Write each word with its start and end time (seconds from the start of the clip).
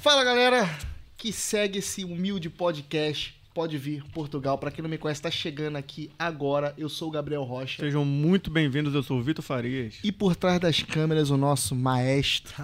Fala 0.00 0.24
galera 0.24 0.68
que 1.16 1.32
segue 1.32 1.78
esse 1.78 2.04
humilde 2.04 2.48
podcast. 2.50 3.34
Pode 3.54 3.76
vir, 3.76 4.02
Portugal. 4.14 4.56
Pra 4.56 4.70
quem 4.70 4.82
não 4.82 4.88
me 4.88 4.96
conhece, 4.96 5.20
tá 5.20 5.30
chegando 5.30 5.76
aqui 5.76 6.10
agora. 6.18 6.74
Eu 6.78 6.88
sou 6.88 7.08
o 7.08 7.10
Gabriel 7.10 7.42
Rocha. 7.42 7.82
Sejam 7.82 8.04
muito 8.04 8.50
bem-vindos, 8.50 8.94
eu 8.94 9.02
sou 9.02 9.18
o 9.18 9.22
Vitor 9.22 9.44
Farias. 9.44 9.96
E 10.02 10.10
por 10.10 10.34
trás 10.34 10.58
das 10.58 10.82
câmeras, 10.82 11.28
o 11.30 11.36
nosso 11.36 11.74
maestro. 11.74 12.54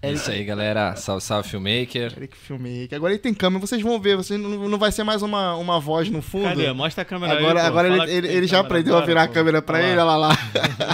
É 0.00 0.12
isso 0.12 0.30
aí, 0.30 0.44
galera. 0.44 0.94
Salve, 0.96 1.22
salve, 1.22 1.48
filmmaker. 1.48 2.14
Eric 2.16 2.36
Filmmaker. 2.36 2.94
Agora 2.96 3.12
ele 3.12 3.18
tem 3.18 3.34
câmera, 3.34 3.60
vocês 3.60 3.82
vão 3.82 4.00
ver. 4.00 4.16
Vocês 4.16 4.40
não, 4.40 4.68
não 4.68 4.78
vai 4.78 4.90
ser 4.92 5.02
mais 5.04 5.22
uma, 5.22 5.54
uma 5.56 5.78
voz 5.78 6.08
no 6.08 6.22
fundo. 6.22 6.44
Cadê? 6.44 6.72
Mostra 6.72 7.02
a 7.02 7.04
câmera 7.04 7.36
Agora, 7.36 7.60
aí, 7.60 7.64
pô. 7.64 7.68
agora 7.68 7.88
Fala 7.90 8.04
ele, 8.10 8.28
ele, 8.28 8.36
ele 8.36 8.46
já 8.46 8.58
câmera 8.58 8.66
aprendeu 8.66 8.94
a 8.94 8.98
agora, 8.98 9.06
virar 9.06 9.22
a 9.24 9.26
pô. 9.28 9.34
câmera 9.34 9.60
pra 9.60 9.82
ele, 9.82 9.96
lá. 9.96 10.04
olha 10.06 10.16
lá. 10.16 10.38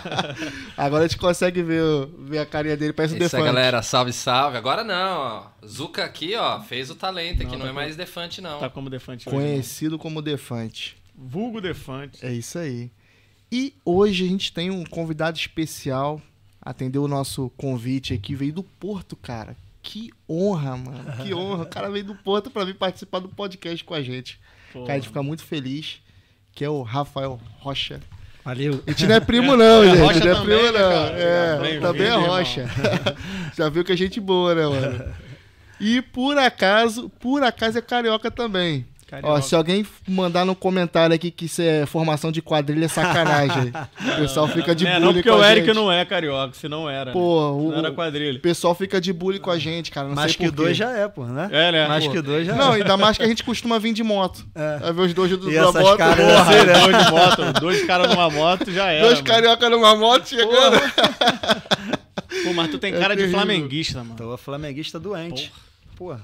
agora 0.85 1.05
a 1.05 1.09
gente 1.09 1.19
consegue 1.19 1.63
ver, 1.63 1.83
ver 2.19 2.39
a 2.39 2.47
carinha 2.47 2.77
dele, 2.77 2.93
parece 2.93 3.15
o 3.15 3.17
É 3.17 3.25
isso 3.27 3.37
aí, 3.37 3.43
Defante. 3.43 3.55
galera. 3.57 3.83
Salve, 3.83 4.13
salve. 4.13 4.57
Agora 4.57 4.85
não, 4.85 5.19
ó. 5.19 5.67
Zuka 5.67 6.05
aqui, 6.05 6.35
ó, 6.37 6.61
fez 6.61 6.91
o 6.91 6.95
talento 6.95 7.43
aqui. 7.43 7.53
Não, 7.53 7.59
Não, 7.59 7.65
tá 7.67 7.71
é 7.71 7.73
mais 7.73 7.97
Defante, 7.97 8.41
não. 8.41 8.59
Tá 8.59 8.69
como 8.71 8.89
Defante 8.91 9.29
hoje, 9.29 9.37
Conhecido 9.37 9.99
como 9.99 10.21
Defante. 10.23 10.97
né? 10.97 11.03
Vulgo 11.17 11.61
Defante. 11.61 12.25
É 12.25 12.33
isso 12.33 12.59
aí. 12.59 12.91
E 13.51 13.75
hoje 13.85 14.25
a 14.25 14.29
gente 14.29 14.53
tem 14.53 14.71
um 14.71 14.85
convidado 14.85 15.39
especial. 15.39 16.21
Atendeu 16.61 17.05
o 17.05 17.09
nosso 17.09 17.51
convite 17.57 18.15
aqui, 18.15 18.35
veio 18.35 18.53
do 18.55 18.63
Porto, 18.63 19.15
cara. 19.17 19.55
Que 19.83 20.11
honra, 20.29 20.77
mano. 20.77 21.23
Que 21.23 21.33
honra. 21.35 21.65
O 21.65 21.67
cara 21.67 21.91
veio 21.91 22.05
do 22.07 22.15
Porto 22.15 22.51
pra 22.51 22.65
vir 22.65 22.75
participar 22.75 23.19
do 23.19 23.29
podcast 23.29 23.85
com 23.85 23.93
a 23.95 24.01
gente. 24.03 24.41
Pô, 24.73 24.81
Cara, 24.81 24.95
a 24.95 24.97
gente 24.97 25.09
fica 25.09 25.23
muito 25.23 25.45
feliz. 25.45 26.01
Que 26.53 26.65
é 26.65 26.71
o 26.71 26.83
Rafael 26.83 27.39
Rocha. 27.59 28.01
Valeu. 28.45 28.83
A 28.87 28.91
gente 28.91 29.07
não 29.07 29.15
é 29.15 29.21
primo, 29.21 29.57
não, 29.57 29.85
gente. 29.89 29.99
Rocha 29.99 30.21
não 30.21 30.31
é 30.31 30.35
também, 30.35 30.59
primo, 30.59 30.73
né, 30.73 30.79
não. 30.79 30.91
cara? 30.91 31.19
É, 31.19 31.59
Bem-vindo, 31.61 31.83
também 31.83 32.07
é. 32.07 32.15
Rocha. 32.15 32.71
Já 33.57 33.69
viu 33.69 33.85
que 33.85 33.93
é 33.93 33.97
gente 33.97 34.21
boa, 34.21 34.55
né, 34.55 34.67
mano? 34.67 35.05
E 35.81 36.01
por 36.01 36.39
acaso, 36.39 37.11
por 37.19 37.43
acaso 37.43 37.77
é 37.77 37.83
carioca 37.83 38.31
também. 38.31 38.87
Carioca. 39.07 39.35
Ó, 39.35 39.41
se 39.41 39.55
alguém 39.55 39.87
mandar 40.09 40.45
no 40.45 40.55
comentário 40.55 41.15
aqui 41.15 41.31
que 41.31 41.45
isso 41.47 41.61
é 41.63 41.85
formação 41.87 42.33
de 42.33 42.41
quadrilha, 42.43 42.87
é 42.87 42.89
sacanagem. 42.89 43.73
o 44.15 44.17
pessoal 44.21 44.49
fica 44.49 44.75
de 44.75 44.87
é, 44.87 44.93
bullying 44.95 45.05
não 45.05 45.13
porque 45.15 45.29
com 45.31 45.37
o 45.37 45.43
a 45.43 45.51
Eric 45.51 45.67
gente. 45.67 45.75
não 45.77 45.91
é 45.93 46.05
carioca, 46.05 46.55
se 46.55 46.69
não 46.69 46.89
era. 46.89 47.07
né? 47.07 47.13
Pô, 47.13 47.53
o, 47.53 47.71
Não 47.71 47.79
era 47.79 47.91
o 47.91 47.95
quadrilha. 47.95 48.39
pessoal 48.41 48.75
fica 48.75 49.01
de 49.01 49.13
bullying 49.13 49.39
com 49.41 49.51
a 49.51 49.59
gente, 49.59 49.91
cara. 49.91 50.09
Não 50.09 50.15
Mais 50.15 50.33
sei 50.33 50.47
que 50.47 50.51
dois 50.55 50.77
já 50.77 50.91
é, 50.91 51.07
pô, 51.09 51.25
né? 51.25 51.49
É, 51.53 51.73
né? 51.73 51.89
Mais 51.89 52.05
Pô. 52.07 52.13
que 52.13 52.21
dois 52.23 52.47
já 52.47 52.55
Não, 52.55 52.73
é. 52.73 52.77
ainda 52.77 52.97
mais 52.97 53.17
que 53.17 53.23
a 53.23 53.27
gente 53.29 53.45
costuma 53.45 53.79
vir 53.79 53.93
de 53.93 54.03
moto. 54.03 54.45
É. 54.55 54.79
Vai 54.79 54.93
ver 54.93 55.01
os 55.03 55.15
dois 55.15 55.31
do 55.37 55.51
E 55.51 55.55
da 55.55 55.61
essas 55.69 55.83
moto. 55.83 55.99
caras 55.99 56.17
porra, 56.25 56.41
assim, 56.43 56.67
né? 56.67 56.73
Dois 56.81 57.05
de 57.05 57.11
moto, 57.11 57.61
dois 57.61 57.85
caras 57.87 58.09
numa 58.09 58.31
moto 58.31 58.71
já 58.73 58.87
era. 58.91 59.05
Dois 59.07 59.21
mano. 59.21 59.27
carioca 59.27 59.71
numa 59.71 59.95
moto 59.97 60.29
chegando. 60.29 60.81
Pô, 62.45 62.53
mas 62.53 62.71
tu 62.71 62.79
tem 62.79 62.93
É 62.95 62.99
cara 62.99 63.15
de 63.15 63.23
terrível. 63.23 63.41
flamenguista, 63.41 63.99
mano. 63.99 64.17
Tô 64.17 64.37
flamenguista 64.37 64.99
doente. 64.99 65.53
Porra. 65.97 66.21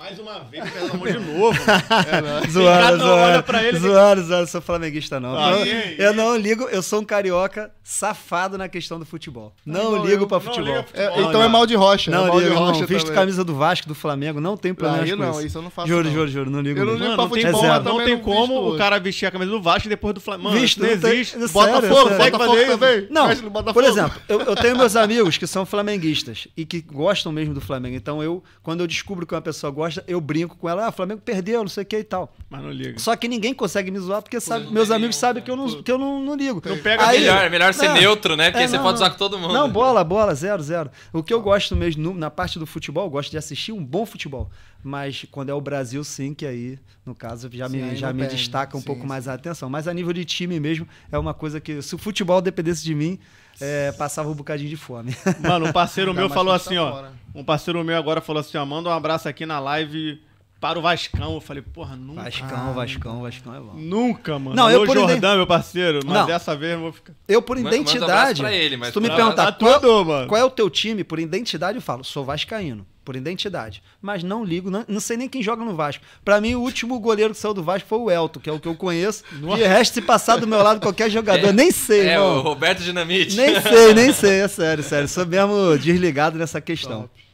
Mais 0.00 0.18
uma 0.18 0.38
vez, 0.44 0.64
pelo 0.70 0.92
amor 0.94 1.12
de 1.12 1.18
novo. 1.18 1.58
Zoando, 2.50 2.80
cada 2.80 3.04
um 3.04 3.08
olha 3.10 3.32
zoando. 3.32 3.42
pra 3.42 3.62
ele 3.64 3.78
Zoando, 3.78 4.22
zoando. 4.24 4.46
Sou 4.46 4.60
flamenguista, 4.62 5.20
não. 5.20 5.36
Ah, 5.36 5.50
eu, 5.52 5.66
e 5.66 5.70
aí? 5.72 5.96
eu 5.98 6.14
não 6.14 6.34
ligo, 6.38 6.64
eu 6.70 6.82
sou 6.82 7.00
um 7.02 7.04
carioca 7.04 7.70
safado 7.84 8.56
na 8.56 8.66
questão 8.66 8.98
do 8.98 9.04
futebol. 9.04 9.52
Não 9.66 9.88
igual 9.92 10.06
ligo 10.06 10.22
eu, 10.24 10.26
pra 10.26 10.38
não 10.38 10.44
futebol. 10.46 10.82
pra 10.84 11.02
É, 11.02 11.06
futebol, 11.08 11.28
então 11.28 11.40
é 11.42 11.44
não. 11.44 11.50
mal 11.50 11.66
de 11.66 11.74
rocha. 11.74 12.10
é 12.10 12.14
Não 12.14 12.26
mal 12.28 12.30
de 12.38 12.44
ligo, 12.44 12.54
irmão. 12.54 12.68
rocha 12.72 12.86
Visto 12.86 13.06
também. 13.08 13.20
camisa 13.20 13.44
do 13.44 13.54
Vasco, 13.54 13.86
do 13.86 13.94
Flamengo, 13.94 14.40
não 14.40 14.56
tem 14.56 14.72
problema 14.72 15.04
Aí 15.04 15.10
com 15.10 15.16
não, 15.18 15.30
isso. 15.32 15.46
isso 15.48 15.58
eu 15.58 15.62
não 15.62 15.70
faço. 15.70 15.88
Juro, 15.88 16.04
não. 16.04 16.12
juro, 16.14 16.28
juro, 16.28 16.50
não 16.50 16.60
ligo 16.62 16.80
Eu 16.80 16.86
não 16.86 16.92
ligo 16.94 17.04
Mano, 17.04 17.16
pra 17.16 17.24
não 17.24 17.30
tem 17.30 17.42
futebol, 17.52 17.80
não 17.82 18.04
tem 18.04 18.14
não 18.16 18.22
como 18.22 18.54
visto 18.62 18.74
o 18.74 18.78
cara 18.78 18.98
vestir 18.98 19.26
a 19.26 19.30
camisa 19.30 19.50
do 19.50 19.60
Vasco 19.60 19.86
e 19.86 19.90
depois 19.90 20.14
do 20.14 20.20
Flamengo. 20.22 20.50
Visto, 20.52 20.80
não 20.80 20.86
não 20.86 20.94
existe. 20.94 21.36
Botafogo. 21.48 22.08
Botafogo 22.08 22.66
também. 22.66 23.06
Não, 23.10 23.28
por 23.74 23.84
exemplo, 23.84 24.18
eu, 24.30 24.40
eu 24.40 24.56
tenho 24.56 24.78
meus 24.78 24.96
amigos 24.96 25.36
que 25.36 25.46
são 25.46 25.66
flamenguistas 25.66 26.48
e 26.56 26.64
que 26.64 26.80
gostam 26.80 27.30
mesmo 27.32 27.52
do 27.52 27.60
Flamengo. 27.60 27.94
Então 27.96 28.22
eu, 28.22 28.42
quando 28.62 28.80
eu 28.80 28.86
descubro 28.86 29.26
que 29.26 29.34
uma 29.34 29.42
pessoa 29.42 29.70
gosta, 29.70 29.89
eu 30.06 30.20
brinco 30.20 30.56
com 30.56 30.68
ela, 30.68 30.86
ah, 30.86 30.88
o 30.88 30.92
Flamengo 30.92 31.20
perdeu, 31.24 31.60
não 31.62 31.68
sei 31.68 31.82
o 31.82 31.86
que 31.86 31.98
e 31.98 32.04
tal. 32.04 32.34
Mas 32.48 32.62
não 32.62 32.70
liga. 32.70 32.98
Só 32.98 33.14
que 33.16 33.26
ninguém 33.28 33.52
consegue 33.54 33.90
me 33.90 33.98
zoar 33.98 34.22
porque 34.22 34.40
sabe- 34.40 34.70
meus 34.72 34.88
tem 34.88 34.96
amigos 34.96 35.16
sabem 35.16 35.42
que 35.42 35.50
eu 35.50 35.56
não, 35.56 35.82
que 35.82 35.90
eu 35.90 35.98
não, 35.98 36.20
não 36.22 36.34
ligo. 36.36 36.62
Não 36.64 36.78
pega 36.78 37.06
Aí- 37.06 37.20
melhor, 37.20 37.44
é 37.44 37.48
melhor 37.48 37.74
ser 37.74 37.88
Não. 37.88 37.94
neutro, 37.94 38.36
né? 38.36 38.50
Porque 38.50 38.64
É, 38.64 38.68
você 38.68 38.76
não, 38.76 38.82
pode 38.82 38.92
não. 38.94 38.98
zoar 38.98 39.10
com 39.12 39.18
todo 39.18 39.38
mundo. 39.38 39.52
Não, 39.54 39.68
bola, 39.70 40.02
bola, 40.04 40.34
zero, 40.34 40.62
zero. 40.62 40.90
O 41.12 41.22
que 41.22 41.32
eu 41.32 41.40
gosto 41.40 41.74
mesmo 41.76 42.14
na 42.14 42.30
parte 42.30 42.58
do 42.58 42.66
futebol, 42.66 43.04
eu 43.04 43.10
gosto 43.10 43.30
de 43.30 43.38
assistir 43.38 43.72
um 43.72 43.84
bom 43.84 44.04
futebol. 44.06 44.50
Mas 44.82 45.26
quando 45.30 45.50
é 45.50 45.54
o 45.54 45.60
Brasil, 45.60 46.02
sim, 46.02 46.32
que 46.32 46.46
aí, 46.46 46.78
no 47.04 47.14
caso, 47.14 47.50
já 47.52 47.68
Sim, 47.68 47.82
me, 47.82 47.96
já 47.96 48.12
me 48.12 48.20
perde. 48.20 48.36
destaca 48.36 48.76
um 48.76 48.80
Sim, 48.80 48.86
pouco 48.86 49.02
sim. 49.02 49.08
mais 49.08 49.28
a 49.28 49.34
atenção. 49.34 49.68
Mas 49.68 49.86
a 49.86 49.92
nível 49.92 50.12
de 50.12 50.24
time 50.24 50.58
mesmo, 50.58 50.88
é 51.12 51.18
uma 51.18 51.34
coisa 51.34 51.60
que, 51.60 51.82
se 51.82 51.94
o 51.94 51.98
futebol 51.98 52.40
dependesse 52.40 52.82
de 52.82 52.94
mim, 52.94 53.18
é, 53.60 53.92
passava 53.92 54.28
um 54.28 54.34
bocadinho 54.34 54.70
de 54.70 54.76
fome. 54.76 55.14
Mano, 55.40 55.66
um 55.66 55.72
parceiro 55.72 56.14
meu 56.14 56.28
falou 56.28 56.52
quando 56.52 56.60
tá 56.60 56.66
assim, 56.66 56.78
ó. 56.78 56.90
fora. 56.92 57.12
Um 57.34 57.44
parceiro 57.44 57.84
meu 57.84 57.96
agora 57.96 58.20
falou 58.20 58.40
assim, 58.40 58.58
ó, 58.58 58.64
manda 58.64 58.88
um 58.88 58.92
abraço 58.92 59.28
aqui 59.28 59.44
na 59.46 59.60
live 59.60 60.20
para 60.60 60.78
o 60.78 60.82
Vascão. 60.82 61.34
Eu 61.34 61.40
falei, 61.40 61.62
porra, 61.62 61.96
nunca. 61.96 62.22
Vascão, 62.24 62.74
Vascão, 62.74 63.22
Vascão 63.22 63.54
é 63.54 63.60
bom. 63.60 63.72
Nunca, 63.74 64.38
mano. 64.38 64.54
Não, 64.54 64.64
Alô, 64.64 64.72
eu 64.74 64.84
por 64.86 64.94
Jordão, 64.96 65.16
iden- 65.16 65.36
meu 65.36 65.46
parceiro, 65.46 66.00
mas 66.04 66.14
Não. 66.14 66.26
dessa 66.26 66.54
vez 66.54 66.72
eu 66.74 66.80
vou 66.80 66.92
ficar. 66.92 67.12
Eu, 67.26 67.40
por 67.40 67.56
manda 67.56 67.70
um 67.70 67.72
identidade, 67.80 68.42
pra 68.42 68.52
ele, 68.52 68.76
mas 68.76 68.88
se 68.88 68.94
tu 68.94 69.00
me 69.00 69.06
pra- 69.08 69.16
perguntar 69.16 69.46
Tá 69.46 69.52
qual, 69.52 69.80
tudo, 69.80 70.04
mano. 70.04 70.28
qual 70.28 70.40
é 70.40 70.44
o 70.44 70.50
teu 70.50 70.68
time, 70.68 71.02
por 71.02 71.18
identidade 71.18 71.76
eu 71.78 71.82
falo, 71.82 72.04
sou 72.04 72.24
vascaíno, 72.24 72.86
por 73.04 73.16
identidade. 73.16 73.82
Mas 74.02 74.22
não 74.22 74.44
ligo, 74.44 74.70
não, 74.70 74.84
não 74.86 75.00
sei 75.00 75.16
nem 75.16 75.28
quem 75.28 75.42
joga 75.42 75.64
no 75.64 75.74
Vasco. 75.74 76.04
Pra 76.24 76.40
mim, 76.40 76.54
o 76.54 76.60
último 76.60 77.00
goleiro 77.00 77.32
que 77.34 77.40
saiu 77.40 77.54
do 77.54 77.62
Vasco 77.62 77.88
foi 77.88 77.98
o 77.98 78.10
Elton, 78.10 78.40
que 78.40 78.50
é 78.50 78.52
o 78.52 78.60
que 78.60 78.68
eu 78.68 78.74
conheço. 78.74 79.24
De 79.32 79.62
resto, 79.64 79.94
se 79.94 80.02
passar 80.02 80.36
do 80.36 80.46
meu 80.46 80.62
lado 80.62 80.80
qualquer 80.80 81.10
jogador, 81.10 81.52
nem 81.52 81.70
sei, 81.70 82.06
É, 82.08 82.20
o 82.20 82.24
irmão. 82.24 82.42
Roberto 82.42 82.82
Dinamite. 82.82 83.34
Nem 83.36 83.60
sei, 83.60 83.94
nem 83.94 84.12
sei, 84.12 84.40
é 84.40 84.48
sério, 84.48 84.84
sério. 84.84 85.08
Sou 85.08 85.24
mesmo 85.26 85.76
desligado 85.78 86.38
nessa 86.38 86.60
questão. 86.60 87.02
Top. 87.02 87.29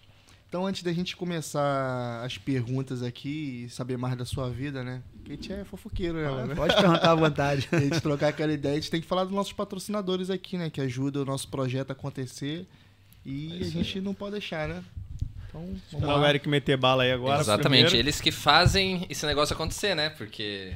Então, 0.56 0.66
antes 0.66 0.82
da 0.82 0.90
gente 0.90 1.14
começar 1.14 2.24
as 2.24 2.38
perguntas 2.38 3.02
aqui 3.02 3.64
e 3.66 3.68
saber 3.68 3.98
mais 3.98 4.16
da 4.16 4.24
sua 4.24 4.48
vida, 4.48 4.82
né? 4.82 5.02
Porque 5.12 5.32
a 5.32 5.34
gente 5.34 5.52
é 5.52 5.64
fofoqueiro, 5.66 6.14
né? 6.14 6.30
mano? 6.30 6.56
Pode 6.56 6.74
perguntar 6.74 7.10
à 7.10 7.14
vontade. 7.14 7.68
A 7.70 7.78
gente 7.78 8.00
trocar 8.00 8.28
aquela 8.28 8.50
ideia, 8.50 8.72
a 8.72 8.80
gente 8.80 8.90
tem 8.90 9.02
que 9.02 9.06
falar 9.06 9.24
dos 9.24 9.34
nossos 9.34 9.52
patrocinadores 9.52 10.30
aqui, 10.30 10.56
né? 10.56 10.70
Que 10.70 10.80
ajudam 10.80 11.24
o 11.24 11.24
nosso 11.26 11.46
projeto 11.48 11.90
a 11.90 11.92
acontecer. 11.92 12.66
E 13.22 13.60
a 13.60 13.64
gente 13.64 14.00
não 14.00 14.14
pode 14.14 14.32
deixar, 14.32 14.66
né? 14.66 14.82
Então, 15.46 15.60
vamos 15.60 15.82
Esperar 15.92 16.16
o 16.16 16.20
lá. 16.20 16.28
Eric 16.30 16.48
meter 16.48 16.78
bala 16.78 17.02
aí 17.02 17.12
agora. 17.12 17.38
Exatamente, 17.38 17.88
primeiro. 17.88 17.96
eles 18.06 18.18
que 18.22 18.32
fazem 18.32 19.04
esse 19.10 19.26
negócio 19.26 19.52
acontecer, 19.52 19.94
né? 19.94 20.08
Porque. 20.08 20.72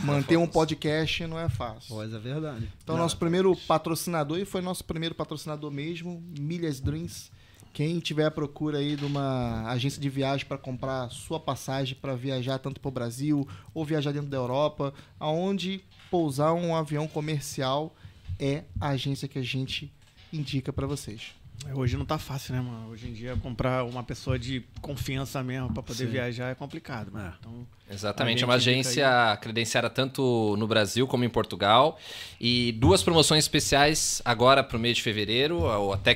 Manter 0.00 0.38
um 0.38 0.46
podcast 0.46 1.26
não 1.26 1.38
é 1.38 1.50
fácil. 1.50 1.94
Pois 1.94 2.10
é 2.14 2.18
verdade. 2.18 2.66
Então, 2.82 2.96
nosso 2.96 3.18
primeiro 3.18 3.54
patrocinador, 3.68 4.38
e 4.38 4.46
foi 4.46 4.62
nosso 4.62 4.82
primeiro 4.82 5.14
patrocinador 5.14 5.70
mesmo, 5.70 6.22
Milhas 6.38 6.80
Dreams. 6.80 7.30
Quem 7.72 7.98
tiver 8.00 8.26
à 8.26 8.30
procura 8.30 8.78
aí 8.78 8.96
de 8.96 9.04
uma 9.04 9.66
agência 9.68 10.00
de 10.00 10.08
viagem 10.10 10.46
para 10.46 10.58
comprar 10.58 11.10
sua 11.10 11.40
passagem 11.40 11.96
para 12.00 12.14
viajar 12.14 12.58
tanto 12.58 12.80
para 12.80 12.88
o 12.88 12.92
Brasil 12.92 13.48
ou 13.72 13.84
viajar 13.84 14.12
dentro 14.12 14.28
da 14.28 14.36
Europa, 14.36 14.92
aonde 15.18 15.82
pousar 16.10 16.52
um 16.52 16.76
avião 16.76 17.08
comercial 17.08 17.94
é 18.38 18.64
a 18.78 18.88
agência 18.88 19.26
que 19.26 19.38
a 19.38 19.42
gente 19.42 19.90
indica 20.32 20.72
para 20.72 20.86
vocês. 20.86 21.41
Hoje 21.74 21.96
não 21.96 22.04
tá 22.04 22.18
fácil, 22.18 22.54
né, 22.54 22.60
mano? 22.60 22.90
Hoje 22.90 23.08
em 23.08 23.12
dia 23.12 23.36
comprar 23.36 23.84
uma 23.84 24.02
pessoa 24.02 24.38
de 24.38 24.62
confiança 24.80 25.42
mesmo 25.42 25.72
pra 25.72 25.82
poder 25.82 26.06
Sim. 26.06 26.10
viajar 26.10 26.50
é 26.50 26.54
complicado, 26.54 27.12
mano. 27.12 27.28
É. 27.28 27.32
Então, 27.38 27.66
Exatamente, 27.90 28.42
é 28.42 28.46
uma 28.46 28.54
agência 28.54 29.38
credenciada 29.40 29.88
tanto 29.88 30.56
no 30.58 30.66
Brasil 30.66 31.06
como 31.06 31.24
em 31.24 31.28
Portugal. 31.28 31.98
E 32.40 32.72
duas 32.72 33.02
promoções 33.02 33.44
especiais 33.44 34.20
agora 34.24 34.62
pro 34.64 34.78
mês 34.78 34.96
de 34.96 35.02
fevereiro, 35.02 35.66
ao 35.66 35.92
até, 35.92 36.14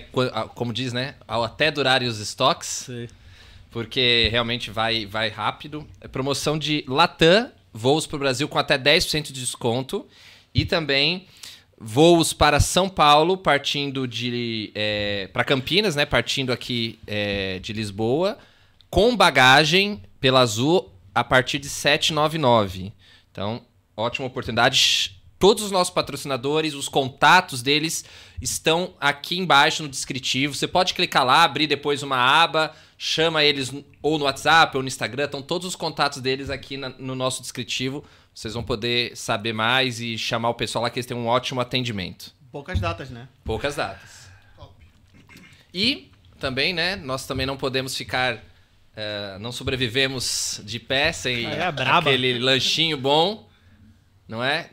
como 0.55 0.73
diz, 0.73 0.93
né? 0.93 1.15
Ao 1.29 1.45
até 1.45 1.71
durarem 1.71 2.09
os 2.09 2.19
estoques. 2.19 2.69
Sei. 2.87 3.09
porque 3.71 4.29
realmente 4.31 4.71
vai, 4.71 5.05
vai 5.05 5.29
rápido. 5.29 5.87
É 6.01 6.09
promoção 6.09 6.59
de 6.59 6.83
Latam, 6.89 7.51
voos 7.73 8.07
para 8.07 8.17
o 8.17 8.19
Brasil 8.19 8.49
com 8.49 8.59
até 8.59 8.79
10% 8.79 9.25
de 9.25 9.33
desconto. 9.35 10.07
E 10.55 10.65
também 10.65 11.27
voos 11.79 12.33
para 12.33 12.59
São 12.61 12.89
Paulo, 12.89 13.37
partindo 13.37 14.07
de. 14.09 14.73
para 15.33 15.45
Campinas, 15.45 15.95
né? 15.95 16.07
Partindo 16.07 16.53
aqui 16.53 16.99
é, 17.07 17.59
de 17.59 17.73
Lisboa, 17.73 18.39
com 18.91 19.17
bagagem 19.17 20.03
pela 20.21 20.41
Azul 20.41 20.91
a 21.15 21.23
partir 21.25 21.59
de 21.59 21.69
799. 21.69 22.93
Então, 23.31 23.63
ótima 23.97 24.27
oportunidade. 24.27 25.15
Todos 25.39 25.65
os 25.65 25.71
nossos 25.71 25.93
patrocinadores, 25.93 26.73
os 26.73 26.89
contatos 26.89 27.61
deles 27.63 28.07
estão 28.41 28.95
aqui 28.99 29.39
embaixo 29.39 29.83
no 29.83 29.89
descritivo. 29.89 30.55
Você 30.55 30.67
pode 30.67 30.95
clicar 30.95 31.27
lá, 31.27 31.45
abrir 31.45 31.67
depois 31.67 32.03
uma 32.03 32.17
aba, 32.17 32.75
chama 32.97 33.45
eles 33.45 33.71
ou 34.01 34.19
no 34.19 34.25
WhatsApp 34.25 34.75
ou 34.79 34.83
no 34.83 34.89
Instagram. 34.89 35.25
Estão 35.27 35.43
todos 35.43 35.67
os 35.67 35.77
contatos 35.77 36.23
deles 36.23 36.49
aqui 36.49 36.79
na- 36.79 36.89
no 36.99 37.15
nosso 37.15 37.43
descritivo. 37.43 38.03
Vocês 38.37 38.53
vão 38.53 38.63
poder 38.63 39.17
saber 39.17 39.55
mais 39.55 39.99
e 39.99 40.19
chamar 40.19 40.51
o 40.51 40.55
pessoal 40.55 40.83
lá 40.83 40.91
que 40.91 40.99
eles 40.99 41.07
têm 41.07 41.17
um 41.17 41.27
ótimo 41.27 41.59
atendimento. 41.59 42.35
poucas 42.53 42.79
datas, 42.79 43.09
né? 43.09 43.29
Poucas 43.43 43.77
datas. 43.77 44.29
E 45.73 46.11
também, 46.39 46.75
né? 46.75 46.97
Nós 46.97 47.27
também 47.27 47.47
não 47.47 47.57
podemos 47.57 47.97
ficar. 47.97 48.45
eh, 48.95 49.39
não 49.41 49.51
sobrevivemos 49.51 50.61
de 50.65 50.79
pé 50.79 51.13
sem 51.13 51.47
Ah, 51.47 51.51
é 51.51 51.91
aquele 51.91 52.39
lanchinho 52.39 52.99
bom, 52.99 53.49
não 54.29 54.45
é? 54.45 54.69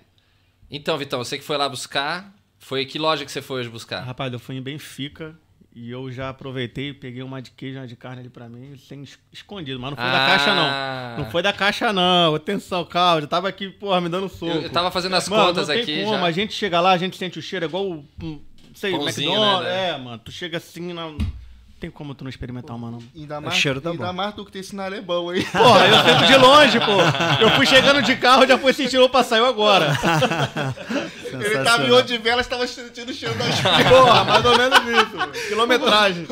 Então, 0.70 0.98
Vitão, 0.98 1.24
você 1.24 1.38
que 1.38 1.44
foi 1.46 1.56
lá 1.56 1.70
buscar, 1.70 2.36
foi 2.60 2.86
que 2.86 3.00
loja 3.00 3.24
que 3.24 3.32
você 3.32 3.42
foi 3.42 3.62
hoje 3.62 3.70
buscar? 3.70 4.02
Rapaz, 4.02 4.34
eu 4.34 4.40
fui 4.40 4.58
em 4.58 4.62
Benfica 4.62 5.40
E 5.76 5.90
eu 5.90 6.12
já 6.12 6.30
aproveitei, 6.30 6.94
peguei 6.94 7.24
uma 7.24 7.42
de 7.42 7.50
queijo, 7.50 7.80
uma 7.80 7.88
de 7.88 7.96
carne 7.96 8.20
ali 8.20 8.30
pra 8.30 8.48
mim, 8.48 8.78
sem 8.78 9.02
es- 9.02 9.18
escondido. 9.32 9.80
Mas 9.80 9.90
não 9.92 9.98
foi 9.98 10.06
Ah. 10.06 10.12
da 10.12 10.26
caixa, 10.28 10.54
não. 10.56 11.24
Não 11.24 11.32
foi 11.32 11.42
da 11.42 11.54
caixa, 11.54 11.92
não. 11.94 12.36
Atenção, 12.36 12.86
calma. 12.86 13.22
Eu 13.22 13.28
tava 13.28 13.50
aqui, 13.50 13.70
porra, 13.70 14.00
me 14.00 14.08
dando 14.08 14.30
soco. 14.30 14.46
Eu, 14.52 14.62
eu 14.62 14.70
tava 14.70 14.92
fazendo 14.92 15.16
as 15.16 15.28
Mano, 15.28 15.48
contas 15.48 15.68
não 15.68 15.74
tem 15.74 15.84
aqui 15.84 16.04
como. 16.04 16.16
já. 16.18 16.24
A 16.26 16.32
gente 16.32 16.54
chega 16.54 16.80
lá, 16.80 16.92
a 16.92 16.98
gente 16.98 17.18
sente 17.18 17.40
o 17.40 17.42
cheiro, 17.42 17.66
é 17.66 17.68
igual 17.68 17.86
o. 17.90 18.06
hum, 18.22 18.40
Sei, 18.76 18.92
Pãozinho, 18.92 19.32
McDonald's. 19.32 19.68
né, 19.68 19.74
né? 19.74 19.90
É, 19.90 19.98
mano. 19.98 20.20
Tu 20.20 20.32
chega 20.32 20.58
assim, 20.58 20.94
não. 20.94 21.18
Tem 21.84 21.92
como 21.92 22.16
tu 22.16 22.24
não 22.24 22.30
experimentar 22.30 22.78
uma, 22.78 22.90
não. 22.90 23.04
Ainda 23.14 23.40
O 23.40 23.42
mais, 23.42 23.58
cheiro 23.58 23.82
tá 23.82 23.90
ainda 23.90 24.06
bom. 24.08 24.14
mais 24.14 24.34
tu 24.34 24.46
que 24.46 24.52
tem 24.54 24.62
é 24.96 25.02
bom 25.02 25.30
aí. 25.30 25.44
Porra, 25.44 25.86
eu 25.86 25.96
sento 26.06 26.28
de 26.28 26.38
longe, 26.38 26.80
pô. 26.80 27.42
Eu 27.44 27.50
fui 27.58 27.66
chegando 27.66 28.02
de 28.02 28.16
carro, 28.16 28.48
já 28.48 28.58
fui 28.58 28.72
sentindo, 28.72 29.04
opa, 29.04 29.22
saiu 29.22 29.46
agora. 29.46 29.88
Ele 31.34 31.62
tava 31.62 31.86
em 31.86 31.92
outro 31.92 32.08
de 32.08 32.18
velas, 32.20 32.48
tava 32.48 32.66
sentindo 32.68 33.10
o 33.12 33.14
cheiro 33.14 33.36
das 33.38 33.60
Porra, 33.90 34.24
mais 34.24 34.46
ou 34.46 34.58
menos 34.58 34.80
isso. 34.80 35.48
Quilometragem. 35.50 36.26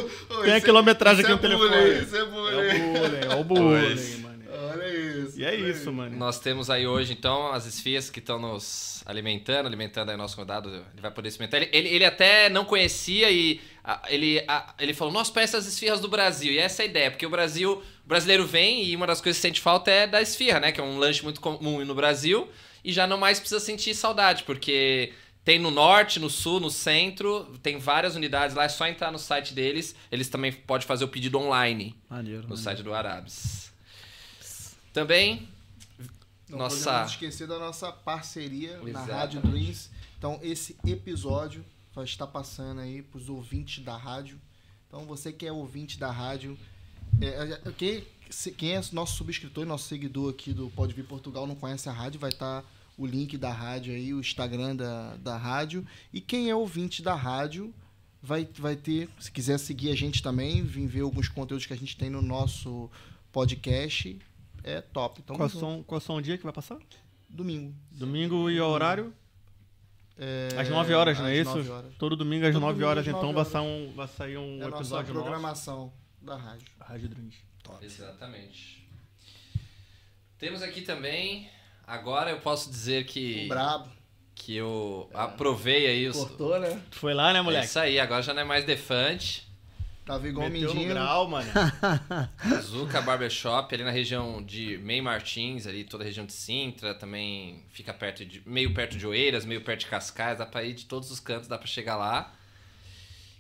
Tem 0.45 0.53
a 0.53 0.61
quilometragem 0.61 1.21
aqui 1.25 1.33
no 1.33 1.37
telefone. 1.37 2.01
Isso 2.01 2.15
é 2.15 2.19
É 2.21 2.25
bullying. 2.25 2.55
o 2.55 2.93
bullying, 2.93 3.19
é 3.29 3.35
o 3.35 3.43
bullying, 3.43 4.17
mano. 4.21 4.39
Olha 4.73 4.87
isso. 4.87 5.37
E 5.37 5.43
é 5.43 5.53
isso, 5.53 5.91
mano. 5.91 6.15
Nós 6.15 6.39
temos 6.39 6.69
aí 6.69 6.87
hoje, 6.87 7.11
então, 7.11 7.51
as 7.51 7.65
esfias 7.65 8.09
que 8.09 8.19
estão 8.19 8.39
nos 8.39 9.00
alimentando, 9.11 9.67
alimentando 9.67 10.09
aí 10.09 10.17
nosso 10.17 10.35
convidado, 10.35 10.69
ele 10.69 11.01
vai 11.01 11.11
poder 11.11 11.29
experimentar. 11.29 11.61
Ele, 11.61 11.69
ele, 11.71 11.89
ele 11.89 12.05
até 12.05 12.49
não 12.49 12.65
conhecia 12.65 13.29
e 13.29 13.61
ah, 13.83 14.01
ele, 14.07 14.43
ah, 14.47 14.73
ele 14.79 14.93
falou, 14.93 15.13
nossa, 15.13 15.31
parece 15.31 15.55
as 15.55 15.67
esfirras 15.67 15.99
do 15.99 16.07
Brasil. 16.07 16.51
E 16.51 16.57
essa 16.57 16.81
é 16.81 16.85
a 16.85 16.89
ideia, 16.89 17.11
porque 17.11 17.25
o 17.25 17.29
Brasil, 17.29 17.83
o 18.03 18.07
brasileiro 18.07 18.45
vem 18.45 18.85
e 18.85 18.95
uma 18.95 19.05
das 19.05 19.21
coisas 19.21 19.39
que 19.39 19.47
sente 19.47 19.61
falta 19.61 19.91
é 19.91 20.07
da 20.07 20.21
esfirra, 20.21 20.59
né? 20.59 20.71
Que 20.71 20.79
é 20.79 20.83
um 20.83 20.97
lanche 20.97 21.23
muito 21.23 21.39
comum 21.39 21.83
no 21.85 21.93
Brasil 21.93 22.49
e 22.83 22.91
já 22.91 23.05
não 23.05 23.17
mais 23.17 23.39
precisa 23.39 23.59
sentir 23.59 23.93
saudade, 23.93 24.43
porque 24.43 25.13
tem 25.43 25.59
no 25.59 25.71
norte, 25.71 26.19
no 26.19 26.29
sul, 26.29 26.59
no 26.59 26.69
centro, 26.69 27.45
tem 27.61 27.77
várias 27.77 28.15
unidades 28.15 28.55
lá, 28.55 28.65
é 28.65 28.69
só 28.69 28.87
entrar 28.87 29.11
no 29.11 29.19
site 29.19 29.53
deles. 29.53 29.95
Eles 30.11 30.29
também 30.29 30.51
podem 30.51 30.87
fazer 30.87 31.03
o 31.03 31.07
pedido 31.07 31.39
online 31.39 31.95
Maneiro. 32.09 32.43
no 32.43 32.49
maneiro. 32.49 32.63
site 32.63 32.83
do 32.83 32.93
Arabes. 32.93 33.71
Também, 34.93 35.47
Não 36.51 36.59
nossa... 36.59 36.85
podemos 36.85 37.11
esquecer 37.11 37.47
da 37.47 37.57
nossa 37.57 37.91
parceria 37.91 38.77
na 38.77 38.89
Exatamente. 38.89 39.11
Rádio 39.11 39.41
Dreams. 39.41 39.89
Então, 40.17 40.39
esse 40.43 40.77
episódio 40.85 41.65
vai 41.95 42.05
estar 42.05 42.27
passando 42.27 42.81
aí 42.81 43.01
pros 43.01 43.29
ouvintes 43.29 43.83
da 43.83 43.97
rádio. 43.97 44.39
Então, 44.87 45.05
você 45.05 45.31
que 45.31 45.45
é 45.45 45.51
ouvinte 45.51 45.97
da 45.97 46.11
rádio, 46.11 46.57
é, 47.19 47.71
quem, 47.77 48.03
se- 48.29 48.51
quem 48.51 48.75
é 48.75 48.81
nosso 48.91 49.15
subscritor 49.17 49.63
e 49.63 49.67
nosso 49.67 49.87
seguidor 49.87 50.31
aqui 50.31 50.53
do 50.53 50.69
Pode 50.69 50.93
Vir 50.93 51.05
Portugal 51.05 51.47
não 51.47 51.55
conhece 51.55 51.89
a 51.89 51.91
rádio, 51.91 52.19
vai 52.19 52.29
estar 52.29 52.63
o 52.97 53.05
link 53.05 53.37
da 53.37 53.51
rádio 53.51 53.93
aí, 53.93 54.13
o 54.13 54.19
Instagram 54.19 54.75
da, 54.75 55.15
da 55.17 55.37
rádio. 55.37 55.85
E 56.13 56.21
quem 56.21 56.49
é 56.49 56.55
ouvinte 56.55 57.01
da 57.01 57.15
rádio 57.15 57.73
vai, 58.21 58.47
vai 58.57 58.75
ter, 58.75 59.09
se 59.19 59.31
quiser 59.31 59.57
seguir 59.57 59.89
a 59.91 59.95
gente 59.95 60.21
também, 60.21 60.61
vir 60.61 60.85
ver 60.87 61.01
alguns 61.01 61.27
conteúdos 61.27 61.65
que 61.65 61.73
a 61.73 61.77
gente 61.77 61.97
tem 61.97 62.09
no 62.09 62.21
nosso 62.21 62.89
podcast, 63.31 64.19
é 64.63 64.81
top. 64.81 65.21
Então, 65.23 65.35
Qual 65.35 65.49
são, 65.49 65.83
qual 65.83 65.99
são 66.01 66.15
o 66.17 66.21
dia 66.21 66.37
que 66.37 66.43
vai 66.43 66.53
passar? 66.53 66.77
domingo. 67.29 67.73
Domingo 67.91 68.49
e 68.49 68.59
o 68.59 68.65
horário? 68.67 69.13
É, 70.17 70.49
Às 70.57 70.67
9 70.69 70.93
horas, 70.93 71.17
não 71.17 71.27
é 71.27 71.31
às 71.39 71.47
isso? 71.47 71.57
9 71.57 71.69
horas. 71.69 71.91
Todo 71.97 72.15
domingo 72.15 72.45
às 72.45 72.51
Todo 72.53 72.61
9 72.61 72.73
domingo 72.73 72.89
horas, 72.89 73.07
então 73.07 73.21
9 73.21 73.33
vai 73.33 73.39
horas. 73.39 73.51
sair 73.51 73.61
um, 73.67 73.93
vai 73.95 74.07
sair 74.07 74.37
um 74.37 74.61
É 74.61 74.65
a 74.65 74.67
nossa 74.67 74.77
episódio 74.83 75.13
nosso. 75.13 75.23
programação 75.23 75.93
da 76.21 76.35
rádio. 76.35 76.67
Rádio 76.79 77.09
Dreams. 77.09 77.35
Exatamente. 77.81 78.87
Temos 80.37 80.61
aqui 80.61 80.81
também. 80.81 81.49
Agora 81.87 82.29
eu 82.31 82.39
posso 82.39 82.69
dizer 82.69 83.05
que, 83.05 83.47
Brabo. 83.47 83.89
que 84.35 84.55
eu 84.55 85.09
aprovei 85.13 85.87
aí 85.87 86.07
os. 86.07 86.17
Cortou, 86.17 86.59
né? 86.59 86.81
Foi 86.91 87.13
lá, 87.13 87.31
né, 87.33 87.39
É 87.39 87.41
moleque? 87.41 87.65
isso 87.65 87.79
aí, 87.79 87.99
agora 87.99 88.21
já 88.21 88.33
não 88.33 88.41
é 88.41 88.45
mais 88.45 88.65
Defante. 88.65 89.47
Tava 90.05 90.27
igual 90.27 90.49
Meteu 90.49 90.69
no 90.69 90.75
Mindinho. 90.75 90.93
grau, 90.93 91.27
mano. 91.27 91.49
Zuca 92.63 93.01
Barbershop, 93.01 93.73
ali 93.73 93.83
na 93.83 93.91
região 93.91 94.41
de 94.41 94.77
Meio 94.79 95.03
Martins, 95.03 95.67
ali 95.67 95.83
toda 95.83 96.03
a 96.03 96.07
região 96.07 96.25
de 96.25 96.33
Sintra, 96.33 96.95
também 96.95 97.63
fica 97.69 97.93
perto 97.93 98.25
de. 98.25 98.41
meio 98.45 98.73
perto 98.73 98.97
de 98.97 99.05
Oeiras, 99.05 99.45
meio 99.45 99.61
perto 99.61 99.81
de 99.81 99.85
Cascais, 99.87 100.39
dá 100.39 100.45
pra 100.45 100.63
ir 100.63 100.73
de 100.73 100.85
todos 100.85 101.11
os 101.11 101.19
cantos, 101.19 101.47
dá 101.47 101.57
pra 101.57 101.67
chegar 101.67 101.97
lá. 101.97 102.33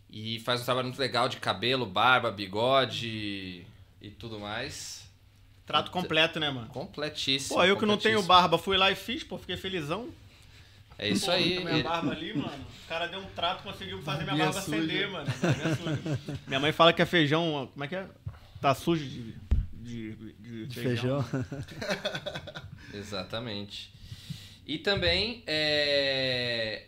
E 0.09 0.39
faz 0.41 0.61
um 0.61 0.65
trabalho 0.65 0.87
muito 0.87 0.99
legal 0.99 1.27
de 1.27 1.37
cabelo, 1.37 1.85
barba, 1.85 2.29
bigode 2.29 3.65
e 4.01 4.09
tudo 4.11 4.39
mais. 4.39 5.09
Trato 5.65 5.89
completo, 5.89 6.39
né, 6.39 6.49
mano? 6.51 6.67
Completíssimo. 6.67 7.55
Pô, 7.55 7.63
eu 7.63 7.77
que 7.77 7.85
não 7.85 7.97
tenho 7.97 8.17
completíssimo. 8.17 8.27
barba, 8.27 8.57
fui 8.57 8.77
lá 8.77 8.91
e 8.91 8.95
fiz, 8.95 9.23
pô, 9.23 9.37
fiquei 9.37 9.55
felizão. 9.57 10.09
É 11.01 11.09
isso 11.09 11.25
Pô, 11.25 11.31
aí. 11.31 11.57
Minha 11.59 11.71
ele- 11.71 11.83
barba 11.83 12.11
ali, 12.11 12.31
mano. 12.31 12.53
O 12.85 12.87
cara 12.87 13.07
deu 13.07 13.19
um 13.19 13.25
trato, 13.31 13.63
conseguiu 13.63 13.99
fazer 14.03 14.23
minha 14.23 14.35
barba 14.35 14.61
suja. 14.61 14.77
acender, 14.77 15.09
mano. 15.09 15.27
Suja. 15.31 16.19
minha 16.45 16.59
mãe 16.59 16.71
fala 16.71 16.93
que 16.93 17.01
é 17.01 17.05
feijão. 17.07 17.67
Como 17.73 17.83
é 17.83 17.87
que 17.87 17.95
é? 17.95 18.05
Tá 18.61 18.75
sujo 18.75 19.03
de, 19.03 19.33
de, 19.73 20.15
de, 20.39 20.67
De 20.67 20.75
feijão. 20.79 21.25
Exatamente. 22.93 23.91
E 24.67 24.77
também, 24.77 25.43
é, 25.47 26.85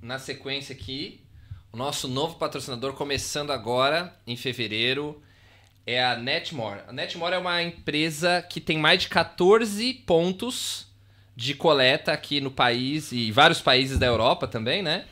na 0.00 0.18
sequência 0.18 0.74
aqui, 0.74 1.20
o 1.70 1.76
nosso 1.76 2.08
novo 2.08 2.36
patrocinador, 2.36 2.94
começando 2.94 3.50
agora, 3.50 4.16
em 4.26 4.36
fevereiro, 4.36 5.22
é 5.86 6.02
a 6.02 6.16
Netmore. 6.16 6.80
A 6.88 6.92
Netmore 6.94 7.34
é 7.34 7.38
uma 7.38 7.62
empresa 7.62 8.40
que 8.40 8.58
tem 8.58 8.78
mais 8.78 9.02
de 9.02 9.08
14 9.08 9.92
pontos 10.06 10.87
de 11.38 11.54
coleta 11.54 12.10
aqui 12.10 12.40
no 12.40 12.50
país 12.50 13.12
e 13.12 13.30
vários 13.30 13.60
países 13.60 13.96
da 13.96 14.06
Europa 14.06 14.48
também, 14.48 14.82
né? 14.82 15.04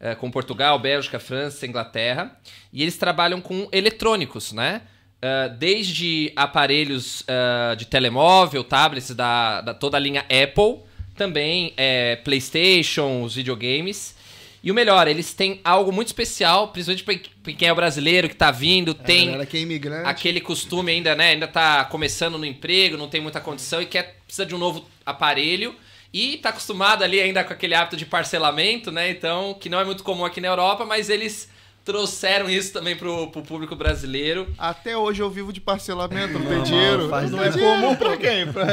É, 0.00 0.14
com 0.14 0.30
Portugal, 0.30 0.78
Bélgica, 0.78 1.20
França, 1.20 1.66
Inglaterra. 1.66 2.34
E 2.72 2.80
eles 2.80 2.96
trabalham 2.96 3.42
com 3.42 3.68
eletrônicos, 3.70 4.54
né? 4.54 4.80
Ah, 5.20 5.48
desde 5.48 6.32
aparelhos 6.34 7.24
ah, 7.28 7.74
de 7.74 7.84
telemóvel, 7.84 8.64
tablets 8.64 9.10
da, 9.10 9.60
da 9.60 9.74
toda 9.74 9.98
a 9.98 10.00
linha 10.00 10.20
Apple, 10.22 10.80
também 11.14 11.74
é, 11.76 12.16
PlayStation, 12.16 13.22
os 13.22 13.34
videogames. 13.34 14.16
E 14.64 14.70
o 14.70 14.74
melhor, 14.74 15.06
eles 15.06 15.34
têm 15.34 15.60
algo 15.62 15.92
muito 15.92 16.08
especial, 16.08 16.68
principalmente 16.68 17.28
pra 17.42 17.52
quem 17.52 17.68
é 17.68 17.74
brasileiro 17.74 18.30
que 18.30 18.34
tá 18.34 18.50
vindo, 18.50 18.94
tem 18.94 19.26
Galera 19.26 19.44
que 19.44 19.58
é 19.58 20.08
aquele 20.08 20.40
costume 20.40 20.90
ainda, 20.90 21.14
né? 21.14 21.32
Ainda 21.32 21.46
tá 21.46 21.84
começando 21.84 22.38
no 22.38 22.46
emprego, 22.46 22.96
não 22.96 23.08
tem 23.08 23.20
muita 23.20 23.42
condição 23.42 23.82
e 23.82 23.86
quer 23.86 24.16
precisa 24.26 24.46
de 24.46 24.54
um 24.54 24.58
novo 24.58 24.84
aparelho 25.06 25.74
e 26.12 26.36
tá 26.38 26.48
acostumado 26.50 27.02
ali 27.04 27.20
ainda 27.20 27.44
com 27.44 27.52
aquele 27.52 27.74
hábito 27.74 27.96
de 27.96 28.04
parcelamento, 28.04 28.90
né? 28.90 29.08
Então, 29.10 29.54
que 29.54 29.68
não 29.68 29.78
é 29.80 29.84
muito 29.84 30.02
comum 30.02 30.24
aqui 30.24 30.40
na 30.40 30.48
Europa, 30.48 30.84
mas 30.84 31.08
eles 31.08 31.48
trouxeram 31.84 32.50
isso 32.50 32.72
também 32.72 32.96
pro, 32.96 33.28
pro 33.30 33.42
público 33.42 33.76
brasileiro. 33.76 34.52
Até 34.58 34.96
hoje 34.96 35.22
eu 35.22 35.30
vivo 35.30 35.52
de 35.52 35.60
parcelamento, 35.60 36.36
não 36.36 36.46
tem 36.46 36.62
dinheiro. 36.64 37.08
faz 37.08 37.30
não 37.30 37.38
Não 37.38 37.44
é 37.44 37.52
comum 37.52 37.94
pra 37.94 38.16
quem? 38.16 38.52
Pra- 38.52 38.64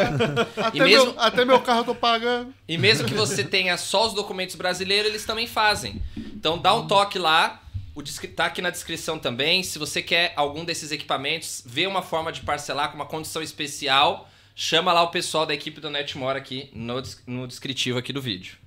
Até, 0.67 0.77
E 0.77 0.81
mesmo- 0.81 1.11
meu, 1.13 1.19
até 1.19 1.45
meu 1.45 1.59
carro 1.61 1.81
eu 1.81 1.85
tô 1.85 1.95
pagando. 1.95 2.51
E 2.67 2.75
mesmo 2.75 3.07
que 3.07 3.13
você 3.13 3.43
tenha 3.43 3.77
só 3.77 4.07
os 4.07 4.13
documentos 4.13 4.55
brasileiros, 4.55 5.09
eles 5.09 5.25
também 5.25 5.45
fazem. 5.45 6.01
Então 6.17 6.57
dá 6.57 6.73
um 6.73 6.87
toque 6.87 7.19
lá. 7.19 7.61
O 7.95 8.01
tá 8.35 8.45
aqui 8.45 8.59
na 8.59 8.71
descrição 8.71 9.19
também. 9.19 9.61
Se 9.61 9.77
você 9.77 10.01
quer 10.01 10.33
algum 10.35 10.65
desses 10.65 10.91
equipamentos, 10.91 11.61
vê 11.63 11.85
uma 11.85 12.01
forma 12.01 12.31
de 12.31 12.41
parcelar 12.41 12.89
com 12.89 12.95
uma 12.95 13.05
condição 13.05 13.43
especial, 13.43 14.27
chama 14.55 14.93
lá 14.93 15.01
o 15.03 15.09
pessoal 15.09 15.45
da 15.45 15.53
equipe 15.53 15.81
do 15.81 15.89
Netmore 15.89 16.37
aqui 16.37 16.69
no, 16.73 17.01
no 17.25 17.47
descritivo 17.47 17.97
aqui 17.99 18.13
do 18.13 18.21
vídeo. 18.21 18.57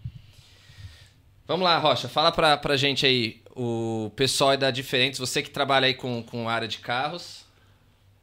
Vamos 1.46 1.64
lá, 1.64 1.78
Rocha, 1.78 2.08
fala 2.08 2.32
pra, 2.32 2.56
pra 2.56 2.76
gente 2.76 3.06
aí, 3.06 3.40
o 3.54 4.10
pessoal 4.16 4.50
aí 4.50 4.56
da 4.56 4.70
Diferentes, 4.70 5.20
você 5.20 5.42
que 5.42 5.50
trabalha 5.50 5.86
aí 5.86 5.94
com, 5.94 6.22
com 6.22 6.48
área 6.48 6.66
de 6.66 6.78
carros. 6.78 7.46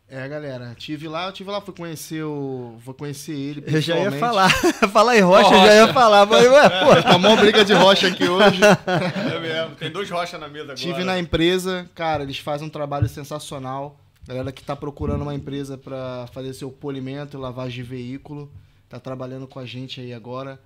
É, 0.09 0.27
galera, 0.27 0.75
tive 0.77 1.07
lá, 1.07 1.25
eu 1.27 1.31
tive 1.31 1.49
lá, 1.49 1.59
fui 1.59 1.73
conhecer 1.73 2.21
o. 2.23 2.77
Vou 2.85 2.93
conhecer 2.93 3.31
ele. 3.31 3.63
Eu 3.65 3.81
já 3.81 3.97
ia 3.97 4.11
falar. 4.11 4.49
Falar 4.91 5.17
em 5.17 5.21
rocha, 5.21 5.49
Ó, 5.49 5.53
eu 5.53 5.65
já 5.65 5.73
ia 5.73 5.81
Rocha. 5.83 5.93
falar. 5.93 6.25
Mas, 6.27 6.45
ué, 6.45 6.69
pô, 6.69 7.01
Tomou 7.09 7.31
uma 7.31 7.37
briga 7.41 7.65
de 7.65 7.73
rocha 7.73 8.07
aqui 8.09 8.27
hoje. 8.27 8.59
É 9.33 9.39
mesmo. 9.39 9.75
Tem 9.75 9.89
dois 9.89 10.07
rochas 10.11 10.39
na 10.39 10.47
mesa 10.47 10.65
agora. 10.65 10.77
Tive 10.77 11.03
na 11.03 11.17
empresa, 11.17 11.89
cara, 11.95 12.21
eles 12.21 12.37
fazem 12.37 12.67
um 12.67 12.69
trabalho 12.69 13.09
sensacional. 13.09 13.97
Galera 14.27 14.51
que 14.51 14.63
tá 14.63 14.75
procurando 14.75 15.21
uma 15.21 15.35
empresa 15.35 15.77
pra 15.77 16.27
fazer 16.33 16.53
seu 16.53 16.71
polimento 16.71 17.35
e 17.35 17.39
lavagem 17.39 17.83
de 17.83 17.83
veículo, 17.83 18.51
tá 18.87 18.99
trabalhando 18.99 19.47
com 19.47 19.59
a 19.59 19.65
gente 19.65 19.99
aí 19.99 20.13
agora. 20.13 20.59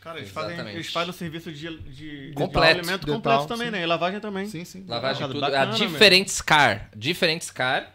Cara, 0.00 0.18
eles 0.18 0.30
fazem, 0.30 0.58
eles 0.68 0.92
fazem 0.92 1.10
o 1.10 1.12
serviço 1.14 1.50
de, 1.50 1.78
de 1.78 2.32
Completo. 2.34 2.78
alimento 2.78 3.00
Detal, 3.06 3.14
completo 3.14 3.46
também, 3.46 3.68
sim. 3.68 3.72
né? 3.72 3.82
E 3.82 3.86
lavagem 3.86 4.20
também. 4.20 4.46
Sim, 4.46 4.64
sim. 4.64 4.84
Lavagem 4.86 5.22
Bacana, 5.22 5.32
tudo. 5.32 5.40
bacana, 5.40 5.74
a 5.74 5.78
meu. 5.78 5.88
Diferentes 5.88 6.42
Car. 6.42 6.90
Diferentes 6.94 7.50
Car, 7.50 7.93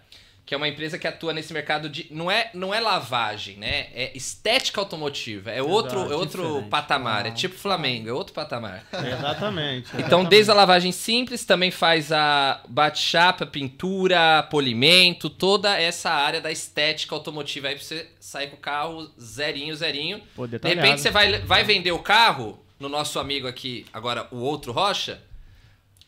que 0.50 0.56
é 0.56 0.58
uma 0.58 0.68
empresa 0.68 0.98
que 0.98 1.06
atua 1.08 1.32
nesse 1.32 1.54
mercado 1.54 1.88
de. 1.88 2.08
Não 2.10 2.32
é, 2.32 2.50
não 2.56 2.74
é 2.74 2.80
lavagem, 2.80 3.58
né? 3.58 3.86
É 3.94 4.12
estética 4.18 4.82
automotiva. 4.82 5.52
É 5.52 5.62
outro, 5.62 6.12
é 6.12 6.16
outro 6.16 6.42
diferente. 6.42 6.70
patamar. 6.70 7.28
É 7.28 7.30
tipo 7.30 7.54
Flamengo, 7.54 8.10
é 8.10 8.12
outro 8.12 8.34
patamar. 8.34 8.84
Exatamente. 8.92 9.90
Então, 10.10 10.26
desde 10.26 10.50
a 10.50 10.56
lavagem 10.56 10.92
simples, 10.92 11.46
também 11.46 11.70
faz 11.70 12.12
a 12.12 12.64
bate-chapa, 12.68 13.46
pintura, 13.46 14.42
polimento, 14.50 15.30
toda 15.30 15.80
essa 15.80 16.10
área 16.10 16.42
da 16.42 16.52
estética 16.52 17.14
automotiva. 17.14 17.68
Aí 17.68 17.76
pra 17.76 17.84
você 17.84 18.08
sair 18.20 18.48
com 18.48 18.56
o 18.56 18.60
carro 18.60 19.08
zerinho, 19.22 19.76
zerinho. 19.76 20.20
Pô, 20.36 20.48
De 20.48 20.58
repente 20.64 21.02
você 21.02 21.12
vai, 21.12 21.42
vai 21.42 21.64
vender 21.64 21.92
o 21.92 22.00
carro 22.00 22.60
no 22.80 22.90
nosso 22.90 23.20
amigo 23.20 23.48
aqui, 23.48 23.86
agora 23.94 24.28
o 24.32 24.38
outro 24.38 24.72
Rocha. 24.72 25.22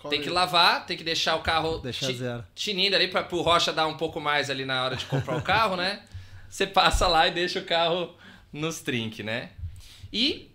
Tem 0.10 0.22
que 0.22 0.30
lavar, 0.30 0.86
tem 0.86 0.98
que 0.98 1.04
deixar 1.04 1.36
o 1.36 1.42
carro 1.42 1.78
Deixar 1.80 2.08
ti- 2.08 2.20
tinindo 2.56 2.96
ali 2.96 3.08
pra 3.08 3.24
pro 3.24 3.42
Rocha 3.42 3.72
dar 3.72 3.88
um 3.88 3.96
pouco 3.98 4.20
mais 4.20 4.50
ali 4.50 4.66
na 4.66 4.84
hora 4.84 4.96
de 4.96 5.06
comprar 5.06 5.38
o 5.38 5.42
carro, 5.42 5.76
né? 5.76 6.02
Você 6.50 6.66
passa 6.68 7.08
lá 7.08 7.28
e 7.28 7.32
deixa 7.32 7.60
o 7.60 7.66
carro 7.66 8.14
nos 8.52 8.82
trinques, 8.82 9.26
né? 9.26 9.52
E 10.12 10.50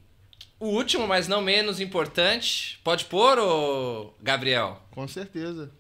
o 0.61 0.67
último, 0.67 1.07
mas 1.07 1.29
não 1.29 1.41
menos 1.41 1.81
importante, 1.81 2.79
pode 2.85 3.05
pôr, 3.07 3.39
ô 3.39 4.13
Gabriel? 4.23 4.81
Com 4.91 5.07
certeza. 5.09 5.71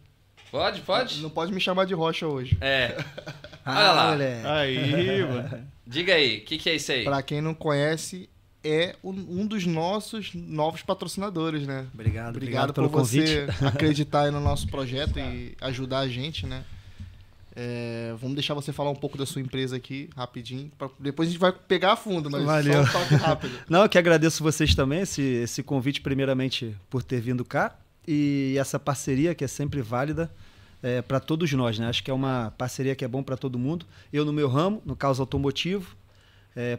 Pode, 0.50 0.80
pode? 0.82 1.20
Não 1.20 1.28
pode 1.30 1.52
me 1.52 1.61
chamar 1.61 1.85
de 1.87 1.94
rocha 1.94 2.26
hoje. 2.26 2.56
É. 2.61 2.96
Olha 3.66 3.92
lá. 3.92 4.11
moleque. 4.12 4.46
Aí, 4.46 5.25
mano. 5.25 5.68
Diga 5.87 6.14
aí, 6.14 6.38
o 6.38 6.44
que, 6.44 6.56
que 6.56 6.70
é 6.70 6.75
isso 6.76 6.92
aí? 6.92 7.04
Pra 7.04 7.23
quem 7.23 7.40
não 7.40 7.52
conhece, 7.52 8.28
é 8.66 8.96
um 9.04 9.46
dos 9.46 9.64
nossos 9.66 10.32
novos 10.35 10.82
patrocinadores, 10.82 11.66
né? 11.66 11.87
Obrigado, 11.94 11.94
Obrigado, 11.94 12.37
obrigado 12.37 12.73
pelo 12.75 12.90
por 12.90 13.00
você 13.00 13.46
convite. 13.46 13.64
acreditar 13.66 14.30
no 14.32 14.40
nosso 14.40 14.66
projeto 14.68 15.18
e 15.18 15.54
ajudar 15.61 16.00
a 16.00 16.08
gente, 16.08 16.46
né? 16.46 16.64
É, 17.58 18.14
vamos 18.20 18.35
deixar 18.37 18.52
você 18.52 18.70
falar 18.70 18.90
um 18.90 18.94
pouco 18.96 19.16
da 19.16 19.25
sua 19.25 19.40
empresa 19.40 19.76
aqui, 19.76 20.11
rapidinho. 20.14 20.70
pra- 20.76 20.90
depois 20.99 21.28
a 21.28 21.32
gente 21.32 21.40
vai 21.40 21.52
pegar 21.52 21.92
a 21.92 21.96
fundo, 21.96 22.30
mas 22.30 22.42
Valeu. 22.44 22.85
só 22.87 22.99
um 22.99 23.02
toque 23.02 23.14
rápido. 23.16 23.58
Não, 23.68 23.82
eu 23.82 23.88
que 23.88 23.96
agradeço 23.96 24.42
vocês 24.42 24.75
também, 24.75 25.00
esse, 25.00 25.23
esse 25.23 25.62
convite, 25.62 26.02
primeiramente, 26.02 26.76
por 26.90 27.02
ter 27.02 27.20
vindo 27.20 27.44
cá. 27.44 27.75
E 28.06 28.54
essa 28.58 28.78
parceria 28.78 29.35
que 29.35 29.42
é 29.42 29.49
sempre 29.49 29.80
válida 29.82 30.30
para 31.08 31.18
todos 31.18 31.50
nós, 31.54 31.76
né? 31.78 31.88
Acho 31.88 32.04
que 32.04 32.11
é 32.11 32.14
uma 32.14 32.52
parceria 32.56 32.94
que 32.94 33.04
é 33.04 33.08
bom 33.08 33.20
para 33.23 33.37
todo 33.37 33.58
mundo. 33.58 33.85
Eu 34.12 34.25
no 34.25 34.32
meu 34.32 34.49
ramo, 34.49 34.80
no 34.87 34.94
caso 34.94 35.20
automotivo. 35.23 35.96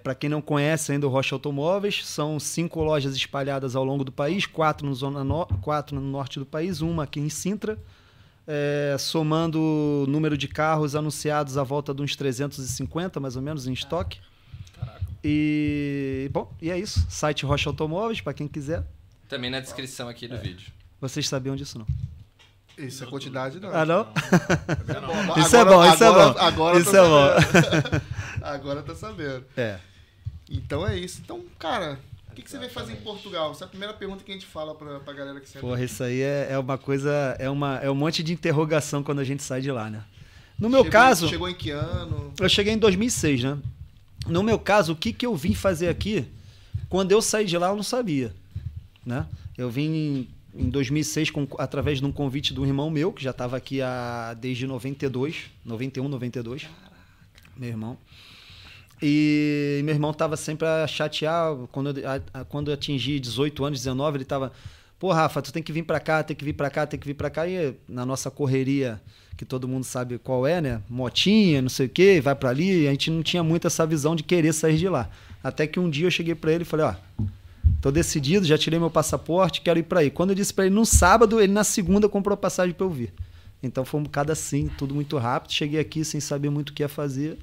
Para 0.03 0.15
quem 0.15 0.29
não 0.29 0.41
conhece 0.41 0.91
ainda 0.91 1.05
o 1.05 1.09
Rocha 1.09 1.35
Automóveis, 1.35 2.05
são 2.05 2.39
cinco 2.39 2.81
lojas 2.81 3.15
espalhadas 3.15 3.75
ao 3.75 3.83
longo 3.83 4.03
do 4.03 4.11
país, 4.11 4.45
quatro 4.45 4.87
no, 4.87 4.93
zona 4.95 5.23
no, 5.23 5.45
quatro 5.61 5.95
no 5.95 6.01
norte 6.01 6.39
do 6.39 6.45
país, 6.45 6.81
uma 6.81 7.03
aqui 7.03 7.19
em 7.19 7.29
Sintra. 7.29 7.77
É, 8.49 8.95
somando 8.97 9.59
o 9.59 10.05
número 10.07 10.37
de 10.37 10.47
carros 10.47 10.95
anunciados 10.95 11.57
à 11.57 11.63
volta 11.63 11.93
de 11.93 12.01
uns 12.01 12.15
350, 12.15 13.19
mais 13.19 13.35
ou 13.35 13.41
menos, 13.41 13.67
em 13.67 13.73
estoque. 13.73 14.19
E, 15.23 16.29
bom, 16.31 16.51
e 16.61 16.71
é 16.71 16.79
isso. 16.79 17.05
Site 17.09 17.45
Rocha 17.45 17.69
Automóveis, 17.69 18.21
para 18.21 18.33
quem 18.33 18.47
quiser. 18.47 18.83
Também 19.27 19.49
na 19.49 19.59
descrição 19.59 20.07
aqui 20.07 20.27
do 20.27 20.37
vídeo. 20.37 20.71
Vocês 21.01 21.27
sabiam 21.27 21.55
disso, 21.55 21.77
não? 21.77 21.85
Isso 22.77 23.03
é 23.03 23.07
quantidade, 23.07 23.59
não. 23.59 23.69
Ah, 23.73 23.85
não? 23.85 24.01
Agora- 24.01 25.39
Isso 25.41 25.55
é 25.55 25.65
bom, 25.65 25.85
isso 25.93 26.03
é 26.03 26.11
bom. 26.11 26.39
Agora 26.39 26.79
Isso 26.79 26.95
é 26.95 27.01
bom. 27.01 27.41
sabendo. 27.41 28.01
agora 28.41 28.83
tá 28.83 28.95
sabendo. 28.95 29.43
É. 29.55 29.79
Então 30.49 30.87
é 30.87 30.97
isso. 30.97 31.19
Então, 31.23 31.43
cara, 31.57 31.99
o 32.31 32.35
que, 32.35 32.41
que 32.43 32.49
você 32.51 32.57
veio 32.59 32.69
fazer 32.71 32.93
em 32.93 32.97
Portugal? 32.97 33.51
Essa 33.51 33.63
é 33.63 33.65
a 33.65 33.69
primeira 33.69 33.93
pergunta 33.93 34.23
que 34.23 34.31
a 34.31 34.33
gente 34.35 34.45
fala 34.45 34.75
pra, 34.75 34.99
pra 34.99 35.11
galera 35.13 35.39
que 35.39 35.47
senta. 35.49 35.59
Porra, 35.59 35.83
isso 35.83 36.03
aí 36.03 36.21
é, 36.21 36.47
é 36.51 36.59
uma 36.59 36.77
coisa, 36.77 37.35
é, 37.39 37.49
uma, 37.49 37.77
é 37.77 37.89
um 37.89 37.95
monte 37.95 38.21
de 38.21 38.31
interrogação 38.31 39.01
quando 39.01 39.19
a 39.19 39.23
gente 39.23 39.41
sai 39.43 39.59
de 39.61 39.71
lá, 39.71 39.89
né? 39.89 40.03
No 40.59 40.69
meu 40.69 40.79
Chegou- 40.83 40.91
caso, 40.91 41.27
Chegou 41.29 41.49
em 41.49 41.55
que 41.55 41.69
ano? 41.71 42.31
eu 42.39 42.49
cheguei 42.49 42.73
em 42.73 42.77
2006, 42.77 43.43
né? 43.43 43.57
No 44.27 44.43
meu 44.43 44.57
caso, 44.59 44.93
o 44.93 44.95
que, 44.95 45.11
que 45.13 45.25
eu 45.25 45.35
vim 45.35 45.53
fazer 45.53 45.87
aqui? 45.89 46.25
Quando 46.89 47.11
eu 47.11 47.21
saí 47.21 47.45
de 47.45 47.57
lá, 47.57 47.67
eu 47.69 47.75
não 47.75 47.83
sabia, 47.83 48.33
né? 49.05 49.25
Eu 49.57 49.69
vim 49.69 50.29
em, 50.57 50.65
em 50.65 50.69
2006 50.69 51.29
com, 51.31 51.47
através 51.57 51.99
de 51.99 52.05
um 52.05 52.11
convite 52.11 52.57
um 52.59 52.65
irmão 52.65 52.89
meu, 52.89 53.11
que 53.13 53.23
já 53.23 53.31
estava 53.31 53.57
aqui 53.57 53.81
há, 53.81 54.33
desde 54.39 54.65
92, 54.67 55.45
91, 55.65 56.07
92. 56.07 56.67
Meu 57.55 57.69
irmão. 57.69 57.97
E 59.01 59.81
meu 59.83 59.93
irmão 59.93 60.11
tava 60.13 60.35
sempre 60.35 60.67
a 60.67 60.87
chatear, 60.87 61.55
quando 61.71 61.89
a- 62.05 62.39
a- 62.39 62.43
quando 62.45 62.69
eu 62.69 62.73
atingi 62.73 63.19
18 63.19 63.63
anos, 63.63 63.79
19, 63.79 64.17
ele 64.17 64.25
tava, 64.25 64.51
pô, 64.97 65.11
Rafa, 65.11 65.41
tu 65.41 65.53
tem 65.53 65.61
que 65.61 65.71
vir 65.71 65.83
pra 65.83 65.99
cá, 65.99 66.23
tem 66.23 66.35
que 66.35 66.43
vir 66.43 66.53
pra 66.53 66.69
cá, 66.69 66.87
tem 66.87 66.99
que 66.99 67.05
vir 67.05 67.13
pra 67.13 67.29
cá. 67.29 67.47
E 67.47 67.75
na 67.87 68.05
nossa 68.05 68.31
correria, 68.31 68.99
que 69.37 69.45
todo 69.45 69.67
mundo 69.67 69.83
sabe 69.83 70.17
qual 70.17 70.47
é, 70.47 70.59
né? 70.59 70.81
Motinha, 70.89 71.61
não 71.61 71.69
sei 71.69 71.85
o 71.85 71.89
quê, 71.89 72.19
vai 72.19 72.33
pra 72.33 72.49
ali, 72.49 72.87
a 72.87 72.91
gente 72.91 73.11
não 73.11 73.21
tinha 73.21 73.43
muito 73.43 73.67
essa 73.67 73.85
visão 73.85 74.15
de 74.15 74.23
querer 74.23 74.51
sair 74.51 74.77
de 74.77 74.89
lá. 74.89 75.07
Até 75.43 75.67
que 75.67 75.79
um 75.79 75.89
dia 75.91 76.07
eu 76.07 76.11
cheguei 76.11 76.33
pra 76.33 76.51
ele 76.51 76.63
e 76.63 76.65
falei, 76.65 76.87
ó, 76.87 76.95
tô 77.81 77.91
decidido, 77.91 78.45
já 78.45 78.57
tirei 78.57 78.79
meu 78.79 78.89
passaporte, 78.89 79.61
quero 79.61 79.79
ir 79.79 79.83
pra 79.83 80.01
aí. 80.01 80.09
Quando 80.09 80.31
eu 80.31 80.35
disse 80.35 80.53
pra 80.53 80.65
ele 80.65 80.75
no 80.75 80.85
sábado, 80.85 81.39
ele 81.39 81.53
na 81.53 81.63
segunda 81.63 82.09
comprou 82.09 82.33
a 82.33 82.37
passagem 82.37 82.73
pra 82.73 82.85
eu 82.85 82.89
vir. 82.89 83.13
Então 83.61 83.83
foi 83.83 83.99
um 83.99 84.03
bocado 84.03 84.31
assim, 84.31 84.69
tudo 84.77 84.93
muito 84.93 85.17
rápido. 85.17 85.53
Cheguei 85.53 85.79
aqui 85.79 86.03
sem 86.05 86.19
saber 86.19 86.49
muito 86.49 86.69
o 86.69 86.73
que 86.73 86.83
ia 86.83 86.89
fazer. 86.89 87.37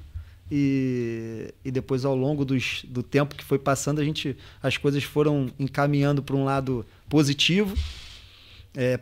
E, 0.51 1.53
e 1.63 1.71
depois, 1.71 2.05
ao 2.05 2.15
longo 2.15 2.45
dos, 2.45 2.85
do 2.87 3.01
tempo 3.01 3.35
que 3.35 3.43
foi 3.43 3.57
passando, 3.57 3.99
a 3.99 4.03
gente, 4.03 4.37
as 4.61 4.77
coisas 4.77 5.03
foram 5.03 5.49
encaminhando 5.59 6.21
para 6.21 6.35
um 6.35 6.45
lado 6.45 6.85
positivo. 7.09 7.75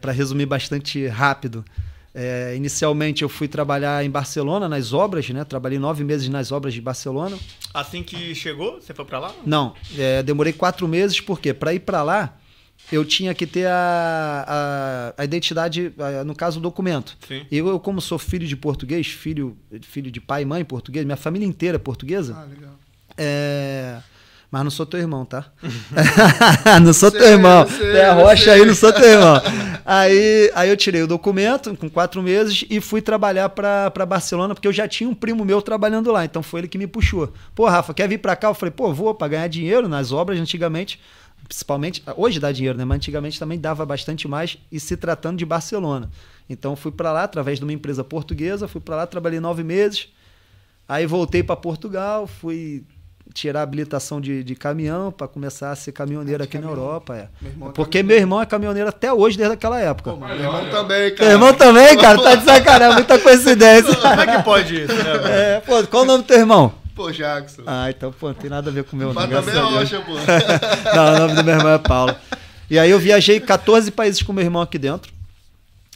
para 0.01 0.11
resumir 0.11 0.45
bastante 0.45 1.05
rápido, 1.07 1.65
é, 2.13 2.53
inicialmente 2.55 3.24
eu 3.24 3.29
fui 3.29 3.48
trabalhar 3.48 4.03
em 4.05 4.10
Barcelona, 4.10 4.70
nas 4.70 4.93
obras, 4.93 5.27
né? 5.29 5.43
Trabalhei 5.43 5.79
nove 5.79 6.03
meses 6.03 6.29
nas 6.29 6.51
obras 6.51 6.74
de 6.74 6.82
Barcelona. 6.82 7.38
Assim 7.74 8.03
que 8.03 8.36
chegou, 8.36 8.79
você 8.82 8.93
foi 8.93 9.05
pra 9.05 9.20
lá? 9.20 9.34
Não, 9.46 9.74
é, 9.98 10.22
demorei 10.24 10.53
quatro 10.53 10.88
meses, 10.88 11.20
porque 11.20 11.53
para 11.53 11.74
ir 11.74 11.79
para 11.79 12.03
lá, 12.03 12.38
eu 12.91 13.03
tinha 13.05 13.34
que 13.34 13.48
ter 13.48 13.65
a, 13.67 15.13
a, 15.17 15.22
a 15.22 15.25
identidade, 15.25 15.91
a- 15.98 16.24
no 16.24 16.36
caso, 16.36 16.60
o 16.60 16.62
documento. 16.62 17.17
Sim. 17.27 17.46
Eu, 17.51 17.67
eu, 17.67 17.79
como 17.79 18.00
sou 18.01 18.20
filho 18.20 18.46
de 18.48 18.55
português, 18.55 19.08
filho, 19.08 19.58
filho 19.82 20.12
de 20.12 20.20
pai 20.22 20.43
e 20.43 20.46
mãe 20.46 20.63
português, 20.63 21.05
minha 21.05 21.17
família 21.17 21.48
inteira 21.48 21.77
é 21.77 21.79
portuguesa, 21.79 22.36
Ah, 22.38 22.43
legal. 22.46 22.74
é... 23.18 24.00
mas 24.53 24.63
não 24.63 24.70
sou 24.70 24.85
teu 24.85 25.00
irmão, 25.00 25.25
tá? 25.25 25.48
não 26.79 26.94
sou 26.94 27.09
teu 27.09 27.22
Sei, 27.22 27.31
irmão. 27.31 27.68
sei, 27.68 27.96
é 27.96 28.05
a 28.05 28.13
rocha 28.13 28.44
sei. 28.44 28.53
aí, 28.53 28.66
não 28.68 28.75
sou 28.75 28.94
teu 28.94 29.03
irmão. 29.03 29.42
Aí, 29.85 30.50
aí 30.55 30.70
eu 30.70 30.77
tirei 30.77 31.01
o 31.01 31.07
documento 31.07 31.75
com 31.75 31.89
quatro 31.89 32.24
meses 32.24 32.63
e 32.70 32.79
fui 32.79 33.01
trabalhar 33.01 33.50
pra 33.50 34.05
Barcelona, 34.07 34.53
porque 34.55 34.66
eu 34.68 34.72
já 34.72 34.87
tinha 34.87 35.09
um 35.09 35.13
primo 35.13 35.44
meu 35.44 35.61
trabalhando 35.61 36.09
lá, 36.09 36.24
então 36.24 36.42
foi 36.42 36.61
ele 36.61 36.68
que 36.70 36.77
me 36.77 36.87
puxou. 36.87 37.33
Pô, 37.53 37.68
Rafa, 37.68 37.94
quer 37.94 38.07
vir 38.07 38.20
pra 38.20 38.33
cá? 38.33 38.48
Eu 38.48 38.53
falei, 38.53 38.72
pô, 38.72 38.94
vou 38.94 39.13
pra 39.13 39.27
ganhar 39.27 39.48
dinheiro 39.50 39.89
nas 39.89 40.13
obras 40.13 40.39
antigamente. 40.39 41.01
Principalmente, 41.46 42.01
hoje 42.16 42.39
dá 42.39 42.50
dinheiro, 42.53 42.77
né? 42.77 42.85
Mas 42.85 42.96
antigamente 42.96 43.37
também 43.37 43.59
dava 43.59 43.85
bastante 43.85 44.25
mais 44.25 44.57
e 44.72 44.79
se 44.79 44.96
tratando 44.96 45.37
de 45.37 45.46
Barcelona. 45.46 46.09
Então 46.50 46.74
fui 46.75 46.92
pra 46.92 47.11
lá 47.11 47.24
através 47.24 47.59
de 47.59 47.66
uma 47.66 47.74
empresa 47.74 48.05
portuguesa, 48.05 48.70
fui 48.70 48.79
pra 48.79 48.96
lá, 48.96 49.05
trabalhei 49.05 49.42
nove 49.42 49.63
meses. 49.63 50.07
Aí 50.87 51.05
voltei 51.05 51.44
para 51.44 51.57
Portugal, 51.57 52.25
fui 52.25 52.85
tirar 53.33 53.59
a 53.62 53.64
habilitação 53.64 54.20
de, 54.20 54.44
de 54.44 54.55
caminhão 54.55 55.12
para 55.12 55.27
começar 55.27 55.72
a 55.72 55.75
ser 55.75 55.92
caminhoneiro 55.92 56.40
de 56.40 56.44
aqui 56.48 56.57
na 56.57 56.64
caminhão. 56.68 56.83
Europa. 56.86 57.16
é. 57.16 57.27
Meu 57.42 57.51
é 57.70 57.72
Porque 57.72 58.00
caminhoneiro. 58.00 58.07
meu 58.07 58.18
irmão 58.18 58.42
é 58.42 58.46
caminhoneiro 58.46 58.90
até 58.90 59.14
hoje, 59.14 59.38
desde 59.38 59.53
aquela 59.53 59.79
época. 59.79 60.12
Pô, 60.12 60.18
meu 60.18 60.36
irmão 60.36 60.70
também, 60.70 61.01
Meu 61.09 61.16
cara. 61.18 61.31
irmão 61.31 61.53
também, 61.53 61.98
cara, 61.98 62.22
tá 62.22 62.36
de 62.36 62.46
sacanagem, 62.46 62.96
muita 62.96 63.20
coincidência. 63.20 63.96
Como 63.96 64.22
é 64.22 64.38
que 64.38 64.44
pode 64.44 64.83
isso, 64.83 64.94
né? 64.94 65.03
velho? 65.18 65.27
É, 65.27 65.59
pô, 65.62 65.83
qual 65.88 66.03
o 66.03 66.05
nome 66.05 66.24
do 66.24 66.27
teu 66.27 66.38
irmão? 66.40 66.74
Pô, 66.96 67.12
Jackson. 67.12 67.64
Ah, 67.66 67.90
então, 67.90 68.12
pô, 68.12 68.27
não 68.27 68.36
tem 68.36 68.50
nada 68.50 68.70
a 68.70 68.74
ver 68.74 68.83
com 68.83 68.96
o 68.96 69.00
meu 69.00 69.14
Mas 69.14 69.27
nome. 69.29 69.33
também 69.46 69.59
é 69.59 69.64
rocha, 69.64 70.00
pô. 70.01 70.12
Não, 70.96 71.16
o 71.16 71.20
nome 71.20 71.33
do 71.36 71.44
meu 71.44 71.55
irmão 71.55 71.72
é 71.74 71.79
Paulo. 71.79 72.16
E 72.70 72.77
aí 72.77 72.90
eu 72.92 73.00
viajei 73.00 73.40
14 73.40 73.90
países 73.90 74.22
com 74.22 74.31
meu 74.31 74.44
irmão 74.44 74.62
aqui 74.62 74.77
dentro. 74.77 75.12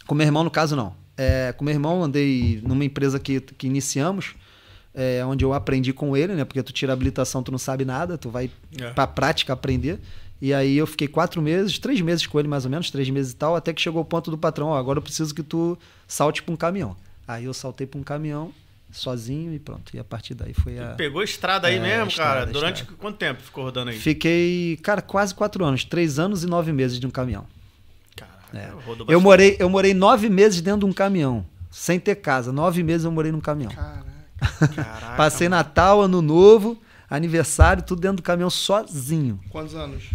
Com 0.08 0.16
meu 0.16 0.26
irmão, 0.26 0.44
no 0.44 0.50
caso, 0.50 0.76
não. 0.76 0.96
É, 1.16 1.54
com 1.56 1.64
meu 1.64 1.74
irmão, 1.74 2.04
andei 2.04 2.60
numa 2.64 2.84
empresa 2.84 3.20
que, 3.20 3.40
que 3.42 3.68
iniciamos, 3.68 4.34
é, 5.00 5.24
onde 5.24 5.46
eu 5.46 5.54
aprendi 5.54 5.94
com 5.94 6.18
ele, 6.18 6.34
né? 6.34 6.44
Porque 6.44 6.62
tu 6.64 6.74
tira 6.74 6.92
a 6.92 6.96
habilitação, 6.96 7.44
tu 7.44 7.52
não 7.52 7.60
sabe 7.60 7.86
nada, 7.86 8.18
tu 8.18 8.30
vai 8.32 8.50
É. 8.82 8.90
pra 8.90 9.06
prática 9.06 9.54
aprender. 9.54 10.00
E 10.42 10.54
aí 10.54 10.76
eu 10.78 10.88
fiquei 10.88 11.08
quatro 11.08 11.42
meses, 11.42 11.78
três 11.80 12.02
meses 12.02 12.26
com 12.26 12.40
ele 12.40 12.48
mais 12.48 12.66
ou 12.66 12.72
menos, 12.72 12.90
três 12.92 13.08
meses 13.10 13.32
e 13.32 13.36
tal, 13.36 13.56
até 13.56 13.72
que 13.74 13.82
chegou 13.82 14.02
o 14.02 14.06
ponto 14.06 14.30
do 14.32 14.38
patrão, 14.38 14.68
ó, 14.70 14.78
agora 14.78 14.98
eu 14.98 15.02
preciso 15.04 15.34
que 15.36 15.44
tu 15.44 15.78
salte 16.08 16.42
pra 16.42 16.52
um 16.54 16.58
caminhão. 16.58 16.96
Aí 17.28 17.46
eu 17.46 17.54
saltei 17.54 17.86
pra 17.86 18.00
um 18.00 18.04
caminhão, 18.04 18.52
sozinho 18.92 19.54
e 19.54 19.60
pronto. 19.60 19.96
E 19.96 20.00
a 20.00 20.04
partir 20.04 20.34
daí 20.34 20.54
foi 20.54 20.80
a... 20.80 20.90
Pegou 20.96 21.22
estrada 21.24 21.68
aí 21.68 21.76
É, 21.76 21.80
mesmo, 21.80 22.08
estrada, 22.08 22.40
cara? 22.42 22.52
Durante 22.52 22.84
quanto 22.86 23.18
tempo 23.18 23.42
ficou 23.42 23.64
rodando 23.66 23.90
aí? 23.92 23.98
Fiquei, 23.98 24.78
cara, 24.82 25.02
quase 25.02 25.34
quatro 25.36 25.64
anos, 25.66 25.84
três 25.84 26.18
anos 26.20 26.44
e 26.44 26.48
nove 26.48 26.72
meses 26.72 27.00
de 27.00 27.06
um 27.06 27.12
caminhão. 27.12 27.46
Caraca, 28.16 28.58
É. 28.58 28.68
rodou 28.86 28.92
Eu 28.92 29.06
bastante. 29.06 29.24
morei, 29.24 29.56
eu 29.60 29.70
morei 29.70 29.94
nove 29.94 30.30
meses 30.30 30.62
dentro 30.62 30.82
de 30.82 30.86
um 30.86 30.94
caminhão, 30.94 31.46
sem 31.70 32.00
ter 32.00 32.16
casa. 32.16 32.52
Nove 32.52 32.82
meses 32.84 33.06
eu 33.06 33.12
morei 33.12 33.32
num 33.32 33.42
caminhão. 33.42 33.72
Caraca. 33.72 34.07
Caraca, 34.76 35.16
Passei 35.16 35.50
mano. 35.50 35.64
Natal, 35.64 36.02
Ano 36.02 36.22
Novo, 36.22 36.78
aniversário, 37.10 37.84
tudo 37.84 38.02
dentro 38.02 38.18
do 38.18 38.24
caminhão 38.24 38.50
sozinho. 38.50 39.40
Quantos 39.50 39.76
anos? 39.76 40.06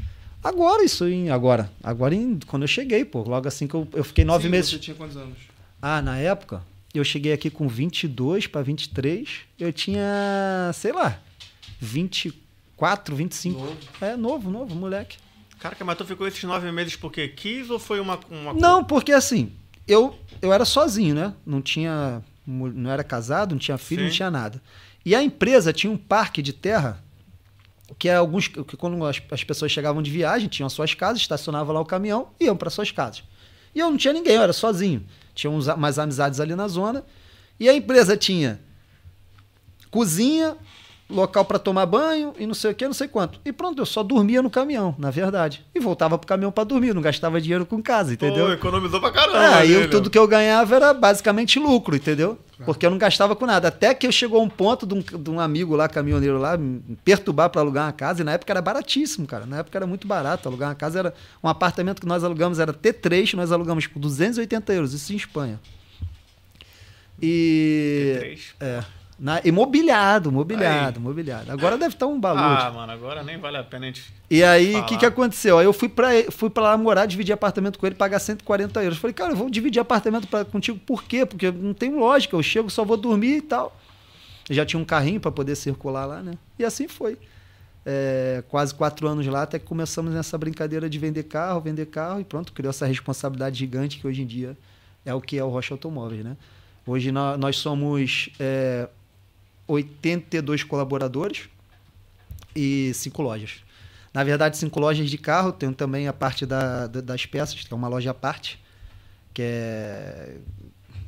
Agora 0.42 0.84
isso, 0.84 1.06
em, 1.06 1.30
agora. 1.30 1.70
Agora 1.82 2.14
em, 2.14 2.38
quando 2.46 2.62
eu 2.62 2.68
cheguei, 2.68 3.04
pô. 3.04 3.22
Logo 3.22 3.46
assim 3.46 3.66
que 3.66 3.74
eu, 3.74 3.86
eu 3.92 4.02
fiquei 4.04 4.24
nove 4.24 4.44
Sim, 4.44 4.50
meses. 4.50 4.70
Você 4.70 4.78
tinha 4.78 4.96
quantos 4.96 5.16
anos? 5.16 5.38
Ah, 5.80 6.02
na 6.02 6.18
época, 6.18 6.62
eu 6.92 7.04
cheguei 7.04 7.32
aqui 7.32 7.48
com 7.48 7.68
22 7.68 8.46
para 8.48 8.62
23. 8.62 9.28
Eu 9.58 9.72
tinha, 9.72 10.70
sei 10.74 10.92
lá, 10.92 11.18
24, 11.80 13.14
25. 13.14 13.58
Novo. 13.58 13.76
É, 14.00 14.16
novo, 14.16 14.50
novo, 14.50 14.74
moleque. 14.74 15.16
Caraca, 15.58 15.84
mas 15.84 15.96
tu 15.96 16.04
ficou 16.04 16.26
esses 16.26 16.42
nove 16.42 16.70
meses 16.72 16.96
porque 16.96 17.28
quis 17.28 17.70
ou 17.70 17.78
foi 17.78 18.00
uma. 18.00 18.18
uma 18.28 18.52
Não, 18.52 18.82
porque 18.82 19.12
assim, 19.12 19.52
eu, 19.86 20.18
eu 20.40 20.52
era 20.52 20.64
sozinho, 20.64 21.14
né? 21.14 21.34
Não 21.46 21.62
tinha. 21.62 22.20
Não 22.46 22.90
era 22.90 23.04
casado, 23.04 23.52
não 23.52 23.58
tinha 23.58 23.78
filho, 23.78 24.02
Sim. 24.02 24.06
não 24.06 24.12
tinha 24.12 24.30
nada. 24.30 24.60
E 25.04 25.14
a 25.14 25.22
empresa 25.22 25.72
tinha 25.72 25.92
um 25.92 25.96
parque 25.96 26.42
de 26.42 26.52
terra 26.52 27.02
que 27.98 28.08
é 28.08 28.16
alguns. 28.16 28.48
que 28.48 28.76
quando 28.76 29.04
as, 29.04 29.20
as 29.30 29.44
pessoas 29.44 29.70
chegavam 29.70 30.02
de 30.02 30.10
viagem, 30.10 30.48
tinham 30.48 30.66
as 30.66 30.72
suas 30.72 30.94
casas, 30.94 31.20
estacionavam 31.20 31.74
lá 31.74 31.80
o 31.80 31.84
caminhão 31.84 32.28
e 32.40 32.44
iam 32.46 32.56
para 32.56 32.70
suas 32.70 32.90
casas. 32.90 33.22
E 33.74 33.78
eu 33.78 33.90
não 33.90 33.96
tinha 33.96 34.12
ninguém, 34.12 34.34
eu 34.34 34.42
era 34.42 34.52
sozinho. 34.52 35.04
Tinha 35.34 35.50
uns, 35.50 35.66
umas 35.66 35.98
amizades 35.98 36.40
ali 36.40 36.54
na 36.54 36.68
zona. 36.68 37.04
E 37.58 37.68
a 37.68 37.74
empresa 37.74 38.16
tinha 38.16 38.60
cozinha, 39.90 40.56
local 41.08 41.44
para 41.44 41.58
tomar 41.58 41.86
banho 41.86 42.32
e 42.38 42.46
não 42.46 42.54
sei 42.54 42.72
o 42.72 42.74
que, 42.74 42.86
não 42.86 42.94
sei 42.94 43.08
quanto. 43.08 43.40
E 43.44 43.52
pronto, 43.52 43.80
eu 43.80 43.86
só 43.86 44.02
dormia 44.02 44.42
no 44.42 44.50
caminhão, 44.50 44.94
na 44.98 45.10
verdade. 45.10 45.64
E 45.74 45.80
voltava 45.80 46.16
pro 46.18 46.26
caminhão 46.26 46.50
para 46.50 46.64
dormir, 46.64 46.94
não 46.94 47.02
gastava 47.02 47.40
dinheiro 47.40 47.66
com 47.66 47.82
casa, 47.82 48.14
entendeu? 48.14 48.46
Pô, 48.46 48.52
economizou 48.52 49.00
pra 49.00 49.10
caramba. 49.10 49.66
É, 49.66 49.86
tudo 49.88 50.08
que 50.10 50.18
eu 50.18 50.26
ganhava 50.26 50.74
era 50.74 50.94
basicamente 50.94 51.58
lucro, 51.58 51.94
entendeu? 51.94 52.38
Porque 52.64 52.86
eu 52.86 52.90
não 52.90 52.98
gastava 52.98 53.34
com 53.34 53.44
nada. 53.44 53.68
Até 53.68 53.92
que 53.92 54.06
eu 54.06 54.12
chegou 54.12 54.40
a 54.40 54.42
um 54.42 54.48
ponto 54.48 54.86
de 54.86 54.94
um, 54.94 55.00
de 55.00 55.30
um 55.30 55.40
amigo 55.40 55.74
lá, 55.74 55.88
caminhoneiro 55.88 56.38
lá, 56.38 56.56
me 56.56 56.80
perturbar 57.04 57.50
para 57.50 57.60
alugar 57.60 57.86
uma 57.86 57.92
casa. 57.92 58.22
E 58.22 58.24
na 58.24 58.32
época 58.32 58.52
era 58.52 58.62
baratíssimo, 58.62 59.26
cara. 59.26 59.44
Na 59.46 59.58
época 59.58 59.76
era 59.76 59.86
muito 59.86 60.06
barato. 60.06 60.48
Alugar 60.48 60.68
uma 60.68 60.74
casa 60.74 60.98
era. 60.98 61.14
Um 61.42 61.48
apartamento 61.48 62.00
que 62.00 62.06
nós 62.06 62.22
alugamos 62.22 62.60
era 62.60 62.72
T3, 62.72 63.34
nós 63.34 63.50
alugamos 63.50 63.86
por 63.86 63.98
280 63.98 64.72
euros, 64.72 64.92
isso 64.92 65.12
em 65.12 65.16
Espanha. 65.16 65.60
E. 67.20 68.18
T3. 68.20 68.40
É. 68.60 68.84
Na, 69.22 69.40
imobiliado, 69.44 70.32
mobiliado, 70.32 70.98
mobiliado. 71.00 71.52
Agora 71.52 71.78
deve 71.78 71.94
estar 71.94 72.08
um 72.08 72.18
balúrdio. 72.18 72.66
Ah, 72.66 72.72
mano, 72.72 72.90
agora 72.90 73.22
nem 73.22 73.38
vale 73.38 73.56
a 73.56 73.62
pena 73.62 73.84
a 73.84 73.86
gente. 73.86 74.12
E 74.28 74.42
aí, 74.42 74.74
o 74.74 74.84
que, 74.84 74.96
que 74.96 75.06
aconteceu? 75.06 75.58
Aí 75.60 75.64
eu 75.64 75.72
fui 75.72 75.88
pra, 75.88 76.08
fui 76.32 76.50
pra 76.50 76.64
lá 76.64 76.76
morar, 76.76 77.06
dividir 77.06 77.32
apartamento 77.32 77.78
com 77.78 77.86
ele, 77.86 77.94
pagar 77.94 78.18
140 78.18 78.82
euros. 78.82 78.98
Falei, 78.98 79.14
cara, 79.14 79.30
eu 79.30 79.36
vou 79.36 79.48
dividir 79.48 79.78
apartamento 79.78 80.26
pra, 80.26 80.44
contigo, 80.44 80.76
por 80.84 81.04
quê? 81.04 81.24
Porque 81.24 81.52
não 81.52 81.72
tem 81.72 81.94
lógica, 81.94 82.34
eu 82.34 82.42
chego, 82.42 82.68
só 82.68 82.84
vou 82.84 82.96
dormir 82.96 83.36
e 83.36 83.42
tal. 83.42 83.76
Eu 84.48 84.56
já 84.56 84.66
tinha 84.66 84.80
um 84.80 84.84
carrinho 84.84 85.20
pra 85.20 85.30
poder 85.30 85.54
circular 85.54 86.04
lá, 86.04 86.20
né? 86.20 86.32
E 86.58 86.64
assim 86.64 86.88
foi. 86.88 87.16
É, 87.86 88.42
quase 88.48 88.74
quatro 88.74 89.06
anos 89.06 89.24
lá, 89.28 89.42
até 89.42 89.56
que 89.56 89.64
começamos 89.64 90.12
nessa 90.12 90.36
brincadeira 90.36 90.90
de 90.90 90.98
vender 90.98 91.22
carro, 91.22 91.60
vender 91.60 91.86
carro, 91.86 92.20
e 92.20 92.24
pronto, 92.24 92.52
criou 92.52 92.70
essa 92.70 92.86
responsabilidade 92.86 93.56
gigante 93.56 94.00
que 94.00 94.06
hoje 94.06 94.22
em 94.22 94.26
dia 94.26 94.56
é 95.06 95.14
o 95.14 95.20
que 95.20 95.38
é 95.38 95.44
o 95.44 95.48
Rocha 95.48 95.74
Automóveis, 95.74 96.24
né? 96.24 96.36
Hoje 96.84 97.12
nó- 97.12 97.36
nós 97.36 97.56
somos 97.56 98.30
é, 98.40 98.88
82 99.66 100.62
colaboradores 100.64 101.48
e 102.54 102.92
cinco 102.94 103.22
lojas. 103.22 103.62
Na 104.12 104.22
verdade, 104.22 104.56
cinco 104.58 104.78
lojas 104.78 105.08
de 105.08 105.16
carro, 105.16 105.52
tem 105.52 105.72
também 105.72 106.06
a 106.06 106.12
parte 106.12 106.44
da, 106.44 106.86
da- 106.86 107.00
das 107.00 107.24
peças, 107.24 107.54
que 107.62 107.72
é 107.72 107.76
uma 107.76 107.88
loja 107.88 108.10
à 108.10 108.14
parte, 108.14 108.60
que 109.32 109.40
é, 109.42 110.36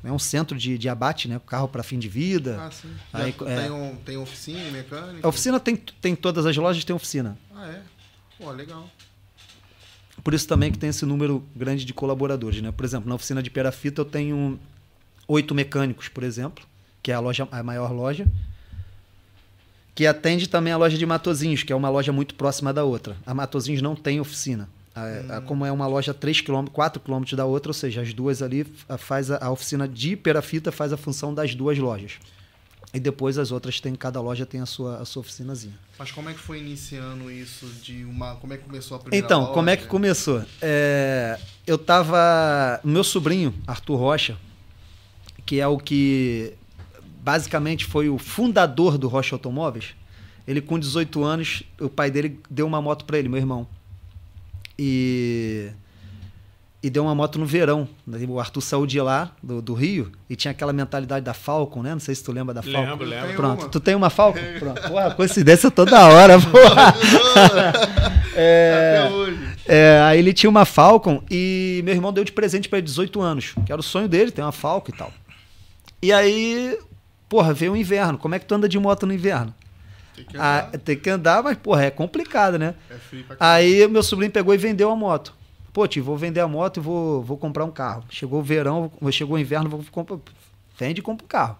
é 0.02 0.10
um 0.10 0.18
centro 0.18 0.56
de, 0.56 0.78
de 0.78 0.88
abate, 0.88 1.28
né? 1.28 1.38
Carro 1.46 1.68
para 1.68 1.82
fim 1.82 1.98
de 1.98 2.08
vida. 2.08 2.58
Ah, 2.62 2.70
sim. 2.70 2.90
Aí, 3.12 3.34
é. 3.46 3.60
tem, 3.62 3.70
um, 3.70 3.96
tem 3.96 4.16
oficina, 4.16 4.70
mecânica? 4.70 5.26
A 5.26 5.28
oficina 5.28 5.60
tem, 5.60 5.76
tem 5.76 6.16
todas 6.16 6.46
as 6.46 6.56
lojas, 6.56 6.82
tem 6.82 6.96
oficina. 6.96 7.36
Ah, 7.54 7.68
é? 7.68 7.82
Pô, 8.38 8.50
legal. 8.50 8.88
Por 10.22 10.32
isso 10.32 10.48
também 10.48 10.72
que 10.72 10.78
tem 10.78 10.88
esse 10.88 11.04
número 11.04 11.44
grande 11.54 11.84
de 11.84 11.92
colaboradores, 11.92 12.62
né? 12.62 12.72
Por 12.72 12.84
exemplo, 12.86 13.06
na 13.06 13.16
oficina 13.16 13.42
de 13.42 13.50
perafita 13.50 14.00
eu 14.00 14.04
tenho 14.06 14.58
oito 15.28 15.54
mecânicos, 15.54 16.08
por 16.08 16.22
exemplo, 16.24 16.64
que 17.04 17.12
é 17.12 17.14
a 17.14 17.20
loja 17.20 17.46
a 17.52 17.62
maior 17.62 17.92
loja, 17.92 18.26
que 19.94 20.06
atende 20.06 20.48
também 20.48 20.72
a 20.72 20.76
loja 20.76 20.98
de 20.98 21.06
Matozinhos, 21.06 21.62
que 21.62 21.72
é 21.72 21.76
uma 21.76 21.88
loja 21.88 22.10
muito 22.12 22.34
próxima 22.34 22.72
da 22.72 22.82
outra. 22.82 23.16
A 23.24 23.32
Matozinhos 23.32 23.80
não 23.82 23.94
tem 23.94 24.18
oficina. 24.20 24.68
A- 24.94 25.36
a- 25.36 25.40
como 25.42 25.64
é 25.66 25.70
uma 25.72 25.86
loja 25.86 26.14
3 26.14 26.40
km, 26.40 26.64
4 26.72 27.00
km 27.00 27.22
da 27.36 27.44
outra, 27.44 27.70
ou 27.70 27.74
seja, 27.74 28.00
as 28.00 28.12
duas 28.14 28.40
ali 28.42 28.66
a- 28.88 28.96
faz 28.98 29.30
a, 29.30 29.38
a 29.44 29.50
oficina 29.50 29.86
de 29.86 30.16
perafita 30.16 30.72
faz 30.72 30.92
a 30.92 30.96
função 30.96 31.32
das 31.34 31.54
duas 31.54 31.78
lojas. 31.78 32.12
E 32.92 32.98
depois 33.00 33.36
as 33.38 33.50
outras 33.50 33.80
tem, 33.80 33.94
cada 33.96 34.20
loja 34.20 34.46
tem 34.46 34.60
a 34.60 34.66
sua, 34.66 34.98
a 34.98 35.04
sua 35.04 35.20
oficinazinha. 35.20 35.74
Mas 35.98 36.10
como 36.12 36.28
é 36.30 36.32
que 36.32 36.38
foi 36.38 36.58
iniciando 36.60 37.28
isso 37.30 37.66
de 37.82 38.04
uma... 38.04 38.36
Como 38.36 38.52
é 38.52 38.56
que 38.56 38.62
começou 38.64 38.96
a 38.96 39.00
primeira 39.00 39.26
Então, 39.26 39.40
loja? 39.42 39.52
como 39.52 39.68
é 39.70 39.76
que 39.76 39.86
começou? 39.86 40.44
É, 40.62 41.38
eu 41.66 41.76
tava. 41.76 42.80
Meu 42.84 43.02
sobrinho, 43.04 43.52
Arthur 43.66 43.96
Rocha, 43.96 44.36
que 45.44 45.58
é 45.60 45.66
o 45.66 45.76
que 45.76 46.54
basicamente 47.24 47.86
foi 47.86 48.10
o 48.10 48.18
fundador 48.18 48.98
do 48.98 49.08
Rocha 49.08 49.34
Automóveis, 49.34 49.94
ele 50.46 50.60
com 50.60 50.78
18 50.78 51.24
anos, 51.24 51.62
o 51.80 51.88
pai 51.88 52.10
dele 52.10 52.38
deu 52.50 52.66
uma 52.66 52.82
moto 52.82 53.06
para 53.06 53.18
ele, 53.18 53.30
meu 53.30 53.38
irmão. 53.38 53.66
E. 54.78 55.70
E 56.82 56.90
deu 56.90 57.02
uma 57.04 57.14
moto 57.14 57.38
no 57.38 57.46
verão. 57.46 57.88
O 58.28 58.38
Arthur 58.38 58.60
saiu 58.60 58.84
de 58.84 59.00
lá, 59.00 59.30
do, 59.42 59.62
do 59.62 59.72
Rio, 59.72 60.12
e 60.28 60.36
tinha 60.36 60.52
aquela 60.52 60.70
mentalidade 60.70 61.24
da 61.24 61.32
Falcon, 61.32 61.82
né? 61.82 61.92
Não 61.92 61.98
sei 61.98 62.14
se 62.14 62.22
tu 62.22 62.30
lembra 62.30 62.52
da 62.52 62.62
Falcon. 62.62 62.90
Lembro, 62.90 63.06
lembro. 63.06 63.32
Pronto, 63.36 63.62
uma. 63.62 63.68
tu 63.70 63.80
tem 63.80 63.94
uma 63.94 64.10
Falcon? 64.10 64.40
Pronto. 64.58 64.82
Porra, 64.82 65.10
coincidência 65.12 65.70
toda 65.70 66.06
hora, 66.06 66.34
porra. 66.38 66.94
É, 68.36 68.98
Até 68.98 69.14
hoje. 69.14 69.56
é, 69.64 70.00
aí 70.04 70.18
ele 70.18 70.32
tinha 70.32 70.50
uma 70.50 70.64
Falcon 70.64 71.22
e 71.30 71.80
meu 71.84 71.94
irmão 71.94 72.12
deu 72.12 72.24
de 72.24 72.32
presente 72.32 72.68
pra 72.68 72.78
ele 72.80 72.86
18 72.86 73.20
anos, 73.20 73.54
que 73.64 73.70
era 73.70 73.78
o 73.80 73.82
sonho 73.82 74.08
dele, 74.08 74.32
ter 74.32 74.42
uma 74.42 74.50
Falcon 74.50 74.90
e 74.92 74.96
tal. 74.98 75.12
E 76.02 76.12
aí, 76.12 76.76
porra, 77.28 77.52
veio 77.52 77.72
o 77.72 77.76
inverno. 77.76 78.18
Como 78.18 78.34
é 78.34 78.38
que 78.38 78.46
tu 78.46 78.54
anda 78.54 78.68
de 78.68 78.78
moto 78.78 79.06
no 79.06 79.12
inverno? 79.12 79.54
Tem 80.14 80.24
que 80.24 80.36
Ah, 80.36 80.66
andar. 80.68 80.78
tem 80.78 80.96
que 80.96 81.10
andar, 81.10 81.42
mas, 81.42 81.56
porra, 81.56 81.84
é 81.86 81.90
complicado, 81.90 82.58
né? 82.58 82.74
É 82.88 82.94
frio 82.94 83.24
pra 83.24 83.36
caralho. 83.36 83.64
Aí 83.64 83.88
meu 83.88 84.02
sobrinho 84.02 84.30
pegou 84.30 84.54
e 84.54 84.58
vendeu 84.58 84.90
a 84.90 84.96
moto. 84.96 85.34
Pô, 85.72 85.88
tio, 85.88 86.04
vou 86.04 86.16
vender 86.16 86.38
a 86.40 86.46
moto 86.46 86.76
e 86.76 86.80
vou, 86.80 87.20
vou 87.22 87.36
comprar 87.36 87.64
um 87.64 87.70
carro. 87.70 88.04
Chegou 88.08 88.38
o 88.38 88.42
verão, 88.42 88.92
chegou 89.10 89.36
o 89.36 89.38
inverno, 89.40 89.68
vou 89.68 89.84
comprar. 89.90 90.18
Vende 90.78 91.00
e 91.00 91.02
compra 91.02 91.24
um 91.24 91.28
carro. 91.28 91.58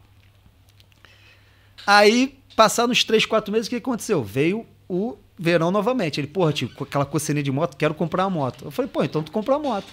Aí, 1.87 2.39
passados 2.57 2.97
uns 2.97 3.05
3, 3.05 3.27
4 3.27 3.53
meses, 3.53 3.67
o 3.67 3.71
que 3.71 3.77
aconteceu? 3.77 4.23
Veio 4.23 4.65
o 4.89 5.17
verão 5.39 5.71
novamente. 5.71 6.21
Ele, 6.21 6.27
porra, 6.29 6.53
tio, 6.53 6.69
com 6.71 6.85
aquela 6.85 7.05
coceirinha 7.05 7.43
de 7.43 7.51
moto, 7.51 7.77
quero 7.77 7.95
comprar 7.95 8.25
uma 8.27 8.31
moto. 8.31 8.65
Eu 8.67 8.71
falei, 8.71 8.91
pô, 8.91 9.03
então 9.03 9.23
tu 9.23 9.33
compra 9.33 9.57
a 9.57 9.59
moto. 9.59 9.87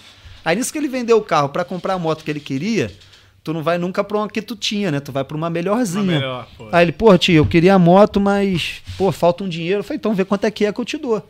Aí 0.44 0.56
nisso 0.56 0.72
que 0.72 0.78
ele 0.78 0.88
vendeu 0.88 1.18
o 1.18 1.22
carro 1.22 1.48
pra 1.48 1.64
comprar 1.64 1.94
a 1.94 1.98
moto 1.98 2.24
que 2.24 2.30
ele 2.30 2.40
queria, 2.40 2.92
tu 3.42 3.52
não 3.52 3.62
vai 3.62 3.78
nunca 3.78 4.04
pra 4.04 4.18
uma 4.18 4.28
que 4.28 4.40
tu 4.40 4.54
tinha, 4.56 4.90
né? 4.90 5.00
Tu 5.00 5.12
vai 5.12 5.24
pra 5.24 5.36
uma 5.36 5.50
melhorzinha. 5.50 6.02
Uma 6.02 6.12
melhor, 6.12 6.48
pô. 6.56 6.68
Aí 6.72 6.84
ele, 6.84 6.92
pô, 6.92 7.16
tio, 7.18 7.34
eu 7.34 7.46
queria 7.46 7.74
a 7.74 7.78
moto, 7.78 8.20
mas, 8.20 8.82
pô, 8.96 9.10
falta 9.10 9.44
um 9.44 9.48
dinheiro. 9.48 9.80
Eu 9.80 9.84
falei, 9.84 9.96
então 9.98 10.14
vê 10.14 10.24
quanto 10.24 10.44
é 10.44 10.50
que 10.50 10.64
é 10.64 10.72
que 10.72 10.80
eu 10.80 10.84
te 10.84 10.96
dou. 10.96 11.28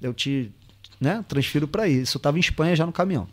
Eu 0.00 0.14
te, 0.14 0.50
né, 1.00 1.24
transfiro 1.28 1.66
pra. 1.66 1.88
Isso 1.88 2.18
eu 2.18 2.20
tava 2.20 2.36
em 2.36 2.40
Espanha 2.40 2.76
já 2.76 2.86
no 2.86 2.92
caminhão. 2.92 3.28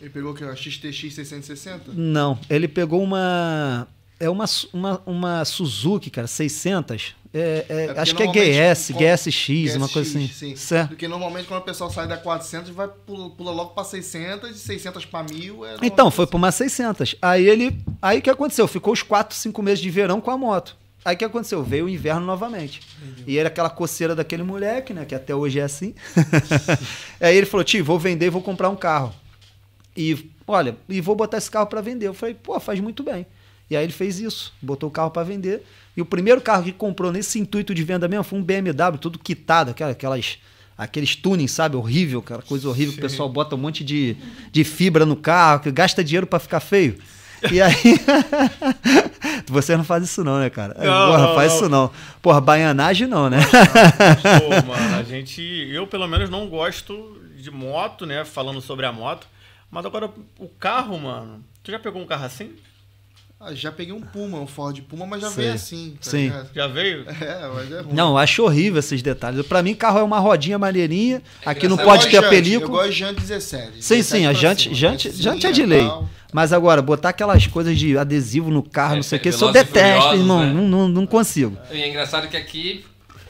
Ele 0.00 0.10
pegou 0.10 0.32
o 0.32 0.34
que? 0.34 0.44
A 0.44 0.54
XTX 0.54 1.14
660? 1.14 1.92
Não, 1.92 2.38
ele 2.48 2.68
pegou 2.68 3.02
uma. 3.02 3.88
É 4.20 4.28
uma, 4.28 4.44
uma, 4.72 5.02
uma 5.06 5.44
Suzuki, 5.44 6.10
cara, 6.10 6.26
600. 6.26 7.14
É, 7.32 7.66
é, 7.68 7.86
porque 7.86 8.00
acho 8.00 8.14
que 8.16 8.22
é 8.22 8.72
GS, 8.74 8.92
com- 8.92 8.98
GSX, 8.98 9.76
uma 9.76 9.88
coisa 9.88 10.08
assim. 10.08 10.28
Sim. 10.28 10.56
Certo. 10.56 10.88
Porque 10.88 11.06
normalmente 11.06 11.46
quando 11.46 11.60
o 11.60 11.64
pessoal 11.64 11.90
sai 11.90 12.08
da 12.08 12.16
400, 12.16 12.70
vai 12.70 12.88
pula, 12.88 13.30
pula 13.30 13.52
logo 13.52 13.70
pra 13.70 13.84
600, 13.84 14.50
de 14.54 14.58
600 14.58 15.04
pra 15.04 15.22
1000. 15.22 15.64
É 15.66 15.76
Então, 15.82 16.10
foi 16.10 16.26
pra 16.26 16.36
uma 16.36 16.50
600. 16.50 17.16
Aí 17.20 17.46
ele. 17.46 17.78
Aí 18.00 18.18
o 18.18 18.22
que 18.22 18.30
aconteceu? 18.30 18.66
Ficou 18.66 18.92
os 18.92 19.02
4, 19.02 19.36
5 19.36 19.62
meses 19.62 19.80
de 19.80 19.90
verão 19.90 20.20
com 20.20 20.30
a 20.30 20.38
moto. 20.38 20.76
Aí 21.04 21.14
o 21.14 21.18
que 21.18 21.24
aconteceu? 21.24 21.62
Veio 21.62 21.84
o 21.84 21.88
inverno 21.88 22.26
novamente. 22.26 22.80
E 23.26 23.38
era 23.38 23.48
aquela 23.48 23.70
coceira 23.70 24.14
daquele 24.16 24.42
moleque, 24.42 24.92
né? 24.92 25.04
Que 25.04 25.14
até 25.14 25.34
hoje 25.34 25.60
é 25.60 25.62
assim. 25.62 25.94
aí 27.20 27.36
ele 27.36 27.46
falou: 27.46 27.62
tio, 27.64 27.84
vou 27.84 27.98
vender 27.98 28.26
e 28.26 28.30
vou 28.30 28.42
comprar 28.42 28.68
um 28.68 28.76
carro. 28.76 29.14
E 29.96 30.30
olha, 30.46 30.76
e 30.88 31.00
vou 31.00 31.14
botar 31.14 31.38
esse 31.38 31.50
carro 31.50 31.66
para 31.66 31.80
vender. 31.80 32.08
Eu 32.08 32.14
falei: 32.14 32.34
pô, 32.34 32.58
faz 32.58 32.80
muito 32.80 33.02
bem. 33.02 33.26
E 33.70 33.76
aí 33.76 33.84
ele 33.84 33.92
fez 33.92 34.18
isso, 34.18 34.52
botou 34.62 34.88
o 34.88 34.92
carro 34.92 35.10
para 35.10 35.22
vender. 35.24 35.62
E 35.96 36.00
o 36.00 36.06
primeiro 36.06 36.40
carro 36.40 36.62
que 36.64 36.72
comprou 36.72 37.12
nesse 37.12 37.38
intuito 37.38 37.74
de 37.74 37.82
venda 37.82 38.06
mesmo 38.08 38.24
foi 38.24 38.38
um 38.38 38.42
BMW, 38.42 38.96
tudo 39.00 39.18
quitado, 39.18 39.70
aquela- 39.72 39.90
aquelas. 39.92 40.38
Aqueles 40.76 41.16
tuning, 41.16 41.48
sabe? 41.48 41.74
Horrível, 41.76 42.20
aquela 42.20 42.40
coisa 42.40 42.68
horrível 42.68 42.92
que 42.92 43.00
o 43.00 43.02
pessoal 43.02 43.28
bota 43.28 43.56
um 43.56 43.58
monte 43.58 43.82
de, 43.82 44.16
de 44.52 44.62
fibra 44.62 45.04
no 45.04 45.16
carro, 45.16 45.58
que 45.58 45.72
gasta 45.72 46.04
dinheiro 46.04 46.24
para 46.24 46.38
ficar 46.38 46.60
feio. 46.60 46.96
E 47.50 47.60
aí. 47.60 47.74
Você 49.48 49.76
não 49.76 49.84
faz 49.84 50.04
isso, 50.04 50.22
não, 50.22 50.38
né, 50.38 50.50
cara? 50.50 50.74
Não, 50.78 51.10
Porra, 51.10 51.18
não, 51.26 51.34
faz 51.34 51.50
não. 51.52 51.56
isso 51.58 51.68
não. 51.68 51.90
Porra, 52.22 52.40
baianagem 52.40 53.06
não, 53.08 53.28
né? 53.30 53.38
Pô, 53.42 54.66
mano, 54.66 54.96
a 54.96 55.02
gente. 55.02 55.42
Eu, 55.42 55.86
pelo 55.86 56.06
menos, 56.06 56.30
não 56.30 56.48
gosto 56.48 57.20
de 57.36 57.50
moto, 57.50 58.06
né? 58.06 58.24
Falando 58.24 58.60
sobre 58.60 58.86
a 58.86 58.92
moto. 58.92 59.26
Mas 59.70 59.84
agora, 59.84 60.10
o 60.38 60.48
carro, 60.48 60.98
mano. 60.98 61.42
Tu 61.62 61.70
já 61.70 61.78
pegou 61.78 62.00
um 62.00 62.06
carro 62.06 62.24
assim? 62.24 62.52
Ah, 63.40 63.54
já 63.54 63.70
peguei 63.70 63.92
um 63.94 64.00
Puma, 64.00 64.40
um 64.40 64.48
Ford 64.48 64.80
Puma, 64.82 65.06
mas 65.06 65.20
já 65.22 65.28
Sei. 65.30 65.44
veio 65.44 65.54
assim. 65.54 65.96
Tá 66.02 66.10
Sim. 66.10 66.22
ligado? 66.24 66.50
Já 66.52 66.66
veio? 66.66 67.04
É, 67.22 67.48
mas 67.54 67.72
é 67.72 67.80
ruim. 67.82 67.94
Não, 67.94 68.10
eu 68.10 68.18
acho 68.18 68.42
horrível 68.42 68.80
esses 68.80 69.00
detalhes. 69.00 69.46
Pra 69.46 69.62
mim, 69.62 69.74
carro 69.76 70.00
é 70.00 70.02
uma 70.02 70.18
rodinha 70.18 70.58
maneirinha. 70.58 71.22
Aqui 71.46 71.68
não 71.68 71.76
pode 71.76 72.08
ter 72.08 72.16
a 72.18 72.22
jante, 72.22 72.24
Eu 72.24 72.30
película. 72.42 72.68
gosto 72.78 72.90
de 72.90 72.98
Jante 72.98 73.20
17. 73.20 73.66
Sim, 73.80 73.94
17 73.96 74.02
sim, 74.04 74.26
a 74.26 74.32
jante, 74.32 74.74
jante, 74.74 75.10
jante 75.12 75.46
é 75.46 75.52
de 75.52 75.64
lei. 75.64 75.86
tal. 75.86 76.08
Mas 76.32 76.52
agora, 76.52 76.82
botar 76.82 77.10
aquelas 77.10 77.46
coisas 77.46 77.78
de 77.78 77.96
adesivo 77.96 78.50
no 78.50 78.62
carro, 78.62 78.94
É, 78.94 78.96
não 78.96 79.02
sei 79.04 79.18
o 79.18 79.22
que, 79.22 79.28
isso 79.28 79.44
eu 79.44 79.50
e 79.50 79.52
detesto, 79.52 80.14
irmão. 80.14 80.40
né? 80.44 80.52
Não, 80.52 80.66
não, 80.68 80.88
não 80.88 81.06
consigo. 81.06 81.56
E 81.70 81.80
é 81.80 81.88
engraçado 81.88 82.28
que 82.28 82.36
aqui 82.36 82.84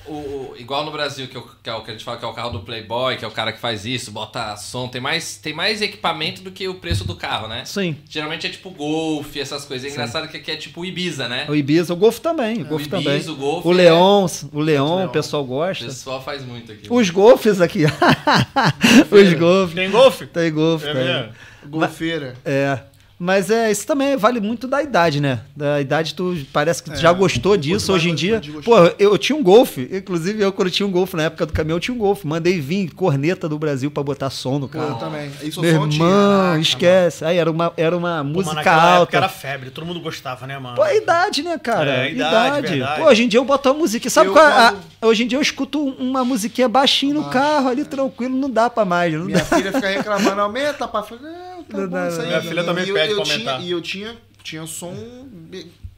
o, 0.09 0.15
o- 0.53 0.55
igual 0.59 0.85
no 0.85 0.91
Brasil, 0.91 1.29
que, 1.29 1.37
é 1.37 1.41
o- 1.41 1.49
que 1.63 1.71
é 1.71 1.75
o 1.75 1.83
que 1.83 1.91
a 1.91 1.95
gente 1.95 2.05
fala 2.05 2.17
que 2.19 2.25
é 2.25 2.29
o 2.29 2.33
carro 2.33 2.51
do 2.51 2.61
Playboy, 2.61 3.17
que 3.17 3.25
é 3.25 3.29
o 3.29 3.31
cara 3.31 3.53
que 3.53 3.61
faz 3.61 3.85
isso, 3.85 4.11
bota 4.11 4.57
som, 4.57 4.89
tem 4.89 5.01
mais, 5.01 5.37
tem 5.37 5.53
mais 5.53 5.81
equipamento 5.83 6.43
do 6.43 6.51
que 6.51 6.67
o 6.69 6.75
preço 6.75 7.05
do 7.05 7.15
carro, 7.15 7.49
né? 7.49 7.65
Sim. 7.65 7.97
Geralmente 8.09 8.47
é 8.47 8.51
tipo 8.51 8.71
Golf, 8.71 9.37
essas 9.37 9.65
coisas. 9.65 9.89
É 9.89 9.93
engraçado 9.93 10.29
que 10.29 10.37
aqui 10.37 10.51
é 10.51 10.57
tipo 10.57 10.85
Ibiza, 10.85 11.29
né? 11.29 11.47
O 11.49 11.55
Ibiza, 11.55 11.93
o 11.93 11.97
Golf 11.97 12.19
também. 12.19 12.63
O 12.63 12.65
Golf 12.67 12.83
Ibiza, 12.87 12.97
também. 13.03 13.29
o 13.29 13.35
Golf 13.37 13.65
o 13.67 13.73
é- 13.73 13.77
Leon, 13.77 14.27
o 14.53 14.61
Leon, 14.61 15.05
o 15.07 15.09
pessoal 15.11 15.43
O 15.43 15.47
gosta. 15.47 15.85
pessoal 15.85 16.23
faz 16.23 16.45
muito 16.45 16.73
aqui. 16.73 16.87
Os 16.91 17.11
golfes 17.11 17.61
aqui. 17.61 17.85
Os 19.11 19.33
golfes. 19.35 19.75
Tem 19.75 19.91
golfe? 19.91 20.27
Tem 20.27 20.53
golfe, 20.53 20.87
É 20.87 20.93
tem. 20.95 21.05
mesmo? 21.05 21.33
Golfeira. 21.67 22.35
É. 22.45 22.79
Mas 23.19 23.51
é, 23.51 23.69
isso 23.71 23.85
também 23.85 24.17
vale 24.17 24.39
muito 24.41 24.69
da 24.69 24.81
idade, 24.81 25.21
né? 25.21 25.41
Da 25.57 25.81
idade, 25.81 26.15
tu 26.15 26.37
parece 26.53 26.81
que 26.81 26.91
tu 26.91 26.97
já 26.99 27.13
gostou 27.13 27.57
disso 27.57 27.93
hoje 27.93 28.11
em 28.11 28.15
dia. 28.15 28.41
Pô, 28.65 28.77
eu, 28.99 29.19
tinha 29.19 29.37
um 29.37 29.43
golfe. 29.43 29.89
Inclusive, 29.93 30.41
eu, 30.41 30.53
quando 30.53 30.71
tinha 30.71 30.87
um 30.87 30.91
golfe, 30.93 31.17
na 31.17 31.25
época 31.25 31.45
do 31.45 31.53
caminhão, 31.53 31.77
eu 31.79 31.81
tinha 31.81 31.95
um 31.95 31.99
golfe. 31.99 32.25
Mandei 32.27 32.61
vir 32.61 32.91
corneta 32.95 33.49
do 33.49 33.59
Brasil 33.59 33.91
pra 33.91 34.05
botar 34.05 34.31
som 34.31 34.61
no 34.61 34.69
Pô, 34.69 34.79
eu 34.79 34.87
carro. 34.87 35.01
também. 35.01 35.31
Isso 35.43 35.61
Meu 35.61 35.89
tinha. 35.89 36.05
irmão, 36.07 36.39
Caraca, 36.43 36.61
esquece. 36.61 37.25
Aí 37.25 37.37
era 37.39 37.51
uma, 37.51 37.73
era 37.77 37.97
uma 37.97 38.19
Pô, 38.19 38.25
música 38.25 38.55
naquela 38.55 38.83
alta. 38.83 39.03
época 39.03 39.17
era 39.17 39.29
febre, 39.29 39.71
todo 39.71 39.85
mundo 39.85 39.99
gostava, 40.01 40.47
né, 40.47 40.57
mano? 40.59 40.77
Pô, 40.77 40.85
é 40.85 40.97
idade, 40.97 41.43
né, 41.43 41.59
cara? 41.59 41.91
É, 42.07 42.13
idade, 42.13 42.69
verdade. 42.69 43.01
Pô, 43.01 43.09
hoje 43.09 43.25
em 43.25 43.29
dia 43.29 43.41
eu 43.41 43.45
boto 43.45 43.69
uma 43.69 43.79
musiquinha. 43.81 44.11
Sabe 44.11 44.29
Eu 44.29 44.33
qual 44.33 44.47
é? 44.49 44.53
a- 44.53 44.75
hoje 45.03 45.25
em 45.25 45.27
dia 45.27 45.39
eu 45.39 45.43
escuto 45.43 45.85
uma 45.85 46.25
musiquinha 46.25 46.69
baixinho 46.69 47.15
no 47.15 47.23
Baixo, 47.23 47.33
carro, 47.33 47.69
ali 47.69 47.85
tranquilo, 47.85 48.37
não 48.37 48.49
dá 48.49 48.71
pra 48.71 48.85
mais. 48.85 49.13
Não 49.13 49.25
Minha 49.25 49.39
dá. 49.39 49.45
filha 49.45 49.73
fica 49.73 49.89
reclamando, 49.91 50.41
aumenta, 50.41 50.87
pai. 50.87 51.03
Eu 51.03 51.07
falei, 51.07 51.25
não, 51.25 51.63
tá 51.65 51.79
Não 51.79 51.89
bom 51.89 51.97
dá, 51.97 52.09
isso 52.09 52.21
aí. 52.21 52.27
Minha 52.29 52.43
filha 52.43 52.63
também 52.65 52.85
e 52.87 52.93
eu, 53.13 53.17
comentar. 53.19 53.57
Tinha, 53.59 53.69
e 53.69 53.71
eu 53.71 53.81
tinha, 53.81 54.17
tinha 54.43 54.67
som 54.67 54.95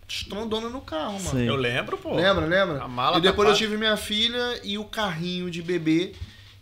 estrondona 0.09 0.69
no 0.69 0.81
carro, 0.81 1.13
mano. 1.13 1.39
Sim. 1.39 1.47
Eu 1.47 1.57
lembro, 1.57 1.97
pô. 1.97 2.15
Lembra, 2.15 2.47
lembra? 2.47 2.83
A 2.83 2.89
mala 2.89 3.19
e 3.19 3.21
depois 3.21 3.49
eu 3.49 3.55
tive 3.55 3.77
minha 3.77 3.97
filha 3.97 4.61
e 4.65 4.77
o 4.77 4.85
carrinho 4.85 5.51
de 5.51 5.63
bebê. 5.63 6.13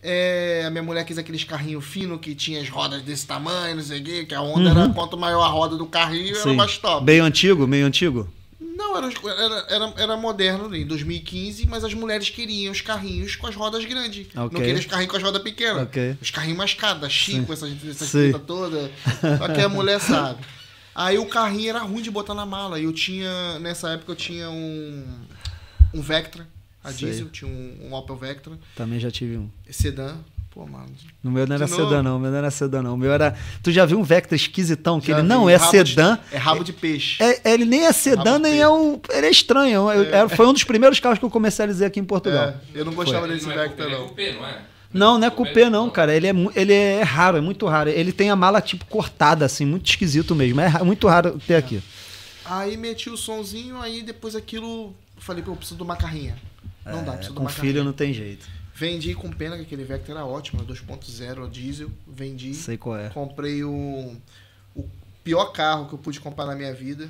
É, 0.00 0.62
a 0.66 0.70
minha 0.70 0.82
mulher 0.82 1.04
quis 1.04 1.18
aqueles 1.18 1.42
carrinhos 1.42 1.84
finos 1.84 2.20
que 2.20 2.34
tinha 2.34 2.60
as 2.60 2.68
rodas 2.68 3.02
desse 3.02 3.26
tamanho, 3.26 3.76
não 3.76 3.82
sei 3.82 4.00
o 4.00 4.04
quê, 4.04 4.24
que 4.24 4.34
a 4.34 4.40
onda 4.40 4.70
era 4.70 4.88
quanto 4.90 5.16
maior 5.16 5.42
a 5.42 5.48
roda 5.48 5.76
do 5.76 5.86
carrinho, 5.86 6.36
era 6.36 6.42
Sim. 6.42 6.54
mais 6.54 6.78
top. 6.78 7.04
Meio 7.04 7.24
antigo, 7.24 7.66
meio 7.66 7.84
antigo. 7.84 8.28
Não, 8.78 8.96
era, 8.96 9.08
era, 9.08 9.66
era, 9.68 9.94
era 9.96 10.16
moderno 10.16 10.72
em 10.72 10.86
2015, 10.86 11.66
mas 11.66 11.82
as 11.82 11.92
mulheres 11.94 12.30
queriam 12.30 12.70
os 12.70 12.80
carrinhos 12.80 13.34
com 13.34 13.48
as 13.48 13.56
rodas 13.56 13.84
grandes. 13.84 14.28
Ok. 14.28 14.36
Não 14.36 14.48
queriam 14.48 14.78
os 14.78 14.86
carrinhos 14.86 15.10
com 15.10 15.16
as 15.16 15.22
rodas 15.24 15.42
pequenas. 15.42 15.82
Ok. 15.82 16.16
Os 16.22 16.30
carrinhos 16.30 16.56
mais 16.56 16.74
caros, 16.74 17.00
da 17.02 17.08
Chico, 17.08 17.56
Sim. 17.56 17.76
treta 17.96 18.38
toda. 18.38 18.88
Só 19.38 19.48
que 19.52 19.60
a 19.60 19.68
mulher 19.68 20.00
sabe. 20.00 20.44
Aí 20.94 21.18
o 21.18 21.26
carrinho 21.26 21.70
era 21.70 21.80
ruim 21.80 22.02
de 22.02 22.10
botar 22.10 22.34
na 22.34 22.46
mala. 22.46 22.78
E 22.78 22.84
eu 22.84 22.92
tinha, 22.92 23.58
nessa 23.58 23.90
época 23.90 24.12
eu 24.12 24.16
tinha 24.16 24.48
um, 24.48 25.04
um 25.92 26.00
Vectra, 26.00 26.46
a 26.82 26.92
Sei. 26.92 27.08
diesel, 27.08 27.28
tinha 27.30 27.50
um, 27.50 27.88
um 27.88 27.94
Opel 27.94 28.14
Vectra, 28.14 28.56
Também 28.76 29.00
já 29.00 29.10
tive 29.10 29.38
um. 29.38 29.50
sedã. 29.68 30.16
Pô, 30.58 30.66
mano. 30.66 30.86
No 31.22 31.30
meu 31.30 31.46
não 31.46 31.54
era 31.54 31.68
sedã, 31.68 32.02
não. 32.02 32.16
O 32.16 32.18
meu 32.18 32.32
não 32.32 32.38
era 32.38 32.50
sedã, 32.50 32.82
não. 32.82 32.94
O 32.94 32.96
meu 32.96 33.12
era. 33.12 33.36
Tu 33.62 33.70
já 33.70 33.86
viu 33.86 33.96
um 33.96 34.02
Vectra 34.02 34.34
esquisitão? 34.34 35.00
Que 35.00 35.06
Já 35.06 35.12
ele 35.18 35.22
vi, 35.22 35.28
não 35.28 35.48
é 35.48 35.54
rabo 35.54 35.70
de- 35.84 35.90
sedã. 35.90 36.18
é 36.32 36.36
rabo 36.36 36.64
de 36.64 36.72
peixe. 36.72 37.22
É, 37.22 37.52
ele 37.52 37.64
nem 37.64 37.86
é 37.86 37.92
sedã, 37.92 38.32
Rabo 38.32 38.38
nem 38.42 38.60
é 38.60 38.68
um. 38.68 39.00
Ele 39.08 39.26
é 39.28 39.30
estranho. 39.30 39.88
Eu- 39.88 40.12
era- 40.12 40.28
foi 40.28 40.44
um 40.48 40.52
dos 40.52 40.64
primeiros 40.64 40.98
carros 40.98 41.20
que 41.20 41.24
eu 41.24 41.30
comercializei 41.30 41.86
aqui 41.86 42.00
em 42.00 42.04
Portugal. 42.04 42.48
É, 42.48 42.56
eu 42.74 42.84
não 42.84 42.92
gostava 42.92 43.24
Ele 43.26 43.34
desse 43.34 43.46
não 43.46 43.52
é 43.52 43.56
Vectra, 43.68 43.86
cupê, 43.98 44.22
ele 44.22 44.30
é 44.30 44.34
não. 44.34 44.40
não 44.40 44.48
é? 44.48 44.62
Não, 44.92 45.18
não 45.18 45.26
é 45.28 45.30
cupê, 45.30 45.70
não, 45.70 45.88
cara. 45.90 46.12
Ele 46.12 46.26
é, 46.26 46.32
ele 46.56 46.72
é 46.72 47.02
raro, 47.04 47.36
é 47.36 47.40
muito 47.40 47.64
raro. 47.66 47.88
Ele 47.90 48.10
tem 48.10 48.28
a 48.28 48.34
mala, 48.34 48.60
tipo, 48.60 48.84
cortada, 48.86 49.44
assim, 49.44 49.64
muito 49.64 49.88
esquisito 49.88 50.34
mesmo. 50.34 50.60
É 50.60 50.82
muito 50.82 51.06
raro 51.06 51.38
ter 51.46 51.54
aqui. 51.54 51.80
Aí 52.44 52.76
meti 52.76 53.08
o 53.08 53.16
sonzinho, 53.16 53.80
aí 53.80 54.02
depois 54.02 54.34
aquilo. 54.34 54.92
eu 55.16 55.22
Falei, 55.22 55.40
pô, 55.40 55.52
eu 55.52 55.56
preciso 55.56 55.76
de 55.76 55.84
uma 55.84 55.94
carrinha. 55.94 56.36
Não 56.84 57.04
dá, 57.04 57.12
É, 57.12 57.16
preciso 57.16 57.30
de 57.30 57.36
com 57.36 57.42
uma 57.44 57.48
filho 57.50 57.66
carrinha. 57.66 57.84
não 57.84 57.92
tem 57.92 58.12
jeito. 58.12 58.57
Vendi 58.78 59.14
com 59.14 59.28
pena, 59.30 59.56
que 59.56 59.62
aquele 59.62 59.82
Vectra 59.82 60.14
era 60.14 60.24
ótimo, 60.24 60.64
2.0 60.64 61.50
diesel. 61.50 61.90
Vendi. 62.06 62.54
Sei 62.54 62.76
qual 62.76 62.96
é. 62.96 63.08
Comprei 63.08 63.64
o, 63.64 64.14
o 64.76 64.84
pior 65.24 65.46
carro 65.46 65.86
que 65.88 65.94
eu 65.94 65.98
pude 65.98 66.20
comprar 66.20 66.46
na 66.46 66.54
minha 66.54 66.72
vida. 66.72 67.08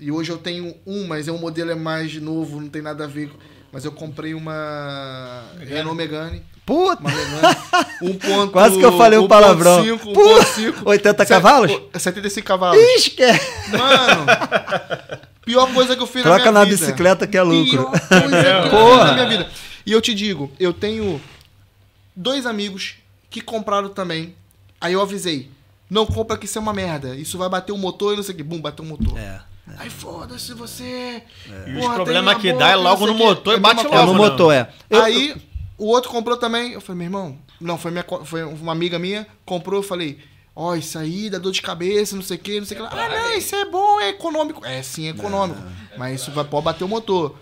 E 0.00 0.10
hoje 0.10 0.30
eu 0.30 0.38
tenho 0.38 0.74
um, 0.86 1.06
mas 1.06 1.28
é 1.28 1.32
um 1.32 1.38
modelo 1.38 1.70
é 1.70 1.74
mais 1.74 2.14
novo, 2.20 2.60
não 2.60 2.68
tem 2.68 2.80
nada 2.80 3.04
a 3.04 3.06
ver. 3.06 3.30
Mas 3.70 3.84
eu 3.84 3.92
comprei 3.92 4.32
uma 4.34 5.44
Renault 5.60 5.96
Megane. 5.96 6.42
Puta! 6.64 7.00
Uma 7.02 7.10
Megane. 7.10 7.56
Um 8.02 8.14
ponto, 8.18 8.50
Quase 8.52 8.78
que 8.78 8.84
eu 8.84 8.96
falei 8.98 9.16
um 9.18 9.28
palavrão. 9.28 9.84
1.5, 9.84 9.98
Puta! 10.14 10.44
1.5. 10.60 10.74
80 10.86 11.18
Set- 11.18 11.28
cavalos? 11.28 11.72
pô, 11.72 11.98
75 11.98 12.44
cavalos. 12.46 12.82
Esquece! 12.82 13.46
Mano, 13.70 14.26
pior 15.44 15.72
coisa 15.72 15.94
que 15.94 16.02
eu 16.02 16.06
fiz 16.06 16.22
Troca 16.22 16.46
na 16.46 16.52
na 16.52 16.60
minha 16.64 16.74
vida. 16.74 16.86
bicicleta 16.86 17.26
que 17.26 17.36
é 17.36 17.42
lucro. 17.42 17.70
Pior 17.70 17.90
coisa 17.90 18.08
que 18.08 18.74
eu 18.74 18.98
fiz 18.98 19.06
na 19.06 19.12
minha 19.14 19.26
vida. 19.28 19.48
E 19.84 19.92
eu 19.92 20.00
te 20.00 20.14
digo, 20.14 20.50
eu 20.60 20.72
tenho 20.72 21.20
dois 22.14 22.46
amigos 22.46 22.96
que 23.30 23.40
compraram 23.40 23.88
também. 23.88 24.34
Aí 24.80 24.92
eu 24.92 25.00
avisei, 25.02 25.50
não 25.88 26.06
compra 26.06 26.36
que 26.36 26.46
isso 26.46 26.58
é 26.58 26.60
uma 26.60 26.72
merda. 26.72 27.16
Isso 27.16 27.38
vai 27.38 27.48
bater 27.48 27.72
o 27.72 27.78
motor 27.78 28.12
e 28.14 28.16
não 28.16 28.22
sei 28.22 28.34
o 28.34 28.36
que. 28.36 28.42
Bum, 28.42 28.60
bateu 28.60 28.84
o 28.84 28.88
motor. 28.88 29.18
É. 29.18 29.40
Aí 29.78 29.88
foda-se 29.88 30.52
você. 30.54 31.22
E 31.66 31.74
Porra, 31.74 31.88
os 31.90 31.94
problemas 31.94 32.34
tem 32.34 32.42
que 32.42 32.52
dá 32.58 32.70
é 32.70 32.76
logo 32.76 33.06
no 33.06 33.12
o 33.12 33.16
motor 33.16 33.54
e 33.54 33.56
É 33.56 33.60
bate 33.60 33.82
mesma 33.84 33.96
É 33.96 34.00
logo. 34.00 34.12
no 34.12 34.18
motor, 34.18 34.52
é. 34.52 34.68
Eu- 34.90 35.02
Aí 35.02 35.36
o 35.78 35.86
outro 35.86 36.10
comprou 36.10 36.36
também. 36.36 36.72
Eu 36.72 36.80
falei, 36.80 36.98
meu 36.98 37.06
irmão, 37.06 37.38
não, 37.60 37.78
foi, 37.78 37.90
minha, 37.92 38.04
foi 38.24 38.42
uma 38.44 38.72
amiga 38.72 38.98
minha, 38.98 39.24
comprou, 39.44 39.78
eu 39.78 39.82
falei, 39.84 40.18
ó, 40.54 40.74
isso 40.74 40.98
aí 40.98 41.30
dá 41.30 41.38
dor 41.38 41.52
de 41.52 41.62
cabeça, 41.62 42.16
não 42.16 42.22
sei 42.22 42.36
o 42.36 42.40
que, 42.40 42.58
não 42.58 42.66
sei 42.66 42.76
o 42.76 42.80
que. 42.80 42.94
lá. 42.94 43.04
Ah, 43.04 43.08
não, 43.08 43.38
isso 43.38 43.54
é 43.54 43.64
bom, 43.64 44.00
é 44.00 44.08
econômico. 44.10 44.66
É 44.66 44.82
sim, 44.82 45.06
é 45.06 45.10
econômico. 45.10 45.60
Mas 45.96 46.20
isso 46.20 46.32
vai 46.32 46.44
pode 46.44 46.64
bater 46.64 46.82
o 46.84 46.88
motor. 46.88 47.36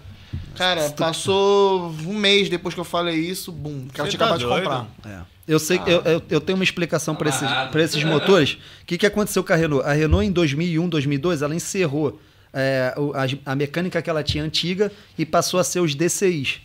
Cara, 0.56 0.90
passou 0.90 1.90
um 2.06 2.14
mês 2.14 2.48
depois 2.48 2.74
que 2.74 2.80
eu 2.80 2.84
falei 2.84 3.16
isso, 3.16 3.50
bum, 3.50 3.86
o 3.88 3.92
cara 3.92 4.08
Você 4.10 4.16
tinha 4.16 4.18
tá 4.18 4.34
acabado 4.34 4.38
de 4.40 4.44
doido? 4.46 4.62
comprar. 4.62 4.86
É. 5.10 5.20
Eu 5.48 5.58
sei 5.58 5.78
que 5.78 5.90
eu, 5.90 6.00
eu, 6.02 6.22
eu 6.30 6.40
tenho 6.40 6.56
uma 6.56 6.62
explicação 6.64 7.14
para 7.16 7.28
esses, 7.28 7.48
pra 7.72 7.82
esses 7.82 8.04
motores. 8.04 8.52
O 8.82 8.86
que, 8.86 8.96
que 8.98 9.06
aconteceu 9.06 9.42
com 9.42 9.52
a 9.52 9.56
Renault? 9.56 9.84
A 9.88 9.92
Renault 9.92 10.24
em 10.26 10.30
2001, 10.30 10.88
2002, 10.88 11.42
ela 11.42 11.54
encerrou 11.54 12.20
é, 12.52 12.94
a, 13.44 13.52
a 13.52 13.56
mecânica 13.56 14.00
que 14.00 14.08
ela 14.10 14.22
tinha 14.22 14.44
antiga 14.44 14.92
e 15.18 15.26
passou 15.26 15.58
a 15.58 15.64
ser 15.64 15.80
os 15.80 15.94
DCIs. 15.94 16.60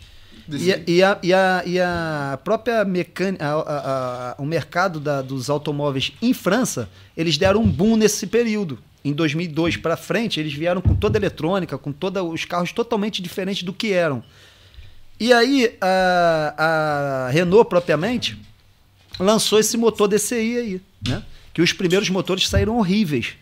E, 0.48 0.72
a- 0.72 0.80
e, 0.86 1.02
a, 1.02 1.18
e, 1.24 1.32
a, 1.34 1.62
e 1.66 1.80
a 1.80 2.38
própria 2.44 2.84
mecânica, 2.84 3.44
a- 3.44 3.52
a- 3.54 4.30
a- 4.30 4.34
o 4.38 4.46
mercado 4.46 5.00
da- 5.00 5.20
dos 5.20 5.50
automóveis 5.50 6.12
em 6.22 6.32
França, 6.32 6.88
eles 7.16 7.36
deram 7.36 7.62
um 7.62 7.66
boom 7.68 7.96
nesse 7.96 8.26
período. 8.28 8.78
Em 9.08 9.12
2002 9.12 9.76
para 9.76 9.96
frente, 9.96 10.40
eles 10.40 10.52
vieram 10.52 10.80
com 10.80 10.94
toda 10.94 11.16
a 11.16 11.20
eletrônica, 11.20 11.78
com 11.78 11.92
todos 11.92 12.22
os 12.22 12.44
carros 12.44 12.72
totalmente 12.72 13.22
diferentes 13.22 13.62
do 13.62 13.72
que 13.72 13.92
eram. 13.92 14.22
E 15.20 15.32
aí, 15.32 15.76
a, 15.80 17.26
a 17.28 17.30
Renault, 17.30 17.68
propriamente, 17.68 18.36
lançou 19.18 19.58
esse 19.58 19.76
motor 19.76 20.08
DCI 20.08 20.56
aí, 20.58 20.80
né? 21.06 21.22
Que 21.54 21.62
os 21.62 21.72
primeiros 21.72 22.10
motores 22.10 22.48
saíram 22.48 22.76
horríveis. 22.76 23.34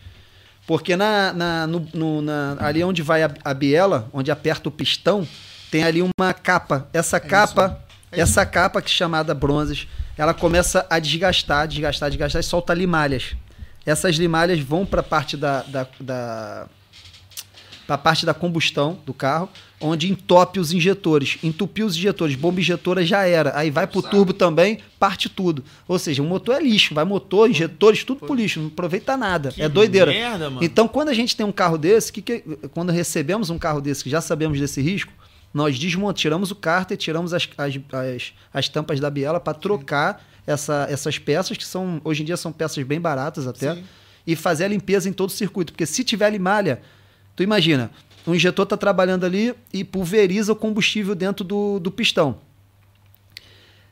Porque 0.66 0.96
na, 0.96 1.32
na- 1.32 1.66
no- 1.66 1.88
no- 1.92 2.22
na- 2.22 2.56
ali 2.60 2.82
onde 2.84 3.02
vai 3.02 3.22
a, 3.22 3.30
a 3.44 3.52
biela, 3.52 4.08
onde 4.12 4.30
aperta 4.30 4.68
o 4.68 4.72
pistão, 4.72 5.26
tem 5.70 5.82
ali 5.82 6.00
uma 6.02 6.32
capa. 6.32 6.88
Essa 6.92 7.18
capa, 7.18 7.82
É 8.12 8.20
essa 8.20 8.46
capa 8.46 8.80
que 8.80 8.88
é 8.90 8.94
chamada 8.94 9.34
bronzes, 9.34 9.88
ela 10.16 10.32
começa 10.32 10.86
a 10.88 10.98
desgastar, 11.00 11.66
desgastar, 11.66 12.08
desgastar 12.10 12.40
e 12.40 12.44
solta 12.44 12.72
limalhas. 12.72 13.34
Essas 13.86 14.16
limalhas 14.16 14.60
vão 14.60 14.86
para 14.86 15.00
a 15.00 15.04
parte 15.04 15.36
da, 15.36 15.62
da, 15.62 15.86
da 16.00 16.66
para 17.86 17.96
a 17.96 17.98
parte 17.98 18.24
da 18.24 18.32
combustão 18.32 18.98
do 19.04 19.12
carro, 19.12 19.46
onde 19.78 20.10
entope 20.10 20.58
os 20.58 20.72
injetores. 20.72 21.36
Entupiu 21.42 21.84
os 21.84 21.94
injetores, 21.94 22.34
bomba 22.34 22.58
injetora 22.60 23.04
já 23.04 23.26
era. 23.26 23.54
Aí 23.54 23.70
vai 23.70 23.86
pro 23.86 24.00
Sabe. 24.00 24.10
turbo 24.10 24.32
também, 24.32 24.78
parte 24.98 25.28
tudo. 25.28 25.62
Ou 25.86 25.98
seja, 25.98 26.22
o 26.22 26.24
motor 26.24 26.54
é 26.56 26.62
lixo, 26.62 26.94
vai 26.94 27.04
motor, 27.04 27.50
injetores, 27.50 28.02
tudo 28.02 28.20
pro 28.20 28.34
lixo, 28.34 28.58
não 28.58 28.68
aproveita 28.68 29.18
nada. 29.18 29.50
Que 29.50 29.62
é 29.62 29.68
doideira. 29.68 30.10
merda, 30.10 30.48
mano. 30.48 30.64
Então, 30.64 30.88
quando 30.88 31.10
a 31.10 31.12
gente 31.14 31.36
tem 31.36 31.44
um 31.44 31.52
carro 31.52 31.76
desse, 31.76 32.10
que 32.10 32.22
que- 32.22 32.40
quando 32.72 32.90
recebemos 32.90 33.50
um 33.50 33.58
carro 33.58 33.82
desse, 33.82 34.02
que 34.02 34.08
já 34.08 34.22
sabemos 34.22 34.58
desse 34.58 34.80
risco, 34.80 35.12
nós 35.52 35.78
desmontamos, 35.78 36.20
tiramos 36.22 36.50
o 36.50 36.56
cárter, 36.56 36.96
tiramos 36.96 37.34
as, 37.34 37.46
as, 37.58 37.74
as, 37.92 38.32
as 38.52 38.68
tampas 38.70 38.98
da 38.98 39.10
biela 39.10 39.38
para 39.38 39.52
trocar 39.52 40.24
essa, 40.46 40.86
essas 40.90 41.18
peças, 41.18 41.56
que 41.56 41.64
são 41.64 42.00
hoje 42.04 42.22
em 42.22 42.26
dia 42.26 42.36
são 42.36 42.52
peças 42.52 42.84
bem 42.84 43.00
baratas 43.00 43.46
até, 43.46 43.74
Sim. 43.74 43.84
e 44.26 44.36
fazer 44.36 44.64
a 44.64 44.68
limpeza 44.68 45.08
em 45.08 45.12
todo 45.12 45.28
o 45.30 45.32
circuito. 45.32 45.72
Porque 45.72 45.86
se 45.86 46.04
tiver 46.04 46.30
limalha, 46.30 46.80
tu 47.34 47.42
imagina, 47.42 47.90
o 48.26 48.34
injetor 48.34 48.64
está 48.64 48.76
trabalhando 48.76 49.24
ali 49.24 49.54
e 49.72 49.84
pulveriza 49.84 50.52
o 50.52 50.56
combustível 50.56 51.14
dentro 51.14 51.44
do, 51.44 51.78
do 51.78 51.90
pistão. 51.90 52.38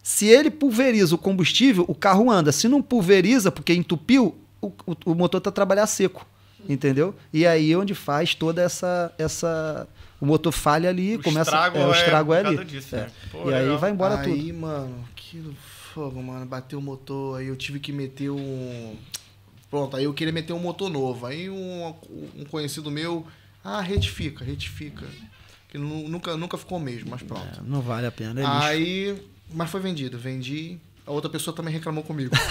Se 0.03 0.27
ele 0.27 0.51
pulveriza 0.51 1.15
o 1.15 1.19
combustível, 1.19 1.85
o 1.87 1.95
carro 1.95 2.31
anda. 2.31 2.51
Se 2.51 2.67
não 2.69 2.83
pulveriza, 2.83 3.53
porque 3.53 3.73
entupiu, 3.73 4.37
o, 4.61 4.67
o, 4.87 4.97
o 5.07 5.15
motor 5.15 5.39
está 5.39 5.51
trabalhar 5.51 5.87
seco. 5.87 6.27
Entendeu? 6.69 7.15
E 7.33 7.45
aí 7.47 7.73
é 7.73 7.77
onde 7.77 7.93
faz 7.95 8.35
toda 8.35 8.63
essa. 8.63 9.13
essa 9.19 9.87
o 10.21 10.27
motor 10.27 10.53
falha 10.53 10.89
ali, 10.89 11.17
O 11.17 11.23
começa 11.23 11.51
estrago 11.51 11.79
é, 11.79 11.87
o 11.87 11.93
é 11.93 11.99
estrago 11.99 12.33
é, 12.35 12.41
por 12.43 12.47
ali. 12.47 12.65
disso, 12.65 12.95
É. 12.95 13.01
né? 13.01 13.11
Pô, 13.33 13.51
e 13.51 13.55
aí 13.55 13.63
legal. 13.63 13.79
vai 13.79 13.91
embora 13.91 14.19
tudo. 14.19 14.33
aí, 14.33 14.53
mano, 14.53 15.05
que 15.17 15.43
fogo, 15.93 16.23
mano. 16.23 16.47
Bateu 16.47 16.79
o 16.79 16.83
motor, 16.83 17.39
aí 17.39 17.47
eu 17.47 17.57
tive 17.57 17.79
que 17.81 17.93
meter 17.93 18.31
um. 18.31 18.97
Pronto, 19.71 19.97
aí 19.97 20.05
eu 20.05 20.13
queria 20.15 20.33
meter 20.33 20.53
um 20.53 20.59
motor 20.59 20.91
novo. 20.91 21.25
Aí 21.27 21.49
um, 21.49 21.95
um 22.37 22.45
conhecido 22.45 22.91
meu, 22.91 23.27
ah, 23.65 23.81
retifica, 23.81 24.45
retifica. 24.45 25.07
que 25.69 25.79
nu- 25.79 26.09
nunca, 26.09 26.37
nunca 26.37 26.59
ficou 26.59 26.79
mesmo, 26.79 27.11
mas 27.11 27.23
pronto. 27.23 27.59
É, 27.59 27.63
não 27.65 27.81
vale 27.81 28.07
a 28.07 28.13
pena. 28.13 28.41
É. 28.41 28.45
Aí, 28.47 29.23
mas 29.53 29.71
foi 29.71 29.81
vendido, 29.81 30.19
vendi. 30.19 30.79
A 31.05 31.11
outra 31.11 31.29
pessoa 31.29 31.55
também 31.55 31.75
reclamou 31.75 32.05
comigo. 32.05 32.31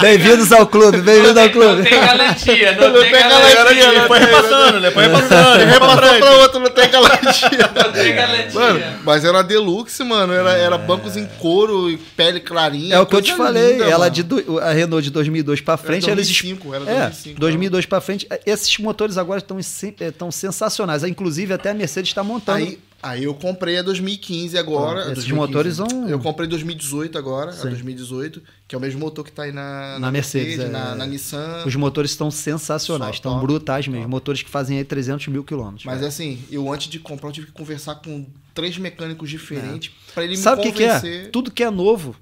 Bem-vindos 0.00 0.50
ao 0.50 0.66
clube, 0.66 1.00
bem-vindos 1.00 1.36
ao 1.36 1.44
Não 1.46 1.52
clube. 1.52 1.82
tem 1.84 2.00
garantia, 2.00 2.72
não, 2.76 2.88
Não 2.88 3.00
tem 3.00 3.12
tem 3.12 3.20
garantia. 3.22 3.54
garantia, 3.54 3.88
Ele 3.88 4.00
foi 4.08 4.18
repassando, 4.18 4.92
foi 4.92 5.06
repassando. 5.06 5.64
Repassou 5.64 6.18
pra 6.18 6.30
outra, 6.38 6.58
não 6.60 6.70
tem 6.70 6.90
garantia. 6.90 7.70
Não 7.74 7.92
tem 7.92 8.14
garantia. 8.16 8.50
Mano, 8.60 8.80
mas 9.04 9.24
era 9.24 9.42
deluxe, 9.42 10.02
mano. 10.02 10.32
Era, 10.32 10.52
era 10.56 10.76
bancos 10.76 11.16
em 11.16 11.24
couro 11.38 11.88
e 11.88 11.96
pele 11.96 12.40
clarinha. 12.40 12.96
É 12.96 13.00
o 13.00 13.06
que 13.06 13.14
eu 13.14 13.22
te 13.22 13.32
falei, 13.34 13.72
linda, 13.74 13.84
ela 13.84 13.98
mano. 13.98 14.10
de 14.10 14.22
do- 14.24 14.58
a 14.58 14.72
Renault 14.72 15.04
de 15.04 15.10
2002 15.10 15.60
pra 15.60 15.76
frente, 15.76 16.04
Era 16.10 16.12
eles 16.14 16.26
2005, 16.26 16.74
era 16.74 16.84
é, 16.84 17.00
2005, 17.02 17.40
2002 17.40 17.86
pra 17.86 18.00
frente, 18.00 18.26
esses 18.44 18.76
motores 18.78 19.16
agora 19.18 19.38
estão 19.38 19.56
estão 19.60 20.30
sensacionais. 20.32 21.04
Inclusive 21.04 21.54
até 21.54 21.70
a 21.70 21.74
Mercedes 21.74 22.10
está 22.10 22.24
montando. 22.24 22.58
Aí, 22.58 22.78
aí 23.02 23.24
eu 23.24 23.34
comprei 23.34 23.78
a 23.78 23.82
2015 23.82 24.56
agora. 24.58 25.00
Então, 25.00 25.12
esses 25.12 25.24
2015. 25.26 25.32
motores 25.34 25.76
são- 25.76 26.08
Eu 26.08 26.18
comprei 26.18 26.48
2018 26.48 27.16
agora, 27.18 27.52
Sim. 27.52 27.60
a 27.66 27.70
2018, 27.70 28.42
que 28.68 28.74
é 28.74 28.78
o 28.78 28.80
mesmo 28.80 29.00
motor 29.00 29.24
que 29.24 29.32
tá 29.32 29.44
aí 29.44 29.52
na, 29.52 29.98
Na 29.98 30.10
Mercedes, 30.12 30.58
é. 30.58 30.68
na, 30.68 30.94
na 30.94 31.06
Nissan. 31.06 31.64
Os 31.66 31.74
motores 31.76 32.10
estão 32.10 32.30
sensacionais, 32.30 33.16
estão 33.16 33.40
brutais 33.40 33.86
mesmo. 33.88 34.02
top. 34.04 34.10
Motores 34.10 34.42
que 34.42 34.50
fazem 34.50 34.78
aí 34.78 34.84
300 34.84 35.28
mil 35.28 35.42
quilômetros. 35.44 35.84
Mas 35.84 36.02
assim, 36.02 36.42
eu 36.50 36.70
antes 36.72 36.88
de 36.88 36.98
comprar, 36.98 37.28
eu 37.28 37.32
tive 37.32 37.46
que 37.46 37.52
conversar 37.52 37.96
com 37.96 38.26
três 38.54 38.76
mecânicos 38.78 39.28
diferentes 39.30 39.92
pra 40.14 40.24
ele 40.24 40.36
Sabe 40.36 40.62
o 40.62 40.64
me 40.64 40.70
que, 40.72 40.78
que 40.78 40.84
é? 40.84 40.94
convencer. 40.94 41.30
Tudo 41.30 41.50
que 41.50 41.62
é 41.62 41.70
novo, 41.70 42.14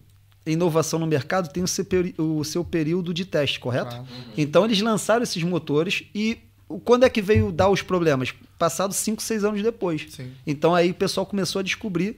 inovação 0.46 0.98
no 0.98 1.06
mercado, 1.06 1.52
tem 1.52 1.62
o 1.62 1.68
seu, 1.68 1.84
o 2.18 2.44
seu 2.44 2.64
período 2.64 3.12
de 3.12 3.24
teste, 3.24 3.60
correto? 3.60 3.94
Ah. 3.94 4.04
Então 4.36 4.64
eles 4.64 4.80
lançaram 4.80 5.22
esses 5.22 5.42
motores 5.42 6.04
e 6.14 6.38
o- 6.38 6.47
quando 6.84 7.04
é 7.04 7.08
que 7.08 7.22
veio 7.22 7.50
dar 7.50 7.68
os 7.68 7.82
problemas? 7.82 8.34
Passados 8.58 8.96
5, 8.96 9.22
6 9.22 9.44
anos 9.44 9.62
depois. 9.62 10.06
Sim. 10.10 10.32
Então 10.46 10.74
aí 10.74 10.90
o 10.90 10.94
pessoal 10.94 11.24
começou 11.24 11.60
a 11.60 11.62
descobrir 11.62 12.16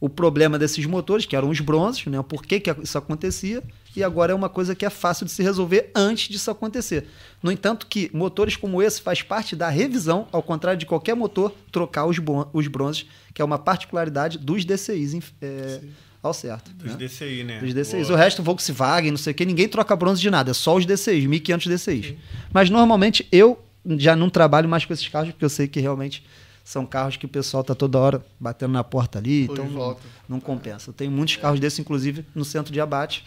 o 0.00 0.08
problema 0.08 0.58
desses 0.58 0.86
motores, 0.86 1.26
que 1.26 1.34
eram 1.34 1.48
os 1.48 1.60
bronzes, 1.60 2.06
né? 2.06 2.22
Por 2.22 2.44
que, 2.44 2.60
que 2.60 2.70
isso 2.82 2.96
acontecia, 2.96 3.62
e 3.96 4.02
agora 4.04 4.30
é 4.30 4.34
uma 4.34 4.48
coisa 4.48 4.74
que 4.74 4.86
é 4.86 4.90
fácil 4.90 5.26
de 5.26 5.32
se 5.32 5.42
resolver 5.42 5.90
antes 5.94 6.28
disso 6.28 6.50
acontecer. 6.50 7.06
No 7.42 7.50
entanto, 7.50 7.86
que 7.86 8.08
motores 8.14 8.56
como 8.56 8.80
esse 8.80 9.02
faz 9.02 9.22
parte 9.22 9.56
da 9.56 9.68
revisão, 9.68 10.28
ao 10.30 10.42
contrário 10.42 10.78
de 10.78 10.86
qualquer 10.86 11.16
motor, 11.16 11.52
trocar 11.72 12.06
os, 12.06 12.16
os 12.52 12.68
bronzes, 12.68 13.06
que 13.34 13.42
é 13.42 13.44
uma 13.44 13.58
particularidade 13.58 14.38
dos 14.38 14.64
DCIs 14.64 15.18
é, 15.42 15.80
ao 16.22 16.32
certo. 16.32 16.70
Dos 16.72 16.92
né? 16.92 16.96
DCI, 16.96 17.42
né? 17.42 17.58
Dos 17.58 17.74
DCIs. 17.74 18.06
Boa. 18.06 18.16
O 18.16 18.22
resto, 18.22 18.40
Volkswagen, 18.40 19.10
não 19.10 19.18
sei 19.18 19.32
o 19.32 19.34
que, 19.34 19.44
ninguém 19.44 19.68
troca 19.68 19.96
bronze 19.96 20.20
de 20.20 20.30
nada, 20.30 20.52
é 20.52 20.54
só 20.54 20.76
os 20.76 20.86
DCIs, 20.86 21.26
1500 21.26 21.66
DCIs. 21.66 22.14
Mas 22.52 22.70
normalmente 22.70 23.26
eu 23.32 23.58
já 23.98 24.16
não 24.16 24.28
trabalho 24.28 24.68
mais 24.68 24.84
com 24.84 24.92
esses 24.92 25.06
carros, 25.08 25.30
porque 25.30 25.44
eu 25.44 25.48
sei 25.50 25.68
que 25.68 25.80
realmente 25.80 26.24
são 26.64 26.84
carros 26.84 27.16
que 27.16 27.24
o 27.24 27.28
pessoal 27.30 27.64
tá 27.64 27.74
toda 27.74 27.98
hora 27.98 28.22
batendo 28.38 28.72
na 28.74 28.84
porta 28.84 29.18
ali, 29.18 29.46
Foi 29.46 29.54
então 29.54 29.64
não, 29.64 29.72
volta. 29.72 30.02
não 30.28 30.38
compensa. 30.38 30.90
Eu 30.90 30.94
tenho 30.94 31.10
muitos 31.10 31.36
carros 31.36 31.58
desses, 31.58 31.78
inclusive, 31.78 32.26
no 32.34 32.44
centro 32.44 32.70
de 32.70 32.78
abate, 32.78 33.24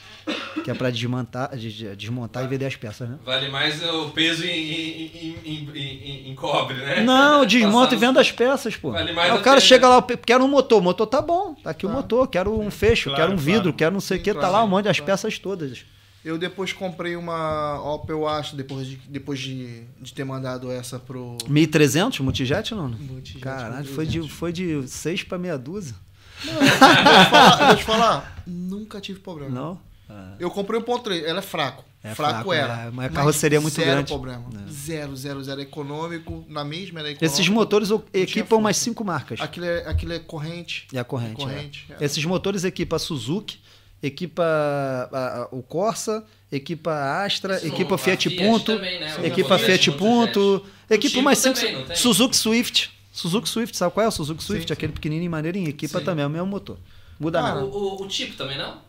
que 0.63 0.69
é 0.69 0.75
para 0.75 0.91
desmontar, 0.91 1.57
de- 1.57 1.73
de- 1.75 1.95
desmontar 1.95 2.43
e 2.43 2.47
vender 2.47 2.67
as 2.67 2.75
peças, 2.75 3.09
né? 3.09 3.17
Vale 3.25 3.49
mais 3.49 3.81
o 3.83 4.09
peso 4.11 4.45
em, 4.45 4.49
em, 4.49 5.69
em, 5.73 6.29
em- 6.31 6.35
cobre, 6.35 6.75
né? 6.75 7.01
Não, 7.03 7.43
desmonta 7.47 7.95
e 7.95 7.97
vendo 7.97 8.19
as 8.19 8.31
peças, 8.31 8.75
pô. 8.75 8.91
Vale 8.91 9.11
mais 9.11 9.31
Aí 9.31 9.39
o 9.39 9.41
cara 9.41 9.59
chega 9.59 9.89
lá, 9.89 9.99
quero 10.23 10.43
um 10.43 10.47
motor, 10.47 10.77
o 10.79 10.83
motor 10.83 11.07
tá 11.07 11.19
bom, 11.19 11.55
tá 11.55 11.71
aqui 11.71 11.87
o 11.87 11.89
Tá. 11.89 11.95
motor, 11.95 12.27
quero 12.27 12.59
um 12.61 12.69
fecho, 12.69 13.09
Claro, 13.09 13.23
quero 13.23 13.33
um 13.33 13.37
vidro, 13.37 13.61
claro. 13.63 13.73
quero 13.77 13.93
não 13.93 14.01
sei 14.01 14.19
o 14.19 14.21
que, 14.21 14.33
tá 14.35 14.39
claro. 14.41 14.53
lá 14.53 14.63
um 14.63 14.67
monte, 14.67 14.87
as 14.87 14.97
Claro. 14.99 15.11
peças 15.13 15.39
todas. 15.39 15.83
Eu 16.23 16.37
depois 16.37 16.71
comprei 16.71 17.15
uma 17.15 17.81
Opel 17.81 18.27
Astra, 18.27 18.55
depois 18.55 18.87
de, 18.87 18.95
depois 19.09 19.39
de, 19.39 19.83
de 19.99 20.13
ter 20.13 20.23
mandado 20.23 20.71
essa 20.71 20.99
pro... 20.99 21.37
1300 21.47 22.19
multijet 22.19 22.71
não? 22.75 22.89
Multijet, 22.89 23.41
Caralho, 23.41 23.87
foi 23.87 24.05
de, 24.05 24.29
foi 24.29 24.53
de 24.53 24.87
6 24.87 25.23
para 25.23 25.39
meia 25.39 25.57
dúzia? 25.57 25.95
Não, 26.45 26.53
eu 26.53 26.59
vou 26.59 26.69
te 26.69 26.77
falar, 26.79 27.61
eu 27.61 27.67
vou 27.67 27.75
te 27.75 27.83
falar, 27.83 28.43
nunca 28.45 29.01
tive 29.01 29.19
problema. 29.19 29.49
Não? 29.49 29.91
Eu 30.39 30.49
comprei 30.51 30.79
o 30.79 30.83
ponto 30.83 31.03
3, 31.03 31.23
ela 31.23 31.39
é 31.39 31.41
fraco. 31.41 31.85
É 32.03 32.15
fraco, 32.15 32.33
fraco, 32.33 32.53
era. 32.53 32.85
né? 32.85 32.91
Mas 32.91 33.05
a 33.05 33.09
carroceria 33.09 33.57
é 33.57 33.61
muito 33.61 33.75
zero 33.75 33.91
grande. 33.91 34.07
problema. 34.07 34.45
É. 34.67 34.71
Zero, 34.71 35.15
zero, 35.15 35.43
zero. 35.43 35.61
Econômico, 35.61 36.43
na 36.49 36.63
mesma 36.63 36.99
era 36.99 37.11
econômico. 37.11 37.23
Esses 37.23 37.47
motores 37.47 37.89
equipam 38.11 38.57
umas. 38.57 38.77
5 38.77 39.03
marcas. 39.05 39.39
Aquilo 39.39 39.67
é, 39.67 39.87
aquilo 39.87 40.13
é 40.13 40.19
corrente. 40.19 40.87
E 40.91 40.97
a 40.97 41.03
corrente. 41.03 41.35
corrente, 41.35 41.85
é. 41.89 42.01
é. 42.01 42.05
Esses 42.05 42.25
motores 42.25 42.63
equipa 42.63 42.95
a 42.95 42.99
Suzuki, 42.99 43.60
equipa 44.01 44.43
a- 44.43 45.41
a- 45.43 45.47
o 45.51 45.61
Corsa, 45.61 46.25
equipa 46.51 47.23
Astra, 47.23 47.57
Isso, 47.57 47.67
equipa 47.67 47.97
Fiat, 47.97 48.29
Fiat 48.29 48.43
Punto, 48.43 48.75
também, 48.75 48.99
né? 48.99 49.15
Equipa 49.27 49.57
Fiat 49.57 49.83
Fiat 49.83 49.91
Punto 49.97 50.65
equipa 50.89 51.09
Tipo 51.09 51.19
umas 51.21 51.37
5. 51.37 51.59
também? 51.59 51.95
Suzuki 51.95 52.35
Swift. 52.35 52.91
Suzuki 53.13 53.47
Swift, 53.49 53.75
sabe 53.77 53.93
qual 53.93 54.05
é 54.05 54.07
o 54.07 54.11
Suzuki 54.11 54.43
Swift? 54.43 54.67
Sim, 54.67 54.73
Aquele 54.73 54.93
pequenininho 54.93 55.29
maneirinho, 55.31 55.69
equipa 55.69 55.99
Sim. 55.99 56.05
também, 56.05 56.23
é 56.23 56.27
o 56.27 56.29
mesmo 56.29 56.47
motor. 56.47 56.77
Muda 57.19 57.41
Cara, 57.41 57.55
nada. 57.55 57.65
O, 57.67 57.69
o, 57.69 58.01
o 58.03 58.07
tipo 58.07 58.35
também 58.35 58.57
não? 58.57 58.81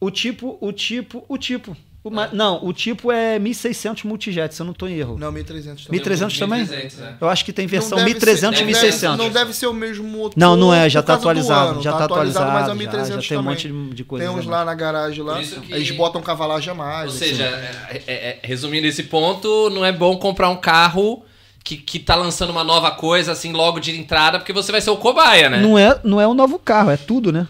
O 0.00 0.10
tipo, 0.10 0.58
o 0.60 0.72
tipo, 0.72 1.24
o 1.28 1.38
tipo. 1.38 1.76
O 2.04 2.10
ma- 2.10 2.28
Não, 2.34 2.62
o 2.62 2.70
tipo 2.70 3.10
é 3.10 3.38
1600 3.38 4.04
multijet, 4.04 4.54
se 4.54 4.60
eu 4.60 4.66
não 4.66 4.74
tô 4.74 4.86
em 4.86 4.92
erro. 4.98 5.16
Não, 5.18 5.32
1300 5.32 5.86
também. 5.86 5.98
1300 6.00 6.38
também? 6.38 6.58
1300, 6.60 7.00
é. 7.00 7.14
Eu 7.18 7.28
acho 7.30 7.42
que 7.46 7.50
tem 7.50 7.66
versão 7.66 7.96
Não 7.96 8.04
deve 8.04 8.10
1300 8.10 8.36
e 8.36 8.58
ser- 8.58 8.60
não 8.62 8.66
1600. 8.66 9.00
Deve, 9.16 9.22
não 9.22 9.30
deve 9.32 9.52
ser 9.54 9.66
o 9.68 9.72
mesmo 9.72 10.04
motor. 10.06 10.34
Não, 10.36 10.54
não 10.54 10.74
é, 10.74 10.86
já 10.90 11.02
tá 11.02 11.14
do 11.14 11.20
atualizado, 11.20 11.70
ano. 11.70 11.82
já 11.82 11.92
tá 11.92 12.00
mas 12.00 12.00
é 12.00 12.02
o 12.02 12.14
atualizado, 12.14 12.66
já, 12.68 12.74
1300 12.74 13.24
já 13.24 13.28
tem 13.30 13.38
um 13.38 13.40
também. 13.40 13.54
monte 13.88 13.94
de, 13.96 14.04
coisa. 14.04 14.26
Tem 14.26 14.34
uns 14.38 14.46
a 14.46 14.50
lá 14.50 14.64
na 14.66 14.74
garagem 14.74 15.24
lá. 15.24 15.40
Que- 15.40 15.72
Eles 15.72 15.90
botam 15.92 16.20
cavalagem 16.20 16.70
a 16.70 16.74
mais. 16.74 17.08
Ou 17.10 17.16
assim. 17.16 17.28
seja, 17.28 17.44
é- 17.44 18.02
é- 18.06 18.12
é- 18.12 18.38
resumindo 18.42 18.86
esse 18.86 19.04
ponto, 19.04 19.70
não 19.70 19.82
é 19.82 19.90
bom 19.90 20.14
comprar 20.18 20.50
um 20.50 20.56
carro 20.56 21.24
que, 21.64 21.78
que 21.78 21.98
tá 21.98 22.14
lançando 22.14 22.50
uma 22.50 22.62
nova 22.62 22.90
coisa 22.90 23.32
assim 23.32 23.50
logo 23.52 23.80
de 23.80 23.98
entrada, 23.98 24.38
porque 24.38 24.52
você 24.52 24.70
vai 24.70 24.82
ser 24.82 24.90
o 24.90 24.98
cobaia, 24.98 25.48
né? 25.48 25.56
Não 25.62 25.78
é, 25.78 25.98
não 26.04 26.20
é 26.20 26.28
um 26.28 26.34
novo 26.34 26.58
carro, 26.58 26.90
é 26.90 26.98
tudo, 26.98 27.32
né? 27.32 27.48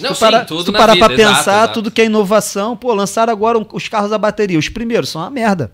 Se 0.00 0.06
Não, 0.06 0.14
tu 0.14 0.18
parar, 0.20 0.40
sim, 0.40 0.46
tudo 0.46 0.60
se 0.60 0.66
tu 0.66 0.72
parar 0.72 0.94
vida, 0.94 1.06
pra 1.06 1.16
pensar, 1.16 1.30
exato, 1.30 1.50
exato. 1.50 1.74
tudo 1.74 1.90
que 1.90 2.00
é 2.00 2.04
inovação, 2.06 2.76
pô, 2.76 2.92
lançaram 2.94 3.32
agora 3.32 3.58
um- 3.58 3.66
os 3.72 3.86
carros 3.88 4.12
a 4.12 4.18
bateria. 4.18 4.58
Os 4.58 4.68
primeiros 4.68 5.08
são 5.10 5.20
uma 5.20 5.30
merda. 5.30 5.72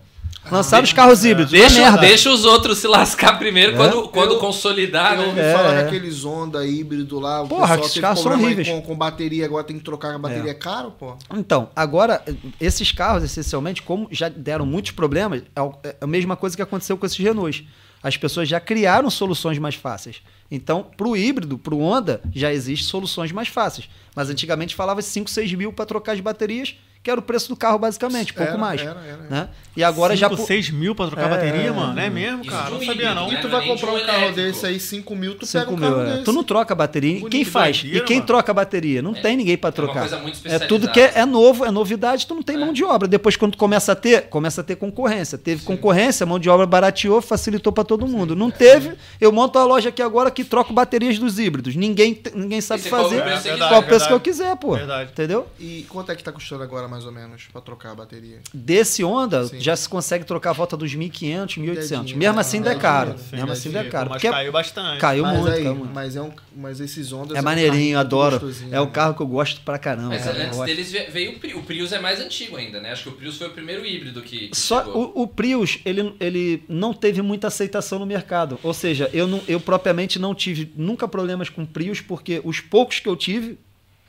Lançaram 0.51 0.85
os 0.85 0.93
carros 0.93 1.25
híbridos, 1.25 1.53
uma 1.53 1.59
Deixa, 1.59 1.81
merda. 1.81 1.99
deixa 1.99 2.31
os 2.31 2.45
outros 2.45 2.79
se 2.79 2.87
lascar 2.87 3.37
primeiro 3.37 3.73
É? 3.73 3.77
quando, 3.77 4.09
quando 4.11 4.35
Eu- 4.35 4.39
consolidar, 4.39 5.15
Eu 5.15 5.19
né? 5.23 5.27
ouvi 5.27 5.41
É, 5.41 5.53
falar 5.53 5.73
é. 5.73 5.83
daqueles 5.83 6.23
Honda 6.25 6.65
híbrido 6.65 7.19
lá. 7.19 7.43
O 7.43 7.49
Porra, 7.49 7.75
esses 7.81 7.95
teve 7.95 8.01
carros 8.03 8.21
são 8.23 8.31
horríveis. 8.33 8.69
Com, 8.69 8.81
com 8.81 8.95
bateria, 8.97 9.45
agora 9.45 9.65
tem 9.65 9.77
que 9.77 9.83
trocar 9.85 10.15
a 10.15 10.19
bateria. 10.19 10.53
É 10.53 10.55
caro, 10.55 10.93
pô. 10.93 11.17
Então, 11.35 11.69
agora, 11.75 12.23
esses 12.61 12.93
carros, 12.93 13.25
essencialmente, 13.25 13.83
como 13.83 14.07
já 14.13 14.29
deram 14.29 14.65
muitos 14.65 14.93
problemas, 14.93 15.43
é 15.55 15.89
é 15.89 15.97
a 16.01 16.07
mesma 16.07 16.37
coisa 16.37 16.55
que 16.55 16.63
aconteceu 16.63 16.97
com 16.97 17.05
esses 17.07 17.19
Renaults. 17.19 17.65
As 18.07 18.17
pessoas 18.17 18.49
já 18.49 18.61
criaram 18.61 19.11
soluções 19.11 19.59
mais 19.59 19.75
fáceis. 19.75 20.23
Então, 20.49 20.85
para 20.97 21.09
o 21.09 21.17
híbrido, 21.17 21.59
para 21.59 21.75
o 21.75 21.81
Honda, 21.81 22.21
já 22.33 22.53
existem 22.53 22.87
soluções 22.87 23.33
mais 23.33 23.49
fáceis. 23.49 23.89
Mas 24.15 24.31
antigamente 24.31 24.77
falava 24.77 25.03
5, 25.03 25.29
6 25.29 25.55
mil 25.55 25.73
para 25.73 25.87
trocar 25.87 26.13
as 26.13 26.21
baterias, 26.21 26.77
que 27.07 27.11
era 27.13 27.21
o 27.21 27.23
preço 27.23 27.49
do 27.49 27.55
carro, 27.55 27.79
basicamente, 27.79 28.35
pouco 28.35 28.51
Era, 28.51 28.59
mais. 28.59 28.81
era, 28.81 29.01
era, 29.01 29.23
né? 29.31 29.49
E 29.77 29.85
agora 29.85 30.17
já. 30.17 30.27
5, 30.29 30.41
por- 30.41 30.47
6 30.49 30.71
mil 30.71 30.93
pra 30.93 31.07
trocar 31.07 31.27
É, 31.27 31.29
bateria, 31.29 31.69
é, 31.69 31.71
mano? 31.71 32.01
É 32.01 32.11
mesmo, 32.11 32.45
cara? 32.47 32.71
Não 32.71 32.83
sabia, 32.83 33.15
não. 33.15 33.33
E 33.33 33.41
tu 33.41 33.49
vai 33.49 33.65
comprar 33.65 33.93
um 33.93 34.05
carro 34.05 34.33
desse 34.33 34.67
aí, 34.67 34.81
5 34.81 35.15
mil, 35.15 35.35
tu 35.37 35.47
pega 35.47 35.65
5 35.67 35.73
um 35.73 35.77
mil, 35.77 35.89
carro 35.89 36.01
é. 36.03 36.11
desse. 36.13 36.25
Tu 36.25 36.33
não 36.33 36.43
troca 36.43 36.73
a 36.73 36.77
bateria. 36.77 37.13
Bonito, 37.21 37.31
Quem 37.31 37.45
faz? 37.45 37.77
doideira, 37.83 38.05
e 38.05 38.07
quem 38.09 38.17
mano. 38.17 38.27
troca 38.27 38.51
a 38.51 38.55
bateria? 38.55 39.01
Não 39.03 39.15
tem 39.15 39.37
ninguém 39.37 39.57
para 39.57 39.69
É 39.69 39.71
uma 39.71 39.73
trocar. 39.77 40.01
coisa 40.01 40.19
muito 40.19 40.41
É 40.45 40.59
tudo 40.59 40.89
que 40.91 40.99
é, 40.99 41.13
é 41.17 41.25
novo, 41.25 41.65
é 41.65 41.71
novidade, 41.71 42.27
tu 42.27 42.35
não 42.35 42.43
tem 42.43 42.57
mão 42.59 42.73
de 42.73 42.83
obra. 42.83 43.07
Depois, 43.07 43.37
quando 43.37 43.53
tu 43.53 43.59
começa 43.59 43.93
a 43.93 43.95
ter, 43.95 44.23
começa 44.29 44.63
a 44.63 44.65
ter 44.65 44.75
concorrência. 44.77 45.39
Teve 45.39 45.63
concorrência, 45.63 46.25
a 46.25 46.27
mão 46.27 46.41
de 46.41 46.49
obra 46.51 46.67
barateou, 46.67 47.21
facilitou 47.23 47.73
para 47.73 47.85
todo 47.85 48.05
mundo. 48.09 48.35
Não 48.35 48.51
teve, 48.51 48.95
eu 49.21 49.31
monto 49.31 49.59
a 49.59 49.65
loja 49.65 49.91
aqui 49.91 50.03
agora 50.03 50.29
que 50.31 50.43
troco 50.43 50.73
baterias 50.73 51.19
dos 51.19 51.39
híbridos. 51.39 51.77
Ninguém, 51.77 52.21
ninguém 52.35 52.61
sabe 52.61 52.83
fazer 52.83 53.19
É 53.19 53.57
qual 53.69 53.81
o 53.81 53.83
preço 53.85 54.09
que 54.09 54.13
eu 54.13 54.21
quiser, 54.21 54.57
pô. 54.57 54.75
Verdade. 54.75 55.11
Entendeu? 55.13 55.47
E 55.61 55.85
quanto 55.89 56.11
é 56.11 56.17
que 56.17 56.25
tá 56.25 56.33
custando 56.33 56.63
agora, 56.63 56.89
mais 56.89 56.96
ou 57.05 57.13
menos, 57.13 57.49
pra 57.53 57.61
trocar 57.61 57.93
a 57.93 57.95
bateria? 57.95 58.41
Desse 58.55 59.03
Honda, 59.05 59.47
Sim. 59.47 59.61
já 59.61 59.77
se 59.77 59.89
consegue 59.89 60.25
trocar 60.25 60.51
a 60.51 60.53
volta 60.53 60.77
dos 60.77 60.95
1.500, 60.95 61.59
1.800. 61.59 61.99
Dedinho, 62.01 62.19
Mesmo 62.19 62.41
assim, 62.41 62.57
ainda 62.59 62.73
é 62.73 62.75
caro. 62.77 63.17
sim, 63.19 63.37
Mesmo 63.37 63.53
assim, 63.53 63.69
ainda 63.69 63.81
é 63.81 63.85
caro. 63.85 64.11
Mas 64.11 64.23
Porque 64.23 64.35
caiu 64.35 64.53
bastante. 64.53 65.01
caiu 65.01 65.23
mas, 65.25 65.39
muito, 65.39 65.53
aí, 65.53 65.63
caiu 65.65 65.75
muito. 65.75 65.95
mas, 65.95 66.17
é 66.17 66.23
um, 66.23 66.33
mas 66.57 66.81
esses 66.81 67.13
Hondas... 67.13 67.37
É 67.37 67.41
um 67.41 67.45
maneirinho, 67.45 67.95
carro 67.97 68.07
adoro. 68.07 68.53
É 68.71 68.81
o 68.81 68.85
né? 68.85 68.91
carro 68.91 69.15
que 69.15 69.23
eu 69.23 69.27
gosto 69.27 69.61
pra 69.61 69.79
caramba. 69.79 70.09
Mas 70.09 70.25
cara. 70.25 70.39
Antes 70.39 70.57
gosto. 70.57 70.67
deles 70.67 70.93
ve- 70.93 71.05
veio 71.11 71.33
o 71.33 71.39
Prius. 71.39 71.59
O 71.59 71.63
Prius 71.63 71.93
é 71.93 71.99
mais 71.99 72.21
antigo 72.21 72.57
ainda, 72.57 72.81
né? 72.81 72.93
Acho 72.93 73.05
que 73.05 73.09
o 73.11 73.13
Prius 73.13 73.37
foi 73.37 73.49
o 73.49 73.51
primeiro 73.51 73.85
híbrido 73.85 74.23
que, 74.23 74.49
que 74.49 74.57
Só 74.57 74.85
o, 74.89 75.23
o 75.23 75.27
Prius, 75.27 75.79
ele, 75.85 76.15
ele 76.21 76.63
não 76.69 76.93
teve 76.95 77.21
muita 77.23 77.49
aceitação 77.49 77.99
no 77.99 78.07
mercado. 78.07 78.59
Ou 78.63 78.73
seja, 78.73 79.11
eu, 79.13 79.27
não, 79.27 79.41
eu 79.49 79.61
propriamente 79.61 80.19
não 80.19 80.35
tive 80.35 80.73
nunca 80.77 81.09
problemas 81.09 81.49
com 81.49 81.65
Prius, 81.67 82.01
porque 82.01 82.41
os 82.45 82.61
poucos 82.61 83.01
que 83.01 83.09
eu 83.09 83.17
tive 83.17 83.59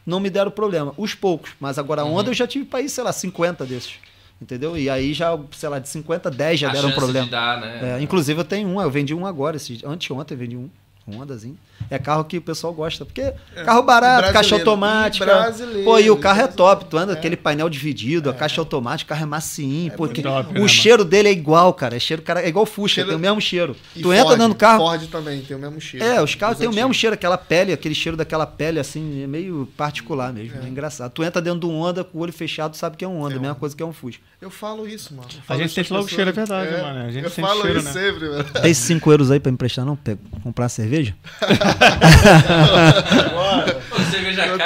não 0.08 0.20
me 0.20 0.30
deram 0.30 0.50
problema. 0.50 0.94
Os 0.98 1.14
poucos. 1.14 1.52
Mas 1.60 1.78
agora 1.78 2.04
Uhum. 2.04 2.14
Honda 2.14 2.30
eu 2.32 2.34
já 2.34 2.48
tive 2.48 2.66
para 2.66 2.82
ir, 2.82 2.90
sei 2.90 3.04
lá, 3.04 3.12
50 3.12 3.66
desses. 3.66 3.96
Entendeu? 4.42 4.78
E 4.78 4.90
aí 4.90 5.14
já, 5.14 5.38
sei 5.52 5.68
lá, 5.68 5.80
de 5.80 5.90
50, 5.90 6.32
10 6.32 6.60
já 6.60 6.70
A 6.70 6.72
deram 6.72 6.92
problema. 6.92 7.26
de 7.26 7.32
dar, 7.32 7.60
né? 7.60 7.98
É, 7.98 8.02
inclusive 8.02 8.40
eu 8.40 8.46
tenho 8.46 8.68
um, 8.70 8.80
eu 8.82 8.90
vendi 8.90 9.14
um 9.14 9.26
agora, 9.26 9.58
esse, 9.58 9.82
anteontem 9.86 10.36
eu 10.36 10.40
vendi 10.40 10.56
um. 10.56 10.70
um 11.08 11.20
Hondazinho. 11.22 11.58
É 11.90 11.98
carro 11.98 12.26
que 12.26 12.38
o 12.38 12.42
pessoal 12.42 12.74
gosta, 12.74 13.06
porque 13.06 13.34
carro 13.64 13.82
barato, 13.84 14.34
caixa 14.34 14.56
automática. 14.56 15.24
E 15.24 15.28
brasileiro, 15.28 15.84
Pô, 15.86 16.00
e 16.00 16.10
o 16.10 16.18
carro 16.18 16.42
é 16.42 16.48
top, 16.48 16.86
tu 16.86 16.98
anda 16.98 17.14
aquele 17.14 17.38
painel 17.38 17.70
dividido, 17.70 18.30
a 18.30 18.34
caixa 18.34 18.60
automática, 18.60 19.08
o 19.08 19.10
carro 19.16 19.24
é 19.24 19.30
macinho, 19.30 19.92
porque 19.94 20.22
top, 20.22 20.50
o 20.50 20.54
né, 20.54 20.60
mano? 20.60 20.70
cheiro 20.70 21.06
dele 21.06 21.30
é 21.30 21.32
igual, 21.32 21.74
cara, 21.74 21.96
é 21.96 22.00
cheiro, 22.00 22.22
cara, 22.22 22.42
é 22.42 22.48
igual 22.50 22.66
Fuxa, 22.66 22.96
Cheiro- 22.96 23.10
tem 23.10 23.18
o 23.18 23.22
mesmo 23.22 23.40
cheiro. 23.40 23.76
E 23.96 24.02
tu 24.02 24.12
entra 24.12 24.26
Ford, 24.26 24.38
dentro 24.38 24.54
do 24.54 24.58
carro, 24.58 24.84
Ford 24.86 25.08
também 25.08 25.42
tem 25.42 25.56
o 25.56 25.60
mesmo 25.60 25.80
cheiro. 25.80 26.06
é, 26.06 26.22
os 26.22 26.36
carros 26.36 26.58
têm 26.58 26.68
o 26.68 26.74
mesmo 26.74 26.94
cheiro, 26.94 27.14
aquela 27.14 27.38
pele, 27.38 27.72
aquele 27.72 27.96
cheiro 27.96 28.18
daquela 28.18 28.46
pele, 28.46 28.80
assim, 28.80 29.24
é 29.24 29.28
meio 29.28 29.68
particular 29.78 30.34
mesmo. 30.34 30.58
É, 30.62 30.68
engraçado. 30.68 31.12
Tu 31.12 31.24
entra 31.24 31.42
dentro 31.42 31.62
de 31.62 31.66
um 31.68 31.82
Honda 31.82 32.04
com 32.04 32.18
o 32.18 32.22
olho 32.22 32.34
fechado, 32.34 32.76
sabe 32.76 32.98
que 32.98 33.06
é 33.06 33.08
um 33.08 33.22
Honda, 33.24 33.36
a 33.38 33.40
mesma 33.40 33.56
coisa 33.56 33.76
que 33.76 33.82
é 33.82 33.86
um 33.86 33.94
Fusca. 33.94 34.22
Eu 34.42 34.50
falo 34.52 34.88
isso, 34.88 35.14
mano. 35.16 35.28
Eu 35.34 35.40
A 35.40 35.44
falo 35.44 35.60
gente 35.62 35.74
sente 35.74 35.92
logo 35.94 36.06
o 36.06 36.10
cheiro, 36.10 36.30
é 36.30 36.34
verdade, 36.34 36.72
mano. 36.82 37.00
A 37.08 37.12
gente 37.12 37.24
eu 37.24 37.32
falo 37.32 37.62
cheiro, 37.62 37.80
isso 37.80 37.88
né? 37.88 37.94
sempre, 37.94 38.30
velho. 38.30 38.44
Tem 38.62 38.74
5 38.74 39.12
euros 39.12 39.32
aí 39.32 39.40
pra 39.40 39.52
me 39.52 39.56
emprestar, 39.56 39.86
não? 39.86 39.96
Pega, 39.96 40.20
comprar 40.44 40.70
cerveja? 40.70 41.16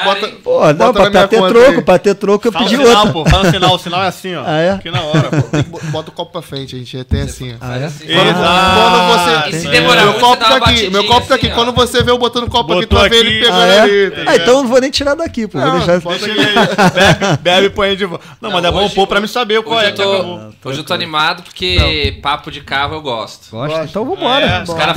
Bota- 0.04 0.28
Pô, 0.44 0.74
não, 0.74 0.94
pra, 0.94 1.10
minha 1.10 1.28
ter 1.28 1.38
troco, 1.38 1.72
aí. 1.72 1.82
pra 1.82 2.00
ter 2.00 2.16
troco 2.16 2.48
eu 2.48 2.52
Fala 2.52 2.66
o 2.66 2.70
pedi 2.70 2.82
sinal, 2.84 2.98
outra. 2.98 3.14
pô. 3.14 3.26
Fala 3.30 3.48
o 3.48 3.52
sinal. 3.52 3.76
O 3.76 3.80
sinal 3.80 4.04
é 4.04 4.08
assim, 4.08 4.36
ó. 4.36 4.44
Ah, 4.46 4.58
é? 4.60 4.78
Que 4.78 4.90
na 4.92 5.02
hora, 5.02 5.30
pô. 5.30 5.80
Bota 5.92 6.10
o 6.10 6.14
copo 6.14 6.32
pra 6.32 6.42
frente, 6.42 6.76
a 6.76 6.80
gente 6.80 7.04
tem 7.06 7.22
assim, 7.22 7.54
ó. 7.54 7.58
Ah, 7.62 7.78
é? 7.78 7.86
assim. 7.86 8.06
Quando, 8.06 8.30
Exato. 8.30 8.76
quando 8.76 9.08
você. 9.08 9.50
E 9.50 9.60
se 9.62 9.68
É. 9.68 9.72
demorar 9.72 10.04
meu 10.06 10.14
copo 10.16 10.38
tá 10.44 10.56
aqui, 10.58 10.90
meu 10.90 11.04
copo 11.06 11.28
tá 11.28 11.36
assim, 11.36 11.46
aqui. 11.48 11.52
ó. 11.52 11.56
Quando 11.56 11.72
você 11.74 12.04
vê 12.04 12.12
eu 12.12 12.18
botando 12.18 12.44
o 12.46 12.50
copo 12.50 12.74
aqui, 12.74 12.86
tu 12.88 12.96
vai 12.96 13.10
ver 13.10 13.18
aqui. 13.18 13.28
ele 13.28 13.40
pegando 13.40 13.62
Ah, 13.62 13.66
é? 13.68 13.80
ali. 13.82 14.12
tá 14.12 14.22
Ah, 14.28 14.36
então 14.36 14.48
eu 14.48 14.64
não 14.64 14.68
vou 14.68 14.82
nem 14.82 14.92
tirar 14.92 15.16
daqui, 15.16 15.48
pô. 15.48 15.60
Vou 15.60 15.68
Não, 15.68 15.78
deixar 15.80 16.00
bota 16.02 16.26
aí. 16.26 16.32
Bebe, 16.34 17.38
bebe 17.42 17.66
e 17.68 17.70
põe 17.70 17.96
de 17.96 18.06
volta. 18.06 18.26
Não, 18.42 18.52
mas 18.52 18.62
Não, 18.64 18.70
é 18.70 18.72
bom 18.74 18.90
pôr 18.90 19.08
pra 19.08 19.20
me 19.22 19.28
saber 19.28 19.62
qual 19.64 19.78
Hoje 19.78 19.86
é 19.86 19.90
eu 19.92 19.94
que 19.96 20.02
acabou. 20.02 20.52
tô, 20.62 20.70
hoje 20.70 20.80
eu 20.80 20.84
tô 20.84 20.94
animado 20.94 21.44
porque 21.44 22.20
papo 22.22 22.52
de 22.52 22.62
carro 22.62 22.96
eu 22.96 23.02
gosto. 23.02 23.50
Gosta? 23.52 23.84
Então 23.86 24.06
vambora. 24.06 24.46
É, 24.46 24.64
Os 24.64 24.70
pra 24.74 24.94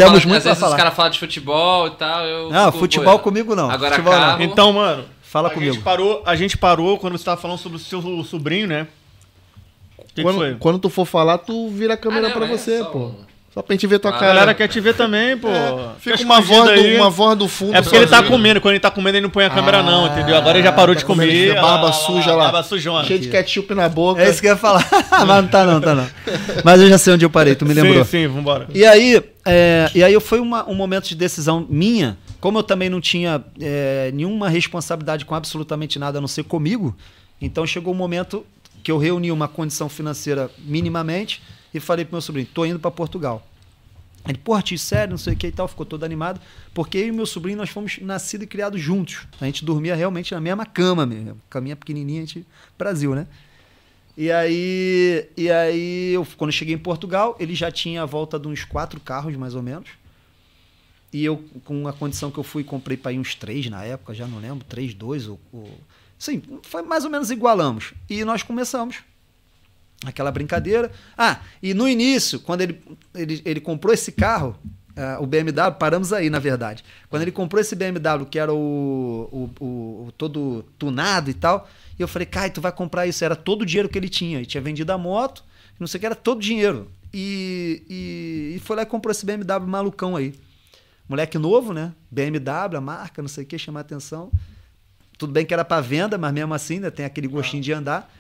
caras 0.77 0.95
falam 0.95 1.11
de 1.11 1.19
futebol 1.19 1.87
e 1.87 1.91
tal. 1.95 2.25
Eu 2.25 2.51
Não, 2.51 2.67
fico 2.67 2.79
futebol 2.79 3.05
boiando. 3.07 3.23
comigo 3.23 3.55
não. 3.57 3.71
Agora 3.71 3.91
Futebol 3.95 4.13
não. 4.15 4.21
carro- 4.21 4.43
Então, 4.43 4.73
mano. 4.73 5.05
Fala 5.23 5.49
a 5.49 5.51
comigo. 5.51 5.73
Gente 5.75 5.83
parou, 5.83 6.23
a 6.25 6.37
gente 6.37 6.57
parou 6.57 6.97
quando 6.99 7.19
você 7.19 7.25
tava 7.25 7.41
falando 7.41 7.59
sobre 7.59 7.77
o 7.77 7.81
seu 7.81 8.01
sobrinho, 8.25 8.67
né? 8.69 8.87
Que, 10.09 10.15
que 10.17 10.23
Quando, 10.23 10.37
foi? 10.37 10.55
quando 10.61 10.79
tu 10.79 10.89
for 10.89 11.05
falar, 11.05 11.39
tu 11.39 11.69
vira 11.71 11.95
a 11.95 11.97
câmera 11.97 12.27
Ah, 12.27 12.31
não, 12.31 12.37
pra 12.37 12.47
é 12.47 12.49
você, 12.57 12.79
só 12.79 12.85
pô. 12.85 13.11
Só 13.55 13.63
pra 13.63 13.73
gente 13.75 13.87
ver 13.87 14.01
tua 14.01 14.11
Ah, 14.11 14.17
A 14.17 14.19
cara. 14.19 14.33
galera 14.35 14.55
quer 14.55 14.67
te 14.67 14.81
ver 14.81 14.95
também, 14.97 15.37
pô. 15.39 15.49
É, 15.49 15.91
Fica 16.01 16.21
uma 16.25 16.41
voz, 16.41 16.69
do, 16.83 16.89
uma 16.97 17.09
voz 17.09 17.39
do 17.39 17.47
fundo. 17.47 17.77
É 17.77 17.81
porque 17.81 17.95
ele 17.97 18.07
tá 18.09 18.17
sozinho. 18.17 18.33
comendo. 18.33 18.61
Quando 18.61 18.73
ele 18.73 18.81
tá 18.81 18.91
comendo, 18.91 19.17
ele 19.17 19.23
não 19.23 19.31
põe 19.31 19.45
a 19.45 19.51
câmera, 19.51 19.81
não, 19.81 20.07
Ah, 20.07 20.09
entendeu? 20.09 20.37
Agora 20.37 20.59
ele 20.59 20.65
já 20.67 20.73
parou 20.73 20.93
tá 20.93 20.99
de 20.99 21.05
comendo, 21.05 21.31
comer. 21.31 21.49
fica 21.51 21.63
barba 21.63 21.85
olha 21.85 21.93
suja 21.93 22.35
lá. 22.35 22.45
Barba 22.47 22.63
sujona. 22.65 23.05
Cheio 23.05 23.21
de 23.21 23.29
ketchup 23.29 23.73
na 23.73 23.89
boca. 23.89 24.21
É 24.23 24.29
isso 24.29 24.41
que 24.41 24.49
eu 24.49 24.51
ia 24.51 24.57
falar. 24.57 24.85
Mas 25.25 25.43
não 25.43 25.47
tá 25.47 25.65
não, 25.65 25.81
tá 25.81 25.95
não. 25.95 26.05
Mas 26.65 26.81
eu 26.81 26.89
já 26.89 26.99
sei 26.99 27.13
onde 27.15 27.25
eu 27.25 27.31
parei, 27.31 27.55
tu 27.55 27.65
me 27.65 27.73
lembrou. 27.75 28.05
Sim, 28.05 28.11
sim, 28.23 28.27
vambora. 28.27 28.67
E 28.75 28.85
aí, 28.85 29.23
é, 29.47 29.89
e 29.95 30.03
aí 30.03 30.19
foi 30.19 30.41
uma- 30.41 30.69
um 30.69 30.75
momento 30.75 31.07
de 31.09 31.15
decisão 31.15 31.65
minha, 31.71 32.19
como 32.41 32.59
eu 32.59 32.63
também 32.65 32.91
não 32.91 33.01
tinha 33.01 33.41
é, 33.61 34.11
nenhuma 34.13 34.49
responsabilidade 34.49 35.25
com 35.25 35.35
absolutamente 35.37 35.97
nada 35.97 36.19
a 36.19 36.21
não 36.21 36.27
ser 36.27 36.43
comigo, 36.43 36.93
então 37.41 37.65
chegou 37.65 37.95
um 37.95 37.97
momento 37.97 38.45
que 38.83 38.91
eu 38.91 38.99
reuni 38.99 39.31
uma 39.31 39.47
condição 39.47 39.89
financeira 39.89 40.51
minimamente 40.59 41.41
e 41.75 41.81
falei 41.81 42.05
pro 42.05 42.15
meu 42.15 42.23
sobrinho, 42.23 42.47
tô 42.55 42.65
indo 42.65 42.79
para 42.79 42.91
Portugal. 42.91 43.45
Ele, 44.27 44.39
porra, 44.39 44.63
tio, 44.63 44.79
sério, 44.79 45.11
não 45.11 45.19
sei 45.19 45.35
o 45.35 45.37
que 45.37 45.49
e 45.49 45.53
tal, 45.53 45.69
ficou 45.69 45.85
todo 45.85 46.05
animado, 46.05 46.41
porque 46.73 46.97
eu 46.97 47.09
e 47.09 47.13
meu 47.13 47.27
sobrinho, 47.27 47.59
nós 47.59 47.69
fomos 47.69 47.99
nascidos 48.01 48.45
e 48.45 48.47
criados 48.47 48.81
juntos. 48.81 49.27
A 49.39 49.45
gente 49.45 49.65
dormia 49.65 49.95
realmente 49.95 50.33
na 50.33 50.41
mesma 50.41 50.65
cama 50.65 51.05
mesmo, 51.05 51.39
caminha 51.51 51.77
pequenininha, 51.77 52.23
a 52.23 52.25
gente, 52.25 52.47
Brasil, 52.79 53.15
né? 53.15 53.27
E 54.17 54.31
aí, 54.31 55.29
e 55.37 55.51
aí 55.51 56.13
eu, 56.15 56.27
quando 56.39 56.51
eu 56.51 56.53
cheguei 56.53 56.75
em 56.75 56.79
Portugal, 56.79 57.37
ele 57.39 57.55
já 57.55 57.71
tinha 57.71 58.03
a 58.03 58.07
volta 58.07 58.39
de 58.39 58.47
uns 58.47 58.65
quatro 58.65 58.99
carros, 59.01 59.35
mais 59.37 59.55
ou 59.55 59.63
menos. 59.63 59.91
E 61.13 61.25
eu, 61.25 61.45
com 61.65 61.87
a 61.87 61.93
condição 61.93 62.31
que 62.31 62.39
eu 62.39 62.45
fui, 62.45 62.65
comprei 62.65 62.97
para 62.97 63.13
ir 63.13 63.19
uns 63.19 63.35
três 63.35 63.69
na 63.69 63.85
época, 63.85 64.15
já 64.15 64.27
não 64.27 64.39
lembro, 64.39 64.65
três, 64.65 64.95
dois, 64.95 65.29
ou, 65.29 65.39
ou... 65.53 65.69
Sim, 66.19 66.43
foi 66.63 66.83
mais 66.83 67.05
ou 67.05 67.11
menos 67.11 67.31
igualamos. 67.31 67.93
E 68.09 68.25
nós 68.25 68.43
começamos 68.43 69.03
aquela 70.05 70.31
brincadeira. 70.31 70.91
Ah, 71.17 71.41
e 71.63 71.75
no 71.75 71.89
início, 71.89 72.41
quando 72.41 72.63
ele, 72.63 72.81
ele, 73.15 73.43
ele 73.45 73.61
comprou 73.61 73.93
esse 73.93 74.13
carro, 74.13 74.57
ah, 74.97 75.19
o 75.21 75.27
BMW, 75.27 75.73
paramos 75.79 76.13
aí, 76.13 76.31
na 76.31 76.39
verdade. 76.39 76.85
Quando 77.09 77.23
ele 77.23 77.33
comprou 77.33 77.61
esse 77.61 77.75
BMW, 77.75 78.27
que 78.31 78.39
era 78.39 78.53
o, 78.53 79.29
o, 79.61 79.65
o- 79.65 80.07
o 80.09 80.13
todo 80.13 80.65
tunado 80.79 81.31
e 81.31 81.35
tal, 81.35 81.69
e 81.99 82.03
eu 82.03 82.09
falei, 82.09 82.27
Kai, 82.27 82.51
tu 82.51 82.61
vai 82.61 82.73
comprar 82.73 83.07
isso. 83.07 83.25
Era 83.25 83.37
todo 83.37 83.63
o 83.63 83.67
dinheiro 83.67 83.89
que 83.89 83.99
ele 83.99 84.09
tinha. 84.09 84.39
Ele 84.39 84.47
tinha 84.47 84.61
vendido 84.61 84.93
a 84.93 84.99
moto, 84.99 85.45
não 85.79 85.87
sei 85.87 85.99
o 85.99 86.01
que, 86.01 86.07
era 86.07 86.15
todo 86.15 86.39
o 86.39 86.43
dinheiro. 86.43 86.89
E, 87.13 87.83
e, 87.89 88.57
e 88.57 88.59
foi 88.61 88.75
lá 88.77 88.83
e 88.83 88.87
comprou 88.87 89.11
esse 89.13 89.25
BMW 89.25 89.67
malucão 89.67 90.17
aí. 90.17 90.35
Moleque 91.09 91.39
novo, 91.39 91.73
né? 91.73 91.93
BMW, 92.11 92.77
a 92.77 92.81
marca, 92.81 93.21
não 93.23 93.29
sei 93.29 93.45
o 93.45 93.47
que, 93.47 93.59
chamar 93.59 93.81
atenção. 93.81 94.31
Tudo 95.19 95.33
bem 95.33 95.47
que 95.47 95.55
era 95.55 95.65
para 95.65 95.81
venda, 95.81 96.19
mas 96.19 96.33
mesmo 96.33 96.53
assim, 96.55 96.81
né, 96.81 96.91
tem 96.91 97.05
aquele 97.07 97.29
gostinho 97.29 97.63
de 97.63 97.73
andar. 97.73 98.13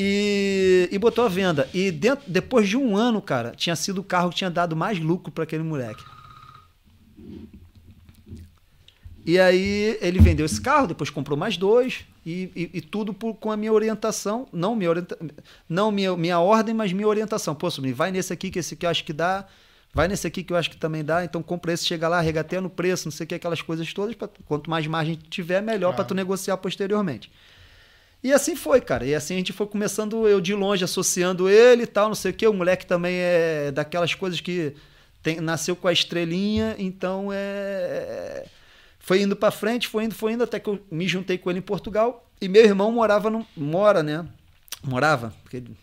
E, 0.00 0.88
e 0.92 0.98
botou 0.98 1.24
a 1.24 1.28
venda. 1.28 1.68
E 1.74 1.90
dentro, 1.90 2.24
depois 2.30 2.68
de 2.68 2.76
um 2.76 2.96
ano, 2.96 3.20
cara, 3.20 3.50
tinha 3.56 3.74
sido 3.74 4.00
o 4.00 4.04
carro 4.04 4.30
que 4.30 4.36
tinha 4.36 4.48
dado 4.50 4.76
mais 4.76 5.00
lucro 5.00 5.32
para 5.32 5.42
aquele 5.42 5.64
moleque. 5.64 6.04
E 9.26 9.38
aí 9.38 9.98
ele 10.00 10.20
vendeu 10.20 10.46
esse 10.46 10.60
carro, 10.60 10.86
depois 10.86 11.10
comprou 11.10 11.36
mais 11.36 11.56
dois 11.56 12.04
e, 12.24 12.50
e- 12.56 12.70
e 12.74 12.80
tudo 12.80 13.12
por- 13.12 13.34
com 13.34 13.50
a 13.50 13.56
minha 13.56 13.72
orientação, 13.72 14.46
não 14.52 14.74
minha 14.74 14.88
orienta, 14.88 15.18
não 15.68 15.90
minha, 15.90 16.16
minha 16.16 16.38
ordem, 16.38 16.74
mas 16.74 16.92
minha 16.92 17.06
orientação. 17.08 17.54
Pô, 17.54 17.70
sobrinho, 17.70 17.94
vai 17.96 18.10
nesse 18.10 18.32
aqui 18.32 18.50
que 18.50 18.58
esse 18.58 18.74
aqui 18.74 18.86
eu 18.86 18.90
acho 18.90 19.04
que 19.04 19.12
dá, 19.12 19.46
vai 19.92 20.08
nesse 20.08 20.26
aqui 20.26 20.42
que 20.42 20.52
eu 20.52 20.56
acho 20.56 20.70
que 20.70 20.76
também 20.78 21.04
dá, 21.04 21.24
então 21.24 21.42
compra 21.42 21.72
esse, 21.74 21.84
chega 21.84 22.08
lá, 22.08 22.20
regateia 22.20 22.62
no 22.62 22.70
preço, 22.70 23.06
não 23.06 23.12
sei 23.12 23.24
o 23.24 23.26
que, 23.26 23.34
aquelas 23.34 23.60
coisas 23.60 23.92
todas, 23.92 24.14
pra, 24.14 24.28
quanto 24.46 24.70
mais 24.70 24.86
margem 24.86 25.16
tiver, 25.28 25.60
melhor 25.60 25.94
para 25.94 26.04
tu 26.04 26.14
negociar 26.14 26.56
posteriormente. 26.56 27.30
E 28.22 28.32
assim 28.32 28.56
foi, 28.56 28.80
cara. 28.80 29.04
E 29.06 29.14
assim 29.14 29.34
a 29.34 29.36
gente 29.38 29.52
foi 29.52 29.66
começando, 29.66 30.26
eu 30.26 30.40
de 30.40 30.54
longe, 30.54 30.84
associando 30.84 31.48
ele 31.48 31.84
e 31.84 31.86
tal, 31.86 32.08
não 32.08 32.14
sei 32.14 32.32
o 32.32 32.34
quê. 32.34 32.46
O 32.46 32.52
moleque 32.52 32.84
também 32.86 33.14
é 33.16 33.70
daquelas 33.70 34.14
coisas 34.14 34.40
que 34.40 34.74
tem- 35.22 35.40
nasceu 35.40 35.76
com 35.76 35.88
a 35.88 35.92
estrelinha, 35.92 36.74
então 36.78 37.28
é. 37.32 38.46
Foi 38.98 39.22
indo 39.22 39.36
pra 39.36 39.50
frente, 39.50 39.88
foi 39.88 40.04
indo, 40.04 40.14
foi 40.14 40.32
indo, 40.32 40.44
até 40.44 40.58
que 40.60 40.68
eu 40.68 40.78
me 40.90 41.06
juntei 41.08 41.38
com 41.38 41.48
ele 41.50 41.60
em 41.60 41.62
Portugal. 41.62 42.28
E 42.40 42.48
meu 42.48 42.64
irmão 42.64 42.92
morava, 42.92 43.30
num, 43.30 43.44
mora, 43.56 44.02
né? 44.02 44.26
Morava, 44.82 45.32
porque 45.42 45.58
ele 45.58 45.76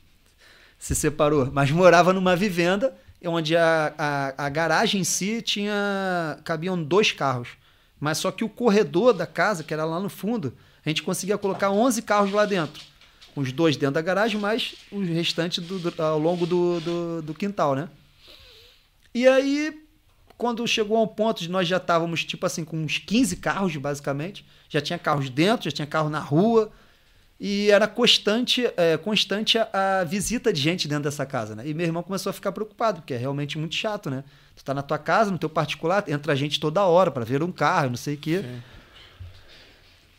se 0.77 0.93
separou, 0.93 1.49
mas 1.51 1.71
morava 1.71 2.13
numa 2.13 2.35
vivenda 2.35 2.95
onde 3.25 3.55
a, 3.57 3.93
a, 3.97 4.45
a 4.45 4.49
garagem 4.49 5.01
em 5.01 5.03
si 5.03 5.41
tinha. 5.41 6.37
cabiam 6.43 6.81
dois 6.81 7.11
carros. 7.11 7.49
Mas 7.99 8.17
só 8.17 8.29
que 8.31 8.43
o 8.43 8.49
corredor 8.49 9.13
da 9.13 9.25
casa, 9.25 9.63
que 9.63 9.73
era 9.73 9.85
lá 9.85 9.99
no 9.99 10.09
fundo, 10.09 10.53
a 10.85 10.89
gente 10.89 11.03
conseguia 11.03 11.37
colocar 11.37 11.71
11 11.71 12.01
carros 12.01 12.31
lá 12.31 12.45
dentro. 12.45 12.81
Os 13.35 13.51
dois 13.51 13.75
dentro 13.75 13.95
da 13.95 14.01
garagem, 14.01 14.39
mais 14.39 14.75
o 14.91 15.01
restante 15.03 15.59
do, 15.59 15.79
do- 15.79 16.01
ao 16.01 16.17
longo 16.19 16.45
do, 16.45 16.79
do, 16.79 17.21
do 17.21 17.33
quintal, 17.33 17.75
né? 17.75 17.89
E 19.13 19.27
aí, 19.27 19.81
quando 20.37 20.65
chegou 20.67 20.97
a 20.97 21.01
um 21.01 21.07
ponto 21.07 21.41
de 21.41 21.49
nós 21.49 21.67
já 21.67 21.77
estávamos, 21.77 22.23
tipo 22.23 22.45
assim, 22.45 22.63
com 22.63 22.77
uns 22.77 22.97
15 22.97 23.37
carros, 23.37 23.75
basicamente. 23.77 24.45
Já 24.69 24.81
tinha 24.81 24.99
carros 24.99 25.29
dentro, 25.29 25.65
já 25.65 25.71
tinha 25.71 25.85
carro 25.85 26.09
na 26.09 26.19
rua. 26.19 26.71
E 27.37 27.69
era 27.69 27.85
constante, 27.87 28.65
é, 28.77 28.95
constante 28.97 29.57
a, 29.57 29.99
a 29.99 30.03
visita 30.05 30.53
de 30.53 30.61
gente 30.61 30.87
dentro 30.87 31.03
dessa 31.03 31.25
casa, 31.25 31.53
né? 31.55 31.67
E 31.67 31.73
meu 31.73 31.85
irmão 31.85 32.01
começou 32.01 32.29
a 32.29 32.33
ficar 32.33 32.53
preocupado, 32.53 33.01
porque 33.01 33.13
é 33.13 33.17
realmente 33.17 33.57
muito 33.57 33.75
chato, 33.75 34.09
né? 34.09 34.23
Tu 34.55 34.63
tá 34.63 34.73
na 34.73 34.81
tua 34.81 34.97
casa, 34.97 35.29
no 35.31 35.37
teu 35.37 35.49
particular, 35.49 36.05
entra 36.07 36.33
gente 36.35 36.57
toda 36.61 36.81
hora 36.85 37.11
para 37.11 37.25
ver 37.25 37.43
um 37.43 37.51
carro, 37.51 37.89
não 37.89 37.97
sei 37.97 38.15
o 38.15 38.17
quê. 38.17 38.41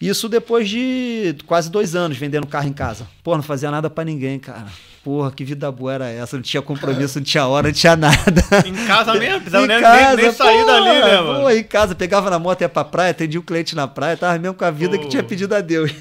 Isso 0.00 0.28
depois 0.28 0.68
de 0.68 1.36
quase 1.46 1.70
dois 1.70 1.94
anos 1.94 2.18
vendendo 2.18 2.46
carro 2.46 2.68
em 2.68 2.72
casa. 2.72 3.06
Pô, 3.24 3.34
não 3.34 3.42
fazia 3.42 3.70
nada 3.70 3.88
para 3.88 4.04
ninguém, 4.04 4.38
cara. 4.38 4.66
Porra, 5.02 5.30
que 5.30 5.44
vida 5.44 5.70
boa 5.70 5.94
era 5.94 6.08
essa? 6.08 6.36
Não 6.36 6.42
tinha 6.42 6.60
compromisso, 6.60 7.18
não 7.18 7.24
tinha 7.24 7.46
hora, 7.46 7.68
não 7.68 7.72
tinha 7.72 7.96
nada. 7.96 8.42
Em 8.66 8.74
casa 8.86 9.14
mesmo, 9.14 9.40
precisava 9.40 9.64
Em 9.64 9.68
nem, 9.68 9.80
casa, 9.80 10.16
nem, 10.16 10.24
nem 10.24 10.34
sair 10.34 10.60
pô, 10.60 10.66
dali, 10.66 11.00
né, 11.00 11.20
mano? 11.20 11.40
Pô, 11.40 11.50
em 11.50 11.62
casa, 11.62 11.94
pegava 11.94 12.28
na 12.28 12.38
moto, 12.38 12.60
ia 12.60 12.68
pra 12.68 12.84
praia, 12.84 13.12
atendia 13.12 13.38
o 13.38 13.42
cliente 13.42 13.76
na 13.76 13.86
praia, 13.86 14.16
tava 14.16 14.36
mesmo 14.38 14.54
com 14.54 14.64
a 14.64 14.70
vida 14.70 14.98
que 14.98 15.04
Pô. 15.04 15.10
tinha 15.10 15.22
pedido 15.22 15.54
a 15.54 15.60
Deus. 15.60 15.92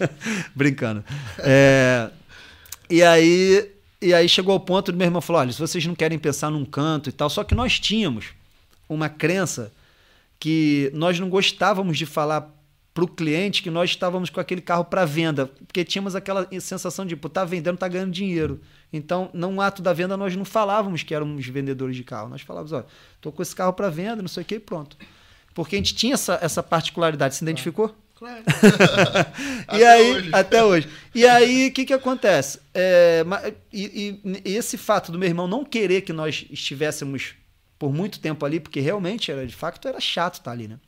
Brincando. 0.54 1.02
É, 1.38 2.10
e 2.88 3.02
aí, 3.02 3.66
e 4.00 4.12
aí 4.12 4.28
chegou 4.28 4.52
ao 4.52 4.60
ponto 4.60 4.92
do 4.92 4.98
meu 4.98 5.06
irmão 5.06 5.22
falou: 5.22 5.40
olha, 5.40 5.52
se 5.52 5.58
vocês 5.58 5.84
não 5.86 5.94
querem 5.94 6.18
pensar 6.18 6.50
num 6.50 6.66
canto 6.66 7.08
e 7.08 7.12
tal, 7.12 7.30
só 7.30 7.42
que 7.42 7.54
nós 7.54 7.80
tínhamos 7.80 8.26
uma 8.88 9.08
crença 9.08 9.72
que 10.38 10.90
nós 10.92 11.18
não 11.18 11.30
gostávamos 11.30 11.96
de 11.96 12.04
falar 12.04 12.59
para 13.00 13.12
o 13.12 13.16
cliente 13.16 13.62
que 13.62 13.70
nós 13.70 13.90
estávamos 13.90 14.28
com 14.28 14.40
aquele 14.40 14.60
carro 14.60 14.84
para 14.84 15.04
venda, 15.04 15.46
porque 15.46 15.84
tínhamos 15.84 16.14
aquela 16.14 16.46
sensação 16.60 17.06
de, 17.06 17.16
tá 17.16 17.44
vendendo, 17.44 17.78
tá 17.78 17.88
ganhando 17.88 18.12
dinheiro. 18.12 18.60
Então, 18.92 19.30
no 19.32 19.60
ato 19.60 19.80
da 19.80 19.92
venda, 19.92 20.16
nós 20.16 20.36
não 20.36 20.44
falávamos 20.44 21.02
que 21.02 21.14
éramos 21.14 21.46
vendedores 21.46 21.96
de 21.96 22.04
carro. 22.04 22.28
Nós 22.28 22.42
falávamos, 22.42 22.72
ó, 22.72 22.84
tô 23.20 23.32
com 23.32 23.42
esse 23.42 23.54
carro 23.54 23.72
para 23.72 23.88
venda, 23.88 24.20
não 24.20 24.28
sei 24.28 24.42
o 24.42 24.46
que, 24.46 24.56
e 24.56 24.60
pronto. 24.60 24.96
Porque 25.54 25.76
a 25.76 25.78
gente 25.78 25.94
tinha 25.94 26.14
essa, 26.14 26.38
essa 26.42 26.62
particularidade, 26.62 27.34
se 27.34 27.44
identificou? 27.44 27.94
Claro. 28.16 28.42
e 29.72 29.76
Até 29.76 29.88
aí, 29.88 30.12
hoje. 30.12 30.30
até 30.32 30.64
hoje. 30.64 30.88
E 31.14 31.26
aí, 31.26 31.68
o 31.68 31.72
que 31.72 31.86
que 31.86 31.92
acontece? 31.94 32.60
É, 32.74 33.24
e, 33.72 34.20
e 34.44 34.56
esse 34.56 34.76
fato 34.76 35.10
do 35.10 35.18
meu 35.18 35.28
irmão 35.28 35.48
não 35.48 35.64
querer 35.64 36.02
que 36.02 36.12
nós 36.12 36.44
estivéssemos 36.50 37.34
por 37.78 37.94
muito 37.94 38.20
tempo 38.20 38.44
ali, 38.44 38.60
porque 38.60 38.78
realmente 38.78 39.32
era 39.32 39.46
de 39.46 39.54
facto 39.54 39.88
era 39.88 39.98
chato 39.98 40.34
estar 40.34 40.50
ali, 40.50 40.68
né? 40.68 40.78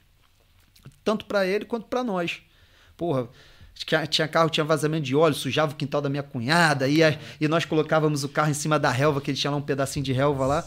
Tanto 1.04 1.24
para 1.24 1.46
ele 1.46 1.64
quanto 1.64 1.86
para 1.86 2.04
nós. 2.04 2.40
Porra, 2.96 3.28
tinha, 3.74 4.06
tinha 4.06 4.28
carro, 4.28 4.48
tinha 4.50 4.64
vazamento 4.64 5.02
de 5.04 5.16
óleo, 5.16 5.34
sujava 5.34 5.72
o 5.72 5.74
quintal 5.74 6.00
da 6.00 6.08
minha 6.08 6.22
cunhada, 6.22 6.86
e, 6.88 7.02
a- 7.02 7.16
e 7.40 7.48
nós 7.48 7.64
colocávamos 7.64 8.22
o 8.24 8.28
carro 8.28 8.50
em 8.50 8.54
cima 8.54 8.78
da 8.78 8.90
relva, 8.90 9.20
que 9.20 9.30
ele 9.30 9.38
tinha 9.38 9.50
lá 9.50 9.56
um 9.56 9.62
pedacinho 9.62 10.04
de 10.04 10.12
relva 10.12 10.46
lá. 10.46 10.64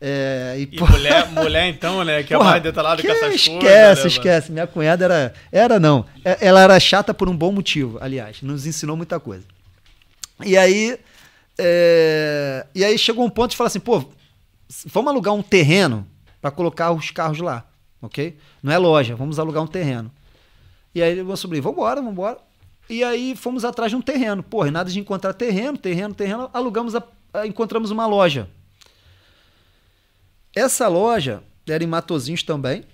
É, 0.00 0.54
e, 0.58 0.62
E 0.62 0.66
pô, 0.78 0.86
mulher, 0.86 1.30
mulher, 1.30 1.68
então, 1.68 2.04
né? 2.04 2.22
Que 2.22 2.34
é 2.34 2.36
Porra, 2.36 2.50
mais 2.50 2.62
detalhado 2.62 3.00
que 3.00 3.06
com 3.08 3.14
essas 3.14 3.34
esquece, 3.34 3.50
coisas. 3.60 3.70
né, 3.72 3.94
mano? 3.94 4.06
esquece. 4.08 4.52
Minha 4.52 4.66
cunhada 4.66 5.04
era. 5.04 5.34
Era 5.52 5.80
não. 5.80 6.04
É- 6.24 6.38
Ela 6.46 6.60
era 6.62 6.78
chata 6.80 7.14
por 7.14 7.28
um 7.28 7.36
bom 7.36 7.52
motivo, 7.52 7.98
aliás. 8.00 8.42
Nos 8.42 8.66
ensinou 8.66 8.96
muita 8.96 9.18
coisa. 9.20 9.44
E 10.44 10.56
aí. 10.58 10.98
é, 11.58 12.66
E 12.74 12.84
aí 12.84 12.98
chegou 12.98 13.24
um 13.24 13.30
ponto 13.30 13.52
de 13.52 13.56
falar 13.56 13.68
assim, 13.68 13.80
pô, 13.80 14.04
vamos 14.86 15.10
alugar 15.10 15.32
um 15.34 15.42
terreno 15.42 16.06
para 16.40 16.50
colocar 16.50 16.92
os 16.92 17.10
carros 17.10 17.38
lá, 17.38 17.64
ok? 18.06 18.36
Não 18.62 18.72
é 18.72 18.78
loja, 18.78 19.14
vamos 19.16 19.38
alugar 19.38 19.62
um 19.62 19.66
terreno. 19.66 20.10
E 20.94 21.02
aí 21.02 21.22
meu 21.22 21.36
sobrinho, 21.36 21.62
vambora, 21.62 22.00
vambora. 22.00 22.38
E 22.88 23.02
aí 23.02 23.34
fomos 23.34 23.64
atrás 23.64 23.90
de 23.90 23.96
um 23.96 24.02
terreno. 24.02 24.42
Porra, 24.42 24.70
nada 24.70 24.90
de 24.90 25.00
encontrar 25.00 25.32
terreno, 25.32 25.76
terreno, 25.78 26.14
terreno. 26.14 26.50
Alugamos, 26.52 26.94
a, 26.94 27.02
a- 27.32 27.46
encontramos 27.46 27.90
uma 27.90 28.06
loja. 28.06 28.48
Essa 30.54 30.86
loja 30.88 31.42
era 31.68 31.82
em 31.82 31.86
Matozinhos 31.86 32.42
também. 32.42 32.84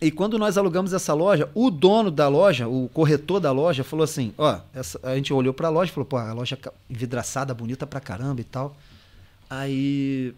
E 0.00 0.10
quando 0.10 0.38
nós 0.38 0.58
alugamos 0.58 0.92
essa 0.92 1.14
loja, 1.14 1.48
o 1.54 1.70
dono 1.70 2.10
da 2.10 2.28
loja, 2.28 2.66
o 2.68 2.90
corretor 2.92 3.40
da 3.40 3.52
loja, 3.52 3.84
falou 3.84 4.04
assim: 4.04 4.34
ó, 4.36 4.58
essa- 4.74 4.98
a 5.02 5.14
gente 5.14 5.32
olhou 5.32 5.54
pra 5.54 5.68
loja 5.68 5.90
e 5.90 5.94
falou, 5.94 6.06
pô, 6.06 6.16
a 6.16 6.32
loja 6.32 6.58
envidraçada, 6.90 7.54
bonita 7.54 7.86
pra 7.86 8.00
caramba 8.00 8.40
e 8.40 8.44
tal. 8.44 8.76
Aí 9.48 10.34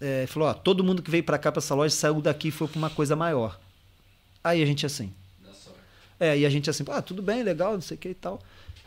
é, 0.00 0.26
falou, 0.26 0.48
ó, 0.48 0.54
todo 0.54 0.82
mundo 0.82 1.02
que 1.02 1.10
veio 1.10 1.22
pra 1.24 1.38
cá 1.38 1.52
pra 1.52 1.60
essa 1.60 1.74
loja 1.74 1.94
saiu 1.94 2.20
daqui 2.20 2.48
e 2.48 2.50
foi 2.50 2.66
pra 2.68 2.78
uma 2.78 2.90
coisa 2.90 3.14
maior. 3.14 3.58
Aí 4.42 4.62
a 4.62 4.66
gente 4.66 4.86
assim. 4.86 5.12
É, 6.18 6.36
e 6.38 6.44
a 6.44 6.50
gente 6.50 6.68
assim, 6.68 6.84
ah, 6.88 7.00
tudo 7.00 7.22
bem, 7.22 7.42
legal, 7.42 7.74
não 7.74 7.80
sei 7.80 7.96
o 7.96 8.00
que 8.00 8.08
e 8.10 8.14
tal. 8.14 8.40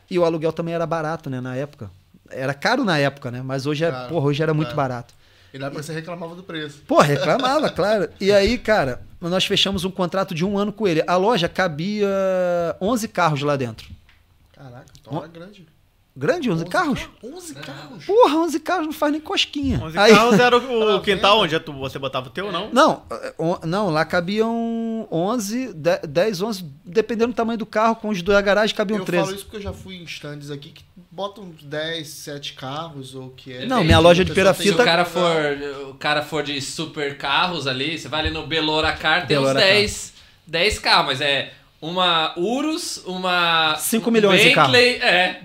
E 0.10 0.20
o 0.20 0.26
aluguel 0.26 0.54
também 0.54 0.74
era 0.74 0.86
barato, 0.86 1.30
né, 1.30 1.42
na 1.42 1.56
época. 1.56 1.90
Era 2.30 2.54
caro 2.54 2.84
na 2.84 2.98
época, 2.98 3.32
né? 3.32 3.42
Mas 3.44 3.66
hoje 3.66 3.84
é, 3.84 3.92
Caro, 3.92 4.10
porra, 4.10 4.26
hoje 4.28 4.42
era 4.42 4.54
muito 4.54 4.68
caro. 4.70 4.78
barato. 4.78 5.14
E 5.54 5.60
na 5.60 5.68
época 5.68 5.84
você 5.84 5.94
reclamava 5.94 6.36
do 6.36 6.44
preço. 6.44 6.82
Pô, 6.88 7.00
reclamava, 7.00 7.70
claro. 7.72 8.10
E 8.20 8.32
aí, 8.32 8.58
cara, 8.58 9.02
nós 9.22 9.46
fechamos 9.46 9.84
um 9.84 9.92
contrato 9.92 10.34
de 10.34 10.44
um 10.44 10.58
ano 10.58 10.74
com 10.74 10.88
ele. 10.88 11.04
A 11.06 11.16
loja 11.16 11.48
cabia 11.48 12.08
11 12.82 13.08
carros 13.08 13.42
lá 13.42 13.56
dentro. 13.56 13.88
Caraca, 14.52 14.86
então 15.00 15.18
era 15.20 15.28
grande. 15.28 15.68
Grande, 16.16 16.52
11 16.52 16.66
carros? 16.66 17.10
11 17.24 17.56
carros? 17.56 18.06
Porra, 18.06 18.36
11 18.38 18.60
carros 18.60 18.86
não 18.86 18.94
faz 18.94 19.12
nem 19.12 19.20
cosquinha. 19.20 19.80
11 19.84 19.98
Aí- 19.98 20.14
carros 20.14 20.40
era 20.40 20.56
o, 20.58 20.60
o 20.96 21.00
Tá 21.00 21.04
quintal 21.06 21.42
vendo? 21.42 21.44
onde 21.56 21.60
tu- 21.60 21.74
você 21.74 21.98
botava 21.98 22.28
o 22.28 22.30
teu, 22.30 22.52
não? 22.52 22.70
Não, 22.72 23.02
é, 23.12 23.34
não, 23.66 23.90
lá 23.90 24.06
cabiam 24.06 25.08
11, 25.12 25.74
de- 25.74 25.98
10, 26.08 26.42
11, 26.44 26.66
dependendo 26.86 27.34
do 27.34 27.36
tamanho 27.36 27.58
do 27.58 27.66
carro, 27.66 27.96
com 27.96 28.10
os 28.10 28.22
da 28.22 28.40
garagem 28.42 28.76
cabiam 28.76 29.00
eu 29.00 29.06
13. 29.06 29.24
falo 29.24 29.36
isso 29.36 29.46
porque 29.46 29.58
eu 29.58 29.62
já 29.62 29.74
fui 29.74 29.96
em 29.96 30.04
stands 30.04 30.52
aqui 30.52 30.70
que 30.70 30.84
botam 31.10 31.52
10, 31.64 32.08
7 32.08 32.54
carros 32.54 33.16
ou 33.16 33.30
que 33.32 33.52
é. 33.52 33.66
Não, 33.66 33.84
minha 33.84 33.98
loja 34.00 34.24
de 34.24 34.32
A 34.32 34.36
pessoa 34.36 34.54
Se 34.56 34.70
o 34.70 34.76
cara 34.78 35.06
for, 35.06 35.34
o 35.90 35.94
cara 35.96 36.22
for 36.22 36.44
de 36.44 36.62
super 36.62 37.18
carros 37.18 37.66
ali, 37.66 37.98
você 37.98 38.08
vai 38.08 38.20
ali 38.22 38.30
no 38.30 38.46
Beloracar, 38.46 39.26
tem 39.26 39.38
uns 39.38 39.42
Beloracar. 39.42 39.68
10, 39.70 40.14
10 40.46 40.78
carros, 40.80 41.06
mas 41.08 41.22
é 41.22 41.54
uma 41.84 42.34
Urus, 42.38 43.04
uma 43.06 43.76
5 43.76 44.10
milhões 44.10 44.42
de 44.42 44.56
Bentley, 44.56 44.96
é. 45.02 45.42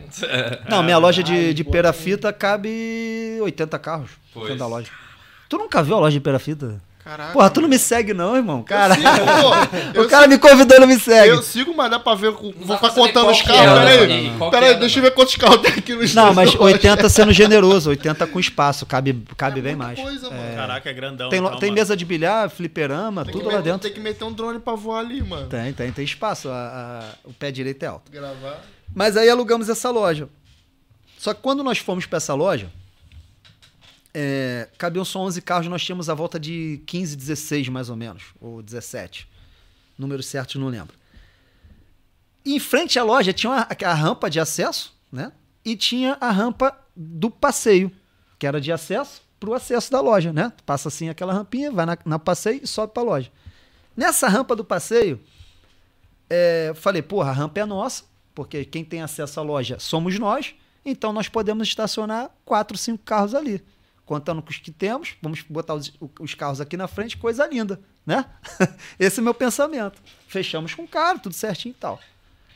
Não, 0.71 0.85
minha 0.85 0.97
loja 0.97 1.21
de, 1.21 1.53
de 1.53 1.65
perafita 1.65 2.33
cabe 2.33 3.39
80 3.43 3.77
carros 3.81 4.11
Pois. 4.33 4.47
dentro 4.47 4.61
da 4.61 4.67
loja. 4.69 4.89
Tu 5.49 5.59
nunca 5.59 5.83
viu 5.83 5.97
a 5.97 6.01
loja 6.01 6.13
de 6.13 6.21
perafita? 6.21 6.81
Caraca. 7.09 7.33
Porra, 7.33 7.49
tu 7.49 7.63
não 7.63 7.69
me 7.71 7.79
segue 7.79 8.13
não, 8.13 8.37
irmão. 8.37 8.63
Cara, 8.63 8.95
sigo, 8.95 9.09
o 10.05 10.09
cara 10.09 10.27
me 10.27 10.37
convidou 10.39 10.77
e 10.77 10.81
não 10.81 10.87
me 10.87 11.01
segue. 11.01 11.31
Eu 11.31 11.43
sigo, 11.43 11.75
mas 11.75 11.91
dá 11.91 11.99
pra 11.99 12.15
ver. 12.15 12.31
Vou 12.33 12.53
ficar 12.53 12.77
pra 12.79 12.91
contando 12.91 13.31
os 13.31 13.41
carros. 13.41 13.89
é, 13.91 13.99
Peraí. 13.99 14.33
Peraí, 14.51 14.71
é, 14.73 14.75
deixa 14.75 14.99
eu 14.99 15.03
ver 15.05 15.13
quantos 15.13 15.35
carros 15.37 15.63
tem 15.63 15.73
aqui 15.73 15.95
no 15.95 16.01
Não, 16.15 16.35
mas 16.35 16.53
da 16.53 16.59
loja. 16.59 16.75
80 16.75 17.09
sendo 17.09 17.33
generoso, 17.33 17.89
80 17.89 18.27
com 18.27 18.39
espaço, 18.39 18.85
cabe, 18.85 19.25
cabe 19.39 19.61
É 19.61 19.63
bem 19.63 19.75
mais. 19.75 19.99
coisa, 19.99 20.29
mano. 20.29 20.55
Caraca, 20.55 20.91
é 20.91 20.93
grandão. 20.93 21.31
Tem, 21.31 21.39
então, 21.39 21.59
tem 21.59 21.73
mesa 21.73 21.97
de 21.97 22.05
bilhar, 22.05 22.51
fliperama, 22.51 23.25
Tem 23.25 23.33
tudo 23.33 23.47
lá 23.47 23.53
meter- 23.53 23.63
dentro. 23.65 23.81
Tem 23.81 23.93
que 23.93 24.01
meter 24.01 24.25
um 24.25 24.33
drone 24.33 24.59
pra 24.59 24.75
voar 24.75 24.99
ali, 25.01 25.23
mano. 25.23 25.47
Tem, 25.47 25.73
tem, 25.73 25.91
tem 25.91 26.05
espaço. 26.05 26.51
a- 26.51 26.53
a- 26.55 27.29
o 27.29 27.33
pé 27.33 27.51
direito 27.51 27.83
é 27.83 27.87
alto. 27.87 28.13
Gravar. 28.13 28.63
Mas 28.95 29.17
aí 29.17 29.31
alugamos 29.31 29.71
essa 29.71 29.89
loja. 29.91 30.29
Só 31.19 31.33
que 31.33 31.41
quando 31.41 31.65
nós 31.65 31.79
fomos 31.79 32.05
para 32.05 32.19
essa 32.19 32.35
loja, 32.35 32.69
é, 34.15 34.69
cabiam 34.79 35.05
só 35.05 35.21
11 35.21 35.41
carros, 35.43 35.69
nós 35.69 35.83
tínhamos 35.83 36.09
a 36.09 36.15
volta 36.15 36.39
de 36.39 36.83
15, 36.87 37.17
16 37.17 37.69
mais 37.69 37.91
ou 37.91 37.97
menos, 37.97 38.25
ou 38.41 38.63
17. 38.63 39.29
Números 39.99 40.27
certos 40.27 40.57
não 40.57 40.69
lembro. 40.69 40.95
E 42.45 42.55
em 42.55 42.61
frente 42.61 42.99
à 42.99 43.05
loja 43.05 43.33
tinha 43.33 43.51
uma- 43.53 43.69
a, 43.85 43.95
rampa 43.95 44.31
de 44.31 44.41
acesso, 44.41 44.95
né? 45.13 45.33
E 45.65 45.77
tinha 45.77 46.17
a 46.21 46.31
rampa 46.31 46.77
do 46.97 47.31
passeio, 47.31 47.93
que 48.39 48.47
era 48.47 48.61
de 48.61 48.73
acesso 48.73 49.23
para 49.39 49.51
o 49.51 49.55
acesso 49.55 49.91
da 49.91 50.01
loja, 50.01 50.33
né? 50.33 50.53
Passa 50.65 50.89
assim 50.89 51.09
aquela 51.09 51.33
rampinha, 51.33 51.71
vai 51.71 51.85
na, 51.85 51.99
na 52.05 52.19
passeio 52.19 52.61
e 52.63 52.67
sobe 52.67 52.93
para 52.93 53.03
a 53.03 53.07
loja. 53.07 53.31
Nessa 53.97 54.29
rampa 54.29 54.57
do 54.57 54.65
passeio, 54.65 55.21
é, 56.31 56.73
falei, 56.75 57.03
porra, 57.03 57.31
a 57.31 57.33
rampa 57.35 57.61
é 57.61 57.65
nossa, 57.65 58.05
porque 58.35 58.65
quem 58.65 58.85
tem 58.85 59.03
acesso 59.03 59.41
à 59.41 59.43
loja 59.43 59.79
somos 59.79 60.19
nós, 60.19 60.55
então 60.85 61.13
nós 61.13 61.29
podemos 61.29 61.67
estacionar 61.69 62.31
quatro, 62.45 62.79
cinco 62.79 63.03
carros 63.05 63.35
ali. 63.35 63.63
Contando 64.09 64.41
com 64.41 64.49
os 64.49 64.57
que 64.57 64.73
temos, 64.73 65.17
vamos 65.21 65.43
botar 65.43 65.75
os, 65.75 65.93
os 66.19 66.33
carros 66.33 66.63
aqui 66.63 66.79
na 66.79 66.89
frente, 66.89 67.19
coisa 67.19 67.47
linda, 67.47 67.79
né? 68.07 68.25
Esse 68.99 69.19
é 69.19 69.21
o 69.21 69.25
meu 69.25 69.35
pensamento. 69.35 70.01
Fechamos 70.27 70.75
com 70.75 70.85
o 70.85 70.89
cara, 70.89 71.19
tudo 71.19 71.35
certinho 71.35 71.73
e 71.73 71.75
tal. 71.79 72.01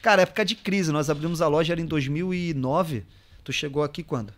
Cara, 0.01 0.23
época 0.23 0.47
de 0.47 0.57
crise, 0.57 0.91
nós 0.91 1.11
abrimos 1.11 1.43
a 1.43 1.49
loja, 1.49 1.75
era 1.75 1.81
em 1.83 1.85
2009. 1.85 3.05
Tu 3.45 3.53
chegou 3.53 3.83
aqui 3.83 4.03
quando? 4.03 4.33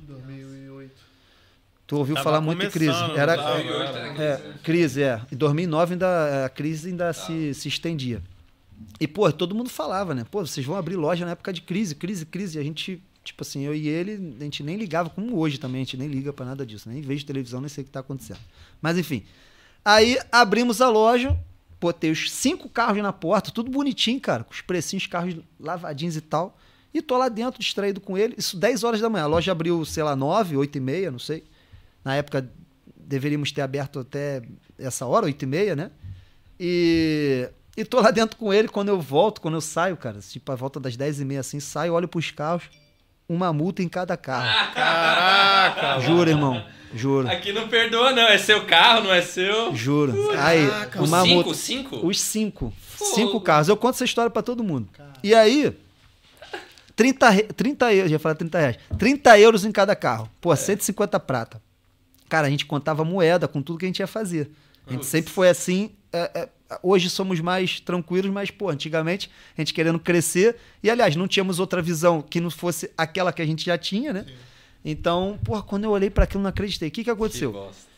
2008. 0.00 0.90
Tu 1.86 1.96
ouviu 1.96 2.16
Tava 2.16 2.24
falar 2.24 2.40
muito 2.40 2.60
de 2.60 2.68
crise. 2.68 2.98
Era, 3.16 3.36
tava, 3.36 3.60
é, 3.60 4.54
crise, 4.64 5.04
é. 5.04 5.22
Em 5.30 5.36
2009 5.36 5.92
ainda, 5.92 6.46
a 6.46 6.48
crise 6.48 6.88
ainda 6.88 7.12
se, 7.12 7.54
se 7.54 7.68
estendia. 7.68 8.20
E, 8.98 9.06
pô, 9.06 9.30
todo 9.30 9.54
mundo 9.54 9.70
falava, 9.70 10.16
né? 10.16 10.26
Pô, 10.28 10.44
vocês 10.44 10.66
vão 10.66 10.74
abrir 10.74 10.96
loja 10.96 11.24
na 11.24 11.30
época 11.30 11.52
de 11.52 11.60
crise, 11.60 11.94
crise, 11.94 12.26
crise. 12.26 12.58
E 12.58 12.60
a 12.60 12.64
gente, 12.64 13.00
tipo 13.26 13.42
assim, 13.42 13.62
eu 13.62 13.74
e 13.74 13.88
ele, 13.88 14.36
a 14.40 14.44
gente 14.44 14.62
nem 14.62 14.76
ligava, 14.76 15.10
como 15.10 15.36
hoje 15.36 15.58
também, 15.58 15.82
a 15.82 15.84
gente 15.84 15.96
nem 15.96 16.08
liga 16.08 16.32
pra 16.32 16.46
nada 16.46 16.64
disso. 16.64 16.88
Nem 16.88 17.02
vejo 17.02 17.26
televisão, 17.26 17.60
nem 17.60 17.68
sei 17.68 17.82
o 17.82 17.84
que 17.84 17.90
tá 17.90 18.00
acontecendo. 18.00 18.40
Mas, 18.80 18.96
enfim. 18.96 19.24
Aí, 19.84 20.18
abrimos 20.32 20.80
a 20.80 20.88
loja, 20.88 21.38
botei 21.80 22.10
os 22.10 22.30
cinco 22.30 22.68
carros 22.68 23.02
na 23.02 23.12
porta, 23.12 23.50
tudo 23.50 23.70
bonitinho, 23.70 24.20
cara, 24.20 24.44
com 24.44 24.52
os 24.52 24.60
precinhos, 24.60 25.06
carros 25.06 25.36
lavadinhos 25.58 26.16
e 26.16 26.20
tal. 26.20 26.58
E 26.92 27.02
tô 27.02 27.18
lá 27.18 27.28
dentro, 27.28 27.60
distraído 27.60 28.00
com 28.00 28.16
ele. 28.16 28.34
Isso 28.38 28.56
10 28.56 28.82
horas 28.82 29.00
da 29.00 29.10
manhã. 29.10 29.24
A 29.24 29.28
loja 29.28 29.52
abriu, 29.52 29.84
sei 29.84 30.02
lá, 30.02 30.16
9, 30.16 30.56
8 30.56 30.76
e 30.76 30.80
meia, 30.80 31.10
não 31.10 31.18
sei. 31.18 31.44
Na 32.02 32.14
época, 32.14 32.50
deveríamos 32.96 33.52
ter 33.52 33.60
aberto 33.60 33.98
até 33.98 34.42
essa 34.78 35.04
hora, 35.04 35.26
8 35.26 35.42
e 35.42 35.46
meia, 35.46 35.76
né? 35.76 35.90
E, 36.58 37.50
e 37.76 37.84
tô 37.84 38.00
lá 38.00 38.10
dentro 38.10 38.38
com 38.38 38.52
ele. 38.52 38.68
Quando 38.68 38.88
eu 38.88 38.98
volto, 38.98 39.42
quando 39.42 39.54
eu 39.54 39.60
saio, 39.60 39.96
cara, 39.96 40.20
tipo, 40.20 40.50
a 40.50 40.54
volta 40.54 40.80
das 40.80 40.96
10 40.96 41.20
e 41.20 41.24
meia 41.26 41.40
assim, 41.40 41.60
saio, 41.60 41.92
olho 41.92 42.08
pros 42.08 42.30
carros, 42.30 42.70
uma 43.28 43.52
multa 43.52 43.82
em 43.82 43.88
cada 43.88 44.16
carro. 44.16 44.46
Caraca! 44.74 46.00
Juro, 46.00 46.30
irmão. 46.30 46.64
Juro. 46.94 47.28
Aqui 47.28 47.52
não 47.52 47.68
perdoa, 47.68 48.12
não. 48.12 48.22
É 48.22 48.38
seu 48.38 48.64
carro, 48.64 49.02
não 49.04 49.12
é 49.12 49.20
seu. 49.20 49.74
Juro. 49.74 50.30
Aí, 50.38 50.66
Caraca, 50.68 51.02
Os 51.02 51.08
uma 51.08 51.22
cinco, 51.22 51.34
multa. 51.34 51.54
cinco? 51.54 52.06
Os 52.06 52.20
cinco. 52.20 52.72
Fogo. 52.80 53.14
Cinco 53.14 53.40
carros. 53.40 53.68
Eu 53.68 53.76
conto 53.76 53.94
essa 53.96 54.04
história 54.04 54.30
pra 54.30 54.42
todo 54.42 54.62
mundo. 54.64 54.88
E 55.22 55.34
aí, 55.34 55.76
30, 56.94 57.28
re- 57.30 57.42
30 57.42 57.92
euros, 57.92 58.10
já 58.10 58.18
falei 58.18 58.36
30 58.38 58.58
reais. 58.58 58.76
30 58.98 59.38
euros 59.38 59.64
em 59.64 59.72
cada 59.72 59.94
carro. 59.94 60.30
Pô, 60.40 60.54
150 60.54 61.20
prata. 61.20 61.60
Cara, 62.28 62.46
a 62.46 62.50
gente 62.50 62.64
contava 62.66 63.04
moeda 63.04 63.46
com 63.46 63.60
tudo 63.60 63.78
que 63.78 63.84
a 63.84 63.88
gente 63.88 64.00
ia 64.00 64.06
fazer. 64.06 64.50
A 64.86 64.90
gente 64.90 65.00
Putz. 65.00 65.08
sempre 65.10 65.32
foi 65.32 65.48
assim. 65.48 65.90
é, 66.12 66.30
é, 66.34 66.48
hoje 66.82 67.08
somos 67.10 67.40
mais 67.40 67.80
tranquilos, 67.80 68.30
mas, 68.30 68.50
pô, 68.50 68.68
antigamente 68.68 69.30
a 69.56 69.60
gente 69.60 69.72
querendo 69.72 69.98
crescer. 69.98 70.56
E, 70.82 70.90
aliás, 70.90 71.16
não 71.16 71.28
tínhamos 71.28 71.58
outra 71.58 71.80
visão 71.80 72.22
que 72.22 72.40
não 72.40 72.50
fosse 72.50 72.90
aquela 72.96 73.32
que 73.32 73.42
a 73.42 73.46
gente 73.46 73.64
já 73.64 73.78
tinha, 73.78 74.12
né? 74.12 74.26
Então, 74.84 75.38
porra, 75.44 75.62
quando 75.62 75.84
eu 75.84 75.90
olhei 75.90 76.10
para 76.10 76.24
aquilo, 76.24 76.42
não 76.42 76.50
acreditei. 76.50 76.88
O 76.88 76.92
que, 76.92 77.04
que 77.04 77.10
aconteceu? 77.10 77.52
Que. 77.52 77.96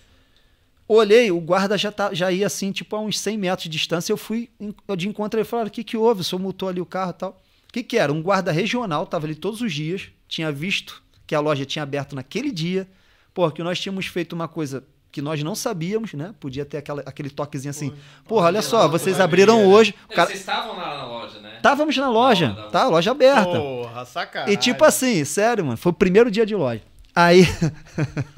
Olhei, 0.89 1.31
o 1.31 1.39
guarda 1.39 1.77
já, 1.77 1.93
tá, 1.93 2.15
já 2.15 2.33
ia 2.33 2.47
assim, 2.47 2.73
tipo, 2.73 2.97
a 2.97 3.01
uns 3.01 3.19
100 3.21 3.37
metros 3.37 3.65
de 3.65 3.69
distância. 3.69 4.11
Eu 4.11 4.17
fui 4.17 4.49
eu 4.89 4.97
de 4.97 5.07
encontro 5.07 5.39
ele 5.39 5.45
falou: 5.45 5.67
o 5.67 5.71
que, 5.71 5.85
que 5.85 5.99
houve? 5.99 6.23
O 6.23 6.25
senhor 6.25 6.41
multou 6.41 6.67
ali 6.67 6.81
o 6.81 6.87
carro 6.87 7.11
e 7.11 7.15
tal. 7.15 7.43
O 7.69 7.73
que, 7.73 7.83
que 7.83 7.99
era? 7.99 8.11
Um 8.11 8.23
guarda 8.23 8.51
regional, 8.51 9.07
tava 9.07 9.27
ali 9.27 9.35
todos 9.35 9.61
os 9.61 9.71
dias, 9.71 10.09
tinha 10.27 10.51
visto 10.51 11.03
que 11.27 11.35
a 11.35 11.41
loja 11.41 11.67
tinha 11.67 11.83
aberto 11.83 12.17
naquele 12.17 12.51
dia, 12.51 12.89
porque 13.35 13.57
que 13.57 13.63
nós 13.63 13.79
tínhamos 13.79 14.07
feito 14.07 14.33
uma 14.33 14.49
coisa 14.49 14.83
que 15.19 15.23
nós 15.23 15.43
não 15.43 15.57
sabíamos, 15.57 16.15
né? 16.15 16.33
Podia 16.39 16.65
ter 16.65 16.77
aquela, 16.77 17.03
aquele 17.05 17.29
toquezinho 17.29 17.71
assim: 17.71 17.93
porra, 18.29 18.47
olha 18.47 18.63
só, 18.63 18.87
vocês 18.87 19.19
abriram 19.19 19.67
hoje. 19.67 19.93
O 20.09 20.15
cara... 20.15 20.29
Vocês 20.29 20.39
estavam 20.39 20.77
lá 20.77 20.97
na 20.97 21.07
loja, 21.07 21.41
né? 21.41 21.57
Estávamos 21.57 21.97
na 21.97 22.09
loja, 22.09 22.49
Não, 22.51 22.63
não. 22.63 22.71
tá? 22.71 22.87
Loja 22.87 23.11
aberta. 23.11 23.59
Porra, 23.59 24.05
sacanagem. 24.05 24.55
E 24.55 24.57
tipo 24.57 24.85
assim, 24.85 25.25
sério, 25.25 25.65
mano, 25.65 25.77
foi 25.77 25.91
o 25.91 25.93
primeiro 25.93 26.31
dia 26.31 26.47
de 26.47 26.55
loja. 26.55 26.83
Aí. 27.17 27.49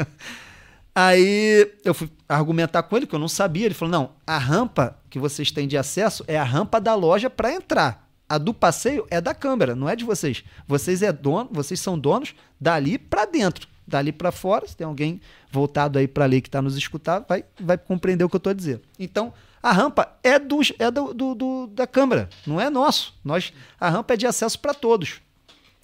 Aí 0.96 1.70
eu 1.84 1.92
fui 1.92 2.10
argumentar 2.26 2.82
com 2.82 2.96
ele, 2.96 3.06
que 3.06 3.14
eu 3.14 3.18
não 3.18 3.28
sabia. 3.28 3.66
Ele 3.66 3.74
falou: 3.74 3.92
não, 3.92 4.10
a 4.26 4.38
rampa 4.38 4.96
que 5.10 5.18
vocês 5.18 5.50
têm 5.50 5.68
de 5.68 5.76
acesso 5.76 6.24
é 6.26 6.38
a 6.38 6.44
rampa 6.44 6.80
da 6.80 6.94
loja 6.94 7.28
para 7.28 7.52
entrar. 7.52 8.08
A 8.26 8.38
do 8.38 8.54
passeio 8.54 9.06
é 9.10 9.20
da 9.20 9.34
câmera, 9.34 9.74
não 9.76 9.86
é 9.86 9.94
de 9.94 10.04
vocês. 10.04 10.42
Vocês 10.66 11.02
é 11.02 11.12
dono, 11.12 11.50
vocês 11.52 11.78
são 11.78 11.98
donos 11.98 12.34
dali 12.58 12.96
para 12.96 13.26
dentro, 13.26 13.68
dali 13.90 14.12
para 14.12 14.32
fora. 14.32 14.66
Se 14.66 14.76
tem 14.76 14.86
alguém 14.86 15.20
voltado 15.50 15.98
aí 15.98 16.08
para 16.08 16.24
ler 16.24 16.40
que 16.40 16.48
está 16.48 16.62
nos 16.62 16.76
escutando, 16.76 17.26
vai, 17.28 17.44
vai 17.58 17.76
compreender 17.76 18.24
o 18.24 18.28
que 18.28 18.36
eu 18.36 18.38
estou 18.38 18.50
a 18.50 18.54
dizer. 18.54 18.80
Então, 18.98 19.32
a 19.62 19.72
rampa 19.72 20.16
é, 20.22 20.38
dos, 20.38 20.72
é 20.78 20.90
do, 20.90 21.12
do, 21.12 21.34
do, 21.34 21.66
da 21.66 21.86
câmera, 21.86 22.30
não 22.46 22.60
é 22.60 22.70
nosso. 22.70 23.14
Nós, 23.22 23.52
a 23.78 23.90
rampa 23.90 24.14
é 24.14 24.16
de 24.16 24.26
acesso 24.26 24.58
para 24.58 24.72
todos. 24.72 25.20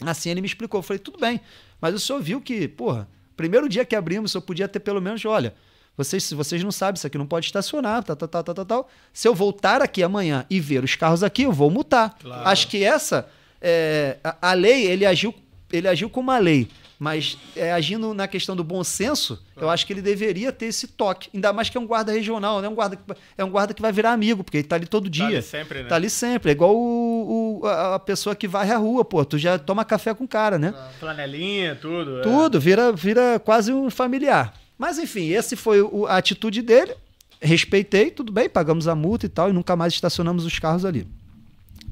Assim 0.05 0.31
ele 0.31 0.41
me 0.41 0.47
explicou. 0.47 0.79
Eu 0.79 0.83
falei, 0.83 0.99
tudo 0.99 1.19
bem, 1.19 1.41
mas 1.81 1.95
o 1.95 1.99
senhor 1.99 2.23
viu 2.23 2.41
que, 2.41 2.69
porra, 2.69 3.09
primeiro 3.37 3.69
dia 3.69 3.85
que 3.85 3.95
abrimos, 3.95 4.35
eu 4.35 4.41
podia 4.41 4.67
ter 4.67 4.81
pelo 4.81 5.01
menos, 5.01 5.25
olha, 5.25 5.55
vocês, 5.97 6.25
se 6.25 6.35
vocês 6.35 6.63
não 6.63 6.71
sabem, 6.71 6.97
isso 6.97 7.07
aqui 7.07 7.17
não 7.17 7.27
pode 7.27 7.47
estacionar, 7.47 8.03
tal, 8.05 8.17
tal, 8.17 8.29
tal, 8.29 8.45
tal, 8.45 8.55
tal, 8.55 8.65
tal. 8.65 8.91
Se 9.13 9.27
eu 9.27 9.35
voltar 9.35 9.81
aqui 9.81 10.03
amanhã 10.03 10.45
e 10.51 10.61
ver 10.61 10.85
os 10.85 10.95
carros 10.95 11.23
aqui, 11.23 11.43
eu 11.43 11.53
vou 11.53 11.71
multar. 11.71 12.17
Claro. 12.21 12.49
Acho 12.49 12.69
que 12.69 12.85
essa, 12.85 13.29
é, 13.61 14.19
a, 14.23 14.51
a 14.51 14.53
lei, 14.53 14.87
ele 14.87 15.07
agiu, 15.07 15.35
ele 15.73 15.89
agiu 15.89 16.11
como 16.11 16.31
uma 16.31 16.39
lei. 16.39 16.69
Mas 16.99 17.37
é, 17.55 17.73
agindo 17.73 18.15
na 18.15 18.27
questão 18.27 18.57
do 18.57 18.65
bom 18.65 18.83
senso, 18.83 19.39
eu 19.55 19.69
acho 19.69 19.87
que 19.87 19.93
ele 19.93 20.01
deveria 20.01 20.51
ter 20.51 20.67
esse 20.67 20.87
toque. 20.87 21.29
Ainda 21.35 21.53
mais 21.53 21.69
que 21.69 21.77
é 21.77 21.81
um 21.81 21.87
guarda 21.87 22.11
regional, 22.11 22.63
né? 22.63 22.69
um 22.69 22.75
guarda, 22.75 22.97
que- 22.97 23.03
é 23.37 23.45
um 23.45 23.51
guarda 23.51 23.75
que 23.75 23.83
vai 23.83 23.93
virar 23.93 24.13
amigo, 24.13 24.43
porque 24.43 24.57
ele 24.59 24.67
tá 24.67 24.77
ali 24.77 24.87
todo 24.87 25.11
dia. 25.11 25.27
ali 25.27 25.43
sempre, 25.43 25.83
né? 25.83 25.89
Tá 25.89 25.97
ali 25.97 26.09
sempre. 26.09 26.51
É 26.51 26.53
igual 26.53 26.75
o, 26.75 27.61
o- 27.63 27.67
a 27.67 27.97
a 27.97 27.99
pessoa 27.99 28.35
que 28.35 28.49
varre 28.49 28.73
a 28.73 28.79
rua, 28.79 29.05
pô. 29.05 29.25
Tu 29.25 29.37
já 29.37 29.59
toma 29.59 29.85
café 29.85 30.15
com 30.15 30.25
o 30.25 30.29
cara, 30.29 30.59
né? 30.59 30.75
Flanelinha, 30.99 31.77
tudo. 31.77 32.19
é. 32.19 32.23
Tudo, 32.23 32.59
vira, 32.59 32.91
vira 32.93 33.39
quase 33.39 33.73
um 33.73 33.91
familiar. 33.91 34.55
Mas 34.79 34.99
enfim, 34.99 35.29
esse 35.31 35.55
foi 35.57 35.83
o- 35.83 36.07
a 36.07 36.17
atitude 36.17 36.63
dele. 36.63 36.95
Respeitei, 37.41 38.11
tudo 38.11 38.33
bem, 38.33 38.49
pagamos 38.49 38.89
a 38.89 38.95
multa 38.95 39.27
e 39.27 39.29
tal, 39.29 39.51
e 39.51 39.53
nunca 39.53 39.77
mais 39.77 39.93
estacionamos 39.93 40.45
os 40.47 40.59
carros 40.59 40.85
ali. 40.87 41.07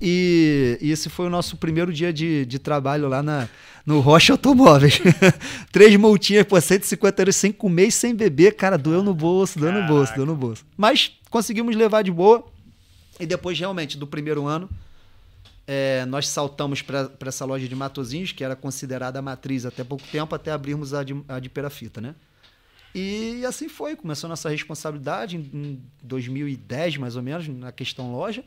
E, 0.01 0.79
e 0.81 0.91
esse 0.91 1.09
foi 1.09 1.27
o 1.27 1.31
nosso 1.31 1.57
primeiro 1.57 1.93
dia 1.93 2.13
de, 2.13 2.45
de 2.47 2.59
trabalho 2.59 3.09
lá 3.09 3.23
na, 3.23 3.49
no 3.87 4.01
Rocha 4.01 4.33
Automóveis. 4.33 5.01
Três 5.73 5.95
multinhas 5.97 6.47
por 6.47 6.61
150 6.61 7.23
euros 7.23 7.37
sem 7.37 7.53
comer 7.53 7.89
e 7.89 7.93
sem 7.93 8.15
beber. 8.15 8.55
Cara, 8.57 8.77
doeu 8.77 9.03
no 9.03 9.15
bolso, 9.15 9.59
doeu 9.59 9.73
no 9.73 9.87
bolso, 9.87 10.15
doeu 10.15 10.27
no 10.27 10.37
bolso. 10.37 10.65
Mas 10.77 11.13
conseguimos 11.31 11.75
levar 11.77 12.03
de 12.03 12.11
boa. 12.11 12.45
E 13.19 13.27
depois, 13.27 13.59
realmente, 13.59 13.97
do 13.97 14.07
primeiro 14.07 14.47
ano, 14.47 14.69
é, 15.67 16.05
nós 16.07 16.29
saltamos 16.29 16.83
para 16.83 17.11
essa 17.27 17.45
loja 17.45 17.69
de 17.69 17.75
Matozinhos, 17.75 18.33
que 18.33 18.45
era 18.45 18.57
considerada 18.57 19.19
a 19.19 19.23
matriz 19.23 19.65
até 19.65 19.85
pouco 19.85 20.05
tempo, 20.11 20.35
até 20.35 20.51
abrirmos 20.51 20.93
a 20.93 21.03
de, 21.03 21.17
a 21.29 21.39
de 21.39 21.49
Perafita, 21.49 22.01
né? 22.01 22.15
E 22.95 23.45
assim 23.45 23.69
foi, 23.69 23.97
começou 23.97 24.29
nossa 24.29 24.49
responsabilidade 24.49 25.37
em, 25.37 25.41
em 25.53 25.83
2010, 26.03 26.99
mais 26.99 27.17
ou 27.17 27.23
menos, 27.23 27.49
na 27.49 27.73
questão 27.73 28.13
loja. 28.13 28.45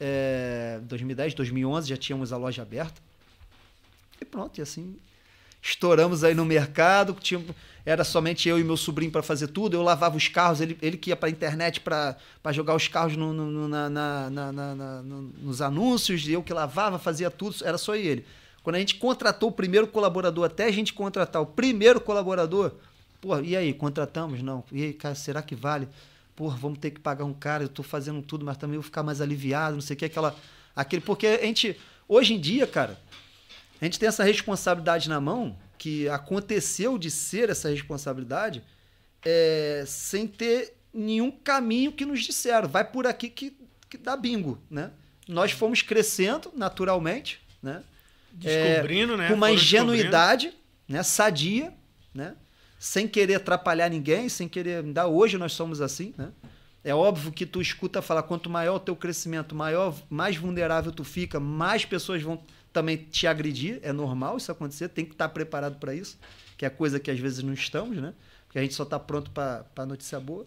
É, 0.00 0.80
2010, 0.84 1.34
2011 1.34 1.88
já 1.88 1.96
tínhamos 1.96 2.32
a 2.32 2.36
loja 2.36 2.62
aberta. 2.62 3.00
E 4.20 4.24
pronto, 4.24 4.58
e 4.58 4.62
assim 4.62 4.96
estouramos 5.62 6.24
aí 6.24 6.34
no 6.34 6.44
mercado. 6.44 7.14
Tinha, 7.20 7.44
era 7.84 8.02
somente 8.02 8.48
eu 8.48 8.58
e 8.58 8.64
meu 8.64 8.76
sobrinho 8.76 9.12
para 9.12 9.22
fazer 9.22 9.48
tudo. 9.48 9.76
Eu 9.76 9.82
lavava 9.82 10.16
os 10.16 10.26
carros, 10.28 10.60
ele, 10.60 10.78
ele 10.80 10.96
que 10.96 11.10
ia 11.10 11.16
para 11.16 11.28
a 11.28 11.30
internet 11.30 11.80
para 11.80 12.16
jogar 12.50 12.74
os 12.74 12.88
carros 12.88 13.16
no- 13.16 13.32
no- 13.32 13.68
na- 13.68 13.90
na- 13.90 14.30
na- 14.30 14.52
na- 14.52 14.74
na- 14.74 15.02
no- 15.02 15.22
nos 15.42 15.60
anúncios, 15.60 16.26
eu 16.28 16.42
que 16.42 16.52
lavava, 16.52 16.98
fazia 16.98 17.30
tudo, 17.30 17.56
era 17.62 17.76
só 17.76 17.94
ele. 17.94 18.24
Quando 18.62 18.76
a 18.76 18.78
gente 18.78 18.96
contratou 18.96 19.48
o 19.48 19.52
primeiro 19.52 19.86
colaborador, 19.86 20.44
até 20.46 20.64
a 20.66 20.70
gente 20.70 20.92
contratar 20.92 21.40
o 21.40 21.46
primeiro 21.46 22.00
colaborador, 22.00 22.72
pô, 23.20 23.38
e 23.40 23.56
aí, 23.56 23.72
contratamos? 23.72 24.42
Não. 24.42 24.64
E 24.70 24.82
aí, 24.84 24.92
cara, 24.92 25.14
será 25.14 25.42
que 25.42 25.54
vale? 25.54 25.88
Porra, 26.40 26.56
vamos 26.56 26.78
ter 26.78 26.90
que 26.90 26.98
pagar 26.98 27.26
um 27.26 27.34
cara, 27.34 27.64
eu 27.64 27.68
tô 27.68 27.82
fazendo 27.82 28.22
tudo, 28.22 28.46
mas 28.46 28.56
também 28.56 28.76
vou 28.76 28.82
ficar 28.82 29.02
mais 29.02 29.20
aliviado, 29.20 29.74
não 29.74 29.82
sei 29.82 29.92
o 29.94 29.98
que, 29.98 30.06
aquela. 30.06 30.34
Aquele, 30.74 31.02
porque 31.02 31.26
a 31.26 31.44
gente, 31.44 31.78
hoje 32.08 32.32
em 32.32 32.40
dia, 32.40 32.66
cara, 32.66 32.98
a 33.78 33.84
gente 33.84 33.98
tem 33.98 34.08
essa 34.08 34.24
responsabilidade 34.24 35.06
na 35.06 35.20
mão, 35.20 35.54
que 35.76 36.08
aconteceu 36.08 36.96
de 36.96 37.10
ser 37.10 37.50
essa 37.50 37.68
responsabilidade, 37.68 38.62
é, 39.22 39.84
sem 39.86 40.26
ter 40.26 40.72
nenhum 40.94 41.30
caminho 41.30 41.92
que 41.92 42.06
nos 42.06 42.24
disseram. 42.24 42.66
Vai 42.66 42.84
por 42.84 43.06
aqui 43.06 43.28
que, 43.28 43.54
que 43.90 43.98
dá 43.98 44.16
bingo, 44.16 44.58
né? 44.70 44.92
Nós 45.28 45.52
fomos 45.52 45.82
crescendo 45.82 46.50
naturalmente, 46.56 47.38
né? 47.62 47.82
Descobrindo, 48.32 49.14
né? 49.14 49.28
com 49.28 49.34
uma 49.34 49.48
Foram 49.48 49.60
ingenuidade, 49.60 50.54
né? 50.88 51.02
Sadia, 51.02 51.70
né? 52.14 52.34
Sem 52.80 53.06
querer 53.06 53.34
atrapalhar 53.34 53.90
ninguém, 53.90 54.26
sem 54.30 54.48
querer. 54.48 54.82
Ainda 54.82 55.06
hoje 55.06 55.36
nós 55.36 55.52
somos 55.52 55.82
assim, 55.82 56.14
né? 56.16 56.32
É 56.82 56.94
óbvio 56.94 57.30
que 57.30 57.44
tu 57.44 57.60
escuta 57.60 58.00
falar 58.00 58.22
quanto 58.22 58.48
maior 58.48 58.76
o 58.76 58.80
teu 58.80 58.96
crescimento, 58.96 59.54
maior, 59.54 59.94
mais 60.08 60.38
vulnerável 60.38 60.90
tu 60.90 61.04
fica, 61.04 61.38
mais 61.38 61.84
pessoas 61.84 62.22
vão 62.22 62.42
também 62.72 62.96
te 62.96 63.26
agredir. 63.26 63.80
É 63.82 63.92
normal 63.92 64.38
isso 64.38 64.50
acontecer, 64.50 64.88
tem 64.88 65.04
que 65.04 65.12
estar 65.12 65.28
preparado 65.28 65.78
para 65.78 65.94
isso, 65.94 66.18
que 66.56 66.64
é 66.64 66.70
coisa 66.70 66.98
que 66.98 67.10
às 67.10 67.20
vezes 67.20 67.44
não 67.44 67.52
estamos, 67.52 67.98
né? 67.98 68.14
Porque 68.46 68.58
a 68.58 68.62
gente 68.62 68.72
só 68.72 68.84
está 68.84 68.98
pronto 68.98 69.30
para 69.30 69.84
notícia 69.84 70.18
boa. 70.18 70.46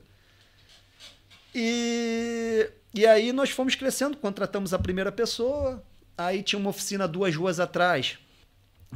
E, 1.54 2.68
e 2.96 3.06
aí 3.06 3.32
nós 3.32 3.52
fomos 3.52 3.76
crescendo, 3.76 4.18
contratamos 4.18 4.74
a 4.74 4.80
primeira 4.80 5.12
pessoa, 5.12 5.84
aí 6.18 6.42
tinha 6.42 6.58
uma 6.58 6.72
oficina 6.72 7.08
duas 7.08 7.36
ruas 7.36 7.60
atrás, 7.60 8.18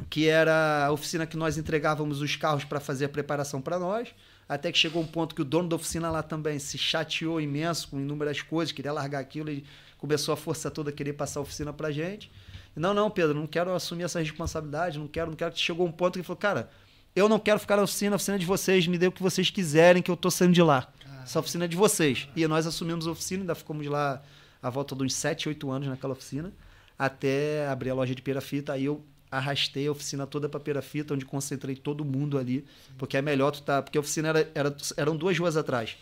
que 0.08 0.28
era 0.28 0.86
a 0.86 0.92
oficina 0.92 1.26
que 1.26 1.36
nós 1.36 1.58
entregávamos 1.58 2.20
os 2.20 2.36
carros 2.36 2.64
para 2.64 2.80
fazer 2.80 3.06
a 3.06 3.08
preparação 3.08 3.60
para 3.60 3.78
nós. 3.78 4.08
Até 4.48 4.72
que 4.72 4.78
chegou 4.78 5.02
um 5.02 5.06
ponto 5.06 5.34
que 5.34 5.42
o 5.42 5.44
dono 5.44 5.68
da 5.68 5.76
oficina 5.76 6.10
lá 6.10 6.22
também 6.22 6.58
se 6.58 6.78
chateou 6.78 7.40
imenso 7.40 7.88
com 7.88 7.98
inúmeras 7.98 8.40
coisas, 8.40 8.72
queria 8.72 8.92
largar 8.92 9.20
aquilo 9.20 9.50
e 9.50 9.64
começou 9.98 10.32
a 10.32 10.36
força 10.36 10.70
toda 10.70 10.90
a 10.90 10.92
querer 10.92 11.12
passar 11.12 11.40
a 11.40 11.42
oficina 11.42 11.72
pra 11.72 11.90
gente. 11.90 12.30
Não, 12.74 12.94
não, 12.94 13.10
Pedro, 13.10 13.34
não 13.34 13.46
quero 13.46 13.74
assumir 13.74 14.04
essa 14.04 14.20
responsabilidade, 14.20 14.98
não 14.98 15.08
quero, 15.08 15.30
não 15.30 15.36
quero. 15.36 15.54
Chegou 15.56 15.86
um 15.86 15.92
ponto 15.92 16.14
que 16.14 16.20
ele 16.20 16.26
falou, 16.26 16.38
cara, 16.38 16.70
eu 17.14 17.28
não 17.28 17.38
quero 17.38 17.58
ficar 17.58 17.76
na 17.76 17.82
oficina, 17.82 18.14
a 18.14 18.16
oficina 18.16 18.36
é 18.36 18.38
de 18.38 18.46
vocês, 18.46 18.86
me 18.86 18.96
dê 18.96 19.08
o 19.08 19.12
que 19.12 19.22
vocês 19.22 19.50
quiserem, 19.50 20.00
que 20.00 20.10
eu 20.10 20.16
tô 20.16 20.30
saindo 20.30 20.54
de 20.54 20.62
lá. 20.62 20.90
Essa 21.24 21.40
oficina 21.40 21.64
é 21.66 21.68
de 21.68 21.76
vocês. 21.76 22.28
E 22.34 22.46
nós 22.46 22.66
assumimos 22.66 23.06
a 23.06 23.10
oficina, 23.10 23.42
ainda 23.42 23.54
ficamos 23.54 23.86
lá 23.86 24.22
a 24.62 24.70
volta 24.70 24.94
de 24.94 25.02
uns 25.02 25.14
7, 25.14 25.48
8 25.48 25.70
anos 25.70 25.88
naquela 25.88 26.12
oficina, 26.12 26.52
até 26.98 27.68
abrir 27.68 27.90
a 27.90 27.94
loja 27.94 28.14
de 28.14 28.22
perafita. 28.22 28.72
Aí 28.72 28.84
eu 28.84 29.04
arrastei 29.30 29.86
a 29.86 29.92
oficina 29.92 30.26
toda 30.26 30.48
para 30.48 30.58
perafita, 30.60 31.14
onde 31.14 31.24
concentrei 31.24 31.76
todo 31.76 32.04
mundo 32.04 32.38
ali, 32.38 32.64
porque 32.96 33.16
é 33.16 33.22
melhor 33.22 33.50
tu 33.50 33.62
tá, 33.62 33.82
porque 33.82 33.98
a 33.98 34.00
oficina 34.00 34.28
era, 34.28 34.50
era- 34.54 34.76
eram 34.96 35.16
duas 35.16 35.38
ruas 35.38 35.56
atrás. 35.56 35.96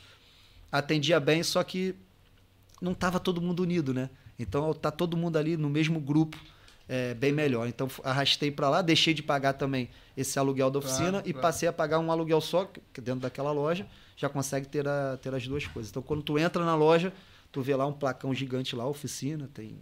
Atendia 0.71 1.19
bem, 1.21 1.43
só 1.43 1.63
que 1.63 1.95
não 2.81 2.95
tava 2.95 3.19
todo 3.19 3.41
mundo 3.41 3.61
unido, 3.63 3.95
né? 3.95 4.11
Então 4.39 4.73
tá 4.75 4.91
todo 4.91 5.17
mundo 5.17 5.37
ali 5.39 5.57
no 5.57 5.69
mesmo 5.71 5.99
grupo, 5.99 6.37
é, 6.89 7.15
bem 7.15 7.33
melhor. 7.33 7.67
Então 7.67 7.89
arrastei 8.05 8.51
para 8.51 8.69
lá, 8.69 8.83
deixei 8.83 9.15
de 9.15 9.23
pagar 9.23 9.55
também 9.55 9.89
esse 10.17 10.39
aluguel 10.39 10.71
da 10.71 10.79
oficina 10.79 11.11
Claro, 11.13 11.29
e 11.29 11.33
claro. 11.33 11.43
passei 11.43 11.69
a 11.69 11.73
pagar 11.73 11.99
um 11.99 12.11
aluguel 12.13 12.41
só, 12.41 12.65
que 12.93 13.01
dentro 13.01 13.21
daquela 13.21 13.51
loja, 13.53 13.87
já 14.17 14.29
consegue 14.29 14.69
ter, 14.69 14.87
a- 14.87 15.19
ter 15.21 15.35
as 15.35 15.47
duas 15.47 15.67
coisas. 15.67 15.91
Então 15.91 16.03
quando 16.03 16.23
tu 16.23 16.39
entra 16.39 16.65
na 16.65 16.75
loja, 16.75 17.13
tu 17.51 17.63
vê 17.63 17.75
lá 17.75 17.87
um 17.87 17.93
placão 17.93 18.35
gigante 18.35 18.77
lá, 18.77 18.87
oficina, 18.87 19.49
tem 19.53 19.79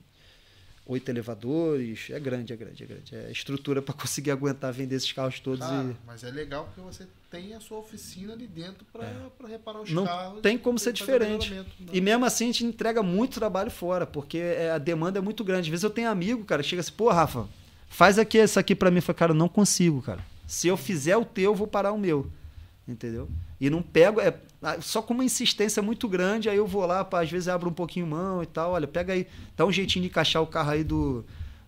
oito 0.87 1.09
elevadores, 1.09 2.09
é 2.11 2.20
grande, 2.20 2.53
é 2.53 2.57
grande, 2.57 2.82
é 2.82 2.87
grande. 2.87 3.14
É 3.16 3.30
estrutura 3.30 3.80
para 3.80 3.95
conseguir 3.95 4.30
aguentar 4.30 4.72
vender 4.72 4.97
esses 4.97 5.11
carros 5.12 5.41
todos 5.41 5.64
e 5.66 5.97
mas 6.07 6.22
é 6.24 6.30
legal 6.30 6.64
porque 6.66 6.80
você 6.80 7.07
tem 7.30 7.55
a 7.55 7.61
sua 7.61 7.78
oficina 7.78 8.32
ali 8.35 8.47
dentro 8.47 8.85
pra, 8.93 9.07
pra 9.39 9.49
reparar 9.49 9.80
os 9.80 9.91
É. 9.91 9.93
Não 9.95 10.05
carros. 10.05 10.41
tem 10.43 10.59
como 10.59 10.78
ser 10.78 10.93
diferente. 10.93 11.53
Não. 11.55 11.64
E 11.93 12.01
mesmo 12.01 12.24
assim 12.24 12.45
a 12.45 12.47
gente 12.49 12.64
entrega 12.66 13.03
muito 13.03 13.39
trabalho 13.41 13.70
fora, 13.70 14.07
porque 14.07 14.39
é, 14.39 14.70
a 14.70 14.78
demanda 14.78 15.18
é 15.18 15.22
muito 15.22 15.43
grande. 15.43 15.62
Às 15.62 15.68
vezes 15.70 15.85
eu 15.85 15.91
tenho 15.91 16.09
amigo, 16.11 16.45
cara, 16.45 16.62
chega 16.62 16.80
assim, 16.80 16.93
pô, 16.93 17.09
Rafa, 17.11 17.49
faz 17.89 18.18
aqui 18.18 18.39
isso 18.39 18.59
aqui 18.61 18.74
pra 18.74 18.91
mim. 18.91 18.99
Eu 18.99 19.03
falo, 19.03 19.18
cara, 19.18 19.30
eu 19.32 19.37
não 19.37 19.49
consigo, 19.49 20.03
cara. 20.03 20.24
Se 20.47 20.68
eu 20.68 20.76
fizer 20.76 21.16
o 21.16 21.24
teu, 21.24 21.45
eu 21.53 21.55
vou 21.55 21.66
parar 21.66 21.93
o 21.93 21.99
meu. 21.99 22.30
Entendeu? 22.87 23.28
E 23.59 23.70
não 23.70 23.80
pego, 23.80 24.20
é 24.20 24.35
ah, 24.62 24.78
só 24.80 25.01
com 25.01 25.14
uma 25.14 25.24
insistência 25.24 25.82
muito 25.82 26.07
grande, 26.07 26.51
aí 26.51 26.57
eu 26.57 26.66
vou 26.66 26.85
lá, 26.85 27.03
pá, 27.05 27.22
às 27.22 27.30
vezes 27.30 27.49
abro 27.49 27.70
um 27.70 27.72
pouquinho 27.72 28.07
mão 28.07 28.43
e 28.43 28.47
tal. 28.47 28.72
Olha, 28.72 28.87
pega 28.87 29.12
aí, 29.14 29.26
dá 29.57 29.64
um 29.64 29.72
jeitinho 29.72 30.03
de 30.03 30.09
encaixar 30.11 30.43
o 30.43 30.47
carro 30.47 30.70
aí 30.70 30.85
do, 30.85 31.24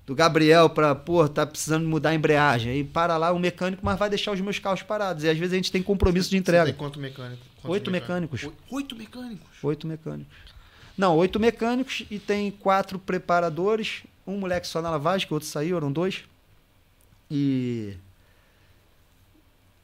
do 0.06 0.14
Gabriel 0.14 0.68
pra, 0.68 0.94
pô, 0.94 1.26
tá 1.26 1.46
precisando 1.46 1.88
mudar 1.88 2.10
a 2.10 2.14
embreagem. 2.14 2.70
Aí 2.70 2.84
para 2.84 3.16
lá 3.16 3.32
o 3.32 3.38
mecânico, 3.38 3.80
mas 3.84 3.98
vai 3.98 4.10
deixar 4.10 4.32
os 4.32 4.40
meus 4.42 4.58
carros 4.58 4.82
parados. 4.82 5.24
E 5.24 5.28
às 5.30 5.38
vezes 5.38 5.54
a 5.54 5.56
gente 5.56 5.72
tem 5.72 5.82
compromisso 5.82 6.28
de 6.28 6.36
Você 6.36 6.40
entrega. 6.40 6.66
tem 6.66 6.74
quanto 6.74 7.00
mecânico? 7.00 7.42
Quantos 7.56 7.70
Oito 7.70 7.90
mecânicos. 7.90 8.42
Oi- 8.44 8.52
Oito 8.72 8.94
mecânicos? 8.94 9.48
Oito 9.62 9.86
mecânicos. 9.86 10.36
Não, 10.98 11.16
oito 11.16 11.40
mecânicos 11.40 12.04
e 12.10 12.18
tem 12.18 12.50
quatro 12.50 12.98
preparadores. 12.98 14.02
Um 14.26 14.38
moleque 14.38 14.66
só 14.66 14.82
na 14.82 14.90
lavagem, 14.90 15.26
que 15.26 15.32
o 15.32 15.36
outro 15.36 15.48
saiu, 15.48 15.76
eram 15.78 15.90
dois. 15.90 16.24
E. 17.30 17.96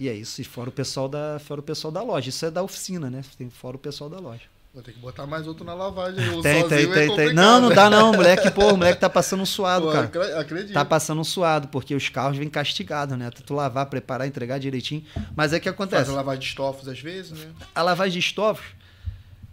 E 0.03 0.09
é 0.09 0.12
isso. 0.14 0.40
E 0.40 0.44
fora 0.44 0.68
o 0.68 0.72
pessoal 0.72 1.09
da, 1.09 1.38
fora 1.38 1.61
o 1.61 1.62
pessoal 1.62 1.92
da 1.92 2.03
loja. 2.03 2.28
Isso 2.28 2.44
é 2.44 2.50
da 2.50 2.61
oficina, 2.61 3.09
né? 3.09 3.22
Tem 3.38 3.48
fora 3.48 3.76
o 3.76 3.78
pessoal 3.78 4.11
da 4.11 4.18
loja. 4.18 4.42
Vou 4.74 4.82
ter 4.82 4.90
que 4.92 4.98
botar 4.98 5.26
mais 5.28 5.46
outro 5.46 5.64
na 5.64 5.74
lavagem. 5.74 6.18
Eu 6.24 6.42
Tem, 6.42 6.66
tem, 6.66 6.90
é 6.90 7.14
tem. 7.14 7.32
Não, 7.34 7.61
não 7.61 7.68
dá 7.72 7.88
não, 7.88 8.11
moleque, 8.12 8.50
pô, 8.50 8.72
o 8.72 8.76
moleque 8.76 8.98
tá 8.98 9.09
passando 9.09 9.42
um 9.42 9.46
suado, 9.46 9.86
Pô, 9.86 9.92
cara. 9.92 10.07
acre- 10.07 10.32
Acredito. 10.34 10.72
Tá 10.72 10.84
passando 10.84 11.20
um 11.20 11.24
suado, 11.24 11.68
porque 11.68 11.94
os 11.94 12.09
carros 12.09 12.36
vêm 12.36 12.48
castigados, 12.48 13.16
né? 13.16 13.30
Tu 13.30 13.55
lavar, 13.55 13.86
preparar, 13.86 14.26
entregar 14.26 14.59
direitinho. 14.59 15.05
Mas 15.36 15.53
é 15.53 15.61
que 15.61 15.66
Faz 15.66 15.74
acontece. 15.74 16.11
a 16.11 16.14
lavagem 16.14 16.40
de 16.40 16.46
estofos 16.46 16.88
às 16.88 16.98
vezes, 16.98 17.30
né? 17.38 17.50
A 17.72 17.82
lavagem 17.82 18.14
de 18.14 18.18
estofos 18.26 18.66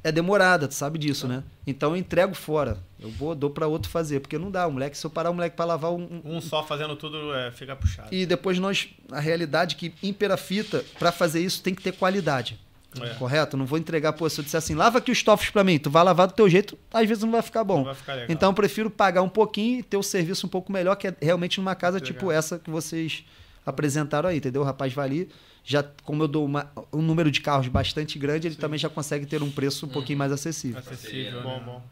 é 0.04 0.12
demorada, 0.12 0.68
tu 0.68 0.74
sabe 0.74 0.98
disso, 0.98 1.28
né? 1.28 1.44
Então 1.68 1.92
eu 1.92 1.98
entrego 1.98 2.34
fora. 2.34 2.78
Eu 3.02 3.10
vou, 3.10 3.34
dou 3.34 3.50
pra 3.50 3.66
outro 3.66 3.90
fazer, 3.90 4.20
porque 4.20 4.38
não 4.38 4.52
dá. 4.52 4.68
O 4.68 4.72
moleque, 4.74 4.98
se 4.98 5.06
eu 5.06 5.10
parar 5.10 5.30
o 5.30 5.34
moleque 5.34 5.56
pra 5.56 5.64
lavar 5.66 5.92
um, 5.92 6.22
um- 6.26 6.36
Um 6.38 6.42
só 6.42 6.64
fazendo 6.64 6.96
tudo 6.96 7.34
é, 7.34 7.50
fica 7.52 7.76
puxado. 7.76 8.10
E 8.14 8.26
depois 8.26 8.60
nós. 8.60 8.90
A 9.12 9.20
realidade 9.20 9.76
é 9.76 9.80
que 9.80 9.94
impera 10.06 10.36
fita, 10.36 10.84
pra 10.98 11.12
fazer 11.12 11.40
isso 11.42 11.62
tem 11.64 11.74
que 11.74 11.82
ter 11.82 11.94
qualidade. 11.94 12.60
É. 13.00 13.10
Correto? 13.16 13.56
Não 13.56 13.66
vou 13.68 13.78
entregar, 13.78 14.14
pô, 14.14 14.28
se 14.28 14.40
eu 14.40 14.44
disser 14.44 14.58
assim, 14.58 14.74
lava 14.74 14.98
aqui 14.98 15.12
os 15.12 15.18
estofos 15.20 15.50
pra 15.52 15.64
mim, 15.64 15.78
tu 15.78 15.92
vai 15.92 16.04
lavar 16.04 16.26
do 16.28 16.34
teu 16.34 16.50
jeito, 16.50 16.76
às 16.92 17.08
vezes 17.08 17.24
não 17.24 17.32
vai 17.32 17.42
ficar 17.44 17.64
bom. 17.64 17.78
Não 17.78 17.84
vai 17.86 17.94
ficar 17.96 18.14
legal. 18.14 18.28
Então 18.32 18.50
eu 18.50 18.54
prefiro 18.54 18.90
pagar 18.90 19.22
um 19.22 19.30
pouquinho 19.30 19.80
e 19.80 19.84
ter 19.84 19.96
o 19.96 20.02
serviço 20.04 20.48
um 20.48 20.50
pouco 20.50 20.72
melhor, 20.72 20.96
que 20.96 21.08
é 21.08 21.16
realmente 21.22 21.60
numa 21.60 21.76
casa 21.76 21.98
Legal. 22.00 22.08
tipo 22.14 22.32
essa 22.32 22.58
que 22.58 22.70
vocês 22.70 23.24
apresentaram 23.66 24.28
aí, 24.30 24.38
entendeu? 24.38 24.62
O 24.64 24.66
rapaz 24.66 24.92
vai 24.92 25.06
ali, 25.06 25.30
já, 25.64 25.84
como 26.04 26.24
eu 26.24 26.28
dou 26.28 26.44
uma- 26.46 26.72
um 26.92 27.02
número 27.04 27.30
de 27.30 27.42
carros 27.42 27.68
bastante 27.68 28.18
grande, 28.18 28.48
ele 28.48 28.56
também 28.56 28.80
já 28.80 28.90
consegue 28.90 29.26
ter 29.28 29.44
um 29.44 29.52
preço 29.52 29.86
um 29.86 29.90
pouquinho 29.90 30.18
mais 30.18 30.32
acessível. 30.32 30.80
Acessível, 30.80 31.44
Bom, 31.44 31.58
né? 31.58 31.64
bom. 31.66 31.84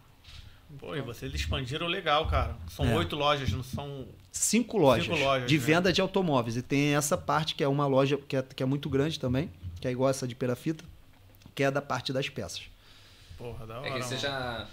Pô, 0.79 0.95
e 0.95 1.01
vocês 1.01 1.33
expandiram 1.33 1.87
legal, 1.87 2.27
cara. 2.27 2.55
São 2.69 2.85
É. 2.87 2.95
oito 2.95 3.15
lojas, 3.15 3.49
não 3.51 3.63
são. 3.63 4.05
Cinco 4.31 4.77
lojas, 4.77 5.05
Cinco 5.05 5.17
lojas, 5.17 5.49
de 5.49 5.57
né? 5.57 5.63
venda 5.65 5.91
de 5.91 5.99
automóveis. 6.01 6.55
E 6.57 6.61
tem 6.61 6.95
essa 6.95 7.17
parte 7.17 7.55
que 7.55 7.63
é 7.63 7.67
uma 7.67 7.87
loja 7.87 8.17
que 8.27 8.35
é, 8.35 8.43
que 8.55 8.61
é 8.61 8.65
muito 8.65 8.87
grande 8.89 9.19
também, 9.19 9.49
que 9.81 9.87
é 9.87 9.91
igual 9.91 10.09
essa 10.09 10.27
de 10.27 10.35
Perafita, 10.35 10.83
que 11.55 11.63
é 11.63 11.71
da 11.71 11.81
parte 11.81 12.13
das 12.13 12.29
peças. 12.29 12.61
Porra, 13.37 13.65
da 13.65 13.79
hora. 13.79 13.87
É 13.89 13.91
que 13.93 13.97
você 14.03 14.09
mano. 14.15 14.19
já. 14.21 14.67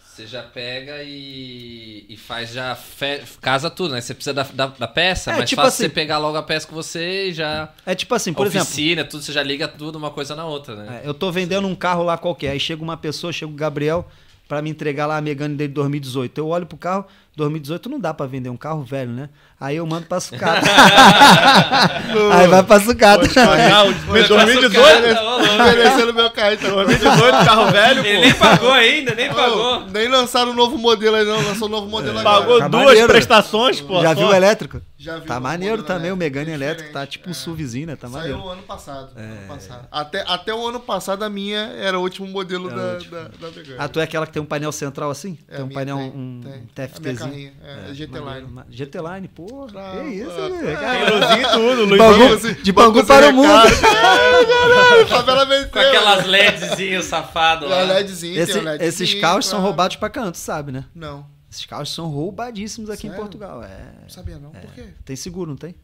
Você 0.00 0.26
já 0.26 0.42
pega 0.42 1.02
e, 1.02 2.06
e 2.08 2.16
faz 2.16 2.50
já. 2.50 2.74
fe- 2.74 3.22
casa 3.40 3.68
tudo, 3.68 3.92
né? 3.92 4.00
Você 4.00 4.14
precisa 4.14 4.32
da, 4.32 4.44
da, 4.44 4.66
da 4.68 4.88
peça, 4.88 5.30
É, 5.32 5.36
mas 5.38 5.48
tipo 5.50 5.60
fácil 5.60 5.74
assim- 5.74 5.82
você 5.84 5.88
pegar 5.90 6.16
logo 6.16 6.38
a 6.38 6.42
peça 6.42 6.66
com 6.66 6.74
você 6.74 7.28
e 7.28 7.32
já. 7.34 7.70
É 7.84 7.94
tipo 7.94 8.14
assim, 8.14 8.32
por 8.32 8.46
exemplo, 8.46 8.66
oficina, 8.66 9.04
tudo, 9.04 9.22
você 9.22 9.30
já 9.32 9.42
liga 9.42 9.68
tudo 9.68 9.96
uma 9.96 10.10
coisa 10.10 10.34
na 10.34 10.46
outra, 10.46 10.74
né? 10.74 11.02
É, 11.04 11.08
eu 11.08 11.12
tô 11.12 11.30
vendendo 11.30 11.68
um 11.68 11.74
carro 11.74 12.02
lá 12.02 12.16
qualquer, 12.16 12.52
aí 12.52 12.60
chega 12.60 12.82
uma 12.82 12.96
pessoa, 12.96 13.30
chega 13.30 13.52
o 13.52 13.54
Gabriel 13.54 14.10
pra 14.48 14.62
me 14.62 14.70
entregar 14.70 15.06
lá 15.06 15.16
a 15.16 15.20
Megane 15.20 15.54
dele 15.56 15.72
2018. 15.72 16.38
Eu 16.38 16.48
olho 16.48 16.66
pro 16.66 16.76
carro, 16.78 17.04
2018 17.36 17.88
não 17.88 17.98
dá 18.00 18.14
pra 18.14 18.26
vender 18.26 18.48
um 18.48 18.56
carro 18.56 18.82
velho, 18.84 19.10
né? 19.10 19.28
Aí 19.60 19.76
eu 19.76 19.86
mando 19.86 20.06
pra 20.06 20.20
sucata. 20.20 20.66
aí 22.32 22.46
vai 22.46 22.62
pra 22.62 22.80
sucata. 22.80 23.28
Pagar 23.28 23.86
o 23.86 23.94
Mas 24.08 24.28
2018, 24.28 24.72
cara, 24.72 25.22
ô, 25.22 25.38
louco. 25.38 25.62
Oferecendo 25.62 26.14
meu 26.14 26.30
carro, 26.30 26.52
então. 26.54 26.74
2018, 26.76 27.44
carro 27.44 27.70
velho, 27.72 28.06
Ele 28.06 28.14
pô. 28.16 28.20
nem 28.22 28.34
pagou 28.34 28.72
ainda, 28.72 29.14
nem 29.14 29.28
pagou. 29.32 29.80
nem 29.92 30.08
lançaram 30.08 30.50
o 30.52 30.54
novo 30.54 30.78
modelo 30.78 31.16
aí, 31.16 31.24
não. 31.24 31.42
Lançou 31.42 31.68
o 31.68 31.70
novo 31.70 31.86
modelo 31.88 32.18
agora. 32.18 32.38
Pagou 32.40 32.58
Tá 32.58 32.68
duas 32.68 32.84
maneiro. 32.84 33.08
prestações, 33.08 33.80
pô. 33.80 34.00
Já 34.02 34.10
só. 34.10 34.14
viu 34.20 34.28
o 34.28 34.34
elétrico? 34.34 34.80
Já 35.06 35.18
vi 35.20 35.26
Tá 35.26 35.38
maneiro 35.38 35.82
também, 35.84 36.10
o 36.10 36.16
Megane 36.16 36.50
elétrico, 36.50 36.64
elétrico, 36.66 36.92
tá 36.92 37.06
tipo 37.06 37.28
um 37.28 37.30
é. 37.30 37.34
SUVzinho, 37.34 37.86
né? 37.86 37.96
Tá 37.96 38.08
Saiu 38.08 38.18
maneiro. 38.18 38.38
o 38.40 38.48
ano 38.48 38.62
passado. 38.64 39.10
ano 39.16 39.46
passado. 39.48 39.88
Até, 39.90 40.24
até 40.26 40.52
o 40.54 40.66
ano 40.66 40.80
passado 40.80 41.22
a 41.22 41.30
minha 41.30 41.58
era 41.78 41.98
o 41.98 42.02
último 42.02 42.26
modelo 42.26 42.68
da, 42.68 42.94
último. 42.94 43.10
da, 43.14 43.22
da 43.28 43.50
Megane. 43.50 43.76
Ah, 43.78 43.88
tu 43.88 44.00
é 44.00 44.02
aquela 44.02 44.26
que 44.26 44.32
tem 44.32 44.42
um 44.42 44.46
painel 44.46 44.72
central 44.72 45.10
assim? 45.10 45.38
É, 45.48 45.56
tem 45.56 45.64
um 45.64 45.68
painel, 45.68 45.96
tem, 45.98 46.10
um 46.10 46.40
tem. 46.74 46.86
TFTzinho. 46.88 47.16
carrinha, 47.18 47.52
é, 47.90 47.94
GT 47.94 48.18
Line. 48.18 48.62
GT 48.70 48.98
Line, 49.00 49.28
porra. 49.28 49.66
Que 50.02 50.08
isso, 50.08 50.30
claro. 50.30 50.54
né? 50.54 50.72
É, 50.72 51.26
Tem 51.34 51.42
e 51.42 51.52
tudo, 51.52 51.76
De 51.76 51.84
Luiz 51.84 51.98
Bangu, 51.98 52.54
de 52.62 52.72
para 53.06 53.28
o 53.28 53.32
mundo. 53.32 53.48
Caralho, 53.80 55.06
favela 55.06 55.44
venceu. 55.46 55.70
Com 55.70 55.78
aquelas 55.78 56.26
LEDzinhos 56.26 57.04
safado 57.04 57.66
Tem 57.66 57.74
a 57.74 57.84
lá. 57.84 57.94
LEDzinho, 57.94 58.40
Esse- 58.40 58.58
esses 58.80 59.14
carros 59.20 59.46
são 59.46 59.60
roubados 59.60 59.96
pra 59.96 60.10
canto, 60.10 60.36
sabe, 60.38 60.72
né? 60.72 60.84
Não, 60.94 61.26
Esses 61.56 61.66
carros 61.66 61.92
são 61.92 62.08
roubadíssimos 62.08 62.90
aqui 62.90 63.06
em 63.06 63.10
Sério? 63.10 63.24
Portugal. 63.24 63.62
É. 63.62 63.92
não 64.02 64.08
sabia 64.08 64.38
não. 64.38 64.50
Por 64.50 64.72
quê? 64.72 64.88
Tem 65.04 65.16
seguro, 65.16 65.50
não 65.50 65.56
tem? 65.56 65.74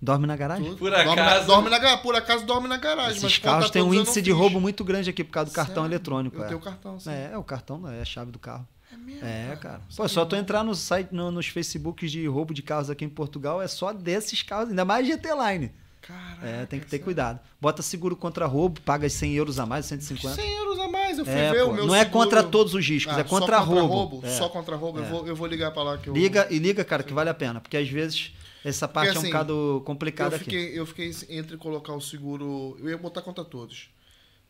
Dorme 0.00 0.26
na 0.26 0.36
garagem? 0.36 0.76
Por 0.76 0.90
dorme 0.90 1.10
acaso- 1.10 1.40
Na, 1.40 1.46
dorme 1.46 1.70
na, 1.70 1.96
por 1.96 2.14
acaso 2.14 2.46
dorme 2.46 2.68
na 2.68 2.76
garagem. 2.76 3.14
mas 3.14 3.24
Esses 3.24 3.38
conta 3.38 3.50
carros 3.50 3.70
têm 3.70 3.82
um 3.82 3.92
índice 3.92 4.22
de 4.22 4.30
roubo 4.30 4.60
muito 4.60 4.84
grande 4.84 5.10
aqui 5.10 5.24
por 5.24 5.32
causa 5.32 5.50
do 5.50 5.54
cartão 5.54 5.82
Sério? 5.82 5.88
eletrônico. 5.94 6.36
Eu 6.36 6.44
é. 6.44 6.48
tenho 6.48 6.60
cartão, 6.60 7.00
sim. 7.00 7.10
É, 7.10 7.36
o 7.36 7.42
cartão 7.42 7.88
é 7.90 8.00
a 8.00 8.04
chave 8.04 8.30
do 8.30 8.38
carro. 8.38 8.68
É 8.92 8.96
mesmo, 8.96 9.26
É, 9.26 9.56
cara. 9.56 9.78
Pô, 9.80 9.90
Sabia 9.94 10.08
só 10.08 10.24
tu 10.24 10.36
entrar 10.36 10.62
no 10.62 10.74
site, 10.74 11.08
no- 11.12 11.30
nos 11.32 11.48
Facebooks 11.48 12.10
de 12.12 12.26
roubo 12.28 12.54
de 12.54 12.62
carros 12.62 12.90
aqui 12.90 13.04
em 13.04 13.08
Portugal, 13.08 13.60
é 13.60 13.66
só 13.66 13.92
desses 13.92 14.42
carros, 14.42 14.68
ainda 14.68 14.84
mais 14.84 15.06
GT 15.06 15.28
Line. 15.34 15.72
Caraca, 16.08 16.46
É, 16.46 16.64
tem 16.66 16.80
que 16.80 16.86
ter 16.86 16.92
sério? 16.92 17.04
cuidado. 17.04 17.40
Bota 17.60 17.82
seguro 17.82 18.16
contra 18.16 18.46
roubo, 18.46 18.80
paga 18.80 19.08
100 19.08 19.34
euros 19.34 19.58
a 19.58 19.66
mais, 19.66 19.84
150. 19.86 20.34
100 20.40 20.56
euros 20.56 20.78
a 20.78 20.88
mais, 20.88 21.18
eu 21.18 21.24
fui 21.26 21.34
É, 21.34 21.52
ver 21.52 21.64
pô, 21.64 21.70
o 21.70 21.74
meu 21.74 21.86
não 21.86 21.94
é 21.94 21.98
seguro. 22.04 22.18
contra 22.18 22.42
todos 22.42 22.74
os 22.74 22.88
riscos, 22.88 23.14
Ah, 23.14 23.20
é 23.20 23.24
contra 23.24 23.58
só 23.58 23.64
roubo. 23.64 24.20
É. 24.26 24.30
Só 24.30 24.48
contra 24.48 24.74
roubo, 24.74 24.98
eu, 25.00 25.04
É. 25.04 25.08
vou, 25.08 25.26
eu 25.26 25.36
vou 25.36 25.46
ligar 25.46 25.70
pra 25.72 25.82
lá 25.82 25.98
que 25.98 26.08
eu... 26.08 26.14
Liga 26.14 26.46
e 26.50 26.58
liga, 26.58 26.82
cara, 26.84 27.02
que 27.02 27.12
vale 27.12 27.28
a 27.28 27.34
pena, 27.34 27.60
porque 27.60 27.76
às 27.76 27.88
vezes 27.88 28.32
essa 28.64 28.88
parte 28.88 29.10
é 29.10 29.14
um 29.14 29.18
assim, 29.18 29.26
bocado 29.26 29.82
complicada 29.84 30.34
eu 30.34 30.36
aqui. 30.36 30.44
fiquei, 30.46 30.78
eu 30.78 30.86
fiquei 30.86 31.14
entre 31.28 31.56
colocar 31.58 31.92
o 31.92 32.00
seguro... 32.00 32.76
Eu 32.80 32.88
ia 32.88 32.96
botar 32.98 33.20
contra 33.22 33.44
todos. 33.44 33.90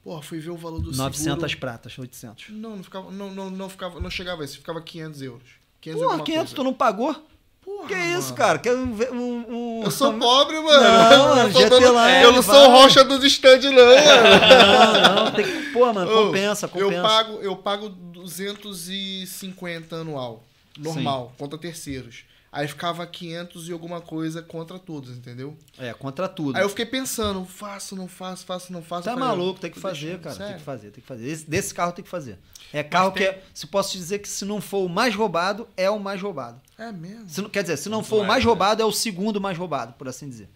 Porra, 0.04 0.22
fui 0.22 0.38
ver 0.38 0.50
o 0.50 0.56
valor 0.56 0.80
do 0.80 0.92
900 0.92 1.40
seguro... 1.50 1.58
pratas, 1.60 1.98
800. 1.98 2.50
Não, 2.50 2.76
não 2.76 2.84
ficava, 2.84 3.10
não, 3.10 3.34
não, 3.34 3.50
não 3.50 3.68
ficava, 3.68 3.98
não 4.00 4.08
chegava 4.08 4.42
a 4.42 4.44
isso, 4.44 4.58
ficava 4.58 4.80
500 4.80 5.22
euros. 5.22 5.48
500 5.80 6.00
e 6.00 6.04
Porra, 6.04 6.14
alguma 6.14 6.24
500 6.26 6.50
tu 6.52 6.56
coisa. 6.56 6.70
não 6.70 6.74
pagou? 6.76 7.26
Porra, 7.68 7.88
que 7.88 7.94
isso, 7.94 8.22
mano. 8.22 8.34
cara? 8.36 8.58
Que 8.58 8.70
um, 8.70 8.96
um, 9.12 9.80
um- 9.80 9.84
Eu 9.84 9.90
sou 9.90 10.14
pobre, 10.14 10.58
mano. 10.60 10.82
Não, 10.82 11.38
eu, 11.38 11.52
sou 11.52 11.60
GT 11.62 11.80
dono- 11.80 12.06
Line, 12.06 12.22
eu 12.22 12.32
não 12.32 12.42
sou 12.42 12.54
vai. 12.54 12.66
o 12.66 12.70
rocha 12.70 13.04
dos 13.04 13.22
stand, 13.24 13.60
não, 13.60 13.72
mano. 13.72 13.98
Não, 15.08 15.24
não, 15.26 15.32
tem 15.32 15.44
que. 15.44 15.72
Pô, 15.72 15.92
mano, 15.92 16.10
Ô, 16.10 16.26
compensa, 16.26 16.66
compensa. 16.66 16.94
Eu 16.94 17.02
pago, 17.02 17.32
eu 17.42 17.56
pago 17.56 17.88
250 17.90 19.96
anual, 19.96 20.42
normal, 20.78 21.32
contra 21.38 21.58
terceiros. 21.58 22.24
Aí 22.50 22.66
ficava 22.66 23.06
500 23.06 23.68
e 23.68 23.72
alguma 23.72 24.00
coisa 24.00 24.40
contra 24.40 24.78
todos, 24.78 25.10
entendeu? 25.10 25.54
É, 25.78 25.92
contra 25.92 26.26
tudo. 26.26 26.56
Aí 26.56 26.62
eu 26.64 26.68
fiquei 26.70 26.86
pensando, 26.86 27.44
faço, 27.44 27.94
não 27.94 28.08
faço, 28.08 28.46
faço, 28.46 28.72
não 28.72 28.80
faço. 28.82 29.04
Tá 29.04 29.12
Eu 29.12 29.18
falei, 29.18 29.28
maluco, 29.36 29.60
tem 29.60 29.70
que 29.70 29.78
fazer, 29.78 30.16
deixar, 30.16 30.22
cara. 30.22 30.36
Tem 30.36 30.46
sério. 30.46 30.58
que 30.58 30.64
fazer, 30.64 30.90
tem 30.90 31.02
que 31.02 31.06
fazer. 31.06 31.28
Esse- 31.28 31.48
desse 31.48 31.74
carro 31.74 31.92
tem 31.92 32.02
que 32.02 32.10
fazer. 32.10 32.38
É 32.72 32.82
carro 32.82 33.10
tem- 33.10 33.24
que 33.24 33.28
é. 33.28 33.42
Se 33.52 33.66
posso 33.66 33.92
te 33.92 33.98
dizer 33.98 34.20
que 34.20 34.28
se 34.28 34.46
não 34.46 34.62
for 34.62 34.78
o 34.78 34.88
mais 34.88 35.14
roubado, 35.14 35.68
é 35.76 35.90
o 35.90 36.00
mais 36.00 36.22
roubado. 36.22 36.58
É 36.78 36.92
mesmo. 36.92 37.28
Se 37.28 37.42
quer 37.48 37.62
dizer, 37.62 37.76
se 37.76 37.88
não 37.88 38.04
for 38.04 38.22
o 38.22 38.26
mais, 38.26 38.44
né? 38.44 38.48
roubado, 38.48 38.80
é 38.80 38.84
o 38.84 38.92
segundo 38.92 39.40
mais 39.40 39.58
roubado, 39.58 39.94
por 39.94 40.08
assim 40.08 40.28
dizer. 40.28 40.48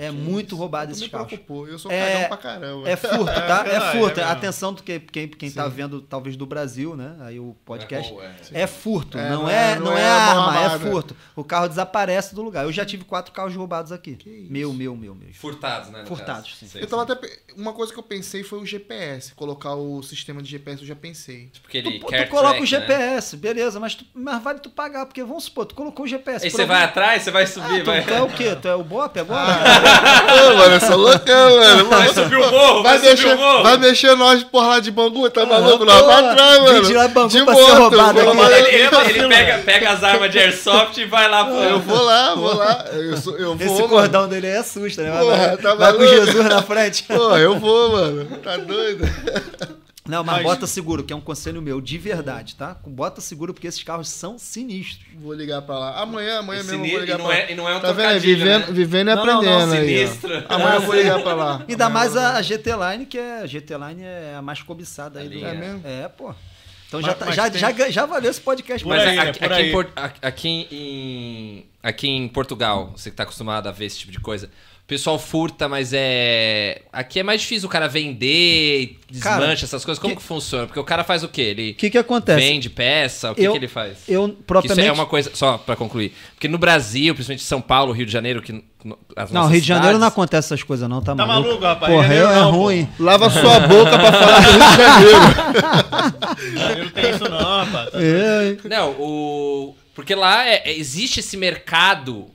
É 0.00 0.12
muito 0.12 0.54
roubado 0.54 0.86
Tu 0.86 0.92
esses 0.92 1.02
me 1.02 1.08
carros. 1.08 1.26
preocupou, 1.26 1.66
eu 1.66 1.76
sou 1.76 1.90
É- 1.90 2.12
cagão 2.12 2.28
pra 2.28 2.36
caramba. 2.36 2.88
É 2.88 2.94
furto, 2.94 3.24
tá? 3.24 3.64
É, 3.66 3.70
verdade, 3.70 3.98
furto. 3.98 4.20
é. 4.20 4.22
Atenção 4.22 4.72
do 4.72 4.80
que 4.80 5.00
quem, 5.00 5.26
quem 5.26 5.50
tá 5.50 5.64
Sim. 5.64 5.70
vendo, 5.70 6.00
talvez 6.00 6.36
do 6.36 6.46
Brasil, 6.46 6.94
né? 6.94 7.16
Aí 7.20 7.40
o 7.40 7.56
podcast. 7.64 8.14
É 8.14 8.58
é. 8.60 8.62
É 8.62 8.66
furto, 8.68 9.18
É, 9.18 9.28
não, 9.30 9.42
não 9.42 9.50
é, 9.50 9.72
é- 9.72 9.78
não, 9.80 9.92
é, 9.98 10.00
é 10.00 10.08
arma, 10.08 10.52
mão 10.52 10.64
é 10.76 10.78
furto. 10.78 11.16
O 11.34 11.42
carro 11.42 11.66
desaparece 11.68 12.32
do 12.32 12.42
lugar. 12.42 12.64
Eu 12.64 12.70
já 12.70 12.84
tive 12.86 13.02
quatro 13.02 13.32
carros 13.32 13.56
roubados 13.56 13.90
aqui. 13.90 14.14
Que 14.14 14.30
isso? 14.30 14.52
Meu, 14.52 14.72
meu, 14.72 14.94
meu, 14.96 15.16
meu. 15.16 15.32
Furtados, 15.34 15.90
né? 15.90 16.04
Furtados, 16.06 16.56
sim. 16.56 16.68
Sei, 16.68 16.80
Eu 16.82 16.86
tava 16.86 17.04
sei. 17.04 17.14
até. 17.16 17.38
Uma 17.56 17.72
coisa 17.72 17.92
que 17.92 17.98
eu 17.98 18.02
pensei 18.04 18.44
foi 18.44 18.60
o 18.60 18.64
GPS. 18.66 19.34
Colocar 19.34 19.74
o 19.74 20.00
sistema 20.04 20.40
de 20.40 20.48
GPS, 20.48 20.80
eu 20.82 20.86
já 20.86 20.94
pensei. 20.94 21.50
Porque 21.60 21.82
Tu, 21.82 21.88
ele 21.88 21.98
tu 21.98 22.06
quer 22.06 22.28
coloca 22.28 22.50
track, 22.50 22.58
o 22.60 22.60
né? 22.60 22.66
GPS, 22.66 23.36
beleza, 23.36 23.80
mas, 23.80 23.96
tu- 23.96 24.06
mas 24.14 24.40
vale 24.40 24.60
tu 24.60 24.70
pagar, 24.70 25.06
porque 25.06 25.24
vamos 25.24 25.42
supor, 25.44 25.66
tu 25.66 25.74
colocou 25.74 26.04
o 26.04 26.08
GPS. 26.08 26.44
Aí 26.44 26.50
você 26.52 26.60
algum- 26.62 26.72
vai 26.74 26.84
atrás, 26.84 27.22
você 27.24 27.32
vai 27.32 27.42
Ah, 27.42 27.46
subir, 27.48 27.82
tu, 27.82 27.86
vai. 27.86 28.04
tu 28.04 28.10
é 28.14 28.22
o 28.22 28.28
quê? 28.28 28.54
Tu 28.54 28.68
é 28.68 28.74
o 28.76 28.84
Bop 28.84 29.18
agora? 29.18 29.87
Ô, 29.88 30.54
mano, 30.56 30.74
eu 30.74 30.80
sou 30.80 30.96
loucão, 30.96 31.56
mano. 31.58 31.84
Vai 31.88 32.08
subir 32.08 32.36
o 32.36 32.50
morro, 32.50 32.82
vai, 32.82 32.98
Vai 32.98 32.98
subir 32.98 33.10
mexer, 33.10 33.34
o 33.34 33.38
morro. 33.38 33.62
vai 33.62 33.78
mexer 33.78 34.14
nós 34.16 34.44
por 34.44 34.66
lá 34.66 34.80
de 34.80 34.90
Bangu, 34.90 35.30
tá 35.30 35.46
maluco? 35.46 35.84
Nós 35.84 36.00
vai 36.00 36.16
porra, 36.22 36.32
atrás, 36.32 36.60
mano. 36.62 36.82
de 36.82 36.92
lá 36.94 37.06
de 37.06 37.12
Bangu 37.14 37.28
de 37.28 37.44
pra 37.44 37.54
ser 37.54 37.60
moto, 37.60 37.74
roubado 37.78 38.18
eu 38.18 38.24
vou 38.24 38.32
aqui. 38.34 38.42
lá, 38.52 38.58
Ele, 38.58 38.68
ele- 38.68 38.88
ele 39.18 39.28
pega, 39.28 39.58
pega 39.64 39.90
as 39.90 40.04
armas 40.04 40.30
de 40.30 40.38
airsoft 40.38 40.98
e 40.98 41.04
vai 41.04 41.28
lá 41.28 41.44
pro. 41.44 41.54
Eu 41.56 41.80
vou 41.80 42.02
lá, 42.02 42.34
vou 42.34 42.54
lá. 42.56 42.84
Eu, 42.92 43.16
sou, 43.16 43.36
eu 43.38 43.54
vou, 43.56 43.66
Esse 43.66 43.74
mano. 43.76 43.88
cordão 43.88 44.28
dele 44.28 44.46
aí 44.48 44.56
assusta, 44.56 45.02
né? 45.02 45.18
Porra, 45.18 45.36
vai 45.36 45.56
tá 45.56 45.74
vai 45.74 45.92
com? 45.94 46.06
Jesus 46.06 46.44
na 46.44 46.62
frente. 46.62 47.04
Pô, 47.04 47.36
eu 47.36 47.58
vou, 47.58 47.92
mano. 47.92 48.24
Tá 48.42 48.56
doido? 48.56 49.08
Não, 50.08 50.24
mas 50.24 50.36
Mas- 50.36 50.44
bota 50.44 50.66
seguro, 50.66 51.04
que 51.04 51.12
é 51.12 51.16
um 51.16 51.20
conselho 51.20 51.60
meu, 51.60 51.80
de 51.80 51.98
verdade, 51.98 52.54
tá? 52.56 52.76
Bota 52.86 53.20
seguro, 53.20 53.52
porque 53.52 53.66
esses 53.66 53.82
carros 53.82 54.08
são 54.08 54.38
sinistros. 54.38 55.06
Vou 55.20 55.34
ligar 55.34 55.60
pra 55.62 55.78
lá. 55.78 56.00
Amanhã, 56.00 56.38
amanhã 56.38 56.60
Esse 56.60 56.70
mesmo 56.70 56.84
eu 56.84 56.86
ni- 56.86 56.90
vou 56.92 57.00
ligar 57.00 57.14
e 57.14 57.18
não 57.18 57.26
pra 57.26 57.34
lá. 57.34 57.40
é- 57.40 57.52
e 57.52 57.54
não 57.54 57.68
é 57.68 57.76
um 57.76 57.80
Tá 57.80 57.92
vendo? 57.92 58.06
aí? 58.08 58.18
Vivendo, 58.18 58.66
né? 58.68 58.72
vivendo 58.72 59.10
e 59.10 59.14
Não, 59.14 59.26
não, 59.26 59.42
não, 59.42 59.58
aprendendo 59.60 59.72
aí. 59.74 60.06
sinistro. 60.06 60.44
Amanhã 60.48 60.74
eu 60.74 60.80
vou 60.80 60.94
ligar 60.94 61.22
pra 61.22 61.34
lá. 61.34 61.64
Ainda 61.68 61.84
Amanhã 61.86 61.94
mais 62.00 62.16
a, 62.16 62.36
a 62.38 62.42
GT 62.42 62.70
Line, 62.74 63.06
que 63.06 63.18
é 63.18 63.40
a 63.42 63.46
GT 63.46 63.74
Line 63.76 64.02
é 64.02 64.34
a 64.38 64.42
mais 64.42 64.62
cobiçada 64.62 65.20
aí 65.20 65.26
Ali, 65.26 65.40
do. 65.40 65.46
É 65.46 65.54
mesmo? 65.54 65.80
É, 65.84 66.08
pô. 66.08 66.34
Então 66.88 67.00
Mas- 67.02 67.06
já, 67.06 67.14
tá- 67.14 67.26
mas 67.26 67.34
já, 67.34 67.50
tem- 67.50 67.60
já, 67.60 67.90
já 67.90 68.06
valeu 68.06 68.30
esse 68.30 68.40
podcast. 68.40 68.82
Por 68.82 68.88
Mas 68.96 69.06
aí, 69.06 69.16
né? 69.16 69.22
aqui, 69.28 69.38
Por 69.38 69.52
aqui 69.52 69.60
aí. 69.62 69.70
em 69.70 70.18
aqui 70.22 70.48
em, 70.70 71.66
aqui 71.82 72.08
em 72.08 72.28
Portugal, 72.28 72.92
você 72.96 73.10
que 73.10 73.16
tá 73.16 73.24
acostumado 73.24 73.68
a 73.68 73.72
ver 73.72 73.84
esse 73.84 73.98
tipo 73.98 74.10
de 74.12 74.18
coisa, 74.20 74.50
pessoal 74.88 75.18
furta, 75.18 75.68
mas 75.68 75.92
é. 75.92 76.80
Aqui 76.92 77.20
é 77.20 77.22
mais 77.22 77.42
difícil 77.42 77.68
o 77.68 77.70
cara 77.70 77.86
vender, 77.86 78.98
desmancha 79.08 79.38
Cara, 79.38 79.52
essas 79.52 79.84
coisas. 79.84 80.00
Como 80.00 80.14
que... 80.16 80.20
que- 80.20 80.26
funciona? 80.26 80.66
Porque 80.66 80.80
o 80.80 80.84
cara 80.84 81.04
faz 81.04 81.22
o 81.22 81.28
quê? 81.28 81.42
Ele 81.42 81.70
O 81.72 81.74
que 81.74 81.90
que 81.90 81.98
acontece? 81.98 82.40
vende 82.40 82.70
peça? 82.70 83.30
O 83.30 83.34
que, 83.34 83.42
Eu- 83.42 83.52
que 83.52 83.58
ele 83.58 83.68
faz? 83.68 83.98
Eu, 84.08 84.26
Isso 84.28 84.36
propriamente... 84.46 84.88
é 84.88 84.92
uma 84.92 85.04
coisa, 85.06 85.30
só 85.34 85.58
pra 85.58 85.76
concluir. 85.76 86.12
Porque 86.34 86.48
no 86.48 86.56
Brasil, 86.58 87.14
principalmente 87.14 87.44
São 87.44 87.60
Paulo, 87.60 87.92
Rio 87.92 88.06
de 88.06 88.12
Janeiro, 88.12 88.40
que. 88.42 88.64
Não, 89.30 89.46
Rio 89.46 89.60
de 89.60 89.66
Janeiro 89.66 89.98
não 89.98 90.00
cidades- 90.00 90.12
acontece 90.14 90.46
essas 90.54 90.62
coisas 90.62 90.88
não, 90.88 91.02
tá, 91.02 91.14
Tá 91.14 91.26
maluco? 91.26 91.48
maluco, 91.48 91.64
rapaz? 91.64 91.92
Porra, 91.92 92.06
é, 92.06 92.08
Janeiro 92.08 92.28
é 92.30 92.34
não, 92.36 92.50
pô. 92.52 92.56
ruim. 92.58 92.88
Lava 92.98 93.28
sua 93.30 93.60
boca 93.60 93.98
pra 93.98 94.12
falar 94.12 94.40
do 94.40 94.50
Rio 94.50 94.58
de 94.58 94.76
Janeiro. 94.76 95.18
Não 96.84 96.88
tem 96.90 97.10
isso 97.10 97.28
não, 97.28 97.38
rapaz. 97.64 97.90
Tá 97.90 97.98
É, 98.00 98.56
Não, 98.68 98.90
o. 98.92 99.74
Porque 99.94 100.14
lá 100.14 100.46
é- 100.48 100.62
é- 100.64 100.78
existe 100.78 101.20
esse 101.20 101.36
mercado 101.36 102.26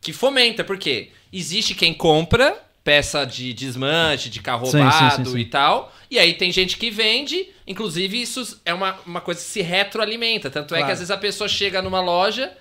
que 0.00 0.12
fomenta, 0.12 0.64
porque 0.64 1.10
existe 1.32 1.74
quem 1.74 1.92
compra 1.94 2.56
peça 2.82 3.24
de 3.24 3.52
desmanche, 3.52 4.30
de 4.30 4.40
carro 4.40 4.66
roubado 4.66 5.28
sim, 5.28 5.32
sim. 5.32 5.38
e 5.38 5.44
tal. 5.44 5.92
E 6.10 6.18
aí 6.18 6.34
tem 6.34 6.50
gente 6.50 6.76
que 6.76 6.90
vende, 6.90 7.48
inclusive 7.66 8.20
isso 8.20 8.58
é 8.64 8.72
uma, 8.74 8.98
uma 9.06 9.20
coisa 9.20 9.40
que 9.40 9.46
se 9.46 9.60
retroalimenta. 9.60 10.50
Tanto 10.50 10.74
é 10.74 10.78
que 10.78 10.82
Claro. 10.82 10.92
às 10.92 10.98
vezes 10.98 11.10
a 11.10 11.16
pessoa 11.18 11.46
chega 11.48 11.82
numa 11.82 12.00
loja, 12.00 12.52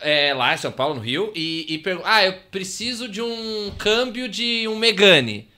é, 0.00 0.32
lá 0.32 0.54
em 0.54 0.56
São 0.56 0.72
Paulo, 0.72 0.94
no 0.94 1.00
Rio, 1.00 1.32
e, 1.36 1.66
e 1.68 1.78
pergunta: 1.78 2.08
Ah, 2.10 2.24
eu 2.24 2.32
preciso 2.50 3.08
de 3.08 3.20
um 3.20 3.72
câmbio 3.78 4.28
de 4.28 4.66
um 4.66 4.76
Megane. 4.76 5.49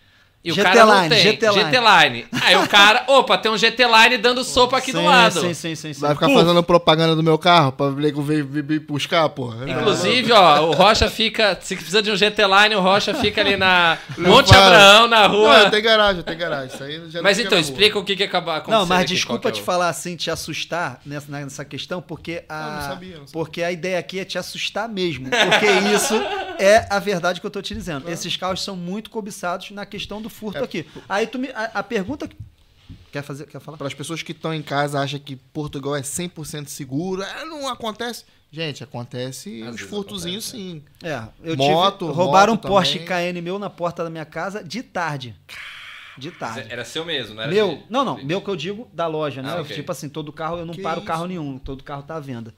E 0.44 0.50
o 0.50 0.54
GT 0.56 0.64
cara 0.70 0.84
não 0.86 0.96
Line, 1.04 1.08
tem. 1.08 1.22
GT 1.22 1.46
Line. 1.50 2.08
Line. 2.08 2.26
Aí 2.42 2.56
o 2.56 2.66
cara, 2.66 3.04
opa, 3.08 3.38
tem 3.38 3.50
um 3.52 3.56
GT 3.56 3.84
Line 3.86 4.18
dando 4.18 4.42
sopa 4.42 4.76
aqui 4.78 4.90
do 4.90 4.98
sim, 4.98 5.04
lado. 5.06 5.40
Sim, 5.40 5.54
sim, 5.54 5.74
sim. 5.76 5.92
sim. 5.92 6.00
Vai 6.00 6.14
ficar 6.14 6.28
fazendo 6.30 6.60
propaganda 6.64 7.14
do 7.14 7.22
meu 7.22 7.38
carro 7.38 7.70
pra 7.70 7.90
ver 7.90 8.12
que 8.12 8.18
eu 8.18 8.22
venho 8.24 8.44
vir 8.44 8.80
buscar, 8.80 9.28
porra. 9.28 9.70
Inclusive, 9.70 10.32
ó, 10.32 10.62
o 10.68 10.72
Rocha 10.72 11.08
fica. 11.08 11.56
Se 11.62 11.76
precisa 11.76 12.02
de 12.02 12.10
um 12.10 12.16
GT 12.16 12.42
Line, 12.42 12.74
o 12.74 12.80
Rocha 12.80 13.14
fica 13.14 13.40
ali 13.40 13.56
na 13.56 13.96
Não 14.18 14.30
Monte. 14.30 14.52
Abraão, 14.52 15.06
na 15.06 15.28
Não, 15.28 15.34
rua. 15.36 15.58
eu 15.60 15.70
tenho 15.70 15.82
garagem, 15.84 16.22
tenho 16.24 16.38
garagem. 16.38 16.74
Isso 16.74 16.82
aí 16.82 17.02
já 17.08 17.18
não 17.18 17.22
Mas 17.22 17.38
então, 17.38 17.56
explica 17.58 17.96
o 17.98 18.04
que, 18.04 18.16
que 18.16 18.24
acaba 18.24 18.56
acontecendo. 18.56 18.80
Não, 18.80 18.86
mas 18.86 19.02
aqui, 19.02 19.14
desculpa 19.14 19.52
te 19.52 19.60
é 19.60 19.62
o- 19.62 19.64
falar 19.64 19.88
assim, 19.90 20.16
te 20.16 20.28
assustar 20.28 21.00
nessa, 21.06 21.30
nessa 21.30 21.64
questão, 21.64 22.02
porque 22.02 22.42
a, 22.48 22.54
Eu 22.66 22.72
não 22.72 22.80
sabia, 22.88 23.08
não 23.10 23.26
sabia. 23.26 23.32
porque 23.32 23.62
a 23.62 23.70
ideia 23.70 23.98
aqui 23.98 24.18
é 24.18 24.24
te 24.24 24.36
assustar 24.38 24.88
mesmo. 24.88 25.28
Porque 25.30 25.66
isso 25.94 26.14
é 26.58 26.84
a 26.90 26.98
verdade 26.98 27.40
que 27.40 27.46
eu 27.46 27.50
tô 27.50 27.62
te 27.62 27.74
dizendo. 27.74 28.10
Esses 28.10 28.36
carros 28.36 28.62
são 28.64 28.74
muito 28.74 29.08
cobiçados 29.08 29.70
na 29.70 29.86
questão 29.86 30.20
do 30.20 30.31
furto 30.32 30.58
É, 30.58 30.64
aqui. 30.64 30.86
Aí 31.08 31.26
tu 31.26 31.38
me. 31.38 31.48
A, 31.50 31.64
a 31.74 31.82
pergunta. 31.82 32.26
que- 32.26 32.36
Quer 33.10 33.22
fazer? 33.22 33.46
Quer 33.46 33.60
falar? 33.60 33.76
Para 33.78 33.86
as 33.86 33.94
pessoas 33.94 34.22
que 34.22 34.32
estão 34.32 34.52
em 34.54 34.62
casa 34.62 34.98
acham 35.00 35.18
que 35.20 35.36
Portugal 35.36 35.94
é 35.94 36.00
100% 36.02 36.68
seguro, 36.68 37.22
é, 37.22 37.44
não 37.44 37.68
acontece. 37.68 38.24
Gente, 38.50 38.82
acontece 38.84 39.62
Às 39.62 39.74
uns 39.76 39.80
furtozinhos 39.82 40.44
sim. 40.44 40.82
É, 41.02 41.22
eu 41.42 41.56
Moto, 41.56 42.06
tive. 42.06 42.12
Roubaram 42.12 42.52
moto 42.54 42.66
um 42.66 42.68
Porsche 42.68 42.92
também. 42.94 43.06
Cayenne 43.08 43.40
meu 43.40 43.58
na 43.58 43.70
porta 43.70 44.04
da 44.04 44.10
minha 44.10 44.24
casa 44.26 44.62
de 44.64 44.82
tarde. 44.82 45.34
De 46.18 46.30
tarde. 46.30 46.66
Era 46.70 46.84
seu 46.84 47.04
mesmo, 47.06 47.34
não 47.34 47.42
era 47.42 47.50
Meu, 47.50 47.76
de- 47.76 47.84
não, 47.88 48.04
não, 48.04 48.22
meu 48.22 48.42
que 48.42 48.48
eu 48.48 48.56
digo 48.56 48.86
da 48.92 49.06
loja, 49.06 49.40
né? 49.42 49.50
Ah, 49.56 49.60
ok. 49.62 49.74
Tipo 49.74 49.90
assim, 49.92 50.08
todo 50.10 50.30
carro, 50.30 50.58
eu 50.58 50.66
não 50.66 50.74
Que 50.74 50.82
paro 50.82 50.98
isso? 50.98 51.06
carro 51.06 51.26
nenhum, 51.26 51.58
todo 51.58 51.82
carro 51.82 52.02
tá 52.02 52.16
à 52.16 52.20
venda. 52.20 52.54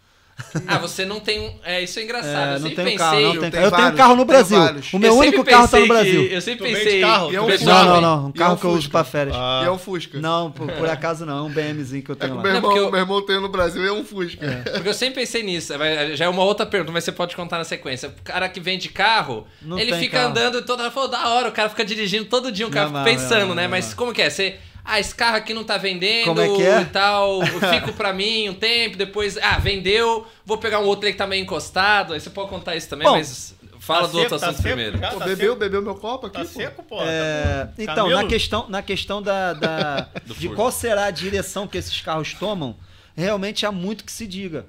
Ah, 0.67 0.79
você 0.79 1.05
não 1.05 1.21
tem 1.21 1.41
um. 1.41 1.55
É, 1.65 1.81
isso 1.83 1.99
é 1.99 2.03
engraçado. 2.03 2.35
É, 2.35 2.55
eu 2.57 2.61
não 2.61 2.69
sempre 2.69 2.75
tenho 2.77 2.87
pensei. 2.87 2.97
carro, 2.99 3.21
não 3.21 3.35
eu 3.35 3.41
tenho 3.41 3.53
carro. 3.53 3.65
Eu 3.65 3.71
tenho 3.71 3.71
vários, 3.71 3.97
carro 3.99 4.17
no 4.17 4.25
Brasil. 4.25 4.59
O 4.93 4.99
meu 4.99 5.13
eu 5.13 5.19
único 5.19 5.45
carro 5.45 5.69
tá 5.69 5.79
no 5.79 5.87
Brasil. 5.89 6.29
Que, 6.29 6.35
eu 6.35 6.41
sempre 6.41 6.69
Tu 6.69 6.75
pensei. 6.77 7.01
carro? 7.01 7.29
que 7.29 7.35
E 7.35 7.37
é 7.37 7.41
um 7.41 7.47
pessoal- 7.47 7.85
Não, 7.85 8.01
não, 8.01 8.01
não. 8.23 8.27
Um 8.29 8.33
carro 8.33 8.51
é 8.51 8.55
um 8.55 8.59
que 8.59 8.65
eu 8.65 8.71
uso 8.71 8.91
pra 8.91 9.05
férias. 9.05 9.37
Ah. 9.39 9.61
E 9.63 9.67
é 9.67 9.71
um 9.71 9.79
Fusca. 9.79 10.19
Não, 10.19 10.51
por, 10.51 10.67
por 10.73 10.89
acaso 10.91 11.25
não, 11.25 11.39
é 11.39 11.43
um 11.43 11.51
BMzinho 11.51 12.03
que 12.03 12.11
eu 12.11 12.15
É 12.15 12.19
tenho 12.19 12.33
o 12.35 12.37
lá. 12.37 12.43
meu 12.43 12.51
Não, 12.53 12.57
irmão, 12.59 12.71
porque 12.73 12.85
eu- 12.87 12.91
meu 12.91 13.01
irmão 13.01 13.23
tem 13.23 13.41
no 13.41 13.49
Brasil, 13.49 13.85
é 13.85 13.93
um 13.93 14.05
Fusca. 14.05 14.63
Porque 14.73 14.89
eu 14.89 14.95
sempre 14.95 15.21
pensei 15.21 15.43
nisso. 15.45 15.73
Já 16.15 16.25
é 16.25 16.29
uma 16.29 16.43
outra 16.43 16.67
pergunta, 16.67 16.91
mas 16.93 17.05
você 17.05 17.13
pode 17.13 17.37
contar 17.37 17.59
na 17.59 17.65
sequência. 17.65 18.09
O 18.09 18.23
cara 18.25 18.49
que 18.49 18.59
vende 18.61 18.89
carro, 18.89 19.47
Não 19.63 19.79
ele 19.79 19.95
fica 19.97 20.19
carro. 20.19 20.31
andando 20.31 20.63
toda 20.63 20.83
hora. 20.83 20.91
Falou, 20.93 21.09
da 21.09 21.29
hora, 21.29 21.49
o 21.49 21.53
cara 21.53 21.69
fica 21.69 21.85
dirigindo 21.85 22.25
todo 22.25 22.51
dia, 22.51 22.67
o 22.67 22.71
cara 22.71 22.89
Não, 22.89 23.05
fica 23.05 23.11
não, 23.13 23.23
pensando, 23.23 23.47
não, 23.49 23.55
né? 23.55 23.63
não, 23.65 23.71
mas 23.71 23.91
não. 23.91 23.97
como 23.97 24.13
que 24.13 24.23
é? 24.23 24.29
Você. 24.31 24.57
Ah, 24.85 25.01
esse 25.01 25.15
carro 25.15 25.37
aqui 25.37 25.55
não 25.55 25.65
tá 25.65 25.79
vendendo 25.79 26.27
Como 26.27 26.41
é 26.41 26.49
que 26.55 26.63
é? 26.63 26.83
e 26.83 26.85
tal. 26.87 27.43
Eu 27.43 27.61
fico 27.61 27.93
pra 27.95 28.13
mim 28.13 28.51
um 28.51 28.55
tempo, 28.55 28.97
depois. 28.99 29.39
Ah, 29.39 29.59
vendeu, 29.59 30.27
vou 30.45 30.59
pegar 30.59 30.81
um 30.81 30.85
outro 30.85 31.07
aí 31.07 31.13
que 31.13 31.19
tá 31.19 31.27
meio 31.27 31.43
encostado. 31.43 32.13
Aí 32.13 32.21
você 32.21 32.29
pode 32.31 32.51
contar 32.51 32.77
isso 32.77 32.89
também, 32.89 33.07
Bom, 33.09 33.15
mas 33.15 33.55
fala 33.81 34.03
Tá 34.03 34.07
do 34.09 34.19
outro 34.19 34.39
seco, 34.39 34.41
tá 34.41 34.47
assunto 34.49 34.63
seco 34.63 34.75
primeiro. 34.77 34.99
já? 34.99 35.11
Pô, 35.11 35.19
Tá 35.19 35.25
bebeu, 35.25 35.49
seco? 35.53 35.57
bebeu 35.61 35.83
meu 35.83 35.95
copo 35.95 36.27
aqui, 36.27 36.37
Tá 36.39 36.45
pô. 36.45 36.51
seco, 36.51 36.83
pô. 36.83 36.99
É, 37.03 37.65
Tá- 37.65 37.73
então, 37.83 37.95
Camelo? 38.09 38.23
na 38.23 38.29
questão, 38.29 38.69
na 38.69 38.83
questão 38.83 39.23
da, 39.23 39.53
da- 39.55 40.09
de 40.39 40.49
qual 40.51 40.71
será 40.71 41.07
a 41.07 41.11
direção 41.11 41.67
que 41.67 41.79
esses 41.79 41.99
carros 42.03 42.35
tomam, 42.35 42.77
realmente 43.17 43.65
há 43.65 43.73
muito 43.73 44.05
que 44.05 44.13
se 44.13 44.27
diga. 44.27 44.67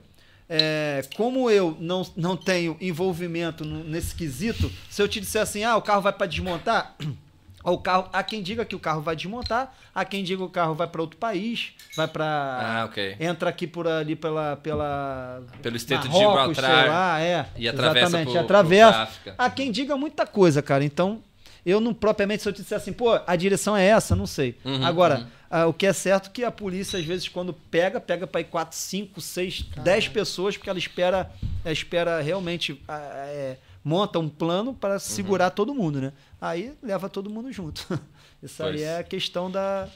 É, 0.48 1.02
como 1.18 1.50
eu 1.50 1.76
não, 1.80 2.06
não 2.16 2.38
tenho 2.38 2.78
envolvimento 2.80 3.66
no- 3.66 3.84
nesse 3.84 4.14
quesito, 4.16 4.72
se 4.90 5.02
eu 5.02 5.08
te 5.08 5.20
disser 5.20 5.42
assim, 5.42 5.64
ah, 5.64 5.76
o 5.76 5.82
carro 5.82 6.02
vai 6.02 6.14
para 6.14 6.28
desmontar, 6.28 6.96
o 7.72 7.78
carro, 7.78 8.10
há 8.14 8.22
quem 8.24 8.42
diga 8.44 8.64
que 8.66 8.76
o 8.76 8.80
carro 8.80 9.02
vai 9.02 9.16
desmontar, 9.16 9.74
há 9.94 10.06
quem 10.06 10.24
diga 10.24 10.38
que 10.40 10.48
o 10.48 10.50
carro 10.50 10.74
vai 10.76 10.88
para 10.88 11.02
outro 11.02 11.18
país, 11.18 11.72
vai 11.96 12.08
para 12.08 12.26
Ah, 12.26 12.86
ok. 12.86 13.16
entra 13.20 13.50
aqui 13.50 13.66
por 13.68 13.88
ali 13.88 14.16
pela 14.16 14.56
pela 14.58 15.42
Pelo 15.62 15.76
Estreito 15.76 16.08
de 16.08 16.18
Gibraltar. 16.18 16.88
lá, 16.88 17.20
é. 17.22 17.48
E 17.58 17.68
atravessa 17.68 18.08
exatamente, 18.08 18.32
pro- 18.32 18.42
atravessa. 18.42 18.92
pro 18.94 19.02
África. 19.04 19.36
Há 19.38 19.50
quem 19.50 19.72
diga 19.72 19.96
muita 19.98 20.26
coisa, 20.28 20.62
cara. 20.62 20.84
Então, 20.84 21.22
eu 21.66 21.80
não 21.82 21.94
propriamente 21.94 22.44
se 22.44 22.50
eu 22.50 22.54
te 22.54 22.62
disser 22.62 22.78
assim, 22.78 22.94
pô, 22.94 23.20
a 23.26 23.36
direção 23.36 23.76
é 23.76 23.86
essa, 23.86 24.16
não 24.16 24.28
sei. 24.28 24.56
Uhum, 24.64 24.86
Agora, 24.86 25.20
uhum. 25.22 25.28
ah, 25.50 25.66
o 25.66 25.74
que 25.74 25.88
é 25.88 25.94
certo 25.94 26.28
é 26.28 26.32
que 26.32 26.44
a 26.44 26.52
polícia 26.52 27.00
às 27.00 27.06
vezes 27.06 27.28
quando 27.28 27.54
pega, 27.54 28.00
pega 28.00 28.28
para 28.28 28.42
ir 28.42 28.46
4, 28.46 28.78
5, 28.78 29.20
6, 29.20 29.62
10 29.84 30.08
pessoas 30.10 30.56
porque 30.56 30.70
ela 30.70 30.78
espera, 30.78 31.32
ela 31.64 31.74
espera 31.74 32.22
realmente 32.22 32.80
ah, 32.88 33.00
é, 33.28 33.58
monta 33.86 34.18
um 34.20 34.28
plano 34.28 34.72
Uhum. 34.72 34.76
para 34.76 34.98
segurar 35.00 35.52
todo 35.52 35.74
mundo, 35.76 36.02
né? 36.02 36.12
Aí 36.42 36.74
leva 36.84 37.08
todo 37.08 37.30
mundo 37.30 37.52
junto. 37.54 37.88
Isso 38.44 38.56
Pois. 38.64 38.76
aí 38.76 38.82
é 38.82 38.98
a 38.98 39.04
questão 39.04 39.50
da 39.50 39.88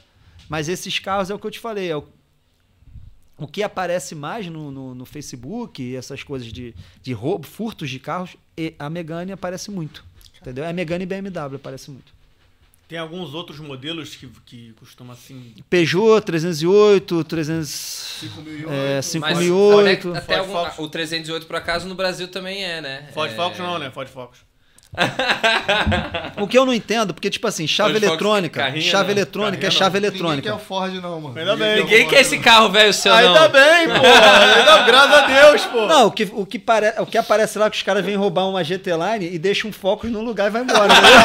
mas 0.48 0.68
esses 0.68 0.98
carros 0.98 1.28
é 1.30 1.34
o 1.34 1.38
que 1.38 1.46
eu 1.46 1.50
te 1.50 1.58
falei, 1.60 1.90
é 1.90 1.96
o 1.96 2.04
o 3.36 3.46
que 3.46 3.62
aparece 3.62 4.14
mais 4.14 4.46
no, 4.48 4.70
no, 4.70 4.94
no 4.94 5.04
Facebook 5.06 5.82
e 5.82 5.96
essas 5.96 6.22
coisas 6.22 6.52
de, 6.52 6.74
de 7.02 7.12
roubo, 7.14 7.46
furtos 7.46 7.88
de 7.88 7.98
carros, 7.98 8.36
e 8.54 8.74
a 8.78 8.90
Megane 8.90 9.32
aparece 9.32 9.70
muito. 9.70 10.04
Entendeu? 10.38 10.62
A 10.68 10.72
Megane 10.74 11.04
e 11.04 11.06
BMW 11.06 11.56
aparece 11.56 11.90
muito. 11.90 12.12
Tem 12.90 12.98
alguns 12.98 13.34
outros 13.34 13.60
modelos 13.60 14.16
que, 14.16 14.26
que 14.44 14.72
costumam 14.72 15.12
assim. 15.12 15.54
Peugeot 15.70 16.20
308, 16.22 17.22
300, 17.22 17.68
5008. 17.68 18.68
é, 18.68 18.96
Mas 18.96 19.06
5008. 19.06 20.12
até 20.16 20.42
Ford 20.42 20.66
algum- 20.70 20.82
o 20.82 20.88
308 20.88 21.46
por 21.46 21.54
acaso 21.54 21.86
no 21.86 21.94
Brasil 21.94 22.26
também 22.26 22.64
é, 22.64 22.80
né? 22.80 23.08
Ford 23.14 23.30
é... 23.30 23.36
Focus 23.36 23.58
não, 23.60 23.78
né? 23.78 23.92
Ford 23.92 24.08
Focus. 24.08 24.40
O 26.36 26.48
que 26.48 26.58
eu 26.58 26.66
não 26.66 26.74
entendo, 26.74 27.14
porque, 27.14 27.30
tipo 27.30 27.46
assim, 27.46 27.66
chave 27.66 27.92
Ford 27.92 28.02
eletrônica, 28.02 28.60
carrinho, 28.60 28.82
chave 28.82 29.04
não. 29.04 29.12
eletrônica 29.12 29.58
é 29.58 29.70
Carrinho, 29.70 29.78
chave 29.78 30.00
Ninguém 30.00 30.10
quer 30.10 30.16
eletrônica. 30.18 30.54
o 30.54 30.58
Ford, 30.58 30.94
não, 30.94 31.20
mano. 31.20 31.38
Ainda 31.38 31.56
bem. 31.56 31.76
Ninguém 31.76 32.08
quer 32.08 32.20
esse 32.20 32.38
carro 32.38 32.68
velho 32.70 32.92
seu, 32.92 33.12
Ainda 33.14 33.40
não. 33.40 33.48
bem, 33.50 33.88
pô. 33.88 33.94
Ainda, 33.94 34.82
graças 34.82 35.14
a 35.14 35.26
Deus, 35.26 35.62
pô. 35.66 35.86
Não, 35.86 36.06
o 36.06 36.10
que, 36.10 36.28
o, 36.32 36.44
que 36.44 36.58
pare, 36.58 36.92
o 36.98 37.06
que 37.06 37.16
aparece 37.18 37.58
lá 37.58 37.66
é 37.66 37.70
que 37.70 37.76
os 37.76 37.82
caras 37.82 38.04
vêm 38.04 38.16
roubar 38.16 38.48
uma 38.48 38.64
GT 38.64 38.90
Line 38.90 39.32
e 39.32 39.38
deixam 39.38 39.70
um 39.70 39.72
Focus 39.72 40.10
no 40.10 40.22
lugar 40.22 40.48
e 40.48 40.50
vai 40.50 40.62
embora. 40.62 40.92
entendeu? 40.92 41.20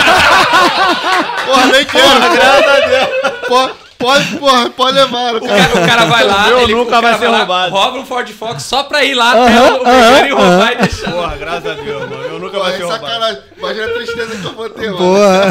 Porra, 1.45 1.65
nem 1.67 1.85
quero. 1.85 2.19
graças 2.35 2.67
a 2.67 2.87
Deus. 2.87 3.47
Pode, 3.47 3.73
pode, 3.97 4.37
porra, 4.37 4.69
pode 4.69 4.95
levar. 4.97 5.35
O 5.35 5.41
Cara. 5.41 5.67
cara, 5.67 5.83
o 5.83 5.87
cara 5.87 6.05
vai 6.05 6.23
lá, 6.25 6.47
meu 6.47 6.59
ele 6.61 6.75
nunca 6.75 7.01
vai 7.01 7.17
ser 7.17 7.27
lá, 7.27 7.37
roubado. 7.39 7.71
rouba 7.75 7.97
um 7.99 8.05
Ford 8.05 8.29
Focus 8.29 8.63
só 8.63 8.83
pra 8.83 9.03
ir 9.03 9.15
lá 9.15 9.31
até 9.31 9.71
o 9.71 9.83
Megane 9.83 10.27
e 10.27 10.31
roubar 10.31 10.71
e 10.71 10.75
deixar. 10.77 11.11
Porra, 11.11 11.35
graças 11.37 11.65
a 11.71 11.73
Deus, 11.81 12.01
mano. 12.09 12.23
Eu 12.23 12.39
nunca 12.39 12.57
Porra, 12.57 12.63
vai 12.63 12.73
é 12.73 12.77
ser 12.77 12.83
roubado. 12.83 13.05
sacanagem. 13.05 13.41
Imagina 13.57 13.85
a 13.85 13.89
tristeza 13.93 14.35
que 14.35 14.45
eu 14.45 14.53
vou 14.53 14.69
ter, 14.69 14.85
mano. 14.91 14.97
Boa. 14.97 15.41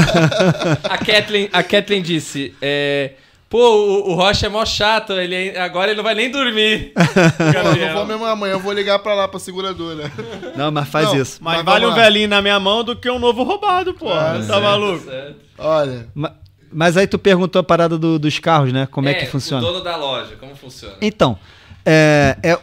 A 0.84 0.99
Kathleen, 0.99 1.49
a 1.53 1.62
Kathleen 1.62 2.03
disse, 2.03 2.55
é, 2.61 3.11
pô, 3.49 3.59
o, 3.59 4.11
o 4.11 4.14
Rocha 4.14 4.47
é 4.47 4.49
mó 4.49 4.64
chato, 4.64 5.12
ele, 5.14 5.57
agora 5.59 5.88
ele 5.90 5.97
não 5.97 6.05
vai 6.05 6.14
nem 6.14 6.30
dormir. 6.30 6.92
Pô, 6.95 7.59
eu 7.59 7.86
não 7.86 7.95
vou 7.95 8.07
mesmo 8.07 8.24
amanhã, 8.26 8.53
eu 8.55 8.61
vou 8.61 8.72
ligar 8.72 8.99
pra 8.99 9.14
lá, 9.14 9.26
pra 9.28 9.40
seguradora. 9.40 10.11
Não, 10.57 10.70
mas 10.70 10.88
faz 10.88 11.09
Não, 11.09 11.16
isso. 11.16 11.38
Mas, 11.40 11.57
Mas 11.57 11.64
vale 11.64 11.86
um 11.86 11.90
lá. 11.90 11.95
velhinho 11.95 12.28
na 12.28 12.40
minha 12.42 12.59
mão 12.61 12.84
do 12.84 12.95
que 12.97 13.09
um 13.11 13.18
novo 13.18 13.42
roubado, 13.42 13.95
pô. 13.95 14.11
Ah, 14.12 14.40
tá 14.47 14.61
maluco? 14.61 15.05
Certo. 15.05 15.36
Olha, 15.59 16.09
Ma- 16.14 16.32
Mas 16.75 16.97
aí 16.97 17.07
tu 17.07 17.18
perguntou 17.18 17.61
a 17.61 17.62
parada 17.62 17.97
do- 17.97 18.18
dos 18.18 18.39
carros, 18.41 18.72
né? 18.72 18.87
Como 18.91 19.09
é, 19.09 19.14
que 19.14 19.25
O 19.25 19.29
funciona? 19.29 19.62
dono 19.64 19.81
da 19.83 19.97
loja, 19.97 20.35
como 20.37 20.57
funciona? 20.57 20.97
Então, 21.01 21.39
é, 21.87 22.37
é- 22.43 22.59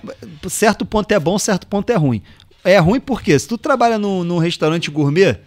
certo 0.49 0.85
ponto 0.85 1.11
é 1.11 1.19
bom, 1.19 1.39
certo 1.39 1.65
ponto 1.65 1.89
é 1.89 1.95
ruim. 1.95 2.21
É 2.63 2.77
ruim 2.77 2.99
porque 2.99 3.37
se 3.39 3.47
tu 3.47 3.57
trabalha 3.57 3.97
num, 3.97 4.23
num 4.23 4.37
restaurante 4.37 4.91
gourmet, 4.91 5.37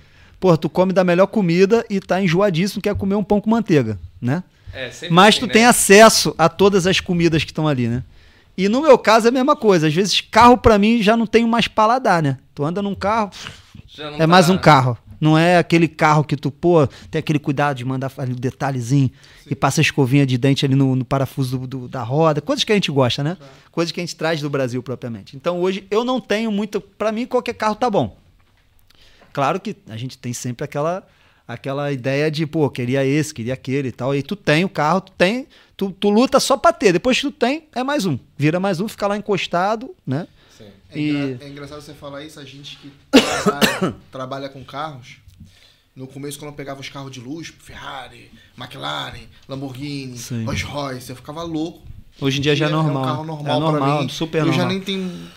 pô, 0.41 0.57
tu 0.57 0.69
come 0.71 0.93
da 0.93 1.05
melhor 1.05 1.27
comida 1.27 1.85
e 1.91 2.01
tá 2.01 2.21
enjoadíssimo, 2.23 2.81
quer 2.83 2.95
comer 2.95 3.15
um 3.17 3.23
pão 3.23 3.41
com 3.41 3.51
manteiga, 3.51 3.99
né? 4.21 4.43
É, 4.73 4.91
Mas 5.11 5.29
assim, 5.37 5.41
tu 5.41 5.47
né? 5.47 5.53
tem 5.53 5.67
acesso 5.67 6.35
a 6.37 6.49
todas 6.49 6.87
as 6.87 6.99
comidas 6.99 7.45
que 7.45 7.51
estão 7.53 7.69
ali, 7.69 7.87
né? 7.87 8.03
E 8.57 8.69
no 8.69 8.81
meu 8.83 8.97
caso 8.97 9.27
é 9.27 9.29
a 9.29 9.33
mesma 9.33 9.55
coisa. 9.55 9.87
Às 9.89 9.95
vezes 9.95 10.21
carro 10.21 10.57
pra 10.57 10.79
mim 10.79 11.03
já 11.03 11.17
não 11.17 11.27
tenho 11.27 11.47
mais 11.47 11.69
paladar, 11.69 12.23
né? 12.23 12.39
Tu 12.55 12.65
anda 12.65 12.81
num 12.83 12.95
carro, 12.95 13.31
é 13.99 14.17
tá- 14.19 14.27
mais 14.27 14.49
um 14.49 14.57
carro. 14.59 14.97
Não 15.25 15.39
é 15.39 15.57
aquele 15.57 15.89
carro 15.89 16.23
que 16.23 16.37
tu, 16.37 16.51
pô, 16.51 16.87
tem 17.11 17.19
aquele 17.19 17.39
cuidado 17.39 17.77
de 17.79 17.85
mandar 17.85 18.13
ali 18.19 18.33
o 18.33 18.37
detalhezinho 18.37 19.11
e 19.51 19.55
passa 19.55 19.81
a 19.81 19.83
escovinha 19.83 20.27
de 20.27 20.37
dente 20.37 20.67
ali 20.67 20.75
no, 20.75 20.95
no 20.95 21.05
parafuso 21.05 21.57
do- 21.59 21.67
do- 21.67 21.89
da 21.89 22.03
roda. 22.03 22.43
Coisas 22.43 22.63
que 22.63 22.71
a 22.73 22.75
gente 22.75 22.91
gosta, 22.91 23.25
né? 23.25 23.37
Coisas 23.73 23.91
que 23.91 24.01
a 24.01 24.03
gente 24.03 24.15
traz 24.15 24.41
do 24.43 24.51
Brasil 24.51 24.83
propriamente. 24.83 25.35
Então 25.35 25.61
hoje 25.63 25.87
eu 25.91 26.05
não 26.05 26.21
tenho 26.21 26.53
muito. 26.53 26.79
Pra 26.81 27.11
mim, 27.11 27.25
qualquer 27.27 27.55
carro 27.55 27.75
tá 27.75 27.89
bom. 27.89 28.17
Claro 29.33 29.59
que 29.59 29.75
a 29.89 29.97
gente 29.97 30.17
tem 30.19 30.33
sempre 30.33 30.65
aquela 30.65 31.07
aquela 31.47 31.93
ideia 31.93 32.31
de, 32.31 32.47
pô, 32.47 32.71
queria 32.71 33.05
esse, 33.05 33.35
queria 33.35 33.53
aquele 33.53 33.89
e 33.89 33.93
tal. 33.93 34.13
Aí 34.13 34.23
tu 34.23 34.35
tem 34.35 34.65
o 34.65 34.69
carro, 34.69 35.03
tu 35.03 35.13
tem, 35.13 35.47
tu, 35.77 35.91
tu 35.91 36.09
luta 36.09 36.41
só 36.41 36.57
pra 36.57 36.73
ter. 36.73 36.93
Depois 36.93 37.17
que 37.19 37.23
tu 37.27 37.33
tem, 37.33 37.65
é 37.75 37.83
mais 37.83 38.07
um. 38.07 38.19
Vira 38.39 38.59
mais 38.59 38.81
um, 38.81 38.89
fica 38.89 39.07
lá 39.07 39.17
encostado, 39.17 39.95
né? 40.07 40.27
Sim. 40.57 40.67
É, 40.91 40.99
E- 40.99 41.11
engra- 41.11 41.45
é 41.45 41.49
engraçado 41.49 41.81
você 41.81 41.95
falar 41.95 42.23
isso, 42.25 42.39
a 42.41 42.45
gente 42.45 42.77
que 42.79 42.93
trabalha, 43.11 43.95
trabalha 44.11 44.49
com 44.49 44.65
carros. 44.65 45.17
No 45.97 46.07
começo, 46.09 46.39
quando 46.39 46.51
eu 46.51 46.57
pegava 46.57 46.81
os 46.81 46.89
carros 46.89 47.11
de 47.13 47.21
luxo, 47.21 47.55
Ferrari, 47.61 48.31
McLaren, 48.59 49.21
Lamborghini, 49.49 50.19
Sim. 50.19 50.45
Rolls 50.45 50.65
Royce, 50.65 51.11
eu 51.11 51.17
ficava 51.17 51.43
louco. 51.43 51.83
Hoje 52.21 52.39
em 52.39 52.41
dia 52.41 52.55
já 52.57 52.67
é 52.67 52.69
É 52.69 52.73
normal. 52.73 53.03
um 53.03 53.07
carro 53.07 53.23
é 53.23 53.27
normal, 53.27 53.61
pra 53.61 53.71
normal, 53.81 54.03
mim. 54.03 54.09
super 54.09 54.39
eu 54.39 54.47
normal. 54.47 54.63
já 54.65 54.69
nem 54.69 54.81
tenho 54.81 55.29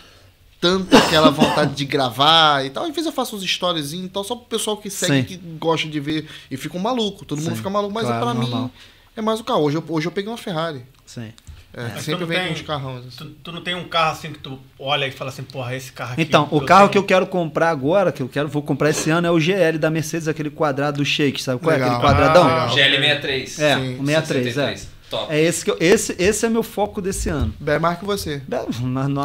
tanta 0.59 0.97
aquela 0.97 1.29
vontade 1.29 1.75
de 1.75 1.85
gravar 1.85 2.65
e 2.65 2.71
tal. 2.71 2.83
Às 2.85 2.89
vezes 2.89 3.05
eu 3.05 3.11
faço 3.11 3.35
uns 3.35 3.43
storyzinhos 3.43 4.07
e 4.07 4.09
tal, 4.09 4.23
só 4.23 4.35
pro 4.35 4.45
pessoal 4.45 4.77
que 4.77 4.89
segue, 4.89 5.33
Sim. 5.33 5.37
que 5.39 5.47
gosta 5.57 5.87
de 5.87 5.99
ver 5.99 6.27
e 6.49 6.57
fica 6.57 6.75
um 6.75 6.81
maluco. 6.81 7.23
Todo 7.25 7.37
mundo 7.39 7.51
Sim, 7.51 7.57
fica 7.57 7.69
maluco, 7.69 7.93
mas 7.93 8.05
claro, 8.05 8.25
pra 8.25 8.33
normal. 8.33 8.63
mim 8.63 8.71
é 9.15 9.21
mais 9.21 9.39
o 9.39 9.43
carro. 9.43 9.61
Hoje 9.61 9.77
eu, 9.77 9.83
hoje 9.87 10.07
eu 10.07 10.11
peguei 10.11 10.31
uma 10.31 10.37
Ferrari. 10.37 10.83
Sim. 11.05 11.31
É, 11.77 11.89
sempre 11.99 12.15
tu 12.15 12.19
não 12.21 12.27
vem 12.27 12.39
tem- 12.39 12.51
uns 12.53 12.61
carrões. 12.61 13.05
assim. 13.07 13.17
Tu, 13.17 13.25
tu 13.43 13.51
não 13.51 13.61
tem 13.61 13.75
um 13.75 13.83
carro 13.87 14.11
assim 14.13 14.31
que 14.33 14.39
tu 14.39 14.59
olha 14.79 15.05
e 15.07 15.11
fala 15.11 15.29
assim, 15.29 15.43
porra, 15.43 15.75
esse 15.75 15.91
carro 15.91 16.13
aqui. 16.13 16.21
Então, 16.23 16.47
o 16.49 16.59
carro 16.61 16.81
tenho- 16.81 16.91
que 16.91 16.97
eu 16.97 17.03
quero 17.03 17.27
comprar 17.27 17.69
agora, 17.69 18.11
que 18.11 18.21
eu 18.21 18.27
quero, 18.27 18.47
vou 18.47 18.63
comprar 18.63 18.89
esse 18.89 19.09
ano, 19.11 19.27
é 19.27 19.31
o 19.31 19.39
GL 19.39 19.77
da 19.77 19.89
Mercedes, 19.89 20.27
aquele 20.27 20.49
quadrado 20.49 20.97
do 20.97 21.05
Shake, 21.05 21.41
sabe 21.41 21.61
qual 21.61 21.75
é? 21.75 21.77
Legal. 21.77 21.95
Aquele 21.97 22.07
quadradão? 22.11 22.47
Ah, 22.47 22.67
GL63. 22.73 23.59
é, 23.61 23.75
sim, 23.75 23.97
o 23.99 24.05
63, 24.05 24.57
é. 24.57 24.97
Top. 25.09 25.33
É 25.33 25.39
esse 25.41 25.63
que 25.63 25.71
eu, 25.71 25.77
esse, 25.79 26.15
esse 26.19 26.45
é 26.45 26.49
meu 26.49 26.61
foco 26.63 27.01
desse 27.01 27.29
ano. 27.29 27.53
Bem 27.61 27.79
mais 27.79 27.97
que 27.97 28.03
você. 28.03 28.41
Bem, 28.45 28.59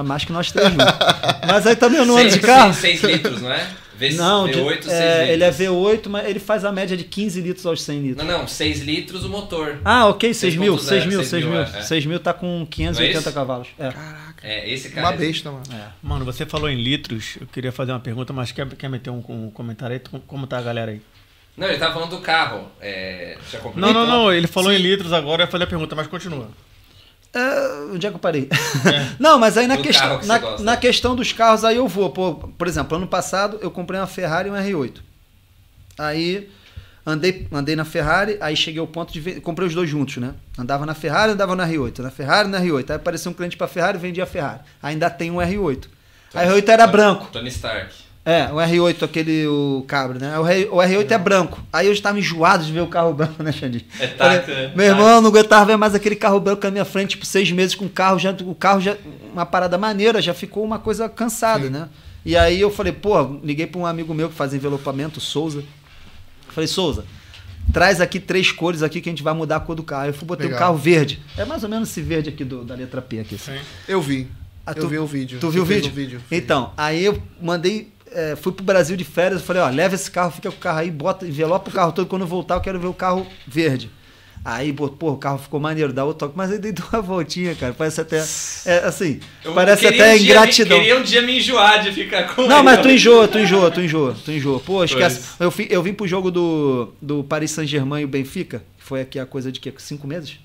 mais 0.05 0.25
que 0.25 0.31
nós 0.33 0.53
três 0.53 0.69
juntos. 0.71 0.87
Mas 1.49 1.67
aí 1.67 1.75
também 1.75 1.99
eu 1.99 2.07
não 2.07 2.17
ando 2.17 2.31
de 2.31 2.39
carro. 2.39 2.73
seis- 2.73 3.01
seis 3.01 3.13
litros, 3.15 3.43
não 3.43 3.51
é? 3.51 3.67
V, 4.11 4.17
Não, 4.17 4.47
de- 4.49 4.55
V8, 4.59 4.83
6 4.83 4.89
é, 4.93 5.11
litros. 5.21 5.29
ele 5.31 5.45
é 5.45 5.51
V8, 5.51 6.09
mas 6.09 6.27
ele 6.29 6.39
faz 6.41 6.65
a 6.65 6.73
média 6.73 6.97
de 6.97 7.05
15 7.05 7.41
litros 7.41 7.65
aos 7.67 7.83
100 7.83 8.01
litros. 8.01 8.27
Não, 8.27 8.39
não, 8.41 8.47
6 8.49 8.81
litros 8.81 9.25
o 9.25 9.29
motor. 9.29 9.79
Ah, 9.85 10.07
ok, 10.09 10.33
6 10.35 10.57
mil, 10.57 10.75
6.0, 10.77 10.79
6 10.89 11.07
mil, 11.07 11.25
6 11.25 11.45
mil. 11.45 11.59
é, 11.59 11.63
é. 11.79 11.83
6 11.83 12.07
mil 12.07 12.19
tá 12.21 12.33
com 12.33 12.67
580 12.71 13.19
isso? 13.19 13.33
cavalos. 13.33 13.69
É. 13.79 13.91
Caraca. 13.91 14.47
É, 14.47 14.69
esse 14.73 14.89
cara. 14.91 15.09
Uma 15.09 15.17
besta, 15.17 15.51
mano. 15.51 15.63
Mano, 16.03 16.25
você 16.25 16.45
falou 16.45 16.69
em 16.69 16.83
litros, 16.83 17.37
eu 17.41 17.47
queria 17.47 17.71
fazer 17.73 17.93
uma 17.93 18.01
pergunta, 18.01 18.33
mas 18.33 18.51
quer, 18.53 18.67
quer 18.71 18.89
meter 18.89 19.11
um, 19.11 19.23
um 19.29 19.51
comentário 19.51 19.95
aí? 19.95 20.01
Tu- 20.01 20.21
Como 20.27 20.47
tá 20.47 20.59
a 20.59 20.63
galera 20.63 20.91
aí? 20.91 21.01
Não, 21.57 21.69
ele 21.69 21.77
tava 21.79 21.93
falando 21.95 22.11
do 22.11 22.19
carro. 22.21 22.67
É, 22.81 23.37
Não, 23.53 23.71
não, 23.75 23.91
então? 23.91 24.07
não, 24.07 24.33
ele 24.33 24.47
falou 24.47 24.73
em 24.73 24.79
litros 24.79 25.13
agora, 25.13 25.45
eu 25.45 25.49
falei 25.49 25.65
a 25.67 25.69
pergunta, 25.69 25.95
mas 25.95 26.07
continua. 26.07 26.49
É, 27.35 27.93
onde 27.95 28.07
é 28.07 28.11
que 28.11 28.17
eu 28.17 28.21
parei? 28.21 28.49
não, 29.19 29.39
mas 29.39 29.57
aí 29.57 29.67
na 29.67 29.77
Do 29.77 29.83
questão, 29.83 30.19
que 30.19 30.27
na, 30.27 30.39
gosta. 30.39 30.63
na 30.63 30.77
questão 30.77 31.17
dos 31.17 31.33
carros, 31.33 31.65
aí 31.65 31.77
eu 31.77 31.89
vou. 31.89 32.11
Pô, 32.11 32.35
por 32.35 32.67
exemplo, 32.69 32.97
ano 32.97 33.07
passado 33.07 33.59
eu 33.63 33.71
comprei 33.71 33.99
uma 33.99 34.07
Ferrari 34.07 34.49
e 34.49 34.53
um 34.53 34.55
R8. 34.55 34.97
Aí 35.99 36.51
andei, 37.07 37.47
andei 37.51 37.75
na 37.75 37.85
Ferrari, 37.87 38.37
aí 38.41 38.55
cheguei 38.55 38.81
ao 38.81 38.87
ponto 38.87 39.13
de 39.13 39.41
comprei 39.41 39.67
os 39.67 39.75
dois 39.75 39.89
juntos, 39.89 40.19
né? 40.19 40.35
Andava 40.59 40.85
na 40.85 40.95
Ferrari, 40.95 41.33
andava 41.33 41.57
na 41.57 41.67
R8, 41.67 42.01
na 42.01 42.11
Ferrari, 42.11 42.49
na 42.49 42.61
R8. 42.61 42.91
Aí 42.91 42.97
apareceu 42.97 43.31
um 43.31 43.35
cliente 43.35 43.57
pra 43.57 43.67
Ferrari, 43.67 43.97
vendia 43.97 44.25
a 44.25 44.27
Ferrari. 44.27 44.61
Ainda 44.83 45.09
tem 45.09 45.31
um 45.31 45.37
R8. 45.37 45.85
A 46.35 46.45
R8 46.45 46.69
era 46.69 46.87
branco. 46.87 47.29
Tony 47.33 47.49
Stark. 47.49 47.95
É, 48.25 48.45
o 48.53 48.55
R8, 48.55 49.03
aquele, 49.03 49.47
o 49.49 49.85
cabra, 49.87 50.17
né? 50.17 50.39
O, 50.39 50.47
R, 50.47 50.69
o 50.71 50.77
R8 50.77 51.11
é 51.11 51.19
branco. 51.19 51.61
Aí 51.73 51.87
eu 51.89 51.93
estava 51.93 52.17
enjoado 52.19 52.65
de 52.65 52.73
ver 52.73 52.81
o 52.81 52.87
carro 52.87 53.13
branco, 53.13 53.43
né, 53.43 53.51
Xandinho? 53.51 53.85
É 53.99 54.07
Falei, 54.07 54.39
táxi, 54.39 54.53
né? 54.53 54.73
Meu 54.77 54.87
irmão, 54.87 55.09
eu 55.09 55.21
não 55.21 55.29
aguentava 55.29 55.65
ver 55.65 55.77
mais 55.77 55.93
aquele 55.93 56.15
carro 56.15 56.39
branco 56.39 56.63
na 56.63 56.71
minha 56.71 56.85
frente, 56.85 57.11
tipo, 57.11 57.27
seis 57.27 57.51
meses 57.51 57.75
com 57.75 57.87
o 57.87 57.91
carro, 57.91 58.21
já, 58.21 58.31
o 58.31 58.55
carro 58.55 58.81
já, 58.81 58.97
uma 59.33 59.45
parada 59.45 59.77
maneira, 59.77 60.23
já 60.23 60.33
ficou 60.33 60.65
uma 60.65 60.79
coisa 60.79 61.09
cansada, 61.09 61.69
né? 61.69 61.89
E 62.25 62.37
aí 62.37 62.61
eu 62.61 62.71
falei, 62.71 62.93
pô, 62.93 63.41
liguei 63.43 63.67
para 63.67 63.81
um 63.81 63.87
amigo 63.87 64.15
meu 64.15 64.29
que 64.29 64.37
faz 64.37 64.55
envelopamento, 64.55 65.21
Souza. 65.21 65.65
Falei, 66.51 66.69
Souza, 66.69 67.05
traz 67.73 68.01
aqui 68.01 68.21
três 68.21 68.53
cores 68.53 68.85
aqui 68.85 69.01
que 69.01 69.09
a 69.09 69.13
gente 69.13 69.23
vai 69.25 69.35
mudar 69.35 69.57
a 69.57 69.61
cor 69.61 69.75
do 69.75 69.83
carro. 69.83 70.07
Eu 70.07 70.15
fui 70.15 70.27
botei 70.27 70.47
o 70.47 70.57
carro 70.57 70.77
verde. 70.77 71.21
É 71.37 71.45
mais 71.45 71.65
ou 71.65 71.69
menos 71.69 71.91
esse 71.91 72.01
verde 72.01 72.29
aqui 72.29 72.45
do, 72.45 72.63
da 72.63 72.77
letra 72.77 73.03
P 73.03 73.19
aqui. 73.19 73.37
Sim. 73.37 73.59
Eu 73.89 74.01
vi. 74.01 74.29
Ah, 74.65 74.75
eu 74.77 74.89
vi 74.89 74.99
o 74.99 75.07
vídeo. 75.07 75.41
Tu 75.41 75.51
viu 75.51 75.63
o 75.63 75.67
vídeo? 75.67 75.91
um 75.91 75.95
vídeo? 75.95 76.21
Então, 76.31 76.73
aí 76.77 77.05
eu 77.05 77.21
mandei, 77.41 77.92
é, 78.15 78.37
fui 78.37 78.53
pro 78.53 78.65
Brasil 78.65 78.97
de 78.97 79.05
férias, 79.05 79.41
eu 79.41 79.47
falei, 79.47 79.63
ó, 79.63 79.69
leva 79.69 79.95
esse 79.95 80.11
carro, 80.11 80.31
fica 80.31 80.51
com 80.51 80.57
o 80.57 80.61
carro 80.61 80.79
aí, 80.79 80.91
bota, 80.91 81.27
envelopa 81.27 81.71
o 81.71 81.73
carro 81.73 81.93
todo, 81.93 82.07
quando 82.07 82.23
eu 82.23 82.29
voltar 82.29 82.55
eu 82.57 82.61
quero 82.61 82.79
ver 82.81 82.87
o 82.89 82.95
carro 82.95 83.27
verde. 83.47 83.91
Aí, 84.45 84.73
pô, 84.73 84.89
pô, 84.89 85.13
o 85.13 85.17
carro 85.17 85.39
ficou 85.39 85.61
maneiro, 85.61 85.93
dá 85.93 86.05
o 86.05 86.13
toque, 86.13 86.35
mas 86.37 86.51
aí 86.51 86.59
dei 86.59 86.75
uma 86.93 87.01
voltinha, 87.01 87.55
cara, 87.55 87.73
parece 87.73 88.01
até, 88.01 88.17
é, 88.67 88.79
assim, 88.85 89.21
Eu 89.45 89.53
parece 89.53 89.87
até 89.87 90.15
um 90.15 90.17
ingratidão. 90.17 90.79
Me, 90.79 90.85
queria 90.85 90.99
um 91.01 91.03
dia 91.05 91.23
me 91.23 91.39
enjoar 91.39 91.81
de 91.81 91.93
ficar 91.93 92.25
com 92.35 92.43
Não, 92.43 92.57
ele. 92.57 92.63
mas 92.65 92.81
tu 92.81 92.89
enjoa, 92.91 93.29
tu 93.29 93.39
enjoa, 93.39 93.71
tu 93.71 93.81
enjoa, 93.81 94.17
tu 94.25 94.33
enjoa. 94.33 94.59
Pô, 94.59 94.83
esquece. 94.83 95.21
Pois. 95.21 95.41
Eu, 95.41 95.51
fi- 95.53 95.69
eu 95.71 95.81
vim 95.81 95.95
pro 95.95 96.09
jogo 96.09 96.29
do, 96.31 96.93
do 97.01 97.23
Paris 97.23 97.53
Saint-Germain 97.53 98.03
e 98.03 98.05
o 98.05 98.09
Benfica, 98.09 98.65
que 98.79 98.85
foi 98.85 99.01
aqui 99.01 99.19
a 99.21 99.25
coisa 99.27 99.53
de 99.53 99.61
quê? 99.61 99.73
Cinco 99.79 100.09
meses? 100.09 100.41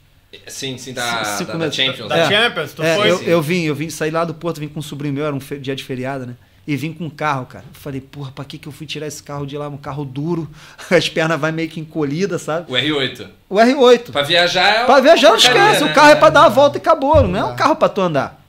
Sim, 0.45 0.77
sim, 0.77 0.93
da, 0.93 1.23
Cinco 1.23 1.53
da, 1.53 1.65
da. 1.65 1.71
Champions. 1.71 2.07
Da 2.09 2.17
É. 2.17 2.29
Champions, 2.29 2.73
tu 2.73 2.83
É, 2.83 2.95
foi? 2.97 3.09
eu, 3.09 3.23
eu 3.23 3.41
vim, 3.41 3.63
eu 3.63 3.73
vim 3.73 3.89
sair 3.89 4.11
lá 4.11 4.23
do 4.23 4.33
Porto, 4.35 4.59
vim 4.59 4.67
com 4.67 4.79
um 4.79 4.83
sobrinho 4.83 5.15
meu, 5.15 5.25
era 5.25 5.35
um 5.35 5.39
dia 5.59 5.75
de 5.75 5.83
feriado, 5.83 6.27
né? 6.27 6.35
E 6.67 6.75
vim 6.75 6.91
com 6.91 7.05
um 7.05 7.09
carro, 7.09 7.45
cara. 7.45 7.63
Eu 7.65 7.73
falei, 7.79 8.01
porra, 8.01 8.29
pra 8.31 8.43
que, 8.43 8.57
que 8.57 8.67
eu 8.67 8.73
fui 8.73 8.85
tirar 8.85 9.07
esse 9.07 9.23
carro 9.23 9.45
de 9.45 9.57
lá? 9.57 9.69
Um 9.69 9.77
carro 9.77 10.03
duro, 10.03 10.49
as 10.91 11.07
pernas 11.07 11.39
vai 11.39 11.51
meio 11.51 11.69
que 11.69 11.79
encolhidas, 11.79 12.41
sabe? 12.41 12.69
O 12.69 12.75
R8. 12.75 13.27
O 13.49 13.55
R8. 13.55 14.11
Pra 14.11 14.21
viajar 14.23 14.67
é 14.81 14.85
Pra 14.85 14.99
viajar, 14.99 15.29
não 15.29 15.37
esquece. 15.37 15.83
né? 15.85 15.89
O 15.91 15.93
carro 15.93 16.09
é 16.09 16.15
pra 16.15 16.29
dar 16.29 16.41
uma 16.41 16.49
volta 16.49 16.77
e 16.77 16.81
acabou. 16.81 17.25
Não 17.25 17.39
é 17.39 17.43
um 17.45 17.55
carro 17.55 17.75
pra 17.77 17.87
tu 17.87 18.01
andar. 18.01 18.43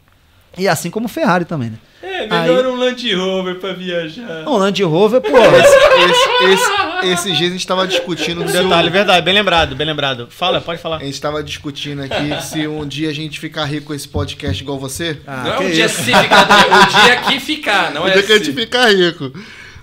E 0.57 0.67
assim 0.67 0.91
como 0.91 1.07
o 1.07 1.09
Ferrari 1.09 1.45
também, 1.45 1.71
né? 1.71 1.79
É, 2.01 2.27
melhor 2.29 2.65
um 2.67 2.77
Land 2.77 3.13
Rover 3.15 3.57
pra 3.57 3.73
viajar. 3.73 4.45
Um 4.47 4.57
Land 4.57 4.83
Rover, 4.85 5.21
pô. 5.21 5.29
Esse, 5.37 6.45
esse, 6.45 7.07
esses 7.09 7.37
dias 7.37 7.51
a 7.51 7.53
gente 7.55 7.67
tava 7.67 7.87
discutindo 7.87 8.43
Um 8.45 8.49
se 8.49 8.57
o- 8.57 8.63
detalhe, 8.63 8.89
verdade, 8.89 9.25
bem 9.25 9.35
lembrado, 9.35 9.75
bem 9.75 9.87
lembrado. 9.87 10.29
Fala, 10.31 10.61
pode 10.61 10.81
falar. 10.81 10.99
A 10.99 11.05
gente 11.05 11.21
tava 11.21 11.43
discutindo 11.43 12.03
aqui 12.03 12.41
se 12.47 12.67
um 12.69 12.87
dia 12.87 13.11
a 13.11 13.13
gente 13.13 13.41
ficar 13.41 13.65
rico 13.65 13.87
com 13.89 13.95
esse 13.95 14.07
podcast 14.07 14.63
igual 14.63 14.79
você. 14.79 15.21
Ah, 15.27 15.43
não 15.45 15.55
é 15.55 15.59
um 15.61 15.71
dia 15.71 15.87
isso. 15.87 15.97
se 15.97 16.05
ficar, 16.05 16.47
o 16.47 17.03
dia 17.05 17.17
que 17.23 17.41
ficar, 17.41 17.91
não 17.91 18.03
o 18.05 18.09
é 18.09 18.13
dia 18.13 18.23
que 18.23 18.33
a 18.33 18.39
gente 18.39 18.53
ficar 18.53 18.93
rico. 18.95 19.33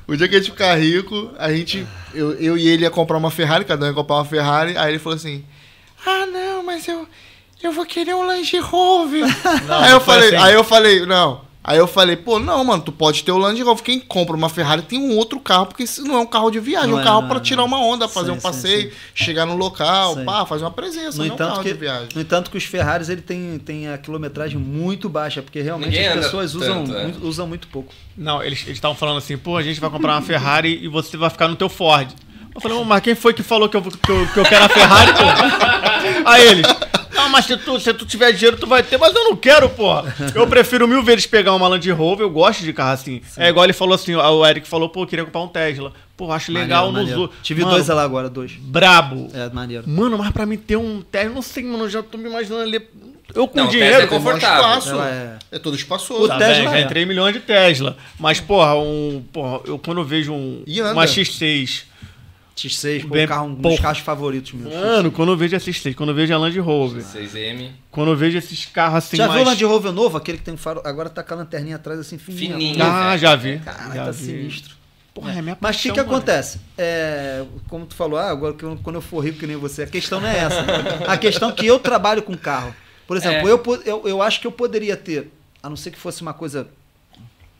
O 0.08 0.16
dia 0.16 0.28
que 0.30 0.36
a 0.36 0.40
gente 0.40 0.52
ficar 0.52 0.76
rico, 0.80 1.32
a 1.38 1.52
gente. 1.52 1.86
Eu, 2.14 2.34
eu 2.40 2.58
e 2.58 2.68
ele 2.68 2.84
ia 2.84 2.92
comprar 2.92 3.18
uma 3.18 3.32
Ferrari, 3.32 3.66
cada 3.66 3.86
um 3.86 3.90
ia 3.90 3.94
comprar 3.94 4.16
uma 4.18 4.26
Ferrari. 4.26 4.78
Aí 4.78 4.92
ele 4.92 5.00
falou 5.00 5.18
assim: 5.18 5.44
Ah, 6.06 6.26
não, 6.28 6.64
mas 6.64 6.88
eu. 6.88 7.06
Eu 7.64 7.72
vou 7.72 7.86
querer 7.86 8.14
um 8.14 8.26
Land 8.26 8.58
Rover. 8.60 9.26
Não, 9.68 9.80
aí 9.80 9.92
eu 9.92 10.00
falei, 10.00 10.28
assim. 10.36 10.46
aí 10.46 10.54
eu 10.54 10.64
falei, 10.64 11.06
não. 11.06 11.42
Aí 11.68 11.80
eu 11.80 11.88
falei, 11.88 12.16
pô, 12.16 12.38
não, 12.40 12.64
mano, 12.64 12.84
tu 12.84 12.92
pode 12.92 13.24
ter 13.24 13.32
o 13.32 13.40
Land 13.40 13.60
Rover. 13.64 13.84
Quem 13.84 14.00
compra 14.00 14.36
uma 14.36 14.50
Ferrari 14.50 14.84
tem 14.84 15.00
um 15.00 15.18
outro 15.18 15.40
carro, 15.40 15.66
porque 15.66 15.82
isso 15.82 16.04
não 16.04 16.14
é 16.14 16.20
um 16.20 16.26
carro 16.28 16.52
de 16.52 16.60
viagem, 16.60 16.92
Não 16.92 17.00
é 17.00 17.02
um 17.02 17.04
carro 17.04 17.36
é, 17.36 17.40
tirar 17.40 17.64
uma 17.64 17.80
onda, 17.80 18.08
fazer 18.08 18.28
Sim, 18.28 18.34
um 18.34 18.36
sim, 18.36 18.42
passeio, 18.44 18.92
sim. 18.92 18.96
chegar 19.16 19.48
no 19.48 19.56
local, 19.56 20.14
Sim. 20.14 20.26
pá, 20.26 20.46
fazer 20.46 20.64
uma 20.64 20.70
presença, 20.70 21.18
No 21.18 21.24
não 21.26 21.32
é 21.32 21.34
um 21.34 21.38
carro 21.38 21.64
que, 21.64 21.74
de 21.74 21.80
viagem. 21.80 22.10
no 22.14 22.22
entanto 22.22 22.52
que 22.52 22.58
os 22.58 22.64
Ferraris 22.66 23.10
ele 23.10 23.22
tem, 23.24 23.58
tem 23.58 23.88
a 23.90 23.98
quilometragem 23.98 24.60
muito 24.60 25.10
baixa, 25.10 25.42
porque 25.42 25.60
realmente 25.60 25.90
Ninguém 25.90 26.08
as 26.10 26.26
pessoas 26.26 26.54
usam, 26.54 26.84
tanto, 26.86 26.96
é. 26.96 27.04
muito, 27.04 27.26
usam 27.28 27.48
muito 27.48 27.68
pouco. 27.70 27.92
Não, 28.16 28.44
eles 28.44 28.68
estavam 28.68 28.96
falando 28.96 29.18
assim, 29.18 29.36
pô, 29.36 29.58
a 29.58 29.64
gente 29.64 29.80
vai 29.80 29.90
comprar 29.90 30.14
uma 30.14 30.22
Ferrari 30.22 30.80
e 30.84 30.88
você 30.88 31.18
vai 31.18 31.32
ficar 31.32 31.48
no 31.48 31.56
teu 31.56 31.68
Ford. 31.68 32.10
Eu 32.54 32.62
falei, 32.62 32.78
"Ô, 32.78 32.84
mas 32.86 33.02
quem 33.02 33.16
foi 33.16 33.34
que 33.34 33.42
falou 33.42 33.68
que 33.68 33.76
eu, 33.76 33.82
que 33.82 33.88
eu, 34.12 34.28
que 34.28 34.40
eu 34.40 34.44
quero 34.46 34.66
a 34.66 34.70
Ferrari, 34.70 35.12
pô? 35.14 36.30
Aí 36.30 36.48
eles, 36.48 36.68
não, 37.26 37.30
mas 37.32 37.46
se 37.46 37.58
tu, 37.58 37.80
se 37.80 37.94
tu 37.94 38.06
tiver 38.06 38.32
dinheiro, 38.32 38.58
tu 38.58 38.68
vai 38.68 38.82
ter, 38.84 38.98
mas 38.98 39.14
eu 39.14 39.24
não 39.26 39.36
quero, 39.36 39.70
pô. 39.70 39.92
Eu 40.34 40.48
prefiro 40.48 40.88
mil 40.88 41.04
vezes 41.04 41.26
pegar 41.26 41.54
uma 41.54 41.68
Land 41.68 41.90
Rover, 41.92 42.26
eu 42.26 42.30
gosto 42.30 42.64
de 42.64 42.72
carro 42.74 42.94
assim. 42.94 43.22
É 43.38 43.50
igual 43.50 43.66
ele 43.66 43.74
falou 43.74 43.94
assim, 43.96 44.16
o 44.16 44.46
Eric 44.46 44.68
falou, 44.68 44.90
pô, 44.90 45.04
eu 45.04 45.08
queria 45.08 45.26
comprar 45.26 45.42
um 45.42 45.48
Tesla. 45.48 45.92
Pô, 46.16 46.32
acho 46.32 46.50
legal 46.52 46.92
Maneiro, 46.92 47.10
nos 47.10 47.20
maneiro. 47.28 47.42
Tive 47.44 47.62
Mano, 47.64 47.74
dois 47.76 47.88
lá 47.90 48.02
agora, 48.04 48.30
dois. 48.30 48.54
Brabo. 48.54 49.28
É, 49.34 49.50
maneiro. 49.54 49.84
Mano, 49.90 50.18
mas 50.18 50.32
pra 50.32 50.46
mim 50.46 50.56
ter 50.58 50.78
um 50.78 51.02
Tesla, 51.02 51.34
não 51.36 51.42
sei, 51.42 51.64
mano, 51.64 51.84
eu 51.86 51.90
já 51.90 52.02
tô 52.02 52.18
me 52.18 52.30
imaginando 52.30 52.62
ali. 52.62 52.80
Eu 53.34 53.48
com 53.50 53.58
Não, 53.58 53.68
dinheiro. 53.68 53.96
É 53.96 54.08
Tem 54.08 54.18
um 54.18 54.22
confortável. 54.22 54.78
espaço. 54.80 55.02
É- 55.02 55.38
É 55.52 55.60
todo 55.60 55.76
espaçoso. 55.76 56.24
O 56.24 56.28
Tá 56.30 56.38
Tesla 56.38 56.56
bem, 56.56 56.68
é. 56.68 56.72
já 56.72 56.80
entrei 56.82 57.06
milhões 57.06 57.34
de 57.34 57.42
Tesla. 57.42 57.98
Mas, 58.18 58.40
porra, 58.40 58.76
um. 58.76 59.24
Porra, 59.34 59.60
eu 59.66 59.78
quando 59.78 59.98
eu 60.00 60.06
vejo 60.06 60.32
um, 60.32 60.64
uma 60.94 61.06
X6. 61.06 61.84
X6, 62.56 63.08
pô, 63.08 63.18
um 63.18 63.28
carro, 63.28 63.48
um 63.48 63.56
dos 63.56 63.80
carros 63.80 64.00
favoritos 64.00 64.54
meus. 64.54 64.74
Mano, 64.74 65.12
quando 65.12 65.32
eu 65.34 65.38
vejo 65.38 65.56
a 65.56 65.60
X6, 65.60 65.94
quando 65.94 66.10
eu 66.10 66.16
vejo 66.16 66.34
a 66.34 66.38
Land 66.38 66.58
Rover, 66.60 67.04
6M. 67.04 67.72
quando 67.92 68.12
eu 68.12 68.16
vejo 68.16 68.38
esses 68.38 68.66
carros 68.66 69.00
assim 69.00 69.18
Já 69.18 69.28
mais. 69.28 69.40
viu 69.40 69.46
o 69.46 69.50
Land 69.52 69.66
Rover 69.66 69.92
novo? 69.92 70.16
Aquele 70.18 70.38
que 70.38 70.44
tem 70.46 70.54
um 70.54 70.58
faro. 70.58 70.82
Agora 70.86 71.10
tá 71.10 71.22
com 71.22 71.34
a 71.34 71.38
lanterninha 71.38 71.76
atrás 71.76 72.00
assim, 72.00 72.18
fininha. 72.18 72.54
Fininho. 72.54 72.84
Ah, 72.84 73.18
já 73.18 73.36
vi. 73.36 73.60
Cara, 73.60 73.94
já 73.94 74.06
tá 74.06 74.12
vi. 74.12 74.26
sinistro. 74.26 74.76
Porra, 75.14 75.32
é 75.34 75.42
minha 75.42 75.58
Mas 75.62 75.78
o 75.78 75.82
que, 75.82 75.92
que 75.94 76.00
acontece? 76.00 76.60
É, 76.78 77.44
como 77.70 77.86
tu 77.86 77.96
falou, 77.96 78.18
ah, 78.20 78.30
agora 78.30 78.54
que 78.54 78.64
eu- 78.64 78.78
quando 78.84 78.96
eu 78.98 79.02
for 79.02 79.20
rico 79.24 79.40
que 79.40 79.48
nem 79.48 79.56
você, 79.58 79.84
a 79.84 79.88
questão 79.88 80.20
não 80.22 80.28
é 80.28 80.38
essa. 80.40 80.66
a 81.08 81.18
questão 81.18 81.50
é 81.50 81.52
que 81.54 81.66
eu 81.66 81.80
trabalho 81.80 82.22
com 82.22 82.36
carro. 82.38 82.74
Por 83.08 83.16
exemplo, 83.18 83.48
É. 83.48 83.52
eu, 83.52 83.64
eu, 83.86 84.08
eu 84.08 84.22
acho 84.22 84.40
que 84.42 84.48
eu 84.48 84.52
poderia 84.52 84.96
ter, 84.98 85.32
a 85.64 85.70
não 85.70 85.76
ser 85.78 85.92
que 85.92 85.98
fosse 85.98 86.22
uma 86.22 86.34
coisa 86.34 86.68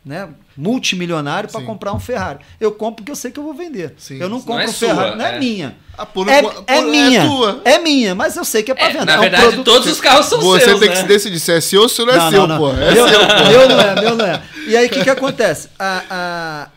né, 0.04 0.30
multimilionário 0.58 1.50
para 1.52 1.62
comprar 1.62 1.94
um 1.94 2.00
Ferrari. 2.00 2.40
Eu 2.60 2.72
compro 2.72 2.98
porque 2.98 3.12
eu 3.12 3.16
sei 3.16 3.32
que 3.32 3.40
eu 3.40 3.44
vou 3.44 3.54
vender. 3.54 3.94
Sim. 3.98 4.16
Eu 4.16 4.30
não 4.30 4.38
Não 4.38 4.44
compro 4.44 4.64
é 4.64 4.68
um 4.68 4.74
Ferrari, 4.74 5.08
sua, 5.10 5.16
não 5.16 5.26
é, 5.26 5.36
é. 5.36 5.40
minha. 5.40 5.76
Ah, 5.98 6.06
por- 6.06 6.28
É, 6.28 6.42
por- 6.42 6.64
é 6.68 6.82
por- 6.82 6.92
minha. 6.92 7.26
tua. 7.26 7.62
É 7.64 7.80
minha, 7.80 8.14
mas 8.14 8.36
eu 8.36 8.44
sei 8.44 8.62
que 8.64 8.70
é 8.72 8.76
para 8.76 8.88
É, 8.88 8.92
vender. 8.92 9.06
na 9.06 9.14
É 9.14 9.18
um 9.18 9.22
verdade, 9.22 9.44
produto- 9.46 9.64
todos 9.66 9.88
os 9.90 10.02
carros 10.02 10.26
são 10.26 10.42
Você 10.42 10.66
seus, 10.66 10.80
tem 10.80 10.90
né? 10.90 10.96
que 10.96 11.02
se 11.02 11.08
decidir 11.08 11.40
se 11.40 11.52
é 11.54 11.62
seu 11.62 11.84
ou 11.84 11.90
se 11.90 12.04
não 12.04 12.14
é 12.14 12.18
não, 12.18 12.30
seu, 12.32 12.48
não, 12.48 12.58
pô. 12.58 12.74
não. 12.74 12.82
É 12.82 12.94
Meu, 12.94 13.08
seu, 13.08 13.20
pô. 13.20 13.26
meu 13.50 13.70
não 13.70 13.80
é, 13.82 14.02
meu 14.02 14.16
não 14.18 14.26
é. 14.26 14.44
E 14.68 14.76
aí 14.76 14.88
o 14.88 14.90
que, 14.90 15.04
que 15.04 15.10
acontece? 15.10 15.70
A, 15.80 16.04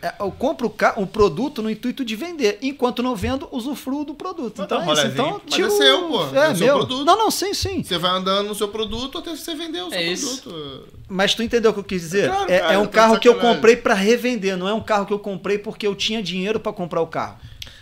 a- 0.01 0.13
eu 0.23 0.31
compro 0.31 0.67
o, 0.67 1.01
um 1.01 1.05
produto 1.05 1.61
no 1.61 1.69
intuito 1.69 2.05
de 2.05 2.15
vender. 2.15 2.59
Enquanto 2.61 3.03
não 3.03 3.13
vendo, 3.15 3.47
usufruo 3.51 4.05
do 4.05 4.13
produto. 4.13 4.53
Mas 4.59 4.65
Então 4.65 4.77
dá 4.77 4.85
é 4.85 4.87
um 4.87 4.93
isso. 4.93 5.07
Então, 5.07 5.41
Mas 5.45 5.53
tiro- 5.55 5.67
é 5.67 5.71
seu, 5.71 6.03
pô. 6.03 6.23
É, 6.33 6.45
É 6.51 6.53
meu. 6.53 6.77
produto. 6.77 7.03
Não, 7.05 7.17
não, 7.17 7.31
sim, 7.31 7.53
sim. 7.53 7.83
Você 7.83 7.97
vai 7.97 8.11
andando 8.11 8.47
no 8.47 8.55
seu 8.55 8.69
produto 8.69 9.17
até 9.17 9.31
você 9.35 9.53
vender 9.53 9.81
o 9.81 9.89
seu 9.89 9.97
É 9.99 10.03
isso. 10.03 10.41
produto. 10.43 10.87
Mas 11.09 11.33
tu 11.33 11.41
entendeu 11.43 11.71
o 11.71 11.73
que 11.73 11.79
eu 11.79 11.83
quis 11.83 12.01
dizer? 12.03 12.29
Claro, 12.29 12.51
é, 12.51 12.59
cara, 12.59 12.73
é 12.73 12.77
um 12.77 12.85
carro 12.85 13.19
que 13.19 13.27
eu 13.27 13.33
sacanagem. 13.33 13.61
Comprei 13.69 13.75
pra 13.77 13.93
revender, 13.93 14.57
não 14.57 14.67
é 14.67 14.73
um 14.73 14.81
carro 14.81 15.05
que 15.05 15.13
eu 15.13 15.19
comprei 15.19 15.57
porque 15.57 15.85
eu 15.85 15.95
tinha 15.95 16.21
dinheiro 16.21 16.59
pra 16.59 16.71
comprar 16.73 17.01
o 17.01 17.07
carro. 17.07 17.37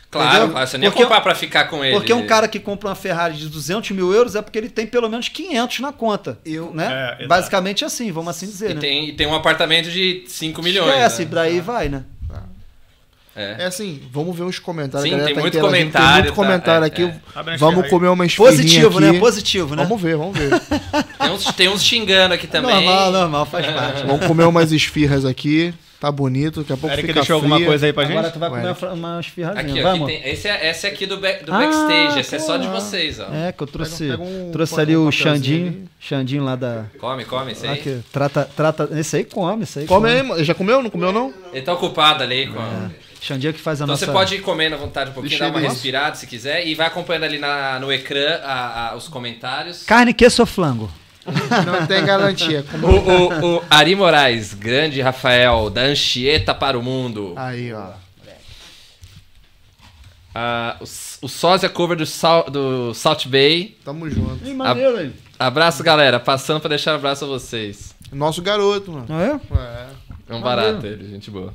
Claro, 0.10 0.46
Entendeu? 0.46 0.66
você 0.68 0.78
nem 0.78 0.86
ia 0.86 0.92
Porque- 0.92 1.04
comprar 1.04 1.20
pra 1.22 1.36
ficar 1.36 1.66
com 1.66 1.84
ele. 1.84 1.94
Porque 1.94 2.14
um 2.14 2.26
cara 2.26 2.48
que 2.48 2.60
compra 2.62 2.88
uma 2.90 2.96
Ferrari 2.96 3.36
de 3.36 3.50
200 3.50 3.92
mil 3.92 4.14
euros 4.14 4.36
é 4.36 4.42
porque 4.42 4.58
ele 4.58 4.70
tem 4.70 4.88
pelo 4.88 5.10
menos 5.10 5.28
500 5.28 5.80
na 5.82 5.92
conta. 5.92 6.40
Eu- 6.46 6.74
né? 6.74 7.18
É. 7.20 7.28
Basicamente 7.28 7.84
assim, 7.84 8.10
vamos 8.10 8.30
assim 8.30 8.46
dizer, 8.46 8.72
E 8.72 8.74
né? 8.76 8.80
tem, 8.80 9.10
e 9.10 9.14
tem 9.14 9.28
um 9.28 9.36
apartamento 9.36 9.92
de 9.92 10.24
5 10.28 10.64
milhões. 10.64 10.90
Esquece, 10.90 11.26
né? 11.26 11.32
daí 11.34 11.60
vai, 11.60 11.90
né? 11.90 12.06
É. 13.38 13.56
É 13.60 13.66
assim, 13.68 14.02
vamos 14.12 14.36
ver 14.36 14.44
os 14.44 14.58
comentários. 14.60 15.10
Sim, 15.10 15.24
tem 15.24 15.36
tá 15.36 15.40
muito 15.42 15.60
comentário, 15.60 16.08
Tem 16.08 16.22
muito 16.24 16.30
tá? 16.30 16.36
comentário 16.36 16.84
É, 16.84 16.88
aqui. 16.88 17.04
é. 17.04 17.58
Vamos 17.58 17.84
aí. 17.84 17.90
comer 17.90 18.08
uma 18.08 18.26
esfirrinha 18.26 18.52
Positivo, 18.52 18.98
aqui. 19.00 19.12
né? 19.12 19.20
Positivo, 19.20 19.76
né? 19.76 19.84
Vamos 19.84 20.02
ver, 20.02 20.18
vamos 20.18 20.38
ver. 20.38 20.50
Tem, 21.20 21.32
uns, 21.32 21.44
tem 21.54 21.70
uns 21.70 21.84
xingando 21.84 22.34
aqui 22.34 22.48
também. 22.48 22.74
Normal, 22.74 23.12
normal, 23.12 23.46
faz 23.46 23.66
parte. 23.68 24.04
vamos 24.06 24.26
comer 24.26 24.46
umas 24.46 24.72
esfirras 24.72 25.26
aqui. 25.26 25.74
Tá 26.00 26.12
bonito, 26.12 26.60
daqui 26.60 26.74
a 26.74 26.78
pouco 26.78 26.94
Eric 26.94 27.08
fica 27.08 27.14
deixou 27.22 27.40
fria. 27.40 27.52
alguma 27.54 27.68
coisa 27.68 27.88
aí 27.88 27.92
pra 27.92 28.04
gente? 28.04 28.18
Agora 28.18 28.32
tu 28.32 28.38
vai 28.38 28.50
Ué. 28.52 28.56
comer 28.58 28.68
uma 28.70 28.76
fra- 28.76 28.94
uma 28.94 29.20
esfirradinha, 29.20 29.64
Aqui, 29.74 29.82
vai, 29.82 29.96
aqui 29.96 30.06
tem, 30.06 30.32
esse, 30.32 30.48
é, 30.48 30.70
esse 30.70 30.86
é 30.86 30.90
aqui 30.92 31.06
do, 31.08 31.18
back- 31.18 31.44
do 31.44 31.52
Ah, 31.52 31.58
backstage, 31.58 32.20
esse 32.20 32.36
é 32.36 32.40
só 32.40 32.56
de 32.58 32.68
vocês, 32.68 33.20
ó. 33.20 33.34
É, 33.34 33.52
que 33.52 33.64
eu 33.64 33.66
trouxe, 33.66 34.08
Pega 34.10 34.22
um- 34.22 34.26
pega 34.28 34.44
um 34.48 34.52
trouxe 34.52 34.80
ali 34.80 34.96
um 34.96 35.08
o 35.08 35.12
Xandinho, 35.12 35.68
ali. 35.70 35.86
Xandinho 36.00 36.44
lá 36.44 36.56
da... 36.56 36.84
Come, 37.00 37.26
come, 37.26 37.52
esse 37.54 37.66
aí. 37.66 37.80
Aqui, 37.80 38.00
trata, 38.14 38.48
trata, 38.56 38.88
esse 38.92 39.16
aí 39.18 39.24
come, 39.24 39.64
esse 39.64 39.80
aí 39.80 39.86
Come 39.88 40.08
aí, 40.12 40.22
mano. 40.22 40.44
já 40.44 40.54
comeu? 40.54 40.84
Não 40.84 40.92
comeu, 40.92 41.12
não? 41.12 41.34
Ele 41.52 41.64
tá 41.64 41.74
ocupado 41.74 42.22
ali 42.22 42.46
com. 42.46 42.60
a- 42.60 42.92
Que 43.54 43.60
faz 43.60 43.82
a 43.82 43.84
Então 43.84 43.94
nossa... 43.94 44.06
você 44.06 44.12
pode 44.12 44.36
ir 44.36 44.42
comendo 44.42 44.76
à 44.76 44.78
vontade 44.78 45.10
um 45.10 45.14
pouquinho, 45.14 45.30
Deixa 45.38 45.46
dar 45.46 45.52
uma 45.52 45.60
respirada 45.60 46.16
se 46.16 46.26
quiser, 46.28 46.66
e 46.66 46.74
vai 46.76 46.88
acompanhando 46.88 47.24
ali 47.24 47.38
na, 47.40 47.80
no 47.80 47.92
ecrã 47.92 48.40
a- 48.44 48.90
a- 48.92 48.96
os 48.96 49.08
comentários. 49.08 49.84
Carne, 49.84 50.14
queijo 50.14 50.42
ou 50.42 50.46
flango? 50.46 50.90
Não 51.66 51.86
tem 51.86 52.06
garantia. 52.06 52.64
O, 52.82 52.88
o, 52.88 53.56
o 53.58 53.64
Ari 53.70 53.96
Moraes, 53.96 54.54
grande 54.54 55.02
Rafael, 55.02 55.70
da 55.70 55.82
Anchieta 55.82 56.56
para 56.56 56.80
o 56.80 56.82
mundo. 56.84 57.34
Aí, 57.36 57.74
ó. 57.74 57.90
Ah, 60.34 60.78
o, 60.80 60.84
o 61.26 61.28
sósia 61.28 61.68
cover 61.68 61.98
do, 61.98 62.06
Sal- 62.06 62.50
do 62.50 62.94
Salt 62.94 63.26
Bay. 63.28 63.76
Tamo 63.84 64.10
junto. 64.10 64.48
Ih, 64.48 64.54
maneiro 64.54 64.98
aí. 64.98 65.12
Abraço, 65.40 65.84
galera. 65.84 66.20
Passando 66.20 66.60
para 66.62 66.70
deixar 66.70 66.94
um 66.94 66.96
abraço 66.96 67.26
a 67.26 67.28
vocês. 67.28 67.96
Nosso 68.12 68.42
garoto, 68.42 68.92
mano. 68.92 69.06
Não 69.10 69.20
é? 69.20 69.40
É. 69.60 69.88
É 70.30 70.36
um 70.36 70.42
barato 70.42 70.86
ele, 70.86 71.10
gente 71.10 71.32
boa. 71.32 71.54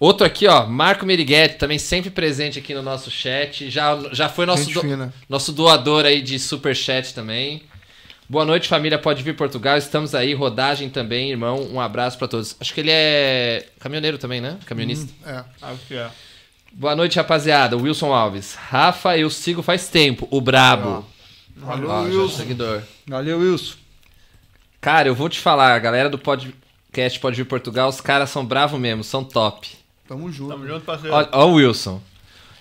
Outro 0.00 0.24
aqui, 0.24 0.46
ó, 0.46 0.64
Marco 0.66 1.04
Meriguete, 1.04 1.56
também 1.56 1.78
sempre 1.78 2.08
presente 2.10 2.58
aqui 2.58 2.72
no 2.72 2.82
nosso 2.82 3.10
chat. 3.10 3.68
Já, 3.68 3.98
já 4.12 4.28
foi 4.28 4.46
nosso, 4.46 4.70
do- 4.70 5.12
nosso 5.28 5.52
doador 5.52 6.04
aí 6.04 6.22
de 6.22 6.38
superchat 6.38 7.12
também. 7.12 7.62
Boa 8.28 8.44
noite, 8.44 8.68
família. 8.68 8.98
Pode 8.98 9.22
vir 9.22 9.34
Portugal. 9.34 9.76
Estamos 9.76 10.14
aí. 10.14 10.34
Rodagem 10.34 10.88
também, 10.90 11.30
irmão. 11.30 11.66
Um 11.72 11.80
abraço 11.80 12.16
pra 12.18 12.28
todos. 12.28 12.54
Acho 12.60 12.72
que 12.74 12.80
ele 12.80 12.90
é 12.92 13.66
caminhoneiro 13.80 14.18
também, 14.18 14.40
né? 14.40 14.58
Camionista. 14.66 15.12
É. 15.26 15.42
Acho 15.62 15.80
que 15.88 15.94
é. 15.94 16.08
Boa 16.72 16.94
noite, 16.94 17.16
rapaziada. 17.16 17.76
Wilson 17.76 18.12
Alves. 18.12 18.54
Rafa, 18.54 19.16
eu 19.16 19.30
sigo 19.30 19.62
faz 19.62 19.88
tempo. 19.88 20.28
O 20.30 20.40
Brabo. 20.40 21.04
Valeu, 21.56 21.88
Ó, 21.90 22.02
Wilson. 22.02 22.36
seguidor. 22.36 22.82
Valeu, 23.06 23.38
Wilson. 23.40 23.74
Cara, 24.80 25.08
eu 25.08 25.14
vou 25.14 25.28
te 25.30 25.40
falar. 25.40 25.74
A 25.74 25.78
galera 25.78 26.10
do 26.10 26.18
podcast 26.18 27.18
Pode 27.18 27.36
Vir 27.36 27.46
Portugal, 27.46 27.88
os 27.88 28.00
caras 28.00 28.28
são 28.30 28.44
bravos 28.44 28.78
mesmo. 28.78 29.02
São 29.02 29.24
top. 29.24 29.77
Tamo 30.08 30.32
junto. 30.32 30.50
Tamo 30.50 30.66
junto, 30.66 30.80
parceiro. 30.80 31.14
Ó, 31.14 31.26
ó 31.32 31.46
o 31.46 31.52
Wilson. 31.54 32.00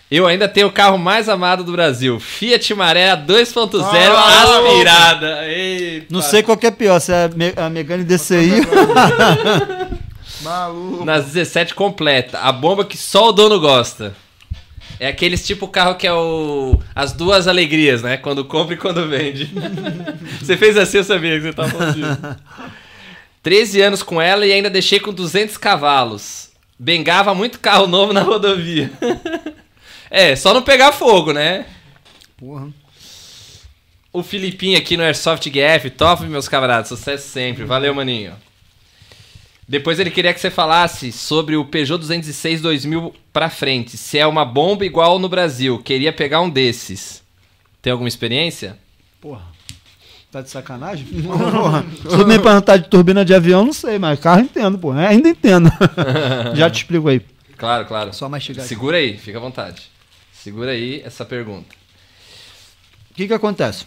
Eu 0.09 0.25
ainda 0.25 0.47
tenho 0.47 0.67
o 0.67 0.71
carro 0.71 0.97
mais 0.97 1.27
amado 1.27 1.63
do 1.63 1.71
Brasil. 1.71 2.19
Fiat 2.19 2.73
Maré 2.75 3.15
2.0 3.15 3.81
Ah, 3.83 4.43
aspirada. 4.43 5.47
Eita. 5.47 6.07
Não 6.09 6.21
sei 6.21 6.43
qual 6.43 6.57
que 6.57 6.65
é 6.67 6.71
pior, 6.71 6.99
se 6.99 7.11
é 7.11 7.25
a, 7.25 7.27
Me- 7.29 7.53
a 7.57 7.69
Megane 7.69 8.03
DCI. 8.05 8.51
Maluco. 10.41 11.03
Nas 11.05 11.25
17 11.25 11.73
completa. 11.73 12.39
A 12.39 12.51
bomba 12.51 12.85
que 12.85 12.97
só 12.97 13.29
o 13.29 13.31
dono 13.31 13.59
gosta. 13.59 14.15
É 14.99 15.07
aqueles 15.09 15.45
tipo 15.45 15.67
carro 15.67 15.95
que 15.95 16.07
é 16.07 16.13
o. 16.13 16.79
As 16.95 17.11
duas 17.13 17.47
alegrias, 17.47 18.01
né? 18.01 18.17
Quando 18.17 18.45
compra 18.45 18.73
e 18.75 18.77
quando 18.77 19.07
vende. 19.07 19.51
você 20.41 20.57
fez 20.57 20.77
assim, 20.77 20.97
eu 20.97 21.03
sabia 21.03 21.35
que 21.35 21.41
você 21.41 21.53
tava 21.53 21.69
falando 21.69 21.93
disso. 21.95 22.35
13 23.43 23.81
anos 23.81 24.03
com 24.03 24.21
ela 24.21 24.45
e 24.45 24.51
ainda 24.51 24.69
deixei 24.69 24.99
com 24.99 25.13
200 25.13 25.57
cavalos. 25.57 26.46
Bengava 26.80 27.34
muito 27.34 27.59
carro 27.59 27.88
novo 27.88 28.13
na 28.13 28.21
rodovia. 28.21 28.91
é, 30.09 30.36
só 30.36 30.53
não 30.53 30.61
pegar 30.61 30.91
fogo, 30.91 31.34
né? 31.34 31.65
Porra. 32.38 32.69
O 34.13 34.23
Filipinho 34.23 34.78
aqui 34.78 34.95
no 34.95 35.03
Airsoft 35.03 35.49
GF, 35.49 35.89
top, 35.91 36.23
meus 36.25 36.47
camaradas, 36.47 36.88
sucesso 36.88 37.28
sempre. 37.28 37.65
Valeu, 37.65 37.93
maninho. 37.93 38.34
Depois 39.67 39.99
ele 39.99 40.09
queria 40.09 40.34
que 40.34 40.39
você 40.39 40.49
falasse 40.49 41.11
sobre 41.11 41.57
o 41.57 41.65
Peugeot 41.65 41.99
206 41.99 42.61
2000 42.61 43.13
pra 43.34 43.49
frente. 43.49 43.97
Se 43.97 44.17
é 44.17 44.25
uma 44.25 44.45
bomba 44.45 44.86
igual 44.86 45.19
no 45.19 45.28
Brasil. 45.28 45.80
Queria 45.84 46.13
pegar 46.13 46.39
um 46.39 46.49
desses. 46.49 47.21
Tem 47.82 47.91
alguma 47.91 48.07
experiência? 48.07 48.78
Porra. 49.19 49.56
Tá 50.38 50.41
de 50.43 50.49
sacanagem? 50.51 51.05
Porra. 51.23 51.83
Se 52.07 52.23
me 52.23 52.38
perguntar 52.38 52.77
de 52.77 52.88
turbina 52.89 53.25
de 53.25 53.33
avião, 53.33 53.65
não 53.65 53.73
sei, 53.73 53.97
mas 53.97 54.19
carro 54.19 54.41
entendo, 54.41 54.77
pô. 54.77 54.93
É, 54.93 55.07
Ainda 55.07 55.29
entendo. 55.29 55.67
Já 56.53 56.69
te 56.69 56.77
explico 56.77 57.09
aí. 57.09 57.21
Claro, 57.57 57.88
claro. 57.88 58.13
Só 58.13 58.29
mastigar. 58.29 58.59
aqui. 58.59 58.69
Segura 58.69 58.97
aí, 58.97 59.17
fica 59.17 59.39
à 59.39 59.41
vontade. 59.41 59.89
Segura 60.31 60.71
aí 60.71 61.01
essa 61.03 61.25
pergunta. 61.25 61.73
O 63.09 63.15
que 63.15 63.27
que 63.27 63.33
acontece? 63.33 63.85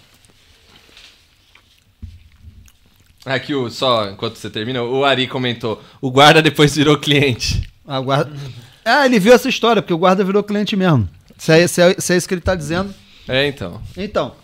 Aqui, 3.25 3.55
o, 3.55 3.71
só 3.71 4.11
enquanto 4.11 4.35
você 4.35 4.51
termina, 4.51 4.83
o 4.83 5.05
Ari 5.05 5.29
comentou: 5.29 5.81
o 6.01 6.11
guarda 6.11 6.43
depois 6.43 6.75
virou 6.75 6.99
cliente. 6.99 7.71
A 7.87 8.01
guarda... 8.01 8.33
Ah, 8.85 9.07
ele 9.07 9.21
viu 9.21 9.33
essa 9.33 9.49
história, 9.49 9.81
porque 9.81 9.95
o 9.95 9.99
guarda 9.99 10.25
virou 10.25 10.43
cliente 10.43 10.75
mesmo. 10.75 11.09
Se 11.39 11.53
é, 11.53 11.69
se 11.69 11.81
é- 11.81 11.95
se 12.01 12.13
é 12.13 12.17
isso 12.17 12.27
que 12.27 12.35
ele 12.35 12.41
tá 12.41 12.57
dizendo. 12.57 12.93
É, 13.29 13.47
então. 13.47 13.81
Então, 13.97 14.35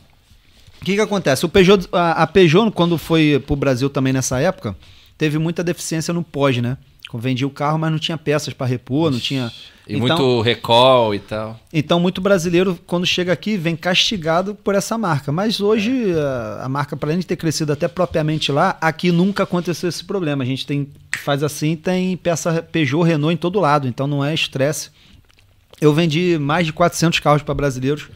que 0.87 0.95
que 0.95 1.01
acontece? 1.01 1.45
O 1.45 1.49
Peugeot, 1.49 1.89
a, 1.93 2.23
a 2.23 2.27
Peugeot, 2.27 2.71
quando 2.71 2.97
foi 2.97 3.43
pro 3.45 3.57
Brasil 3.57 3.91
também 3.91 4.13
nessa 4.13 4.39
época, 4.41 4.77
teve 5.19 5.39
muita 5.39 5.65
deficiência 5.65 6.15
no 6.15 6.23
pós, 6.23 6.57
né? 6.59 6.79
Vendia 7.15 7.47
o 7.47 7.51
carro, 7.51 7.79
mas 7.79 7.91
não 7.91 7.99
tinha 7.99 8.19
peças 8.19 8.53
para 8.53 8.67
repor, 8.67 9.11
não 9.11 9.19
tinha... 9.19 9.51
E 9.89 9.97
Então- 9.97 10.19
muito 10.19 10.41
recall 10.43 11.15
e 11.15 11.19
tal. 11.21 11.59
Então, 11.73 11.99
muito 11.99 12.21
brasileiro, 12.21 12.79
quando 12.87 13.07
chega 13.07 13.33
aqui, 13.33 13.57
vem 13.57 13.75
castigado 13.77 14.55
por 14.55 14.75
essa 14.75 14.99
marca. 14.99 15.33
Mas 15.33 15.61
hoje, 15.61 16.13
a, 16.13 16.65
a 16.65 16.69
marca, 16.69 16.97
para 16.97 17.09
além 17.09 17.21
de 17.21 17.27
ter 17.27 17.37
crescido 17.37 17.73
até 17.73 17.89
propriamente 17.89 18.51
lá, 18.53 18.77
aqui 18.81 19.11
nunca 19.13 19.45
aconteceu 19.45 19.89
esse 19.89 20.05
problema. 20.05 20.43
A 20.43 20.47
gente 20.47 20.67
tem 20.67 20.89
faz 21.17 21.43
assim, 21.43 21.75
tem 21.75 22.17
peça 22.17 22.63
Peugeot, 22.63 23.05
Renault 23.05 23.35
em 23.35 23.37
todo 23.37 23.59
lado, 23.59 23.89
então 23.89 24.07
não 24.07 24.25
é 24.25 24.35
estresse. 24.35 24.91
Eu 25.81 25.93
vendi 25.93 26.39
mais 26.39 26.67
de 26.67 26.73
400 26.73 27.19
carros 27.21 27.43
para 27.43 27.55
brasileiros 27.55 28.09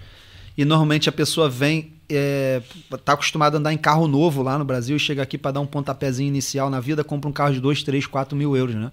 e 0.57 0.65
normalmente 0.65 1.09
a 1.09 1.13
pessoa 1.13 1.49
vem, 1.49 1.93
é, 2.11 2.63
tá 3.05 3.13
acostumada 3.13 3.57
a 3.57 3.59
andar 3.59 3.73
em 3.73 3.79
carro 3.79 4.07
novo 4.07 4.43
lá 4.43 4.59
no 4.59 4.65
Brasil 4.65 4.97
e 4.97 5.01
chega 5.01 5.23
aqui 5.23 5.39
para 5.39 5.53
dar 5.53 5.61
um 5.61 5.67
pontapézinho 5.67 6.29
inicial 6.29 6.69
na 6.69 6.81
vida, 6.81 7.05
compra 7.05 7.29
um 7.29 7.33
carro 7.33 7.55
de 7.55 7.61
2, 7.61 7.83
3, 7.83 8.07
4 8.07 8.37
mil 8.37 8.57
euros, 8.57 8.75
né? 8.75 8.91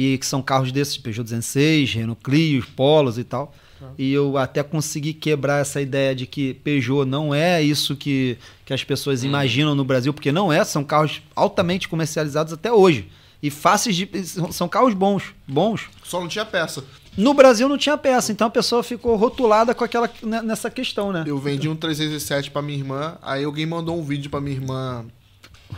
e 0.00 0.16
que 0.16 0.24
são 0.24 0.40
carros 0.40 0.70
desses, 0.70 0.96
Peugeot 0.96 1.24
206, 1.24 1.94
Renault 1.94 2.22
Clio, 2.22 2.64
Polos 2.76 3.18
e 3.18 3.24
tal. 3.24 3.52
E 3.98 4.12
eu 4.12 4.38
até 4.38 4.62
consegui 4.62 5.12
quebrar 5.12 5.60
essa 5.60 5.80
ideia 5.80 6.14
de 6.14 6.24
que 6.24 6.54
Peugeot 6.54 7.04
não 7.04 7.34
é 7.34 7.60
isso 7.60 7.96
que, 7.96 8.38
que 8.64 8.72
as 8.72 8.84
pessoas 8.84 9.24
imaginam 9.24 9.74
no 9.74 9.84
Brasil, 9.84 10.14
porque 10.14 10.30
não 10.30 10.52
é, 10.52 10.62
são 10.62 10.84
carros 10.84 11.20
altamente 11.34 11.88
comercializados 11.88 12.52
até 12.52 12.72
hoje. 12.72 13.08
E 13.42 13.50
fáceis 13.50 13.96
de. 13.96 14.08
São, 14.24 14.52
são 14.52 14.68
carros 14.68 14.94
bons, 14.94 15.34
bons. 15.48 15.88
Só 16.04 16.20
não 16.20 16.28
tinha 16.28 16.44
peça. 16.44 16.84
No 17.18 17.34
Brasil 17.34 17.68
não 17.68 17.76
tinha 17.76 17.98
peça, 17.98 18.30
então 18.30 18.46
a 18.46 18.50
pessoa 18.50 18.80
ficou 18.82 19.16
rotulada 19.16 19.74
com 19.74 19.82
aquela 19.82 20.08
né, 20.22 20.40
nessa 20.40 20.70
questão, 20.70 21.12
né? 21.12 21.24
Eu 21.26 21.36
vendi 21.36 21.68
um 21.68 21.74
307 21.74 22.48
pra 22.52 22.62
minha 22.62 22.78
irmã, 22.78 23.18
aí 23.20 23.42
alguém 23.42 23.66
mandou 23.66 23.98
um 23.98 24.04
vídeo 24.04 24.30
pra 24.30 24.40
minha 24.40 24.54
irmã 24.54 25.04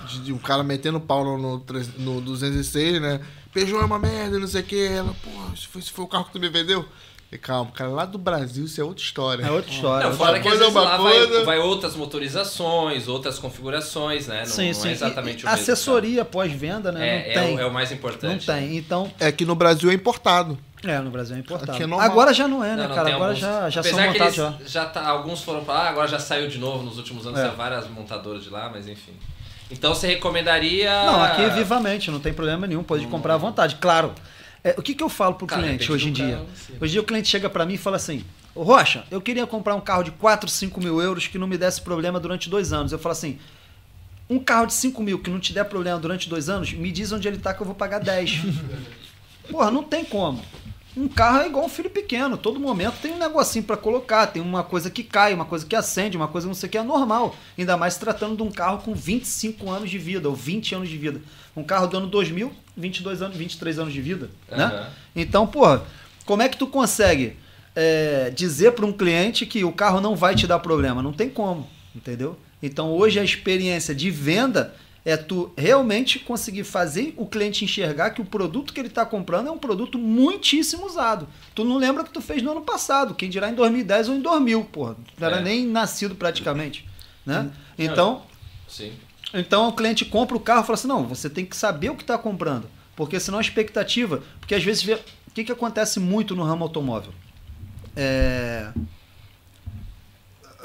de, 0.07 0.21
de 0.21 0.33
um 0.35 0.39
cara 0.39 0.63
metendo 0.63 1.01
pau 1.01 1.25
no, 1.25 1.39
no, 1.39 1.65
no 1.99 2.21
206, 2.21 3.01
né? 3.01 3.21
Peugeot 3.55 3.81
é 3.81 3.85
uma 3.85 3.99
merda, 3.99 4.39
não 4.39 4.47
sei 4.47 4.61
o 4.61 4.65
que. 4.65 4.87
Ela, 4.87 5.15
pô, 5.25 5.31
isso 5.55 5.69
foi, 5.71 5.81
isso 5.81 5.93
foi 5.93 6.05
o 6.05 6.09
carro 6.09 6.27
que 6.27 6.33
tu 6.33 6.39
me 6.39 6.51
vendeu? 6.51 6.85
E 7.33 7.39
calma, 7.39 7.71
cara, 7.71 7.91
lá 7.91 8.05
do 8.05 8.19
Brasil 8.19 8.65
isso 8.65 8.81
é 8.81 8.85
outra 8.85 9.03
história. 9.05 9.45
É 9.45 9.51
outra 9.53 9.71
história. 9.71 10.09
Não, 10.09 10.17
fora 10.17 10.41
que 10.41 10.49
às 10.49 10.55
é 10.55 10.59
vezes 10.59 10.75
lá 10.75 10.97
vai, 10.97 11.45
vai 11.45 11.59
outras 11.61 11.95
motorizações, 11.95 13.07
outras 13.07 13.39
configurações, 13.39 14.27
né? 14.27 14.41
Não, 14.41 14.47
sim, 14.47 14.67
não 14.69 14.75
sim. 14.75 14.89
é 14.89 14.93
exatamente 14.93 15.43
E- 15.45 15.47
o 15.47 15.49
mesmo. 15.49 15.63
Assessoria 15.63 16.25
pós-venda, 16.25 16.91
né? 16.91 17.01
É, 17.09 17.13
não 17.35 17.43
é, 17.43 17.45
tem. 17.47 17.57
o, 17.57 17.61
é 17.61 17.67
o 17.67 17.73
mais 17.73 17.91
não 17.91 17.97
importante. 17.97 18.47
tem. 18.47 18.77
Então, 18.77 19.13
É 19.21 19.31
que 19.31 19.45
no 19.45 19.55
Brasil 19.55 19.91
é 19.91 19.95
importado. 19.95 20.59
é, 20.83 20.99
no 20.99 21.11
Brasil 21.11 21.37
é 21.37 21.39
importado. 21.39 21.71
Aqui 21.71 21.83
é. 21.85 22.01
Agora 22.01 22.35
já 22.35 22.49
não 22.49 22.65
é, 22.65 22.71
Não, 22.71 22.77
né, 22.79 22.89
não, 22.89 22.95
cara? 22.97 23.07
tem 23.07 23.15
Agora 23.15 23.31
alguns- 23.31 23.41
já, 23.41 23.71
já 23.71 23.83
são 23.83 23.93
Apesar 23.93 24.13
que 24.13 24.19
montados 24.19 24.39
eles 24.39 24.73
já. 24.73 24.81
já 24.83 24.87
tá, 24.91 25.07
alguns 25.09 25.41
foram 25.43 25.63
pra 25.65 25.75
lá, 25.75 25.89
agora 25.89 26.09
já 26.09 26.19
saiu 26.19 26.49
de 26.49 26.59
novo 26.59 26.83
nos 26.83 26.99
últimos 26.99 27.27
anos, 27.29 27.39
É. 27.39 27.47
tem 27.47 27.57
várias 27.57 27.89
montadoras 27.89 28.43
de 28.43 28.51
lá, 28.51 28.69
mas 28.73 28.89
enfim. 28.89 29.13
Então 29.71 29.95
você 29.95 30.09
recomendaria. 30.09 30.91
Não, 31.05 31.23
aqui 31.23 31.43
é 31.43 31.49
vivamente, 31.51 32.11
não 32.11 32.19
tem 32.19 32.33
problema 32.33 32.67
nenhum, 32.67 32.83
pode 32.83 33.07
comprar 33.07 33.35
à 33.35 33.37
vontade. 33.37 33.77
Claro. 33.81 34.13
É, 34.63 34.75
o 34.77 34.83
que, 34.83 34.95
que 34.95 35.03
eu 35.03 35.09
falo 35.09 35.35
pro 35.35 35.47
Cara, 35.47 35.63
cliente 35.63 35.91
hoje 35.91 36.09
em 36.09 36.13
dia? 36.13 36.37
carro. 36.37 36.47
Hoje 36.81 36.91
em 36.91 36.93
dia 36.93 37.01
o 37.01 37.05
cliente 37.05 37.29
chega 37.29 37.49
pra 37.49 37.65
mim 37.65 37.75
e 37.75 37.79
fala 37.79 37.97
assim: 37.97 38.25
Ô 38.55 38.63
Rocha, 38.63 39.05
eu 39.11 39.21
queria 39.21 39.47
comprar 39.47 39.75
um 39.75 39.81
carro 39.81 40.03
de 40.03 40.11
4, 40.11 40.49
5 40.51 40.81
mil 40.81 41.01
euros 41.01 41.27
que 41.27 41.39
não 41.39 41.47
me 41.47 41.57
desse 41.57 41.81
problema 41.81 42.21
durante 42.21 42.51
dois 42.51 42.73
anos. 42.73 42.93
Eu 42.93 42.99
falo 42.99 43.13
assim: 43.13 43.39
um 44.29 44.39
carro 44.39 44.67
de 44.67 44.75
5 44.75 45.03
mil 45.03 45.19
que 45.19 45.31
não 45.31 45.41
te 45.41 45.53
der 45.53 45.65
problema 45.65 45.99
durante 45.99 46.29
dois 46.29 46.49
anos, 46.49 46.73
me 46.73 46.93
diz 46.93 47.11
onde 47.11 47.27
ele 47.27 47.39
tá 47.39 47.55
que 47.55 47.63
eu 47.63 47.67
vou 47.67 47.75
pagar 47.75 47.99
10. 48.01 48.43
Porra, 49.51 49.71
não 49.71 49.83
tem 49.83 50.05
como. 50.05 50.41
Um 50.97 51.07
carro 51.07 51.39
é 51.39 51.47
igual 51.47 51.65
um 51.65 51.69
filho 51.69 51.89
pequeno, 51.89 52.37
todo 52.37 52.59
momento 52.59 52.97
tem 53.01 53.13
um 53.13 53.19
negocinho 53.19 53.65
pra 53.65 53.77
colocar, 53.77 54.27
tem 54.27 54.43
uma 54.43 54.65
coisa 54.65 54.91
que 54.91 55.05
cai, 55.05 55.33
uma 55.33 55.45
coisa 55.45 55.65
que 55.65 55.77
acende, 55.77 56.17
uma 56.17 56.27
coisa 56.27 56.49
não 56.49 56.55
sei 56.55 56.69
o 56.69 56.71
que 56.71 56.79
é 56.79 56.83
normal. 56.83 57.35
Ainda 57.57 57.77
mais 57.77 57.97
tratando 57.97 58.37
de 58.37 58.43
um 58.43 58.51
carro 58.51 58.79
com 58.79 58.93
25 58.93 59.71
anos 59.71 59.89
de 59.89 59.99
vida 59.99 60.29
ou 60.29 60.35
20 60.35 60.75
anos 60.75 60.89
de 60.89 60.99
vida. 60.99 61.21
Um 61.57 61.63
carro 61.63 61.87
do 61.87 61.97
ano 61.97 62.07
2000, 62.09 62.53
22 62.81 63.23
anos, 63.23 63.37
23 63.37 63.79
anos 63.79 63.93
de 63.93 64.01
vida, 64.01 64.31
né? 64.51 64.65
Aham. 64.65 64.89
Então, 65.15 65.47
porra, 65.47 65.83
como 66.25 66.43
é 66.43 66.49
que 66.49 66.57
tu 66.57 66.67
consegue 66.67 67.37
é, 67.77 68.31
dizer 68.35 68.73
para 68.73 68.87
um 68.87 68.93
cliente 68.93 69.47
que 69.47 69.63
o 69.65 69.73
carro 69.73 70.01
não 70.01 70.17
vai 70.17 70.35
te 70.35 70.47
dar 70.47 70.59
problema? 70.59 71.03
Não 71.03 71.13
tem 71.13 71.29
como, 71.29 71.69
entendeu? 71.95 72.37
Então, 72.63 72.93
hoje 72.93 73.19
a 73.21 73.25
experiência 73.25 73.95
de 73.95 74.11
venda 74.11 74.75
é 75.03 75.17
tu 75.17 75.51
realmente 75.57 76.19
conseguir 76.19 76.63
fazer 76.63 77.15
o 77.17 77.25
cliente 77.25 77.65
enxergar 77.65 78.11
que 78.11 78.21
o 78.21 78.25
produto 78.25 78.75
que 78.75 78.79
ele 78.81 78.89
está 78.89 79.07
comprando 79.07 79.49
é 79.49 79.51
um 79.51 79.57
produto 79.57 79.99
muitíssimo 79.99 80.85
usado. 80.85 81.27
Tu 81.55 81.65
não 81.65 81.79
lembra 81.79 82.05
que 82.05 82.11
tu 82.11 82.21
fez 82.21 82.43
no 82.43 82.51
ano 82.51 82.61
passado, 82.61 83.15
quem 83.15 83.31
dirá 83.31 83.49
em 83.49 83.55
2010 83.55 84.11
ou 84.11 84.15
em 84.17 84.21
2000, 84.21 84.63
porra. 84.65 84.95
Tu 84.95 85.21
não 85.21 85.27
era 85.29 85.39
É. 85.39 85.43
nem 85.43 85.67
nascido 85.67 86.15
praticamente, 86.15 86.87
né? 87.25 87.51
Então, 87.79 88.23
Sim. 88.69 88.93
Então 89.35 89.69
o 89.69 89.73
cliente 89.73 90.05
compra 90.05 90.37
o 90.37 90.41
carro 90.41 90.63
e 90.63 90.67
fala 90.67 90.75
assim: 90.79 90.89
não, 90.89 91.07
você 91.07 91.29
tem 91.31 91.45
que 91.47 91.57
saber 91.57 91.91
o 91.91 91.97
que 91.97 92.03
está 92.03 92.17
comprando. 92.19 92.69
Porque 92.97 93.19
senão 93.21 93.39
a 93.39 93.43
expectativa. 93.43 94.23
Porque 94.41 94.55
às 94.55 94.63
vezes. 94.65 94.83
vê- 94.83 94.95
O 95.29 95.31
que, 95.33 95.45
que 95.45 95.53
acontece 95.53 96.01
muito 96.01 96.35
no 96.37 96.43
ramo 96.43 96.65
automóvel? 96.65 97.13
É, 97.97 98.69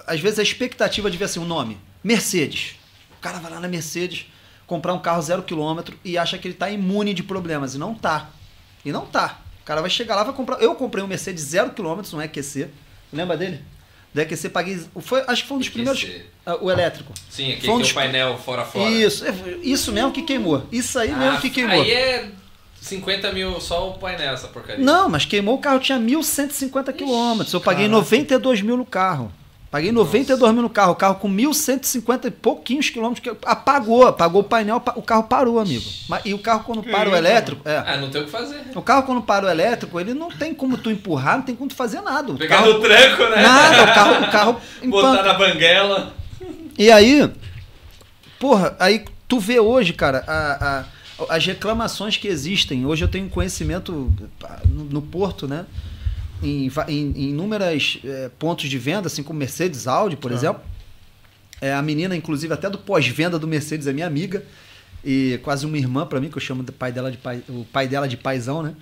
Às 0.07 0.19
vezes 0.19 0.39
a 0.39 0.43
expectativa 0.43 1.09
devia 1.09 1.27
ser 1.27 1.39
um 1.39 1.45
nome: 1.45 1.77
Mercedes. 2.03 2.75
O 3.17 3.21
cara 3.21 3.39
vai 3.39 3.51
lá 3.51 3.59
na 3.59 3.67
Mercedes 3.67 4.27
comprar 4.67 4.93
um 4.93 4.99
carro 4.99 5.21
zero 5.21 5.43
quilômetro 5.43 5.97
e 6.03 6.17
acha 6.17 6.37
que 6.37 6.47
ele 6.47 6.53
está 6.55 6.69
imune 6.69 7.13
de 7.13 7.23
problemas. 7.23 7.75
E 7.75 7.77
não 7.77 7.95
tá. 7.95 8.29
E 8.83 8.91
não 8.91 9.05
tá. 9.05 9.39
O 9.61 9.65
cara 9.65 9.81
vai 9.81 9.89
chegar 9.89 10.15
lá 10.15 10.23
vai 10.23 10.33
comprar. 10.33 10.61
Eu 10.61 10.75
comprei 10.75 11.03
um 11.03 11.07
Mercedes 11.07 11.43
zero 11.43 11.71
quilômetros, 11.71 12.13
um 12.13 12.21
EQC. 12.21 12.69
Lembra 13.11 13.35
dele? 13.37 13.63
Do 14.15 14.21
EQC 14.21 14.47
paguei. 14.49 14.79
Foi, 15.01 15.21
acho 15.27 15.41
que 15.41 15.47
foi 15.49 15.57
um 15.57 15.59
dos 15.59 15.67
EQC. 15.67 15.73
primeiros. 15.83 16.25
ah, 16.45 16.55
O 16.61 16.71
elétrico. 16.71 17.11
Sim, 17.29 17.51
aquele 17.51 17.69
um 17.69 17.75
que 17.75 17.81
é 17.81 17.83
dos- 17.83 17.91
o 17.91 17.95
painel 17.95 18.37
fora 18.37 18.63
fora. 18.63 18.89
Isso, 18.89 19.25
é, 19.25 19.33
isso 19.61 19.91
mesmo 19.91 20.11
que 20.13 20.21
queimou. 20.21 20.63
Isso 20.71 20.97
aí 20.97 21.09
mesmo 21.13 21.37
Ah, 21.37 21.41
que 21.41 21.49
queimou. 21.49 21.81
Aí 21.81 21.91
é 21.91 22.29
50 22.79 23.33
mil 23.33 23.59
só 23.59 23.89
o 23.89 23.95
painel, 23.99 24.33
essa 24.33 24.47
porcaria. 24.47 24.83
Não, 24.83 25.09
mas 25.09 25.25
queimou 25.25 25.55
o 25.55 25.57
carro, 25.57 25.79
tinha 25.79 25.99
1.150 25.99 26.93
quilômetros. 26.93 27.53
Eu 27.53 27.59
paguei 27.59 27.89
92 27.89 28.61
mil 28.61 28.77
no 28.77 28.85
carro. 28.85 29.29
Paguei 29.75 29.91
92 29.91 30.53
mil 30.53 30.61
no 30.61 30.69
carro. 30.69 30.93
O 30.93 30.95
carro 30.95 31.15
com 31.15 31.27
1.150 31.29 32.27
e 32.27 32.31
pouquinhos 32.31 32.89
quilômetros. 32.89 33.19
que- 33.21 33.45
Apagou, 33.45 34.07
apagou 34.07 34.39
o 34.39 34.43
painel, 34.45 34.79
pa- 34.79 34.93
o 34.95 35.01
carro 35.01 35.23
parou, 35.23 35.59
amigo. 35.59 35.83
Mas- 36.07 36.21
E 36.23 36.33
o 36.33 36.39
carro 36.39 36.63
quando 36.63 36.81
para 36.81 37.09
o 37.09 37.13
elétrico. 37.13 37.67
É, 37.67 37.83
Ah, 37.85 37.97
não 37.97 38.09
tem 38.09 38.21
o 38.21 38.23
que 38.25 38.31
fazer. 38.31 38.61
o 38.73 38.81
carro 38.81 39.03
quando 39.03 39.21
para 39.21 39.45
o 39.45 39.49
elétrico, 39.49 39.99
ele 39.99 40.13
não 40.13 40.29
tem 40.31 40.55
como 40.55 40.77
tu 40.77 40.89
empurrar, 40.89 41.35
não 41.39 41.43
tem 41.43 41.53
como 41.57 41.69
tu 41.69 41.75
fazer 41.75 41.99
nada. 41.99 42.31
O 42.31 42.37
Pegar 42.37 42.59
carro, 42.59 42.71
no 42.75 42.79
tranco, 42.79 43.23
né? 43.23 43.41
nada, 43.41 43.83
o 43.83 43.93
carro, 43.93 44.23
o 44.23 44.31
carro 44.31 44.61
Botar 44.87 45.23
na 45.23 45.33
banguela. 45.33 46.13
E 46.79 46.89
aí, 46.89 47.29
porra, 48.39 48.77
aí 48.79 49.03
tu 49.27 49.41
vê 49.41 49.59
hoje, 49.59 49.91
cara, 49.91 50.23
a- 50.25 50.85
a- 51.19 51.35
as 51.35 51.45
reclamações 51.45 52.15
que 52.15 52.29
existem. 52.29 52.85
Hoje 52.85 53.03
eu 53.03 53.09
tenho 53.09 53.27
conhecimento 53.27 54.09
no, 54.69 54.83
no 54.85 55.01
Porto, 55.01 55.49
né? 55.49 55.65
Em, 56.45 56.71
em, 56.87 57.13
em 57.15 57.29
inúmeros 57.29 57.99
eh, 58.03 58.29
pontos 58.37 58.69
de 58.69 58.77
venda, 58.77 59.07
assim 59.07 59.23
como 59.23 59.39
Mercedes, 59.39 59.87
Audi, 59.87 60.15
por 60.15 60.31
exemplo. 60.31 60.61
É, 61.61 61.73
a 61.73 61.81
menina, 61.81 62.15
inclusive, 62.15 62.53
até 62.53 62.69
do 62.69 62.77
pós-venda 62.77 63.39
do 63.39 63.47
Mercedes 63.47 63.87
é 63.87 63.93
minha 63.93 64.05
amiga. 64.05 64.45
E 65.03 65.39
quase 65.43 65.65
uma 65.65 65.77
irmã 65.77 66.05
pra 66.05 66.19
mim, 66.19 66.29
que 66.29 66.37
eu 66.37 66.41
chamo 66.41 66.63
do 66.63 66.71
pai 66.73 66.91
dela 66.91 67.11
de 67.11 67.17
pai, 67.17 67.43
o 67.47 67.65
pai 67.71 67.87
dela 67.87 68.07
de 68.07 68.17
paizão, 68.17 68.63
né? 68.63 68.75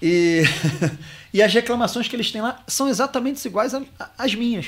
E, 0.00 0.42
e 1.32 1.42
as 1.42 1.52
reclamações 1.52 2.06
que 2.06 2.14
eles 2.14 2.30
têm 2.30 2.40
lá 2.40 2.62
são 2.66 2.88
exatamente 2.88 3.44
iguais 3.46 3.72
às 4.16 4.34
minhas. 4.34 4.66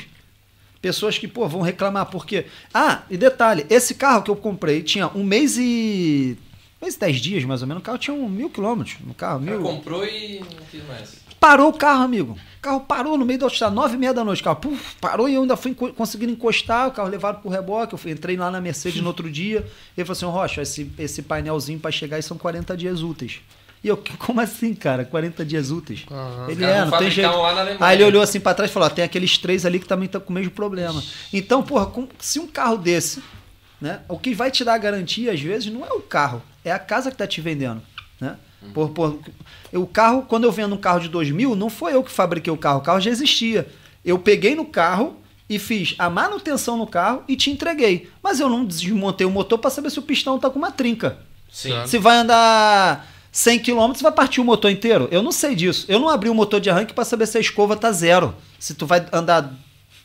Pessoas 0.80 1.18
que, 1.18 1.26
pô, 1.26 1.48
vão 1.48 1.60
reclamar 1.60 2.06
porque. 2.06 2.46
Ah, 2.72 3.02
e 3.10 3.16
detalhe, 3.16 3.66
esse 3.68 3.94
carro 3.94 4.22
que 4.22 4.30
eu 4.30 4.36
comprei 4.36 4.82
tinha 4.82 5.08
um 5.08 5.24
mês 5.24 5.56
e. 5.58 6.36
Um 6.80 6.84
mês 6.84 6.94
e 6.94 7.00
dez 7.00 7.16
dias, 7.16 7.44
mais 7.44 7.62
ou 7.62 7.68
menos. 7.68 7.80
O 7.80 7.84
carro 7.84 7.98
tinha 7.98 8.14
um 8.14 8.28
mil 8.28 8.48
quilômetros 8.48 8.96
no 9.04 9.14
carro. 9.14 9.40
Mil... 9.40 9.60
comprou 9.60 10.04
e 10.04 10.40
não 10.40 10.64
quis 10.70 10.86
mais. 10.86 11.27
Parou 11.40 11.68
o 11.68 11.72
carro, 11.72 12.02
amigo. 12.02 12.32
O 12.58 12.60
carro 12.60 12.80
parou 12.80 13.16
no 13.16 13.24
meio 13.24 13.38
da 13.38 13.46
autostrada, 13.46 13.74
nove 13.74 13.94
e 13.94 13.98
meia 13.98 14.12
da 14.12 14.24
noite. 14.24 14.40
O 14.40 14.44
carro 14.44 14.56
puf, 14.56 14.96
parou 15.00 15.28
e 15.28 15.34
eu 15.34 15.42
ainda 15.42 15.56
fui 15.56 15.74
conseguindo 15.74 16.32
encostar. 16.32 16.88
O 16.88 16.90
carro 16.90 17.08
levado 17.08 17.40
pro 17.40 17.48
reboque. 17.50 17.94
Eu 17.94 17.98
fui, 17.98 18.10
entrei 18.10 18.36
lá 18.36 18.50
na 18.50 18.60
Mercedes 18.60 19.00
no 19.00 19.06
outro 19.08 19.30
dia. 19.30 19.58
Ele 19.96 20.04
falou 20.04 20.12
assim: 20.12 20.24
"Ô, 20.26 20.30
Rocha, 20.30 20.62
esse, 20.62 20.90
esse 20.98 21.22
painelzinho 21.22 21.78
para 21.78 21.90
chegar 21.92 22.16
aí 22.16 22.22
são 22.22 22.36
40 22.36 22.76
dias 22.76 23.02
úteis. 23.02 23.40
E 23.84 23.86
eu, 23.86 23.96
como 24.18 24.40
assim, 24.40 24.74
cara? 24.74 25.04
40 25.04 25.44
dias 25.44 25.70
úteis? 25.70 26.04
Aham. 26.10 26.46
Ele 26.50 26.64
é, 26.64 26.80
não 26.80 26.90
tem 26.98 27.10
jeito. 27.12 27.30
Aí 27.80 27.96
ele 27.96 28.04
olhou 28.04 28.22
assim 28.22 28.40
pra 28.40 28.52
trás 28.54 28.70
e 28.70 28.74
falou: 28.74 28.88
ó, 28.88 28.90
tem 28.90 29.04
aqueles 29.04 29.38
três 29.38 29.64
ali 29.64 29.78
que 29.78 29.86
também 29.86 30.06
estão 30.06 30.20
com 30.20 30.30
o 30.30 30.34
mesmo 30.34 30.50
problema. 30.50 31.00
Então, 31.32 31.62
porra, 31.62 31.86
com- 31.86 32.08
se 32.18 32.40
um 32.40 32.48
carro 32.48 32.76
desse, 32.76 33.22
né? 33.80 34.00
O 34.08 34.18
que 34.18 34.34
vai 34.34 34.50
te 34.50 34.64
dar 34.64 34.76
garantia, 34.78 35.30
às 35.32 35.40
vezes, 35.40 35.72
não 35.72 35.86
é 35.86 35.92
o 35.92 36.00
carro, 36.00 36.42
é 36.64 36.72
a 36.72 36.78
casa 36.80 37.12
que 37.12 37.16
tá 37.16 37.26
te 37.28 37.40
vendendo. 37.40 37.80
Né? 38.20 38.36
Por, 38.74 38.90
por- 38.90 39.18
o 39.72 39.86
carro, 39.86 40.22
quando 40.28 40.44
eu 40.44 40.52
vendo 40.52 40.74
um 40.74 40.78
carro 40.78 41.00
de 41.00 41.08
2000, 41.08 41.54
não 41.54 41.70
foi 41.70 41.94
eu 41.94 42.02
que 42.02 42.10
fabriquei 42.10 42.52
o 42.52 42.56
carro, 42.56 42.78
o 42.78 42.82
carro 42.82 43.00
já 43.00 43.10
existia. 43.10 43.66
Eu 44.04 44.18
peguei 44.18 44.54
no 44.54 44.64
carro 44.64 45.16
e 45.48 45.58
fiz 45.58 45.94
a 45.98 46.10
manutenção 46.10 46.76
no 46.76 46.86
carro 46.86 47.22
e 47.28 47.36
te 47.36 47.50
entreguei. 47.50 48.10
Mas 48.22 48.40
eu 48.40 48.48
não 48.48 48.64
desmontei 48.64 49.26
o 49.26 49.30
motor 49.30 49.58
para 49.58 49.70
saber 49.70 49.90
se 49.90 49.98
o 49.98 50.02
pistão 50.02 50.38
tá 50.38 50.50
com 50.50 50.58
uma 50.58 50.70
trinca. 50.70 51.18
Sim. 51.50 51.72
Se 51.86 51.98
vai 51.98 52.16
andar 52.18 53.06
100 53.32 53.60
km, 53.60 53.92
vai 54.02 54.12
partir 54.12 54.40
o 54.40 54.44
motor 54.44 54.70
inteiro. 54.70 55.08
Eu 55.10 55.22
não 55.22 55.32
sei 55.32 55.54
disso. 55.54 55.86
Eu 55.88 55.98
não 56.00 56.08
abri 56.08 56.28
o 56.28 56.34
motor 56.34 56.60
de 56.60 56.68
arranque 56.68 56.92
para 56.92 57.04
saber 57.04 57.26
se 57.26 57.38
a 57.38 57.40
escova 57.40 57.76
tá 57.76 57.90
zero. 57.92 58.34
Se 58.58 58.74
tu 58.74 58.86
vai 58.86 59.06
andar 59.12 59.54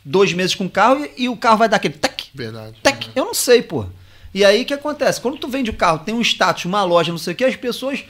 dois 0.05 0.31
meses 0.33 0.53
com 0.55 0.65
o 0.65 0.69
carro 0.69 1.03
e, 1.17 1.23
e 1.23 1.29
o 1.29 1.35
carro 1.37 1.57
vai 1.57 1.67
dar 1.69 1.77
aquele 1.77 1.95
tec, 1.95 2.25
Verdade. 2.33 2.77
tec. 2.83 3.07
Eu 3.15 3.25
não 3.25 3.33
sei, 3.33 3.61
pô. 3.61 3.85
E 4.33 4.43
aí 4.43 4.63
o 4.63 4.65
que 4.65 4.73
acontece? 4.73 5.21
Quando 5.21 5.37
tu 5.37 5.47
vende 5.47 5.69
o 5.69 5.73
carro, 5.75 5.99
tem 5.99 6.13
um 6.15 6.21
status, 6.21 6.65
uma 6.65 6.83
loja, 6.83 7.11
não 7.11 7.17
sei 7.19 7.33
o 7.33 7.35
que, 7.35 7.43
as 7.43 7.55
pessoas, 7.55 8.03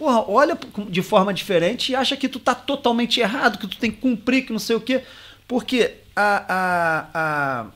porra, 0.00 0.24
olha 0.26 0.58
de 0.88 1.02
forma 1.02 1.34
diferente 1.34 1.92
e 1.92 1.94
acha 1.94 2.16
que 2.16 2.26
tu 2.26 2.40
tá 2.40 2.54
totalmente 2.54 3.20
errado, 3.20 3.58
que 3.58 3.66
tu 3.66 3.76
tem 3.76 3.90
que 3.90 3.98
cumprir, 3.98 4.46
que 4.46 4.52
não 4.52 4.58
sei 4.58 4.74
o 4.74 4.80
que. 4.80 5.02
Porque 5.46 5.92
a, 6.16 6.44
a, 6.48 7.66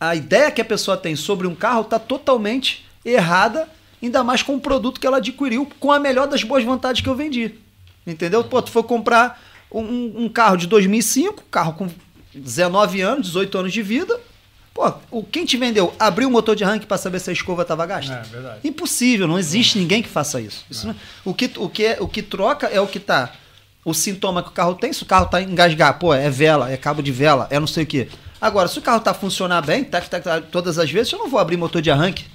a, 0.00 0.08
a 0.08 0.16
ideia 0.16 0.50
que 0.50 0.60
a 0.60 0.64
pessoa 0.64 0.96
tem 0.96 1.14
sobre 1.14 1.46
um 1.46 1.54
carro 1.54 1.84
tá 1.84 2.00
totalmente 2.00 2.84
errada, 3.04 3.68
ainda 4.02 4.24
mais 4.24 4.42
com 4.42 4.56
o 4.56 4.60
produto 4.60 5.00
que 5.00 5.06
ela 5.06 5.18
adquiriu 5.18 5.70
com 5.78 5.92
a 5.92 6.00
melhor 6.00 6.26
das 6.26 6.42
boas 6.42 6.64
vontades 6.64 7.00
que 7.00 7.08
eu 7.08 7.14
vendi. 7.14 7.54
Entendeu? 8.04 8.42
Pô, 8.42 8.60
tu 8.60 8.72
foi 8.72 8.82
comprar 8.82 9.40
um, 9.70 10.24
um 10.24 10.28
carro 10.28 10.56
de 10.56 10.66
2005, 10.66 11.44
carro 11.48 11.74
com 11.74 11.88
19 12.34 13.00
anos, 13.02 13.28
18 13.28 13.58
anos 13.58 13.72
de 13.72 13.82
vida. 13.82 14.18
Pô, 14.76 14.92
o, 15.10 15.22
quem 15.24 15.46
te 15.46 15.56
vendeu 15.56 15.94
abriu 15.98 16.28
o 16.28 16.30
motor 16.30 16.54
de 16.54 16.62
arranque 16.62 16.84
para 16.84 16.98
saber 16.98 17.18
se 17.18 17.30
a 17.30 17.32
escova 17.32 17.62
estava 17.62 17.86
gasta? 17.86 18.12
É, 18.12 18.22
verdade. 18.30 18.58
Impossível, 18.62 19.26
não 19.26 19.38
existe 19.38 19.78
ninguém 19.78 20.02
que 20.02 20.08
faça 20.08 20.38
isso. 20.38 20.66
Isso 20.70 20.86
não- 20.86 20.94
o, 21.24 21.32
que, 21.32 21.50
o, 21.56 21.66
que 21.66 21.82
é- 21.86 21.96
o 21.98 22.06
que 22.06 22.20
troca 22.22 22.66
é 22.66 22.78
o 22.78 22.86
que 22.86 23.00
tá. 23.00 23.32
O 23.82 23.94
sintoma 23.94 24.42
que 24.42 24.50
o 24.50 24.52
carro 24.52 24.74
tem, 24.74 24.92
se 24.92 25.02
o 25.02 25.06
carro 25.06 25.26
tá 25.26 25.40
engasgar, 25.40 25.98
pô, 25.98 26.12
é 26.12 26.28
vela, 26.28 26.70
é 26.70 26.76
cabo 26.76 27.02
de 27.02 27.10
vela, 27.10 27.46
é 27.50 27.58
não 27.58 27.66
sei 27.66 27.84
o 27.84 27.86
quê. 27.86 28.08
Agora, 28.38 28.68
se 28.68 28.78
o 28.78 28.82
carro 28.82 29.00
tá 29.00 29.14
funcionar 29.14 29.62
bem, 29.62 29.82
tá, 29.82 29.98
tá, 30.02 30.20
tá, 30.20 30.40
todas 30.42 30.78
as 30.78 30.90
vezes, 30.90 31.10
eu 31.10 31.18
não 31.20 31.28
vou 31.30 31.40
abrir 31.40 31.56
motor 31.56 31.80
de 31.80 31.90
arranque. 31.90 32.26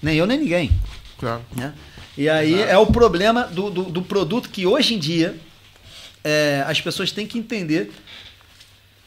Nem 0.00 0.16
eu, 0.16 0.24
nem 0.24 0.38
ninguém. 0.38 0.70
Claro. 1.18 1.42
Né? 1.56 1.74
E 2.16 2.28
aí 2.28 2.62
é 2.62 2.78
o 2.78 2.86
problema 2.86 3.42
do, 3.44 3.70
do, 3.70 3.82
do 3.84 4.02
produto 4.02 4.50
que 4.50 4.64
hoje 4.66 4.94
em 4.94 4.98
dia 5.00 5.36
é, 6.22 6.62
as 6.64 6.80
pessoas 6.80 7.10
têm 7.10 7.26
que 7.26 7.36
entender. 7.38 7.90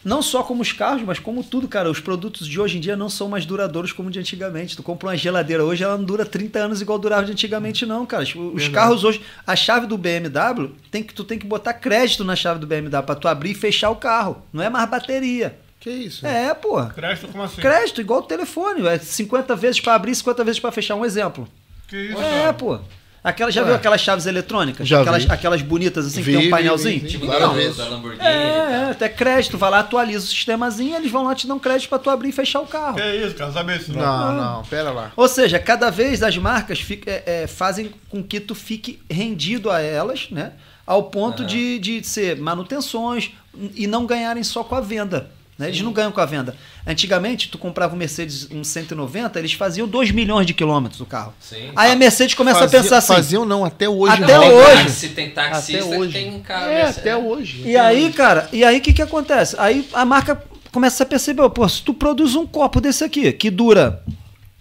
Não 0.04 0.22
só 0.22 0.42
como 0.42 0.62
os 0.64 0.72
carros, 0.74 1.04
mas 1.04 1.20
como 1.20 1.44
tudo, 1.44 1.68
cara. 1.68 1.90
Os 1.90 2.00
produtos 2.00 2.48
de 2.48 2.60
hoje 2.60 2.78
em 2.78 2.82
dia 2.82 2.96
não 2.96 3.08
são 3.10 3.30
mais 3.30 3.46
duradouros 3.46 3.92
como 3.94 4.10
de 4.10 4.18
antigamente. 4.20 4.76
Tu 4.76 4.82
compra 4.82 5.10
uma 5.10 5.18
geladeira 5.18 5.64
hoje, 5.64 5.84
ela 5.84 5.96
não 5.98 6.04
dura 6.04 6.26
30 6.26 6.58
anos 6.60 6.82
igual 6.82 6.98
durava 6.98 7.24
de 7.26 7.32
antigamente, 7.32 7.86
não, 7.86 8.06
cara. 8.06 8.24
Os 8.24 8.32
Verdade. 8.34 8.70
carros 8.72 9.04
hoje, 9.04 9.22
a 9.46 9.56
chave 9.56 9.86
do 9.86 9.98
BMW, 9.98 10.72
tem 10.90 11.04
que, 11.04 11.14
tu 11.14 11.24
tem 11.24 11.38
que 11.38 11.46
botar 11.46 11.74
crédito 11.74 12.24
na 12.24 12.36
chave 12.36 12.60
do 12.60 12.66
BMW 12.66 12.90
pra 13.04 13.14
tu 13.16 13.28
abrir 13.28 13.52
e 13.52 13.56
fechar 13.56 13.90
o 13.92 13.96
carro. 13.96 14.42
Não 14.52 14.64
é 14.64 14.70
mais 14.70 14.90
bateria. 14.90 15.56
Que 15.80 15.90
isso? 15.90 16.26
É, 16.26 16.54
porra. 16.54 16.92
Crédito 16.96 17.28
como 17.28 17.44
assim? 17.44 17.60
Crédito, 17.62 18.02
igual 18.02 18.20
o 18.20 18.24
telefone. 18.24 18.86
É 18.88 18.98
50 19.00 19.56
vezes 19.56 19.80
pra 19.82 19.96
abrir, 19.96 20.14
50 20.16 20.44
vezes 20.44 20.60
pra 20.60 20.72
fechar. 20.72 20.96
Um 20.96 21.06
exemplo. 21.06 21.48
Que 21.88 21.98
isso, 21.98 22.22
É, 22.22 22.42
cara? 22.42 22.54
pô. 22.54 22.80
Aquela, 23.24 23.52
já 23.52 23.62
Ué. 23.62 23.68
viu 23.68 23.76
aquelas 23.76 24.02
chaves 24.02 24.26
eletrônicas? 24.26 24.88
Já 24.88 25.02
aquelas, 25.02 25.24
vi. 25.26 25.32
aquelas 25.32 25.62
bonitas 25.62 26.08
assim, 26.08 26.22
Vi, 26.24 26.32
que 26.32 26.38
tem 26.40 26.48
um 26.48 26.50
painelzinho? 26.50 27.00
vi, 27.02 27.06
vi. 27.06 27.12
Tipo 27.12 27.28
da, 27.28 27.48
vezes. 27.50 27.78
É, 28.20 28.26
é, 28.26 28.88
até 28.92 29.08
crédito, 29.08 29.60
vai 29.60 29.70
lá, 29.70 29.80
atualiza 29.80 30.26
o 30.26 30.28
sistemazinho, 30.28 30.96
eles 30.96 31.12
vão 31.12 31.24
lá 31.26 31.36
te 31.36 31.46
dão 31.46 31.60
crédito 31.60 31.88
pra 31.90 32.00
tu 32.00 32.10
abrir 32.10 32.30
e 32.30 32.32
fechar 32.32 32.62
o 32.62 32.66
carro. 32.66 32.96
Que 32.96 33.16
isso, 33.18 33.36
cara, 33.36 33.52
sabe 33.52 33.76
isso? 33.78 33.94
Não, 33.94 34.34
não, 34.34 34.64
pera 34.64 34.90
lá. 34.92 35.12
Ou 35.16 35.28
seja, 35.28 35.60
cada 35.60 35.92
vez 35.92 36.24
as 36.24 36.36
marcas 36.38 36.80
fica- 36.80 37.12
é, 37.12 37.44
é, 37.44 37.48
fazem 37.48 37.92
com 38.10 38.24
que 38.24 38.40
tu 38.40 38.56
fique 38.56 39.00
rendido 39.10 39.70
a 39.70 39.80
elas, 39.80 40.28
né? 40.32 40.54
Ao 40.88 41.04
ponto 41.04 41.44
Aham. 41.44 41.48
de, 41.48 41.78
de 41.78 42.04
ser 42.04 42.38
manutenções 42.38 43.32
e 43.76 43.86
não 43.86 44.08
ganharem 44.08 44.44
só 44.44 44.64
com 44.64 44.74
a 44.76 44.82
venda. 44.82 45.30
Né? 45.62 45.68
Eles 45.70 45.82
não 45.82 45.94
ganham 45.94 46.12
com 46.12 46.20
a 46.20 46.26
venda. 46.26 46.56
Antigamente, 46.86 47.48
tu 47.50 47.58
comprava 47.58 47.94
um 47.96 47.98
Mercedes 47.98 48.50
um 48.52 48.64
190, 48.64 49.38
eles 49.40 49.54
faziam 49.54 49.88
2 49.88 50.12
milhões 50.12 50.46
de 50.48 50.54
quilômetros 50.54 51.00
o 51.00 51.06
carro. 51.06 51.34
Sim. 51.40 51.70
Aí 51.76 51.92
a 51.92 51.96
Mercedes 51.96 52.34
começa 52.36 52.60
Fazia- 52.60 52.80
a 52.80 52.84
pensar 52.84 52.98
assim. 52.98 53.14
Faziam 53.14 53.46
não, 53.46 53.64
até 53.64 53.88
hoje. 53.88 54.22
Até 54.24 54.34
não. 54.34 54.42
Tem 54.42 54.52
hoje. 54.52 54.84
táxi, 54.84 55.10
tem 55.10 55.30
taxista 55.30 55.86
Até 55.86 55.98
hoje. 55.98 56.12
que 56.14 56.20
tem 56.20 56.40
carro. 56.42 56.66
É, 56.66 56.76
Mercedes. 56.76 56.98
até 56.98 57.16
hoje. 57.18 57.62
E 57.66 57.78
aí, 57.78 58.12
cara, 58.12 58.50
e 58.52 58.64
aí 58.64 58.80
o 58.80 58.82
que, 58.82 58.92
que 58.92 59.02
acontece? 59.02 59.56
Aí 59.60 59.88
a 59.94 60.04
marca 60.04 60.44
começa 60.72 61.04
a 61.04 61.06
perceber, 61.06 61.48
pô, 61.52 61.70
se 61.70 61.82
tu 61.84 61.94
produz 61.94 62.36
um 62.36 62.48
copo 62.48 62.82
desse 62.82 63.04
aqui, 63.04 63.32
que 63.32 63.50
dura 63.52 64.04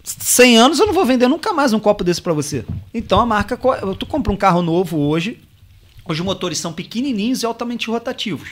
100 0.04 0.58
anos, 0.58 0.78
eu 0.78 0.86
não 0.86 0.92
vou 0.92 1.04
vender 1.04 1.28
nunca 1.28 1.52
mais 1.52 1.72
um 1.72 1.78
copo 1.80 2.02
desse 2.04 2.20
pra 2.20 2.32
você. 2.32 2.64
Então 2.92 3.20
a 3.20 3.26
marca, 3.26 3.56
tu 3.98 4.06
compra 4.06 4.32
um 4.32 4.36
carro 4.36 4.60
novo 4.62 4.98
hoje, 4.98 5.38
os 6.06 6.18
motores 6.20 6.58
são 6.58 6.72
pequenininhos 6.72 7.42
e 7.42 7.46
altamente 7.46 7.88
rotativos, 7.88 8.48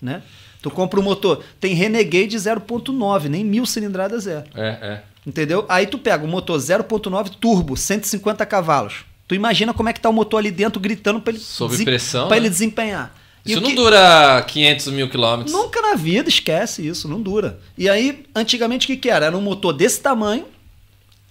né? 0.00 0.22
Tu 0.62 0.70
compra 0.70 1.00
um 1.00 1.02
motor, 1.02 1.42
tem 1.58 1.74
Renegade 1.74 2.36
0.9, 2.36 3.28
nem 3.28 3.44
mil 3.44 3.64
cilindradas 3.64 4.26
é. 4.26 4.44
É, 4.54 4.68
é. 4.68 5.02
Entendeu? 5.26 5.64
Aí 5.68 5.86
tu 5.86 5.98
pega 5.98 6.24
um 6.24 6.28
motor 6.28 6.58
0.9 6.58 7.30
turbo, 7.40 7.76
150 7.76 8.44
cavalos. 8.46 9.04
Tu 9.26 9.34
imagina 9.34 9.72
como 9.72 9.88
é 9.88 9.92
que 9.92 10.00
tá 10.00 10.08
o 10.08 10.12
motor 10.12 10.38
ali 10.38 10.50
dentro 10.50 10.80
gritando 10.80 11.20
pra 11.20 11.32
ele, 11.32 11.40
Sob 11.40 11.70
desem- 11.70 11.84
pressão, 11.86 12.26
pra 12.28 12.36
né? 12.36 12.42
ele 12.42 12.50
desempenhar. 12.50 13.14
Isso 13.44 13.58
o 13.58 13.60
não 13.62 13.70
que- 13.70 13.76
dura 13.76 14.42
500 14.46 14.88
mil 14.88 15.08
quilômetros. 15.08 15.52
Nunca 15.52 15.80
na 15.80 15.94
vida, 15.94 16.28
esquece 16.28 16.86
isso, 16.86 17.08
não 17.08 17.22
dura. 17.22 17.58
E 17.78 17.88
aí, 17.88 18.26
antigamente 18.34 18.84
o 18.84 18.88
que, 18.88 18.96
que 18.96 19.08
era? 19.08 19.26
Era 19.26 19.36
um 19.36 19.40
motor 19.40 19.72
desse 19.72 20.00
tamanho 20.00 20.44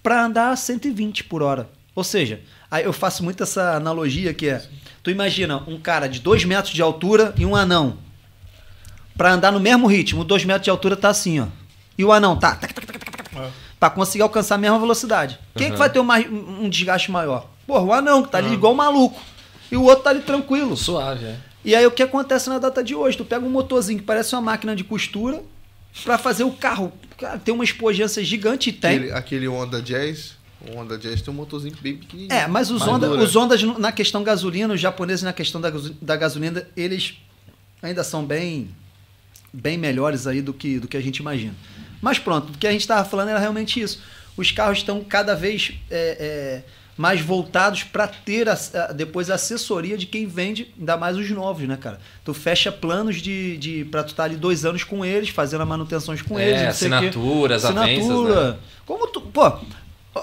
para 0.02 0.24
andar 0.24 0.50
a 0.50 0.56
120 0.56 1.24
por 1.24 1.42
hora. 1.42 1.68
Ou 1.94 2.02
seja, 2.02 2.40
aí 2.70 2.84
eu 2.84 2.92
faço 2.92 3.22
muito 3.22 3.42
essa 3.42 3.74
analogia 3.76 4.32
que 4.34 4.48
é, 4.48 4.62
tu 5.02 5.10
imagina 5.10 5.62
um 5.68 5.78
cara 5.78 6.08
de 6.08 6.20
2 6.20 6.44
metros 6.44 6.72
de 6.74 6.82
altura 6.82 7.34
e 7.36 7.44
um 7.44 7.54
anão. 7.54 7.98
Para 9.20 9.34
andar 9.34 9.52
no 9.52 9.60
mesmo 9.60 9.86
ritmo, 9.86 10.24
2 10.24 10.46
metros 10.46 10.64
de 10.64 10.70
altura 10.70 10.96
tá 10.96 11.10
assim, 11.10 11.40
ó. 11.40 11.46
E 11.98 12.02
o 12.02 12.10
anão 12.10 12.38
tá, 12.38 12.58
É. 13.36 13.50
pra 13.78 13.90
conseguir 13.90 14.22
alcançar 14.22 14.54
a 14.54 14.58
mesma 14.58 14.78
velocidade. 14.78 15.38
Quem 15.54 15.66
que 15.66 15.72
Uhum. 15.72 15.78
vai 15.78 15.90
ter 15.90 16.00
um, 16.00 16.04
mais- 16.04 16.26
um 16.26 16.70
desgaste 16.70 17.10
maior? 17.10 17.46
Porra, 17.66 17.82
o 17.84 17.92
anão, 17.92 18.22
que 18.22 18.30
tá 18.30 18.38
ali 18.38 18.54
igual 18.54 18.72
um 18.72 18.76
maluco. 18.76 19.20
E 19.70 19.76
o 19.76 19.82
outro 19.82 20.04
tá 20.04 20.08
ali 20.08 20.20
tranquilo. 20.22 20.74
Suave, 20.74 21.26
é. 21.26 21.36
E 21.62 21.74
aí 21.74 21.86
o 21.86 21.90
que 21.90 22.02
acontece 22.02 22.48
na 22.48 22.58
data 22.58 22.82
de 22.82 22.94
hoje? 22.94 23.18
Tu 23.18 23.24
pega 23.26 23.44
um 23.44 23.50
motorzinho 23.50 23.98
que 23.98 24.04
parece 24.06 24.34
uma 24.34 24.40
máquina 24.40 24.74
de 24.74 24.82
costura 24.84 25.42
pra 26.02 26.16
fazer 26.16 26.44
o 26.44 26.52
carro. 26.52 26.90
Cara, 27.18 27.38
tem 27.38 27.52
uma 27.52 27.62
espojância 27.62 28.24
gigante 28.24 28.70
e 28.70 28.72
tem. 28.72 28.96
Aquele, 28.96 29.12
aquele 29.12 29.48
Honda 29.48 29.82
Jazz, 29.82 30.32
o 30.66 30.78
Honda 30.78 30.96
Jazz 30.96 31.20
tem 31.20 31.30
um 31.34 31.36
motorzinho 31.36 31.76
bem 31.82 31.94
pequenininho. 31.98 32.32
É, 32.32 32.46
mas 32.46 32.70
os, 32.70 32.80
Honda, 32.80 33.10
os 33.10 33.36
Hondas 33.36 33.62
na 33.62 33.92
questão 33.92 34.24
gasolina, 34.24 34.72
os 34.72 34.80
japoneses 34.80 35.22
na 35.22 35.34
questão 35.34 35.60
da, 35.60 35.70
da 36.00 36.16
gasolina, 36.16 36.66
eles 36.74 37.18
ainda 37.82 38.02
são 38.02 38.24
bem 38.24 38.70
bem 39.52 39.76
melhores 39.78 40.26
aí 40.26 40.40
do 40.42 40.52
que, 40.52 40.78
do 40.78 40.86
que 40.88 40.96
a 40.96 41.00
gente 41.00 41.18
imagina. 41.18 41.54
Mas 42.00 42.18
pronto, 42.18 42.52
o 42.52 42.58
que 42.58 42.66
a 42.66 42.72
gente 42.72 42.80
estava 42.82 43.08
falando 43.08 43.28
era 43.28 43.38
realmente 43.38 43.80
isso. 43.80 44.02
Os 44.36 44.50
carros 44.50 44.78
estão 44.78 45.02
cada 45.04 45.34
vez 45.34 45.72
é, 45.90 46.16
é, 46.18 46.62
mais 46.96 47.20
voltados 47.20 47.82
para 47.82 48.06
ter 48.08 48.48
a- 48.48 48.58
a- 48.74 48.92
depois 48.92 49.28
a 49.30 49.34
assessoria 49.34 49.98
de 49.98 50.06
quem 50.06 50.26
vende, 50.26 50.72
ainda 50.78 50.96
mais 50.96 51.16
os 51.16 51.28
novos, 51.30 51.66
né, 51.68 51.76
cara? 51.76 52.00
Tu 52.24 52.32
fecha 52.32 52.70
planos 52.72 53.16
de, 53.20 53.56
de 53.58 53.84
para 53.86 54.02
tu 54.02 54.08
estar 54.10 54.24
ali 54.24 54.36
dois 54.36 54.64
anos 54.64 54.82
com 54.84 55.04
eles, 55.04 55.28
fazendo 55.30 55.62
as 55.62 55.68
manutenções 55.68 56.22
com 56.22 56.38
É, 56.38 56.48
eles. 56.48 56.62
assinaturas, 56.68 57.64
avanças, 57.64 57.88
Assinatura. 57.98 58.50
né? 58.52 58.58
Como 58.86 59.06
tu. 59.08 59.20
Pô, 59.20 59.58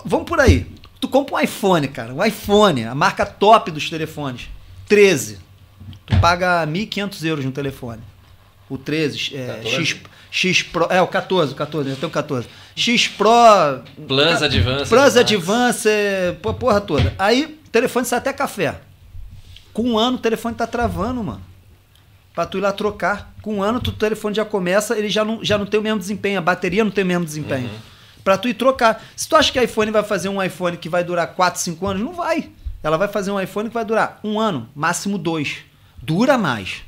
vamos 0.06 0.26
por 0.28 0.40
aí. 0.40 0.66
Tu 0.99 1.08
compra 1.08 1.36
um 1.36 1.40
iPhone, 1.40 1.88
cara. 1.90 2.12
Um 2.14 2.24
iPhone, 2.26 2.86
a 2.86 2.95
marca 2.95 3.24
top 3.26 3.70
dos 3.70 3.88
telefones. 3.90 4.49
13. 4.88 5.38
Tu 6.08 6.20
paga 6.20 6.66
1.500 6.66 7.24
euros 7.26 7.45
no 7.45 7.52
telefone. 7.52 8.02
O 8.69 8.77
13, 8.77 9.35
é, 9.35 9.48
14? 9.48 9.76
X, 9.85 9.98
X 10.30 10.61
Pro. 10.64 10.88
É, 10.89 11.02
o 11.02 11.07
14, 11.07 11.53
o 11.53 11.56
14, 11.56 11.89
eu 11.89 11.95
tenho 11.95 12.11
14. 12.11 12.48
X 12.76 13.07
Pro. 13.07 13.27
Plus 14.07 14.41
Advance. 14.44 14.89
Plus 14.89 15.02
Max. 15.15 15.15
Advance, 15.18 15.89
porra 16.60 16.81
toda. 16.81 17.14
Aí, 17.18 17.60
o 17.65 17.69
telefone 17.69 18.06
sai 18.06 18.19
até 18.19 18.34
café. 18.34 18.80
Com 19.73 19.84
um 19.91 19.98
ano, 19.98 20.18
o 20.18 20.19
telefone 20.19 20.56
tá 20.56 20.68
travando, 20.68 21.23
mano. 21.23 21.41
Pra 22.34 22.45
tu 22.45 22.57
ir 22.57 22.61
lá 22.61 22.72
trocar. 22.72 23.34
Com 23.41 23.56
um 23.57 23.64
ano, 23.64 23.80
tu- 23.80 23.89
o 23.91 23.94
telefone 23.94 24.35
já 24.35 24.44
começa, 24.45 24.98
ele 24.98 25.10
já 25.10 25.23
não, 25.23 25.44
já 25.44 25.57
não 25.57 25.65
tem 25.65 25.80
o 25.80 25.84
mesmo 25.84 25.99
desempenho, 25.99 26.38
a 26.39 26.41
bateria 26.41 26.84
não 26.84 26.91
tem 26.91 27.03
o 27.03 27.07
mesmo 27.07 27.26
desempenho. 27.26 27.69
Pra 28.23 28.38
tu 28.38 28.48
ir 28.49 28.53
trocar. 28.53 29.02
Se 29.15 29.27
tu 29.30 29.35
acha 29.35 29.52
que 29.52 29.61
iPhone 29.64 29.89
vai 29.91 30.03
fazer 30.03 30.27
um 30.30 30.44
iPhone 30.44 30.76
que 30.77 30.89
vai 30.89 31.03
durar 31.03 31.27
4, 31.27 31.61
5 31.61 31.88
anos, 31.88 32.03
não 32.03 32.14
vai. 32.14 32.49
Ela 32.84 32.98
vai 32.98 33.07
fazer 33.07 33.31
um 33.31 33.39
iPhone 33.39 33.69
que 33.69 33.73
vai 33.73 33.85
durar 33.85 34.19
um 34.23 34.39
ano, 34.39 34.68
máximo 34.76 35.18
dois. 35.18 35.57
Dura 36.02 36.38
mais. 36.38 36.81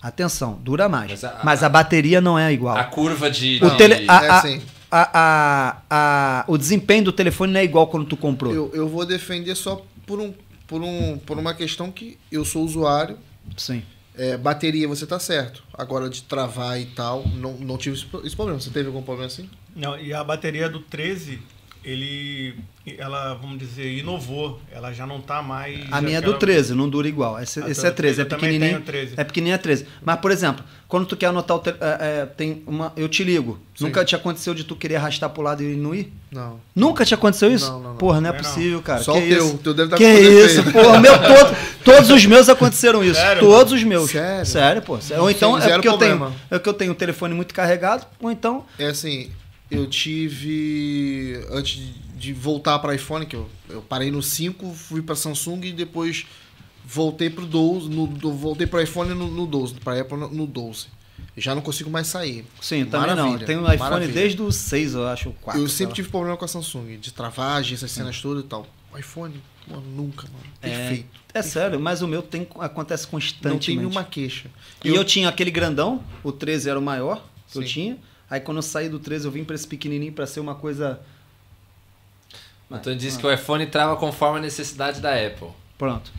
Atenção, 0.00 0.58
dura 0.62 0.88
mais. 0.88 1.10
Mas 1.22 1.32
Mas 1.44 1.62
a- 1.62 1.66
a, 1.66 1.68
bateria 1.68 2.20
não 2.20 2.38
é 2.38 2.52
igual. 2.52 2.76
A 2.76 2.84
curva 2.84 3.30
de. 3.30 3.58
O, 3.64 3.76
tele, 3.76 3.94
a- 4.08 4.24
É 4.24 4.28
a- 4.28 4.38
assim. 4.38 4.62
a- 4.90 5.10
a- 5.12 5.82
a- 5.90 6.44
o 6.46 6.56
desempenho 6.56 7.04
do 7.04 7.12
telefone 7.12 7.52
não 7.52 7.60
é 7.60 7.64
igual 7.64 7.86
quando 7.88 8.06
tu 8.06 8.16
comprou. 8.16 8.54
Eu, 8.54 8.70
eu 8.74 8.88
vou 8.88 9.04
defender 9.04 9.54
só 9.56 9.84
por, 10.06 10.20
um, 10.20 10.32
por, 10.66 10.82
um, 10.82 11.18
por 11.18 11.36
uma 11.38 11.52
questão 11.52 11.90
que 11.90 12.16
eu 12.30 12.44
sou 12.44 12.64
usuário. 12.64 13.18
Sim. 13.56 13.82
É, 14.16 14.36
bateria, 14.36 14.86
você 14.88 15.06
tá 15.06 15.18
certo. 15.18 15.62
Agora 15.72 16.08
de 16.08 16.22
travar 16.22 16.80
e 16.80 16.86
tal, 16.86 17.24
não, 17.28 17.52
não 17.54 17.76
tive 17.78 17.96
esse 17.96 18.34
problema. 18.36 18.60
Você 18.60 18.70
teve 18.70 18.86
algum 18.88 19.02
problema 19.02 19.26
assim? 19.26 19.48
Não, 19.76 19.96
e 19.98 20.12
a 20.12 20.24
bateria 20.24 20.68
do 20.68 20.80
13, 20.80 21.40
ele, 21.90 22.54
ela, 22.98 23.34
vamos 23.34 23.58
dizer, 23.58 23.90
inovou. 23.98 24.60
Ela 24.70 24.92
já 24.92 25.06
não 25.06 25.20
tá 25.20 25.40
mais... 25.42 25.80
A 25.90 26.00
minha 26.00 26.18
é 26.18 26.20
do 26.20 26.26
aquela- 26.30 26.38
13, 26.38 26.74
não 26.74 26.88
dura 26.88 27.08
igual. 27.08 27.40
Esse, 27.40 27.60
Ah, 27.62 27.68
esse 27.70 27.80
tá, 27.82 27.88
é 27.88 27.90
13, 27.90 28.20
é 28.20 28.24
também 28.24 28.40
pequenininho. 28.52 28.72
tenho 28.80 28.84
13. 28.84 29.14
É 29.16 29.24
pequenininho, 29.24 29.54
é 29.54 29.58
13. 29.58 29.86
Mas, 30.04 30.16
por 30.20 30.30
exemplo, 30.30 30.64
quando 30.86 31.06
tu 31.06 31.16
quer 31.16 31.26
anotar 31.26 31.56
o. 31.56 31.60
te- 31.60 31.70
é, 31.70 31.74
é, 32.22 32.26
tem 32.26 32.62
uma, 32.66 32.92
eu 32.96 33.08
te 33.08 33.24
ligo. 33.24 33.58
Sim. 33.76 33.84
Nunca 33.84 34.04
te 34.04 34.14
aconteceu 34.16 34.52
de 34.54 34.64
tu 34.64 34.74
querer 34.76 34.96
arrastar 34.96 35.30
pro 35.30 35.42
lado 35.42 35.62
e 35.62 35.76
não 35.76 35.94
ir? 35.94 36.12
Não. 36.30 36.60
Nunca 36.74 37.04
te 37.04 37.14
aconteceu 37.14 37.50
isso? 37.50 37.70
Não, 37.70 37.80
não, 37.80 37.90
não. 37.90 37.96
Porra, 37.96 38.20
não 38.20 38.30
é 38.30 38.32
é 38.34 38.36
possível, 38.36 38.82
cara. 38.82 39.02
Só 39.02 39.12
que 39.14 39.18
o 39.18 39.28
teu. 39.28 39.38
isso? 39.46 39.54
O 39.54 39.58
teu 39.58 39.74
deve 39.74 39.86
estar 39.86 39.96
que 39.96 40.04
com 40.04 40.18
isso, 40.18 40.62
defeito. 40.62 40.72
porra. 40.72 41.00
Meu, 41.00 41.12
todo, 41.18 41.56
todos 41.84 42.10
os 42.10 42.26
meus 42.26 42.48
aconteceram 42.48 43.02
isso. 43.04 43.20
Sério? 43.20 43.40
Todos 43.42 43.72
os 43.72 43.82
meus. 43.84 44.10
Sério? 44.10 44.46
Sério, 44.46 44.82
pô. 44.82 44.98
Ou 45.18 45.30
então 45.30 45.52
Sem 45.54 45.60
é 45.62 45.64
zero 45.64 45.74
porque 45.82 45.88
eu 45.88 45.98
tenho, 45.98 46.32
é 46.50 46.58
que 46.58 46.68
eu 46.68 46.74
tenho 46.74 46.92
o 46.92 46.94
telefone 46.94 47.34
muito 47.34 47.54
carregado, 47.54 48.06
ou 48.20 48.30
então. 48.30 48.64
É 48.78 48.86
assim, 48.88 49.30
eu 49.70 49.86
tive. 49.86 51.40
Antes 51.50 51.78
de- 52.16 52.32
voltar 52.32 52.78
para 52.80 52.94
iPhone, 52.94 53.24
que 53.26 53.36
eu, 53.36 53.48
eu 53.68 53.80
parei 53.82 54.10
no 54.10 54.22
5, 54.22 54.72
fui 54.74 55.00
para 55.02 55.14
Samsung 55.14 55.60
e 55.64 55.72
depois 55.72 56.26
voltei 56.84 57.30
pro 57.30 57.46
12. 57.46 57.88
No, 57.88 58.06
voltei 58.06 58.66
para 58.66 58.82
iPhone 58.82 59.14
no, 59.14 59.28
no 59.28 59.46
12, 59.46 59.74
para 59.74 60.00
Apple 60.00 60.16
no, 60.18 60.28
no 60.28 60.46
12. 60.46 60.86
Já 61.36 61.54
não 61.54 61.62
consigo 61.62 61.88
mais 61.88 62.08
sair. 62.08 62.44
Sim, 62.60 62.84
também 62.84 63.14
não. 63.14 63.16
Maravilha, 63.26 63.46
Tem 63.46 63.56
um 63.56 63.62
iPhone 63.64 63.78
maravilha. 63.78 64.12
desde 64.12 64.42
o 64.42 64.50
6, 64.50 64.94
eu 64.94 65.06
acho, 65.06 65.28
o 65.28 65.32
4. 65.34 65.60
eu 65.62 65.68
sempre 65.68 65.94
tive 65.94 66.08
problema 66.08 66.36
com 66.36 66.44
a 66.44 66.48
Samsung, 66.48 66.96
de 66.98 67.12
travagem, 67.12 67.74
essas 67.74 67.90
cenas 67.92 68.20
todas 68.20 68.42
e 68.44 68.46
tal. 68.46 68.66
O 68.92 68.98
iPhone, 68.98 69.40
mano, 69.68 69.82
nunca, 69.94 70.26
mano. 70.32 70.44
Perfeito. 70.60 71.06
É 71.32 71.42
sério, 71.42 71.78
mas 71.78 72.02
o 72.02 72.08
meu 72.08 72.22
tem, 72.22 72.46
acontece 72.58 73.04
não 73.04 73.10
constantemente. 73.12 73.66
tem 73.66 73.76
nenhuma 73.76 74.02
queixa. 74.02 74.50
E 74.84 74.88
eu, 74.88 75.04
tinha 75.04 75.28
aquele 75.28 75.50
grandão, 75.52 76.02
o 76.24 76.32
13 76.32 76.70
era 76.70 76.78
o 76.78 76.82
maior 76.82 77.24
que 77.52 77.58
eu 77.58 77.62
Sim. 77.62 77.68
tinha. 77.68 77.98
Aí 78.30 78.40
quando 78.40 78.58
eu 78.58 78.62
saí 78.62 78.88
do 78.88 78.98
13, 78.98 79.26
eu 79.26 79.30
vim 79.30 79.44
pra 79.44 79.54
esse 79.54 79.66
pequenininho 79.66 80.12
pra 80.12 80.26
ser 80.26 80.40
uma 80.40 80.54
coisa. 80.54 81.00
Então 82.70 82.94
disse 82.94 83.18
que 83.18 83.26
o 83.26 83.32
iPhone 83.32 83.66
trava 83.66 83.96
conforme 83.96 84.38
a 84.38 84.42
necessidade 84.42 85.00
da 85.00 85.14
Apple. 85.14 85.48
Pronto. 85.78 86.10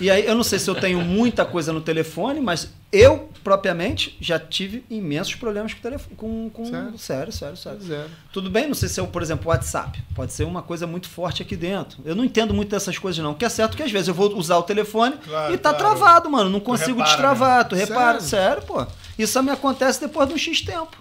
E 0.00 0.10
aí 0.10 0.24
eu 0.24 0.34
não 0.34 0.44
sei 0.44 0.60
se 0.60 0.70
eu 0.70 0.76
tenho 0.76 1.00
muita 1.00 1.44
coisa 1.44 1.72
no 1.72 1.80
telefone, 1.80 2.40
mas 2.40 2.72
eu 2.92 3.28
propriamente 3.42 4.16
já 4.20 4.38
tive 4.38 4.84
imensos 4.88 5.34
problemas 5.34 5.74
com 5.74 5.80
o 5.80 5.82
telefone. 5.82 6.16
Com, 6.16 6.50
com... 6.50 6.64
Sério? 6.66 6.98
sério, 6.98 7.32
sério, 7.32 7.56
sério. 7.56 7.80
Zero. 7.80 8.08
Tudo 8.32 8.48
bem, 8.48 8.68
não 8.68 8.74
sei 8.74 8.88
se 8.88 9.00
é, 9.00 9.04
por 9.04 9.20
exemplo, 9.20 9.46
o 9.46 9.48
WhatsApp. 9.48 10.00
Pode 10.14 10.32
ser 10.32 10.44
uma 10.44 10.62
coisa 10.62 10.86
muito 10.86 11.08
forte 11.08 11.42
aqui 11.42 11.56
dentro. 11.56 11.98
Eu 12.04 12.14
não 12.14 12.24
entendo 12.24 12.54
muito 12.54 12.70
dessas 12.70 12.96
coisas, 12.96 13.22
não. 13.22 13.32
O 13.32 13.34
que 13.34 13.44
é 13.44 13.48
certo 13.48 13.74
é 13.74 13.76
que 13.78 13.82
às 13.82 13.90
vezes 13.90 14.06
eu 14.06 14.14
vou 14.14 14.34
usar 14.36 14.56
o 14.56 14.62
telefone 14.62 15.16
Claro, 15.16 15.52
e 15.52 15.58
tá 15.58 15.74
claro. 15.74 15.96
travado, 15.96 16.30
mano. 16.30 16.48
Não 16.48 16.60
consigo 16.60 16.98
repara, 16.98 17.08
destravar. 17.08 17.68
Tu 17.68 17.76
Sério? 17.76 17.92
repara. 17.92 18.20
Sério, 18.20 18.62
pô. 18.62 18.86
Isso 19.18 19.42
me 19.42 19.50
acontece 19.50 20.00
depois 20.00 20.28
de 20.28 20.34
um 20.34 20.38
X 20.38 20.60
tempo. 20.62 20.96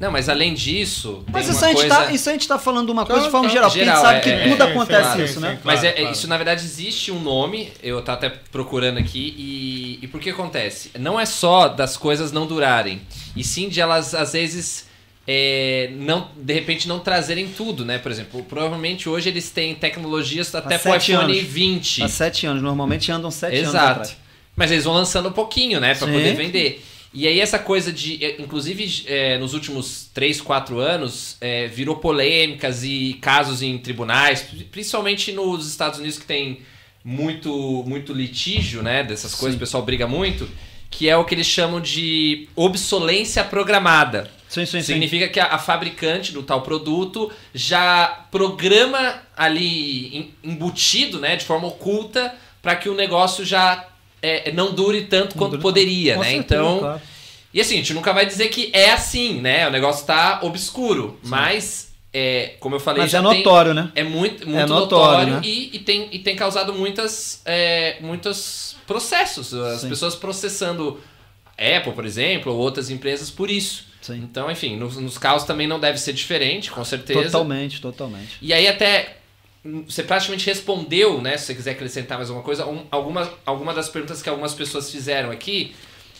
Não, 0.00 0.10
mas 0.10 0.30
além 0.30 0.54
disso, 0.54 1.22
Mas 1.30 1.44
tem 1.44 1.54
isso 1.54 1.60
uma 1.60 1.66
a, 1.66 1.68
gente 1.68 1.80
coisa... 1.80 1.94
tá, 2.06 2.12
isso 2.12 2.28
a 2.30 2.32
gente 2.32 2.48
tá 2.48 2.58
falando 2.58 2.86
de 2.86 2.92
uma 2.92 3.04
coisa 3.04 3.20
de 3.24 3.30
Claro, 3.30 3.48
forma 3.48 3.50
claro. 3.50 3.70
geral, 3.70 3.70
porque 3.70 3.82
a 3.82 3.84
Geral, 3.84 4.02
gente 4.02 4.06
sabe 4.06 4.18
é, 4.18 4.22
que 4.22 4.30
é, 4.30 4.48
tudo 4.50 4.62
é, 4.62 4.70
acontece 4.70 5.02
claro, 5.02 5.22
isso, 5.22 5.34
sim, 5.34 5.40
né? 5.40 5.50
sim. 5.52 5.58
Mas 5.62 5.84
é, 5.84 5.88
Claro, 5.88 5.96
claro. 6.00 6.12
isso, 6.16 6.28
na 6.28 6.36
verdade, 6.38 6.64
existe 6.64 7.12
um 7.12 7.20
nome, 7.20 7.70
eu 7.82 8.00
tô 8.00 8.10
até 8.10 8.30
procurando 8.50 8.96
aqui, 8.98 9.34
e, 9.36 9.98
e 10.02 10.08
por 10.08 10.18
que 10.18 10.30
acontece? 10.30 10.90
Não 10.98 11.20
é 11.20 11.26
só 11.26 11.68
das 11.68 11.98
coisas 11.98 12.32
não 12.32 12.46
durarem, 12.46 13.02
e 13.36 13.44
sim 13.44 13.68
de 13.68 13.78
elas, 13.78 14.14
às 14.14 14.32
vezes, 14.32 14.88
é, 15.28 15.90
não, 15.92 16.30
de 16.34 16.54
repente 16.54 16.88
não 16.88 16.98
trazerem 16.98 17.48
tudo, 17.48 17.84
né? 17.84 17.98
Por 17.98 18.10
exemplo, 18.10 18.42
provavelmente 18.44 19.06
hoje 19.06 19.28
eles 19.28 19.50
têm 19.50 19.74
tecnologias 19.74 20.54
até 20.54 20.78
pro 20.78 20.92
sete 20.92 21.12
iPhone 21.12 21.38
anos. 21.38 21.46
20. 21.46 22.02
Há 22.04 22.08
sete 22.08 22.46
anos, 22.46 22.62
normalmente 22.62 23.12
andam 23.12 23.30
sete 23.30 23.56
anos 23.58 23.68
Exato. 23.68 24.10
Mas 24.56 24.70
eles 24.70 24.84
vão 24.84 24.94
lançando 24.94 25.28
um 25.28 25.32
pouquinho, 25.32 25.78
né? 25.78 25.94
Pra 25.94 26.06
Sim. 26.06 26.12
poder 26.14 26.34
vender. 26.34 26.84
E 27.12 27.26
aí 27.26 27.40
essa 27.40 27.58
coisa 27.58 27.92
de... 27.92 28.24
eh, 28.24 28.36
Inclusive, 28.38 29.04
eh, 29.06 29.36
nos 29.38 29.52
últimos 29.52 30.08
3, 30.14 30.40
4 30.40 30.78
anos, 30.78 31.36
eh, 31.40 31.66
virou 31.66 31.96
polêmicas 31.96 32.84
e 32.84 33.18
casos 33.20 33.62
em 33.62 33.76
tribunais, 33.78 34.44
principalmente 34.70 35.32
nos 35.32 35.68
Estados 35.68 35.98
Unidos 35.98 36.18
que 36.18 36.24
tem 36.26 36.60
muito, 37.04 37.82
muito 37.86 38.12
litígio, 38.12 38.82
né? 38.82 39.02
Dessas 39.02 39.34
coisas, 39.34 39.56
o 39.56 39.58
pessoal 39.58 39.82
briga 39.82 40.06
muito. 40.06 40.48
Que 40.88 41.08
é 41.08 41.16
o 41.16 41.24
que 41.24 41.34
eles 41.34 41.46
chamam 41.46 41.80
de 41.80 42.48
obsolência 42.56 43.42
programada. 43.44 44.30
Sim, 44.48 44.66
sim, 44.66 44.80
sim. 44.80 44.82
Significa 44.82 45.28
que 45.28 45.38
a, 45.38 45.56
fabricante 45.58 46.32
do 46.32 46.42
tal 46.42 46.62
produto 46.62 47.30
já 47.54 48.26
programa 48.30 49.22
ali 49.36 50.16
em- 50.16 50.34
embutido, 50.42 51.20
né, 51.20 51.36
de 51.36 51.44
forma 51.44 51.68
oculta, 51.68 52.34
para 52.60 52.74
que 52.74 52.88
o 52.88 52.94
negócio 52.94 53.44
já 53.44 53.86
é, 54.22 54.52
não 54.52 54.72
dure 54.72 55.02
tanto 55.02 55.34
quanto 55.36 55.52
dure- 55.52 55.62
poderia, 55.62 56.14
Com 56.14 56.20
né? 56.20 56.30
certeza, 56.30 56.60
Então, 56.62 56.78
claro. 56.80 57.00
e 57.54 57.60
assim, 57.60 57.74
a 57.74 57.78
gente 57.78 57.94
nunca 57.94 58.12
vai 58.12 58.26
dizer 58.26 58.48
que 58.48 58.70
é 58.72 58.90
assim, 58.90 59.40
né? 59.40 59.66
O 59.66 59.70
negócio 59.70 60.06
tá 60.06 60.40
obscuro, 60.42 61.18
mas 61.24 61.90
é, 62.12 62.54
como 62.60 62.74
eu 62.74 62.80
falei, 62.80 63.02
Mas 63.02 63.10
já 63.10 63.18
é 63.18 63.22
tem- 63.22 63.38
notório, 63.38 63.72
né? 63.72 63.90
é 63.94 64.02
muito, 64.02 64.46
muito 64.48 64.68
notório, 64.68 65.28
notório, 65.28 65.34
né? 65.34 65.40
e, 65.44 65.76
e 65.76 65.78
tem, 65.78 66.08
e 66.10 66.18
tem 66.18 66.34
causado 66.36 66.72
muitas, 66.74 67.40
é, 67.44 67.96
muitos 68.00 68.76
processos. 68.86 69.54
As 69.54 69.82
Sim. 69.82 69.88
pessoas 69.88 70.14
processando 70.16 71.00
Apple, 71.56 71.92
por 71.92 72.04
exemplo, 72.04 72.52
ou 72.52 72.58
outras 72.58 72.90
empresas 72.90 73.30
por 73.30 73.48
isso. 73.50 73.84
Sim. 74.00 74.16
Então, 74.24 74.50
enfim, 74.50 74.76
nos, 74.76 74.96
nos 74.96 75.18
carros 75.18 75.44
também 75.44 75.66
não 75.66 75.78
deve 75.78 75.98
ser 75.98 76.12
diferente, 76.14 76.70
com 76.70 76.82
certeza. 76.84 77.22
Totalmente, 77.24 77.80
totalmente. 77.80 78.38
E 78.42 78.52
aí 78.52 78.66
até 78.66 79.18
você 79.86 80.02
praticamente 80.02 80.46
respondeu, 80.46 81.20
né? 81.20 81.36
Se 81.36 81.46
você 81.46 81.54
quiser 81.54 81.70
acrescentar 81.72 82.16
mais 82.18 82.30
alguma 82.30 82.44
coisa, 82.44 82.64
um, 82.66 82.84
alguma, 82.90 83.30
alguma 83.44 83.74
das 83.74 83.88
perguntas 83.88 84.22
que 84.22 84.28
algumas 84.28 84.54
pessoas 84.54 84.90
fizeram 84.90 85.30
aqui, 85.30 85.74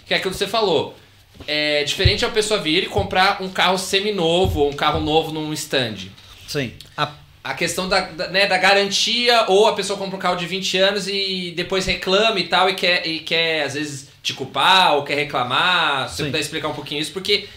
que 0.06 0.12
é 0.12 0.16
aquilo 0.18 0.32
que 0.32 0.38
você 0.38 0.46
falou. 0.46 0.94
É 1.46 1.82
diferente 1.84 2.24
a 2.24 2.28
pessoa 2.28 2.60
vir 2.60 2.82
e 2.84 2.86
comprar 2.86 3.42
um 3.42 3.48
carro 3.48 3.78
seminovo 3.78 4.60
ou 4.60 4.70
um 4.70 4.74
carro 4.74 5.00
novo 5.00 5.32
num 5.32 5.52
stand. 5.54 5.96
Sim. 6.46 6.72
A- 6.96 7.14
A 7.42 7.54
questão 7.54 7.88
da, 7.88 8.00
da, 8.02 8.28
né, 8.28 8.46
da 8.46 8.58
garantia, 8.58 9.46
ou 9.48 9.66
a 9.66 9.72
pessoa 9.74 9.98
compra 9.98 10.16
um 10.16 10.20
carro 10.20 10.36
de 10.36 10.44
20 10.44 10.76
anos 10.76 11.08
e 11.08 11.54
depois 11.56 11.86
reclama 11.86 12.38
e 12.38 12.46
tal, 12.48 12.68
e 12.68 12.74
quer, 12.74 13.06
e 13.06 13.20
quer 13.20 13.62
às 13.64 13.72
vezes 13.72 14.10
te 14.22 14.34
culpar 14.34 14.92
ou 14.96 15.04
quer 15.04 15.14
reclamar. 15.14 16.06
Se 16.10 16.16
você 16.16 16.24
puder 16.24 16.40
explicar 16.40 16.68
um 16.68 16.74
pouquinho 16.74 17.00
isso, 17.00 17.12
porque 17.12 17.48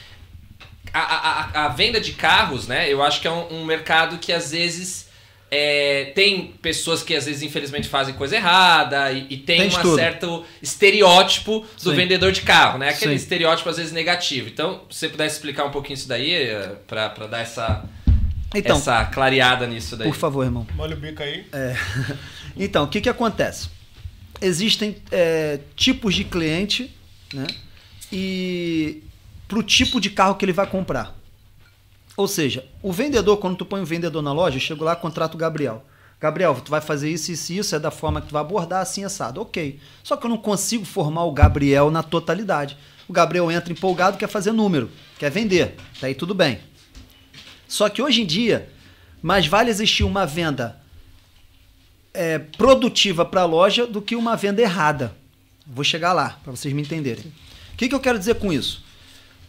a, 0.93 0.99
a, 1.01 1.17
a- 1.63 1.65
a 1.65 1.67
venda 1.67 1.99
de 1.99 2.13
carros, 2.13 2.65
né, 2.65 2.89
eu 2.89 3.03
acho 3.03 3.19
que 3.19 3.27
é 3.27 3.31
um, 3.31 3.61
um 3.61 3.65
mercado 3.65 4.17
que 4.19 4.31
às 4.31 4.51
vezes 4.51 5.09
é, 5.55 6.05
tem 6.15 6.47
pessoas 6.63 7.03
que 7.03 7.15
às 7.15 7.25
vezes 7.25 7.43
infelizmente 7.43 7.87
fazem 7.87 8.15
coisa 8.15 8.35
errada 8.35 9.11
e, 9.11 9.27
e 9.29 9.37
tem 9.37 9.69
Tem 9.69 9.79
um 9.79 9.95
certo 9.95 10.43
estereótipo 10.59 11.63
do 11.83 11.91
Sim. 11.91 11.95
vendedor 11.95 12.31
de 12.31 12.41
carro, 12.41 12.79
né? 12.79 12.89
Aquele 12.89 13.11
Sim. 13.11 13.17
estereótipo 13.17 13.69
às 13.69 13.77
vezes 13.77 13.91
negativo. 13.91 14.49
Então, 14.49 14.81
se 14.89 15.01
você 15.01 15.09
pudesse 15.09 15.35
explicar 15.35 15.65
um 15.65 15.69
pouquinho 15.69 15.93
isso 15.93 16.07
daí, 16.07 16.35
pra, 16.87 17.07
pra 17.11 17.27
dar 17.27 17.41
essa, 17.41 17.85
Então, 18.55 18.77
essa 18.77 19.05
clareada 19.05 19.67
nisso 19.67 19.95
daí. 19.95 20.07
por 20.07 20.15
favor, 20.15 20.43
irmão. 20.43 20.65
Molha 20.73 20.95
o 20.95 20.99
bico 20.99 21.21
aí. 21.21 21.45
Então, 22.55 22.83
o 22.83 22.87
que, 22.87 23.01
que 23.01 23.09
acontece? 23.09 23.67
Existem 24.39 24.97
é, 25.11 25.59
tipos 25.75 26.13
de 26.13 26.23
cliente, 26.23 26.91
né? 27.33 27.47
E 28.11 29.01
para 29.47 29.57
o 29.57 29.63
tipo 29.63 29.99
de 29.99 30.11
carro 30.11 30.35
que 30.35 30.45
ele 30.45 30.53
vai 30.53 30.67
comprar. 30.67 31.15
Ou 32.15 32.27
seja, 32.27 32.65
o 32.81 32.91
vendedor, 32.91 33.37
quando 33.37 33.57
tu 33.57 33.65
põe 33.65 33.81
um 33.81 33.85
vendedor 33.85 34.21
na 34.21 34.31
loja, 34.31 34.57
eu 34.57 34.61
chego 34.61 34.83
lá, 34.83 34.95
contrato 34.95 35.35
o 35.35 35.37
Gabriel. 35.37 35.83
Gabriel, 36.19 36.55
tu 36.63 36.69
vai 36.69 36.79
fazer 36.79 37.09
isso, 37.09 37.31
isso 37.31 37.51
e 37.51 37.57
isso, 37.57 37.75
é 37.75 37.79
da 37.79 37.91
forma 37.91 38.21
que 38.21 38.27
tu 38.27 38.33
vai 38.33 38.41
abordar, 38.41 38.81
assim, 38.81 39.03
assado. 39.03 39.41
Ok. 39.41 39.79
Só 40.03 40.15
que 40.15 40.25
eu 40.25 40.29
não 40.29 40.37
consigo 40.37 40.85
formar 40.85 41.25
o 41.25 41.31
Gabriel 41.31 41.91
na 41.91 42.01
totalidade. 42.01 42.77
O 43.09 43.13
Gabriel 43.13 43.51
entra 43.51 43.73
empolgado, 43.73 44.17
quer 44.17 44.29
fazer 44.29 44.51
número, 44.51 44.89
quer 45.19 45.29
vender. 45.29 45.75
Daí 45.99 46.15
tudo 46.15 46.33
bem. 46.33 46.59
Só 47.67 47.89
que 47.89 48.01
hoje 48.01 48.21
em 48.21 48.25
dia, 48.25 48.69
mais 49.21 49.47
vale 49.47 49.69
existir 49.69 50.03
uma 50.03 50.25
venda 50.25 50.79
é, 52.13 52.39
produtiva 52.39 53.25
para 53.25 53.41
a 53.41 53.45
loja 53.45 53.85
do 53.85 54.01
que 54.01 54.15
uma 54.15 54.37
venda 54.37 54.61
errada. 54.61 55.13
Vou 55.65 55.83
chegar 55.83 56.13
lá, 56.13 56.39
para 56.43 56.51
vocês 56.51 56.73
me 56.73 56.81
entenderem. 56.81 57.25
O 57.73 57.75
que, 57.75 57.89
que 57.89 57.95
eu 57.95 57.99
quero 57.99 58.19
dizer 58.19 58.35
com 58.35 58.53
isso? 58.53 58.83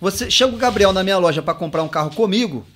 Você 0.05 0.31
chega 0.31 0.55
o 0.55 0.59
Gabriel 0.59 0.93
na 0.93 1.03
minha 1.03 1.17
loja 1.17 1.41
para 1.41 1.55
comprar 1.55 1.83
um 1.83 1.89
carro 1.89 2.11
comigo, 2.11 2.67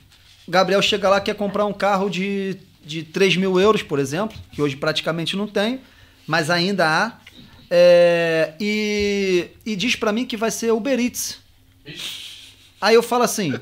Gabriel 0.49 0.81
chega 0.81 1.11
lá 1.11 1.21
quer 1.21 1.35
comprar 1.35 1.67
um 1.67 1.75
carro 1.75 2.09
de, 2.09 2.57
de 2.83 3.03
3 3.03 3.37
mil 3.37 3.61
euros, 3.61 3.83
por 3.83 3.99
exemplo, 3.99 4.35
que 4.51 4.63
hoje 4.63 4.77
praticamente 4.77 5.37
não 5.37 5.47
tem, 5.47 5.83
mas 6.27 6.49
ainda 6.49 6.89
há, 6.89 7.19
é, 7.71 8.55
e, 8.59 9.49
e 9.67 9.77
diz 9.77 9.95
para 9.95 10.11
mim 10.11 10.25
que 10.25 10.39
vai 10.39 10.51
ser 10.51 10.73
Uber 10.73 10.99
Eats. 10.99 11.39
Aí 12.81 12.95
eu 12.95 13.03
falo 13.03 13.25
assim, 13.25 13.53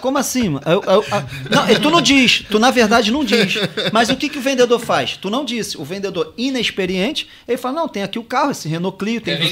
como 0.00 0.16
assim? 0.16 0.46
Eu- 0.64 0.82
eu- 0.82 1.04
a- 1.10 1.24
não, 1.50 1.80
tu 1.80 1.90
não 1.90 2.00
diz, 2.00 2.44
tu 2.50 2.58
na 2.58 2.70
verdade 2.70 3.10
não 3.10 3.22
diz. 3.24 3.54
Mas 3.92 4.08
o 4.08 4.16
que, 4.16 4.30
que 4.30 4.38
o 4.38 4.40
vendedor 4.40 4.78
faz? 4.80 5.16
Tu 5.18 5.28
não 5.28 5.44
disse. 5.44 5.76
O 5.76 5.84
vendedor 5.84 6.32
inexperiente, 6.38 7.28
ele 7.46 7.58
fala, 7.58 7.74
não, 7.82 7.88
tem 7.88 8.02
aqui 8.02 8.18
o 8.18 8.24
carro, 8.24 8.50
esse 8.50 8.68
Renault 8.68 8.96
Clio, 8.96 9.20
tem, 9.20 9.34
du- 9.38 9.44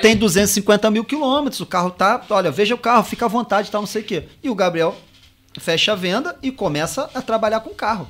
tem 0.00 0.16
250 0.16 0.90
mil 0.90 1.04
quilômetros, 1.04 1.60
o 1.60 1.66
carro 1.66 1.90
tá, 1.90 2.24
olha, 2.30 2.50
veja 2.50 2.74
o 2.74 2.78
carro, 2.78 3.04
fica 3.04 3.26
à 3.26 3.28
vontade, 3.28 3.70
tal, 3.70 3.82
não 3.82 3.86
sei 3.86 4.00
o 4.00 4.04
quê. 4.04 4.24
E 4.42 4.48
o 4.48 4.54
Gabriel 4.54 4.96
fecha 5.60 5.92
a 5.92 5.94
venda 5.94 6.34
e 6.42 6.50
começa 6.50 7.10
a 7.14 7.20
trabalhar 7.20 7.60
com 7.60 7.70
o 7.70 7.74
carro. 7.74 8.08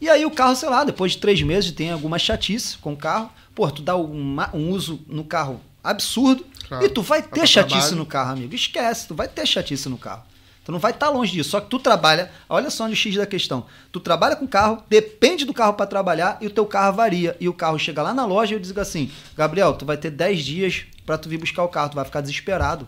E 0.00 0.08
aí 0.08 0.24
o 0.26 0.30
carro, 0.30 0.54
sei 0.56 0.68
lá, 0.68 0.84
depois 0.84 1.12
de 1.12 1.18
três 1.18 1.40
meses 1.42 1.72
tem 1.72 1.90
alguma 1.90 2.18
chatice 2.18 2.76
com 2.78 2.92
o 2.92 2.96
carro. 2.96 3.30
Pô, 3.54 3.70
tu 3.70 3.80
dá 3.82 3.96
um, 3.96 4.36
um 4.54 4.70
uso 4.70 5.00
no 5.08 5.24
carro 5.24 5.60
absurdo 5.82 6.44
Claro. 6.70 6.86
e 6.86 6.88
tu 6.88 7.02
vai 7.02 7.20
ter 7.20 7.28
pra 7.30 7.46
chatice 7.46 7.78
trabalho. 7.78 7.96
no 7.96 8.06
carro, 8.06 8.32
amigo. 8.32 8.54
Esquece, 8.54 9.08
tu 9.08 9.14
vai 9.14 9.26
ter 9.26 9.44
chatice 9.44 9.88
no 9.88 9.98
carro. 9.98 10.22
Tu 10.64 10.70
não 10.70 10.78
vai 10.78 10.92
estar 10.92 11.08
longe 11.10 11.32
disso. 11.32 11.50
Só 11.50 11.60
que 11.60 11.68
tu 11.68 11.80
trabalha, 11.80 12.30
olha 12.48 12.70
só 12.70 12.84
onde 12.84 12.92
o 12.92 12.96
X 12.96 13.16
da 13.16 13.26
questão. 13.26 13.66
Tu 13.90 13.98
trabalha 13.98 14.36
com 14.36 14.46
carro, 14.46 14.80
depende 14.88 15.44
do 15.44 15.52
carro 15.52 15.72
para 15.74 15.84
trabalhar 15.86 16.38
e 16.40 16.46
o 16.46 16.50
teu 16.50 16.64
carro 16.64 16.94
varia. 16.96 17.36
E 17.40 17.48
o 17.48 17.52
carro 17.52 17.76
chega 17.76 18.00
lá 18.02 18.14
na 18.14 18.24
loja 18.24 18.54
e 18.54 18.56
eu 18.56 18.60
digo 18.60 18.78
assim: 18.80 19.10
Gabriel, 19.36 19.72
tu 19.74 19.84
vai 19.84 19.96
ter 19.96 20.10
10 20.10 20.44
dias 20.44 20.84
para 21.04 21.18
tu 21.18 21.28
vir 21.28 21.38
buscar 21.38 21.64
o 21.64 21.68
carro, 21.68 21.90
tu 21.90 21.96
vai 21.96 22.04
ficar 22.04 22.20
desesperado. 22.20 22.86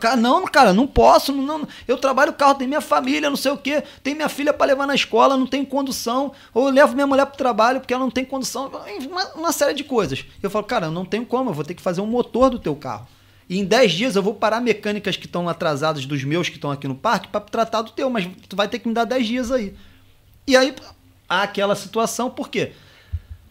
Cara, 0.00 0.14
Não, 0.16 0.44
cara, 0.44 0.72
não 0.72 0.86
posso. 0.86 1.32
Não, 1.32 1.58
não. 1.58 1.68
eu 1.88 1.96
trabalho 1.98 2.30
o 2.30 2.34
carro, 2.34 2.54
tem 2.54 2.68
minha 2.68 2.80
família, 2.80 3.28
não 3.28 3.36
sei 3.36 3.50
o 3.50 3.56
quê. 3.56 3.82
Tem 4.02 4.14
minha 4.14 4.28
filha 4.28 4.52
para 4.52 4.66
levar 4.66 4.86
na 4.86 4.94
escola, 4.94 5.36
não 5.36 5.46
tem 5.46 5.64
condução. 5.64 6.32
Ou 6.54 6.68
levo 6.68 6.94
minha 6.94 7.06
mulher 7.06 7.26
pro 7.26 7.36
trabalho 7.36 7.80
porque 7.80 7.92
ela 7.92 8.02
não 8.04 8.10
tem 8.10 8.24
condução. 8.24 8.70
Uma, 9.10 9.24
uma 9.34 9.52
série 9.52 9.74
de 9.74 9.82
coisas. 9.82 10.24
Eu 10.40 10.50
falo, 10.50 10.64
cara, 10.64 10.86
eu 10.86 10.92
não 10.92 11.04
tenho 11.04 11.26
como, 11.26 11.50
eu 11.50 11.54
vou 11.54 11.64
ter 11.64 11.74
que 11.74 11.82
fazer 11.82 12.00
um 12.00 12.06
motor 12.06 12.48
do 12.50 12.60
teu 12.60 12.76
carro. 12.76 13.08
E 13.52 13.58
em 13.58 13.66
10 13.66 13.92
dias 13.92 14.16
eu 14.16 14.22
vou 14.22 14.32
parar 14.32 14.62
mecânicas 14.62 15.14
que 15.14 15.26
estão 15.26 15.46
atrasadas 15.46 16.06
dos 16.06 16.24
meus 16.24 16.48
que 16.48 16.54
estão 16.54 16.70
aqui 16.70 16.88
no 16.88 16.94
parque 16.94 17.28
para 17.28 17.42
tratar 17.42 17.82
do 17.82 17.90
teu, 17.90 18.08
mas 18.08 18.26
tu 18.48 18.56
vai 18.56 18.66
ter 18.66 18.78
que 18.78 18.88
me 18.88 18.94
dar 18.94 19.04
10 19.04 19.26
dias 19.26 19.52
aí. 19.52 19.74
E 20.46 20.56
aí 20.56 20.74
há 21.28 21.42
aquela 21.42 21.74
situação, 21.74 22.30
por 22.30 22.48
quê? 22.48 22.72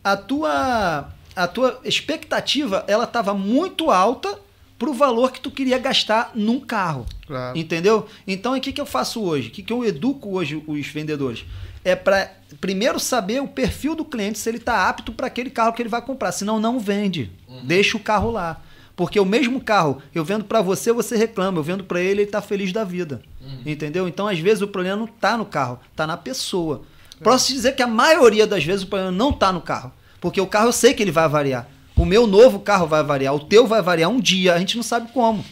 A 0.04 0.18
tua, 0.18 1.14
a 1.36 1.48
tua 1.48 1.80
expectativa 1.84 2.84
ela 2.88 3.04
estava 3.04 3.36
muito 3.36 3.92
alta 3.92 4.40
pro 4.80 4.92
valor 4.92 5.32
que 5.32 5.40
tu 5.40 5.52
queria 5.52 5.78
gastar 5.78 6.32
num 6.34 6.60
carro. 6.60 7.06
Claro. 7.28 7.56
Entendeu? 7.56 8.08
Então, 8.26 8.56
o 8.56 8.60
que, 8.60 8.74
que 8.74 8.82
eu 8.82 8.88
faço 8.88 9.22
hoje? 9.22 9.50
O 9.50 9.52
que, 9.52 9.62
que 9.62 9.72
eu 9.72 9.86
educo 9.86 10.36
hoje 10.36 10.64
os 10.66 10.88
vendedores? 10.88 11.46
É 11.86 11.96
para 11.96 12.32
primeiro 12.60 13.00
saber 13.00 13.40
o 13.40 13.48
perfil 13.48 13.94
do 13.94 14.04
cliente, 14.04 14.40
se 14.40 14.50
ele 14.50 14.58
está 14.58 14.90
apto 14.90 15.12
para 15.12 15.28
aquele 15.28 15.52
carro 15.52 15.74
que 15.74 15.82
ele 15.84 15.90
vai 15.90 16.02
comprar. 16.02 16.32
Senão, 16.32 16.60
não 16.60 16.80
vende. 16.80 17.32
Deixa 17.64 17.96
o 17.96 18.00
carro 18.00 18.32
lá. 18.32 18.60
Porque 18.96 19.20
o 19.20 19.26
mesmo 19.26 19.62
carro, 19.62 20.02
eu 20.14 20.24
vendo 20.24 20.46
para 20.46 20.62
você, 20.62 20.92
você 20.92 21.16
reclama. 21.16 21.60
Eu 21.60 21.64
vendo 21.64 21.84
para 21.84 22.00
ele, 22.00 22.22
ele 22.22 22.24
está 22.24 22.42
feliz 22.42 22.72
da 22.72 22.84
vida. 22.84 23.22
Entendeu? 23.66 24.08
Então, 24.08 24.28
às 24.28 24.40
vezes, 24.40 24.62
o 24.62 24.68
problema 24.68 24.98
não 24.98 25.06
está 25.06 25.38
no 25.38 25.46
carro, 25.46 25.80
está 25.92 26.06
na 26.06 26.18
pessoa. 26.18 26.84
Posso 27.24 27.48
te 27.48 27.54
dizer 27.54 27.76
que 27.76 27.84
a 27.84 27.88
maioria 27.88 28.48
das 28.48 28.64
vezes 28.64 28.84
o 28.84 28.88
problema 28.88 29.12
não 29.12 29.30
está 29.30 29.52
no 29.52 29.62
carro. 29.62 29.92
Porque 30.20 30.42
o 30.42 30.48
carro 30.48 30.68
eu 30.68 30.72
sei 30.72 30.94
que 30.94 31.04
ele 31.04 31.12
vai 31.12 31.28
variar. 31.28 31.68
O 31.96 32.06
meu 32.06 32.26
novo 32.26 32.60
carro 32.60 32.88
vai 32.88 33.04
variar, 33.04 33.36
o 33.36 33.40
teu 33.40 33.68
vai 33.68 33.82
variar 33.82 34.10
um 34.10 34.20
dia, 34.20 34.56
a 34.56 34.60
gente 34.60 34.76
não 34.76 34.84
sabe 34.84 35.12
como. 35.12 35.46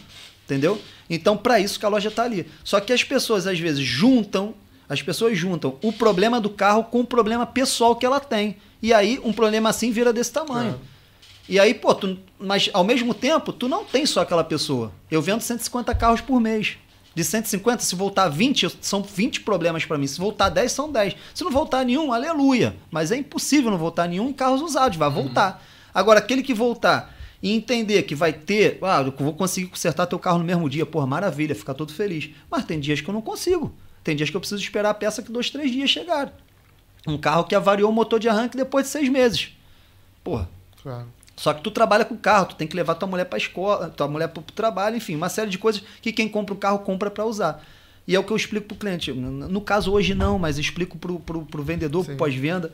Entendeu? 0.44 0.80
Então, 1.08 1.36
para 1.36 1.60
isso 1.60 1.78
que 1.78 1.86
a 1.86 1.88
loja 1.88 2.08
está 2.08 2.24
ali. 2.24 2.46
Só 2.64 2.80
que 2.80 2.92
as 2.92 3.04
pessoas, 3.04 3.46
às 3.46 3.58
vezes, 3.58 3.84
juntam, 3.84 4.54
as 4.88 5.00
pessoas 5.00 5.38
juntam 5.38 5.76
o 5.82 5.92
problema 5.92 6.40
do 6.40 6.50
carro 6.50 6.84
com 6.84 7.00
o 7.00 7.04
problema 7.04 7.46
pessoal 7.46 7.94
que 7.94 8.06
ela 8.06 8.18
tem. 8.18 8.56
E 8.82 8.92
aí, 8.92 9.20
um 9.22 9.32
problema 9.32 9.70
assim 9.70 9.92
vira 9.92 10.12
desse 10.12 10.32
tamanho. 10.32 10.80
E 11.48 11.58
aí, 11.58 11.74
pô, 11.74 11.94
tu, 11.94 12.18
mas 12.38 12.70
ao 12.72 12.84
mesmo 12.84 13.12
tempo, 13.12 13.52
tu 13.52 13.68
não 13.68 13.84
tem 13.84 14.06
só 14.06 14.20
aquela 14.20 14.44
pessoa. 14.44 14.92
Eu 15.10 15.20
vendo 15.20 15.40
150 15.40 15.94
carros 15.94 16.20
por 16.20 16.40
mês. 16.40 16.76
De 17.12 17.24
150, 17.24 17.82
se 17.82 17.96
voltar 17.96 18.28
20, 18.28 18.62
eu- 18.64 18.72
são 18.80 19.02
20 19.02 19.40
problemas 19.40 19.84
para 19.84 19.98
mim. 19.98 20.06
Se 20.06 20.18
voltar 20.20 20.48
10, 20.48 20.70
são 20.70 20.90
10. 20.92 21.16
Se 21.34 21.42
não 21.42 21.50
voltar 21.50 21.84
nenhum, 21.84 22.12
aleluia. 22.12 22.76
Mas 22.90 23.10
é 23.10 23.16
impossível 23.16 23.68
não 23.70 23.78
voltar 23.78 24.06
nenhum 24.08 24.28
em 24.28 24.32
carros 24.32 24.62
usados, 24.62 24.96
vai 24.96 25.10
voltar. 25.10 25.60
Agora, 25.92 26.20
aquele 26.20 26.40
que 26.42 26.54
voltar 26.54 27.16
e 27.42 27.50
entender 27.52 28.04
que 28.04 28.14
vai 28.14 28.32
ter, 28.32 28.78
ah, 28.82 29.02
eu 29.04 29.12
vou 29.18 29.34
conseguir 29.34 29.66
consertar 29.66 30.06
teu 30.06 30.20
carro 30.20 30.38
no 30.38 30.44
mesmo 30.44 30.70
dia, 30.70 30.86
porra, 30.86 31.06
maravilha, 31.06 31.52
ficar 31.54 31.74
todo 31.74 31.92
feliz. 31.92 32.30
Mas 32.48 32.64
tem 32.64 32.78
dias 32.78 33.00
que 33.00 33.08
eu 33.10 33.14
não 33.14 33.20
consigo. 33.22 33.74
Tem 34.04 34.14
dias 34.14 34.30
que 34.30 34.36
eu 34.36 34.40
preciso 34.40 34.62
esperar 34.62 34.90
a 34.90 34.94
peça 34.94 35.20
que 35.20 35.32
dois, 35.32 35.50
três 35.50 35.70
dias 35.72 35.90
chegar. 35.90 36.32
Um 37.08 37.18
carro 37.18 37.42
que 37.42 37.56
avariou 37.56 37.90
o 37.90 37.92
motor 37.92 38.20
de 38.20 38.28
arranque 38.28 38.56
depois 38.56 38.86
de 38.86 38.92
seis 38.92 39.08
meses. 39.08 39.50
Porra. 40.22 40.48
Claro. 40.80 41.08
Só 41.40 41.54
que 41.54 41.62
tu 41.62 41.70
trabalha 41.70 42.04
com 42.04 42.18
carro, 42.18 42.48
tu 42.48 42.54
tem 42.54 42.68
que 42.68 42.76
levar 42.76 42.96
tua 42.96 43.08
mulher 43.08 43.24
pra 43.24 43.38
escola, 43.38 43.88
tua 43.88 44.06
mulher 44.06 44.28
pro 44.28 44.42
pro 44.42 44.54
trabalho, 44.54 44.96
enfim, 44.98 45.16
uma 45.16 45.30
série 45.30 45.48
de 45.48 45.56
coisas 45.56 45.82
que 46.02 46.12
quem 46.12 46.28
compra 46.28 46.52
o 46.54 46.58
carro 46.58 46.80
compra 46.80 47.10
para 47.10 47.24
usar. 47.24 47.64
E 48.06 48.14
é 48.14 48.18
o 48.20 48.22
que 48.22 48.30
eu 48.30 48.36
explico 48.36 48.66
pro 48.66 48.76
cliente. 48.76 49.10
No 49.10 49.62
caso 49.62 49.90
hoje 49.90 50.14
não, 50.14 50.38
mas 50.38 50.58
explico 50.58 50.98
pro, 50.98 51.18
pro, 51.18 51.46
pro 51.46 51.62
vendedor, 51.62 52.04
Sim. 52.04 52.18
pós-venda. 52.18 52.70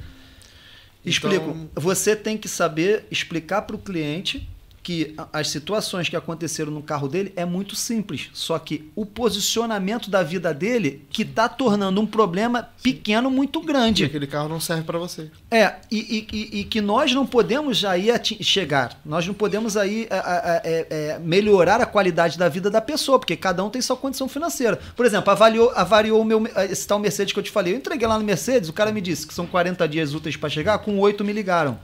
Explico. 1.05 1.49
Então- 1.51 1.69
Você 1.77 2.17
tem 2.17 2.37
que 2.37 2.49
saber 2.49 3.07
explicar 3.09 3.63
pro 3.63 3.79
cliente 3.79 4.49
que 4.87 5.17
as 5.33 5.51
situações 5.51 6.09
que 6.09 6.15
aconteceram 6.15 6.71
no 6.71 6.81
carro 6.81 7.09
dele 7.09 7.33
é 7.35 7.45
muito 7.45 7.75
simples. 7.75 8.31
Só 8.33 8.57
que 8.57 8.89
o 8.95 9.05
posicionamento 9.05 10.09
da 10.09 10.23
vida 10.23 10.55
dele 10.55 11.03
que 11.11 11.25
tá 11.25 11.49
tornando 11.49 12.01
um 12.01 12.07
problema 12.07 12.69
pequeno 12.85 13.29
muito 13.29 13.61
E 13.61 13.67
grande. 13.67 14.05
aquele 14.05 14.29
carro 14.29 14.49
não 14.49 14.61
serve 14.61 14.85
pra 14.85 14.97
você. 14.97 15.29
É, 15.51 15.75
e, 15.91 15.99
e- 16.31 16.37
e- 16.37 16.61
e 16.61 16.65
que 16.65 16.81
nós 16.81 17.13
não 17.13 17.27
podemos 17.27 17.85
aí 17.85 18.11
chegar, 18.41 18.97
nós 19.05 19.27
não 19.27 19.35
podemos 19.35 19.77
aí 19.77 20.07
é, 20.09 20.17
é, 20.17 20.87
é, 20.91 21.19
melhorar 21.19 21.81
a 21.81 21.87
qualidade 21.87 22.39
da 22.39 22.49
vida 22.49 22.71
da 22.71 22.81
pessoa, 22.81 23.19
porque 23.19 23.35
cada 23.35 23.65
um 23.65 23.71
tem 23.71 23.83
sua 23.83 23.97
condição 23.97 24.29
financeira. 24.29 24.79
Por 24.95 25.05
exemplo, 25.05 25.33
avaliou, 25.33 25.73
avaliou 25.75 26.21
o 26.21 26.25
meu, 26.25 26.45
esse 26.71 26.87
tal 26.87 27.01
Mercedes 27.01 27.33
que 27.33 27.39
eu 27.41 27.43
te 27.43 27.51
falei. 27.51 27.73
Eu 27.73 27.79
entreguei 27.79 28.07
lá 28.07 28.17
no 28.21 28.25
Mercedes, 28.25 28.69
o 28.69 28.73
cara 28.73 28.93
me 28.93 29.01
disse 29.01 29.27
que 29.27 29.35
são 29.35 29.49
40 29.49 29.89
dias 29.89 30.15
úteis 30.15 30.37
para 30.37 30.49
chegar, 30.49 30.79
com 30.79 30.97
8 31.01 31.25
me 31.25 31.33
ligaram. 31.33 31.77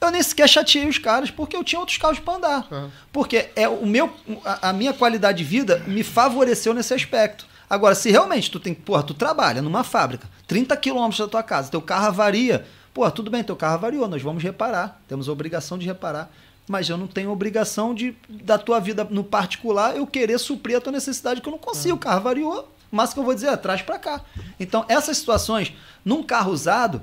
Eu 0.00 0.10
nem 0.10 0.22
sequer 0.22 0.48
chateei 0.48 0.86
os 0.86 0.98
caras, 0.98 1.30
porque 1.30 1.56
eu 1.56 1.64
tinha 1.64 1.80
outros 1.80 1.98
carros 1.98 2.18
para 2.18 2.34
andar. 2.34 2.68
Ah. 2.70 2.88
Porque 3.12 3.48
é 3.56 3.68
o 3.68 3.86
meu, 3.86 4.12
a, 4.44 4.70
a 4.70 4.72
minha 4.72 4.92
qualidade 4.92 5.38
de 5.38 5.44
vida 5.44 5.82
me 5.86 6.02
favoreceu 6.02 6.74
nesse 6.74 6.92
aspecto. 6.94 7.46
Agora, 7.68 7.94
se 7.94 8.10
realmente 8.10 8.50
tu 8.50 8.60
tem, 8.60 8.74
porra, 8.74 9.02
tu 9.02 9.14
trabalha 9.14 9.60
numa 9.60 9.82
fábrica, 9.82 10.28
30 10.46 10.76
quilômetros 10.76 11.18
da 11.18 11.26
tua 11.26 11.42
casa, 11.42 11.70
teu 11.70 11.82
carro 11.82 12.06
avaria, 12.06 12.64
porra, 12.94 13.10
tudo 13.10 13.30
bem, 13.30 13.42
teu 13.42 13.56
carro 13.56 13.74
avariou, 13.74 14.06
nós 14.06 14.22
vamos 14.22 14.42
reparar, 14.42 15.00
temos 15.08 15.28
a 15.28 15.32
obrigação 15.32 15.76
de 15.76 15.86
reparar. 15.86 16.30
Mas 16.68 16.88
eu 16.88 16.96
não 16.96 17.06
tenho 17.06 17.30
obrigação 17.30 17.94
de, 17.94 18.16
da 18.28 18.58
tua 18.58 18.80
vida 18.80 19.06
no 19.08 19.22
particular, 19.22 19.96
eu 19.96 20.06
querer 20.06 20.38
suprir 20.38 20.76
a 20.76 20.80
tua 20.80 20.92
necessidade 20.92 21.40
que 21.40 21.48
eu 21.48 21.52
não 21.52 21.58
consigo. 21.58 21.96
O 21.96 21.98
carro 21.98 22.22
variou, 22.22 22.72
mas 22.90 23.12
que 23.12 23.20
eu 23.20 23.24
vou 23.24 23.34
dizer, 23.34 23.48
é, 23.48 23.56
traz 23.56 23.82
para 23.82 23.98
cá. 23.98 24.20
Então, 24.58 24.84
essas 24.88 25.18
situações, 25.18 25.72
num 26.04 26.22
carro 26.22 26.52
usado, 26.52 27.02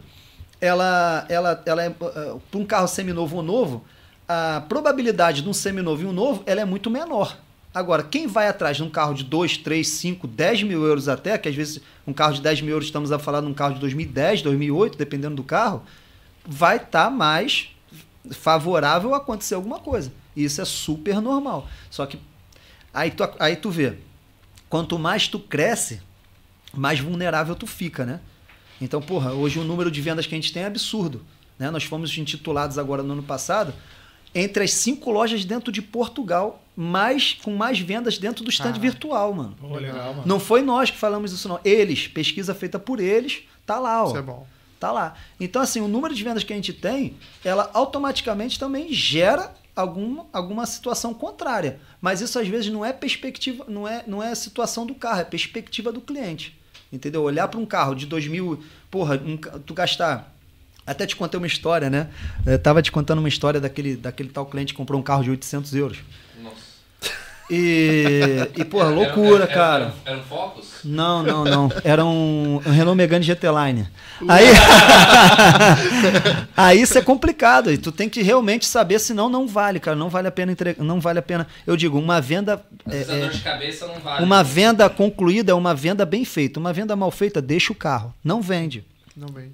ela, 0.64 1.26
ela, 1.28 1.62
ela 1.66 1.84
é, 1.84 1.90
para 1.90 2.40
um 2.54 2.66
carro 2.66 2.88
seminovo 2.88 3.36
ou 3.36 3.44
novo, 3.44 3.84
a 4.26 4.64
probabilidade 4.70 5.42
de 5.42 5.50
um 5.50 5.54
seminovo 5.54 6.04
e 6.04 6.06
um 6.06 6.14
novo 6.14 6.42
ela 6.46 6.62
é 6.62 6.66
muito 6.66 6.90
menor. 6.90 7.38
Agora, 7.74 8.02
quem 8.02 8.28
vai 8.28 8.48
atrás 8.48 8.78
de 8.78 8.84
um 8.84 8.90
carro 8.90 9.14
de 9.14 9.26
2, 9.26 9.58
3, 9.58 9.86
5, 9.86 10.26
10 10.26 10.64
mil 10.64 10.86
euros 10.86 11.10
até, 11.10 11.38
que 11.38 11.50
às 11.50 11.56
vezes 11.56 11.82
um 12.08 12.14
carro 12.14 12.36
de 12.36 12.42
10 12.42 12.62
mil 12.62 12.72
euros, 12.72 12.86
estamos 12.86 13.12
a 13.12 13.20
falar 13.20 13.42
de 13.42 13.48
um 13.48 13.54
carro 13.54 13.74
de 13.74 13.82
2010, 13.82 14.42
2008, 14.42 14.98
dependendo 14.98 15.36
do 15.36 15.44
carro, 15.44 15.84
vai 16.46 16.78
estar 16.78 17.10
mais 17.10 17.70
favorável 18.32 19.14
a 19.14 19.18
acontecer 19.18 19.56
alguma 19.56 19.80
coisa. 19.80 20.14
Isso 20.34 20.62
é 20.62 20.66
super 20.66 21.20
normal. 21.20 21.68
Só 21.90 22.06
que 22.06 22.18
aí 22.94 23.12
tu, 23.12 23.30
aí 23.38 23.58
tu 23.58 23.70
vê, 23.70 23.98
quanto 24.70 24.98
mais 24.98 25.28
tu 25.28 25.40
cresce, 25.40 26.02
mais 26.74 27.02
vulnerável 27.02 27.54
tu 27.54 27.68
fica, 27.68 28.06
né? 28.06 28.22
Então, 28.84 29.02
porra, 29.02 29.32
hoje 29.32 29.60
o 29.60 29.64
número 29.64 29.90
de 29.90 30.02
vendas 30.02 30.28
que 30.28 30.36
a 30.36 30.38
gente 30.38 30.52
tem 30.52 30.64
é 30.64 30.66
absurdo. 30.66 31.22
Né? 31.58 31.72
Nós 31.72 31.86
fomos 31.86 32.16
intitulados 32.18 32.78
agora 32.78 33.02
no 33.02 33.14
ano 33.14 33.24
passado 33.24 33.74
entre 34.36 34.64
as 34.64 34.72
cinco 34.72 35.12
lojas 35.12 35.46
dentro 35.46 35.72
de 35.72 35.82
Portugal, 35.82 36.62
mais, 36.76 37.34
com 37.34 37.56
mais 37.56 37.80
vendas 37.80 38.18
dentro 38.18 38.44
do 38.44 38.50
stand 38.50 38.74
Caraca. 38.74 38.82
virtual, 38.82 39.34
mano. 39.34 39.56
Pô, 39.60 39.76
legal, 39.76 40.16
mano. 40.16 40.24
Não 40.26 40.40
foi 40.40 40.62
nós 40.64 40.90
que 40.90 40.98
falamos 40.98 41.32
isso, 41.32 41.48
não. 41.48 41.60
Eles, 41.64 42.08
pesquisa 42.08 42.54
feita 42.56 42.80
por 42.80 43.00
eles, 43.00 43.44
tá 43.66 43.80
lá, 43.80 44.04
ó. 44.04 44.08
Isso 44.08 44.18
é 44.18 44.22
bom. 44.22 44.48
Tá 44.80 44.92
lá. 44.92 45.14
Então, 45.40 45.62
assim, 45.62 45.80
o 45.80 45.88
número 45.88 46.14
de 46.14 46.24
vendas 46.24 46.44
que 46.44 46.52
a 46.52 46.56
gente 46.56 46.74
tem, 46.74 47.16
ela 47.44 47.70
automaticamente 47.74 48.60
também 48.60 48.92
gera 48.92 49.54
alguma, 49.76 50.26
alguma 50.34 50.66
situação 50.66 51.14
contrária. 51.14 51.80
Mas 52.02 52.20
isso 52.20 52.38
às 52.38 52.48
vezes 52.48 52.74
não 52.74 52.84
é 52.84 52.92
perspectiva, 52.92 53.66
não 53.68 53.88
é, 53.88 54.04
não 54.06 54.22
é 54.22 54.32
a 54.32 54.36
situação 54.36 54.86
do 54.86 54.96
carro, 54.96 55.22
é 55.22 55.26
perspectiva 55.26 55.92
do 55.92 56.02
cliente. 56.02 56.60
Entendeu? 56.94 57.24
Olhar 57.24 57.48
para 57.48 57.60
um 57.60 57.66
carro 57.66 57.96
de 57.96 58.06
2000, 58.06 58.64
porra, 58.92 59.20
um 59.26 59.36
tu 59.36 59.74
gastar. 59.74 60.32
Até 60.86 61.08
te 61.08 61.16
contei 61.16 61.40
uma 61.40 61.48
história, 61.48 61.90
né? 61.90 62.10
Eu 62.46 62.60
tava 62.60 62.84
te 62.84 62.92
contando 62.92 63.18
uma 63.18 63.28
história 63.28 63.60
daquele, 63.60 63.96
daquele 63.96 64.30
tal 64.30 64.46
cliente 64.46 64.74
que 64.74 64.78
comprou 64.78 65.00
um 65.00 65.04
carro 65.04 65.24
de 65.24 65.32
800 65.32 65.74
euros. 65.74 65.98
E, 67.50 68.50
e 68.56 68.64
porra, 68.66 68.90
loucura, 68.90 69.44
Era- 69.44 69.44
era- 69.44 69.54
cara. 69.54 69.94
Era, 70.06 70.18
um 70.18 70.24
Focus? 70.24 70.74
Não, 70.84 71.24
não, 71.24 71.44
não. 71.44 71.70
Era 71.84 72.04
um, 72.06 72.56
um 72.56 72.72
Renault 72.72 72.96
Megane 72.98 73.24
GT 73.24 73.48
Line. 73.52 73.88
Aí, 74.28 74.46
aí 76.56 76.82
isso 76.82 76.98
é 76.98 77.02
complicado. 77.02 77.72
E 77.72 77.78
tu 77.78 77.92
tem 77.92 78.10
que 78.10 78.22
realmente 78.22 78.66
saber, 78.66 79.00
senão 79.00 79.30
não 79.30 79.48
vale, 79.48 79.80
cara. 79.80 79.96
Não 79.96 80.10
vale 80.10 80.28
a 80.28 80.32
pena 80.32 80.52
entregar. 80.52 80.84
Não 80.84 81.00
vale 81.00 81.20
a 81.20 81.22
pena. 81.22 81.48
Eu 81.66 81.76
digo, 81.76 81.98
uma 82.00 82.22
venda. 82.22 82.64
Às 82.86 82.94
é- 82.94 82.98
vezes 82.98 83.10
a 83.10 83.16
é- 83.16 83.20
dor 83.22 83.30
de 83.32 83.42
cabeça 83.42 83.88
não 83.88 84.00
vale. 84.00 84.24
uma 84.26 84.44
venda 84.44 84.90
concluída 84.90 85.52
é 85.52 85.56
uma 85.56 85.74
venda 85.76 86.06
bem 86.06 86.26
feita. 86.26 86.60
Uma 86.60 86.74
venda 86.74 86.96
mal 86.96 87.12
feita, 87.12 87.42
deixa 87.42 87.72
o 87.72 87.76
carro. 87.76 88.14
Não 88.24 88.42
vende. 88.42 88.86
Não 89.16 89.28
vem. 89.28 89.52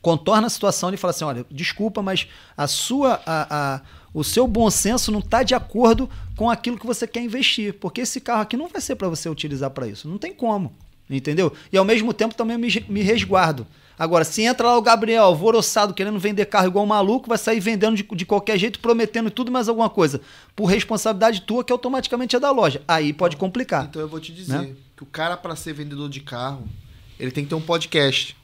Contorna 0.00 0.46
a 0.46 0.50
situação 0.50 0.92
e 0.92 0.96
fala 0.96 1.10
assim: 1.10 1.24
olha, 1.24 1.44
desculpa, 1.50 2.02
mas 2.02 2.26
a 2.56 2.66
sua. 2.66 3.20
A, 3.26 3.74
a- 3.76 3.80
o 4.18 4.24
seu 4.24 4.46
bom 4.46 4.70
senso 4.70 5.10
não 5.12 5.20
está 5.20 5.42
de 5.42 5.54
acordo 5.54 6.08
com 6.36 6.50
aquilo 6.50 6.78
que 6.78 6.86
você 6.86 7.06
quer 7.06 7.20
investir. 7.22 7.74
Porque 7.74 8.00
esse 8.00 8.20
carro 8.20 8.42
aqui 8.42 8.56
não 8.56 8.68
vai 8.68 8.80
ser 8.80 8.96
para 8.96 9.08
você 9.08 9.28
utilizar 9.28 9.70
para 9.70 9.86
isso. 9.86 10.08
Não 10.08 10.18
tem 10.18 10.32
como. 10.32 10.72
Entendeu? 11.10 11.52
E 11.72 11.78
ao 11.78 11.84
mesmo 11.84 12.12
tempo 12.12 12.34
também 12.34 12.58
me, 12.58 12.68
me 12.88 13.02
resguardo. 13.02 13.66
Agora, 13.98 14.24
se 14.24 14.42
entra 14.42 14.68
lá 14.68 14.76
o 14.78 14.82
Gabriel, 14.82 15.24
alvoroçado, 15.24 15.92
querendo 15.92 16.18
vender 16.20 16.46
carro 16.46 16.68
igual 16.68 16.84
um 16.84 16.88
maluco, 16.88 17.28
vai 17.28 17.36
sair 17.38 17.58
vendendo 17.58 17.96
de, 17.96 18.02
de 18.04 18.24
qualquer 18.24 18.56
jeito, 18.56 18.78
prometendo 18.78 19.28
tudo 19.30 19.50
mais 19.50 19.68
alguma 19.68 19.90
coisa. 19.90 20.20
Por 20.54 20.66
responsabilidade 20.66 21.40
tua, 21.40 21.64
que 21.64 21.72
automaticamente 21.72 22.36
é 22.36 22.38
da 22.38 22.50
loja. 22.52 22.80
Aí 22.86 23.12
pode 23.12 23.36
complicar. 23.36 23.86
Então 23.90 24.00
eu 24.00 24.06
vou 24.08 24.20
te 24.20 24.32
dizer 24.32 24.58
Né? 24.58 24.74
que 24.96 25.02
o 25.02 25.06
cara, 25.06 25.36
pra 25.36 25.56
ser 25.56 25.72
vendedor 25.72 26.08
de 26.08 26.20
carro, 26.20 26.68
ele 27.18 27.32
tem 27.32 27.42
que 27.42 27.50
ter 27.50 27.56
um 27.56 27.60
podcast. 27.60 28.36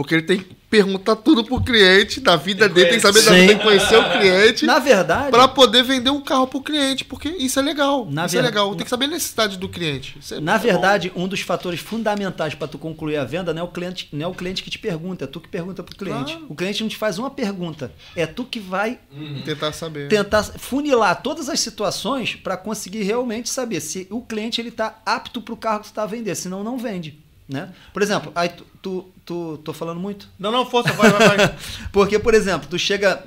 Porque 0.00 0.14
ele 0.14 0.22
tem 0.22 0.38
que 0.38 0.54
perguntar 0.70 1.14
tudo 1.16 1.44
pro 1.44 1.60
cliente, 1.60 2.20
da 2.20 2.34
vida 2.34 2.64
Tem 2.64 2.74
dele, 2.74 2.88
tem 2.88 2.96
que 2.96 3.02
saber 3.02 3.22
da 3.22 3.32
vida, 3.32 3.46
tem 3.48 3.58
que 3.58 3.62
conhecer 3.62 3.96
o 3.98 4.10
cliente. 4.10 4.64
Na 4.64 4.78
verdade. 4.78 5.30
Pra 5.30 5.46
poder 5.46 5.82
vender 5.82 6.08
um 6.08 6.22
carro 6.22 6.46
pro 6.46 6.62
cliente, 6.62 7.04
porque 7.04 7.28
isso 7.28 7.58
é 7.58 7.62
legal. 7.62 8.06
Na 8.10 8.24
isso 8.24 8.32
ver- 8.32 8.38
é 8.38 8.42
legal. 8.42 8.74
Tem 8.74 8.84
que 8.84 8.88
saber 8.88 9.04
a 9.04 9.08
necessidade 9.08 9.58
do 9.58 9.68
cliente. 9.68 10.16
Isso 10.18 10.32
é- 10.36 10.40
Na 10.40 10.54
é 10.54 10.56
bom. 10.58 10.62
verdade, 10.64 11.12
um 11.14 11.28
dos 11.28 11.40
fatores 11.42 11.80
fundamentais 11.80 12.54
para 12.54 12.66
tu 12.66 12.78
concluir 12.78 13.18
a 13.18 13.24
venda 13.24 13.52
não 13.52 13.60
é 13.60 13.64
o 13.64 13.68
cliente, 13.68 14.08
não 14.10 14.24
é 14.24 14.26
o 14.26 14.32
cliente 14.34 14.62
que 14.62 14.70
te 14.70 14.78
pergunta, 14.78 15.24
é 15.24 15.26
tu 15.26 15.38
que 15.38 15.48
pergunta 15.50 15.82
pro 15.82 15.94
cliente. 15.94 16.32
Claro. 16.32 16.46
O 16.48 16.54
cliente 16.54 16.80
não 16.82 16.88
te 16.88 16.96
faz 16.96 17.18
uma 17.18 17.28
pergunta, 17.30 17.92
é 18.16 18.24
tu 18.24 18.44
que 18.44 18.58
vai 18.58 18.98
tentar 19.44 19.70
saber. 19.72 20.08
tentar 20.08 20.42
funilar 20.44 21.20
todas 21.20 21.50
as 21.50 21.60
situações 21.60 22.34
para 22.36 22.56
conseguir 22.56 23.02
realmente 23.02 23.50
saber 23.50 23.82
se 23.82 24.06
o 24.10 24.22
cliente 24.22 24.62
ele 24.62 24.70
tá 24.70 24.98
apto 25.04 25.42
pro 25.42 25.58
carro 25.58 25.80
que 25.80 25.88
tu 25.88 25.92
tá 25.92 26.04
a 26.04 26.06
vender, 26.06 26.34
senão 26.36 26.64
não 26.64 26.78
vende, 26.78 27.18
né? 27.50 27.72
Por 27.92 28.00
exemplo, 28.02 28.30
aí 28.34 28.48
tu, 28.48 28.64
tu, 28.80 29.10
tu 29.26 29.58
tô 29.64 29.72
falando 29.72 30.00
muito. 30.00 30.28
Não, 30.38 30.50
não, 30.52 30.64
força, 30.64 30.92
vai, 30.92 31.10
vai, 31.10 31.36
vai. 31.36 31.56
Porque, 31.92 32.18
por 32.18 32.32
exemplo, 32.34 32.68
tu 32.68 32.78
chega 32.78 33.24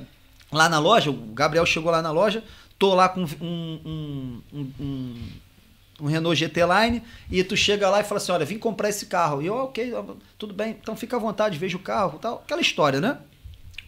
lá 0.52 0.70
na 0.70 0.80
loja, 0.80 1.10
o 1.10 1.14
Gabriel 1.14 1.66
chegou 1.66 1.91
lá 1.91 2.02
na 2.02 2.12
loja, 2.12 2.44
tô 2.80 2.94
lá 2.95 3.10
com 3.10 3.22
um, 3.24 3.80
um, 3.86 4.41
um, 4.54 4.72
um- 4.80 6.08
Renault 6.08 6.36
GT 6.38 6.62
Line, 6.66 7.04
e 7.30 7.44
tu 7.44 7.56
chega 7.56 7.90
lá 7.90 8.02
e 8.02 8.04
fala 8.04 8.18
assim, 8.20 8.32
olha, 8.32 8.45
vim 8.45 8.58
comprar 8.58 8.90
esse 8.90 9.06
carro. 9.06 9.41
E 9.41 9.45
eu, 9.45 9.56
ok, 9.56 9.94
tudo 10.38 10.54
bem, 10.54 10.72
então 10.82 10.95
fica 10.95 11.16
à 11.16 11.20
vontade, 11.20 11.58
veja 11.58 11.78
o 11.78 11.80
carro, 11.80 12.18
tal, 12.20 12.41
aquela 12.44 12.62
história, 12.62 13.00
né? 13.00 13.18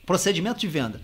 Procedimento 0.06 0.60
de 0.60 0.68
venda. 0.68 1.02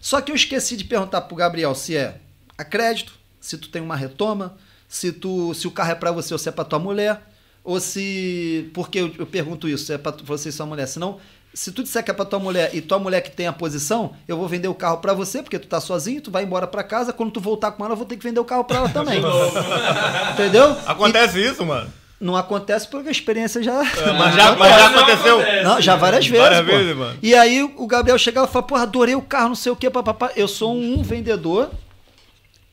Só 0.00 0.20
que 0.20 0.32
eu 0.32 0.36
esqueci 0.36 0.76
de 0.76 0.84
perguntar 0.84 1.22
pro 1.22 1.36
Gabriel 1.36 1.74
se 1.74 1.96
é 1.96 2.20
a 2.58 2.64
crédito, 2.64 3.12
se 3.40 3.56
tu 3.56 3.68
tem 3.68 3.80
uma 3.80 3.96
retoma, 3.96 4.56
se 4.88 5.12
tu 5.12 5.54
se 5.54 5.66
o 5.66 5.70
carro 5.70 5.92
é 5.92 5.94
para 5.94 6.10
você 6.12 6.34
ou 6.34 6.38
se 6.38 6.48
é 6.48 6.52
para 6.52 6.64
tua 6.64 6.78
mulher, 6.78 7.22
ou 7.64 7.78
se 7.80 8.70
porque 8.74 8.98
eu, 8.98 9.12
eu 9.18 9.26
pergunto 9.26 9.68
isso, 9.68 9.86
se 9.86 9.92
é 9.92 9.98
para 9.98 10.14
você 10.24 10.48
e 10.48 10.52
sua 10.52 10.66
mulher, 10.66 10.86
senão 10.86 11.18
se 11.54 11.70
tu 11.70 11.82
disser 11.82 12.02
que 12.02 12.10
é 12.10 12.14
para 12.14 12.24
tua 12.24 12.38
mulher 12.38 12.70
e 12.72 12.80
tua 12.80 12.98
mulher 12.98 13.20
que 13.20 13.30
tem 13.30 13.46
a 13.46 13.52
posição, 13.52 14.14
eu 14.26 14.36
vou 14.36 14.48
vender 14.48 14.68
o 14.68 14.74
carro 14.74 14.98
para 14.98 15.12
você 15.12 15.42
porque 15.42 15.58
tu 15.58 15.68
tá 15.68 15.80
sozinho, 15.80 16.20
tu 16.20 16.30
vai 16.30 16.44
embora 16.44 16.66
para 16.66 16.82
casa, 16.82 17.12
quando 17.12 17.30
tu 17.30 17.40
voltar 17.40 17.72
com 17.72 17.84
ela, 17.84 17.92
eu 17.92 17.96
vou 17.96 18.06
ter 18.06 18.16
que 18.16 18.24
vender 18.24 18.40
o 18.40 18.44
carro 18.44 18.64
para 18.64 18.78
ela 18.78 18.88
também. 18.88 19.20
Entendeu? 20.32 20.76
Acontece 20.86 21.38
isso, 21.38 21.64
mano. 21.64 21.92
E 22.20 22.24
não 22.24 22.36
acontece 22.36 22.88
porque 22.88 23.08
a 23.08 23.12
experiência 23.12 23.62
já 23.62 23.82
Mas 24.16 24.34
já, 24.34 24.56
mas 24.56 24.74
já 24.76 24.88
aconteceu. 24.88 25.38
não, 25.64 25.80
já 25.80 25.96
várias 25.96 26.26
vezes. 26.26 26.42
Várias 26.42 26.64
pô. 26.64 26.78
vezes, 26.78 26.96
mano. 26.96 27.18
E 27.20 27.34
aí 27.34 27.62
o 27.62 27.86
Gabriel 27.86 28.16
chegava 28.16 28.46
e 28.46 28.50
falava, 28.50 28.68
porra, 28.68 28.82
adorei 28.82 29.14
o 29.14 29.22
carro, 29.22 29.48
não 29.48 29.54
sei 29.56 29.72
o 29.72 29.76
que, 29.76 29.90
papapá. 29.90 30.30
Eu 30.34 30.48
sou 30.48 30.74
um 30.74 31.02
vendedor 31.02 31.70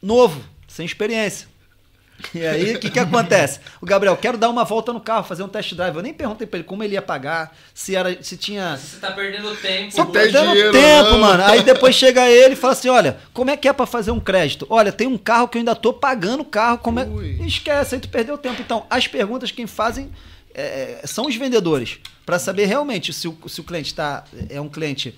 novo, 0.02 0.42
sem 0.68 0.86
experiência. 0.86 1.49
E 2.34 2.46
aí, 2.46 2.76
o 2.76 2.80
que, 2.80 2.90
que 2.90 3.00
acontece? 3.00 3.60
O 3.82 3.86
Gabriel, 3.86 4.16
quero 4.18 4.38
dar 4.38 4.50
uma 4.50 4.64
volta 4.64 4.92
no 4.92 5.00
carro, 5.00 5.24
fazer 5.24 5.44
um 5.44 5.48
test 5.48 5.74
drive. 5.74 5.96
Eu 5.96 6.02
nem 6.02 6.14
perguntei 6.14 6.46
pra 6.46 6.60
ele 6.60 6.68
como 6.68 6.84
ele 6.84 6.94
ia 6.94 7.02
pagar, 7.02 7.56
se 7.74 7.96
era, 7.96 8.22
se 8.22 8.38
tinha. 8.38 8.78
Você 8.78 8.98
tá 8.98 9.12
perdendo 9.12 9.56
tempo. 9.56 9.92
Só 9.92 10.04
tem 10.06 10.14
perdendo 10.14 10.52
dinheiro, 10.52 10.72
tempo, 10.72 11.12
não. 11.12 11.20
mano. 11.20 11.44
Aí 11.44 11.64
depois 11.64 11.96
chega 11.96 12.30
ele 12.30 12.54
e 12.54 12.58
fala 12.58 12.74
assim: 12.74 12.90
olha, 12.90 13.18
como 13.34 13.50
é 13.50 13.58
que 13.58 13.68
é 13.68 13.74
pra 13.74 13.86
fazer 13.86 14.12
um 14.12 14.20
crédito? 14.20 14.68
Olha, 14.70 14.92
tem 14.92 15.08
um 15.08 15.18
carro 15.18 15.48
que 15.48 15.58
eu 15.58 15.60
ainda 15.60 15.76
tô 15.76 15.94
pagando 15.94 16.42
o 16.42 16.46
carro. 16.46 16.78
Como 16.80 17.00
é... 17.00 17.08
Esquece, 17.46 17.96
aí 17.96 18.02
tu 18.02 18.10
perdeu 18.10 18.38
tempo. 18.38 18.62
Então, 18.62 18.86
as 18.90 19.08
perguntas 19.08 19.52
quem 19.52 19.66
fazem 19.66 20.12
é, 20.54 21.02
são 21.06 21.28
os 21.28 21.36
vendedores. 21.36 22.00
Pra 22.26 22.38
saber 22.38 22.66
realmente 22.66 23.12
se 23.12 23.28
o, 23.28 23.38
se 23.48 23.62
o 23.62 23.64
cliente 23.64 23.94
tá, 23.94 24.24
é 24.50 24.62
um 24.62 24.70
cliente, 24.70 25.18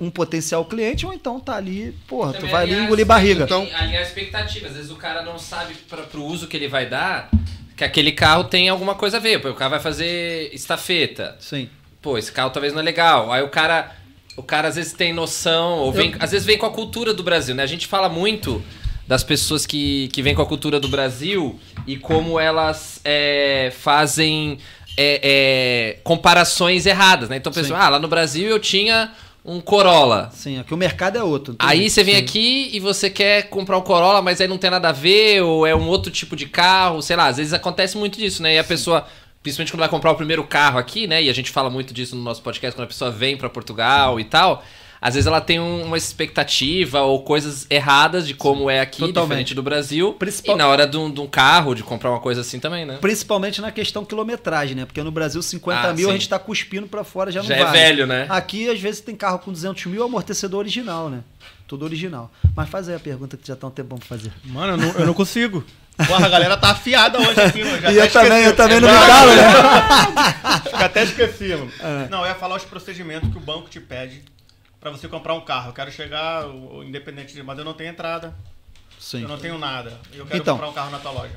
um 0.00 0.10
potencial 0.10 0.64
cliente, 0.64 1.06
ou 1.06 1.12
então 1.12 1.40
tá 1.40 1.56
ali, 1.56 1.96
porra, 2.06 2.32
tu 2.32 2.36
Também 2.36 2.50
vai 2.50 2.62
ali 2.64 2.74
engolir 2.74 3.06
barriga. 3.06 3.44
Então, 3.44 3.66
alinhar 3.74 4.02
expectativas. 4.02 4.70
Às 4.70 4.76
vezes 4.76 4.90
o 4.90 4.96
cara 4.96 5.22
não 5.22 5.38
sabe 5.38 5.74
para 5.88 6.02
pro 6.02 6.22
uso 6.22 6.46
que 6.46 6.56
ele 6.56 6.68
vai 6.68 6.86
dar 6.86 7.30
que 7.76 7.84
aquele 7.84 8.12
carro 8.12 8.44
tem 8.44 8.68
alguma 8.68 8.94
coisa 8.94 9.16
a 9.16 9.20
ver. 9.20 9.40
Pô, 9.40 9.50
o 9.50 9.54
cara 9.54 9.70
vai 9.70 9.80
fazer 9.80 10.50
estafeta. 10.52 11.36
Sim. 11.40 11.68
Pô, 12.00 12.16
esse 12.18 12.30
carro 12.30 12.50
talvez 12.50 12.72
não 12.72 12.80
é 12.80 12.84
legal. 12.84 13.32
Aí 13.32 13.42
o 13.42 13.48
cara, 13.48 13.94
o 14.36 14.42
cara 14.42 14.68
às 14.68 14.76
vezes 14.76 14.92
tem 14.92 15.12
noção, 15.12 15.78
ou 15.78 15.92
vem, 15.92 16.14
às 16.18 16.30
vezes 16.30 16.46
vem 16.46 16.58
com 16.58 16.66
a 16.66 16.70
cultura 16.70 17.12
do 17.14 17.22
Brasil, 17.22 17.54
né? 17.54 17.62
A 17.62 17.66
gente 17.66 17.86
fala 17.86 18.08
muito 18.08 18.62
das 19.06 19.24
pessoas 19.24 19.66
que, 19.66 20.08
que 20.08 20.22
vêm 20.22 20.34
com 20.34 20.42
a 20.42 20.46
cultura 20.46 20.78
do 20.78 20.88
Brasil 20.88 21.58
e 21.86 21.96
como 21.96 22.38
elas 22.38 23.00
é, 23.04 23.72
fazem 23.76 24.58
é, 24.96 25.20
é, 25.22 25.98
comparações 26.04 26.86
erradas, 26.86 27.28
né? 27.28 27.36
Então, 27.36 27.50
a 27.50 27.54
pessoa, 27.54 27.78
Sim. 27.78 27.84
ah, 27.84 27.88
lá 27.88 27.98
no 27.98 28.08
Brasil 28.08 28.48
eu 28.48 28.60
tinha 28.60 29.12
um 29.44 29.60
Corolla. 29.60 30.30
Sim, 30.32 30.58
aqui 30.58 30.72
o 30.72 30.76
mercado 30.76 31.18
é 31.18 31.22
outro. 31.22 31.56
Aí 31.58 31.90
você 31.90 32.04
vem 32.04 32.16
aqui 32.16 32.70
e 32.72 32.80
você 32.80 33.10
quer 33.10 33.48
comprar 33.48 33.76
um 33.76 33.82
Corolla, 33.82 34.22
mas 34.22 34.40
aí 34.40 34.46
não 34.46 34.58
tem 34.58 34.70
nada 34.70 34.90
a 34.90 34.92
ver, 34.92 35.42
ou 35.42 35.66
é 35.66 35.74
um 35.74 35.88
outro 35.88 36.10
tipo 36.12 36.36
de 36.36 36.46
carro, 36.46 37.02
sei 37.02 37.16
lá, 37.16 37.26
às 37.26 37.36
vezes 37.36 37.52
acontece 37.52 37.96
muito 37.96 38.18
disso, 38.18 38.42
né? 38.42 38.54
E 38.54 38.58
a 38.58 38.64
pessoa, 38.64 39.06
principalmente 39.42 39.72
quando 39.72 39.80
vai 39.80 39.88
comprar 39.88 40.12
o 40.12 40.14
primeiro 40.14 40.44
carro 40.44 40.78
aqui, 40.78 41.06
né? 41.06 41.22
E 41.22 41.28
a 41.28 41.34
gente 41.34 41.50
fala 41.50 41.68
muito 41.68 41.92
disso 41.92 42.14
no 42.14 42.22
nosso 42.22 42.42
podcast, 42.42 42.76
quando 42.76 42.84
a 42.84 42.88
pessoa 42.88 43.10
vem 43.10 43.36
pra 43.36 43.48
Portugal 43.48 44.20
e 44.20 44.24
tal. 44.24 44.64
Às 45.02 45.14
vezes 45.14 45.26
ela 45.26 45.40
tem 45.40 45.58
um- 45.58 45.82
uma 45.84 45.96
expectativa 45.98 47.00
ou 47.02 47.22
coisas 47.24 47.66
erradas 47.68 48.24
de 48.26 48.34
como 48.34 48.70
é 48.70 48.78
aqui, 48.80 49.00
Totalmente. 49.00 49.24
diferente 49.28 49.54
do 49.54 49.62
Brasil. 49.62 50.12
Principal- 50.12 50.54
E 50.54 50.58
na 50.58 50.68
hora 50.68 50.86
de 50.86 50.96
um, 50.96 51.10
de 51.10 51.20
um 51.20 51.26
carro, 51.26 51.74
de 51.74 51.82
comprar 51.82 52.10
uma 52.10 52.20
coisa 52.20 52.40
assim 52.42 52.60
também, 52.60 52.86
né? 52.86 52.98
Principalmente 53.00 53.60
na 53.60 53.72
questão 53.72 54.04
quilometragem, 54.04 54.76
né? 54.76 54.84
Porque 54.86 55.02
no 55.02 55.10
Brasil, 55.10 55.42
50 55.42 55.88
Ah, 55.88 55.92
mil 55.92 56.08
a 56.08 56.12
sim. 56.12 56.18
gente 56.18 56.28
tá 56.28 56.38
cuspindo 56.38 56.86
pra 56.86 57.02
fora, 57.02 57.32
já 57.32 57.40
não 57.40 57.48
Já 57.48 57.56
é 57.56 57.64
velho, 57.72 58.06
né? 58.06 58.26
Aqui, 58.28 58.70
às 58.70 58.80
vezes, 58.80 59.00
tem 59.00 59.16
carro 59.16 59.40
com 59.40 59.50
200 59.50 59.86
mil, 59.86 60.04
amortecedor 60.04 60.60
original, 60.60 61.10
né? 61.10 61.18
Tudo 61.66 61.84
original. 61.84 62.30
Mas 62.54 62.68
faz 62.68 62.88
aí 62.88 62.94
a 62.94 63.00
pergunta 63.00 63.36
que 63.36 63.48
já 63.48 63.56
tá 63.56 63.66
um 63.66 63.70
tempão 63.70 63.98
pra 63.98 64.06
fazer. 64.06 64.30
Mano, 64.44 64.74
eu 64.74 64.76
não, 64.76 64.88
eu 65.00 65.06
não 65.06 65.14
consigo. 65.14 65.64
Porra, 66.06 66.26
a 66.26 66.28
galera 66.28 66.56
tá 66.56 66.70
afiada 66.70 67.18
hoje 67.18 67.40
aqui, 67.40 67.64
mano. 67.64 67.80
Já 67.80 67.92
e 67.92 67.96
eu 67.96 68.02
até 68.04 68.12
também, 68.12 68.28
esqueci. 68.44 68.46
eu 68.50 68.56
também 68.56 68.80
não 68.80 68.88
É 68.88 68.92
me 68.92 69.06
calo, 69.06 69.34
né? 69.34 70.60
Fica 70.64 70.84
até 70.84 71.02
esquecido. 71.04 71.68
É. 71.80 72.08
Não, 72.08 72.20
eu 72.20 72.26
ia 72.26 72.34
falar 72.34 72.56
os 72.56 72.64
procedimentos 72.64 73.28
que 73.30 73.36
o 73.36 73.40
banco 73.40 73.68
te 73.68 73.80
pede 73.80 74.22
pra 74.82 74.90
você 74.90 75.08
comprar 75.08 75.32
um 75.34 75.40
carro. 75.40 75.70
Eu 75.70 75.72
quero 75.72 75.90
chegar, 75.90 76.46
o- 76.46 76.82
independente 76.84 77.32
de. 77.32 77.42
Mas 77.42 77.58
eu 77.58 77.64
não 77.64 77.72
tenho 77.72 77.90
entrada, 77.90 78.34
Sim. 78.98 79.22
eu 79.22 79.28
não 79.28 79.38
tenho 79.38 79.56
nada. 79.56 79.98
Eu 80.12 80.26
quero 80.26 80.42
Então. 80.42 80.54
comprar 80.56 80.68
um 80.70 80.72
carro 80.74 80.90
na 80.90 80.98
tua 80.98 81.12
loja. 81.12 81.34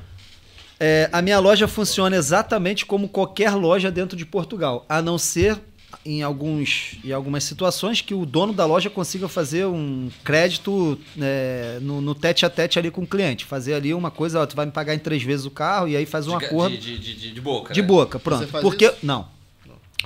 É, 0.78 1.08
a 1.12 1.22
minha 1.22 1.38
loja 1.38 1.66
funciona 1.66 2.14
exatamente 2.16 2.84
como 2.84 3.08
qualquer 3.08 3.52
loja 3.54 3.90
dentro 3.90 4.14
de 4.16 4.26
Portugal, 4.26 4.84
a 4.88 5.00
não 5.00 5.16
ser 5.16 5.58
em, 6.04 6.22
alguns, 6.22 6.98
em 7.02 7.12
algumas 7.12 7.44
situações 7.44 8.02
que 8.02 8.12
o 8.12 8.26
dono 8.26 8.52
da 8.52 8.66
loja 8.66 8.90
consiga 8.90 9.26
fazer 9.26 9.64
um 9.64 10.10
crédito 10.22 11.00
é, 11.18 11.78
no, 11.80 12.02
no 12.02 12.14
tete 12.14 12.44
a 12.44 12.50
tete 12.50 12.78
ali 12.78 12.90
com 12.90 13.02
o 13.02 13.06
cliente. 13.06 13.46
Fazer 13.46 13.72
ali 13.72 13.94
uma 13.94 14.10
coisa, 14.10 14.40
ó, 14.42 14.44
tu 14.46 14.54
vai 14.54 14.66
me 14.66 14.72
pagar 14.72 14.94
em 14.94 14.98
três 14.98 15.22
vezes 15.22 15.46
o 15.46 15.50
carro 15.50 15.88
e 15.88 15.96
aí 15.96 16.04
faz 16.04 16.28
um 16.28 16.36
de, 16.36 16.44
acordo. 16.44 16.76
de, 16.76 16.98
de, 16.98 17.14
de- 17.16 17.32
de 17.32 17.40
boca. 17.40 17.72
De 17.72 17.80
né? 17.80 17.86
boca, 17.88 18.18
pronto. 18.18 18.40
Você 18.44 18.46
faz 18.46 18.62
Porque 18.62 18.84
isso? 18.86 18.98
não. 19.02 19.26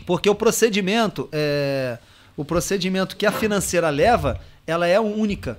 Porque 0.06 0.30
o 0.30 0.34
procedimento 0.36 1.28
é 1.32 1.98
o 2.40 2.44
procedimento 2.44 3.16
que 3.16 3.26
a 3.26 3.32
financeira 3.32 3.90
leva, 3.90 4.40
ela 4.66 4.86
é 4.86 4.98
única. 4.98 5.58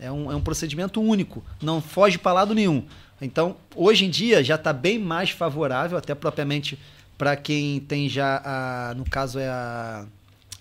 É 0.00 0.10
um, 0.10 0.32
é 0.32 0.34
um 0.34 0.40
procedimento 0.40 1.00
único, 1.00 1.44
não 1.62 1.80
foge 1.80 2.16
para 2.18 2.32
lado 2.32 2.54
nenhum. 2.54 2.84
Então, 3.20 3.54
hoje 3.76 4.06
em 4.06 4.10
dia 4.10 4.42
já 4.42 4.54
está 4.56 4.72
bem 4.72 4.98
mais 4.98 5.30
favorável, 5.30 5.96
até 5.98 6.14
propriamente 6.14 6.78
para 7.18 7.36
quem 7.36 7.78
tem 7.80 8.08
já 8.08 8.42
a, 8.44 8.94
no 8.94 9.04
caso 9.04 9.38
é 9.38 9.48
a 9.48 10.06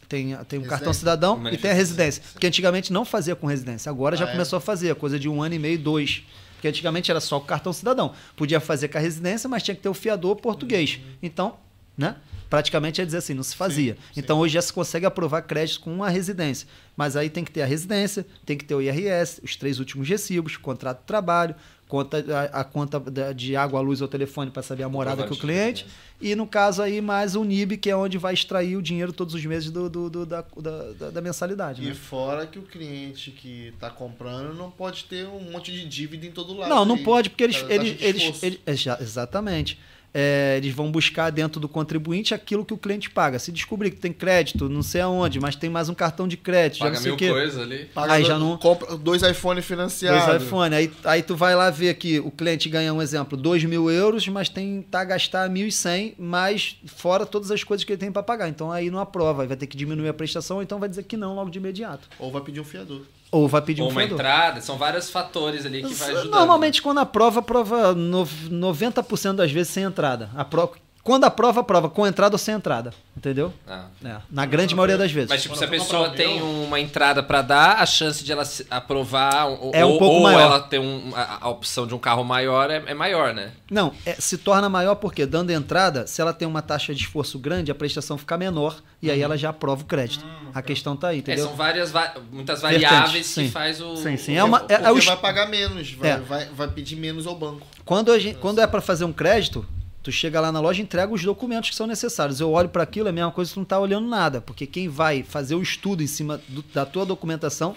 tem, 0.09 0.35
tem 0.49 0.59
um 0.59 0.63
cartão 0.63 0.91
cidadão 0.93 1.35
Uma 1.35 1.53
e 1.53 1.57
tem 1.57 1.71
a 1.71 1.73
residência. 1.73 2.21
Porque 2.33 2.45
antigamente 2.45 2.91
não 2.91 3.05
fazia 3.05 3.33
com 3.33 3.47
residência. 3.47 3.89
Agora 3.89 4.17
já 4.17 4.25
Ah, 4.25 4.27
é? 4.27 4.31
começou 4.33 4.57
a 4.57 4.61
fazer, 4.61 4.93
coisa 4.95 5.17
de 5.17 5.29
um 5.29 5.41
ano 5.41 5.55
e 5.55 5.59
meio, 5.59 5.79
dois. 5.79 6.23
Porque 6.55 6.67
antigamente 6.67 7.09
era 7.09 7.21
só 7.21 7.37
o 7.37 7.41
cartão 7.41 7.71
cidadão. 7.71 8.13
Podia 8.35 8.59
fazer 8.59 8.89
com 8.89 8.97
a 8.97 9.01
residência, 9.01 9.49
mas 9.49 9.63
tinha 9.63 9.73
que 9.73 9.81
ter 9.81 9.87
o 9.89 9.93
fiador 9.93 10.35
português. 10.35 10.99
Então, 11.23 11.55
né? 12.01 12.15
Praticamente 12.49 12.99
é 12.99 13.05
dizer 13.05 13.19
assim, 13.19 13.33
não 13.33 13.43
se 13.43 13.55
fazia. 13.55 13.95
Então 14.17 14.37
hoje 14.39 14.55
já 14.55 14.61
se 14.61 14.73
consegue 14.73 15.05
aprovar 15.05 15.41
crédito 15.43 15.79
com 15.79 15.93
uma 15.93 16.09
residência. 16.09 16.67
Mas 16.97 17.15
aí 17.15 17.29
tem 17.29 17.45
que 17.45 17.51
ter 17.51 17.61
a 17.61 17.65
residência, 17.65 18.25
tem 18.45 18.57
que 18.57 18.65
ter 18.65 18.75
o 18.75 18.81
IRS, 18.81 19.39
os 19.41 19.55
três 19.55 19.79
últimos 19.79 20.09
recibos, 20.09 20.57
contrato 20.57 20.99
de 20.99 21.05
trabalho, 21.05 21.55
conta, 21.87 22.17
a, 22.53 22.59
a 22.59 22.63
conta 22.65 23.01
de 23.33 23.55
água, 23.55 23.79
luz 23.79 24.01
ou 24.01 24.07
telefone 24.09 24.51
para 24.51 24.61
saber 24.61 24.83
a 24.83 24.89
morada 24.89 25.25
que 25.25 25.31
o 25.31 25.37
cliente. 25.37 25.85
E 26.19 26.35
no 26.35 26.45
caso 26.45 26.81
aí, 26.81 26.99
mais 26.99 27.37
o 27.37 27.43
NIB, 27.45 27.77
que 27.77 27.89
é 27.89 27.95
onde 27.95 28.17
vai 28.17 28.33
extrair 28.33 28.75
o 28.75 28.81
dinheiro 28.81 29.13
todos 29.13 29.33
os 29.33 29.45
meses 29.45 29.71
do, 29.71 29.89
do- 29.89 30.09
do- 30.09 30.25
da, 30.25 30.41
da, 30.57 30.91
da- 30.91 31.09
da 31.09 31.21
mensalidade. 31.21 31.81
E 31.81 31.85
né? 31.87 31.93
fora 31.95 32.45
que 32.45 32.59
o 32.59 32.63
cliente 32.63 33.31
que 33.31 33.73
tá 33.79 33.89
comprando 33.89 34.53
não 34.53 34.69
pode 34.69 35.05
ter 35.05 35.25
um 35.25 35.51
monte 35.51 35.71
de 35.71 35.87
dívida 35.87 36.25
em 36.25 36.31
todo 36.31 36.53
lado. 36.53 36.69
Não, 36.69 36.83
não 36.83 36.95
aí. 36.95 37.03
pode, 37.03 37.29
porque 37.29 37.45
eles. 37.45 37.61
Tá- 37.61 37.73
eles, 37.73 37.97
de 37.97 38.03
eles, 38.05 38.43
eles- 38.43 38.59
é, 38.65 38.75
já- 38.75 38.97
exatamente. 38.99 39.79
É, 40.13 40.55
eles 40.57 40.73
vão 40.73 40.91
buscar 40.91 41.29
dentro 41.29 41.59
do 41.59 41.69
contribuinte 41.69 42.33
aquilo 42.33 42.65
que 42.65 42.73
o 42.73 42.77
cliente 42.77 43.09
paga. 43.09 43.39
Se 43.39 43.49
descobrir 43.51 43.91
que 43.91 43.97
tem 43.97 44.11
crédito, 44.11 44.67
não 44.67 44.83
sei 44.83 44.99
aonde, 45.01 45.39
mas 45.39 45.55
tem 45.55 45.69
mais 45.69 45.87
um 45.87 45.93
cartão 45.93 46.27
de 46.27 46.35
crédito, 46.35 46.79
já 46.79 46.85
Paga 46.85 46.95
não 46.95 47.01
sei 47.01 47.09
mil 47.11 47.15
o 47.15 47.17
quê. 47.17 47.29
coisas 47.29 47.57
ali. 47.61 47.85
Paga 47.93 48.13
aí 48.13 48.21
do- 48.23 48.27
já 48.27 48.37
não- 48.37 48.57
Compra 48.57 48.97
dois 48.97 49.21
iPhone 49.23 49.61
financiados. 49.61 50.25
Dois 50.25 50.43
iPhone. 50.43 50.75
Aí, 50.75 50.91
aí 51.05 51.23
tu 51.23 51.35
vai 51.35 51.55
lá 51.55 51.69
ver 51.69 51.93
que 51.93 52.19
o 52.19 52.29
cliente 52.29 52.67
ganha, 52.67 52.93
um 52.93 53.01
exemplo, 53.01 53.37
2 53.37 53.63
mil 53.63 53.89
euros, 53.89 54.27
mas 54.27 54.49
tem 54.49 54.81
tá 54.81 54.99
a 55.01 55.05
gastar 55.05 55.49
1.100, 55.49 56.13
mais 56.19 56.75
fora 56.85 57.25
todas 57.25 57.49
as 57.49 57.63
coisas 57.63 57.83
que 57.85 57.93
ele 57.93 57.99
tem 57.99 58.11
para 58.11 58.21
pagar. 58.21 58.49
Então 58.49 58.69
aí 58.71 58.89
não 58.91 58.99
aprova, 58.99 59.43
aí 59.43 59.47
vai 59.47 59.55
ter 59.55 59.67
que 59.67 59.77
diminuir 59.77 60.09
a 60.09 60.13
prestação, 60.13 60.57
ou 60.57 60.63
então 60.63 60.77
vai 60.77 60.89
dizer 60.89 61.03
que 61.03 61.15
não 61.15 61.35
logo 61.35 61.49
de 61.49 61.57
imediato. 61.57 62.09
Ou 62.19 62.29
vai 62.29 62.41
pedir 62.41 62.59
um 62.59 62.65
fiador. 62.65 63.01
Ou 63.31 63.47
vai 63.47 63.61
pedir 63.61 63.81
Ou 63.81 63.87
um 63.87 63.91
uma 63.91 64.03
entrada, 64.03 64.59
são 64.59 64.77
vários 64.77 65.09
fatores 65.09 65.65
ali 65.65 65.81
que 65.81 65.93
vai 65.93 66.09
ajudando. 66.11 66.31
Normalmente, 66.31 66.81
quando 66.81 66.97
aprova, 66.99 67.39
aprova 67.39 67.93
no- 67.95 68.25
90% 68.49 69.35
das 69.37 69.51
vezes 69.51 69.71
sem 69.71 69.83
entrada. 69.83 70.29
Aprova, 70.35 70.73
quando 71.03 71.23
aprova, 71.25 71.61
aprova 71.61 71.89
com 71.89 72.05
entrada 72.05 72.35
ou 72.35 72.37
sem 72.39 72.53
entrada. 72.53 72.93
Entendeu? 73.17 73.53
Ah. 73.67 73.85
É, 74.03 74.15
na 74.31 74.45
grande 74.45 74.73
maioria 74.73 74.97
das 74.97 75.11
vezes. 75.11 75.29
Mas, 75.29 75.41
tipo, 75.43 75.55
se 75.55 75.63
a 75.63 75.67
pessoa 75.67 76.09
tem 76.11 76.41
uma 76.41 76.79
entrada 76.79 77.21
pra 77.21 77.41
dar, 77.41 77.77
a 77.77 77.85
chance 77.85 78.23
de 78.23 78.31
ela 78.31 78.45
se 78.45 78.65
aprovar 78.69 79.47
ou, 79.47 79.71
É 79.73 79.85
um 79.85 79.89
ou- 79.91 79.99
pouco 79.99 80.15
ou 80.15 80.21
maior. 80.23 80.39
ela 80.41 80.59
ter 80.61 80.79
um- 80.79 81.11
a, 81.15 81.39
a 81.41 81.49
opção 81.49 81.85
de 81.85 81.93
um 81.93 81.99
carro 81.99 82.23
maior 82.23 82.69
é, 82.71 82.81
é 82.87 82.93
maior, 82.93 83.33
né? 83.33 83.51
Não, 83.69 83.93
é- 84.05 84.15
se 84.15 84.37
torna 84.37 84.69
maior 84.69 84.95
porque, 84.95 85.25
dando 85.25 85.51
entrada, 85.51 86.07
se 86.07 86.21
ela 86.21 86.33
tem 86.33 86.47
uma 86.47 86.61
taxa 86.61 86.95
de 86.95 87.01
esforço 87.03 87.37
grande, 87.37 87.69
a 87.71 87.75
prestação 87.75 88.17
fica 88.17 88.37
menor 88.37 88.77
e 89.01 89.11
aí 89.11 89.21
ela 89.21 89.37
já 89.37 89.49
aprova 89.49 89.81
o 89.81 89.85
crédito. 89.85 90.25
a 90.53 90.61
questão 90.61 90.97
tá 90.97 91.07
aí, 91.09 91.17
É, 91.17 91.19
entendeu? 91.19 91.45
são 91.45 91.55
várias, 91.55 91.93
muitas 92.31 92.61
variáveis 92.61 93.25
sim. 93.25 93.45
que 93.45 93.51
faz 93.51 93.79
o... 93.79 93.95
Sim, 93.95 94.17
sim. 94.17 94.35
o- 94.35 94.39
É 94.39 94.43
uma- 94.43 94.57
é- 94.67 94.75
Porque 94.75 94.85
é 94.87 94.91
os- 94.91 95.05
vai 95.05 95.15
pagar 95.17 95.47
menos, 95.47 95.93
vai, 95.93 96.09
É. 96.11 96.17
vai, 96.17 96.45
vai 96.47 96.67
pedir 96.67 96.95
menos 96.97 97.25
ao 97.25 97.35
banco. 97.35 97.65
Quando, 97.85 98.11
a 98.11 98.19
gente- 98.19 98.37
quando 98.39 98.59
é 98.59 98.67
para 98.67 98.81
fazer 98.81 99.05
um 99.05 99.13
crédito, 99.13 99.65
tu 100.03 100.11
chega 100.11 100.39
lá 100.41 100.51
na 100.51 100.59
loja 100.59 100.79
e 100.79 100.83
entrega 100.83 101.13
os 101.13 101.23
documentos 101.23 101.69
que 101.69 101.75
são 101.75 101.85
necessários. 101.87 102.39
Eu 102.39 102.51
olho 102.51 102.69
para 102.69 102.83
aquilo, 102.83 103.07
é 103.07 103.09
a 103.09 103.13
mesma 103.13 103.31
coisa 103.31 103.49
que 103.49 103.55
tu 103.55 103.59
não 103.59 103.65
tá 103.65 103.79
olhando 103.79 104.07
nada, 104.07 104.41
porque 104.41 104.65
quem 104.65 104.87
vai 104.89 105.23
fazer 105.23 105.55
o 105.55 105.61
estudo 105.61 106.01
em 106.03 106.07
cima 106.07 106.39
do- 106.49 106.63
da 106.73 106.85
tua 106.85 107.05
documentação 107.05 107.75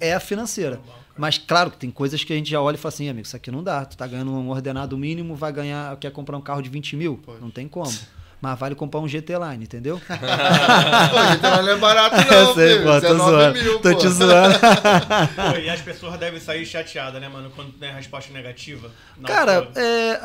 é 0.00 0.14
a 0.14 0.20
financeira. 0.20 0.80
Mas 1.18 1.38
claro 1.38 1.70
que 1.70 1.78
tem 1.78 1.90
coisas 1.90 2.22
que 2.22 2.32
a 2.32 2.36
gente 2.36 2.50
já 2.50 2.60
olha 2.60 2.74
e 2.74 2.78
fala 2.78 2.92
assim, 2.92 3.08
amigo, 3.08 3.26
isso 3.26 3.34
aqui 3.36 3.50
não 3.50 3.62
dá. 3.62 3.84
Tu 3.86 3.96
tá 3.96 4.06
ganhando 4.06 4.30
um 4.32 4.50
ordenado 4.50 4.96
mínimo, 4.98 5.34
vai 5.34 5.50
ganhar, 5.52 5.96
quer 5.96 6.12
comprar 6.12 6.36
um 6.36 6.42
carro 6.42 6.60
de 6.60 6.68
20 6.68 6.94
mil? 6.96 7.18
Não 7.40 7.50
tem 7.50 7.66
como. 7.66 7.90
Mas 8.46 8.60
vale 8.60 8.76
comprar 8.76 9.00
um 9.00 9.08
GT 9.08 9.32
Line, 9.32 9.64
entendeu? 9.64 10.00
pô, 10.06 10.14
gente, 10.14 11.42
não 11.42 11.68
é 11.68 11.76
barato 11.76 12.14
não, 12.14 12.54
sei, 12.54 12.78
filho. 12.78 12.84
pô, 12.84 12.92
tô 12.92 13.00
19 13.00 13.18
zoando. 13.18 13.58
mil, 13.58 13.78
tô 13.80 13.90
pô. 13.90 13.94
te 13.96 14.08
zoando. 14.08 14.54
Pô, 15.34 15.58
e 15.58 15.68
as 15.68 15.80
pessoas 15.80 16.16
devem 16.16 16.38
sair 16.38 16.64
chateadas, 16.64 17.20
né, 17.20 17.28
mano? 17.28 17.50
Quando 17.56 17.72
tem 17.72 17.88
a 17.88 17.94
resposta 17.94 18.32
negativa. 18.32 18.88
na 19.18 19.26
Cara, 19.26 19.68
é, 19.74 20.20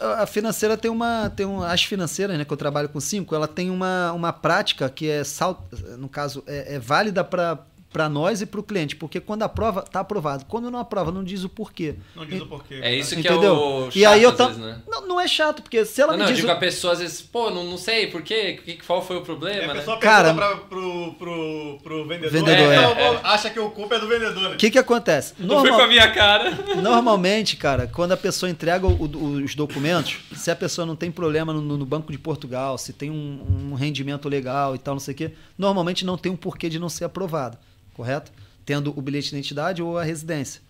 a, 0.00 0.22
a 0.22 0.26
financeira 0.26 0.74
tem 0.74 0.90
uma, 0.90 1.28
tem 1.28 1.44
um, 1.44 1.62
as 1.62 1.84
financeiras, 1.84 2.38
né, 2.38 2.46
que 2.46 2.52
eu 2.52 2.56
trabalho 2.56 2.88
com 2.88 2.98
cinco, 2.98 3.34
ela 3.34 3.46
tem 3.46 3.68
uma, 3.68 4.10
uma 4.12 4.32
prática 4.32 4.88
que 4.88 5.10
é 5.10 5.22
sal, 5.22 5.68
no 5.98 6.08
caso 6.08 6.42
é, 6.46 6.76
é 6.76 6.78
válida 6.78 7.22
para 7.22 7.58
para 7.92 8.08
nós 8.10 8.42
e 8.42 8.46
para 8.46 8.60
o 8.60 8.62
cliente, 8.62 8.94
porque 8.94 9.20
quando 9.20 9.42
aprova, 9.42 9.80
tá 9.80 10.00
aprovado. 10.00 10.44
Quando 10.44 10.70
não 10.70 10.78
aprova, 10.78 11.10
não 11.10 11.24
diz 11.24 11.44
o 11.44 11.48
porquê. 11.48 11.94
Não 12.14 12.26
diz 12.26 12.42
o 12.42 12.46
porquê. 12.46 12.74
É 12.82 12.94
isso 12.94 13.14
que 13.14 13.20
Entendeu? 13.22 13.42
é 13.44 13.52
o 13.52 13.84
chato, 13.86 13.96
e 13.96 14.04
aí 14.04 14.22
eu 14.22 14.30
às 14.30 14.36
vezes, 14.36 14.56
né? 14.58 14.82
não, 14.86 15.06
não 15.08 15.20
é 15.20 15.26
chato, 15.26 15.62
porque 15.62 15.82
se 15.86 16.02
ela 16.02 16.12
Não, 16.12 16.18
me 16.18 16.22
não, 16.24 16.28
eu 16.30 16.34
diz 16.34 16.42
digo 16.42 16.48
o- 16.48 16.52
a 16.54 16.58
pessoa 16.58 16.92
às 16.92 16.98
vezes, 16.98 17.22
pô, 17.22 17.48
não, 17.50 17.64
não 17.64 17.78
sei 17.78 18.08
por 18.08 18.20
quê, 18.22 18.60
que, 18.62 18.74
qual 18.86 19.00
foi 19.02 19.16
o 19.16 19.20
É, 19.20 19.24
problema, 19.24 19.64
a 19.64 19.74
né? 19.74 19.80
pessoa 19.80 19.96
Cara- 19.98 20.34
pergunta 20.34 20.46
pra, 20.56 20.66
pro, 20.66 21.14
pro, 21.14 21.78
pro 21.82 22.06
vendedor. 22.06 22.30
Vendedor, 22.32 22.70
é, 22.72 22.76
é. 22.76 22.78
então, 22.90 22.94
pô, 23.14 23.26
acha 23.28 23.48
que 23.48 23.58
o 23.60 23.70
culpa 23.70 23.94
é 23.94 23.98
do 23.98 24.08
vendedor. 24.08 24.42
né? 24.50 24.54
O 24.54 24.58
que 24.58 24.70
que 24.70 24.78
acontece? 24.78 25.32
Não 25.38 25.60
foi 25.60 25.70
Normal- 25.70 25.78
com 25.78 25.84
a 25.84 25.88
minha 25.88 26.10
cara. 26.12 26.50
Normalmente, 26.82 27.56
cara, 27.56 27.86
quando 27.86 28.12
a 28.12 28.16
pessoa 28.16 28.50
entrega 28.50 28.86
o- 28.86 29.04
o- 29.04 29.42
os 29.42 29.54
documentos, 29.54 30.18
se 30.34 30.50
a 30.50 30.56
pessoa 30.56 30.84
não 30.86 30.96
tem 30.96 31.10
problema 31.10 31.52
no, 31.52 31.60
no 31.62 31.86
Banco 31.86 32.12
de 32.12 32.18
Portugal, 32.18 32.76
se 32.78 32.92
tem 32.92 33.10
um, 33.10 33.70
um 33.70 33.74
rendimento 33.74 34.28
legal 34.28 34.74
e 34.74 34.78
tal, 34.78 34.94
não 34.94 35.00
sei 35.00 35.14
o 35.14 35.16
quê, 35.16 35.32
normalmente 35.56 36.04
não 36.04 36.18
tem 36.18 36.30
um 36.30 36.36
porquê 36.36 36.68
de 36.68 36.78
não 36.78 36.88
ser 36.88 37.04
aprovado, 37.04 37.56
correto? 37.96 38.30
Tendo 38.64 38.92
o 38.96 39.00
bilhete 39.00 39.30
de 39.30 39.36
identidade 39.36 39.82
ou 39.82 39.96
a 39.96 40.04
residência. 40.04 40.60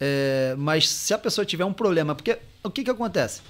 É, 0.00 0.54
mas 0.58 0.88
se 0.88 1.14
a 1.14 1.18
pessoa 1.18 1.44
tiver 1.44 1.64
um 1.64 1.72
problema, 1.72 2.12
porque 2.14 2.38
o 2.64 2.70
que 2.70 2.82
que 2.82 2.90
acontece? 2.90 3.40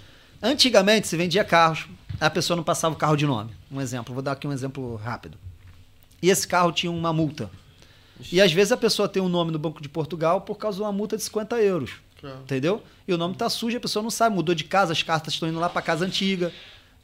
Antigamente 0.43 1.09
se 1.09 1.17
vendia 1.17 1.43
carros, 1.43 1.87
a 2.21 2.29
pessoa 2.29 2.57
não 2.57 2.63
passava 2.63 2.95
o 2.95 2.99
carro 2.99 3.17
de 3.17 3.27
nome. 3.27 3.51
Um 3.71 3.81
exemplo, 3.81 4.13
vou 4.13 4.23
dar 4.23 4.33
aqui 4.33 4.47
um 4.47 4.53
exemplo 4.53 4.97
rápido. 4.97 5.39
E 6.21 6.29
esse 6.29 6.47
carro 6.47 6.71
tinha 6.73 6.93
uma 6.93 7.13
multa. 7.13 7.51
E 8.31 8.41
às 8.41 8.53
vezes 8.53 8.71
a 8.71 8.77
pessoa 8.77 9.09
tem 9.09 9.23
um 9.23 9.29
nome 9.29 9.51
no 9.51 9.59
Banco 9.59 9.81
de 9.81 9.89
Portugal 9.89 10.43
por 10.43 10.57
causa 10.57 10.77
de 10.77 10.83
uma 10.83 10.93
multa 10.93 11.17
de 11.17 11.23
50 11.23 11.61
euros. 11.63 11.93
Claro. 12.21 12.39
Entendeu? 12.43 12.83
E 13.09 13.15
o 13.15 13.19
nome 13.19 13.35
tá 13.35 13.49
sujo, 13.49 13.77
a 13.77 13.81
pessoa 13.81 14.03
não 14.03 14.11
sabe, 14.11 14.37
mudou 14.37 14.55
de 14.55 14.65
casa, 14.65 14.93
as 14.93 15.03
cartas 15.03 15.35
estão 15.35 15.49
indo 15.49 15.59
lá 15.59 15.69
para 15.69 15.81
casa 15.83 16.05
antiga. 16.05 16.53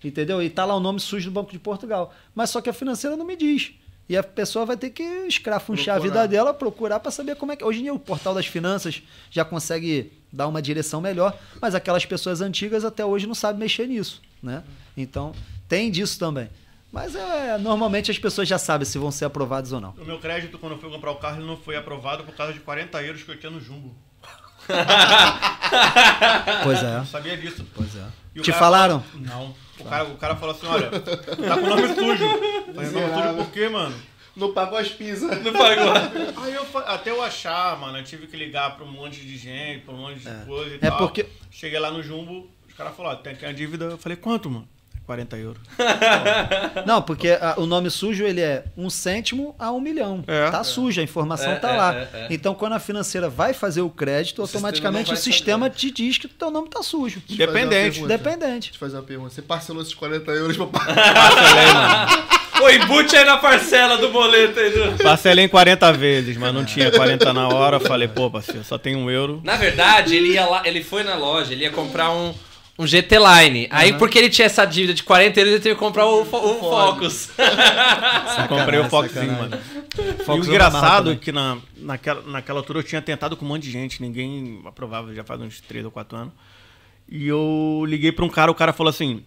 Entendeu? 0.05 0.43
E 0.43 0.51
tá 0.51 0.65
lá 0.65 0.77
o 0.77 0.81
nome 0.81 1.01
sujo 1.01 1.31
do 1.31 1.33
Banco 1.33 1.51
de 1.51 1.59
Portugal. 1.59 2.15
Mas 2.35 2.51
só 2.51 2.61
que 2.61 2.69
a 2.69 2.73
financeira 2.73 3.17
não 3.17 3.27
me 3.27 3.37
diz. 3.37 3.73
E 4.09 4.17
a 4.17 4.23
pessoa 4.23 4.65
vai 4.65 4.77
ter 4.77 4.91
que 4.91 5.03
escrafunchar 5.03 5.97
a 5.97 5.99
vida 5.99 6.27
dela, 6.27 6.55
procurar 6.55 6.99
para 6.99 7.11
saber 7.11 7.37
como 7.37 7.53
é 7.53 7.57
que. 7.57 7.65
Hoje 7.65 7.81
em 7.81 7.83
dia 7.83 7.95
o 7.95 7.99
portal 7.99 8.33
das 8.35 8.47
finanças 8.47 9.03
já 9.31 9.45
consegue 9.45 10.11
dar 10.33 10.47
uma 10.49 10.63
direção 10.63 11.01
melhor, 11.01 11.37
mas 11.61 11.75
aquelas 11.75 12.07
pessoas 12.07 12.41
antigas 12.41 12.85
até 12.85 13.05
hoje 13.05 13.27
não 13.27 13.35
sabem 13.35 13.61
mexer 13.61 13.87
nisso, 13.87 14.23
né? 14.43 14.65
Então, 14.97 15.35
tem 15.69 15.91
disso 15.91 16.19
também. 16.19 16.49
Mas 16.91 17.15
é, 17.15 17.59
normalmente 17.59 18.11
as 18.11 18.19
pessoas 18.19 18.49
já 18.49 18.57
sabem 18.59 18.87
se 18.87 18.97
vão 18.97 19.11
ser 19.11 19.27
aprovados 19.27 19.73
ou 19.73 19.81
não. 19.81 19.91
O 19.91 20.05
meu 20.07 20.19
crédito, 20.19 20.59
quando 20.59 20.73
eu 20.73 20.79
fui 20.79 20.91
comprar 20.91 21.11
o 21.11 21.17
carro, 21.17 21.37
ele 21.39 21.47
não 21.47 21.59
foi 21.59 21.77
aprovado 21.77 22.25
por 22.25 22.35
causa 22.35 22.55
de 22.55 22.61
40 22.61 23.03
euros 23.03 23.23
que 23.23 23.31
eu 23.31 23.39
tinha 23.39 23.51
no 23.51 23.61
Jumbo. 23.61 23.95
Pois 26.63 26.83
Eu 26.83 26.89
é. 26.89 26.97
não 26.99 27.07
sabia 27.07 27.37
disso. 27.37 27.65
Pois 27.75 27.95
é. 27.95 28.05
E 28.35 28.41
Te 28.41 28.51
cara 28.51 28.59
falaram? 28.59 29.05
não. 29.15 29.55
O 29.81 29.85
cara, 29.85 30.05
o 30.05 30.17
cara 30.17 30.37
falou 30.37 30.55
assim, 30.55 30.67
olha, 30.67 30.91
tá 31.01 31.17
com 31.57 31.63
o 31.65 31.69
nome 31.69 31.89
sujo. 31.89 32.29
Falei, 32.75 32.91
nome 32.91 33.13
sujo 33.13 33.35
por 33.37 33.51
quê, 33.53 33.69
mano? 33.69 33.95
Não 34.37 34.53
pagou 34.53 34.79
as 34.79 34.89
pizzas. 34.89 35.43
Não 35.43 35.53
pagou. 35.53 35.93
Aí 36.45 36.55
eu, 36.55 36.67
até 36.87 37.11
eu 37.11 37.23
achar, 37.23 37.77
mano, 37.79 37.99
eu 37.99 38.05
tive 38.05 38.27
que 38.27 38.37
ligar 38.37 38.77
pra 38.77 38.85
um 38.85 38.91
monte 38.93 39.21
de 39.21 39.37
gente, 39.37 39.85
pra 39.85 39.95
um 39.95 39.99
monte 39.99 40.21
de 40.21 40.45
coisa 40.47 40.75
e 40.75 40.77
É 40.77 40.79
tal. 40.91 40.99
porque- 40.99 41.27
Cheguei 41.51 41.79
lá 41.81 41.91
no 41.91 42.03
Jumbo, 42.03 42.49
os 42.69 42.75
caras 42.75 42.95
falaram, 42.97 43.21
tem, 43.21 43.35
tem 43.35 43.49
a 43.49 43.53
dívida. 43.53 43.87
Eu 43.87 43.99
falei, 43.99 44.17
quanto, 44.17 44.49
mano? 44.49 44.69
40 45.09 45.37
euros. 45.39 45.63
Não, 46.85 47.01
porque 47.01 47.31
a- 47.31 47.55
o 47.57 47.65
nome 47.65 47.89
sujo 47.91 48.25
ele 48.25 48.43
é 48.43 48.63
um 48.77 48.91
cêntimo 48.91 49.55
a 49.59 49.73
um 49.73 49.81
milhão. 49.81 50.23
É. 50.27 50.51
tá 50.51 50.63
sujo, 50.63 51.01
a 51.01 51.03
informação 51.03 51.53
É, 51.53 51.57
tá 51.57 51.71
é, 51.73 51.77
lá. 51.77 51.95
é, 51.95 52.09
é. 52.13 52.27
Então, 52.29 52.55
quando 52.55 52.75
a 52.75 52.79
financeira 52.79 53.27
vai 53.27 53.55
fazer 53.55 53.81
o 53.81 53.89
crédito, 53.89 54.43
sistema 54.43 54.69
automaticamente 54.69 55.09
não 55.11 55.15
o 55.15 55.17
sistema 55.17 55.71
te 55.71 55.91
diz 55.91 56.19
que 56.19 56.27
o 56.27 56.29
teu 56.29 56.51
nome 56.51 56.69
tá 56.69 56.83
sujo. 56.83 57.23
Dependente. 57.27 58.01
pergunta. 58.01 58.19
Dependente. 58.19 58.71
Deixa 58.71 58.75
eu 58.75 58.79
fazer 58.79 58.97
uma 58.99 59.03
pergunta. 59.03 59.31
Você 59.31 59.41
parcelou 59.41 59.81
esses 59.81 59.95
40 59.95 60.31
euros 60.33 60.57
pra 60.59 60.67
mano. 60.77 62.29
Ô, 62.63 62.69
embute 62.69 63.17
aí 63.17 63.25
na 63.25 63.39
parcela 63.39 63.97
do 63.97 64.11
boleto 64.11 64.59
aí. 64.61 64.71
Do... 64.71 65.03
Parcelei 65.03 65.47
em 65.47 65.49
40 65.49 65.91
vezes, 65.95 66.37
mas 66.37 66.53
não 66.53 66.65
tinha 66.67 66.91
40 66.91 67.33
na 67.33 67.49
hora. 67.49 67.81
Falei, 67.81 68.09
pô, 68.09 68.31
parceiro, 68.31 68.63
só 68.65 68.77
tem 68.77 68.95
um 68.95 69.11
euro. 69.11 69.41
Na 69.43 69.57
verdade, 69.57 70.15
ele 70.17 70.33
ia 70.35 70.45
lá, 70.45 70.63
ele 70.67 70.83
foi 70.85 71.03
na 71.03 71.15
loja, 71.15 71.53
ele 71.53 71.63
ia 71.65 71.71
comprar 71.71 72.11
um, 72.11 72.35
um 72.79 72.87
GT 72.87 73.17
Line. 73.19 73.67
Aí, 73.71 73.93
porque 73.99 74.19
ele 74.19 74.31
tinha 74.31 74.47
essa 74.47 74.65
dívida 74.65 74.95
de 74.95 75.03
40 75.03 75.41
euros, 75.41 75.53
ele 75.55 75.63
teve 75.63 75.75
que 75.75 75.79
comprar 75.81 76.07
o, 76.07 76.25
fo- 76.25 76.37
o 76.39 76.59
Focus. 76.61 77.31
Eu 77.37 78.49
comprei 78.49 78.79
o 78.81 78.85
sacanagem. 78.89 79.31
mano. 79.31 79.59
Fox 80.25 80.29
e 80.29 80.31
o 80.31 80.33
eu 80.33 80.55
engraçado 80.55 81.11
é 81.13 81.17
que 81.17 81.33
na, 81.33 81.59
naquela, 81.77 82.23
naquela 82.23 82.61
altura 82.61 82.79
eu 82.79 82.83
tinha 82.85 83.03
tentado 83.03 83.37
com 83.37 83.45
um 83.45 83.49
monte 83.49 83.65
de 83.65 83.71
gente, 83.71 84.01
ninguém 84.01 84.63
aprovava, 84.65 85.13
já 85.15 85.25
faz 85.25 85.41
uns 85.41 85.61
3 85.61 85.85
ou 85.85 85.91
4 85.91 86.17
anos. 86.17 86.33
E 87.09 87.27
eu 87.27 87.85
liguei 87.87 88.13
pra 88.13 88.25
um 88.25 88.29
cara, 88.29 88.51
o 88.51 88.55
cara 88.55 88.73
falou 88.73 88.91
assim: 88.91 89.25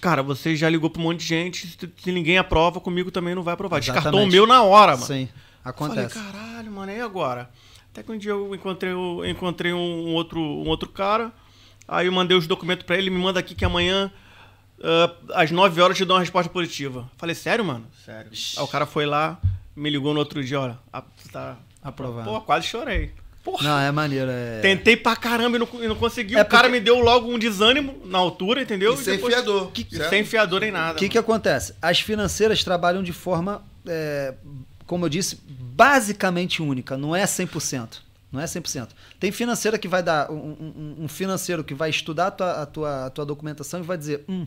Cara, 0.00 0.22
você 0.22 0.54
já 0.56 0.68
ligou 0.70 0.88
pra 0.88 1.00
um 1.00 1.04
monte 1.04 1.18
de 1.20 1.26
gente, 1.26 1.66
se, 1.66 1.76
se 2.02 2.12
ninguém 2.12 2.38
aprova, 2.38 2.80
comigo 2.80 3.10
também 3.10 3.34
não 3.34 3.42
vai 3.42 3.54
aprovar. 3.54 3.80
Descartou 3.80 4.04
o 4.12 4.14
Exatamente. 4.14 4.32
meu 4.32 4.46
na 4.46 4.62
hora, 4.62 4.92
mano. 4.92 5.06
Sim, 5.06 5.28
acontece. 5.64 6.14
Falei, 6.14 6.32
caralho, 6.32 6.70
mano, 6.72 6.92
e 6.92 7.00
agora? 7.00 7.50
Até 7.92 8.02
que 8.04 8.12
um 8.12 8.16
dia 8.16 8.30
eu 8.30 8.54
encontrei, 8.54 8.92
o- 8.92 9.24
encontrei 9.26 9.72
um, 9.72 10.14
outro, 10.14 10.40
um 10.40 10.68
outro 10.68 10.88
cara, 10.88 11.32
aí 11.90 12.06
eu 12.06 12.12
mandei 12.12 12.36
os 12.36 12.46
documentos 12.46 12.86
pra 12.86 12.96
ele, 12.96 13.10
me 13.10 13.18
manda 13.18 13.40
aqui 13.40 13.54
que 13.54 13.64
amanhã, 13.64 14.10
ah, 14.82 15.12
às 15.42 15.50
9 15.50 15.80
horas, 15.80 15.98
eu 15.98 16.04
te 16.04 16.08
dou 16.08 16.16
uma 16.16 16.20
resposta 16.22 16.50
positiva. 16.50 17.10
Falei, 17.18 17.34
sério, 17.34 17.64
mano? 17.64 17.86
Sério. 18.04 18.30
Aí 18.56 18.62
o 18.62 18.68
cara 18.68 18.86
foi 18.86 19.04
lá, 19.06 19.38
me 19.76 19.90
ligou 19.90 20.12
no 20.14 20.20
outro 20.20 20.42
dia, 20.42 20.60
olha, 20.60 20.78
tá 21.32 21.56
Aprovado. 21.82 22.28
Pô, 22.30 22.40
quase 22.42 22.66
chorei. 22.66 23.10
Porra. 23.42 23.64
Não, 23.66 23.78
é 23.78 23.90
maneiro. 23.90 24.30
É... 24.30 24.60
Tentei 24.60 24.96
pra 24.98 25.16
caramba 25.16 25.56
e 25.56 25.60
não, 25.60 25.68
e 25.82 25.88
não 25.88 25.96
consegui. 25.96 26.36
É 26.36 26.42
o 26.42 26.44
cara 26.44 26.64
porque- 26.64 26.78
me 26.78 26.80
deu 26.84 26.98
logo 27.00 27.32
um 27.32 27.38
desânimo 27.38 28.02
na 28.04 28.18
altura, 28.18 28.60
entendeu? 28.60 28.92
E 28.92 28.96
sem 28.98 29.14
depois- 29.14 29.32
fiador, 29.34 29.70
Que- 29.72 29.86
sem 30.10 30.22
fiador 30.24 30.60
nem 30.60 30.70
nada. 30.70 30.92
O 30.92 30.96
que, 30.98 31.08
que 31.08 31.16
acontece? 31.16 31.74
As 31.80 32.00
financeiras 32.00 32.62
trabalham 32.62 33.02
de 33.02 33.14
forma, 33.14 33.64
é, 33.86 34.34
como 34.86 35.06
eu 35.06 35.08
disse, 35.08 35.38
basicamente 35.48 36.60
única, 36.60 36.98
não 36.98 37.16
é 37.16 37.24
100%. 37.24 38.02
Não 38.32 38.40
é 38.40 38.44
100%. 38.44 38.88
Tem 39.18 39.32
financeira 39.32 39.76
que 39.78 39.88
vai 39.88 40.02
dar, 40.02 40.30
um, 40.30 40.34
um- 40.36 40.94
um 41.04 41.08
financeiro 41.08 41.64
que 41.64 41.74
vai 41.74 41.90
estudar 41.90 42.28
a 42.28 42.30
tua, 42.30 42.62
a 42.62 42.66
tua, 42.66 43.06
a 43.06 43.10
tua 43.10 43.26
documentação 43.26 43.80
e 43.80 43.82
vai 43.82 43.98
dizer, 43.98 44.24
hum, 44.28 44.46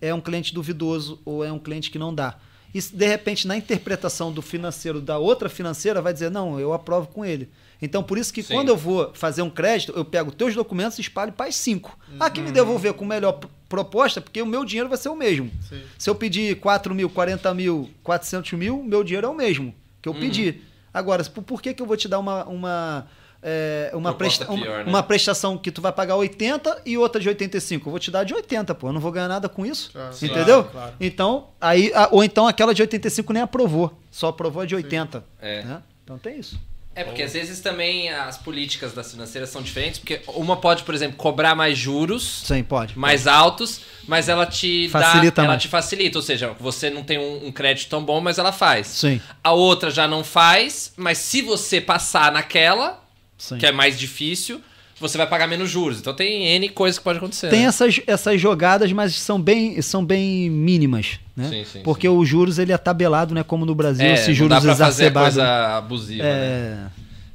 é 0.00 0.12
um 0.12 0.20
cliente 0.20 0.52
duvidoso 0.52 1.20
ou 1.24 1.44
é 1.44 1.52
um 1.52 1.58
cliente 1.58 1.90
que 1.90 1.98
não 1.98 2.12
dá. 2.14 2.36
E 2.74 2.80
de 2.80 3.06
repente, 3.06 3.46
na 3.46 3.56
interpretação 3.56 4.32
do 4.32 4.42
financeiro 4.42 5.00
da 5.00 5.16
outra 5.16 5.48
financeira, 5.48 6.02
vai 6.02 6.12
dizer, 6.12 6.28
não, 6.28 6.58
eu 6.58 6.72
aprovo 6.72 7.06
com 7.06 7.24
ele. 7.24 7.48
Então, 7.80 8.02
por 8.02 8.18
isso 8.18 8.32
que 8.34 8.42
Sim. 8.42 8.54
quando 8.54 8.68
eu 8.70 8.76
vou 8.76 9.12
fazer 9.14 9.42
um 9.42 9.50
crédito, 9.50 9.92
eu 9.94 10.04
pego 10.04 10.32
teus 10.32 10.54
documentos 10.56 10.98
e 10.98 11.00
espalho 11.02 11.30
para 11.32 11.46
as 11.46 11.54
cinco. 11.54 11.96
Ah, 12.18 12.28
que 12.28 12.40
me 12.40 12.50
devolver 12.50 12.94
com 12.94 13.04
melhor 13.04 13.38
proposta, 13.68 14.20
porque 14.20 14.42
o 14.42 14.46
meu 14.46 14.64
dinheiro 14.64 14.88
vai 14.88 14.98
ser 14.98 15.08
o 15.08 15.14
mesmo. 15.14 15.52
Sim. 15.68 15.82
Se 15.96 16.10
eu 16.10 16.16
pedir 16.16 16.56
4 16.58 16.92
mil, 16.92 17.08
40 17.08 17.54
mil, 17.54 17.88
400 18.02 18.52
mil, 18.54 18.82
meu 18.82 19.04
dinheiro 19.04 19.26
é 19.28 19.30
o 19.30 19.34
mesmo 19.36 19.72
que 20.02 20.08
eu 20.08 20.14
pedi. 20.14 20.60
Agora, 20.94 21.22
por, 21.24 21.42
por 21.42 21.60
que, 21.60 21.74
que 21.74 21.82
eu 21.82 21.86
vou 21.86 21.96
te 21.96 22.06
dar 22.08 22.20
uma, 22.20 22.44
uma, 22.44 23.06
é, 23.42 23.90
uma, 23.92 24.14
presta- 24.14 24.48
uma- 24.48 24.62
pior, 24.62 24.84
né? 24.84 24.90
uma 24.90 25.02
prestação 25.02 25.58
que 25.58 25.70
tu 25.72 25.82
vai 25.82 25.92
pagar 25.92 26.14
80 26.16 26.82
e 26.86 26.96
outra 26.96 27.20
de 27.20 27.28
85? 27.28 27.88
Eu 27.88 27.90
vou 27.90 27.98
te 27.98 28.10
dar 28.12 28.22
de 28.24 28.32
80, 28.32 28.74
pô. 28.76 28.88
Eu 28.88 28.92
não 28.92 29.00
vou 29.00 29.10
ganhar 29.12 29.26
nada 29.28 29.48
com 29.48 29.66
isso. 29.66 29.90
Claro. 29.92 30.14
Entendeu? 30.22 30.44
Claro, 30.64 30.68
claro. 30.70 30.94
Então, 31.00 31.48
aí, 31.60 31.92
ou 32.12 32.22
então 32.22 32.46
aquela 32.46 32.72
de 32.72 32.80
85 32.82 33.32
nem 33.32 33.42
aprovou. 33.42 33.92
Só 34.10 34.28
aprovou 34.28 34.62
a 34.62 34.66
de 34.66 34.74
80. 34.76 35.24
É. 35.40 35.62
né? 35.64 35.82
Então 36.04 36.16
tem 36.16 36.38
isso. 36.38 36.58
É, 36.96 37.02
porque 37.02 37.22
às 37.22 37.32
vezes 37.32 37.60
também 37.60 38.08
as 38.08 38.38
políticas 38.38 38.92
das 38.92 39.10
financeiras 39.10 39.50
são 39.50 39.60
diferentes, 39.62 39.98
porque 39.98 40.20
uma 40.28 40.56
pode, 40.56 40.84
por 40.84 40.94
exemplo, 40.94 41.16
cobrar 41.16 41.54
mais 41.54 41.76
juros, 41.76 42.42
Sim, 42.44 42.62
pode. 42.62 42.96
mais 42.98 43.26
altos, 43.26 43.80
mas 44.06 44.28
ela 44.28 44.46
te 44.46 44.88
Facilita 44.90 45.36
dá, 45.36 45.42
ela 45.42 45.52
mais. 45.52 45.62
te 45.62 45.68
facilita, 45.68 46.18
ou 46.18 46.22
seja, 46.22 46.54
você 46.60 46.90
não 46.90 47.02
tem 47.02 47.18
um, 47.18 47.46
um 47.48 47.52
crédito 47.52 47.88
tão 47.88 48.04
bom, 48.04 48.20
mas 48.20 48.38
ela 48.38 48.52
faz. 48.52 48.86
Sim. 48.86 49.20
A 49.42 49.52
outra 49.52 49.90
já 49.90 50.06
não 50.06 50.22
faz, 50.22 50.92
mas 50.96 51.18
se 51.18 51.42
você 51.42 51.80
passar 51.80 52.30
naquela, 52.30 53.02
Sim. 53.36 53.58
que 53.58 53.66
é 53.66 53.72
mais 53.72 53.98
difícil, 53.98 54.60
você 55.00 55.18
vai 55.18 55.26
pagar 55.26 55.48
menos 55.48 55.68
juros. 55.68 55.98
Então 55.98 56.14
tem 56.14 56.46
N 56.46 56.68
coisas 56.68 56.98
que 56.98 57.04
pode 57.04 57.18
acontecer. 57.18 57.50
Tem 57.50 57.60
né? 57.62 57.66
essas, 57.66 58.00
essas 58.06 58.40
jogadas, 58.40 58.92
mas 58.92 59.14
são 59.16 59.40
bem, 59.40 59.82
são 59.82 60.04
bem 60.04 60.48
mínimas, 60.48 61.18
né? 61.36 61.48
Sim, 61.48 61.64
sim, 61.64 61.80
Porque 61.82 62.08
os 62.08 62.28
juros 62.28 62.58
ele 62.58 62.72
é 62.72 62.78
tabelado, 62.78 63.34
né? 63.34 63.42
Como 63.42 63.64
no 63.66 63.74
Brasil, 63.74 64.06
É, 64.06 64.14
esses 64.14 64.28
não 64.28 64.34
juros 64.34 64.50
dá 64.50 64.60
pra 64.60 64.70
fazer 64.76 65.04
exacerbados. 65.06 65.34
coisa 65.34 65.76
abusiva, 65.78 66.22
né? 66.22 66.30
É, 66.30 66.76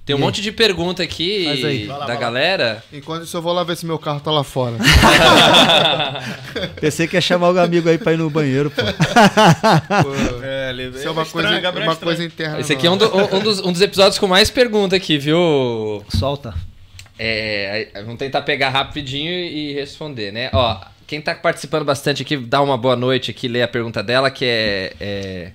Tem 0.05 0.15
um 0.15 0.19
E 0.19 0.21
aí? 0.21 0.25
monte 0.25 0.41
de 0.41 0.51
pergunta 0.51 1.03
aqui 1.03 1.47
aí. 1.47 1.85
Lá, 1.85 2.05
da 2.05 2.15
galera. 2.15 2.83
Enquanto 2.91 3.23
isso, 3.25 3.37
eu 3.37 3.41
vou 3.43 3.53
lá 3.53 3.63
ver 3.63 3.75
se 3.77 3.85
meu 3.85 3.99
carro 3.99 4.19
tá 4.19 4.31
lá 4.31 4.43
fora. 4.43 4.75
pensei 6.79 7.07
que 7.07 7.15
ia 7.15 7.21
chamar 7.21 7.51
o 7.51 7.59
amigo 7.59 7.89
aí 7.89 7.97
pra 7.97 8.13
ir 8.13 8.17
no 8.17 8.29
banheiro, 8.29 8.71
pô. 8.71 8.81
Pô, 8.81 10.13
É, 10.43 10.71
isso 10.73 11.07
é 11.07 11.11
uma, 11.11 11.23
estranho, 11.23 11.47
coisa, 11.47 11.59
Gabriel 11.59 11.89
uma 11.89 11.95
coisa 11.95 12.23
interna. 12.23 12.59
Esse 12.59 12.73
aqui 12.73 12.87
é 12.87 12.91
um, 12.91 12.97
do- 12.97 13.35
um- 13.35 13.39
dos, 13.39 13.59
um 13.59 13.71
dos 13.71 13.81
episódios 13.81 14.17
com 14.17 14.27
mais 14.27 14.49
pergunta 14.49 14.95
aqui, 14.95 15.17
viu? 15.17 16.03
Solta. 16.09 16.53
É, 17.17 17.89
aí, 17.95 18.03
vamos 18.03 18.17
tentar 18.17 18.41
pegar 18.43 18.69
rapidinho 18.69 19.31
e 19.31 19.73
responder, 19.73 20.31
né? 20.31 20.49
Ó, 20.53 20.77
quem 21.09 21.19
tá 21.19 21.33
participando 21.33 21.83
bastante 21.83 22.21
aqui, 22.21 22.37
dá 22.37 22.61
uma 22.61 22.77
boa 22.77 22.95
noite 22.95 23.31
aqui, 23.31 23.47
lê 23.47 23.63
a 23.63 23.67
pergunta 23.67 24.03
dela, 24.03 24.29
que 24.29 24.45
é, 24.45 24.93
é 24.99 25.51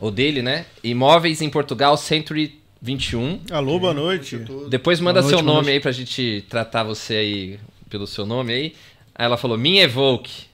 o 0.00 0.10
dele, 0.10 0.40
né? 0.40 0.64
Imóveis 0.82 1.42
em 1.42 1.50
Portugal, 1.50 1.94
Century 1.98 2.58
21. 2.80 3.42
Alô, 3.50 3.78
boa 3.78 3.92
noite. 3.92 4.38
Depois 4.70 4.98
manda 4.98 5.20
noite, 5.20 5.28
seu 5.28 5.44
nome 5.44 5.56
noite. 5.56 5.70
aí 5.72 5.80
pra 5.80 5.92
gente 5.92 6.42
tratar 6.48 6.84
você 6.84 7.16
aí 7.16 7.60
pelo 7.90 8.06
seu 8.06 8.24
nome 8.24 8.50
aí. 8.54 8.74
Aí 9.14 9.26
ela 9.26 9.36
falou, 9.36 9.58
minha 9.58 9.82
Evoque. 9.82 10.46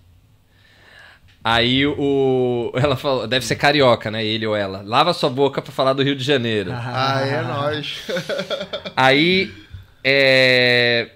Aí 1.45 1.87
o. 1.87 2.73
Ela 2.75 2.97
falou, 2.97 3.29
deve 3.29 3.45
ser 3.45 3.55
carioca, 3.55 4.11
né? 4.11 4.25
Ele 4.25 4.47
ou 4.47 4.57
ela. 4.57 4.83
Lava 4.83 5.13
sua 5.13 5.29
boca 5.29 5.61
pra 5.61 5.71
falar 5.71 5.93
do 5.93 6.03
Rio 6.03 6.17
de 6.17 6.25
Janeiro. 6.25 6.73
Ah, 6.73 7.21
é 7.21 7.43
nóis. 7.43 8.01
Aí. 8.97 9.53
É. 10.03 11.11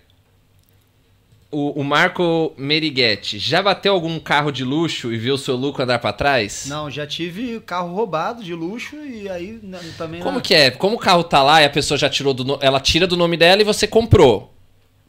O, 1.51 1.81
o 1.81 1.83
Marco 1.85 2.53
Meriguetti, 2.59 3.39
já 3.39 3.62
bateu 3.62 3.95
algum 3.95 4.19
carro 4.20 4.51
de 4.53 4.62
luxo 4.65 5.11
e 5.11 5.16
viu 5.16 5.35
o 5.35 5.39
seu 5.39 5.57
lucro 5.57 5.83
andar 5.83 5.99
pra 5.99 6.12
trás? 6.12 6.66
Não, 6.69 6.91
já 6.91 7.07
tive 7.07 7.59
carro 7.61 7.95
roubado 7.95 8.45
de 8.45 8.53
luxo 8.53 8.97
e 8.97 9.27
aí 9.31 9.59
né, 9.62 9.81
também. 9.97 10.20
Como 10.20 10.35
não- 10.35 10.41
que 10.43 10.55
é? 10.55 10.70
Como 10.70 10.97
o 10.97 10.99
carro 10.99 11.25
tá 11.25 11.43
lá 11.43 11.62
e 11.62 11.65
a 11.65 11.70
pessoa 11.70 11.97
já 11.97 12.11
tirou 12.11 12.35
do. 12.35 12.45
no- 12.45 12.59
Ela 12.61 12.79
tira 12.81 13.07
do 13.07 13.16
nome 13.16 13.35
dela 13.39 13.62
e 13.62 13.65
você 13.65 13.87
comprou. 13.87 14.53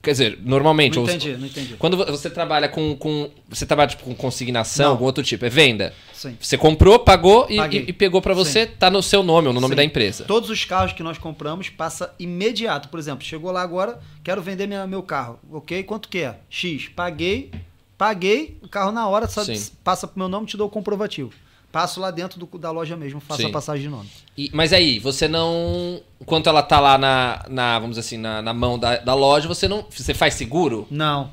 Quer 0.02 0.12
dizer, 0.12 0.40
normalmente. 0.42 0.96
Não 0.96 1.04
ou- 1.04 1.10
entendi, 1.10 1.36
não 1.36 1.46
entendi. 1.46 1.76
Quando 1.78 1.98
vo- 1.98 2.06
você 2.06 2.30
trabalha 2.30 2.70
com. 2.70 2.96
com 2.96 3.30
você 3.50 3.66
trabalha 3.66 3.90
tipo, 3.90 4.04
com 4.06 4.16
consignação, 4.16 4.86
Não. 4.86 4.92
algum 4.94 5.04
outro 5.04 5.22
tipo, 5.22 5.44
é 5.46 5.50
venda. 5.50 5.94
Sim. 6.20 6.38
Você 6.42 6.58
comprou, 6.58 7.00
pagou 7.00 7.48
e, 7.50 7.58
e- 7.58 7.90
e 7.90 7.94
pegou 7.94 8.22
pra 8.22 8.34
você, 8.34 8.66
tá 8.66 8.90
no 8.92 9.02
seu 9.02 9.24
nome 9.24 9.48
ou 9.48 9.54
no 9.54 9.62
nome 9.62 9.72
Sim. 9.72 9.78
da 9.78 9.84
empresa. 9.86 10.26
Todos 10.26 10.50
os 10.50 10.66
carros 10.66 10.92
que 10.92 11.02
nós 11.02 11.18
compramos 11.18 11.70
passa 11.70 12.14
imediato. 12.20 12.90
Por 12.90 13.00
exemplo, 13.00 13.24
chegou 13.24 13.52
lá 13.52 13.62
agora, 13.62 14.00
quero 14.22 14.42
vender 14.42 14.68
minha- 14.68 14.86
meu 14.86 15.02
carro. 15.02 15.40
Ok? 15.50 15.82
Quanto 15.84 16.10
que 16.10 16.18
é? 16.20 16.36
X. 16.50 16.90
Paguei, 16.90 17.52
paguei, 17.98 18.58
o 18.62 18.68
carro 18.68 18.92
na 18.92 19.08
hora 19.08 19.28
só 19.28 19.46
Sim. 19.46 19.56
passa 19.84 20.08
pro 20.08 20.20
meu 20.20 20.28
nome 20.28 20.46
te 20.46 20.58
dou 20.58 20.68
o 20.68 20.70
comprovativo. 20.70 21.32
Passo 21.72 22.00
lá 22.02 22.10
dentro 22.12 22.40
do- 22.40 22.58
da 22.58 22.72
loja 22.72 22.98
mesmo, 22.98 23.20
faço 23.22 23.42
Sim. 23.44 23.48
a 23.48 23.52
passagem 23.52 23.84
de 23.84 23.90
nome. 23.90 24.10
E- 24.38 24.50
mas 24.52 24.74
aí, 24.74 24.98
você 25.00 25.28
não. 25.28 26.02
Enquanto 26.20 26.48
ela 26.48 26.64
tá 26.64 26.80
lá 26.80 26.98
na, 26.98 27.46
na 27.48 27.80
vamos 27.80 27.98
assim, 27.98 28.18
na, 28.18 28.42
na 28.42 28.54
mão 28.54 28.78
da, 28.78 28.98
da 28.98 29.14
loja, 29.14 29.48
você 29.48 29.68
não. 29.70 29.86
Você 29.90 30.14
faz 30.14 30.34
seguro? 30.34 30.86
Não. 30.92 31.32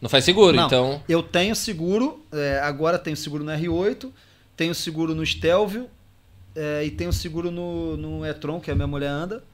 Não 0.00 0.08
faz 0.08 0.24
seguro, 0.24 0.54
Não. 0.54 0.66
então. 0.66 1.02
Eu 1.08 1.24
tenho 1.24 1.56
seguro, 1.56 2.22
é, 2.30 2.60
agora 2.62 2.98
tenho 3.00 3.16
seguro 3.16 3.42
no 3.42 3.50
R8, 3.50 4.08
tenho 4.58 4.74
seguro 4.74 5.14
no 5.14 5.24
Stelvio 5.24 5.88
é, 6.54 6.84
e 6.84 6.90
tenho 6.90 7.12
seguro 7.12 7.48
no, 7.48 7.96
no 7.96 8.26
e-tron, 8.26 8.60
que 8.60 8.72
a 8.72 8.74
minha 8.74 8.88
mulher 8.88 9.08
anda, 9.08 9.44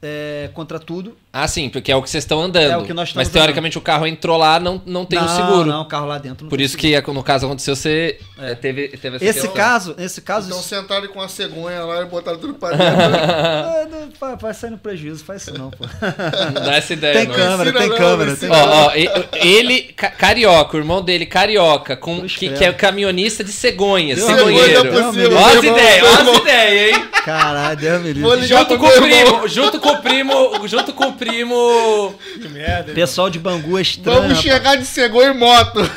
é, 0.00 0.50
contra 0.54 0.80
tudo. 0.80 1.18
Ah, 1.30 1.46
sim, 1.46 1.68
porque 1.68 1.92
é 1.92 1.96
o 1.96 2.02
que 2.02 2.08
vocês 2.08 2.24
estão 2.24 2.40
andando. 2.40 2.70
É 2.72 2.76
o 2.76 2.84
que 2.84 2.94
nós 2.94 3.08
estamos 3.08 3.26
Mas 3.26 3.32
teoricamente 3.32 3.76
o 3.76 3.82
carro 3.82 4.06
entrou 4.06 4.38
lá, 4.38 4.58
não, 4.58 4.80
não 4.86 5.04
tem 5.04 5.18
o 5.18 5.22
não, 5.22 5.28
seguro. 5.36 5.66
Não, 5.66 5.82
o 5.82 5.84
carro 5.84 6.06
lá 6.06 6.16
dentro 6.16 6.44
não 6.44 6.48
Por 6.50 6.56
tem 6.56 6.64
isso 6.64 6.76
que 6.76 6.98
no 7.12 7.22
caso 7.22 7.44
aconteceu, 7.46 7.76
você 7.76 8.18
é, 8.38 8.54
teve, 8.54 8.88
teve 8.88 9.16
essa 9.16 9.24
Esse 9.24 9.40
questão. 9.40 9.54
caso, 9.54 9.94
esse 9.98 10.20
caso. 10.22 10.48
Então 10.48 10.62
sentaram 10.62 11.06
com 11.08 11.20
a 11.20 11.28
cegonha 11.28 11.84
lá 11.84 12.00
e 12.02 12.06
botaram 12.06 12.38
tudo 12.38 12.54
pra 12.54 12.70
dentro. 12.76 12.84
Ah, 12.86 13.86
não, 13.90 14.08
vai, 14.18 14.36
vai 14.36 14.54
sair 14.54 14.70
no 14.70 14.78
prejuízo, 14.78 15.22
faz 15.22 15.42
isso 15.42 15.52
não, 15.56 15.70
pô. 15.70 15.84
Não 16.54 16.62
dá 16.64 16.76
essa 16.76 16.94
ideia, 16.94 17.14
Tem 17.18 17.28
não. 17.28 17.34
câmera, 17.34 17.70
ensina 17.70 17.78
tem 17.80 17.88
não, 17.90 17.96
câmera. 17.96 18.30
não 18.30 18.36
Tem 18.36 18.50
Ó, 18.50 18.86
ó, 18.86 18.92
ele, 19.34 19.82
ca- 19.94 20.10
carioca, 20.10 20.76
o 20.76 20.80
irmão 20.80 21.02
dele, 21.02 21.26
carioca, 21.26 21.94
com, 21.94 22.22
que, 22.22 22.48
que 22.48 22.64
é 22.64 22.72
caminhonista 22.72 23.44
de 23.44 23.52
cegonha, 23.52 24.14
Deus 24.16 24.26
cegonheiro. 24.26 24.82
Deus 24.82 25.14
livre. 25.14 25.34
Ó 25.34 25.46
as 25.46 25.62
ideias, 25.62 26.06
ó 26.06 26.30
as 26.32 26.36
ideias, 26.38 26.96
hein? 26.96 27.08
Caralho, 27.24 27.76
Deus 27.76 28.02
me 28.02 28.12
livre. 28.14 28.46
Junto 28.46 28.78
com 28.78 28.86
meu 28.86 28.96
o 28.98 29.02
primo, 29.02 29.48
junto 29.48 29.78
com 29.80 29.88
o 29.90 29.98
primo, 30.02 30.68
junto 30.68 30.92
com 30.94 31.04
o 31.08 31.12
primo. 31.18 32.14
Que 32.40 32.48
merda. 32.48 32.92
Pessoal 32.92 33.28
de 33.30 33.38
Bangu 33.38 33.78
é 33.78 33.82
estranho. 33.82 34.20
Vamos 34.22 34.36
rapaz. 34.38 34.54
chegar 34.54 34.76
de 34.76 34.84
cegonha 34.86 35.30
e 35.30 35.34
moto. 35.34 35.80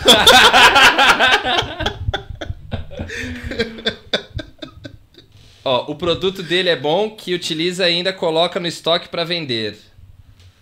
Ó, 5.64 5.92
o 5.92 5.96
produto 5.96 6.42
dele 6.42 6.70
é 6.70 6.76
bom 6.76 7.12
que 7.12 7.34
utiliza 7.36 7.88
e 7.88 7.94
ainda 7.94 8.12
coloca 8.12 8.60
no 8.60 8.68
estoque 8.68 9.08
pra 9.10 9.24
vender. 9.24 9.78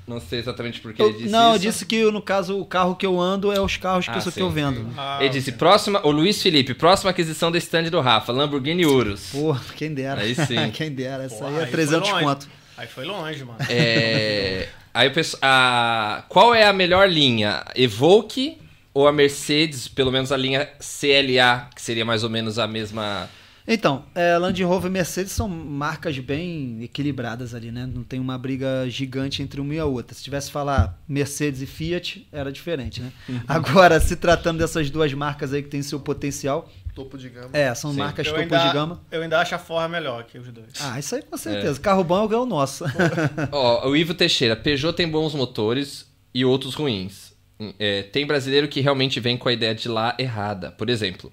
Não 0.05 0.19
sei 0.19 0.39
exatamente 0.39 0.81
por 0.81 0.91
que 0.91 1.01
ele 1.01 1.11
Eu- 1.13 1.17
disse 1.17 1.29
não, 1.29 1.49
eu 1.51 1.55
isso. 1.55 1.59
disse 1.61 1.85
que 1.85 2.03
no 2.11 2.21
caso 2.21 2.59
o 2.59 2.65
carro 2.65 2.95
que 2.95 3.05
eu 3.05 3.19
ando 3.19 3.51
é 3.53 3.61
os 3.61 3.77
carros 3.77 4.05
que, 4.07 4.11
Ah, 4.11 4.17
isso 4.17 4.31
que 4.31 4.41
eu 4.41 4.49
vendo. 4.49 4.87
Ah, 4.97 5.19
Ele 5.21 5.29
disse, 5.29 5.51
próxima, 5.51 6.01
o 6.05 6.09
Luiz 6.09 6.41
Felipe, 6.41 6.73
próxima 6.73 7.11
aquisição 7.11 7.51
do 7.51 7.57
stand 7.59 7.83
do 7.83 8.01
Rafa, 8.01 8.31
Lamborghini 8.33 8.85
Urus. 8.87 9.27
Porra, 9.31 9.61
quem 9.77 9.93
dera. 9.93 10.21
Aí 10.21 10.33
sim. 10.33 10.69
quem 10.73 10.91
dera. 10.91 11.25
Essa 11.25 11.35
pô, 11.35 11.45
aí 11.45 11.55
é 11.57 11.59
foi 11.59 11.67
300 11.67 12.09
longe. 12.09 12.23
conto. 12.25 12.49
Aí 12.79 12.87
foi 12.87 13.03
longe, 13.03 13.43
mano. 13.43 13.59
É, 13.67 14.69
aí 14.93 15.09
o 15.09 15.13
pessoal, 15.13 15.41
a, 15.43 16.23
qual 16.29 16.55
é 16.55 16.65
a 16.65 16.71
melhor 16.71 17.09
linha? 17.09 17.61
Evoque 17.75 18.57
ou 18.93 19.05
a 19.05 19.11
Mercedes, 19.11 19.89
pelo 19.89 20.09
menos 20.13 20.31
a 20.31 20.37
linha 20.37 20.65
CLA, 20.79 21.69
que 21.75 21.81
seria 21.81 22.05
mais 22.05 22.23
ou 22.23 22.29
menos 22.29 22.57
a 22.57 22.65
mesma... 22.65 23.29
Então, 23.67 24.05
é, 24.15 24.37
Land 24.37 24.63
Rover 24.63 24.89
e 24.89 24.93
Mercedes 24.93 25.33
são 25.33 25.47
marcas 25.47 26.17
bem 26.19 26.81
equilibradas 26.81 27.53
ali, 27.53 27.69
né? 27.69 27.85
Não 27.85 28.01
tem 28.01 28.19
uma 28.19 28.37
briga 28.37 28.89
gigante 28.89 29.43
entre 29.43 29.59
uma 29.59 29.75
e 29.75 29.79
a 29.79 29.85
outra. 29.85 30.15
Se 30.15 30.23
tivesse 30.23 30.49
falar 30.49 30.97
Mercedes 31.07 31.61
e 31.61 31.65
Fiat, 31.67 32.27
era 32.31 32.49
diferente, 32.51 33.01
né? 33.01 33.11
Uhum. 33.27 33.41
Agora, 33.45 33.99
se 33.99 34.15
tratando 34.15 34.57
dessas 34.57 34.89
duas 34.89 35.13
marcas 35.13 35.53
aí 35.53 35.61
que 35.61 35.69
têm 35.69 35.83
seu 35.83 35.99
potencial, 35.99 36.67
Topo 36.99 37.17
de 37.17 37.29
gama. 37.29 37.49
é, 37.53 37.73
são 37.73 37.91
Sim. 37.91 37.97
marcas 37.99 38.27
Eu 38.27 38.33
topo 38.33 38.43
ainda, 38.43 38.57
de 38.67 38.73
gama. 38.73 39.01
eu 39.09 39.21
ainda 39.21 39.39
acho 39.39 39.55
a 39.55 39.57
Ford 39.57 39.89
melhor 39.89 40.23
que 40.25 40.37
os 40.37 40.47
dois. 40.51 40.67
Ah, 40.81 40.99
isso 40.99 41.15
aí 41.15 41.21
com 41.21 41.37
certeza. 41.37 41.79
Carro 41.79 42.03
bom 42.03 42.29
é 42.31 42.35
o 42.37 42.45
nosso. 42.45 42.83
Ó, 43.53 43.87
o 43.87 43.95
Ivo 43.95 44.13
Teixeira, 44.13 44.55
Peugeot 44.55 44.93
tem 44.95 45.07
bons 45.07 45.33
motores 45.33 46.05
e 46.33 46.43
outros 46.43 46.73
ruins. 46.75 47.33
É, 47.79 48.03
tem 48.03 48.25
brasileiro 48.27 48.67
que 48.67 48.81
realmente 48.81 49.19
vem 49.19 49.37
com 49.37 49.47
a 49.47 49.53
ideia 49.53 49.73
de 49.73 49.87
lá 49.87 50.13
errada. 50.19 50.71
Por 50.71 50.89
exemplo, 50.89 51.31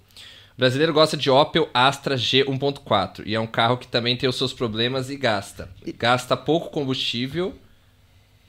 o 0.55 0.59
brasileiro 0.59 0.93
gosta 0.93 1.16
de 1.16 1.28
Opel 1.30 1.68
Astra 1.74 2.16
G 2.16 2.44
1.4 2.44 3.22
e 3.26 3.34
é 3.34 3.40
um 3.40 3.47
carro 3.47 3.76
que 3.76 3.88
também 3.88 4.16
tem 4.16 4.28
os 4.28 4.36
seus 4.36 4.52
problemas 4.52 5.10
e 5.10 5.16
gasta. 5.16 5.68
Gasta 5.98 6.36
pouco 6.36 6.70
combustível, 6.70 7.55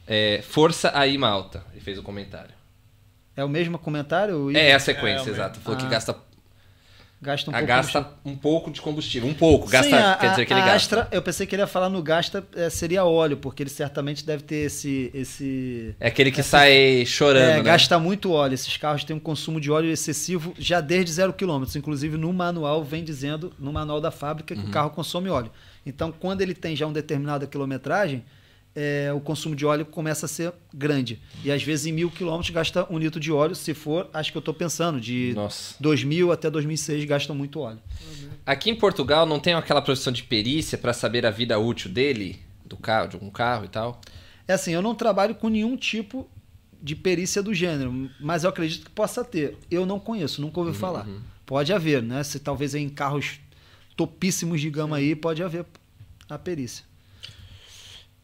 é, 0.08 0.42
força 0.44 0.92
aí 0.94 1.18
malta. 1.18 1.64
Ele 1.72 1.82
fez 1.82 1.98
o 1.98 2.04
comentário. 2.04 2.56
É 3.36 3.44
o 3.44 3.50
mesmo 3.50 3.78
comentário? 3.78 4.36
O 4.46 4.52
É, 4.52 4.70
é 4.70 4.74
a 4.74 4.78
É, 4.78 4.80
sequência, 4.80 5.32
o 5.32 5.36
exato. 5.36 5.60
Falou 5.60 5.78
que 5.80 5.86
Ah, 5.86 5.90
gasta, 5.90 6.16
Gasta 7.20 7.50
um 7.50 7.54
a 7.54 7.58
pouco 7.58 7.68
gasta 7.68 8.10
um 8.24 8.36
pouco 8.36 8.72
de 8.72 8.80
combustível. 8.80 9.28
Um 9.28 9.34
pouco. 9.34 9.68
Gasta, 9.68 9.90
Sim, 9.90 9.96
a, 10.04 10.16
quer 10.16 10.30
dizer 10.32 10.46
que 10.46 10.54
ele 10.54 10.62
gasta. 10.62 10.76
Astra, 11.02 11.08
eu 11.12 11.22
pensei 11.22 11.48
que 11.48 11.56
ele 11.56 11.64
ia 11.64 11.68
falar 11.68 11.90
no 11.90 12.02
gasta 12.04 12.46
é, 12.56 12.70
seria 12.70 13.04
óleo, 13.06 13.38
porque 13.38 13.64
ele 13.64 13.72
certamente 13.72 14.24
deve 14.24 14.44
ter 14.44 14.68
esse. 14.68 15.10
esse 15.16 15.96
É 16.00 16.08
aquele 16.10 16.32
que 16.32 16.44
sai 16.44 17.04
chorando, 17.08 17.50
é, 17.50 17.58
né? 17.58 17.64
gasta 17.64 17.98
muito 17.98 18.32
óleo. 18.32 18.54
Esses 18.54 18.78
carros 18.78 19.04
têm 19.04 19.16
um 19.16 19.20
consumo 19.20 19.60
de 19.60 19.72
óleo 19.72 19.90
excessivo 19.90 20.54
já 20.60 20.80
desde 20.80 21.12
zero 21.12 21.34
quilômetros. 21.34 21.76
Inclusive 21.76 22.18
no 22.18 22.32
manual 22.32 22.84
vem 22.84 23.04
dizendo, 23.04 23.52
no 23.58 23.74
manual 23.74 24.00
da 24.00 24.12
fábrica, 24.12 24.54
Uhum. 24.54 24.62
que 24.62 24.68
o 24.68 24.72
carro 24.72 24.92
consome 24.92 25.28
óleo. 25.30 25.52
Então, 25.86 26.12
quando 26.12 26.42
ele 26.42 26.54
tem 26.54 26.76
já 26.76 26.86
uma 26.86 26.94
determinada 26.94 27.48
quilometragem, 27.48 28.24
é, 28.80 29.12
o 29.12 29.20
consumo 29.20 29.56
de 29.56 29.66
óleo 29.66 29.88
começa 29.88 30.28
a 30.28 30.30
ser 30.30 30.54
grande. 30.72 31.20
E 31.44 31.52
às 31.52 31.64
vezes 31.64 31.88
em 31.88 31.92
mil 31.92 32.12
quilômetros 32.12 32.52
gasta 32.52 32.86
um 32.94 33.00
litro 33.00 33.20
de 33.20 33.32
óleo. 33.32 33.56
Se 33.56 33.74
for, 33.74 34.08
acho 34.14 34.32
que 34.32 34.38
eu 34.38 34.40
estou 34.40 34.54
pensando, 34.54 35.02
de 35.02 35.34
Nossa. 35.36 35.74
2000 35.80 36.32
até 36.32 36.48
2006 36.48 37.04
gastam 37.06 37.36
muito 37.36 37.60
óleo. 37.60 37.80
Aqui 38.46 38.70
em 38.70 38.76
Portugal 38.76 39.26
não 39.26 39.40
tem 39.40 39.56
aquela 39.56 39.82
profissão 39.82 40.14
de 40.14 40.22
perícia 40.22 40.78
pra 40.78 40.94
saber 40.94 41.26
a 41.26 41.32
vida 41.32 41.58
útil 41.58 41.90
dele? 41.90 42.40
Do 42.64 42.78
carro, 42.78 43.08
de 43.08 43.16
algum 43.16 43.32
carro 43.32 43.66
e 43.66 43.68
tal? 43.68 44.00
É 44.48 44.54
assim, 44.54 44.74
eu 44.74 44.82
não 44.84 44.94
trabalho 44.94 45.34
com 45.34 45.50
nenhum 45.50 45.76
tipo 45.76 46.30
de 46.80 46.96
perícia 46.96 47.42
do 47.42 47.56
gênero, 47.56 48.12
mas 48.20 48.44
eu 48.44 48.52
acredito 48.52 48.86
que 48.86 48.92
possa 48.92 49.24
ter. 49.24 49.58
Eu 49.72 49.88
não 49.88 50.00
conheço, 50.00 50.40
nunca 50.40 50.60
ouvi 50.60 50.78
falar. 50.78 51.08
Pode 51.48 51.74
haver, 51.74 52.04
né? 52.04 52.22
Se 52.24 52.40
talvez 52.40 52.76
em 52.76 52.88
carros 52.88 53.40
topíssimos 53.96 54.62
de 54.62 54.70
gama 54.70 54.98
aí, 54.98 55.16
pode 55.16 55.42
haver 55.42 55.66
a 56.30 56.38
perícia. 56.38 56.86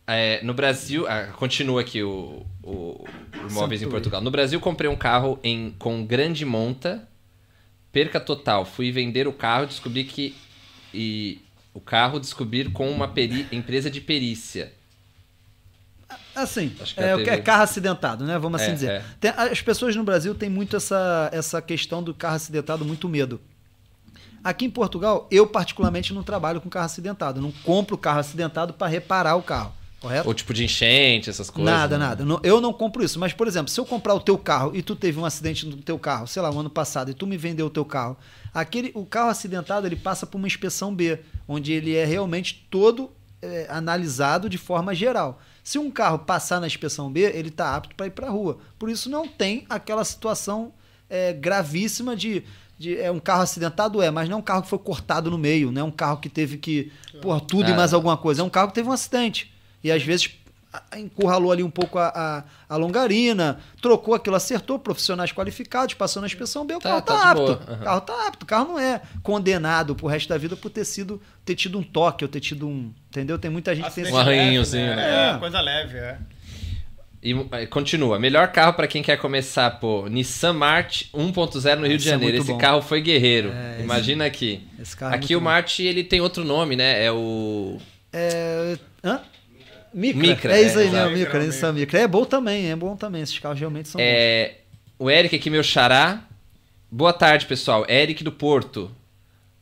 É, 0.05 0.43
no 0.43 0.53
Brasil, 0.53 1.07
ah, 1.07 1.27
continua 1.37 1.81
aqui 1.81 2.03
o, 2.03 2.45
o, 2.61 2.71
o 2.71 3.49
Imóveis 3.49 3.81
em 3.81 3.89
Portugal. 3.89 4.21
No 4.21 4.29
Brasil, 4.29 4.59
comprei 4.59 4.89
um 4.89 4.95
carro 4.97 5.39
em, 5.43 5.71
com 5.79 6.05
grande 6.05 6.43
monta, 6.45 7.07
perca 7.91 8.19
total. 8.19 8.65
Fui 8.65 8.91
vender 8.91 9.27
o 9.27 9.33
carro, 9.33 9.65
descobri 9.65 10.03
que. 10.03 10.35
E 10.93 11.41
o 11.73 11.79
carro 11.79 12.19
descobrir 12.19 12.71
com 12.71 12.89
uma 12.91 13.07
peri, 13.07 13.47
empresa 13.51 13.89
de 13.89 14.01
perícia. 14.01 14.71
Assim, 16.35 16.75
é 16.97 17.15
teve- 17.15 17.29
é 17.29 17.37
carro 17.37 17.63
acidentado, 17.63 18.25
né? 18.25 18.37
Vamos 18.37 18.61
assim 18.61 18.71
É, 18.71 18.73
dizer. 18.73 18.91
é. 18.91 19.03
Tem- 19.19 19.31
as 19.35 19.61
pessoas 19.61 19.95
no 19.95 20.03
Brasil 20.03 20.33
têm 20.35 20.49
muito 20.49 20.75
essa, 20.75 21.29
essa 21.31 21.61
questão 21.61 22.03
do 22.03 22.13
carro 22.13 22.35
acidentado, 22.35 22.83
muito 22.83 23.07
medo. 23.07 23.39
Aqui 24.43 24.65
em 24.65 24.69
Portugal, 24.69 25.27
eu 25.31 25.47
particularmente 25.47 26.13
não 26.13 26.23
trabalho 26.23 26.59
com 26.59 26.69
carro 26.69 26.85
acidentado. 26.85 27.39
Não 27.39 27.51
compro 27.63 27.97
carro 27.97 28.19
acidentado 28.19 28.73
para 28.73 28.87
reparar 28.87 29.35
o 29.35 29.41
carro, 29.43 29.73
correto? 30.03 30.27
Ou 30.27 30.33
tipo 30.33 30.53
de 30.53 30.65
enchente, 30.65 31.29
essas 31.29 31.49
coisas. 31.49 31.73
Nada, 31.73 31.97
né? 31.97 32.05
nada. 32.05 32.25
Eu 32.43 32.59
não 32.59 32.73
compro 32.73 33.03
isso. 33.03 33.17
Mas, 33.17 33.31
por 33.31 33.47
exemplo, 33.47 33.69
se 33.69 33.79
eu 33.79 33.85
comprar 33.85 34.13
o 34.13 34.19
teu 34.19 34.37
carro 34.37 34.75
e 34.75 34.83
tu 34.83 34.97
teve 34.97 35.17
um 35.17 35.25
acidente 35.25 35.65
no 35.65 35.77
teu 35.77 35.97
carro, 35.97 36.27
sei 36.27 36.41
lá, 36.41 36.51
um 36.51 36.59
ano 36.59 36.69
passado, 36.69 37.09
e 37.09 37.13
tu 37.13 37.25
me 37.25 37.37
vendeu 37.37 37.67
o 37.67 37.69
teu 37.69 37.85
carro, 37.85 38.17
aquele, 38.53 38.91
o 38.93 39.05
carro 39.05 39.29
acidentado 39.29 39.87
ele 39.87 39.95
passa 39.95 40.27
por 40.27 40.37
uma 40.37 40.45
inspeção 40.47 40.93
B, 40.93 41.19
onde 41.47 41.71
ele 41.71 41.95
é 41.95 42.03
realmente 42.03 42.67
todo 42.69 43.09
é, 43.41 43.65
analisado 43.69 44.49
de 44.49 44.57
forma 44.57 44.93
geral. 44.93 45.41
Se 45.63 45.79
um 45.79 45.89
carro 45.89 46.19
passar 46.19 46.59
na 46.59 46.67
inspeção 46.67 47.09
B, 47.09 47.21
ele 47.21 47.47
está 47.47 47.73
apto 47.73 47.95
para 47.95 48.07
ir 48.07 48.11
para 48.11 48.27
a 48.27 48.29
rua. 48.29 48.57
Por 48.77 48.89
isso 48.89 49.09
não 49.09 49.25
tem 49.25 49.65
aquela 49.69 50.03
situação 50.03 50.73
é, 51.09 51.31
gravíssima 51.31 52.13
de, 52.13 52.43
de 52.77 52.99
é 52.99 53.09
um 53.09 53.19
carro 53.19 53.43
acidentado 53.43 54.01
é, 54.01 54.11
mas 54.11 54.27
não 54.27 54.37
é 54.37 54.39
um 54.39 54.43
carro 54.43 54.63
que 54.63 54.69
foi 54.69 54.79
cortado 54.79 55.31
no 55.31 55.37
meio, 55.37 55.71
não 55.71 55.81
é 55.81 55.85
um 55.85 55.91
carro 55.91 56.17
que 56.17 56.27
teve 56.27 56.57
que 56.57 56.91
pôr 57.21 57.39
tudo 57.39 57.69
e 57.69 57.71
Ah. 57.71 57.75
mais 57.77 57.93
alguma 57.93 58.17
coisa, 58.17 58.41
é 58.41 58.43
um 58.43 58.49
carro 58.49 58.67
que 58.67 58.73
teve 58.73 58.89
um 58.89 58.91
acidente. 58.91 59.52
E 59.83 59.91
às 59.91 60.01
vezes 60.03 60.29
a- 60.71 60.97
encurralou 60.97 61.51
ali 61.51 61.61
um 61.61 61.69
pouco 61.69 61.99
a, 61.99 62.07
a, 62.07 62.43
a 62.73 62.77
longarina, 62.77 63.59
trocou 63.81 64.15
aquilo, 64.15 64.35
acertou, 64.35 64.79
profissionais 64.79 65.31
qualificados, 65.31 65.93
passou 65.93 66.19
na 66.21 66.25
inspeção, 66.27 66.65
bem, 66.65 66.77
o 66.77 66.79
Tá- 66.79 66.89
carro 66.89 67.01
tá, 67.01 67.13
tá 67.13 67.29
apto. 67.31 67.51
aham. 67.71 67.83
carro 67.83 68.01
tá 68.01 68.27
apto. 68.27 68.43
O 68.43 68.47
carro 68.47 68.67
não 68.69 68.79
é 68.79 69.01
condenado 69.21 69.93
pro 69.95 70.07
resto 70.07 70.29
da 70.29 70.37
vida 70.37 70.55
por 70.55 70.69
ter 70.71 70.85
sido 70.85 71.21
ter 71.45 71.55
tido 71.55 71.77
um 71.77 71.83
toque 71.83 72.23
ou 72.23 72.29
ter 72.29 72.39
tido 72.39 72.67
um. 72.67 72.91
Entendeu? 73.09 73.37
Tem 73.37 73.51
muita 73.51 73.75
gente 73.75 73.87
que 73.89 74.01
tem 74.01 74.11
Um 74.11 74.17
arranhinhozinho, 74.17 74.87
leve, 74.87 75.01
né? 75.01 75.31
É, 75.35 75.37
coisa 75.37 75.61
leve, 75.61 75.97
é. 75.97 76.17
E 77.25 77.33
eh, 77.53 77.65
continua. 77.67 78.19
Melhor 78.19 78.49
carro 78.51 78.73
pra 78.73 78.85
quem 78.87 79.01
quer 79.01 79.15
começar, 79.17 79.69
pô. 79.79 80.07
Nissan 80.09 80.51
March 80.53 81.03
1.0 81.13 81.75
no 81.79 81.87
Rio 81.87 81.97
de 81.97 82.03
Esse 82.03 82.07
é 82.09 82.11
Janeiro. 82.11 82.33
muito 82.33 82.43
Esse 82.43 82.51
bom. 82.51 82.57
carro 82.57 82.81
foi 82.81 82.99
guerreiro. 82.99 83.49
É, 83.53 83.75
esse- 83.75 83.83
Imagina 83.83 84.25
aqui. 84.25 84.61
Esse 84.77 84.97
carro 84.97 85.13
é 85.13 85.15
aqui 85.15 85.27
muito 85.27 85.37
o 85.37 85.39
bom. 85.39 85.45
March 85.45 85.79
ele 85.79 86.03
tem 86.03 86.19
outro 86.19 86.43
nome, 86.43 86.75
né? 86.75 87.01
É 87.05 87.11
o 87.11 87.77
É. 88.11 88.77
Hã? 89.03 89.21
Micra. 89.93 90.21
Micra, 90.21 90.57
é 90.57 90.61
isso 90.61 90.79
aí 90.79 90.85
é, 90.85 90.89
exato. 90.89 91.11
Micra, 91.11 91.43
Nissan 91.43 91.73
Micra. 91.73 91.99
É 91.99 92.07
bom 92.07 92.25
também, 92.25 92.71
é 92.71 92.75
bom 92.75 92.95
também. 92.95 93.21
Esses 93.21 93.37
carros 93.39 93.59
realmente 93.59 93.89
são 93.89 93.99
bons. 93.99 94.05
É, 94.05 94.57
o 94.97 95.09
Eric 95.09 95.35
aqui, 95.35 95.49
meu 95.49 95.63
xará. 95.63 96.23
Boa 96.91 97.13
tarde, 97.13 97.45
pessoal. 97.45 97.85
Eric 97.89 98.23
do 98.23 98.31
Porto. 98.31 98.91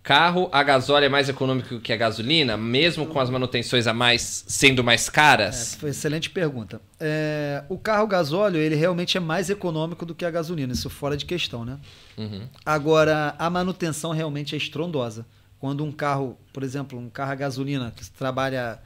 Carro 0.03 0.49
a 0.51 0.63
gasóleo 0.63 1.05
é 1.05 1.09
mais 1.09 1.29
econômico 1.29 1.79
que 1.79 1.93
a 1.93 1.95
gasolina, 1.95 2.57
mesmo 2.57 3.05
com 3.05 3.19
as 3.19 3.29
manutenções 3.29 3.85
a 3.85 3.93
mais 3.93 4.43
sendo 4.47 4.83
mais 4.83 5.09
caras? 5.09 5.75
É, 5.75 5.77
foi 5.77 5.89
excelente 5.91 6.27
pergunta. 6.27 6.81
É, 6.99 7.63
o 7.69 7.77
carro 7.77 8.07
gasóleo, 8.07 8.57
ele 8.57 8.73
realmente 8.73 9.15
é 9.15 9.19
mais 9.19 9.51
econômico 9.51 10.03
do 10.03 10.15
que 10.15 10.25
a 10.25 10.31
gasolina, 10.31 10.73
isso 10.73 10.89
fora 10.89 11.15
de 11.15 11.23
questão, 11.23 11.63
né? 11.63 11.77
Uhum. 12.17 12.47
Agora, 12.65 13.35
a 13.37 13.47
manutenção 13.47 14.11
realmente 14.11 14.55
é 14.55 14.57
estrondosa. 14.57 15.23
Quando 15.59 15.83
um 15.83 15.91
carro, 15.91 16.35
por 16.51 16.63
exemplo, 16.63 16.97
um 16.97 17.07
carro 17.07 17.33
a 17.33 17.35
gasolina, 17.35 17.93
que 17.95 18.09
trabalha, 18.09 18.79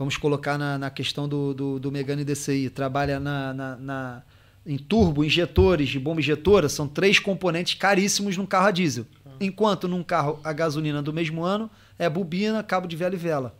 vamos 0.00 0.16
colocar 0.16 0.56
na, 0.56 0.78
na 0.78 0.88
questão 0.88 1.28
do, 1.28 1.52
do, 1.52 1.78
do 1.78 1.92
Megane 1.92 2.24
DCI, 2.24 2.70
trabalha 2.70 3.20
na, 3.20 3.52
na, 3.52 3.76
na- 3.76 4.22
em 4.66 4.78
turbo, 4.78 5.22
injetores 5.22 5.90
de 5.90 5.98
bomba 6.00 6.20
injetora, 6.20 6.68
são 6.70 6.88
três 6.88 7.18
componentes 7.18 7.74
caríssimos 7.74 8.34
num 8.38 8.46
carro 8.46 8.68
a 8.68 8.70
diesel. 8.70 9.06
Enquanto 9.38 9.86
num 9.86 10.02
carro 10.02 10.40
a 10.42 10.52
gasolina 10.54 11.02
do 11.02 11.12
mesmo 11.12 11.42
ano, 11.44 11.70
é 11.98 12.08
bobina, 12.08 12.62
cabo 12.62 12.86
de 12.88 12.96
vela 12.96 13.14
e 13.14 13.18
vela. 13.18 13.54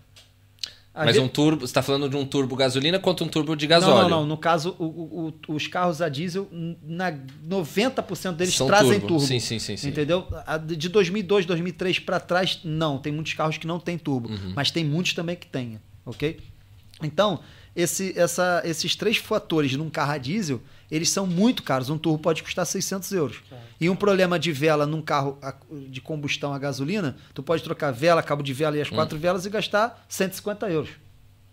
Às 0.95 1.07
Mas 1.07 1.19
um 1.19 1.29
turbo, 1.29 1.67
você 1.67 1.73
tá 1.75 1.83
falando 1.83 2.09
de 2.09 2.17
um 2.17 2.25
turbo 2.27 2.57
gasolina 2.57 2.99
quanto 2.99 3.23
um 3.23 3.29
turbo 3.29 3.55
de 3.55 3.67
não, 3.67 3.71
gasóleo? 3.71 4.09
não, 4.09 4.21
não. 4.21 4.27
No 4.27 4.37
caso, 4.39 4.75
o- 4.79 4.85
o- 4.85 5.35
o- 5.49 5.55
os 5.55 5.67
carros 5.67 6.01
a 6.03 6.09
diesel, 6.09 6.49
na 6.83 7.13
90% 7.49 8.33
deles 8.37 8.55
São 8.57 8.67
trazem 8.67 8.93
turbo. 8.99 9.07
turbo. 9.09 9.25
Sim, 9.25 9.39
sim, 9.39 9.59
sim, 9.59 9.77
sim. 9.77 9.89
Entendeu? 9.89 10.27
A 10.47 10.57
de 10.59 10.75
de 10.77 10.89
2002, 10.89 11.45
2003 11.47 11.99
para 12.01 12.19
trás, 12.19 12.61
não. 12.65 12.99
Tem 12.99 13.13
muitos 13.13 13.35
carros 13.35 13.57
que 13.59 13.67
não 13.67 13.79
tem 13.79 13.97
turbo. 13.99 14.29
Uhum. 14.31 14.53
Mas 14.57 14.71
tem 14.71 14.85
muitos 14.85 15.13
também 15.15 15.37
que 15.37 15.47
tem, 15.47 15.81
ok? 16.05 16.41
Então, 17.03 17.41
esse, 17.75 18.19
essa- 18.19 18.63
esses 18.65 18.95
três 18.97 19.17
fatores 19.17 19.73
num 19.75 19.89
carro 19.89 20.13
a 20.13 20.19
diesel, 20.19 20.61
eles 20.91 21.09
são 21.09 21.27
muito 21.27 21.63
caros. 21.63 21.89
Um 21.89 21.97
turbo 21.97 22.19
pode 22.19 22.43
custar 22.43 22.67
600 22.67 23.13
euros. 23.13 23.39
E 23.81 23.89
um 23.89 23.97
problema 23.97 24.39
de 24.39 24.53
vela 24.53 24.85
num 24.87 25.01
carro 25.01 25.39
de 25.89 26.01
combustão 26.01 26.53
a 26.53 26.59
gasolina, 26.59 27.17
tu 27.33 27.43
pode 27.43 27.63
trocar 27.63 27.91
vela, 27.93 28.23
cabo 28.23 28.43
de 28.43 28.53
vela 28.53 28.77
e 28.77 28.81
as 28.83 28.89
Hum. 28.91 28.97
quatro 28.97 29.19
velas 29.19 29.47
e 29.47 29.51
gastar 29.51 30.05
150 30.09 30.69
euros. 30.69 30.91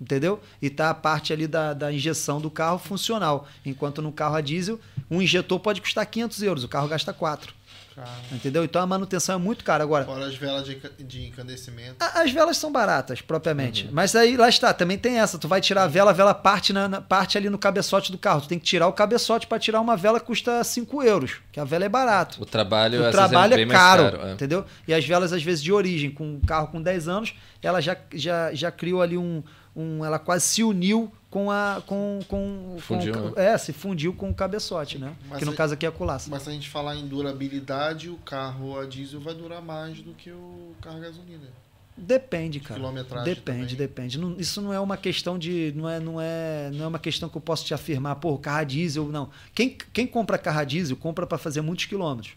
Entendeu? 0.01 0.39
E 0.61 0.69
tá 0.69 0.89
a 0.89 0.93
parte 0.93 1.33
ali 1.33 1.47
da, 1.47 1.73
da 1.73 1.91
injeção 1.91 2.39
do 2.41 2.51
carro 2.51 2.77
funcional. 2.77 3.47
Enquanto 3.65 4.01
no 4.01 4.11
carro 4.11 4.35
a 4.35 4.41
diesel, 4.41 4.79
um 5.09 5.21
injetor 5.21 5.59
pode 5.59 5.81
custar 5.81 6.05
500 6.05 6.43
euros, 6.43 6.63
o 6.63 6.67
carro 6.67 6.87
gasta 6.87 7.13
4. 7.13 7.53
Entendeu? 8.31 8.63
Então 8.63 8.81
a 8.81 8.85
manutenção 8.85 9.35
é 9.35 9.37
muito 9.37 9.63
cara. 9.63 9.83
Agora, 9.83 10.05
Fora 10.05 10.25
as 10.27 10.35
velas 10.35 10.65
de, 10.65 10.79
de 10.99 11.25
incandescimento. 11.27 11.95
a- 11.99 12.21
As 12.21 12.31
velas 12.31 12.57
são 12.57 12.71
baratas, 12.71 13.21
propriamente. 13.21 13.89
Mas 13.91 14.15
aí, 14.15 14.37
lá 14.37 14.47
está, 14.49 14.73
também 14.73 14.97
tem 14.97 15.19
essa. 15.19 15.37
Tu 15.39 15.47
vai 15.47 15.61
tirar 15.61 15.83
a 15.83 15.87
vela, 15.87 16.11
a 16.11 16.13
vela 16.13 16.33
parte, 16.33 16.71
na, 16.73 16.87
na- 16.87 17.01
parte 17.01 17.37
ali 17.37 17.49
no 17.49 17.57
cabeçote 17.57 18.11
do 18.11 18.17
carro. 18.17 18.41
Tu 18.41 18.47
tem 18.49 18.59
que 18.59 18.65
tirar 18.65 18.87
o 18.87 18.93
cabeçote 18.93 19.47
para 19.47 19.59
tirar 19.59 19.81
uma 19.81 19.95
vela 19.97 20.19
que 20.19 20.25
custa 20.25 20.63
5 20.63 21.03
euros, 21.03 21.37
que 21.51 21.59
a 21.59 21.63
vela 21.63 21.85
é 21.85 21.89
barato. 21.89 22.41
O 22.41 22.45
trabalho, 22.45 23.01
O 23.01 23.05
às 23.05 23.11
trabalho 23.11 23.53
é 23.53 23.55
é 23.55 23.57
bem 23.57 23.67
caro, 23.67 24.03
mais 24.03 24.15
caro. 24.15 24.27
é. 24.29 24.33
entendeu? 24.33 24.65
E 24.87 24.93
as 24.93 25.05
velas, 25.05 25.33
às 25.33 25.41
vezes, 25.43 25.63
de 25.63 25.71
origem, 25.71 26.11
com 26.11 26.23
um 26.35 26.39
carro 26.39 26.67
com 26.67 26.81
10 26.81 27.07
anos, 27.07 27.33
ela 27.63 27.81
já, 27.81 27.97
já, 28.13 28.53
já 28.53 28.71
criou 28.71 29.01
ali 29.01 29.17
um, 29.17 29.41
um. 29.77 30.03
Ela 30.03 30.17
quase 30.19 30.45
se 30.45 30.63
uniu 30.63 31.11
com 31.29 31.51
a. 31.51 31.81
Com, 31.85 32.19
com, 32.27 32.77
Fundiu, 32.79 33.13
com, 33.13 33.19
né? 33.29 33.31
É, 33.53 33.57
se 33.57 33.71
fundiu 33.71 34.13
com 34.13 34.29
o 34.29 34.33
cabeçote, 34.33 34.97
né? 34.97 35.15
Mas 35.29 35.39
que 35.39 35.45
no 35.45 35.53
caso 35.53 35.75
aqui 35.75 35.85
é 35.85 35.89
a 35.89 35.91
culaça. 35.91 36.29
Mas 36.29 36.41
se 36.43 36.49
a 36.49 36.51
gente 36.51 36.67
falar 36.69 36.95
em 36.95 37.07
durabilidade, 37.07 38.09
o 38.09 38.17
carro 38.17 38.79
a 38.79 38.85
diesel 38.85 39.19
vai 39.19 39.33
durar 39.35 39.61
mais 39.61 40.01
do 40.01 40.13
que 40.13 40.31
o 40.31 40.73
carro 40.81 40.97
a 40.97 41.01
gasolina. 41.01 41.47
Depende, 41.99 42.59
cara. 42.59 42.79
Quilometragem 42.79 43.25
Depende, 43.33 43.75
também. 43.75 43.75
depende. 43.75 44.19
Não- 44.19 44.35
isso 44.37 44.61
não 44.61 44.71
é 44.71 44.79
uma 44.79 44.97
questão 44.97 45.37
de. 45.37 45.73
Não 45.75 45.89
é, 45.89 45.99
não, 45.99 46.21
é, 46.21 46.69
não 46.73 46.85
é 46.85 46.87
uma 46.87 46.99
questão 46.99 47.27
que 47.27 47.37
eu 47.37 47.41
posso 47.41 47.65
te 47.65 47.73
afirmar, 47.73 48.15
pô, 48.17 48.37
carro 48.37 48.59
a 48.59 48.63
diesel, 48.63 49.07
não. 49.07 49.29
Quem, 49.55 49.75
quem 49.91 50.05
compra 50.05 50.37
carro 50.37 50.59
a 50.59 50.63
diesel 50.63 50.95
compra 50.95 51.25
para 51.25 51.37
fazer 51.39 51.61
muitos 51.61 51.85
quilômetros. 51.85 52.35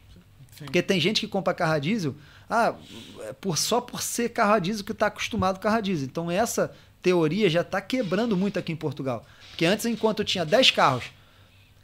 Porque 0.56 0.82
tem 0.82 1.00
gente 1.00 1.20
que 1.20 1.26
compra 1.28 1.54
carro 1.54 1.72
a 1.72 1.78
diesel, 1.78 2.14
ah, 2.48 2.74
é 3.20 3.32
por, 3.32 3.56
só 3.56 3.80
por 3.80 4.02
ser 4.02 4.28
carro 4.30 4.52
a 4.52 4.58
diesel 4.58 4.84
que 4.84 4.92
está 4.92 5.06
acostumado 5.06 5.56
com 5.56 5.62
carro 5.62 5.76
a 5.76 5.80
diesel. 5.80 6.06
Então 6.06 6.30
essa 6.30 6.74
teoria 7.02 7.48
já 7.48 7.60
está 7.62 7.80
quebrando 7.80 8.36
muito 8.36 8.58
aqui 8.58 8.72
em 8.72 8.76
Portugal. 8.76 9.26
Porque 9.50 9.64
antes, 9.64 9.86
enquanto 9.86 10.20
eu 10.20 10.24
tinha 10.24 10.44
10 10.44 10.70
carros 10.70 11.04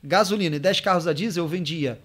gasolina 0.02 0.56
e 0.56 0.60
10 0.60 0.80
carros 0.80 1.06
a 1.06 1.12
diesel, 1.12 1.44
eu 1.44 1.48
vendia 1.48 2.00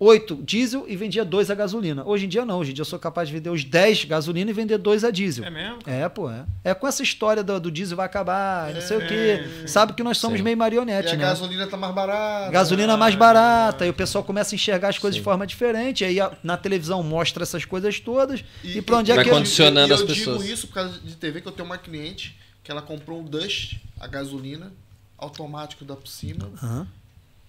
8 0.00 0.36
diesel 0.44 0.84
e 0.86 0.94
vendia 0.94 1.24
2 1.24 1.50
a 1.50 1.54
gasolina. 1.56 2.04
Hoje 2.06 2.26
em 2.26 2.28
dia 2.28 2.44
não, 2.44 2.58
hoje 2.60 2.70
em 2.70 2.74
dia 2.74 2.82
eu 2.82 2.86
sou 2.86 3.00
capaz 3.00 3.28
de 3.28 3.34
vender 3.34 3.50
os 3.50 3.64
10 3.64 4.04
gasolina 4.04 4.48
e 4.48 4.54
vender 4.54 4.78
2 4.78 5.02
a 5.02 5.10
diesel. 5.10 5.44
É 5.44 5.50
mesmo? 5.50 5.78
É, 5.86 6.08
pô, 6.08 6.30
é. 6.30 6.44
É 6.62 6.72
com 6.72 6.86
essa 6.86 7.02
história 7.02 7.42
do, 7.42 7.58
do 7.58 7.68
diesel 7.70 7.96
vai 7.96 8.06
acabar, 8.06 8.72
não 8.72 8.80
sei 8.80 8.96
o 8.98 9.02
É, 9.02 9.06
quê. 9.08 9.66
Sabe 9.66 9.94
que 9.94 10.02
nós 10.04 10.16
somos 10.18 10.38
Sim. 10.38 10.44
meio 10.44 10.52
E 10.54 10.56
marionete, 10.56 11.08
a 11.08 11.16
né? 11.16 11.22
gasolina 11.24 11.66
tá 11.66 11.76
mais 11.76 11.92
barata. 11.94 12.50
Gasolina 12.52 12.96
mais 12.96 13.14
Ah, 13.14 13.18
barata, 13.18 13.86
e 13.86 13.90
o 13.90 13.94
pessoal 13.94 14.22
começa 14.22 14.54
a 14.54 14.56
enxergar 14.56 14.88
as 14.90 14.98
coisas 14.98 15.16
Sim. 15.16 15.20
de 15.20 15.24
forma 15.24 15.44
diferente. 15.44 16.04
Aí 16.04 16.20
a- 16.20 16.30
na 16.44 16.56
televisão 16.56 17.02
mostra 17.02 17.42
essas 17.42 17.64
coisas 17.64 17.98
todas. 17.98 18.44
E, 18.62 18.78
E, 18.78 18.82
pra 18.82 18.98
onde 18.98 19.10
é 19.10 19.16
Vai 19.16 19.24
que 19.24 19.30
eu- 19.30 19.34
condicionando 19.34 19.90
e 19.90 19.94
as 19.94 20.00
eu 20.00 20.06
pessoas. 20.06 20.38
digo 20.42 20.52
isso 20.54 20.68
por 20.68 20.74
causa 20.74 21.00
de 21.00 21.16
TV, 21.16 21.40
que 21.40 21.48
eu 21.48 21.52
tenho 21.52 21.66
uma 21.66 21.78
cliente 21.78 22.36
que 22.62 22.70
ela 22.70 22.82
comprou 22.82 23.20
um 23.20 23.24
Dust, 23.24 23.78
a 23.98 24.06
gasolina, 24.06 24.72
automático 25.16 25.84
da 25.84 25.96
por 25.96 26.06
cima. 26.06 26.48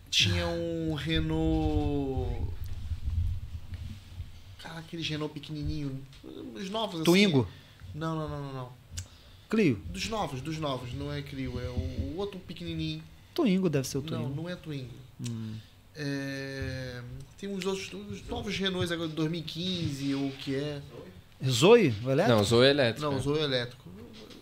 Tinha 0.10 0.45
um 0.48 0.94
Renault. 0.94 2.48
Cara, 4.61 4.80
aqueles 4.80 5.07
Renault 5.07 5.34
pequenininho. 5.34 6.02
Os 6.56 6.69
novos 6.69 6.95
assim. 6.95 7.03
Twingo, 7.03 7.48
Não, 7.94 8.15
não, 8.15 8.30
não, 8.30 8.44
não, 8.44 8.53
não. 8.53 8.69
Clio. 9.49 9.81
Dos 9.90 10.07
novos, 10.10 10.41
dos 10.41 10.57
novos. 10.57 10.94
Não 10.94 11.11
é 11.11 11.22
Clio, 11.22 11.60
é 11.60 11.69
o, 11.69 11.73
o 12.14 12.18
outro 12.18 12.40
pequenininho. 12.40 13.03
Twingo 13.34 13.69
deve 13.69 13.88
ser 13.88 13.98
o 13.98 14.02
Não, 14.02 14.07
Twingo. 14.07 14.36
não 14.41 14.49
é 14.49 14.56
Twingo. 14.56 14.94
Hum. 15.27 15.56
É, 15.95 17.02
Tem 17.38 17.49
uns 17.49 17.65
outros, 17.65 17.91
os 18.10 18.26
novos 18.27 18.57
Renaults 18.57 18.91
agora 18.91 19.10
de 19.10 19.15
2015 19.15 20.15
ou 20.15 20.27
o 20.27 20.31
que 20.31 20.56
é. 20.56 20.81
Zoe, 21.48 21.94
o 22.03 22.10
elétrico? 22.11 22.38
Não, 22.38 22.44
Zoe 22.44 22.68
elétrico. 22.68 23.02
Não, 23.10 23.14
é. 23.14 23.19
usou 23.19 23.38
elétrico. 23.38 23.90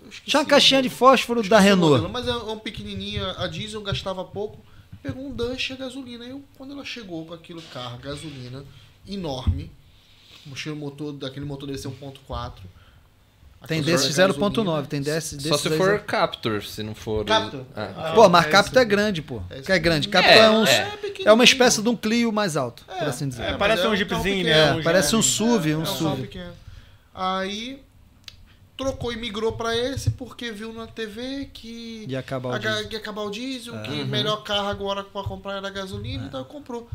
Eu 0.03 0.10
esqueci 0.10 0.30
Tinha 0.31 0.41
uma 0.41 0.48
caixinha 0.48 0.81
de 0.81 0.89
fósforo 0.89 1.48
da 1.48 1.60
Renault. 1.60 2.02
modelo, 2.02 2.10
Mas 2.11 2.27
é 2.27 2.34
um 2.35 2.57
pequenininho, 2.60 3.23
a 3.38 3.48
diesel 3.48 3.81
gastava 3.81 4.23
pouco. 4.26 4.64
Pegou 5.08 5.26
um 5.28 5.34
Dash 5.36 5.72
a 5.72 5.76
gasolina. 5.76 6.26
Eu, 6.26 6.44
quando 6.58 6.74
ela 6.74 6.84
chegou 6.84 7.26
com 7.26 7.34
aquele 7.34 7.62
carro, 7.74 7.98
gasolina, 8.00 8.64
enorme, 9.08 9.72
mochila 10.46 10.76
motor, 10.76 11.14
daquele 11.14 11.46
motor 11.46 11.68
desse 11.68 11.88
1.4. 11.88 12.52
Tem 13.68 13.82
desses 13.82 14.16
gasolina, 14.18 14.48
0.9, 14.84 14.86
tem 14.88 15.02
desses, 15.02 15.42
Só 15.44 15.58
se 15.58 15.70
for 15.70 15.86
zero- 15.86 16.04
Capture, 16.04 16.66
se 16.68 16.84
não 16.84 16.94
for... 16.94 17.26
Capture. 17.26 17.64
Ah, 17.76 18.12
Pô, 18.14 18.28
mas 18.30 18.46
é 18.46 18.50
Capto 18.50 18.72
esse 18.72 18.80
é 18.80 18.86
grande, 18.86 19.22
pô. 19.22 19.42
É 19.50 19.62
Que 19.62 19.72
é 19.72 19.80
grande. 19.80 20.10
Capto 20.10 20.30
É, 20.30 20.38
é, 20.40 20.50
um, 20.50 20.66
é. 20.66 20.78
é, 20.78 20.86
uma 20.88 20.98
pequenininho. 20.98 21.44
espécie 21.44 21.82
de 21.82 21.90
um 21.90 21.96
Clio 21.96 22.32
mais 22.32 22.56
alto, 22.58 22.84
por 22.86 23.08
assim 23.08 23.30
dizer. 23.30 23.44
É, 23.44 23.50
mas 23.52 23.58
parece 23.58 23.84
é 23.84 23.90
um 23.90 23.96
jeepzinho, 23.96 24.44
né? 24.44 24.80
É, 24.80 24.84
parece 24.84 25.16
um. 25.16 25.22
SUV, 25.24 25.76
um 25.76 25.80
É 25.80 25.84
um 25.84 25.86
SUV. 25.86 26.30
Aí 27.16 27.82
trocou 28.78 29.12
e 29.12 29.18
migrou 29.18 29.54
pra 29.54 29.76
esse 29.76 30.12
porque 30.12 30.52
viu 30.52 30.72
na 30.72 30.86
TV 30.88 31.49
que 31.52 32.06
De 32.08 32.16
acabar 32.16 32.49
o 32.49 32.54
a 32.54 32.58
diesel. 32.60 32.91
ia 32.91 32.98
acabar 32.98 33.22
o 33.24 33.30
diesel, 33.32 33.76
É. 33.80 33.82
que 33.84 33.91
o 34.04 34.08
melhor 34.08 34.44
carro 34.44 34.68
agora 34.68 35.04
pra 35.04 35.24
comprar 35.24 35.54
era 35.58 35.70
gasolina, 35.70 36.26
então 36.28 36.44
comprou. 36.44 36.88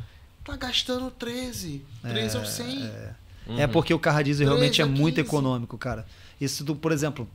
Tá 0.44 0.56
gastando 0.56 1.10
13. 1.10 1.84
13 2.02 2.36
ou 2.38 2.44
100. 2.44 2.90
É 3.58 3.66
porque 3.66 3.92
o 3.92 3.98
carro 3.98 4.18
a 4.18 4.22
diesel 4.22 4.46
13 4.46 4.58
realmente 4.60 4.80
é 4.80 4.84
muito 4.84 5.16
15. 5.16 5.20
econômico, 5.28 5.76
cara. 5.76 6.06
Isso 6.40 6.64
tu, 6.64 6.74
por 6.76 6.92
exemplo, 6.92 7.28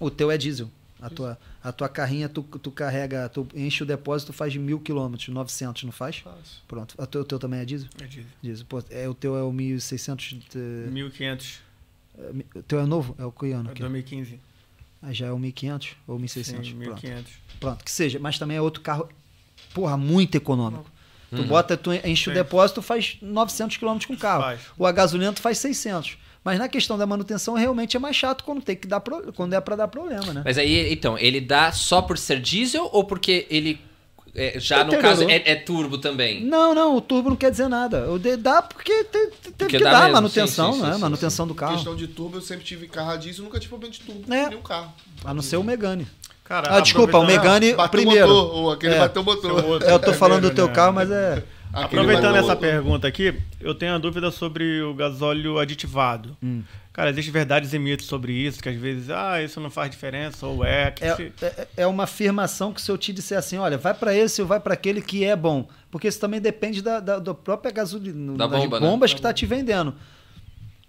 o 0.00 0.10
teu 0.10 0.30
é 0.30 0.38
diesel. 0.38 0.70
A 1.00 1.10
tua, 1.10 1.38
a 1.62 1.70
tua 1.72 1.90
carrinha, 1.90 2.26
tu, 2.26 2.42
tu 2.42 2.70
carrega, 2.70 3.28
tu 3.28 3.46
enche 3.54 3.82
o 3.82 3.86
depósito, 3.86 4.32
faz 4.32 4.50
de 4.50 4.58
mil 4.58 4.80
quilômetros, 4.80 5.28
900, 5.28 5.84
não 5.84 5.92
faz? 5.92 6.16
Fácil. 6.16 6.40
Pronto. 6.66 6.94
O 6.96 7.06
teu, 7.06 7.20
o 7.20 7.24
teu 7.24 7.38
também 7.38 7.60
é 7.60 7.64
diesel? 7.66 7.88
É 8.00 8.06
diesel. 8.06 8.30
Diesel. 8.42 8.66
Pô, 8.66 8.82
é, 8.88 9.06
o 9.06 9.12
teu 9.12 9.36
é 9.36 9.42
o 9.42 9.52
1600. 9.52 10.38
de- 10.50 10.58
1500, 10.90 11.60
O 12.54 12.62
teu 12.62 12.80
é 12.80 12.86
novo? 12.86 13.14
É 13.18 13.24
o 13.24 13.32
que 13.32 13.52
ano? 13.52 13.68
é 13.68 13.72
aqui? 13.72 13.80
2015. 13.80 14.40
Ah, 15.02 15.12
já 15.12 15.26
é 15.26 15.32
o 15.32 15.38
1500 15.38 15.90
ou 16.06 16.18
1600? 16.18 16.68
Sim, 16.68 16.74
Pronto. 16.76 17.02
1500. 17.02 17.32
Pronto, 17.60 17.84
que 17.84 17.90
seja. 17.90 18.18
Mas 18.18 18.38
também 18.38 18.56
é 18.56 18.60
outro 18.60 18.80
carro, 18.82 19.08
porra, 19.74 19.96
muito 19.96 20.34
econômico. 20.36 20.90
Tu 21.30 21.42
Uhum. 21.42 21.46
bota, 21.48 21.76
tu 21.76 21.92
enche 21.92 22.30
o 22.30 22.32
Sim. 22.32 22.38
depósito, 22.38 22.80
faz 22.80 23.18
900 23.20 23.76
km 23.76 23.98
com 24.06 24.14
o 24.14 24.16
carro. 24.16 24.42
Faz. 24.42 24.60
O 24.78 24.86
a 24.86 24.92
gasolina 24.92 25.32
tu 25.32 25.42
faz 25.42 25.58
600. 25.58 26.16
Mas 26.44 26.58
na 26.58 26.68
questão 26.68 26.96
da 26.96 27.04
manutenção, 27.04 27.54
realmente 27.54 27.96
é 27.96 28.00
mais 28.00 28.14
chato 28.14 28.44
quando 28.44 28.62
tem 28.62 28.76
que 28.76 28.86
dar 28.86 29.00
pro- 29.00 29.32
quando 29.32 29.52
é 29.52 29.60
pra 29.60 29.74
dar 29.74 29.88
problema, 29.88 30.32
né? 30.32 30.42
Mas 30.44 30.56
aí, 30.56 30.92
então, 30.92 31.18
ele 31.18 31.40
dá 31.40 31.72
só 31.72 32.00
por 32.00 32.16
ser 32.16 32.40
diesel 32.40 32.88
ou 32.92 33.02
porque 33.04 33.46
ele 33.50 33.80
é, 34.36 34.60
já 34.60 34.84
no 34.84 34.96
caso 34.98 35.22
é, 35.28 35.42
é 35.44 35.54
turbo 35.56 35.98
também? 35.98 36.44
Não, 36.44 36.74
não, 36.74 36.94
o 36.96 37.00
turbo 37.00 37.30
não 37.30 37.36
quer 37.36 37.50
dizer 37.50 37.68
nada. 37.68 38.10
O 38.10 38.18
de- 38.18 38.36
dá 38.36 38.60
porque 38.62 39.04
te- 39.04 39.26
te- 39.28 39.30
teve 39.42 39.54
Porque 39.58 39.78
que 39.78 39.84
dá 39.84 39.90
dar 39.90 40.00
mesmo, 40.02 40.12
manutenção, 40.14 40.72
sim, 40.72 40.78
sim, 40.80 40.86
né? 40.86 40.94
sim, 40.94 41.00
manutenção 41.00 41.46
do 41.46 41.52
Em 41.52 41.56
carro. 41.56 41.74
questão 41.74 41.96
de 41.96 42.06
turbo, 42.06 42.36
eu 42.36 42.42
sempre 42.42 42.64
tive 42.64 42.86
carro 42.86 43.10
a 43.12 43.16
diesel, 43.16 43.44
nunca 43.44 43.58
tive 43.58 43.70
problema 43.70 43.92
de 43.92 44.00
turbo. 44.00 44.32
É. 44.32 44.48
Nenhum 44.48 44.62
carro. 44.62 44.92
A 45.24 45.32
não 45.34 45.42
ser 45.42 45.56
o 45.56 45.64
Megane. 45.64 46.06
Cara, 46.44 46.76
Ah, 46.76 46.80
desculpa, 46.80 47.18
o 47.18 47.26
Megane 47.26 47.74
primeiro. 47.90 48.26
o 48.30 48.34
motor, 48.34 48.74
aquele 48.74 48.94
É. 48.94 48.98
bateu 49.00 49.22
o 49.22 49.24
motor. 49.24 49.82
É, 49.82 49.90
eu 49.90 49.98
tô 49.98 50.12
falando 50.12 50.42
do 50.42 50.54
teu 50.54 50.68
né? 50.68 50.72
carro, 50.72 50.92
mas 50.92 51.10
é. 51.10 51.42
Aproveitando 51.84 52.36
essa 52.36 52.56
pergunta 52.56 53.06
aqui, 53.06 53.34
eu 53.60 53.74
tenho 53.74 53.94
a 53.94 53.98
dúvida 53.98 54.30
sobre 54.30 54.82
o 54.82 54.94
gasóleo 54.94 55.58
aditivado. 55.58 56.36
Hum. 56.42 56.62
Cara, 56.92 57.10
existem 57.10 57.30
verdades 57.32 57.74
e 57.74 57.78
mitos 57.78 58.06
sobre 58.06 58.32
isso, 58.32 58.62
que 58.62 58.70
às 58.70 58.76
vezes, 58.76 59.10
ah, 59.10 59.42
isso 59.42 59.60
não 59.60 59.68
faz 59.70 59.90
diferença, 59.90 60.46
ou 60.46 60.64
é. 60.64 60.90
Que 60.90 61.14
se- 61.14 61.32
É, 61.42 61.46
é, 61.46 61.68
é 61.82 61.86
uma 61.86 62.04
afirmação 62.04 62.72
que 62.72 62.80
se 62.80 62.90
eu 62.90 62.96
te 62.96 63.12
disser 63.12 63.36
assim, 63.36 63.58
olha, 63.58 63.76
vai 63.76 63.92
pra 63.92 64.14
esse 64.14 64.40
ou 64.40 64.48
vai 64.48 64.58
pra 64.58 64.72
aquele 64.72 65.02
que 65.02 65.22
é 65.22 65.36
bom. 65.36 65.68
Porque 65.90 66.08
isso 66.08 66.18
também 66.18 66.40
depende 66.40 66.80
da, 66.80 66.98
da, 66.98 67.18
da 67.18 67.34
própria 67.34 67.70
gasolina, 67.70 68.32
Da 68.38 68.46
das 68.46 68.60
bomba, 68.62 68.80
né? 68.80 68.86
bombas 68.86 69.12
que 69.12 69.20
tá 69.20 69.32
te 69.32 69.44
vendendo. 69.44 69.94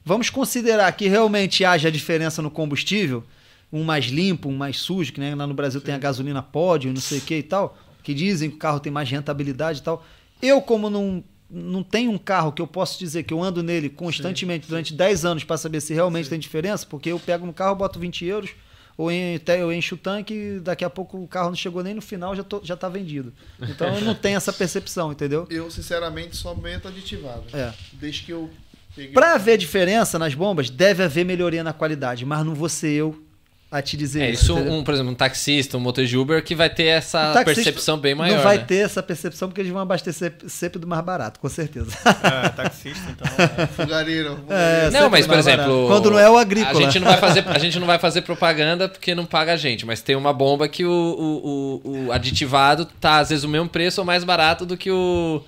Vamos 0.05 0.29
considerar 0.29 0.89
que 0.93 1.07
realmente 1.09 1.65
haja 1.65 1.91
diferença 1.91 2.41
no 2.41 2.49
combustível, 2.49 3.23
um 3.71 3.83
mais 3.83 4.05
limpo, 4.05 4.47
um 4.47 4.55
mais 4.55 4.77
sujo, 4.79 5.11
que 5.11 5.19
nem 5.19 5.35
lá 5.35 5.45
no 5.45 5.53
Brasil 5.53 5.81
tem 5.81 5.93
a 5.93 5.97
gasolina 5.97 6.41
pódio, 6.41 6.93
não 6.93 7.01
sei 7.01 7.17
o 7.17 7.21
que 7.21 7.35
e 7.35 7.43
tal, 7.43 7.77
que 8.01 8.13
dizem 8.13 8.49
que 8.49 8.55
o 8.55 8.59
carro 8.59 8.79
tem 8.79 8.91
mais 8.91 9.09
rentabilidade 9.09 9.79
e 9.79 9.83
tal. 9.83 10.05
Eu, 10.41 10.61
como 10.61 10.89
não, 10.89 11.23
não 11.49 11.83
tenho 11.83 12.11
um 12.11 12.17
carro 12.17 12.51
que 12.51 12.61
eu 12.61 12.67
posso 12.67 12.99
dizer 12.99 13.23
que 13.23 13.33
eu 13.33 13.41
ando 13.41 13.63
nele 13.63 13.89
constantemente 13.89 14.67
durante 14.67 14.93
10 14.93 15.25
anos 15.25 15.43
para 15.43 15.57
saber 15.57 15.81
se 15.81 15.93
realmente 15.93 16.29
tem 16.29 16.39
diferença, 16.39 16.85
porque 16.85 17.11
eu 17.11 17.19
pego 17.19 17.45
no 17.45 17.53
carro, 17.53 17.75
boto 17.75 17.99
20 17.99 18.25
euros, 18.25 18.51
ou 18.97 19.11
eu 19.11 19.71
encho 19.71 19.95
o 19.95 19.97
tanque 19.97 20.33
e 20.33 20.59
daqui 20.59 20.83
a 20.83 20.89
pouco 20.89 21.21
o 21.21 21.27
carro 21.27 21.49
não 21.49 21.55
chegou 21.55 21.83
nem 21.83 21.93
no 21.93 22.01
final, 22.01 22.35
já, 22.35 22.43
tô, 22.43 22.61
já 22.63 22.75
tá 22.75 22.89
vendido. 22.89 23.31
Então 23.61 23.93
eu 23.95 24.01
não 24.01 24.15
tenho 24.15 24.37
essa 24.37 24.51
percepção, 24.51 25.11
entendeu? 25.11 25.47
Eu, 25.49 25.69
sinceramente, 25.69 26.35
só 26.35 26.55
meto 26.55 26.87
aditivado. 26.87 27.43
É. 27.53 27.73
Desde 27.93 28.23
que 28.23 28.31
eu 28.31 28.49
peguei. 28.95 29.13
Pra 29.13 29.35
haver 29.35 29.57
diferença 29.57 30.17
nas 30.17 30.33
bombas, 30.33 30.69
deve 30.69 31.03
haver 31.03 31.23
melhoria 31.23 31.63
na 31.63 31.73
qualidade, 31.73 32.25
mas 32.25 32.43
não 32.43 32.55
vou 32.55 32.67
ser 32.67 32.91
eu 32.91 33.26
a 33.69 33.81
te 33.81 33.97
dizer 33.97 34.21
É, 34.21 34.29
isso, 34.31 34.53
entendeu? 34.53 34.73
um, 34.73 34.83
por 34.83 34.93
exemplo, 34.93 35.11
um 35.11 35.15
taxista, 35.15 35.77
um 35.77 35.79
motor 35.81 36.05
de 36.05 36.17
Uber 36.17 36.41
que 36.41 36.55
vai 36.55 36.69
ter 36.69 36.85
essa 36.85 37.43
percepção 37.43 37.97
bem 37.97 38.15
maior. 38.15 38.37
Não 38.37 38.43
vai 38.43 38.57
né? 38.57 38.63
ter 38.63 38.77
essa 38.77 39.03
percepção 39.03 39.49
porque 39.49 39.59
eles 39.59 39.71
vão 39.71 39.81
abastecer 39.81 40.33
sempre 40.47 40.79
do 40.79 40.87
mais 40.87 41.03
barato, 41.03 41.39
com 41.39 41.49
certeza. 41.49 41.91
É, 42.05 42.49
taxista, 42.49 43.03
então. 43.09 43.27
é. 43.63 43.67
Fogareiro. 43.67 44.39
É, 44.49 44.89
Não, 44.89 45.09
mas, 45.09 45.27
por 45.27 45.37
exemplo. 45.37 45.65
barato. 45.65 45.87
Quando 45.87 46.11
não 46.11 46.19
é 46.19 46.29
o 46.29 46.37
agrícola. 46.37 46.79
A 46.79 46.81
gente 46.81 46.99
não 46.99 47.07
vai 47.07 47.17
fazer, 47.17 47.47
a 47.47 47.59
gente 47.59 47.79
não 47.79 47.87
vai 47.87 47.99
fazer 47.99 48.21
propaganda 48.21 48.87
porque 48.87 49.13
não 49.13 49.25
paga 49.25 49.53
a 49.53 49.57
gente, 49.57 49.85
mas 49.85 50.01
tem 50.01 50.15
uma 50.15 50.31
bomba 50.31 50.69
que 50.69 50.85
o, 50.85 50.89
o, 50.89 51.81
o, 51.83 52.05
o 52.05 52.11
aditivado 52.13 52.85
tá, 52.85 53.19
às 53.19 53.29
vezes, 53.29 53.43
o 53.43 53.49
mesmo 53.49 53.67
preço 53.67 53.99
ou 53.99 54.05
mais 54.05 54.23
barato 54.23 54.65
do 54.65 54.77
que 54.77 54.89
o. 54.89 55.41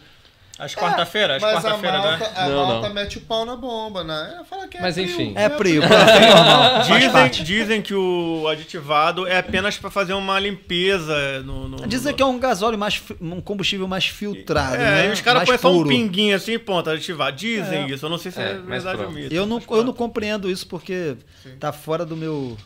Acho 0.60 0.76
quarta-feira, 0.76 1.38
acho 1.38 1.46
quarta-feira, 1.46 2.02
né? 2.18 2.32
a 2.36 2.50
Não, 2.50 2.68
malta 2.68 2.88
não. 2.90 2.94
mete 2.96 3.18
o 3.18 3.22
pau 3.22 3.46
na 3.46 3.56
bomba, 3.56 4.04
né? 4.04 4.44
Fala 4.50 4.68
que 4.68 4.78
é 4.78 4.82
Mas 4.82 4.96
frio, 4.96 5.06
enfim. 5.10 5.34
É 5.38 5.50
frio, 5.50 5.82
é 5.84 5.88
parte. 7.12 7.44
Dizem, 7.44 7.44
dizem 7.62 7.82
que 7.82 7.94
o 7.94 8.46
aditivado 8.48 9.26
é 9.26 9.38
apenas 9.38 9.78
para 9.78 9.90
fazer 9.90 10.14
uma 10.14 10.38
limpeza 10.40 11.42
no. 11.44 11.68
no 11.70 11.88
Dizem 11.88 12.12
no- 12.12 12.18
que 12.18 12.22
é 12.22 12.26
um 12.26 12.38
gasóleo 12.38 12.78
mais, 12.78 13.02
um 13.22 13.40
combustível 13.40 13.88
mais 13.88 14.06
filtrado, 14.08 14.76
É, 14.76 14.80
né? 15.04 15.08
e 15.08 15.12
os 15.14 15.22
caras 15.22 15.46
põem 15.48 15.58
só 15.58 15.72
um 15.72 15.88
pinguinho 15.88 16.36
assim, 16.36 16.60
ponto, 16.60 16.90
aditivado. 16.90 17.38
Dizem 17.38 17.84
É. 17.84 17.90
isso, 17.92 18.06
eu 18.06 18.10
não 18.10 18.18
sei 18.18 18.32
se 18.32 18.42
É, 18.42 18.52
é, 18.52 18.58
verdade 18.58 19.02
ou 19.02 19.12
mito. 19.12 19.34
Eu 19.34 19.46
não, 19.46 19.62
eu 19.72 19.84
não 19.84 19.94
compreendo 19.94 20.50
isso 20.52 20.68
porque 20.68 21.16
tá 21.60 21.72
fora 21.72 22.06
do 22.06 22.16
meu 22.18 22.58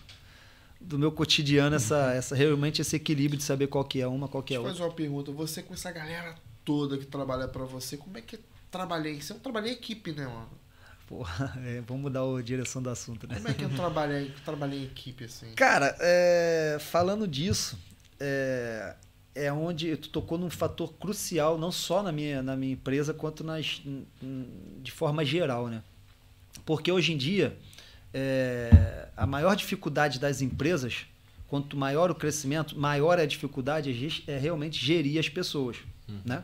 do 0.82 1.00
meu 1.00 1.12
cotidiano 1.14 1.76
essa, 1.78 2.12
essa 2.14 2.36
realmente 2.36 2.82
esse 2.82 2.96
equilíbrio 2.96 3.38
de 3.38 3.44
saber 3.44 3.68
qual 3.68 3.86
que 3.86 4.02
é 4.02 4.08
uma, 4.08 4.28
qual 4.28 4.44
que 4.44 4.54
é 4.54 4.58
Deixa 4.58 4.62
eu 4.68 4.70
outra. 4.70 4.78
fazer 4.84 4.90
uma 4.90 4.96
pergunta. 4.96 5.32
Você 5.32 5.62
com 5.64 5.74
essa 5.74 5.90
galera 5.92 6.36
toda 6.64 6.98
que 6.98 7.06
trabalha 7.06 7.48
pra 7.48 7.64
você, 7.66 7.98
como 7.98 8.18
é 8.18 8.22
que 8.22 8.40
trabalhei? 8.72 9.22
Você 9.22 9.34
não 9.34 9.40
trabalha 9.40 9.70
em 9.70 9.74
equipe, 9.74 10.12
né, 10.12 10.26
mano? 10.26 10.50
Porra, 11.08 11.54
é, 11.64 11.82
vamos 11.82 12.04
mudar 12.04 12.22
a 12.22 12.42
direção 12.42 12.82
do 12.82 12.90
assunto, 12.90 13.28
né? 13.28 13.36
Como 13.36 13.48
é 13.48 13.54
que 13.54 13.64
eu 13.64 13.70
trabalhei, 13.70 14.34
trabalhei 14.44 14.80
em 14.80 14.86
equipe, 14.86 15.26
assim? 15.26 15.54
Cara, 15.54 15.96
é, 16.00 16.78
falando 16.80 17.28
disso, 17.28 17.78
é, 18.20 18.96
é 19.36 19.52
onde 19.52 19.96
tu 19.98 20.10
tocou 20.10 20.38
num 20.38 20.50
fator 20.50 20.94
crucial, 20.94 21.58
não 21.58 21.72
só 21.72 22.02
na 22.02 22.12
minha, 22.12 22.42
na 22.42 22.56
minha 22.56 22.74
empresa, 22.74 23.14
quanto 23.14 23.44
nas, 23.44 23.82
de 24.82 24.92
forma 24.92 25.24
geral, 25.24 25.68
né? 25.68 25.84
Porque 26.66 26.92
hoje 26.92 27.14
em 27.14 27.18
dia, 27.18 27.58
é, 28.14 29.10
a 29.18 29.26
maior 29.26 29.56
dificuldade 29.56 30.20
das 30.20 30.42
empresas, 30.42 31.06
quanto 31.48 31.76
maior 31.76 32.10
o 32.10 32.16
crescimento, 32.16 32.78
maior 32.80 33.20
é 33.20 33.24
a 33.24 33.26
dificuldade 33.26 33.90
é, 34.28 34.32
é 34.32 34.38
realmente 34.38 34.84
gerir 34.84 35.20
as 35.20 35.30
pessoas, 35.30 35.78
né? 36.26 36.44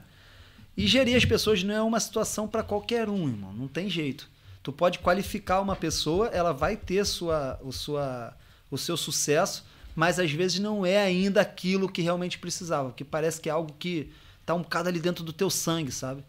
E 0.79 0.87
gerir 0.87 1.17
as 1.17 1.25
pessoas 1.25 1.61
não 1.61 1.75
é 1.75 1.81
uma 1.81 1.99
situação 1.99 2.47
para 2.47 2.63
qualquer 2.63 3.09
um, 3.09 3.27
irmão. 3.27 3.51
Não 3.51 3.67
tem 3.67 3.89
jeito. 3.89 4.29
Tu 4.63 4.71
pode 4.71 4.99
qualificar 4.99 5.59
uma 5.59 5.75
pessoa, 5.75 6.27
ela 6.27 6.53
vai 6.53 6.77
ter 6.77 7.05
sua, 7.05 7.59
o, 7.61 7.73
sua, 7.73 8.33
o 8.71 8.77
seu 8.77 8.95
sucesso, 8.95 9.65
mas 9.93 10.19
às 10.19 10.31
vezes 10.31 10.57
não 10.59 10.85
é 10.85 10.97
ainda 10.97 11.41
aquilo 11.41 11.91
que 11.91 12.01
realmente 12.01 12.39
precisava, 12.39 12.91
porque 12.91 13.03
parece 13.03 13.41
que 13.41 13.49
é 13.49 13.51
algo 13.51 13.75
que 13.77 14.09
tá 14.45 14.55
um 14.55 14.61
bocado 14.61 14.87
ali 14.87 15.01
dentro 15.01 15.21
do 15.21 15.33
teu 15.33 15.49
sangue, 15.49 15.91
sabe? 15.91 16.23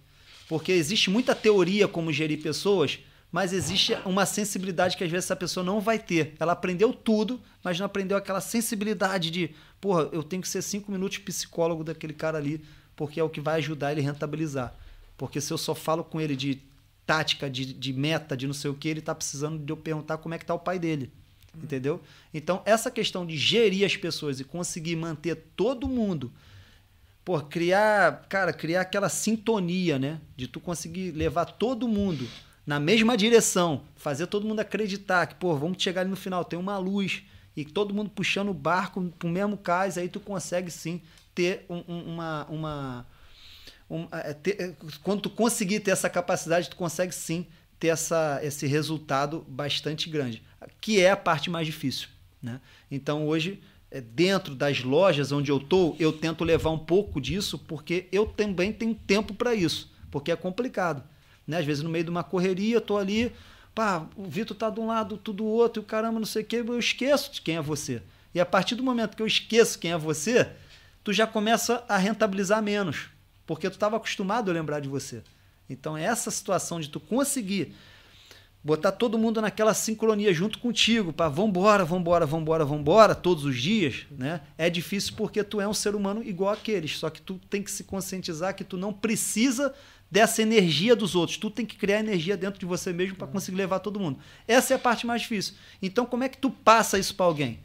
Porque 0.48 0.72
existe 0.72 1.10
muita 1.10 1.32
teoria 1.32 1.86
como 1.86 2.12
gerir 2.12 2.42
pessoas, 2.42 2.98
mas 3.30 3.52
existe 3.52 3.96
uma 4.04 4.26
sensibilidade 4.26 4.96
que 4.96 5.04
às 5.04 5.10
vezes 5.12 5.26
essa 5.26 5.36
pessoa 5.36 5.62
não 5.62 5.80
vai 5.80 5.96
ter. 5.96 6.34
Ela 6.40 6.54
aprendeu 6.54 6.92
tudo, 6.92 7.40
mas 7.62 7.78
não 7.78 7.86
aprendeu 7.86 8.16
aquela 8.16 8.40
sensibilidade 8.40 9.30
de, 9.30 9.54
porra, 9.80 10.08
eu 10.10 10.24
tenho 10.24 10.42
que 10.42 10.48
ser 10.48 10.60
cinco 10.60 10.90
minutos 10.90 11.18
psicólogo 11.18 11.84
daquele 11.84 12.12
cara 12.12 12.36
ali, 12.36 12.60
porque 12.96 13.20
é 13.20 13.24
o 13.24 13.28
que 13.28 13.40
vai 13.40 13.56
ajudar 13.56 13.92
ele 13.92 14.00
a 14.00 14.04
rentabilizar. 14.04 14.74
Porque 15.16 15.40
se 15.40 15.52
eu 15.52 15.58
só 15.58 15.74
falo 15.74 16.02
com 16.02 16.20
ele 16.20 16.36
de 16.36 16.60
tática, 17.06 17.50
de, 17.50 17.72
de 17.72 17.92
meta, 17.92 18.36
de 18.36 18.46
não 18.46 18.54
sei 18.54 18.70
o 18.70 18.74
que, 18.74 18.88
ele 18.88 19.00
tá 19.00 19.14
precisando 19.14 19.58
de 19.58 19.72
eu 19.72 19.76
perguntar 19.76 20.18
como 20.18 20.34
é 20.34 20.38
que 20.38 20.46
tá 20.46 20.54
o 20.54 20.58
pai 20.58 20.78
dele. 20.78 21.10
Entendeu? 21.54 22.00
Então, 22.32 22.62
essa 22.64 22.90
questão 22.90 23.26
de 23.26 23.36
gerir 23.36 23.84
as 23.84 23.96
pessoas 23.96 24.38
e 24.38 24.44
conseguir 24.44 24.94
manter 24.96 25.34
todo 25.56 25.88
mundo 25.88 26.32
pô, 27.24 27.40
criar, 27.40 28.26
cara, 28.28 28.52
criar 28.52 28.80
aquela 28.80 29.08
sintonia, 29.08 29.98
né? 29.98 30.20
De 30.36 30.48
tu 30.48 30.58
conseguir 30.58 31.12
levar 31.12 31.44
todo 31.44 31.86
mundo 31.86 32.28
na 32.66 32.80
mesma 32.80 33.16
direção, 33.16 33.82
fazer 33.96 34.26
todo 34.26 34.46
mundo 34.46 34.60
acreditar 34.60 35.26
que, 35.26 35.34
pô, 35.34 35.56
vamos 35.56 35.82
chegar 35.82 36.02
ali 36.02 36.10
no 36.10 36.16
final, 36.16 36.44
tem 36.44 36.58
uma 36.58 36.78
luz 36.78 37.22
e 37.56 37.64
todo 37.64 37.94
mundo 37.94 38.10
puxando 38.10 38.50
o 38.50 38.54
barco 38.54 39.02
pro 39.18 39.28
mesmo 39.28 39.56
cais, 39.56 39.98
aí 39.98 40.08
tu 40.08 40.20
consegue 40.20 40.70
sim 40.70 41.00
ter 41.34 41.64
um- 41.68 41.84
um- 41.88 42.14
uma, 42.14 42.46
uma 42.48 43.06
um, 43.88 44.06
é, 44.12 44.32
ter- 44.32 44.60
é, 44.60 44.74
quando 45.02 45.22
tu 45.22 45.30
conseguir 45.30 45.80
ter 45.80 45.90
essa 45.90 46.08
capacidade, 46.08 46.70
tu 46.70 46.76
consegue 46.76 47.12
sim 47.14 47.46
ter 47.78 47.88
essa, 47.88 48.38
esse 48.42 48.66
resultado 48.66 49.44
bastante 49.48 50.08
grande, 50.08 50.42
que 50.80 51.00
é 51.00 51.10
a 51.10 51.16
parte 51.16 51.50
mais 51.50 51.66
difícil. 51.66 52.08
Né? 52.42 52.60
Então 52.90 53.26
hoje, 53.26 53.60
é, 53.90 54.00
dentro 54.00 54.54
das 54.54 54.82
lojas 54.84 55.32
onde 55.32 55.50
eu 55.50 55.56
estou, 55.56 55.96
eu 55.98 56.12
tento 56.12 56.44
levar 56.44 56.70
um 56.70 56.78
pouco 56.78 57.20
disso, 57.20 57.58
porque 57.58 58.06
eu 58.12 58.26
também 58.26 58.72
tenho 58.72 58.94
tempo 58.94 59.34
para 59.34 59.54
isso, 59.54 59.92
porque 60.10 60.30
é 60.30 60.36
complicado. 60.36 61.02
Né? 61.46 61.58
Às 61.58 61.64
vezes 61.64 61.82
no 61.82 61.90
meio 61.90 62.04
de 62.04 62.10
uma 62.10 62.22
correria, 62.22 62.80
tô 62.80 62.96
ali, 62.96 63.32
pá, 63.74 64.06
o 64.14 64.24
Vitor 64.24 64.56
tá 64.56 64.70
de 64.70 64.78
um 64.78 64.86
lado, 64.86 65.16
tu 65.16 65.32
do 65.32 65.44
outro, 65.44 65.82
e 65.82 65.82
o 65.82 65.86
caramba, 65.86 66.20
não 66.20 66.26
sei 66.26 66.42
o 66.42 66.46
quê, 66.46 66.56
eu 66.58 66.78
esqueço 66.78 67.32
de 67.32 67.40
quem 67.40 67.56
é 67.56 67.62
você. 67.62 68.02
E 68.32 68.38
a 68.38 68.46
partir 68.46 68.76
do 68.76 68.82
momento 68.84 69.16
que 69.16 69.22
eu 69.22 69.26
esqueço 69.26 69.78
quem 69.78 69.90
é 69.90 69.98
você, 69.98 70.48
tu 71.02 71.12
já 71.12 71.26
começa 71.26 71.84
a 71.88 71.96
rentabilizar 71.96 72.62
menos, 72.62 73.08
porque 73.46 73.68
tu 73.68 73.74
estava 73.74 73.96
acostumado 73.96 74.50
a 74.50 74.54
lembrar 74.54 74.80
de 74.80 74.88
você. 74.88 75.22
Então, 75.68 75.96
essa 75.96 76.30
situação 76.30 76.80
de 76.80 76.88
tu 76.88 76.98
conseguir 76.98 77.74
botar 78.62 78.92
todo 78.92 79.18
mundo 79.18 79.40
naquela 79.40 79.72
sincronia 79.72 80.34
junto 80.34 80.58
contigo, 80.58 81.12
para 81.12 81.28
vambora, 81.28 81.84
vambora, 81.84 82.26
vambora, 82.26 82.64
vambora, 82.64 83.14
todos 83.14 83.44
os 83.44 83.56
dias, 83.56 84.06
né? 84.10 84.42
É 84.58 84.68
difícil 84.68 85.14
porque 85.16 85.42
tu 85.42 85.60
é 85.60 85.66
um 85.66 85.72
ser 85.72 85.94
humano 85.94 86.22
igual 86.22 86.52
aqueles, 86.52 86.98
só 86.98 87.08
que 87.08 87.22
tu 87.22 87.40
tem 87.48 87.62
que 87.62 87.70
se 87.70 87.84
conscientizar 87.84 88.54
que 88.54 88.64
tu 88.64 88.76
não 88.76 88.92
precisa 88.92 89.74
dessa 90.10 90.42
energia 90.42 90.94
dos 90.94 91.14
outros, 91.14 91.38
tu 91.38 91.50
tem 91.50 91.64
que 91.64 91.76
criar 91.76 92.00
energia 92.00 92.36
dentro 92.36 92.58
de 92.58 92.66
você 92.66 92.92
mesmo 92.92 93.16
para 93.16 93.28
conseguir 93.28 93.56
levar 93.56 93.78
todo 93.78 94.00
mundo. 94.00 94.18
Essa 94.46 94.74
é 94.74 94.76
a 94.76 94.80
parte 94.80 95.06
mais 95.06 95.22
difícil. 95.22 95.54
Então, 95.80 96.04
como 96.04 96.24
é 96.24 96.28
que 96.28 96.36
tu 96.36 96.50
passa 96.50 96.98
isso 96.98 97.14
para 97.14 97.26
alguém? 97.26 97.60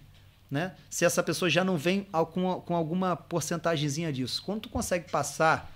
Né? 0.49 0.73
Se 0.89 1.03
essa 1.03 1.23
pessoa 1.23 1.49
já 1.49 1.63
não 1.63 1.76
vem 1.77 2.07
com, 2.31 2.61
com 2.61 2.76
alguma 2.76 3.15
porcentagemzinha 3.15 4.13
disso. 4.13 4.43
Quando 4.45 4.61
tu 4.61 4.69
consegue 4.69 5.09
passar, 5.09 5.72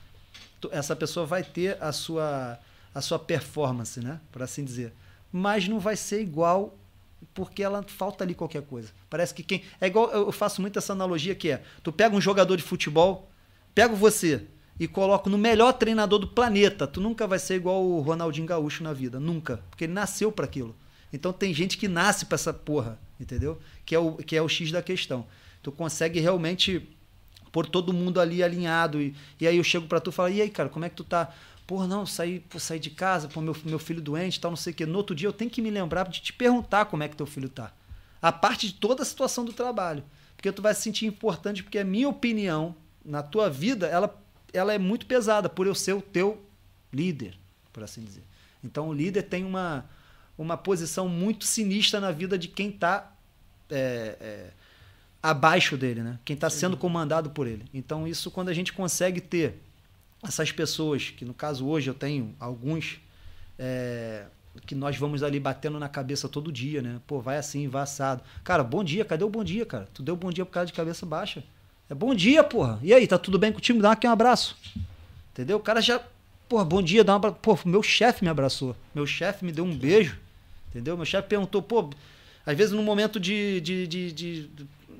tu- 0.62 0.70
essa 0.72 0.96
pessoa 0.96 1.26
vai 1.26 1.44
ter 1.44 1.82
a 1.82 1.92
sua, 1.92 2.60
a 2.94 3.02
sua 3.02 3.18
performance, 3.18 4.00
né? 4.00 4.20
Por 4.32 4.44
assim 4.44 4.64
dizer. 4.64 4.94
Mas 5.32 5.68
não 5.68 5.80
vai 5.80 5.96
ser 5.96 6.22
igual 6.22 6.76
porque 7.34 7.62
ela 7.64 7.84
falta 7.84 8.24
ali 8.24 8.34
qualquer 8.34 8.62
coisa. 8.62 8.90
Parece 9.10 9.34
que 9.34 9.44
quem. 9.44 9.64
É 9.82 9.88
igual, 9.88 10.10
eu 10.12 10.32
faço 10.32 10.62
muito 10.62 10.78
essa 10.78 10.94
analogia 10.94 11.34
que 11.36 11.50
é: 11.52 11.64
tu 11.84 11.92
pega 11.92 12.16
um 12.16 12.22
jogador 12.22 12.56
de 12.56 12.64
futebol, 12.64 13.30
pego 13.74 13.96
você 13.96 14.46
e 14.80 14.88
coloco 14.88 15.30
no 15.30 15.38
melhor 15.38 15.74
treinador 15.74 16.20
do 16.20 16.28
planeta. 16.28 16.88
Tu 16.88 17.02
nunca 17.02 17.28
vai 17.28 17.40
ser 17.40 17.56
igual 17.56 17.84
o 17.84 18.00
Ronaldinho 18.02 18.48
Gaúcho 18.48 18.84
na 18.84 18.94
vida. 18.94 19.20
Nunca. 19.20 19.62
Porque 19.70 19.84
ele 19.86 19.94
nasceu 19.94 20.32
para 20.32 20.46
aquilo. 20.46 20.76
Então 21.12 21.34
tem 21.34 21.54
gente 21.54 21.78
que 21.78 21.88
nasce 21.88 22.26
pra 22.28 22.36
essa 22.36 22.54
porra, 22.54 22.98
entendeu? 23.20 23.60
Que 23.86 23.96
é 23.96 24.00
o, 24.00 24.14
que 24.14 24.36
é 24.36 24.42
o 24.42 24.48
X 24.48 24.72
da 24.72 24.82
questão. 24.82 25.26
Tu 25.62 25.72
consegue 25.72 26.20
realmente 26.20 26.88
pôr 27.52 27.66
todo 27.66 27.94
mundo 27.94 28.20
ali 28.20 28.44
alinhado. 28.44 29.02
E, 29.02 29.16
e 29.40 29.48
aí 29.48 29.58
eu 29.58 29.64
chego 29.64 29.88
pra 29.88 30.00
tu 30.00 30.10
e 30.10 30.14
falo, 30.14 30.30
e 30.30 30.42
aí, 30.42 30.50
cara, 30.50 30.70
como 30.70 30.86
é 30.86 30.90
que 30.90 30.96
tu 30.96 31.04
tá? 31.04 31.34
Pô, 31.68 31.86
não, 31.86 32.06
saí, 32.06 32.40
pô, 32.40 32.58
de 32.78 32.90
casa, 32.90 33.28
pô, 33.28 33.42
meu, 33.42 33.56
meu 33.64 33.78
filho 33.78 34.02
doente 34.02 34.40
tal, 34.40 34.52
não 34.52 34.58
sei 34.58 34.74
o 34.74 34.76
quê. 34.76 34.86
No 34.86 34.98
outro 34.98 35.16
dia 35.16 35.28
eu 35.28 35.34
tenho 35.34 35.52
que 35.52 35.62
me 35.62 35.70
lembrar 35.70 36.08
de 36.08 36.22
te 36.22 36.34
perguntar 36.34 36.86
como 36.86 37.04
é 37.04 37.08
que 37.08 37.16
teu 37.16 37.28
filho 37.28 37.50
tá. 37.50 37.72
A 38.22 38.32
parte 38.32 38.68
de 38.68 38.74
toda 38.74 39.04
a 39.04 39.06
situação 39.06 39.46
do 39.46 39.54
trabalho. 39.54 40.04
Porque 40.36 40.52
tu 40.52 40.62
vai 40.62 40.74
se 40.74 40.82
sentir 40.82 41.06
importante, 41.06 41.62
porque 41.62 41.78
a 41.78 41.84
minha 41.84 42.08
opinião 42.08 42.76
na 43.04 43.22
tua 43.22 43.50
vida, 43.50 43.88
ela, 43.88 44.18
ela 44.54 44.74
é 44.74 44.78
muito 44.78 45.06
pesada, 45.06 45.50
por 45.50 45.68
eu 45.68 45.76
ser 45.76 45.94
o 45.94 46.02
teu 46.02 46.42
líder, 46.92 47.38
por 47.74 47.84
assim 47.84 48.02
dizer. 48.02 48.24
Então 48.64 48.88
o 48.90 48.94
líder 48.94 49.24
tem 49.24 49.44
uma, 49.44 49.86
uma 50.40 50.56
posição 50.56 51.10
muito 51.10 51.46
sinistra 51.46 52.00
na 52.00 52.12
vida 52.12 52.38
de 52.38 52.48
quem 52.48 52.70
está 52.70 53.12
é, 53.70 54.18
é, 54.22 54.50
abaixo 55.22 55.76
dele, 55.76 56.02
né? 56.02 56.18
Quem 56.24 56.34
está 56.34 56.50
sendo 56.50 56.78
comandado 56.78 57.30
por 57.30 57.46
ele. 57.46 57.66
Então 57.74 58.08
isso 58.08 58.32
quando 58.32 58.48
a 58.48 58.54
gente 58.54 58.72
consegue 58.72 59.20
ter 59.20 59.56
essas 60.24 60.50
pessoas, 60.52 61.10
que 61.10 61.26
no 61.26 61.34
caso 61.34 61.68
hoje 61.68 61.90
eu 61.90 61.94
tenho 61.94 62.34
alguns 62.40 63.02
é, 63.58 64.26
que 64.66 64.74
nós 64.74 64.96
vamos 64.96 65.24
ali 65.24 65.42
batendo 65.42 65.78
na 65.78 65.90
cabeça 65.90 66.30
todo 66.30 66.54
dia, 66.54 66.82
né? 66.82 67.02
Pô, 67.06 67.20
vai 67.20 67.38
assim, 67.38 67.68
vai 67.68 67.84
assado. 67.84 68.24
Cara, 68.42 68.64
bom 68.64 68.82
dia, 68.82 69.04
cadê 69.04 69.26
o 69.26 69.30
bom 69.30 69.44
dia, 69.44 69.66
cara? 69.66 69.90
Tu 69.94 70.02
deu 70.02 70.16
bom 70.16 70.32
dia 70.32 70.46
por 70.46 70.52
causa 70.52 70.68
de 70.68 70.74
cabeça 70.74 71.06
baixa. 71.06 71.44
É 71.90 71.94
bom 71.94 72.16
dia, 72.16 72.46
porra. 72.46 72.80
E 72.82 72.94
aí, 72.94 73.06
tá 73.06 73.18
tudo 73.18 73.38
bem 73.38 73.52
contigo? 73.52 73.82
Dá 73.82 73.92
aqui 73.92 74.08
um 74.08 74.12
abraço. 74.12 74.56
Entendeu? 75.34 75.58
O 75.58 75.60
cara 75.60 75.82
já, 75.82 76.02
porra, 76.48 76.64
bom 76.64 76.82
dia, 76.82 77.04
dá 77.04 77.14
um 77.14 77.16
abraço. 77.18 77.38
Pô, 77.42 77.60
meu 77.66 77.84
chefe 77.84 78.24
me 78.24 78.30
abraçou. 78.30 78.76
Meu 78.96 79.06
chefe 79.06 79.44
me 79.44 79.52
deu 79.52 79.66
um 79.66 79.76
beijo. 79.76 80.18
Entendeu? 80.70 80.96
Meu 80.96 81.06
chefe 81.06 81.28
perguntou, 81.28 81.62
pô, 81.62 81.90
às 82.46 82.58
vezes 82.58 82.74
no 82.74 82.84
momento 82.84 83.20
de, 83.20 83.60
de, 83.62 83.88
de, 83.88 84.12
de 84.12 84.50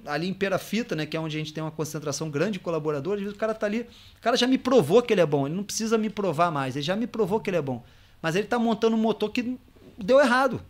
ali 0.06 0.28
em 0.28 0.34
Perafita, 0.34 0.96
né, 0.96 1.06
que 1.06 1.16
é 1.16 1.20
onde 1.20 1.36
a 1.36 1.40
gente 1.40 1.54
tem 1.54 1.64
uma 1.64 1.72
concentração 1.72 2.30
grande 2.30 2.54
de 2.54 2.60
colaboradores, 2.60 3.32
o 3.32 3.36
cara 3.36 3.54
tá 3.54 3.66
ali, 3.66 3.82
o 4.18 4.22
cara 4.22 4.36
já 4.36 4.48
me 4.48 4.58
provou 4.58 5.02
que 5.02 5.14
ele 5.14 5.22
é 5.22 5.26
bom, 5.26 5.46
ele 5.46 5.56
não 5.56 5.64
precisa 5.64 5.98
me 5.98 6.10
provar 6.10 6.52
mais, 6.52 6.76
ele 6.76 6.84
já 6.84 6.96
me 6.96 7.08
provou 7.08 7.40
que 7.40 7.50
ele 7.50 7.58
é 7.58 7.62
bom. 7.62 7.84
Mas 8.22 8.36
ele 8.36 8.48
tá 8.48 8.60
montando 8.60 8.96
um 8.96 9.00
motor 9.00 9.32
que 9.32 9.58
deu 9.98 10.20
errado. 10.20 10.62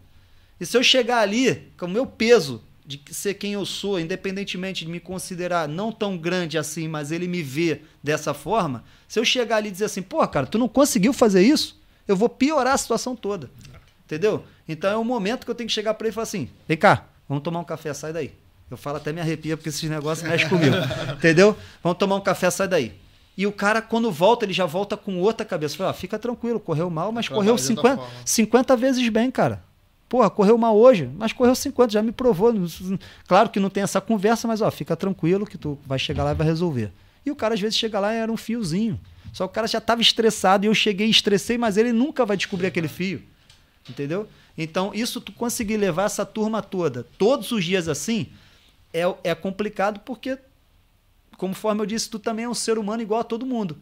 E 0.59 0.65
se 0.65 0.75
eu 0.77 0.83
chegar 0.83 1.19
ali 1.19 1.71
com 1.77 1.85
o 1.85 1.89
meu 1.89 2.05
peso 2.05 2.61
de 2.85 3.01
ser 3.11 3.35
quem 3.35 3.53
eu 3.53 3.65
sou, 3.65 3.99
independentemente 3.99 4.83
de 4.83 4.91
me 4.91 4.99
considerar 4.99 5.67
não 5.67 5.91
tão 5.91 6.17
grande 6.17 6.57
assim, 6.57 6.87
mas 6.87 7.11
ele 7.11 7.27
me 7.27 7.41
vê 7.41 7.81
dessa 8.03 8.33
forma, 8.33 8.83
se 9.07 9.19
eu 9.19 9.25
chegar 9.25 9.57
ali 9.57 9.69
e 9.69 9.71
dizer 9.71 9.85
assim, 9.85 10.01
pô, 10.01 10.27
cara, 10.27 10.47
tu 10.47 10.57
não 10.57 10.67
conseguiu 10.67 11.13
fazer 11.13 11.43
isso, 11.43 11.79
eu 12.07 12.15
vou 12.15 12.27
piorar 12.27 12.73
a 12.73 12.77
situação 12.77 13.15
toda. 13.15 13.49
Entendeu? 14.05 14.43
Então 14.69 14.91
é 14.91 14.95
o 14.95 15.03
momento 15.03 15.45
que 15.45 15.51
eu 15.51 15.55
tenho 15.55 15.67
que 15.67 15.73
chegar 15.73 15.95
para 15.95 16.05
ele 16.05 16.11
e 16.11 16.13
falar 16.13 16.23
assim: 16.23 16.47
vem 16.67 16.77
cá, 16.77 17.05
vamos 17.27 17.43
tomar 17.43 17.59
um 17.59 17.63
café, 17.63 17.91
sai 17.91 18.13
daí. 18.13 18.31
Eu 18.69 18.77
falo 18.77 18.97
até 18.97 19.11
me 19.11 19.19
arrepia 19.19 19.57
porque 19.57 19.69
esses 19.69 19.89
negócios 19.89 20.29
mexem 20.29 20.47
comigo. 20.47 20.75
Entendeu? 21.17 21.57
Vamos 21.81 21.97
tomar 21.97 22.15
um 22.15 22.21
café, 22.21 22.51
sai 22.51 22.67
daí. 22.67 22.93
E 23.35 23.47
o 23.47 23.51
cara, 23.51 23.81
quando 23.81 24.11
volta, 24.11 24.45
ele 24.45 24.53
já 24.53 24.67
volta 24.67 24.95
com 24.95 25.17
outra 25.19 25.43
cabeça. 25.43 25.75
Fala, 25.75 25.89
ah, 25.89 25.93
fica 25.93 26.19
tranquilo, 26.19 26.59
correu 26.59 26.87
mal, 26.89 27.11
mas 27.11 27.27
correu 27.27 27.57
50, 27.57 27.99
50 28.23 28.77
vezes 28.77 29.09
bem, 29.09 29.31
cara. 29.31 29.63
Porra, 30.07 30.29
correu 30.29 30.57
mal 30.57 30.77
hoje, 30.77 31.09
mas 31.17 31.33
correu 31.33 31.55
50, 31.55 31.93
já 31.93 32.03
me 32.03 32.11
provou. 32.11 32.53
Claro 33.27 33.49
que 33.49 33.59
não 33.59 33.69
tem 33.69 33.81
essa 33.81 33.99
conversa, 33.99 34.47
mas 34.47 34.61
ó, 34.61 34.69
fica 34.69 34.95
tranquilo 34.95 35.47
que 35.47 35.57
tu 35.57 35.79
vai 35.85 35.97
chegar 35.97 36.23
lá 36.23 36.31
e 36.31 36.35
vai 36.35 36.45
resolver. 36.45 36.91
E 37.25 37.31
o 37.31 37.35
cara 37.35 37.55
às 37.55 37.61
vezes 37.61 37.77
chega 37.77 37.99
lá 37.99 38.13
e 38.13 38.17
era 38.17 38.31
um 38.31 38.37
fiozinho. 38.37 38.99
Só 39.33 39.47
que 39.47 39.51
o 39.51 39.53
cara 39.53 39.67
já 39.67 39.77
estava 39.77 40.01
estressado 40.01 40.65
e 40.65 40.67
eu 40.67 40.75
cheguei 40.75 41.07
e 41.07 41.11
estressei, 41.11 41.57
mas 41.57 41.77
ele 41.77 41.91
nunca 41.91 42.25
vai 42.25 42.37
descobrir 42.37 42.67
aquele 42.67 42.87
fio. 42.87 43.21
Entendeu? 43.89 44.27
Então, 44.61 44.93
isso 44.93 45.21
tu 45.21 45.31
conseguir 45.31 45.77
levar 45.77 46.03
essa 46.03 46.25
turma 46.25 46.61
toda, 46.61 47.05
todos 47.17 47.49
os 47.53 47.63
dias 47.63 47.87
assim, 47.87 48.27
é, 48.93 49.03
é 49.23 49.33
complicado 49.33 50.01
porque, 50.01 50.37
conforme 51.37 51.81
eu 51.81 51.85
disse, 51.85 52.09
tu 52.09 52.19
também 52.19 52.43
é 52.43 52.49
um 52.49 52.53
ser 52.53 52.77
humano 52.77 53.01
igual 53.01 53.21
a 53.21 53.23
todo 53.23 53.45
mundo. 53.45 53.77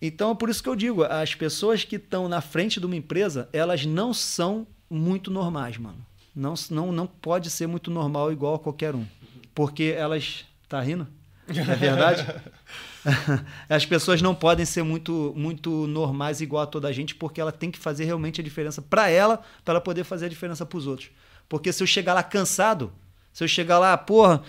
Então, 0.00 0.32
é 0.32 0.34
por 0.34 0.50
isso 0.50 0.62
que 0.62 0.68
eu 0.68 0.76
digo, 0.76 1.04
as 1.04 1.34
pessoas 1.34 1.84
que 1.84 1.96
estão 1.96 2.28
na 2.28 2.42
frente 2.42 2.78
de 2.78 2.84
uma 2.84 2.96
empresa, 2.96 3.48
elas 3.50 3.86
não 3.86 4.12
são 4.12 4.66
muito 4.90 5.30
normais, 5.30 5.78
mano. 5.78 6.04
Não, 6.36 6.52
não, 6.68 6.92
não 6.92 7.06
pode 7.06 7.48
ser 7.48 7.66
muito 7.66 7.90
normal 7.90 8.30
igual 8.30 8.56
a 8.56 8.58
qualquer 8.58 8.94
um. 8.94 9.06
Porque 9.54 9.94
elas... 9.96 10.44
Tá 10.68 10.82
rindo? 10.82 11.08
É 11.48 11.74
verdade? 11.74 12.26
As 13.68 13.84
pessoas 13.86 14.20
não 14.22 14.34
podem 14.34 14.64
ser 14.64 14.82
muito, 14.82 15.32
muito 15.36 15.86
normais 15.86 16.40
igual 16.40 16.62
a 16.62 16.66
toda 16.66 16.88
a 16.88 16.92
gente, 16.92 17.14
porque 17.14 17.40
ela 17.40 17.52
tem 17.52 17.70
que 17.70 17.78
fazer 17.78 18.04
realmente 18.04 18.40
a 18.40 18.44
diferença 18.44 18.82
para 18.82 19.08
ela, 19.08 19.42
para 19.64 19.74
ela 19.74 19.80
poder 19.80 20.04
fazer 20.04 20.26
a 20.26 20.28
diferença 20.28 20.64
para 20.66 20.78
os 20.78 20.86
outros. 20.86 21.10
Porque 21.48 21.72
se 21.72 21.82
eu 21.82 21.86
chegar 21.86 22.14
lá 22.14 22.22
cansado, 22.22 22.92
se 23.32 23.42
eu 23.42 23.48
chegar 23.48 23.78
lá, 23.78 23.96
porra, 23.96 24.42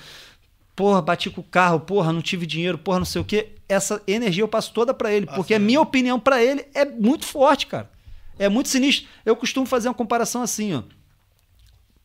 porra, 0.76 1.02
bati 1.02 1.30
com 1.30 1.42
o 1.42 1.44
carro, 1.44 1.80
porra, 1.80 2.12
não 2.12 2.22
tive 2.22 2.46
dinheiro, 2.46 2.78
porra, 2.78 3.00
não 3.00 3.06
sei 3.06 3.22
o 3.22 3.26
quê, 3.26 3.50
essa 3.68 4.02
energia 4.08 4.44
eu 4.44 4.48
passo 4.48 4.74
toda 4.74 4.94
para 4.94 5.14
ele, 5.14 5.26
porque 5.28 5.54
a 5.54 5.60
minha 5.60 5.82
opinião 5.82 6.20
para 6.20 6.44
ele 6.44 6.66
é 6.74 6.86
muito 6.86 7.26
forte, 7.26 7.68
cara. 7.68 7.90
É 8.38 8.48
muito 8.48 8.70
sinistro. 8.70 9.08
Eu 9.26 9.36
costumo 9.36 9.66
fazer 9.66 9.90
uma 9.90 9.94
comparação 9.94 10.42
assim, 10.42 10.74
ó. 10.74 10.84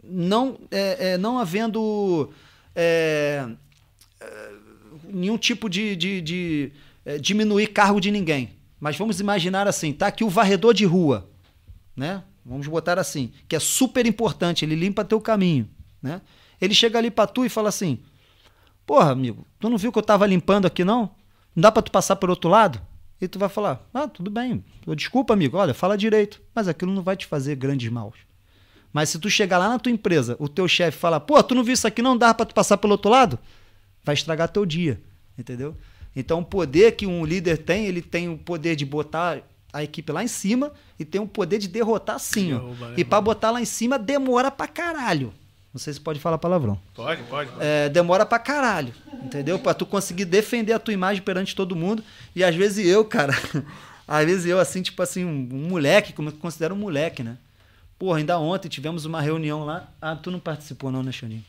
Não, 0.03 0.59
é, 0.71 1.13
é, 1.13 1.19
não 1.19 1.39
havendo 1.39 2.31
é, 2.75 3.47
nenhum 5.13 5.39
tipo 5.39 5.69
de, 5.69 5.97
de, 5.97 6.21
de 6.21 6.73
é, 7.05 7.19
diminuir 7.19 7.69
cargo 7.69 8.01
de 8.01 8.11
ninguém. 8.11 8.51
Mas 8.81 8.97
vamos 8.97 9.21
imaginar 9.21 9.67
assim, 9.67 9.93
tá 9.93 10.09
aqui 10.09 10.25
o 10.25 10.29
varredor 10.29 10.75
de 10.75 10.85
rua, 10.85 11.29
né? 11.97 12.23
Vamos 12.45 12.67
botar 12.67 12.99
assim, 12.99 13.33
que 13.49 13.57
é 13.57 13.59
super 13.59 14.07
importante, 14.07 14.65
ele 14.65 14.75
limpa 14.75 15.05
teu 15.05 15.21
caminho, 15.21 15.69
né? 16.03 16.21
Ele 16.61 16.75
chega 16.75 16.99
ali 16.99 17.11
para 17.11 17.27
tu 17.27 17.45
e 17.45 17.49
fala 17.49 17.69
assim: 17.69 17.99
"Porra, 18.85 19.11
amigo, 19.11 19.47
tu 19.59 19.71
não 19.71 19.79
viu 19.79 19.91
que 19.91 19.99
eu 19.99 20.03
tava 20.03 20.27
limpando 20.27 20.67
aqui 20.67 20.85
não? 20.85 21.11
Não 21.55 21.63
dá 21.63 21.73
para 21.73 21.83
tu 21.83 21.91
passar 21.91 22.17
por 22.17 22.29
outro 22.29 22.51
lado?" 22.51 22.81
E 23.21 23.29
tu 23.29 23.39
vai 23.39 23.49
falar: 23.49 23.89
"Ah, 23.95 24.07
tudo 24.07 24.31
bem. 24.31 24.63
Desculpa, 24.95 25.33
amigo. 25.33 25.57
Olha, 25.57 25.73
fala 25.73 25.97
direito." 25.97 26.43
Mas 26.55 26.69
aquilo 26.69 26.93
não 26.93 27.03
vai 27.03 27.17
te 27.17 27.27
fazer 27.27 27.57
grandes 27.57 27.91
maus. 27.91 28.17
Mas 28.93 29.09
se 29.09 29.19
tu 29.19 29.31
chegar 29.31 29.59
lá 29.59 29.69
na 29.69 29.79
tua 29.79 29.91
empresa, 29.91 30.37
o 30.39 30.49
teu 30.49 30.69
chefe 30.69 30.99
fala: 30.99 31.19
"Pô, 31.19 31.43
tu 31.43 31.55
não 31.55 31.65
viu 31.65 31.75
isso 31.75 31.87
aqui 31.87 32.03
não 32.03 32.17
dá 32.17 32.35
para 32.35 32.47
tu 32.47 32.55
passar 32.55 32.77
pelo 32.77 32.93
outro 32.93 33.11
lado?" 33.11 33.39
Vai 34.05 34.15
estragar 34.15 34.49
teu 34.49 34.67
dia, 34.67 35.01
entendeu? 35.39 35.77
Então 36.15 36.41
o 36.41 36.45
poder 36.45 36.93
que 36.93 37.07
um 37.07 37.25
líder 37.25 37.59
tem, 37.59 37.87
ele 37.87 38.03
tem 38.03 38.29
o 38.29 38.39
poder 38.39 38.77
de 38.77 38.85
botar 38.85 39.41
a 39.73 39.83
equipe 39.83 40.13
lá 40.13 40.23
em 40.23 40.29
cima 40.29 40.73
e 40.99 41.05
tem 41.05 41.21
o 41.21 41.27
poder 41.27 41.59
de 41.59 41.67
derrotar 41.67 42.19
sim. 42.21 42.55
Ó. 42.55 42.73
E 42.97 43.05
para 43.05 43.21
botar 43.21 43.51
lá 43.51 43.61
em 43.61 43.65
cima 43.65 43.99
demora 43.99 44.51
pra 44.51 44.69
caralho. 44.69 45.33
Não 45.73 45.81
sei 45.81 45.93
se 45.93 46.01
pode 46.01 46.21
falar 46.21 46.39
palavrão. 46.39 46.81
Pode, 46.95 47.25
pode. 47.25 47.51
pode. 47.51 47.65
É, 47.65 47.89
demora 47.89 48.25
pra 48.25 48.39
caralho, 48.39 48.95
entendeu? 49.25 49.59
Pra 49.59 49.75
tu 49.75 49.85
conseguir 49.85 50.25
defender 50.25 50.73
a 50.73 50.79
tua 50.79 50.95
imagem 50.95 51.21
perante 51.21 51.57
todo 51.57 51.75
mundo. 51.75 52.05
E 52.37 52.45
às 52.45 52.55
vezes 52.55 52.87
eu, 52.87 53.05
cara, 53.05 53.35
às 54.07 54.25
vezes 54.25 54.47
eu, 54.47 54.61
assim, 54.61 54.83
tipo 54.83 55.03
assim, 55.03 55.25
um, 55.25 55.49
um 55.53 55.69
moleque, 55.69 56.13
como 56.13 56.29
eu 56.29 56.33
considero 56.35 56.77
um 56.77 56.79
moleque, 56.79 57.25
né? 57.25 57.37
Porra, 57.99 58.19
ainda 58.19 58.39
ontem 58.39 58.69
tivemos 58.69 59.05
uma 59.05 59.21
reunião 59.21 59.65
lá. 59.65 59.89
Ah, 60.01 60.15
tu 60.15 60.31
não 60.31 60.39
participou 60.39 60.93
não, 60.93 61.03
né, 61.03 61.11
Xandinho? 61.11 61.45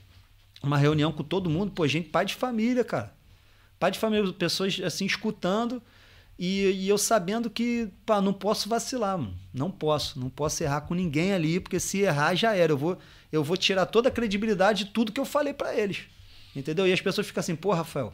Uma 0.68 0.78
reunião 0.78 1.12
com 1.12 1.24
todo 1.24 1.50
mundo, 1.50 1.72
pô, 1.72 1.88
gente, 1.88 2.10
pai 2.10 2.26
de 2.26 2.36
família, 2.36 2.84
cara. 2.84 3.14
Pai 3.80 3.92
de 3.92 4.00
família, 4.00 4.32
pessoas 4.34 4.80
assim 4.84 5.06
escutando 5.06 5.82
e, 6.38 6.72
e 6.72 6.90
eu 6.90 6.98
sabendo 6.98 7.50
que, 7.50 7.90
pá, 8.06 8.22
não 8.22 8.34
posso 8.34 8.68
vacilar, 8.68 9.18
mano. 9.18 9.36
Não 9.54 9.72
posso, 9.72 10.20
não 10.20 10.30
posso 10.30 10.64
errar 10.64 10.82
com 10.82 10.94
ninguém 10.94 11.34
ali, 11.34 11.60
porque 11.60 11.80
se 11.80 12.00
errar 12.00 12.36
já 12.36 12.56
era. 12.56 12.72
Eu 12.74 12.78
vou, 12.78 12.98
eu 13.32 13.44
vou 13.44 13.56
tirar 13.56 13.86
toda 13.86 14.10
a 14.10 14.12
credibilidade 14.12 14.86
de 14.86 14.92
tudo 14.92 15.12
que 15.12 15.20
eu 15.20 15.26
falei 15.26 15.54
para 15.54 15.76
eles. 15.76 16.04
Entendeu? 16.56 16.88
E 16.88 16.94
as 16.94 17.02
pessoas 17.02 17.28
ficam 17.28 17.40
assim, 17.40 17.56
pô, 17.56 17.74
Rafael, 17.74 18.14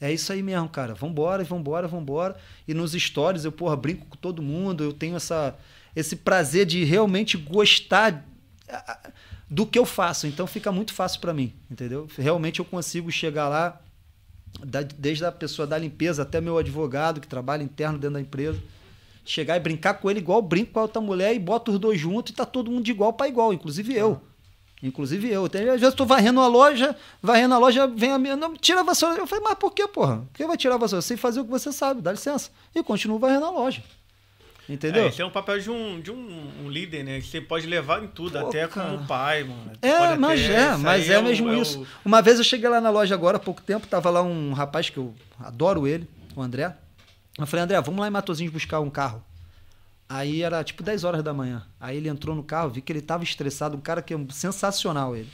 é 0.00 0.12
isso 0.12 0.32
aí 0.32 0.42
mesmo, 0.42 0.68
cara. 0.68 0.94
Vambora, 0.94 1.44
vambora, 1.44 1.88
vambora. 1.88 2.36
E 2.68 2.74
nos 2.74 2.92
stories 2.92 3.44
eu, 3.44 3.52
porra, 3.52 3.76
brinco 3.76 4.06
com 4.06 4.16
todo 4.16 4.42
mundo, 4.42 4.84
eu 4.84 4.92
tenho 4.92 5.16
essa, 5.16 5.56
esse 5.96 6.16
prazer 6.16 6.66
de 6.66 6.84
realmente 6.84 7.36
gostar 7.36 8.26
do 9.52 9.66
que 9.66 9.78
eu 9.78 9.84
faço. 9.84 10.26
Então 10.26 10.46
fica 10.46 10.72
muito 10.72 10.94
fácil 10.94 11.20
para 11.20 11.34
mim, 11.34 11.52
entendeu? 11.70 12.08
Realmente 12.16 12.60
eu 12.60 12.64
consigo 12.64 13.12
chegar 13.12 13.50
lá, 13.50 13.78
desde 14.98 15.26
a 15.26 15.30
pessoa 15.30 15.66
da 15.66 15.76
limpeza 15.76 16.22
até 16.22 16.40
meu 16.40 16.56
advogado 16.56 17.20
que 17.20 17.28
trabalha 17.28 17.62
interno 17.62 17.98
dentro 17.98 18.14
da 18.14 18.20
empresa, 18.20 18.58
chegar 19.26 19.58
e 19.58 19.60
brincar 19.60 19.94
com 19.94 20.10
ele 20.10 20.20
igual 20.20 20.40
brinco 20.40 20.72
com 20.72 20.78
a 20.78 20.82
outra 20.82 21.02
mulher 21.02 21.34
e 21.34 21.38
bota 21.38 21.70
os 21.70 21.78
dois 21.78 22.00
juntos 22.00 22.32
e 22.32 22.34
tá 22.34 22.46
todo 22.46 22.70
mundo 22.70 22.84
de 22.84 22.92
igual 22.92 23.12
para 23.12 23.28
igual, 23.28 23.52
inclusive 23.52 23.94
eu. 23.94 24.22
Inclusive 24.82 25.28
eu. 25.28 25.44
Às 25.44 25.80
vezes 25.80 25.94
tô 25.94 26.06
varrendo 26.06 26.40
a 26.40 26.48
loja, 26.48 26.96
varrendo 27.22 27.54
a 27.54 27.58
loja, 27.58 27.86
vem 27.86 28.10
a 28.10 28.18
minha. 28.18 28.34
Não, 28.34 28.56
tira 28.56 28.80
a 28.80 28.82
vassoura. 28.82 29.16
Eu 29.16 29.28
falei, 29.28 29.44
mas 29.44 29.54
por 29.54 29.72
que, 29.72 29.86
porra? 29.86 30.26
Por 30.32 30.38
que 30.38 30.44
vai 30.44 30.56
tirar 30.56 30.74
a 30.74 30.78
vassoura? 30.78 31.02
Sei 31.02 31.16
fazer 31.16 31.40
o 31.40 31.44
que 31.44 31.50
você 31.50 31.70
sabe, 31.70 32.02
dá 32.02 32.10
licença. 32.10 32.50
E 32.74 32.82
continuo 32.82 33.16
varrendo 33.16 33.44
a 33.44 33.50
loja. 33.50 33.80
Entendeu? 34.68 35.04
É, 35.04 35.08
esse 35.08 35.20
é 35.20 35.26
um 35.26 35.30
papel 35.30 35.58
de 35.60 35.70
um, 35.70 36.00
de 36.00 36.10
um, 36.10 36.50
um 36.64 36.70
líder, 36.70 37.02
né? 37.02 37.20
Que 37.20 37.26
você 37.26 37.40
pode 37.40 37.66
levar 37.66 38.02
em 38.02 38.06
tudo, 38.06 38.38
Pô, 38.38 38.46
até 38.48 38.66
cara. 38.68 38.90
como 38.92 39.06
pai, 39.06 39.42
mano. 39.44 39.72
É, 39.82 40.16
mas 40.16 40.40
é, 40.40 40.76
mas 40.76 41.10
é, 41.10 41.14
é 41.14 41.22
mesmo 41.22 41.50
é 41.50 41.58
isso. 41.58 41.86
Uma 42.04 42.22
vez 42.22 42.38
eu 42.38 42.44
cheguei 42.44 42.68
lá 42.68 42.80
na 42.80 42.88
loja 42.90 43.14
agora, 43.14 43.36
há 43.36 43.40
pouco 43.40 43.60
tempo, 43.60 43.86
tava 43.86 44.08
lá 44.08 44.22
um 44.22 44.52
rapaz 44.52 44.88
que 44.88 44.98
eu 44.98 45.14
adoro 45.40 45.86
ele, 45.86 46.08
o 46.36 46.40
André. 46.42 46.74
Eu 47.38 47.46
falei, 47.46 47.64
André, 47.64 47.80
vamos 47.80 48.00
lá 48.00 48.06
em 48.06 48.10
Matozinhos 48.10 48.52
buscar 48.52 48.78
um 48.80 48.88
carro. 48.90 49.22
Aí 50.08 50.42
era 50.42 50.62
tipo 50.62 50.82
10 50.82 51.04
horas 51.04 51.22
da 51.22 51.32
manhã. 51.32 51.66
Aí 51.80 51.96
ele 51.96 52.08
entrou 52.08 52.36
no 52.36 52.42
carro, 52.42 52.70
vi 52.70 52.82
que 52.82 52.92
ele 52.92 53.00
tava 53.00 53.24
estressado, 53.24 53.76
um 53.76 53.80
cara 53.80 54.02
que 54.02 54.12
é 54.14 54.18
sensacional 54.30 55.16
ele. 55.16 55.28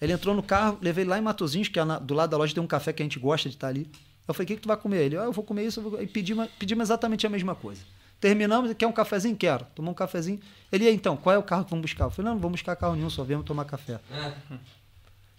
Ele 0.00 0.12
entrou 0.12 0.34
no 0.34 0.42
carro, 0.42 0.78
levei 0.80 1.04
lá 1.04 1.18
em 1.18 1.20
Matozinhos, 1.22 1.68
que 1.68 1.78
é 1.78 1.84
na- 1.84 1.98
do 1.98 2.14
lado 2.14 2.30
da 2.30 2.36
loja 2.36 2.54
tem 2.54 2.62
um 2.62 2.66
café 2.66 2.92
que 2.92 3.02
a 3.02 3.04
gente 3.04 3.18
gosta 3.18 3.48
de 3.48 3.56
estar 3.56 3.68
ali. 3.68 3.88
Eu 4.26 4.32
falei, 4.34 4.44
o 4.44 4.46
que, 4.48 4.56
que 4.56 4.62
tu 4.62 4.68
vai 4.68 4.76
comer? 4.76 5.04
Ele, 5.06 5.16
ah, 5.16 5.24
eu 5.24 5.32
vou 5.32 5.44
comer 5.44 5.64
isso. 5.66 5.80
Eu 5.80 5.90
vou... 5.90 6.02
E 6.02 6.06
pedimos, 6.06 6.48
pedimos 6.58 6.86
exatamente 6.86 7.26
a 7.26 7.30
mesma 7.30 7.54
coisa. 7.54 7.80
Terminamos, 8.20 8.72
quer 8.74 8.86
um 8.86 8.92
cafezinho? 8.92 9.36
Quero. 9.36 9.66
Tomou 9.74 9.92
um 9.92 9.94
cafezinho. 9.94 10.40
Ele, 10.72 10.86
aí, 10.86 10.94
então, 10.94 11.16
qual 11.16 11.34
é 11.34 11.38
o 11.38 11.42
carro 11.42 11.64
que 11.64 11.70
vamos 11.70 11.82
buscar? 11.82 12.04
Eu 12.04 12.10
falei, 12.10 12.26
não, 12.26 12.34
não 12.34 12.40
vamos 12.40 12.60
buscar 12.60 12.74
carro 12.76 12.94
nenhum, 12.94 13.10
só 13.10 13.22
viemos 13.22 13.46
tomar 13.46 13.64
café. 13.64 14.00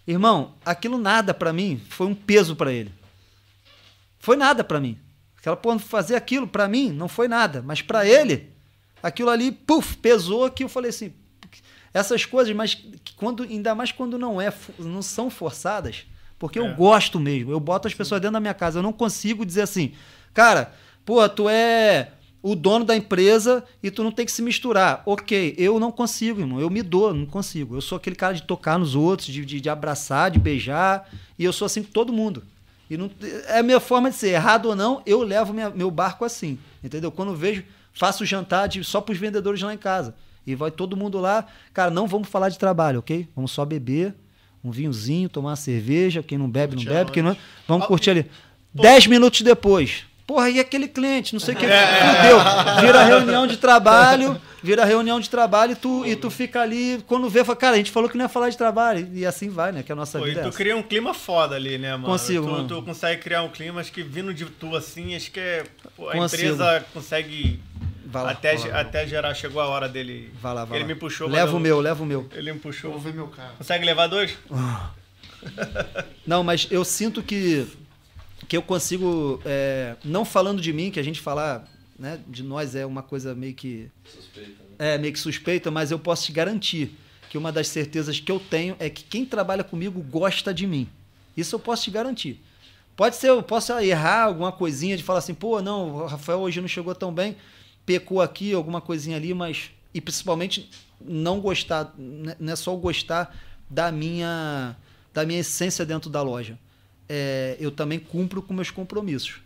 Irmão, 0.06 0.54
aquilo 0.64 0.98
nada 0.98 1.34
pra 1.34 1.52
mim 1.52 1.80
foi 1.88 2.06
um 2.06 2.14
peso 2.14 2.56
pra 2.56 2.72
ele. 2.72 2.92
Foi 4.18 4.36
nada 4.36 4.64
pra 4.64 4.80
mim. 4.80 4.98
Aquela 5.38 5.56
porra, 5.56 5.78
fazer 5.78 6.16
aquilo 6.16 6.46
pra 6.46 6.68
mim 6.68 6.90
não 6.90 7.08
foi 7.08 7.28
nada, 7.28 7.62
mas 7.62 7.80
pra 7.80 8.06
ele, 8.06 8.50
aquilo 9.02 9.30
ali, 9.30 9.50
puf, 9.50 9.96
pesou 9.96 10.50
que 10.50 10.64
eu 10.64 10.68
falei 10.68 10.90
assim, 10.90 11.12
essas 11.94 12.26
coisas, 12.26 12.54
mas 12.54 12.76
quando 13.16 13.42
ainda 13.42 13.74
mais 13.74 13.90
quando 13.90 14.18
não 14.18 14.40
é, 14.40 14.52
não 14.78 15.00
são 15.00 15.30
forçadas, 15.30 16.06
porque 16.38 16.58
eu 16.58 16.74
gosto 16.74 17.18
mesmo. 17.18 17.50
Eu 17.50 17.60
boto 17.60 17.88
as 17.88 17.94
pessoas 17.94 18.20
dentro 18.20 18.34
da 18.34 18.40
minha 18.40 18.54
casa, 18.54 18.78
eu 18.78 18.82
não 18.82 18.92
consigo 18.92 19.46
dizer 19.46 19.62
assim, 19.62 19.94
cara, 20.34 20.74
pô, 21.04 21.26
tu 21.28 21.48
é 21.48 22.12
o 22.42 22.54
dono 22.54 22.84
da 22.84 22.96
empresa 22.96 23.62
e 23.82 23.90
tu 23.90 24.02
não 24.02 24.10
tem 24.10 24.24
que 24.24 24.32
se 24.32 24.40
misturar. 24.42 25.02
Ok, 25.04 25.54
eu 25.58 25.78
não 25.78 25.92
consigo, 25.92 26.40
irmão. 26.40 26.60
Eu 26.60 26.70
me 26.70 26.82
dou, 26.82 27.12
não 27.12 27.26
consigo. 27.26 27.74
Eu 27.76 27.80
sou 27.80 27.96
aquele 27.96 28.16
cara 28.16 28.34
de 28.34 28.42
tocar 28.42 28.78
nos 28.78 28.94
outros, 28.94 29.28
de, 29.28 29.44
de, 29.44 29.60
de 29.60 29.68
abraçar, 29.68 30.30
de 30.30 30.38
beijar. 30.38 31.08
E 31.38 31.44
eu 31.44 31.52
sou 31.52 31.66
assim 31.66 31.82
com 31.82 31.90
todo 31.92 32.12
mundo. 32.12 32.42
E 32.88 32.96
não, 32.96 33.10
é 33.46 33.58
a 33.58 33.62
minha 33.62 33.78
forma 33.78 34.10
de 34.10 34.16
ser. 34.16 34.28
Errado 34.30 34.66
ou 34.66 34.74
não, 34.76 35.02
eu 35.04 35.22
levo 35.22 35.52
minha- 35.52 35.70
meu 35.70 35.90
barco 35.90 36.24
assim. 36.24 36.58
Entendeu? 36.82 37.12
Quando 37.12 37.32
eu 37.32 37.36
vejo, 37.36 37.62
faço 37.92 38.24
jantar 38.24 38.68
de, 38.68 38.82
só 38.82 39.00
para 39.00 39.12
os 39.12 39.18
vendedores 39.18 39.60
lá 39.60 39.72
em 39.74 39.78
casa. 39.78 40.14
E 40.46 40.54
vai 40.54 40.70
todo 40.70 40.96
mundo 40.96 41.18
lá. 41.18 41.46
Cara, 41.74 41.90
não 41.90 42.06
vamos 42.08 42.28
falar 42.28 42.48
de 42.48 42.58
trabalho, 42.58 43.00
ok? 43.00 43.28
Vamos 43.36 43.50
só 43.52 43.64
beber 43.66 44.14
um 44.64 44.70
vinhozinho, 44.70 45.28
tomar 45.28 45.50
uma 45.50 45.56
cerveja. 45.56 46.22
Quem 46.22 46.38
não 46.38 46.48
bebe, 46.50 46.74
não 46.74 46.82
bebe. 46.84 47.12
Quem 47.12 47.22
não... 47.22 47.36
Vamos 47.68 47.84
Ah, 47.84 47.88
curtir 47.88 48.10
ali. 48.10 48.26
Dez 48.74 49.06
minutos 49.06 49.42
depois. 49.42 50.04
Porra, 50.30 50.48
e 50.48 50.60
aquele 50.60 50.86
cliente? 50.86 51.32
Não 51.32 51.40
sei 51.40 51.54
o 51.54 51.56
que. 51.56 51.66
Fudeu. 51.66 52.38
Vira 52.82 53.02
reunião 53.02 53.48
de 53.48 53.56
trabalho. 53.56 54.40
Vira 54.62 54.84
reunião 54.84 55.18
de 55.18 55.28
trabalho 55.28 55.72
e 55.72 55.74
tu, 55.74 56.06
e 56.06 56.14
tu 56.14 56.30
fica 56.30 56.60
ali. 56.60 57.02
Quando 57.08 57.28
vê, 57.28 57.42
fala, 57.44 57.56
cara, 57.56 57.74
a 57.74 57.78
gente 57.78 57.90
falou 57.90 58.08
que 58.08 58.16
não 58.16 58.26
ia 58.26 58.28
falar 58.28 58.48
de 58.48 58.56
trabalho. 58.56 59.10
E 59.12 59.26
assim 59.26 59.48
vai, 59.48 59.72
né? 59.72 59.82
Que 59.82 59.90
a 59.90 59.96
nossa 59.96 60.20
Pô, 60.20 60.26
e 60.26 60.28
vida 60.28 60.38
é 60.38 60.42
tu 60.44 60.48
essa. 60.50 60.56
cria 60.56 60.76
um 60.76 60.84
clima 60.84 61.12
foda 61.12 61.56
ali, 61.56 61.78
né, 61.78 61.96
mano? 61.96 62.04
Consigo, 62.04 62.46
tu, 62.46 62.52
mano. 62.52 62.68
tu 62.68 62.80
consegue 62.82 63.20
criar 63.20 63.42
um 63.42 63.48
clima, 63.48 63.80
acho 63.80 63.90
que 63.90 64.04
vindo 64.04 64.32
de 64.32 64.44
tu 64.44 64.76
assim, 64.76 65.16
acho 65.16 65.32
que 65.32 65.40
é, 65.40 65.64
pô, 65.96 66.08
a 66.08 66.12
Consigo. 66.12 66.42
empresa 66.44 66.84
consegue 66.94 67.58
Vai 68.06 68.22
lá, 68.22 68.30
até, 68.30 68.54
vai 68.54 68.70
lá. 68.70 68.80
até 68.82 69.06
gerar, 69.08 69.34
chegou 69.34 69.60
a 69.60 69.66
hora 69.66 69.88
dele. 69.88 70.32
Vai 70.40 70.54
lá, 70.54 70.64
vai 70.64 70.78
Ele 70.78 70.84
lá. 70.84 70.94
me 70.94 70.94
puxou. 70.94 71.28
Leva 71.28 71.56
o 71.56 71.58
meu, 71.58 71.80
leva 71.80 72.04
o 72.04 72.06
meu. 72.06 72.28
Ele 72.32 72.52
me 72.52 72.60
puxou. 72.60 72.92
Vou 72.92 73.00
ver 73.00 73.12
meu 73.14 73.26
carro. 73.26 73.54
Consegue 73.58 73.84
levar 73.84 74.06
dois? 74.06 74.38
Não, 76.24 76.44
mas 76.44 76.68
eu 76.70 76.84
sinto 76.84 77.22
que, 77.22 77.66
que 78.50 78.56
eu 78.56 78.62
consigo, 78.62 79.40
é, 79.44 79.94
não 80.04 80.24
falando 80.24 80.60
de 80.60 80.72
mim, 80.72 80.90
que 80.90 80.98
a 80.98 81.04
gente 81.04 81.20
falar 81.20 81.68
né, 81.96 82.18
de 82.26 82.42
nós 82.42 82.74
é 82.74 82.84
uma 82.84 83.00
coisa 83.00 83.32
meio 83.32 83.54
que. 83.54 83.88
É, 84.76 84.98
meio 84.98 85.12
que 85.12 85.20
suspeita, 85.20 85.70
mas 85.70 85.92
eu 85.92 86.00
posso 86.00 86.26
te 86.26 86.32
garantir 86.32 86.98
que 87.28 87.38
uma 87.38 87.52
das 87.52 87.68
certezas 87.68 88.18
que 88.18 88.32
eu 88.32 88.40
tenho 88.40 88.74
é 88.80 88.90
que 88.90 89.04
quem 89.04 89.24
trabalha 89.24 89.62
comigo 89.62 90.02
gosta 90.02 90.52
de 90.52 90.66
mim. 90.66 90.88
Isso 91.36 91.54
eu 91.54 91.60
posso 91.60 91.84
te 91.84 91.92
garantir. 91.92 92.40
Pode 92.96 93.14
ser, 93.14 93.28
eu 93.28 93.40
posso 93.40 93.72
errar 93.78 94.24
alguma 94.24 94.50
coisinha 94.50 94.96
de 94.96 95.04
falar 95.04 95.20
assim, 95.20 95.32
pô, 95.32 95.62
não, 95.62 95.98
o 95.98 96.06
Rafael 96.06 96.40
hoje 96.40 96.60
não 96.60 96.66
chegou 96.66 96.92
tão 96.92 97.14
bem, 97.14 97.36
pecou 97.86 98.20
aqui, 98.20 98.52
alguma 98.52 98.80
coisinha 98.80 99.16
ali, 99.16 99.32
mas. 99.32 99.70
E 99.94 100.00
principalmente 100.00 100.68
não 101.00 101.38
gostar, 101.38 101.94
né, 101.96 102.34
não 102.40 102.52
é 102.52 102.56
só 102.56 102.74
gostar 102.74 103.32
da 103.70 103.92
minha, 103.92 104.76
da 105.14 105.24
minha 105.24 105.38
essência 105.38 105.86
dentro 105.86 106.10
da 106.10 106.20
loja. 106.20 106.58
É, 107.12 107.56
eu 107.58 107.72
também 107.72 107.98
cumpro 107.98 108.40
com 108.40 108.54
meus 108.54 108.70
compromissos. 108.70 109.40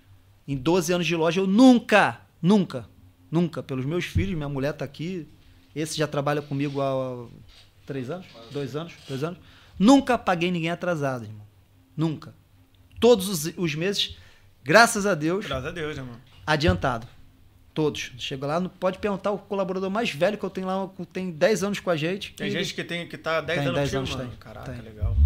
Em 0.47 0.55
12 0.55 0.93
anos 0.93 1.07
de 1.07 1.17
loja, 1.17 1.41
eu 1.41 1.47
nunca, 1.47 2.21
nunca, 2.43 2.87
nunca, 3.31 3.63
pelos 3.63 3.87
meus 3.87 4.05
filhos, 4.05 4.35
minha 4.37 4.51
mulher 4.51 4.75
está 4.75 4.85
aqui, 4.85 5.27
esse 5.75 5.97
já 5.97 6.07
trabalha 6.07 6.43
comigo 6.43 6.83
há 6.83 7.27
três 7.87 8.11
anos, 8.11 8.27
dois 8.51 8.77
anos, 8.77 8.93
dois 9.09 9.25
anos, 9.25 9.39
nunca 9.79 10.19
paguei 10.19 10.51
ninguém 10.51 10.71
atrasado, 10.71 11.25
irmão. 11.25 11.47
Nunca. 11.97 12.35
Todos 13.01 13.29
os, 13.47 13.55
os 13.57 13.75
meses, 13.75 14.17
graças 14.63 15.07
a 15.07 15.15
Deus, 15.15 15.47
Graças 15.47 15.67
a 15.67 15.71
Deus, 15.71 15.97
mano? 15.97 16.21
adiantado. 16.47 17.07
Todos. 17.73 18.13
Chega 18.19 18.47
lá, 18.47 18.61
não 18.61 18.69
pode 18.69 18.99
perguntar 18.99 19.31
o 19.33 19.39
colaborador 19.39 19.89
mais 19.91 20.11
velho 20.11 20.37
que 20.37 20.45
eu 20.45 20.51
tenho 20.51 20.67
lá, 20.67 20.89
que 20.95 21.07
tem 21.07 21.31
10 21.31 21.65
anos 21.65 21.81
com 21.81 21.89
a 21.91 21.97
gente. 21.97 22.33
Tem 22.35 22.51
gente 22.51 22.73
que 22.75 22.85
tem 22.85 23.09
que 23.09 23.17
tá 23.17 23.41
10 23.41 23.59
Tem 23.59 23.69
anos 23.69 23.91
10 23.91 23.95
contigo, 23.95 24.19
anos, 24.21 24.31
tem. 24.31 24.39
Caraca, 24.39 24.71
Tem. 24.71 24.83
legal. 24.83 25.17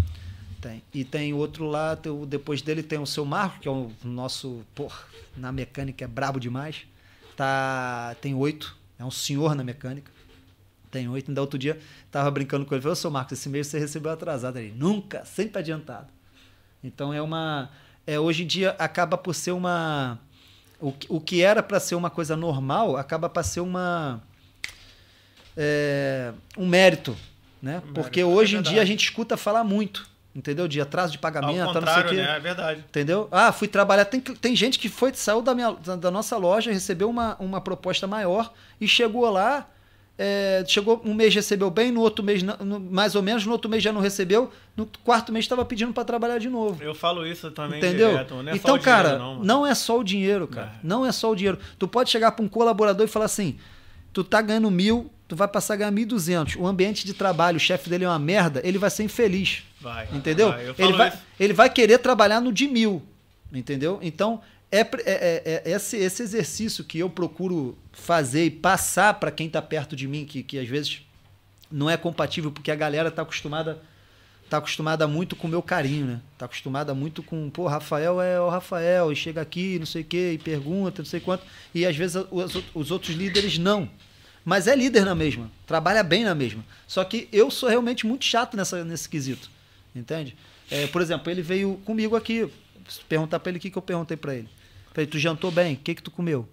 Tem. 0.61 0.83
E 0.93 1.03
tem 1.05 1.33
outro 1.33 1.65
lá, 1.65 1.97
depois 2.27 2.61
dele 2.61 2.83
tem 2.83 2.99
o 2.99 3.05
seu 3.05 3.23
Marco, 3.23 3.59
que 3.59 3.67
é 3.67 3.71
o 3.71 3.91
nosso, 4.03 4.61
porra, 4.75 4.99
na 5.37 5.51
mecânica 5.51 6.03
é 6.03 6.07
brabo 6.07 6.39
demais. 6.39 6.85
Tá, 7.37 8.15
tem 8.21 8.33
oito, 8.35 8.75
é 8.97 9.05
um 9.05 9.11
senhor 9.11 9.55
na 9.55 9.63
mecânica. 9.63 10.11
Tem 10.91 11.07
oito. 11.07 11.29
Ainda 11.29 11.39
outro 11.39 11.57
dia 11.57 11.79
tava 12.11 12.29
brincando 12.31 12.65
com 12.65 12.73
ele, 12.75 12.81
falei, 12.81 12.91
ô 12.93 12.95
seu 12.95 13.09
Marcos, 13.11 13.33
esse 13.39 13.47
mês 13.47 13.67
você 13.67 13.79
recebeu 13.79 14.11
atrasado 14.11 14.57
ali. 14.57 14.71
Nunca, 14.75 15.23
sempre 15.23 15.59
adiantado. 15.59 16.07
Então 16.83 17.13
é 17.13 17.21
uma. 17.21 17.69
É, 18.05 18.19
hoje 18.19 18.43
em 18.43 18.47
dia 18.47 18.71
acaba 18.79 19.17
por 19.17 19.33
ser 19.35 19.51
uma. 19.51 20.19
O, 20.81 20.91
que- 20.91 21.07
o 21.09 21.21
que 21.21 21.41
era 21.41 21.61
para 21.61 21.79
ser 21.79 21.95
uma 21.95 22.09
coisa 22.09 22.35
normal 22.35 22.97
acaba 22.97 23.29
para 23.29 23.43
ser 23.43 23.59
uma. 23.61 24.21
é, 25.55 26.33
um 26.57 26.65
mérito. 26.65 27.15
Né? 27.61 27.77
Um 27.77 27.93
Porque 27.93 28.19
mérito, 28.19 28.19
é 28.19 28.25
hoje 28.25 28.55
em 28.57 28.61
dia 28.61 28.81
a 28.81 28.85
gente 28.85 29.03
escuta 29.03 29.37
falar 29.37 29.63
muito. 29.63 30.08
Entendeu? 30.35 30.67
De 30.67 30.79
atraso 30.79 31.11
de 31.11 31.17
Ao 31.17 31.21
pagamento, 31.21 31.57
não 31.57 31.63
sei 31.63 31.71
o 31.71 31.73
contrário, 31.73 32.13
né? 32.13 32.37
É 32.37 32.39
verdade. 32.39 32.83
Entendeu? 32.87 33.27
Ah, 33.31 33.51
fui 33.51 33.67
trabalhar. 33.67 34.05
Tem, 34.05 34.19
tem 34.21 34.55
gente 34.55 34.77
que 34.77 34.87
foi, 34.87 35.13
saiu 35.13 35.41
da, 35.41 35.55
minha, 35.55 35.71
da, 35.71 36.11
nossa 36.11 36.37
loja, 36.37 36.71
recebeu 36.71 37.09
uma, 37.09 37.35
uma 37.39 37.59
proposta 37.59 38.05
maior 38.05 38.53
e 38.79 38.87
chegou 38.87 39.27
lá. 39.29 39.67
é, 40.21 40.63
chegou 40.67 41.01
um 41.03 41.13
mês 41.13 41.33
recebeu 41.33 41.71
bem, 41.71 41.91
no 41.91 42.01
outro 42.01 42.23
mês, 42.23 42.43
no- 42.43 42.79
mais 42.79 43.15
ou 43.15 43.23
menos, 43.23 43.45
no 43.45 43.53
outro 43.53 43.69
mês 43.71 43.81
já 43.81 43.91
não 43.91 44.01
recebeu, 44.01 44.51
no 44.77 44.85
quarto 45.03 45.31
mês 45.31 45.45
estava 45.45 45.63
pedindo 45.65 45.93
para 45.93 46.03
trabalhar 46.05 46.37
de 46.37 46.49
novo. 46.49 46.81
Eu 46.83 46.93
falo 46.93 47.25
isso 47.25 47.49
também 47.51 47.79
Entendeu? 47.79 48.09
direto. 48.11 48.35
Não 48.35 48.51
é 48.51 48.51
só 48.51 48.57
então, 48.57 48.75
o 48.75 48.77
dinheiro, 48.77 48.83
cara, 48.83 49.17
não, 49.17 49.39
não, 49.43 49.65
é 49.67 49.73
só 49.73 49.97
o 49.97 50.03
dinheiro, 50.03 50.47
cara. 50.47 50.73
É. 50.75 50.79
Não 50.83 51.05
é 51.05 51.11
só 51.11 51.31
o 51.31 51.35
dinheiro. 51.35 51.57
Tu 51.79 51.87
pode 51.87 52.09
chegar 52.11 52.33
para 52.33 52.43
um 52.45 52.49
colaborador 52.49 53.05
e 53.05 53.09
falar 53.09 53.25
assim: 53.25 53.57
tu 54.13 54.23
tá 54.23 54.41
ganhando 54.41 54.69
mil, 54.69 55.09
tu 55.29 55.35
vai 55.35 55.47
passar 55.47 55.75
a 55.75 55.77
ganhar 55.77 55.91
mil 55.91 56.01
e 56.01 56.07
duzentos. 56.07 56.55
O 56.57 56.65
ambiente 56.65 57.05
de 57.05 57.13
trabalho, 57.13 57.55
o 57.55 57.59
chefe 57.59 57.87
dele 57.89 58.03
é 58.03 58.09
uma 58.09 58.19
merda, 58.19 58.61
ele 58.65 58.79
vai 58.79 58.89
ser 58.89 59.03
infeliz. 59.03 59.63
Vai. 59.79 60.09
Entendeu? 60.11 60.49
vai. 60.49 60.73
Ele, 60.77 60.93
vai, 60.97 61.07
isso. 61.09 61.17
ele 61.39 61.53
vai 61.53 61.69
querer 61.69 61.99
trabalhar 61.99 62.41
no 62.41 62.51
de 62.51 62.67
mil. 62.67 63.01
Entendeu? 63.53 63.99
Então, 64.01 64.41
é, 64.71 64.79
é- 64.79 64.85
é- 65.05 65.61
é 65.65 65.71
esse, 65.71 65.97
esse 65.97 66.23
exercício 66.23 66.83
que 66.83 66.97
eu 66.97 67.09
procuro 67.11 67.77
fazer 67.91 68.45
e 68.45 68.51
passar 68.51 69.13
para 69.13 69.29
quem 69.29 69.45
está 69.45 69.61
perto 69.61 69.95
de 69.95 70.07
mim, 70.07 70.25
que, 70.25 70.41
que 70.41 70.57
às 70.57 70.67
vezes 70.67 71.03
não 71.71 71.87
é 71.87 71.95
compatível, 71.95 72.51
porque 72.51 72.71
a 72.71 72.75
galera 72.75 73.09
está 73.09 73.21
acostumada 73.21 73.79
tá 74.49 74.57
acostumada 74.57 75.07
muito 75.07 75.35
com 75.35 75.45
o 75.45 75.49
meu 75.49 75.61
carinho, 75.61 76.07
né? 76.07 76.21
Tá 76.35 76.45
acostumada 76.45 76.91
muito 76.95 77.21
com, 77.21 77.51
pô, 77.51 77.67
Rafael 77.67 78.19
é 78.19 78.41
o 78.41 78.49
Rafael, 78.49 79.11
e 79.11 79.15
chega 79.15 79.39
aqui, 79.39 79.77
não 79.77 79.85
sei 79.85 80.01
o 80.01 80.05
quê, 80.05 80.31
e 80.33 80.37
pergunta, 80.39 81.03
não 81.03 81.05
sei 81.05 81.19
quanto. 81.19 81.43
E 81.73 81.85
às 81.85 81.95
vezes 81.95 82.15
os, 82.31 82.63
os 82.73 82.89
outros 82.89 83.15
líderes 83.15 83.59
não. 83.59 83.87
Mas 84.43 84.67
é 84.67 84.75
líder 84.75 85.05
na 85.05 85.13
mesma, 85.13 85.51
trabalha 85.67 86.01
bem 86.03 86.23
na 86.23 86.33
mesma. 86.33 86.63
Só 86.87 87.03
que 87.03 87.27
eu 87.31 87.51
sou 87.51 87.69
realmente 87.69 88.07
muito 88.07 88.25
chato 88.25 88.55
nessa, 88.55 88.83
nesse 88.83 89.07
quesito. 89.07 89.49
Entende? 89.95 90.35
É, 90.71 90.87
por 90.87 91.01
exemplo, 91.01 91.31
ele 91.31 91.41
veio 91.41 91.79
comigo 91.85 92.15
aqui, 92.15 92.49
perguntar 93.07 93.39
pra 93.39 93.49
ele 93.49 93.57
o 93.57 93.61
que, 93.61 93.69
que 93.69 93.77
eu 93.77 93.81
perguntei 93.81 94.15
pra 94.15 94.35
ele. 94.35 94.49
Falei, 94.93 95.07
tu 95.07 95.19
jantou 95.19 95.51
bem? 95.51 95.73
O 95.75 95.77
que, 95.77 95.95
que 95.95 96.03
tu 96.03 96.11
comeu? 96.11 96.47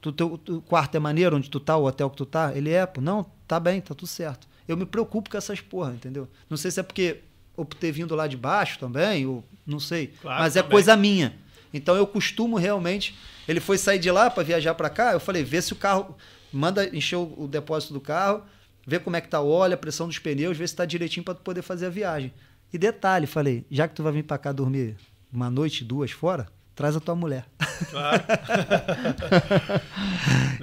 Tu, 0.00 0.12
teu, 0.12 0.38
teu 0.38 0.60
quarto 0.62 0.94
é 0.94 0.98
maneiro 0.98 1.36
onde 1.36 1.50
tu 1.50 1.58
tá, 1.58 1.76
o 1.76 1.84
hotel 1.84 2.08
que 2.10 2.16
tu 2.16 2.26
tá? 2.26 2.52
Ele 2.54 2.70
é, 2.70 2.86
pô, 2.86 3.00
não, 3.00 3.26
tá 3.46 3.58
bem, 3.58 3.80
tá 3.80 3.94
tudo 3.94 4.08
certo. 4.08 4.46
Eu 4.66 4.76
me 4.76 4.86
preocupo 4.86 5.30
com 5.30 5.36
essas 5.36 5.60
porra, 5.60 5.92
entendeu? 5.92 6.28
Não 6.48 6.56
sei 6.56 6.70
se 6.70 6.80
é 6.80 6.82
porque 6.82 7.20
ou 7.56 7.64
por 7.64 7.76
ter 7.76 7.90
vindo 7.90 8.14
lá 8.14 8.28
de 8.28 8.36
baixo 8.36 8.78
também, 8.78 9.26
ou 9.26 9.44
não 9.66 9.80
sei. 9.80 10.12
Claro, 10.22 10.40
mas 10.40 10.54
é 10.54 10.62
também. 10.62 10.72
coisa 10.72 10.96
minha. 10.96 11.34
Então 11.74 11.96
eu 11.96 12.06
costumo 12.06 12.56
realmente. 12.56 13.16
Ele 13.48 13.58
foi 13.58 13.76
sair 13.76 13.98
de 13.98 14.10
lá 14.10 14.30
para 14.30 14.44
viajar 14.44 14.74
para 14.74 14.88
cá, 14.88 15.12
eu 15.12 15.20
falei, 15.20 15.42
vê 15.42 15.60
se 15.60 15.72
o 15.72 15.76
carro. 15.76 16.16
Manda 16.52 16.94
encher 16.96 17.16
o, 17.16 17.34
o 17.36 17.48
depósito 17.48 17.92
do 17.92 18.00
carro, 18.00 18.42
vê 18.86 18.98
como 18.98 19.16
é 19.16 19.20
que 19.20 19.28
tá 19.28 19.40
o 19.40 19.48
óleo, 19.48 19.74
a 19.74 19.78
pressão 19.78 20.06
dos 20.06 20.18
pneus, 20.18 20.56
vê 20.56 20.66
se 20.66 20.74
tá 20.74 20.84
direitinho 20.84 21.24
para 21.24 21.34
poder 21.34 21.62
fazer 21.62 21.86
a 21.86 21.90
viagem. 21.90 22.32
E 22.72 22.78
detalhe, 22.78 23.26
falei, 23.26 23.64
já 23.70 23.88
que 23.88 23.94
tu 23.94 24.02
vai 24.02 24.12
vir 24.12 24.24
para 24.24 24.38
cá 24.38 24.52
dormir 24.52 24.96
uma 25.32 25.50
noite, 25.50 25.84
duas 25.84 26.10
fora, 26.10 26.48
traz 26.74 26.96
a 26.96 27.00
tua 27.00 27.14
mulher. 27.14 27.46
Claro. 27.90 28.22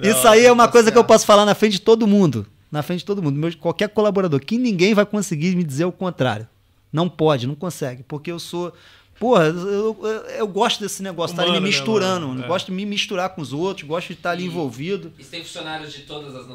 Isso 0.02 0.26
aí 0.26 0.46
é 0.46 0.52
uma 0.52 0.66
tá 0.66 0.72
coisa 0.72 0.92
que 0.92 0.98
eu 0.98 1.04
posso 1.04 1.26
falar 1.26 1.44
na 1.44 1.54
frente 1.54 1.72
de 1.72 1.80
todo 1.80 2.06
mundo. 2.06 2.46
Na 2.70 2.82
frente 2.82 3.00
de 3.00 3.04
todo 3.04 3.22
mundo. 3.22 3.38
Meu, 3.38 3.54
qualquer 3.58 3.88
colaborador. 3.88 4.40
Que 4.40 4.58
ninguém 4.58 4.94
vai 4.94 5.06
conseguir 5.06 5.54
me 5.56 5.64
dizer 5.64 5.84
o 5.84 5.92
contrário. 5.92 6.48
Não 6.92 7.08
pode, 7.08 7.46
não 7.46 7.54
consegue. 7.54 8.02
Porque 8.02 8.30
eu 8.30 8.38
sou. 8.38 8.72
Porra, 9.18 9.44
eu, 9.46 9.96
eu, 10.02 10.08
eu 10.38 10.46
gosto 10.46 10.80
desse 10.80 11.02
negócio, 11.02 11.34
tá 11.34 11.42
ali 11.42 11.52
me 11.52 11.56
Humano, 11.58 11.64
né, 11.70 11.74
misturando. 11.74 12.38
Eu 12.40 12.44
É. 12.44 12.48
Gosto 12.48 12.66
de 12.66 12.72
me 12.72 12.84
misturar 12.84 13.30
com 13.30 13.40
os 13.40 13.52
outros, 13.52 13.86
gosto 13.86 14.08
de 14.08 14.12
estar 14.14 14.30
ali 14.32 14.44
E- 14.44 14.46
envolvido. 14.46 15.12
E 15.18 15.24
tem 15.24 15.42
funcionários 15.42 15.92
de 15.92 16.02
todas 16.02 16.34
as, 16.34 16.46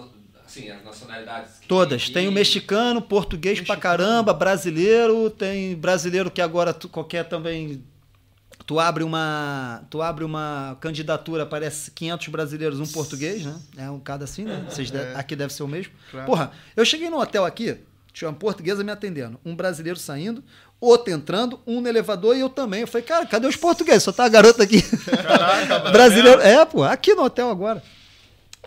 assim, 0.46 0.70
as 0.70 0.84
nacionalidades? 0.84 1.60
que 1.60 1.68
Todas. 1.68 2.04
aqui? 2.04 2.12
Tem 2.14 2.28
o 2.28 2.32
mexicano, 2.32 3.02
português 3.02 3.60
pra 3.62 3.76
caramba, 3.76 4.32
brasileiro, 4.34 5.30
tem 5.30 5.76
brasileiro 5.76 6.30
que 6.30 6.42
agora 6.42 6.74
tu, 6.74 6.88
qualquer 6.88 7.28
também. 7.28 7.84
Tu 8.66 8.80
abre 8.80 9.04
uma. 9.04 9.84
Tu 9.90 10.02
abre 10.02 10.24
uma 10.24 10.78
candidatura, 10.80 11.44
aparece 11.44 11.90
500 11.92 12.28
brasileiros, 12.28 12.80
um 12.80 12.86
português, 12.86 13.44
né? 13.44 13.60
É 13.76 13.90
um 13.90 14.00
cada 14.00 14.26
assim, 14.26 14.44
né? 14.44 14.66
Vocês 14.70 14.92
de- 14.92 14.98
É. 15.02 15.16
aqui 15.16 15.36
deve 15.36 15.52
ser 15.52 15.64
o 15.64 15.68
mesmo. 15.68 15.92
Claro. 16.12 16.28
Porra, 16.28 16.52
eu 16.78 16.86
cheguei 16.86 17.10
no 17.10 17.20
hotel 17.20 17.44
aqui, 17.44 17.78
tinha 18.14 18.30
uma 18.30 18.36
portuguesa 18.38 18.84
me 18.84 18.92
atendendo, 18.92 19.40
um 19.44 19.56
brasileiro 19.56 19.98
saindo, 19.98 20.44
outro 20.82 21.14
entrando, 21.14 21.60
um 21.66 21.80
no 21.80 21.88
elevador 21.88 22.36
e 22.36 22.40
eu 22.42 22.50
também. 22.50 22.82
Eu 22.82 22.88
falei, 22.88 23.06
cara, 23.06 23.26
cadê 23.26 23.48
os 23.48 23.56
portugueses? 23.56 24.04
Só 24.04 24.12
tá 24.12 24.26
a 24.26 24.30
garota 24.30 24.64
aqui. 24.64 24.82
Caraca. 24.82 25.80
Brasileiro. 25.92 26.42
É, 26.42 26.66
pô, 26.66 26.84
aqui 26.84 27.14
no 27.14 27.24
hotel 27.24 27.50
agora. 27.50 27.82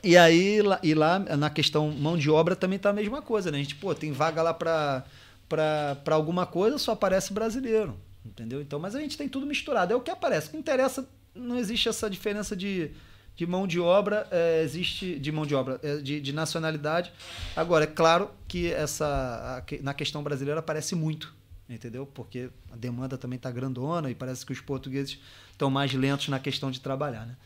E 0.03 0.17
aí, 0.17 0.61
lá, 0.63 0.79
e 0.83 0.95
lá 0.95 1.19
na 1.19 1.49
questão 1.51 1.91
mão 1.91 2.17
de 2.17 2.31
obra 2.31 2.55
também 2.55 2.79
tá 2.79 2.91
a 2.91 2.93
mesma 2.93 3.21
coisa, 3.23 3.51
né? 3.51 3.59
A 3.59 3.61
gente, 3.63 3.75
pô, 3.75 3.95
tem 3.95 4.13
vaga 4.13 4.43
lá 4.43 4.53
pra, 4.55 5.03
pra, 5.49 5.97
pra 6.05 6.15
alguma 6.15 6.45
coisa, 6.47 6.79
só 6.79 6.93
aparece 6.93 7.33
brasileiro. 7.33 7.97
Entendeu? 8.25 8.61
Então, 8.61 8.79
mas 8.79 8.95
a 8.95 9.01
gente 9.01 9.17
tem 9.19 9.29
tudo 9.29 9.47
misturado. 9.47 9.93
É 9.93 9.97
o 9.97 10.01
que 10.01 10.11
aparece. 10.11 10.49
O 10.49 10.51
que 10.53 10.57
interessa, 10.57 11.07
não 11.35 11.57
existe 11.59 11.89
essa 11.89 12.09
diferença 12.09 12.55
de, 12.55 12.91
de 13.35 13.47
mão 13.47 13.67
de 13.67 13.81
obra, 13.81 14.27
é, 14.31 14.63
existe. 14.63 15.19
De 15.19 15.31
mão 15.33 15.45
de 15.47 15.55
obra, 15.55 15.79
é, 15.83 15.97
de, 15.97 16.21
de 16.21 16.33
nacionalidade. 16.33 17.13
Agora, 17.57 17.85
é 17.85 17.87
claro 17.89 18.31
que 18.47 18.71
essa. 18.73 19.57
a 19.57 19.61
que- 19.63 19.83
na 19.83 19.93
questão 19.95 20.23
brasileira 20.23 20.61
aparece 20.61 20.95
muito. 20.95 21.35
Entendeu? 21.69 22.05
Porque 22.07 22.51
a 22.71 22.77
demanda 22.77 23.17
também 23.17 23.39
tá 23.39 23.51
grandona 23.51 24.11
e 24.11 24.15
parece 24.15 24.45
que 24.45 24.53
os 24.53 24.61
portugueses 24.61 25.19
estão 25.51 25.71
mais 25.71 25.93
lentos 25.95 26.29
na 26.29 26.39
questão 26.39 26.71
de 26.71 26.81
trabalhar, 26.81 27.25
né? 27.25 27.37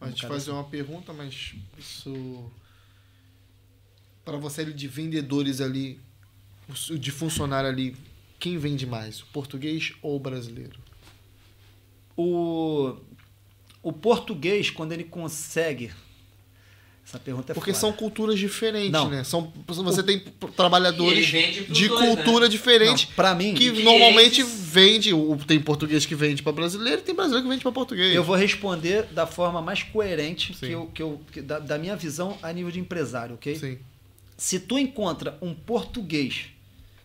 A 0.00 0.08
gente 0.08 0.26
fazer 0.26 0.50
uma 0.50 0.64
pergunta, 0.64 1.12
mas 1.12 1.54
isso. 1.78 2.50
Para 4.24 4.38
você 4.38 4.64
de 4.64 4.88
vendedores 4.88 5.60
ali, 5.60 6.00
de 6.98 7.10
funcionário 7.10 7.68
ali, 7.68 7.96
quem 8.38 8.56
vende 8.56 8.86
mais? 8.86 9.20
O 9.20 9.26
português 9.26 9.92
ou 10.00 10.16
o 10.16 10.20
brasileiro? 10.20 10.80
O, 12.16 12.96
o 13.82 13.92
português, 13.92 14.70
quando 14.70 14.92
ele 14.92 15.04
consegue. 15.04 15.92
Essa 17.06 17.18
pergunta 17.18 17.50
é 17.50 17.54
Porque 17.54 17.72
foda. 17.72 17.80
são 17.80 17.92
culturas 17.92 18.38
diferentes, 18.38 18.92
Não. 18.92 19.08
né? 19.10 19.24
São, 19.24 19.52
você 19.66 20.00
tem 20.02 20.20
trabalhadores 20.56 21.26
de 21.26 21.88
dois, 21.88 22.00
né? 22.00 22.14
cultura 22.14 22.48
diferente 22.48 23.06
Não, 23.08 23.14
pra 23.16 23.34
mim, 23.34 23.52
que 23.52 23.64
clientes- 23.64 23.84
normalmente 23.84 24.42
vende. 24.44 25.12
o- 25.12 25.36
Tem 25.44 25.58
português 25.60 26.06
que 26.06 26.14
vende 26.14 26.40
para 26.42 26.52
brasileiro 26.52 27.00
e 27.00 27.04
tem 27.04 27.14
brasileiro 27.14 27.42
que 27.44 27.50
vende 27.50 27.62
para 27.62 27.72
português. 27.72 28.14
eu 28.14 28.22
vou 28.22 28.36
responder 28.36 29.06
da 29.06 29.26
forma 29.26 29.60
mais 29.60 29.82
coerente 29.82 30.54
Sim. 30.54 30.66
que 30.66 30.72
eu, 30.72 30.86
que 30.94 31.02
eu, 31.02 31.20
que 31.32 31.40
da, 31.42 31.58
da 31.58 31.78
minha 31.78 31.96
visão 31.96 32.38
a 32.42 32.52
nível 32.52 32.70
de 32.70 32.78
empresário, 32.78 33.34
ok? 33.34 33.56
Sim. 33.56 33.78
Se 34.36 34.60
tu 34.60 34.78
encontra 34.78 35.36
um 35.42 35.52
português 35.52 36.46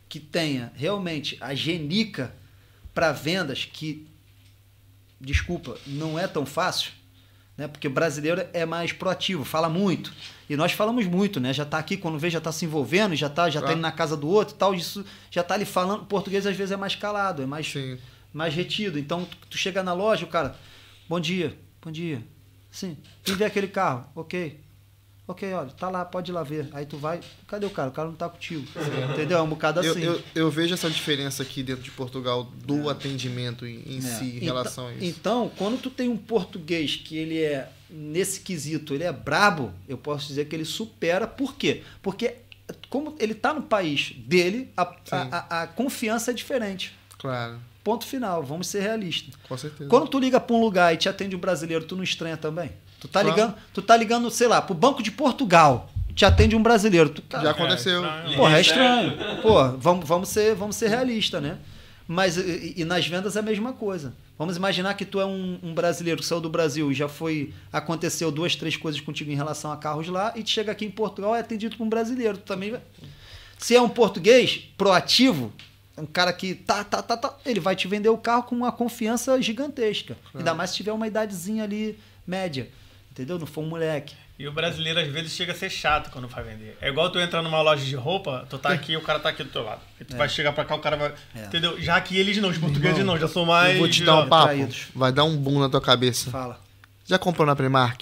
que 0.07 0.19
tenha 0.19 0.71
realmente 0.75 1.35
a 1.41 1.55
genica 1.55 2.31
para 2.93 3.11
vendas, 3.11 3.65
que, 3.65 4.05
desculpa, 5.19 5.77
não 5.87 6.17
é 6.19 6.27
tão 6.27 6.45
fácil, 6.45 6.91
né? 7.57 7.67
Porque 7.67 7.87
o 7.87 7.91
brasileiro 7.91 8.45
é 8.53 8.65
mais 8.65 8.91
proativo, 8.91 9.43
fala 9.45 9.69
muito. 9.69 10.13
E 10.49 10.55
nós 10.55 10.71
falamos 10.73 11.05
muito, 11.07 11.39
né? 11.39 11.53
Já 11.53 11.65
tá 11.65 11.77
aqui, 11.77 11.97
quando 11.97 12.19
vê, 12.19 12.29
já 12.29 12.39
tá 12.41 12.51
se 12.51 12.65
envolvendo, 12.65 13.15
já 13.15 13.29
tá, 13.29 13.49
já 13.49 13.59
tá 13.59 13.67
Claro. 13.67 13.77
indo 13.77 13.81
na 13.81 13.91
casa 13.91 14.15
do 14.15 14.27
outro 14.27 14.53
e 14.55 14.57
tal, 14.57 14.73
isso 14.75 15.05
já 15.31 15.43
tá 15.43 15.53
ali 15.55 15.65
falando. 15.65 16.01
O 16.03 16.05
português 16.05 16.45
às 16.45 16.55
vezes 16.55 16.71
é 16.71 16.77
mais 16.77 16.95
calado, 16.95 17.41
é 17.41 17.45
mais, 17.45 17.71
Sim. 17.71 17.97
mais 18.33 18.53
retido. 18.53 18.99
Então, 18.99 19.25
tu, 19.25 19.37
tu 19.51 19.57
chega 19.57 19.81
na 19.81 19.93
loja, 19.93 20.25
o 20.25 20.29
cara, 20.29 20.55
bom 21.09 21.19
dia, 21.19 21.57
bom 21.81 21.91
dia. 21.91 22.21
Sim, 22.69 22.97
vem 23.25 23.35
ver 23.37 23.45
aquele 23.45 23.67
carro, 23.69 24.05
ok. 24.13 24.59
Ok, 25.27 25.51
olha, 25.53 25.69
tá 25.71 25.89
lá, 25.89 26.05
pode 26.05 26.29
ir 26.29 26.33
lá 26.33 26.43
ver. 26.43 26.67
Aí 26.71 26.85
tu 26.85 26.97
vai, 26.97 27.19
cadê 27.47 27.65
o 27.65 27.69
cara? 27.71 27.89
O 27.89 27.91
cara 27.91 28.07
não 28.07 28.15
tá 28.15 28.29
contigo. 28.29 28.63
Entendeu? 29.11 29.39
É 29.39 29.41
um 29.41 29.47
bocado 29.49 29.81
Eu, 29.83 29.91
assim. 29.91 30.01
eu, 30.03 30.21
eu 30.35 30.51
vejo 30.51 30.73
essa 30.75 30.87
diferença 30.89 31.41
aqui 31.41 31.63
dentro 31.63 31.81
de 31.83 31.89
Portugal 31.89 32.43
do 32.43 32.87
atendimento 32.89 33.65
em, 33.65 33.81
em 33.87 33.97
É. 33.97 34.01
si, 34.01 34.23
em 34.25 34.35
Então- 34.35 34.43
relação 34.45 34.87
a 34.87 34.93
isso. 34.93 35.03
Então, 35.03 35.51
quando 35.57 35.81
tu 35.81 35.89
tem 35.89 36.09
um 36.09 36.17
português 36.17 36.95
que 36.95 37.17
ele 37.17 37.41
é, 37.41 37.69
nesse 37.89 38.41
quesito, 38.41 38.93
ele 38.93 39.03
é 39.03 39.11
brabo, 39.11 39.73
eu 39.87 39.97
posso 39.97 40.27
dizer 40.27 40.45
que 40.45 40.55
ele 40.55 40.65
supera. 40.65 41.25
Por 41.25 41.55
quê? 41.55 41.81
Porque 42.03 42.35
como 42.89 43.15
ele 43.19 43.33
tá 43.33 43.51
no 43.51 43.63
país 43.63 44.13
dele, 44.17 44.69
a, 44.77 44.83
a, 44.83 44.95
a- 45.59 45.61
a 45.63 45.67
confiança 45.67 46.29
é 46.31 46.33
diferente. 46.35 46.95
Claro, 47.17 47.59
Ponto 47.83 48.03
final, 48.05 48.41
vamos 48.43 48.65
ser 48.67 48.81
realistas. 48.81 49.35
com 49.47 49.55
certeza. 49.57 49.87
Quando 49.89 50.07
tu 50.07 50.19
liga 50.19 50.39
para 50.39 50.55
um 50.55 50.59
lugar 50.61 50.91
e 50.93 50.97
te 50.97 51.07
atende 51.07 51.35
um 51.35 51.39
brasileiro, 51.39 51.85
tu 51.85 51.95
não 51.95 52.03
estranha 52.03 52.35
também? 52.35 52.71
Tu 53.05 53.11
tá 53.11 53.21
Claro. 53.21 53.35
ligando, 53.35 53.55
tu 53.73 53.81
tá 53.81 53.95
ligando, 53.97 54.31
sei 54.31 54.47
lá, 54.47 54.61
pro 54.61 54.73
Banco 54.73 55.03
de 55.03 55.11
Portugal, 55.11 55.89
te 56.15 56.25
atende 56.25 56.55
um 56.55 56.63
brasileiro. 56.63 57.09
Tu, 57.09 57.21
cara, 57.21 57.43
Já 57.43 57.51
aconteceu. 57.51 58.03
É, 58.03 58.07
estranho. 58.07 58.35
Porra, 58.37 58.57
é 58.57 58.61
estranho. 58.61 59.41
Pô, 59.41 59.69
vamos, 59.77 60.07
vamos 60.07 60.29
ser, 60.29 60.55
vamos 60.55 60.75
ser 60.75 60.87
realistas, 60.89 61.41
né? 61.41 61.57
Mas 62.07 62.37
e, 62.37 62.73
e 62.77 62.85
nas 62.85 63.05
vendas 63.07 63.35
é 63.35 63.39
a 63.39 63.41
mesma 63.41 63.73
coisa. 63.73 64.13
Vamos 64.37 64.57
imaginar 64.57 64.93
que 64.95 65.05
tu 65.05 65.19
é 65.19 65.25
um, 65.25 65.59
um 65.63 65.73
brasileiro 65.73 66.19
que 66.21 66.25
saiu 66.27 66.41
do 66.41 66.49
Brasil 66.49 66.91
e 66.91 66.95
já 66.95 67.07
foi. 67.07 67.53
Aconteceu 67.71 68.31
duas, 68.31 68.55
três 68.55 68.75
coisas 68.75 68.99
contigo 69.01 69.31
em 69.31 69.35
relação 69.35 69.71
a 69.71 69.77
carros 69.77 70.07
lá, 70.07 70.33
e 70.35 70.43
te 70.43 70.51
chega 70.51 70.71
aqui 70.71 70.85
em 70.85 70.91
Portugal 70.91 71.35
e 71.35 71.37
é 71.37 71.41
atendido 71.41 71.75
por 71.77 71.83
um 71.83 71.89
brasileiro. 71.89 72.37
Tu 72.37 72.43
também 72.43 72.71
vai. 72.71 72.81
Se 73.57 73.75
é 73.75 73.81
um 73.81 73.89
português 73.89 74.67
proativo, 74.77 75.51
um 75.97 76.05
cara 76.05 76.31
que 76.33 76.53
tá, 76.53 76.83
tá, 76.83 77.01
tá, 77.01 77.15
tá, 77.17 77.33
ele 77.45 77.59
vai 77.59 77.75
te 77.75 77.87
vender 77.87 78.09
o 78.09 78.17
carro 78.17 78.43
com 78.43 78.55
uma 78.55 78.71
confiança 78.71 79.41
gigantesca. 79.41 80.17
Ainda 80.33 80.53
mais 80.53 80.71
se 80.71 80.77
tiver 80.77 80.91
uma 80.91 81.07
idadezinha 81.07 81.63
ali 81.63 81.97
média. 82.27 82.69
Entendeu? 83.15 83.39
Não 83.39 83.47
for 83.47 83.61
um 83.63 83.67
moleque. 83.67 84.13
E 84.37 84.45
o 84.45 84.51
brasileiro 84.51 84.99
às 84.99 85.07
vezes 85.07 85.31
chega 85.31 85.53
a 85.53 85.55
ser 85.55 85.69
chato 85.69 86.11
quando 86.11 86.27
vai 86.27 86.43
vender. 86.43 86.77
É 86.81 86.89
igual 86.89 87.09
tu 87.09 87.17
entrar 87.17 87.41
numa 87.41 87.61
loja 87.61 87.85
de 87.85 87.95
roupa, 87.95 88.45
tu 88.49 88.57
tá 88.57 88.69
aqui 88.73 88.91
e 88.91 88.97
o 88.97 89.01
cara 89.01 89.17
tá 89.19 89.29
aqui 89.29 89.41
do 89.41 89.49
teu 89.49 89.63
lado. 89.63 89.79
E 90.01 90.03
tu 90.03 90.17
vai 90.17 90.27
chegar 90.27 90.51
pra 90.51 90.65
cá, 90.65 90.75
o 90.75 90.79
cara 90.79 90.97
vai. 90.97 91.13
É. 91.33 91.45
Entendeu? 91.45 91.79
Já 91.79 92.01
que 92.01 92.17
eles 92.17 92.35
não, 92.39 92.49
os 92.49 92.57
portugueses 92.57 93.05
não, 93.05 93.17
já 93.17 93.29
são 93.29 93.45
mais. 93.45 93.75
Eu 93.75 93.79
vou 93.79 93.89
te 93.89 94.03
dar 94.03 94.23
um 94.23 94.27
papo, 94.27 94.43
traídos. 94.47 94.87
vai 94.93 95.13
dar 95.13 95.23
um 95.23 95.37
boom 95.37 95.59
na 95.61 95.69
tua 95.69 95.79
cabeça. 95.79 96.29
Fala. 96.29 96.59
Já 97.05 97.17
comprou 97.17 97.47
na 97.47 97.55
Primark? 97.55 98.01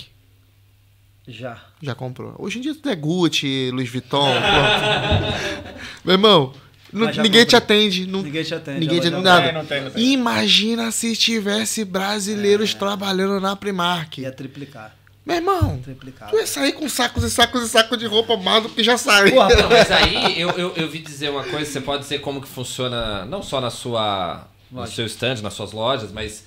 Já. 1.28 1.62
Já 1.80 1.94
comprou. 1.94 2.34
Hoje 2.40 2.58
em 2.58 2.62
dia 2.62 2.74
tudo 2.74 2.90
é 2.90 2.96
Gucci, 2.96 3.70
Louis 3.72 3.88
Vuitton. 3.90 4.28
Meu 6.04 6.14
irmão, 6.16 6.54
não- 6.92 7.08
ninguém 7.22 7.46
te 7.46 7.56
atende. 7.56 8.06
Não, 8.08 8.24
Ninguém 8.24 8.44
te 8.44 8.54
atende. 8.56 8.80
ninguém 8.80 9.00
te 9.00 9.08
atende 9.08 9.24
nada. 9.24 9.52
Não 9.52 9.66
tem, 9.66 9.82
não 9.84 9.92
tem. 9.92 10.12
Imagina 10.14 10.92
se 10.92 11.16
tivesse 11.16 11.86
brasileiros 11.86 12.74
trabalhando 12.74 13.40
na 13.40 13.56
Primark. 13.56 14.18
Ia 14.18 14.32
triplicar. 14.32 14.96
Meu 15.26 15.38
irmão, 15.38 15.82
tu 16.30 16.38
ia 16.38 16.46
sair 16.46 16.74
com 16.74 16.90
sacos 16.90 17.24
e 17.24 17.32
sacos 17.32 17.64
e 17.64 17.70
sacos 17.70 17.98
de 17.98 18.06
roupa 18.06 18.36
mais 18.36 18.64
do 18.64 18.70
que 18.70 18.84
já 18.84 18.98
sai. 18.98 19.32
Porra, 19.32 19.56
Não, 19.56 19.70
mas 19.70 19.90
aí 19.92 20.40
eu, 20.40 20.50
eu, 20.52 20.74
eu 20.76 20.90
vi 20.90 21.00
dizer 21.00 21.30
uma 21.30 21.44
coisa, 21.44 21.72
você 21.72 21.80
pode 21.80 22.04
dizer 22.04 22.20
como 22.20 22.42
que 22.42 22.48
funciona, 22.48 23.24
não 23.26 23.42
só 23.42 23.62
na 23.62 23.70
sua, 23.70 24.46
no 24.70 24.80
Loja. 24.82 24.92
seu 24.94 25.06
stand, 25.06 25.36
nas 25.42 25.54
suas 25.54 25.72
lojas, 25.72 26.12
mas 26.12 26.44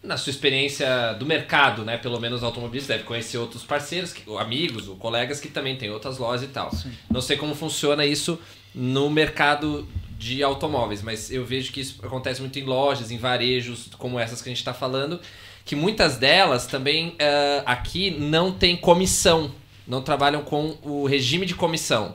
na 0.00 0.16
sua 0.16 0.30
experiência 0.30 1.14
do 1.18 1.26
mercado, 1.26 1.84
né? 1.84 1.96
Pelo 1.96 2.20
menos 2.20 2.42
automobilista, 2.44 2.92
deve 2.92 3.04
conhecer 3.04 3.38
outros 3.38 3.64
parceiros, 3.64 4.12
que- 4.12 4.22
amigos, 4.38 4.86
ou 4.86 4.94
colegas 4.96 5.40
que 5.40 5.48
também 5.48 5.76
têm 5.76 5.90
outras 5.90 6.18
lojas 6.18 6.44
e 6.44 6.52
tal. 6.52 6.70
Não 7.10 7.20
sei 7.20 7.36
como 7.36 7.54
funciona 7.54 8.04
isso 8.06 8.38
no 8.74 9.10
mercado 9.10 9.88
de 10.18 10.42
automóveis, 10.42 11.02
mas 11.02 11.30
eu 11.32 11.44
vejo 11.44 11.72
que 11.72 11.80
isso 11.80 11.98
acontece 12.04 12.40
muito 12.40 12.58
em 12.58 12.64
lojas, 12.64 13.10
em 13.10 13.18
varejos, 13.18 13.88
como 13.98 14.20
essas 14.20 14.40
que 14.40 14.48
a 14.48 14.52
gente 14.52 14.58
está 14.58 14.72
falando, 14.72 15.18
que 15.64 15.74
muitas 15.74 16.16
delas 16.16 16.66
também 16.66 17.14
eh, 17.18 17.62
aqui 17.64 18.10
não 18.10 18.52
tem 18.52 18.76
comissão, 18.76 19.50
não 19.86 20.02
trabalham 20.02 20.42
com 20.42 20.76
o 20.82 21.06
regime 21.06 21.46
de 21.46 21.54
comissão. 21.54 22.14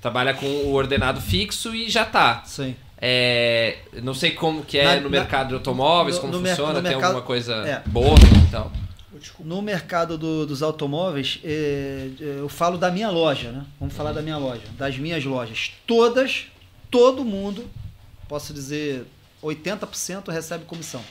Trabalha 0.00 0.32
com 0.34 0.46
o 0.46 0.72
ordenado 0.72 1.20
fixo 1.20 1.74
e 1.74 1.88
já 1.90 2.04
tá. 2.04 2.42
Sim. 2.46 2.74
É, 3.02 3.78
não 4.02 4.12
sei 4.14 4.32
como 4.32 4.62
que 4.62 4.78
é 4.78 4.84
Na- 4.84 4.96
no 4.96 5.02
na- 5.04 5.08
mercado 5.08 5.48
de 5.48 5.54
automóveis, 5.54 6.16
no- 6.16 6.20
como 6.22 6.32
no 6.34 6.46
funciona, 6.46 6.74
tem 6.74 6.82
mercado- 6.82 7.04
alguma 7.04 7.22
coisa 7.22 7.54
é. 7.66 7.82
boa 7.86 8.14
e 8.46 8.50
tal. 8.50 8.70
No 9.40 9.60
mercado 9.60 10.16
do- 10.16 10.46
dos 10.46 10.62
automóveis, 10.62 11.40
eh, 11.44 12.08
eu 12.18 12.48
falo 12.48 12.78
da 12.78 12.90
minha 12.90 13.10
loja, 13.10 13.50
né? 13.52 13.64
Vamos 13.78 13.94
falar 13.94 14.12
da 14.12 14.22
minha 14.22 14.36
loja, 14.38 14.62
das 14.78 14.96
minhas 14.98 15.24
lojas. 15.24 15.72
Todas, 15.86 16.46
todo 16.90 17.24
mundo, 17.24 17.68
posso 18.28 18.54
dizer, 18.54 19.04
80% 19.42 20.30
recebe 20.30 20.64
comissão. 20.64 21.02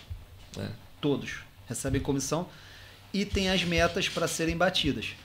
É. 0.57 0.65
Todos 1.01 1.39
recebem 1.69 2.01
comissão 2.01 2.49
e 3.13 3.23
tem 3.23 3.49
as 3.49 3.63
metas 3.63 4.09
para 4.09 4.27
serem 4.27 4.57
batidas. 4.57 5.15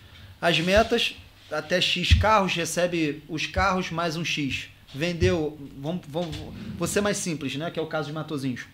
As 0.40 0.60
metas, 0.60 1.16
até 1.50 1.80
X 1.80 2.12
carros, 2.14 2.54
recebe 2.54 3.22
os 3.28 3.46
carros 3.46 3.90
mais 3.90 4.16
um 4.16 4.24
X. 4.24 4.68
Vendeu, 4.94 5.58
vamos, 5.78 6.06
vamos, 6.06 6.36
vou 6.78 6.86
ser 6.86 7.00
mais 7.00 7.16
simples, 7.16 7.56
né? 7.56 7.70
Que 7.70 7.80
é 7.80 7.82
o 7.82 7.86
caso 7.86 8.08
de 8.08 8.12
Matozinhos. 8.12 8.66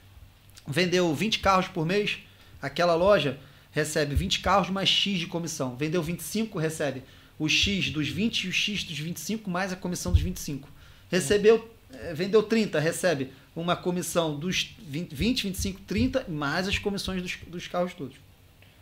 Vendeu 0.66 1.14
20 1.14 1.38
carros 1.38 1.68
por 1.68 1.86
mês, 1.86 2.18
aquela 2.60 2.94
loja 2.94 3.38
recebe 3.72 4.14
20 4.14 4.40
carros 4.40 4.68
mais 4.68 4.88
X 4.88 5.18
de 5.18 5.26
comissão. 5.26 5.76
Vendeu 5.76 6.02
25, 6.02 6.58
recebe 6.58 7.02
o 7.38 7.48
X 7.48 7.90
dos 7.90 8.08
20 8.08 8.44
e 8.44 8.48
o 8.48 8.52
X 8.52 8.84
dos 8.84 8.98
25 8.98 9.48
mais 9.48 9.72
a 9.72 9.76
comissão 9.76 10.12
dos 10.12 10.20
25. 10.20 10.68
Recebeu 11.08 11.70
é, 11.92 12.14
vendeu 12.14 12.42
30, 12.42 12.78
recebe 12.78 13.30
uma 13.54 13.76
comissão 13.76 14.38
dos 14.38 14.74
20, 14.80 15.14
20 15.14 15.42
25, 15.44 15.80
30, 15.82 16.26
mais 16.28 16.68
as 16.68 16.78
comissões 16.78 17.22
dos, 17.22 17.36
dos 17.46 17.66
carros 17.66 17.94
todos. 17.94 18.16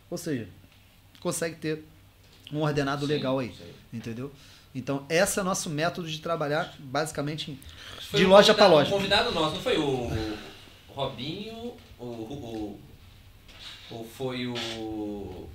Ou 0.09 0.17
seja, 0.17 0.47
consegue 1.19 1.55
ter 1.55 1.83
um 2.51 2.61
ordenado 2.61 3.05
Sim, 3.05 3.13
legal 3.13 3.39
aí. 3.39 3.49
sim. 3.49 3.71
Entendeu? 3.91 4.31
Então, 4.73 5.05
esse 5.09 5.39
é 5.39 5.41
o 5.41 5.45
nosso 5.45 5.69
método 5.69 6.07
de 6.09 6.19
trabalhar, 6.19 6.75
basicamente, 6.79 7.59
de 8.13 8.25
um 8.25 8.29
loja 8.29 8.53
para 8.53 8.67
loja. 8.67 8.89
Um 8.89 8.93
convidado 8.93 9.31
nosso, 9.31 9.55
não 9.55 9.61
foi 9.61 9.77
o 9.77 10.37
Robinho, 10.89 11.73
o, 11.97 12.05
o, 12.05 12.79
ou 13.89 14.07
foi 14.15 14.45
o... 14.47 15.47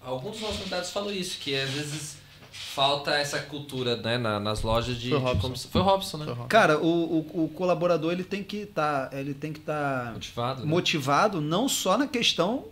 Algum 0.00 0.30
dos 0.30 0.40
nossos 0.40 0.58
convidados 0.58 0.90
falou 0.90 1.12
isso, 1.12 1.38
que 1.40 1.54
às 1.54 1.68
vezes 1.70 2.19
falta 2.50 3.12
essa 3.12 3.38
cultura 3.40 3.96
né, 3.96 4.18
na- 4.18 4.40
nas 4.40 4.62
lojas 4.62 4.96
de... 4.96 5.10
Foi 5.10 5.18
o 5.18 5.20
Robson. 5.22 5.54
Foi 5.70 5.80
o 5.80 5.84
Robson, 5.84 6.16
né? 6.18 6.24
Foi 6.24 6.32
o 6.32 6.36
Robson. 6.36 6.48
Cara, 6.48 6.78
o, 6.78 6.86
o, 7.34 7.44
o 7.44 7.48
colaborador 7.48 8.12
ele 8.12 8.24
tem 8.24 8.42
que 8.42 8.58
estar, 8.58 9.12
ele 9.12 9.34
tem 9.34 9.52
que 9.52 9.60
estar 9.60 10.12
Motivado, 10.14 10.60
né? 10.62 10.66
motivado 10.66 11.40
não 11.40 11.68
só 11.68 11.96
na 11.98 12.06
questão 12.06 12.64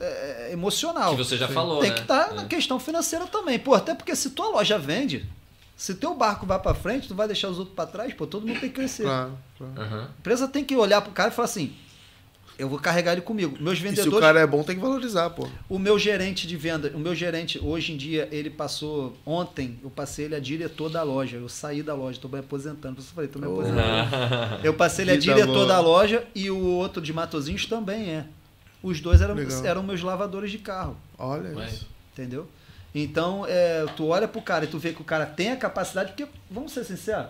é, 0.00 0.50
emocional. 0.52 1.10
Que 1.10 1.16
você 1.24 1.36
já 1.36 1.48
falou, 1.48 1.80
tem 1.80 1.90
né? 1.90 1.96
que 1.96 2.02
estar 2.02 2.30
É. 2.30 2.34
na 2.34 2.44
questão 2.44 2.78
financeira 2.78 3.26
também. 3.26 3.58
Pô, 3.58 3.74
até 3.74 3.94
porque 3.94 4.14
se 4.14 4.30
tua 4.30 4.48
loja 4.50 4.78
vende, 4.78 5.26
se 5.76 5.94
teu 5.94 6.14
barco 6.14 6.46
vai 6.46 6.58
para 6.58 6.74
frente, 6.74 7.08
tu 7.08 7.14
vai 7.14 7.26
deixar 7.26 7.48
os 7.48 7.58
outros 7.58 7.74
para 7.74 7.86
trás, 7.88 8.14
pô, 8.14 8.26
todo 8.26 8.46
mundo 8.46 8.60
tem 8.60 8.68
que 8.68 8.74
crescer. 8.76 9.04
Claro, 9.04 9.32
claro. 9.56 9.72
Aham. 9.80 10.00
A 10.02 10.18
empresa 10.20 10.48
tem 10.48 10.64
que 10.64 10.76
olhar 10.76 11.00
pro 11.00 11.12
cara 11.12 11.30
e 11.30 11.34
falar 11.34 11.46
assim: 11.46 11.74
eu 12.58 12.68
vou 12.68 12.78
carregar 12.78 13.12
ele 13.12 13.20
comigo. 13.20 13.56
Meus 13.60 13.78
E 13.78 13.80
se 13.80 13.82
vendedores, 13.88 14.12
o 14.12 14.20
cara 14.20 14.40
é 14.40 14.46
bom, 14.46 14.62
tem 14.64 14.74
que 14.76 14.82
valorizar, 14.82 15.30
pô. 15.30 15.48
o 15.68 15.78
meu 15.78 15.98
gerente 15.98 16.46
de 16.46 16.56
venda, 16.56 16.90
o 16.94 16.98
meu 16.98 17.14
gerente, 17.14 17.58
hoje 17.62 17.92
em 17.92 17.96
dia, 17.96 18.28
ele 18.32 18.50
passou, 18.50 19.16
ontem, 19.24 19.78
eu 19.82 19.88
passei 19.90 20.24
ele 20.24 20.34
a 20.34 20.40
diretor 20.40 20.88
da 20.90 21.02
loja. 21.02 21.36
Eu 21.36 21.48
saí 21.48 21.82
da 21.82 21.94
loja, 21.94 22.18
tô 22.20 22.28
me 22.28 22.38
aposentando. 22.40 22.96
Por 22.96 23.00
isso 23.02 23.10
eu 23.10 23.14
falei, 23.14 23.30
tô 23.30 23.38
me 23.38 23.46
Oh. 23.46 23.52
aposentando. 23.60 24.60
Eu 24.66 24.74
passei 24.74 25.04
ele 25.04 25.12
a 25.12 25.16
diretor 25.16 25.52
boa. 25.54 25.66
da 25.66 25.80
loja 25.80 26.26
e 26.34 26.50
o 26.50 26.58
outro 26.64 27.00
de 27.00 27.12
Matozinhos 27.12 27.64
também 27.66 28.10
é. 28.10 28.24
Os 28.82 29.00
dois 29.00 29.20
eram, 29.20 29.34
Legal. 29.34 29.64
eram 29.66 29.82
meus 29.82 30.02
lavadores 30.02 30.50
de 30.50 30.58
carro, 30.58 30.96
Olha 31.18 31.50
Ué. 31.56 31.66
isso. 31.66 31.86
entendeu? 32.12 32.48
Então, 32.94 33.44
é, 33.46 33.84
tu 33.96 34.06
olha 34.06 34.26
pro 34.26 34.40
cara 34.40 34.64
e 34.64 34.68
tu 34.68 34.78
vê 34.78 34.92
que 34.92 35.00
o 35.02 35.04
cara 35.04 35.26
tem 35.26 35.50
a 35.50 35.56
capacidade, 35.56 36.12
porque, 36.12 36.26
vamos 36.50 36.72
ser 36.72 36.84
sinceros, 36.84 37.26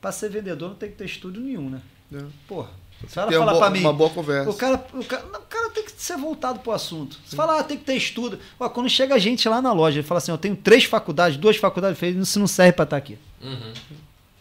pra 0.00 0.12
ser 0.12 0.28
vendedor 0.30 0.68
não 0.70 0.76
tem 0.76 0.90
que 0.90 0.96
ter 0.96 1.04
estudo 1.06 1.40
nenhum, 1.40 1.68
né? 1.70 1.80
É. 2.14 2.18
Porra. 2.46 2.70
Tem 3.08 3.22
uma 3.22 3.46
fala 3.46 3.52
boa, 3.52 3.58
pra 3.58 3.70
mim, 3.70 3.80
uma 3.80 3.92
boa 3.92 4.10
conversa. 4.10 4.50
o 4.50 4.54
cara, 4.54 4.84
o, 4.94 5.04
cara, 5.04 5.24
não, 5.32 5.40
o 5.40 5.44
cara 5.44 5.70
tem 5.70 5.84
que 5.84 5.92
ser 5.96 6.16
voltado 6.16 6.60
pro 6.60 6.72
assunto. 6.72 7.18
Você 7.24 7.34
fala, 7.36 7.58
ah, 7.58 7.64
tem 7.64 7.76
que 7.76 7.84
ter 7.84 7.94
estudo. 7.94 8.38
Ó, 8.58 8.68
quando 8.68 8.88
chega 8.88 9.14
a 9.14 9.18
gente 9.18 9.48
lá 9.48 9.60
na 9.60 9.72
loja, 9.72 9.98
ele 9.98 10.06
fala 10.06 10.18
assim, 10.18 10.30
eu 10.32 10.38
tenho 10.38 10.56
três 10.56 10.84
faculdades, 10.84 11.36
duas 11.36 11.56
faculdades, 11.56 12.00
isso 12.02 12.38
não 12.38 12.46
serve 12.46 12.72
pra 12.72 12.84
estar 12.84 12.96
aqui. 12.96 13.18
Uhum. 13.42 13.72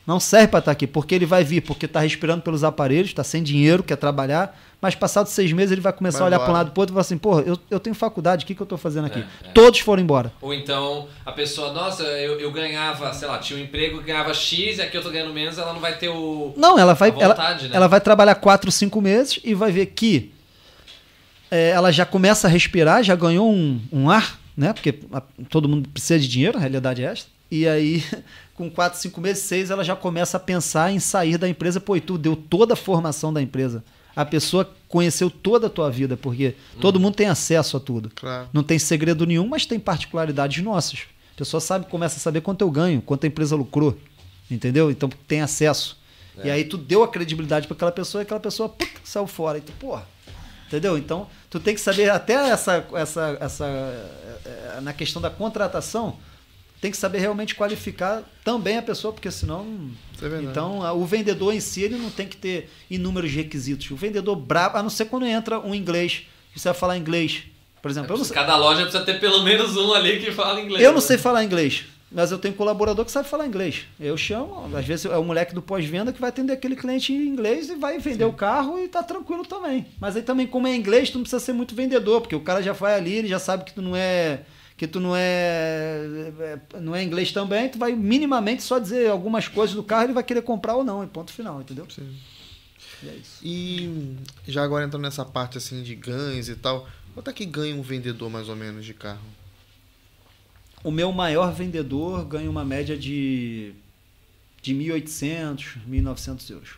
Não 0.05 0.19
serve 0.19 0.47
pra 0.47 0.59
estar 0.59 0.71
aqui, 0.71 0.87
porque 0.87 1.15
ele 1.15 1.25
vai 1.25 1.43
vir, 1.43 1.61
porque 1.61 1.87
tá 1.87 1.99
respirando 1.99 2.41
pelos 2.41 2.63
aparelhos, 2.63 3.13
tá 3.13 3.23
sem 3.23 3.43
dinheiro, 3.43 3.83
quer 3.83 3.95
trabalhar, 3.95 4.59
mas 4.81 4.95
passados 4.95 5.31
seis 5.31 5.51
meses 5.53 5.71
ele 5.71 5.81
vai 5.81 5.93
começar 5.93 6.17
Vai 6.19 6.25
a 6.25 6.29
olhar 6.29 6.39
para 6.39 6.49
um 6.49 6.53
lado 6.53 6.71
pro 6.71 6.81
outro 6.81 6.93
e 6.93 6.95
falar 6.95 7.01
assim, 7.01 7.17
porra, 7.17 7.41
eu, 7.43 7.57
eu 7.69 7.79
tenho 7.79 7.95
faculdade, 7.95 8.43
o 8.43 8.47
que, 8.47 8.55
que 8.55 8.61
eu 8.61 8.65
tô 8.65 8.77
fazendo 8.77 9.05
aqui? 9.05 9.19
É, 9.19 9.47
é. 9.47 9.51
Todos 9.51 9.79
foram 9.81 10.01
embora. 10.01 10.33
Ou 10.41 10.53
então 10.53 11.07
a 11.25 11.31
pessoa, 11.31 11.71
nossa, 11.71 12.01
eu, 12.03 12.39
eu 12.39 12.51
ganhava, 12.51 13.13
sei 13.13 13.27
lá, 13.27 13.37
tinha 13.37 13.59
um 13.59 13.61
emprego 13.61 13.99
que 13.99 14.05
ganhava 14.05 14.33
X 14.33 14.79
e 14.79 14.81
aqui 14.81 14.97
eu 14.97 15.03
tô 15.03 15.11
ganhando 15.11 15.33
menos, 15.33 15.57
ela 15.57 15.71
não 15.71 15.79
vai 15.79 15.97
ter 15.97 16.09
o. 16.09 16.53
Não, 16.57 16.79
ela 16.79 16.93
vai, 16.93 17.11
vontade, 17.11 17.65
ela, 17.65 17.69
né? 17.69 17.75
ela 17.75 17.87
vai 17.87 18.01
trabalhar 18.01 18.35
quatro, 18.35 18.71
cinco 18.71 18.99
meses 18.99 19.39
e 19.43 19.53
vai 19.53 19.71
ver 19.71 19.85
que 19.87 20.33
é, 21.51 21.69
ela 21.69 21.91
já 21.91 22.05
começa 22.05 22.47
a 22.47 22.49
respirar, 22.49 23.03
já 23.03 23.15
ganhou 23.15 23.51
um, 23.51 23.79
um 23.91 24.09
ar, 24.09 24.39
né? 24.57 24.73
Porque 24.73 24.99
a- 25.11 25.21
todo 25.49 25.67
mundo 25.69 25.89
precisa 25.89 26.19
de 26.19 26.27
dinheiro, 26.27 26.57
a 26.57 26.61
realidade 26.61 27.03
é 27.03 27.07
esta. 27.07 27.29
E 27.51 27.67
aí, 27.67 28.03
com 28.55 28.69
quatro, 28.69 28.97
cinco 28.99 29.19
meses, 29.19 29.43
seis, 29.43 29.69
ela 29.69 29.83
já 29.83 29.95
começa 29.95 30.37
a 30.37 30.39
pensar 30.39 30.91
em 30.91 30.99
sair 30.99 31.37
da 31.37 31.47
empresa, 31.49 31.79
pô, 31.79 31.95
e 31.95 32.01
tu 32.01 32.17
deu 32.17 32.35
toda 32.35 32.73
a 32.73 32.77
formação 32.77 33.31
da 33.33 33.41
empresa. 33.41 33.83
A 34.15 34.25
pessoa 34.25 34.69
conheceu 34.87 35.29
toda 35.29 35.67
a 35.67 35.69
tua 35.69 35.89
vida, 35.89 36.17
porque 36.17 36.55
todo 36.79 36.99
mundo 36.99 37.15
tem 37.15 37.27
acesso 37.27 37.77
a 37.77 37.79
tudo. 37.79 38.11
Claro. 38.15 38.49
Não 38.51 38.61
tem 38.63 38.77
segredo 38.77 39.25
nenhum, 39.25 39.47
mas 39.47 39.65
tem 39.65 39.79
particularidades 39.79 40.61
nossas. 40.63 41.01
A 41.33 41.37
pessoa 41.37 41.61
sabe, 41.61 41.85
começa 41.87 42.17
a 42.17 42.19
saber 42.19 42.41
quanto 42.41 42.61
eu 42.61 42.69
ganho, 42.69 43.01
quanto 43.01 43.23
a 43.23 43.27
empresa 43.27 43.55
lucrou. 43.55 43.97
Entendeu? 44.49 44.91
Então 44.91 45.09
tem 45.27 45.41
acesso. 45.41 45.97
E 46.43 46.49
É. 46.49 46.51
aí 46.51 46.65
tu 46.65 46.77
deu 46.77 47.03
a 47.03 47.07
credibilidade 47.07 47.67
para 47.67 47.75
aquela 47.75 47.91
pessoa 47.91 48.21
e 48.21 48.23
aquela 48.23 48.39
pessoa 48.39 48.67
puta, 48.69 48.91
saiu 49.03 49.27
fora. 49.27 49.57
E 49.57 49.61
tu, 49.61 49.71
porra. 49.73 50.05
Entendeu? 50.67 50.97
Então, 50.97 51.27
tu 51.49 51.59
tem 51.59 51.73
que 51.75 51.81
saber 51.81 52.09
até 52.09 52.33
essa, 52.49 52.85
essa, 52.93 53.37
essa 53.41 53.65
eh, 53.65 54.79
na 54.81 54.93
questão 54.93 55.21
da 55.21 55.29
contratação, 55.29 56.17
tem 56.81 56.89
que 56.89 56.97
saber 56.97 57.19
realmente 57.19 57.53
qualificar 57.53 58.23
também 58.43 58.77
a 58.77 58.81
pessoa, 58.81 59.13
porque 59.13 59.29
senão 59.29 59.91
é 60.19 60.41
então, 60.41 60.79
o 60.99 61.05
vendedor 61.05 61.53
em 61.53 61.59
si, 61.59 61.83
ele 61.83 61.95
não 61.95 62.09
tem 62.09 62.27
que 62.27 62.35
ter 62.35 62.69
inúmeros 62.89 63.31
requisitos. 63.31 63.89
O 63.91 63.95
vendedor 63.95 64.35
brabo, 64.35 64.79
a 64.79 64.83
não 64.83 64.89
ser 64.89 65.05
quando 65.05 65.27
entra 65.27 65.59
um 65.59 65.75
inglês, 65.75 66.23
que 66.51 66.59
você 66.59 66.69
vai 66.69 66.77
falar 66.77 66.97
inglês. 66.97 67.43
Por 67.81 67.89
exemplo, 67.89 68.13
eu 68.13 68.17
não, 68.17 68.25
sei, 68.25 68.35
Cada 68.35 68.55
loja 68.57 68.81
precisa 68.81 69.03
ter 69.03 69.19
pelo 69.19 69.43
menos 69.43 69.77
um 69.77 69.93
ali 69.93 70.19
que 70.19 70.31
fala 70.31 70.59
inglês. 70.59 70.83
eu 70.83 70.91
não 70.91 70.99
né? 70.99 71.05
sei 71.05 71.17
falar 71.17 71.43
inglês, 71.43 71.85
mas 72.11 72.31
eu 72.31 72.37
tenho 72.37 72.53
colaborador 72.53 73.05
que 73.05 73.11
sabe 73.11 73.27
falar 73.27 73.47
inglês. 73.47 73.85
Eu 73.99 74.15
chamo, 74.17 74.75
às 74.75 74.85
vezes 74.85 75.05
é 75.05 75.17
o 75.17 75.23
moleque 75.23 75.55
do 75.55 75.61
pós-venda 75.61 76.11
que 76.11 76.21
vai 76.21 76.29
atender 76.29 76.53
aquele 76.53 76.75
cliente 76.75 77.13
em 77.13 77.27
inglês 77.27 77.69
e 77.69 77.75
vai 77.75 77.97
vender 77.97 78.25
o 78.25 78.33
carro 78.33 78.77
e 78.79 78.87
tá 78.87 79.01
tranquilo 79.01 79.45
também. 79.45 79.85
Mas 79.99 80.15
aí 80.15 80.21
também, 80.21 80.45
como 80.45 80.67
é 80.67 80.75
inglês, 80.75 81.09
tu 81.09 81.15
não 81.15 81.23
precisa 81.23 81.43
ser 81.43 81.53
muito 81.53 81.73
vendedor, 81.73 82.21
porque 82.21 82.35
o 82.35 82.41
cara 82.41 82.61
já 82.61 82.73
vai 82.73 82.95
ali, 82.95 83.13
ele 83.13 83.27
já 83.27 83.39
sabe 83.39 83.63
que 83.63 83.73
tu 83.73 83.81
não 83.81 83.95
é 83.95 84.41
que 84.81 84.87
tu 84.87 84.99
não 84.99 85.15
é, 85.15 86.59
não 86.81 86.95
é 86.95 87.03
inglês 87.03 87.31
também, 87.31 87.69
tu 87.69 87.77
vai 87.77 87.93
minimamente 87.93 88.63
só 88.63 88.79
dizer 88.79 89.11
algumas 89.11 89.47
coisas 89.47 89.75
do 89.75 89.83
carro, 89.83 90.05
ele 90.05 90.13
vai 90.13 90.23
querer 90.23 90.41
comprar 90.41 90.75
ou 90.75 90.83
não, 90.83 91.03
e 91.03 91.07
ponto 91.07 91.31
final, 91.31 91.61
entendeu? 91.61 91.85
Sim. 91.87 92.17
E 93.03 93.07
é 93.07 93.13
isso. 93.13 93.39
E 93.43 94.17
já 94.47 94.63
agora 94.63 94.83
entrando 94.83 95.03
nessa 95.03 95.23
parte 95.23 95.55
assim 95.59 95.83
de 95.83 95.93
ganhos 95.93 96.49
e 96.49 96.55
tal, 96.55 96.89
quanto 97.13 97.29
é 97.29 97.33
que 97.33 97.45
ganha 97.45 97.75
um 97.75 97.83
vendedor 97.83 98.27
mais 98.31 98.49
ou 98.49 98.55
menos 98.55 98.83
de 98.83 98.95
carro? 98.95 99.21
O 100.83 100.89
meu 100.89 101.11
maior 101.11 101.53
vendedor 101.53 102.25
ganha 102.25 102.49
uma 102.49 102.65
média 102.65 102.97
de 102.97 103.75
de 104.63 104.73
1.800, 104.73 105.77
1.900 105.87 106.49
euros 106.49 106.69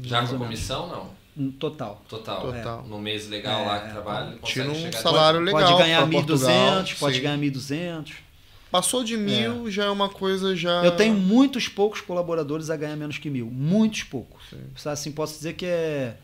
Já 0.00 0.24
com 0.28 0.38
comissão, 0.38 0.86
não? 0.86 1.10
No 1.40 1.52
total. 1.52 2.02
Total. 2.08 2.40
Total. 2.40 2.84
No 2.86 2.98
mês 2.98 3.28
legal 3.28 3.60
É, 3.60 3.66
lá 3.66 3.80
que 3.80 3.90
trabalha, 3.90 4.30
ele 4.30 4.38
Tira 4.42 4.70
um 4.70 4.92
salário 4.92 5.40
pode, 5.40 5.52
legal 5.52 5.70
Pode 5.70 5.82
ganhar 5.82 6.02
pra 6.02 6.10
Portugal, 6.10 6.82
1.200, 6.82 6.98
pode 6.98 7.16
sim. 7.16 7.22
ganhar 7.22 7.38
1.200. 7.38 8.12
Passou 8.70 9.02
de 9.02 9.16
mil, 9.16 9.68
já 9.70 9.86
é 9.86 9.90
uma 9.90 10.08
coisa 10.08 10.54
já. 10.54 10.84
Eu 10.84 10.92
tenho 10.92 11.14
muitos 11.14 11.66
poucos 11.68 12.00
colaboradores 12.00 12.70
a 12.70 12.76
ganhar 12.76 12.94
menos 12.94 13.18
que 13.18 13.28
mil. 13.28 13.46
Muitos 13.46 14.04
poucos. 14.04 14.44
Sim. 14.50 14.88
Assim, 14.88 15.10
posso 15.10 15.34
dizer 15.34 15.54
que 15.54 15.66
é 15.66 16.16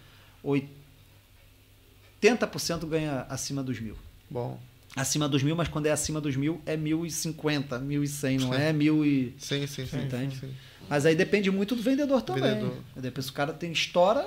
80% 2.23 2.87
ganha 2.87 3.27
acima 3.29 3.65
dos 3.65 3.81
mil. 3.81 3.97
Bom, 4.31 4.61
Acima 4.97 5.29
dos 5.29 5.43
mil, 5.43 5.55
mas 5.55 5.69
quando 5.69 5.85
é 5.87 5.91
acima 5.91 6.23
dos 6.23 6.37
mil 6.37 6.63
é 6.65 6.75
1.050, 6.75 7.83
1.100, 7.83 8.41
não 8.41 8.55
é 8.55 8.73
mil 8.73 9.05
e... 9.05 9.35
sim, 9.39 9.67
sim, 9.67 9.87
sim. 9.87 10.05
Entende? 10.05 10.39
sim. 10.39 10.51
Mas 10.89 11.05
aí 11.05 11.15
depende 11.15 11.51
muito 11.51 11.77
do 11.77 11.83
vendedor 11.83 12.23
também. 12.23 12.43
Vendedor. 12.43 12.79
Depois 12.97 13.27
se 13.27 13.33
o 13.33 13.35
cara 13.35 13.53
tem 13.53 13.73
estoura, 13.73 14.27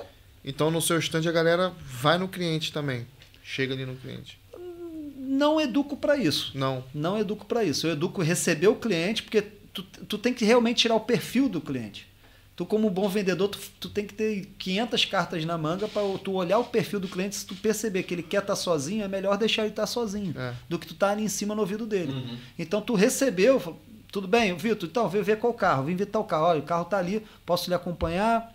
Então 0.49 0.71
no 0.71 0.81
seu 0.81 0.97
stand 0.97 1.29
a 1.29 1.31
galera 1.31 1.71
vai 1.85 2.17
no 2.17 2.27
cliente 2.27 2.73
também. 2.73 3.05
Chega 3.43 3.73
ali 3.75 3.85
no 3.85 3.95
cliente. 3.95 4.39
não 5.17 5.61
educo 5.61 5.95
para 5.95 6.17
isso. 6.17 6.51
Não. 6.55 6.83
Não 6.93 7.17
educo 7.19 7.45
para 7.45 7.63
isso. 7.63 7.85
Eu 7.85 7.91
educo 7.93 8.21
receber 8.23 8.67
o 8.67 8.75
cliente, 8.75 9.21
porque 9.23 9.41
tu, 9.73 9.83
tu 9.83 10.17
tem 10.17 10.33
que 10.33 10.43
realmente 10.43 10.77
tirar 10.81 10.95
o 10.95 10.99
perfil 11.01 11.47
do 11.47 11.61
cliente. 11.61 12.07
Tu, 12.55 12.65
como 12.65 12.89
bom 12.89 13.07
vendedor, 13.07 13.47
tu, 13.47 13.59
tu 13.79 13.89
tem 13.89 14.05
que 14.05 14.13
ter 14.13 14.49
500 14.57 15.05
cartas 15.05 15.45
na 15.45 15.57
manga 15.57 15.87
para 15.87 16.01
tu 16.17 16.33
olhar 16.33 16.57
o 16.59 16.65
perfil 16.65 16.99
do 16.99 17.07
cliente. 17.07 17.35
Se 17.35 17.45
tu 17.45 17.55
perceber 17.55 18.03
que 18.03 18.13
ele 18.13 18.23
quer 18.23 18.41
estar 18.41 18.55
sozinho, 18.55 19.03
é 19.03 19.07
melhor 19.07 19.37
deixar 19.37 19.61
ele 19.61 19.69
estar 19.71 19.85
sozinho 19.87 20.33
É. 20.37 20.53
do 20.67 20.77
que 20.79 20.87
tu 20.87 20.93
estar 20.93 21.11
ali 21.11 21.23
em 21.23 21.29
cima 21.29 21.53
no 21.55 21.61
ouvido 21.61 21.85
dele. 21.85 22.11
Uhum. 22.11 22.37
Então 22.57 22.81
tu 22.81 22.95
recebeu, 22.95 23.77
tudo 24.11 24.27
bem, 24.27 24.57
Vitor, 24.57 24.89
então 24.89 25.07
vem 25.07 25.21
ver 25.21 25.37
qual 25.37 25.53
carro, 25.53 25.83
vem 25.85 25.95
ver 25.95 26.07
tal 26.07 26.23
carro. 26.25 26.45
Olha, 26.47 26.59
o 26.59 26.63
carro 26.63 26.83
tá 26.85 26.97
ali, 26.97 27.23
posso 27.45 27.69
lhe 27.69 27.75
acompanhar, 27.75 28.53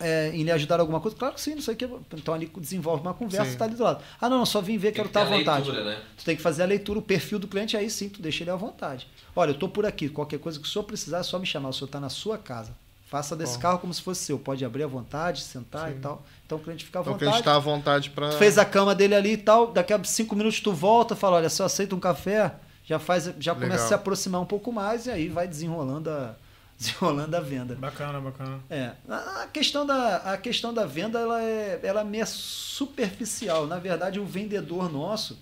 é, 0.00 0.30
em 0.34 0.42
lhe 0.42 0.50
ajudar 0.50 0.80
alguma 0.80 1.00
coisa? 1.00 1.16
Claro 1.16 1.34
que 1.34 1.40
sim, 1.40 1.54
não 1.54 1.62
sei 1.62 1.74
o 1.74 1.76
que. 1.76 1.84
Então 2.14 2.34
ali 2.34 2.50
desenvolve 2.58 3.02
uma 3.02 3.14
conversa 3.14 3.46
Sim. 3.50 3.54
e 3.54 3.58
tá 3.58 3.64
ali 3.64 3.74
do 3.74 3.82
lado. 3.82 4.02
Ah, 4.20 4.28
não, 4.28 4.44
só 4.46 4.60
vim 4.60 4.78
ver, 4.78 4.92
quero 4.92 5.08
estar 5.08 5.20
à 5.20 5.22
a 5.24 5.26
vontade. 5.26 5.70
leitura, 5.70 5.90
né? 5.90 6.02
Tu 6.16 6.24
tem 6.24 6.36
que 6.36 6.42
fazer 6.42 6.62
a 6.62 6.66
leitura, 6.66 6.98
o 6.98 7.02
perfil 7.02 7.38
do 7.38 7.46
cliente, 7.48 7.76
aí 7.76 7.88
sim, 7.90 8.08
tu 8.08 8.20
deixa 8.22 8.42
ele 8.44 8.50
à 8.50 8.56
vontade. 8.56 9.06
Olha, 9.34 9.50
eu 9.50 9.54
tô 9.54 9.68
por 9.68 9.84
aqui, 9.86 10.08
qualquer 10.08 10.38
coisa 10.38 10.58
que 10.58 10.66
o 10.66 10.68
senhor 10.70 10.84
precisar, 10.84 11.18
é 11.18 11.22
só 11.22 11.38
me 11.38 11.46
chamar. 11.46 11.68
O 11.68 11.72
senhor 11.72 11.86
está 11.86 12.00
na 12.00 12.08
sua 12.08 12.38
casa. 12.38 12.72
Faça 13.08 13.34
desse 13.34 13.54
Bom. 13.54 13.60
carro 13.62 13.78
como 13.78 13.94
se 13.94 14.02
fosse 14.02 14.22
seu. 14.24 14.38
Pode 14.38 14.62
abrir 14.64 14.82
à 14.82 14.86
vontade, 14.86 15.40
sentar 15.40 15.88
Sim. 15.88 15.96
e 15.96 15.98
tal. 16.00 16.22
Então 16.44 16.58
o 16.58 16.60
cliente 16.60 16.84
fica 16.84 16.98
à 16.98 17.00
Então 17.00 17.12
o 17.12 17.16
vontade. 17.16 17.30
cliente 17.30 17.44
tá 17.44 17.56
à 17.56 17.58
vontade. 17.58 18.10
Tu 18.14 18.36
fez 18.38 18.58
a 18.58 18.64
cama 18.66 18.94
dele 18.94 19.14
ali 19.14 19.32
e 19.32 19.36
tal, 19.38 19.68
daqui 19.72 19.92
a 19.94 20.04
cinco 20.04 20.36
minutos 20.36 20.60
tu 20.60 20.72
volta, 20.72 21.16
fala, 21.16 21.36
olha, 21.36 21.48
se 21.48 21.62
eu 21.62 21.66
aceito 21.66 21.96
um 21.96 22.00
café, 22.00 22.52
já 22.84 22.98
faz, 22.98 23.30
já 23.38 23.54
começa 23.54 23.84
a 23.84 23.88
se 23.88 23.94
aproximar 23.94 24.40
um 24.42 24.46
pouco 24.46 24.70
mais 24.72 25.06
e 25.06 25.10
aí 25.10 25.28
vai 25.28 25.48
desenrolando 25.48 26.10
a, 26.10 26.34
desenrolando 26.80 27.36
a 27.36 27.40
venda. 27.40 27.74
Bacana, 27.74 28.20
bacana. 28.20 28.60
É, 28.70 28.92
a 29.08 29.48
questão 29.52 29.84
da, 29.84 30.16
a 30.18 30.36
questão 30.36 30.72
da 30.72 30.86
venda 30.86 31.18
ela 31.18 31.42
é, 31.42 31.80
ela 31.82 32.00
é 32.02 32.04
meio 32.04 32.26
superficial. 32.26 33.66
Na 33.66 33.78
verdade, 33.78 34.20
o 34.20 34.24
vendedor 34.24 34.90
nosso, 34.90 35.38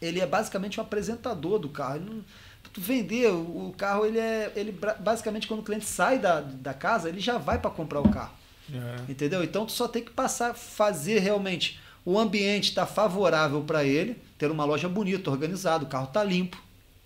ele 0.00 0.20
é 0.20 0.26
basicamente 0.26 0.78
um 0.78 0.82
apresentador 0.82 1.58
do 1.58 1.68
carro. 1.68 1.96
Ele 1.96 2.04
não- 2.10 2.24
tu 2.72 2.80
vender 2.80 3.30
o, 3.30 3.72
carro, 3.78 4.04
ele 4.04 4.18
é. 4.18 4.52
Ele, 4.56 4.72
basicamente, 4.98 5.46
quando 5.46 5.60
o 5.60 5.62
cliente 5.62 5.86
sai 5.86 6.18
da, 6.18 6.40
da 6.40 6.74
casa, 6.74 7.08
ele 7.08 7.20
já 7.20 7.38
vai 7.38 7.58
para 7.58 7.70
comprar 7.70 8.00
o 8.00 8.08
carro. 8.10 8.32
É. 8.72 9.10
Entendeu? 9.10 9.44
Então 9.44 9.64
tu 9.64 9.72
só 9.72 9.86
tem 9.86 10.02
que 10.02 10.10
passar, 10.10 10.54
fazer 10.54 11.20
realmente 11.20 11.78
o 12.04 12.18
ambiente 12.18 12.70
estar 12.70 12.86
favorável 12.86 13.62
para 13.62 13.84
ele, 13.84 14.20
ter 14.36 14.50
uma 14.50 14.64
loja 14.64 14.88
bonita, 14.88 15.30
organizada, 15.30 15.84
o 15.84 15.88
carro 15.88 16.08
tá 16.08 16.22
limpo, 16.24 16.60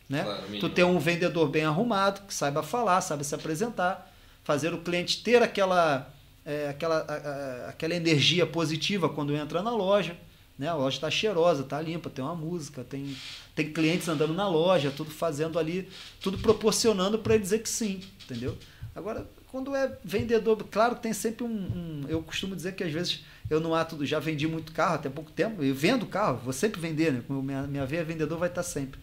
né? 0.08 0.22
Claro, 0.24 0.42
tu 0.60 0.68
ter 0.70 0.84
um 0.84 0.98
vendedor 0.98 1.48
bem 1.48 1.64
arrumado, 1.64 2.26
que 2.26 2.32
saiba 2.34 2.62
falar, 2.62 3.00
saiba 3.00 3.22
se 3.24 3.34
apresentar, 3.34 4.10
fazer 4.44 4.72
o 4.72 4.78
cliente 4.78 5.22
ter 5.22 5.42
aquela 5.42 6.12
é, 6.44 6.68
aquela, 6.70 7.00
a- 7.00 7.66
a- 7.66 7.68
aquela 7.68 7.94
energia 7.94 8.46
positiva 8.46 9.08
quando 9.08 9.36
entra 9.36 9.62
na 9.62 9.70
loja, 9.70 10.16
né? 10.58 10.66
A 10.68 10.74
loja 10.74 10.96
está 10.96 11.10
cheirosa, 11.10 11.62
tá 11.62 11.78
limpa, 11.80 12.08
tem 12.08 12.24
uma 12.24 12.34
música, 12.34 12.82
tem 12.82 13.14
tem 13.54 13.70
clientes 13.72 14.08
andando 14.08 14.32
na 14.32 14.48
loja, 14.48 14.90
tudo 14.96 15.10
fazendo 15.10 15.58
ali, 15.58 15.88
tudo 16.22 16.38
proporcionando 16.38 17.18
para 17.18 17.34
ele 17.34 17.42
dizer 17.42 17.58
que 17.58 17.68
sim, 17.68 18.00
entendeu? 18.24 18.56
Agora, 18.94 19.26
quando 19.48 19.74
é 19.76 19.92
vendedor, 20.04 20.56
claro 20.70 20.94
que 20.96 21.02
tem 21.02 21.12
sempre 21.12 21.44
um, 21.44 21.48
um- 21.48 22.04
Eu 22.08 22.22
costumo 22.22 22.56
dizer 22.56 22.72
que 22.74 22.82
às 22.84 22.92
vezes 22.92 23.24
eu 23.50 23.60
no 23.60 23.74
ato 23.74 23.94
do. 23.96 24.06
Já 24.06 24.18
vendi 24.18 24.46
muito 24.48 24.72
carro 24.72 24.94
até 24.94 25.08
pouco 25.10 25.30
tempo, 25.30 25.62
eu 25.62 25.74
vendo 25.74 26.06
carro, 26.06 26.38
vou 26.42 26.52
sempre 26.52 26.80
vender, 26.80 27.12
né? 27.12 27.22
Minha, 27.28 27.62
minha 27.62 27.84
veia 27.86 28.02
vendedor 28.04 28.38
vai 28.38 28.48
estar 28.48 28.62
sempre. 28.62 28.98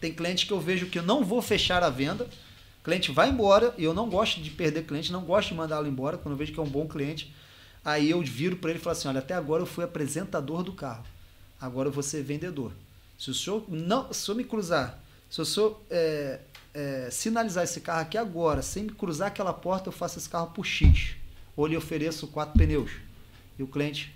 Tem 0.00 0.12
cliente 0.12 0.46
que 0.46 0.52
eu 0.52 0.60
vejo 0.60 0.86
que 0.86 0.98
eu 0.98 1.02
não 1.02 1.24
vou 1.24 1.42
fechar 1.42 1.82
a 1.82 1.90
venda, 1.90 2.24
o 2.80 2.84
cliente 2.84 3.10
vai 3.10 3.28
embora, 3.30 3.74
e 3.76 3.84
eu 3.84 3.92
não 3.92 4.08
gosto 4.08 4.40
de 4.40 4.50
perder 4.50 4.84
cliente, 4.84 5.12
não 5.12 5.24
gosto 5.24 5.48
de 5.48 5.54
mandá-lo 5.54 5.86
embora, 5.86 6.16
quando 6.16 6.32
eu 6.32 6.38
vejo 6.38 6.52
que 6.52 6.60
é 6.60 6.62
um 6.62 6.68
bom 6.68 6.86
cliente. 6.86 7.34
Aí 7.84 8.10
eu 8.10 8.20
viro 8.22 8.56
para 8.56 8.70
ele 8.70 8.78
e 8.78 8.82
falo 8.82 8.96
assim: 8.96 9.08
olha, 9.08 9.18
até 9.18 9.34
agora 9.34 9.62
eu 9.62 9.66
fui 9.66 9.84
apresentador 9.84 10.62
do 10.62 10.72
carro, 10.72 11.04
agora 11.60 11.88
eu 11.88 11.92
vou 11.92 12.02
ser 12.02 12.22
vendedor. 12.22 12.72
Se 13.18 13.30
o 13.30 13.34
senhor 13.34 13.64
não, 13.68 14.12
se 14.12 14.30
o 14.30 14.34
me 14.34 14.44
cruzar, 14.44 15.02
se 15.28 15.40
o 15.40 15.44
senhor 15.44 15.80
é, 15.90 16.40
é, 16.72 17.08
sinalizar 17.10 17.64
esse 17.64 17.80
carro 17.80 18.00
aqui 18.00 18.16
agora, 18.16 18.62
sem 18.62 18.84
me 18.84 18.92
cruzar 18.92 19.28
aquela 19.28 19.52
porta, 19.52 19.88
eu 19.88 19.92
faço 19.92 20.18
esse 20.18 20.28
carro 20.28 20.52
por 20.52 20.64
X. 20.64 21.16
Ou 21.56 21.66
lhe 21.66 21.76
ofereço 21.76 22.28
quatro 22.28 22.56
pneus. 22.56 22.92
E 23.58 23.62
o 23.62 23.66
cliente, 23.66 24.14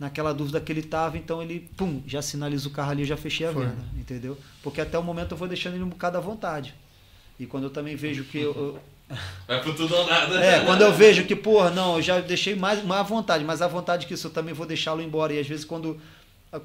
naquela 0.00 0.32
dúvida 0.32 0.60
que 0.60 0.72
ele 0.72 0.80
estava, 0.80 1.16
então 1.18 1.40
ele, 1.42 1.68
pum, 1.76 2.02
já 2.06 2.22
sinaliza 2.22 2.66
o 2.66 2.70
carro 2.72 2.90
ali, 2.90 3.02
eu 3.02 3.06
já 3.06 3.16
fechei 3.18 3.46
a 3.46 3.52
Foi. 3.52 3.64
venda, 3.66 3.84
entendeu? 3.96 4.36
Porque 4.62 4.80
até 4.80 4.98
o 4.98 5.02
momento 5.02 5.32
eu 5.32 5.36
vou 5.36 5.46
deixando 5.46 5.74
ele 5.74 5.84
um 5.84 5.88
bocado 5.90 6.16
à 6.16 6.20
vontade. 6.20 6.74
E 7.38 7.44
quando 7.46 7.64
eu 7.64 7.70
também 7.70 7.94
vejo 7.96 8.24
que 8.24 8.38
eu- 8.38 8.54
eu, 8.54 8.80
Vai 9.46 9.60
pro 9.60 9.74
tudo 9.74 9.94
ou 9.94 10.06
nada. 10.06 10.42
é, 10.44 10.64
quando 10.64 10.80
eu 10.82 10.92
vejo 10.92 11.24
que, 11.26 11.36
porra, 11.36 11.70
não, 11.70 11.96
eu 11.96 12.02
já 12.02 12.18
deixei 12.20 12.54
mais, 12.54 12.82
mais 12.84 13.00
à 13.00 13.02
vontade, 13.02 13.44
mas 13.44 13.60
à 13.60 13.68
vontade 13.68 14.06
que 14.06 14.14
isso 14.14 14.28
eu 14.28 14.30
também 14.30 14.54
vou 14.54 14.64
deixá-lo 14.66 15.02
embora. 15.02 15.32
E 15.34 15.38
às 15.40 15.46
vezes 15.46 15.64
quando 15.64 16.00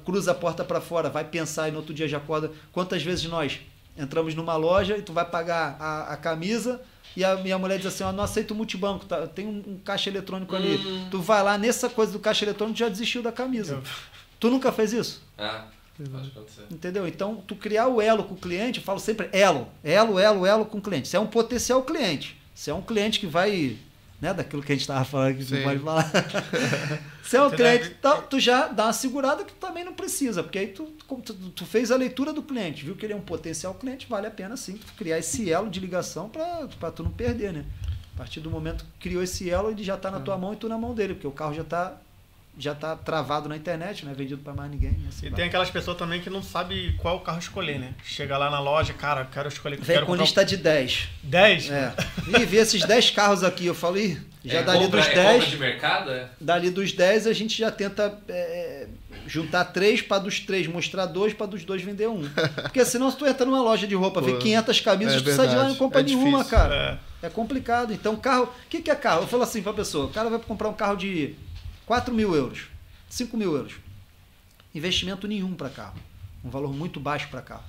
cruza 0.04 0.30
a 0.32 0.34
porta 0.34 0.64
para 0.64 0.80
fora, 0.80 1.10
vai 1.10 1.24
pensar 1.24 1.68
e 1.68 1.72
no 1.72 1.78
outro 1.78 1.92
dia 1.92 2.08
já 2.08 2.16
acorda. 2.18 2.50
Quantas 2.72 3.02
vezes 3.02 3.24
nós 3.26 3.60
entramos 3.98 4.34
numa 4.34 4.56
loja 4.56 4.96
e 4.96 5.02
tu 5.02 5.12
vai 5.12 5.24
pagar 5.24 5.76
a, 5.80 6.12
a 6.12 6.16
camisa 6.16 6.80
e 7.16 7.24
a 7.24 7.36
minha 7.36 7.58
mulher 7.58 7.76
diz 7.78 7.86
assim, 7.86 8.04
ó, 8.04 8.12
não 8.12 8.24
aceito 8.24 8.54
multibanco, 8.54 9.04
tá? 9.04 9.26
tem 9.26 9.46
um, 9.46 9.62
um 9.66 9.78
caixa 9.84 10.08
eletrônico 10.10 10.56
ali. 10.56 10.76
Hum. 10.76 11.08
Tu 11.10 11.20
vai 11.20 11.42
lá, 11.42 11.58
nessa 11.58 11.88
coisa 11.90 12.12
do 12.12 12.18
caixa 12.18 12.44
eletrônico, 12.44 12.78
já 12.78 12.88
desistiu 12.88 13.22
da 13.22 13.32
camisa. 13.32 13.74
Eu- 13.74 13.82
Tu 14.38 14.50
nunca 14.50 14.70
fez 14.70 14.92
isso? 14.92 15.22
Ah, 15.38 15.64
pode 15.96 16.28
acontecer. 16.28 16.62
Entendeu? 16.70 17.08
Então, 17.08 17.42
tu 17.46 17.56
criar 17.56 17.88
o 17.88 18.02
elo 18.02 18.22
com 18.24 18.34
o 18.34 18.36
cliente, 18.36 18.80
eu 18.80 18.84
falo 18.84 19.00
sempre 19.00 19.30
elo, 19.32 19.66
elo, 19.82 20.18
elo, 20.18 20.44
elo 20.44 20.66
com 20.66 20.76
o 20.76 20.82
cliente. 20.82 21.08
Você 21.08 21.16
é 21.16 21.20
um 21.20 21.26
potencial 21.26 21.82
cliente. 21.84 22.36
Você 22.54 22.70
é 22.70 22.74
um 22.74 22.82
cliente 22.82 23.18
que 23.18 23.26
vai, 23.26 23.78
né, 24.20 24.32
daquilo 24.32 24.62
que 24.62 24.72
a 24.72 24.74
gente 24.74 24.82
estava 24.82 25.04
falando 25.04 25.36
que 25.36 25.44
Sim. 25.44 25.56
não 25.56 25.62
pode 25.62 25.80
falar. 25.80 26.10
Você 27.22 27.36
é 27.36 27.42
um 27.42 27.50
cliente, 27.50 27.94
então, 27.98 28.22
tu 28.22 28.38
já 28.38 28.68
dá 28.68 28.84
uma 28.84 28.92
segurada 28.92 29.44
que 29.44 29.52
tu 29.52 29.58
também 29.58 29.84
não 29.84 29.92
precisa, 29.92 30.42
porque 30.42 30.58
aí 30.58 30.68
tu, 30.68 30.84
tu, 30.84 31.34
tu 31.34 31.66
fez 31.66 31.90
a 31.90 31.96
leitura 31.96 32.32
do 32.32 32.42
cliente, 32.42 32.84
viu 32.84 32.94
que 32.94 33.04
ele 33.04 33.12
é 33.12 33.16
um 33.16 33.20
potencial 33.20 33.74
cliente, 33.74 34.06
vale 34.08 34.26
a 34.26 34.30
pena 34.30 34.56
sim 34.56 34.74
tu 34.76 34.86
criar 34.96 35.18
esse 35.18 35.50
elo 35.50 35.68
de 35.68 35.80
ligação 35.80 36.28
para 36.28 36.90
tu 36.92 37.02
não 37.02 37.10
perder, 37.10 37.52
né? 37.52 37.64
A 38.14 38.18
partir 38.18 38.40
do 38.40 38.50
momento 38.50 38.84
que 38.84 39.08
criou 39.08 39.22
esse 39.22 39.50
elo, 39.50 39.70
ele 39.70 39.82
já 39.82 39.94
está 39.94 40.10
na 40.10 40.20
tua 40.20 40.38
mão 40.38 40.54
e 40.54 40.56
tu 40.56 40.68
na 40.68 40.78
mão 40.78 40.94
dele, 40.94 41.14
porque 41.14 41.26
o 41.26 41.32
carro 41.32 41.52
já 41.52 41.62
está 41.62 42.00
já 42.58 42.74
tá 42.74 42.96
travado 42.96 43.48
na 43.48 43.56
internet, 43.56 44.04
não 44.04 44.12
é 44.12 44.14
vendido 44.14 44.40
para 44.42 44.54
mais 44.54 44.70
ninguém. 44.70 44.96
e 45.04 45.08
assim 45.08 45.26
E 45.26 45.28
vai. 45.30 45.36
tem 45.36 45.44
aquelas 45.46 45.70
pessoas 45.70 45.96
também 45.98 46.20
que 46.20 46.30
não 46.30 46.42
sabem 46.42 46.94
qual 46.98 47.20
carro 47.20 47.38
escolher, 47.38 47.78
né? 47.78 47.94
Chega 48.02 48.38
lá 48.38 48.50
na 48.50 48.58
loja, 48.60 48.94
cara, 48.94 49.26
quero 49.30 49.48
escolher. 49.48 49.76
Vem 49.76 49.96
quero 49.96 50.06
com 50.06 50.14
lista 50.14 50.44
de 50.44 50.56
10. 50.56 51.08
10? 51.22 51.70
É. 51.70 51.92
Ih, 52.38 52.44
vi 52.46 52.56
esses 52.56 52.82
10 52.84 53.10
carros 53.10 53.44
aqui. 53.44 53.66
Eu 53.66 53.74
falei, 53.74 54.18
já 54.44 54.60
é 54.60 54.62
dali 54.62 54.84
compra, 54.84 55.00
dos 55.00 55.08
é 55.08 55.14
compra 55.14 55.32
10. 55.38 55.44
de 55.46 55.56
mercado, 55.58 56.10
é? 56.10 56.28
Dali 56.40 56.70
dos 56.70 56.92
10 56.92 57.26
a 57.26 57.32
gente 57.34 57.58
já 57.58 57.70
tenta 57.70 58.18
é, 58.28 58.86
juntar 59.26 59.66
3 59.66 60.00
para 60.02 60.18
dos 60.20 60.40
3 60.40 60.66
mostrar 60.68 61.04
2 61.06 61.34
para 61.34 61.46
dos 61.46 61.62
2 61.64 61.82
vender 61.82 62.08
um. 62.08 62.22
Porque 62.62 62.84
senão 62.86 63.10
se 63.10 63.18
tu 63.18 63.26
entra 63.26 63.44
numa 63.44 63.60
loja 63.60 63.86
de 63.86 63.94
roupa, 63.94 64.22
vê 64.22 64.32
Pô, 64.32 64.38
500 64.38 64.80
camisas, 64.80 65.16
é 65.16 65.24
tu 65.24 65.32
sai 65.36 65.48
de 65.48 65.54
lá 65.56 65.64
e 65.64 65.68
não 65.68 65.74
compra 65.76 66.00
É 66.00 66.04
nenhuma, 66.04 66.38
difícil. 66.38 66.58
cara. 66.58 67.00
É. 67.22 67.26
É 67.26 67.30
complicado. 67.30 67.92
Então, 67.92 68.14
carro. 68.16 68.44
O 68.44 68.68
que, 68.68 68.80
que 68.82 68.90
é 68.90 68.94
carro? 68.94 69.22
Eu 69.22 69.26
falo 69.26 69.42
assim 69.42 69.62
pra 69.62 69.72
pessoa: 69.72 70.06
o 70.06 70.10
cara 70.10 70.28
vai 70.30 70.38
comprar 70.38 70.68
um 70.68 70.74
carro 70.74 70.96
de 70.96 71.34
4 71.86 72.12
mil 72.12 72.34
euros, 72.34 72.66
5 73.08 73.36
mil 73.36 73.54
euros. 73.54 73.74
Investimento 74.74 75.26
nenhum 75.26 75.54
para 75.54 75.70
carro. 75.70 75.98
Um 76.44 76.50
valor 76.50 76.72
muito 76.72 77.00
baixo 77.00 77.28
para 77.28 77.40
carro. 77.40 77.64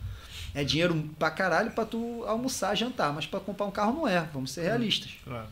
É 0.53 0.64
dinheiro 0.64 1.10
pra 1.19 1.30
caralho 1.30 1.72
pra 1.72 1.85
tu 1.85 2.23
almoçar, 2.26 2.76
jantar, 2.76 3.14
mas 3.14 3.26
para 3.26 3.39
comprar 3.39 3.65
um 3.65 3.72
carro 3.72 3.94
não 3.94 4.07
é. 4.07 4.22
Vamos 4.34 4.52
ser 4.52 4.64
realistas. 4.64 5.11
É. 5.27 5.44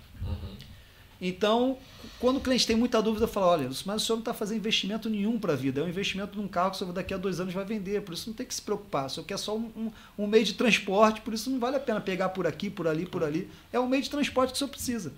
Então, 1.22 1.78
quando 2.20 2.38
o 2.38 2.42
cliente 2.42 2.68
tem 2.68 2.76
muita 2.76 3.02
dúvida, 3.02 3.24
eu 3.24 3.28
falo: 3.30 3.46
olha, 3.48 3.70
mas 3.86 4.02
o 4.02 4.06
senhor 4.06 4.18
não 4.18 4.20
está 4.22 4.34
fazendo 4.34 4.58
investimento 4.58 5.10
nenhum 5.10 5.40
para 5.40 5.54
a 5.54 5.56
vida. 5.56 5.80
É 5.80 5.84
um 5.84 5.88
investimento 5.88 6.38
num 6.38 6.48
carro 6.48 6.72
que 6.72 6.76
o 6.76 6.80
senhor 6.80 6.92
daqui 6.92 7.14
a 7.14 7.18
dois 7.18 7.40
anos 7.40 7.54
vai 7.54 7.64
vender. 7.64 8.02
Por 8.02 8.14
isso 8.14 8.30
não 8.30 8.36
tem 8.36 8.46
que 8.46 8.54
se 8.54 8.62
preocupar. 8.62 9.06
O 9.06 9.10
senhor 9.10 9.26
quer 9.26 9.38
só 9.38 9.56
um, 9.56 9.72
um- 9.78 9.92
um 10.18 10.28
meio 10.28 10.44
de 10.44 10.54
transporte, 10.56 11.22
por 11.22 11.34
isso 11.34 11.50
não 11.50 11.58
vale 11.60 11.78
a 11.78 11.80
pena 11.80 12.02
pegar 12.02 12.30
por 12.30 12.46
aqui, 12.46 12.70
por 12.70 12.86
ali, 12.88 13.06
por 13.06 13.24
ali. 13.24 13.50
É 13.72 13.80
um 13.80 13.88
meio 13.88 14.04
de 14.04 14.10
transporte 14.10 14.50
que 14.52 14.56
o 14.56 14.58
senhor 14.58 14.70
precisa. 14.70 15.14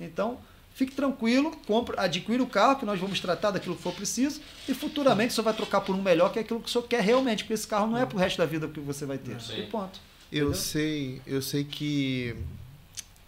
Então, 0.00 0.38
fique 0.74 0.94
tranquilo, 0.94 1.50
compre, 1.66 1.94
adquira 1.98 2.42
o 2.42 2.46
carro, 2.46 2.78
que 2.78 2.84
nós 2.86 2.98
vamos 2.98 3.20
tratar 3.20 3.50
daquilo 3.50 3.76
que 3.76 3.82
for 3.82 3.92
preciso, 3.94 4.40
e 4.68 4.74
futuramente 4.74 5.32
senhor 5.32 5.44
vai 5.44 5.54
trocar 5.54 5.80
por 5.80 5.94
um 5.94 6.02
melhor, 6.02 6.32
que 6.32 6.38
é 6.38 6.42
aquilo 6.42 6.60
que 6.60 6.68
o 6.68 6.72
senhor 6.72 6.86
quer 6.86 7.02
realmente, 7.02 7.44
porque 7.44 7.54
esse 7.54 7.66
carro 7.66 7.86
não 7.88 7.98
é 7.98 8.06
para 8.06 8.16
o 8.16 8.18
resto 8.18 8.38
da 8.38 8.46
vida 8.46 8.66
que 8.68 8.80
você 8.80 9.04
vai 9.06 9.18
ter. 9.18 9.36
E 9.56 9.66
ponto. 9.66 10.00
Eu 10.30 10.48
Entendeu? 10.48 10.54
sei, 10.54 11.22
eu 11.26 11.42
sei 11.42 11.64
que. 11.64 12.34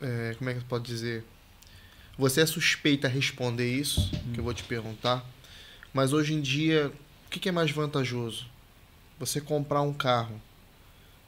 é, 0.01 0.35
como 0.39 0.51
é 0.51 0.55
que 0.55 0.61
eu 0.61 0.65
posso 0.65 0.83
dizer? 0.83 1.25
Você 2.16 2.41
é 2.41 2.47
suspeita 2.47 3.09
a 3.09 3.11
responder 3.11 3.71
isso, 3.71 4.11
que 4.33 4.41
eu 4.41 4.45
vou 4.45 4.55
te 4.55 4.62
perguntar. 4.62 5.25
Mas 5.93 6.12
hoje 6.12 6.33
em 6.33 6.41
dia, 6.41 6.93
o 7.27 7.31
que, 7.31 7.39
que 7.41 7.49
é 7.49 7.53
mais 7.53 7.71
vantajoso? 7.71 8.47
Você 9.19 9.41
comprar 9.41 9.83
um 9.83 9.93
carro 9.93 10.41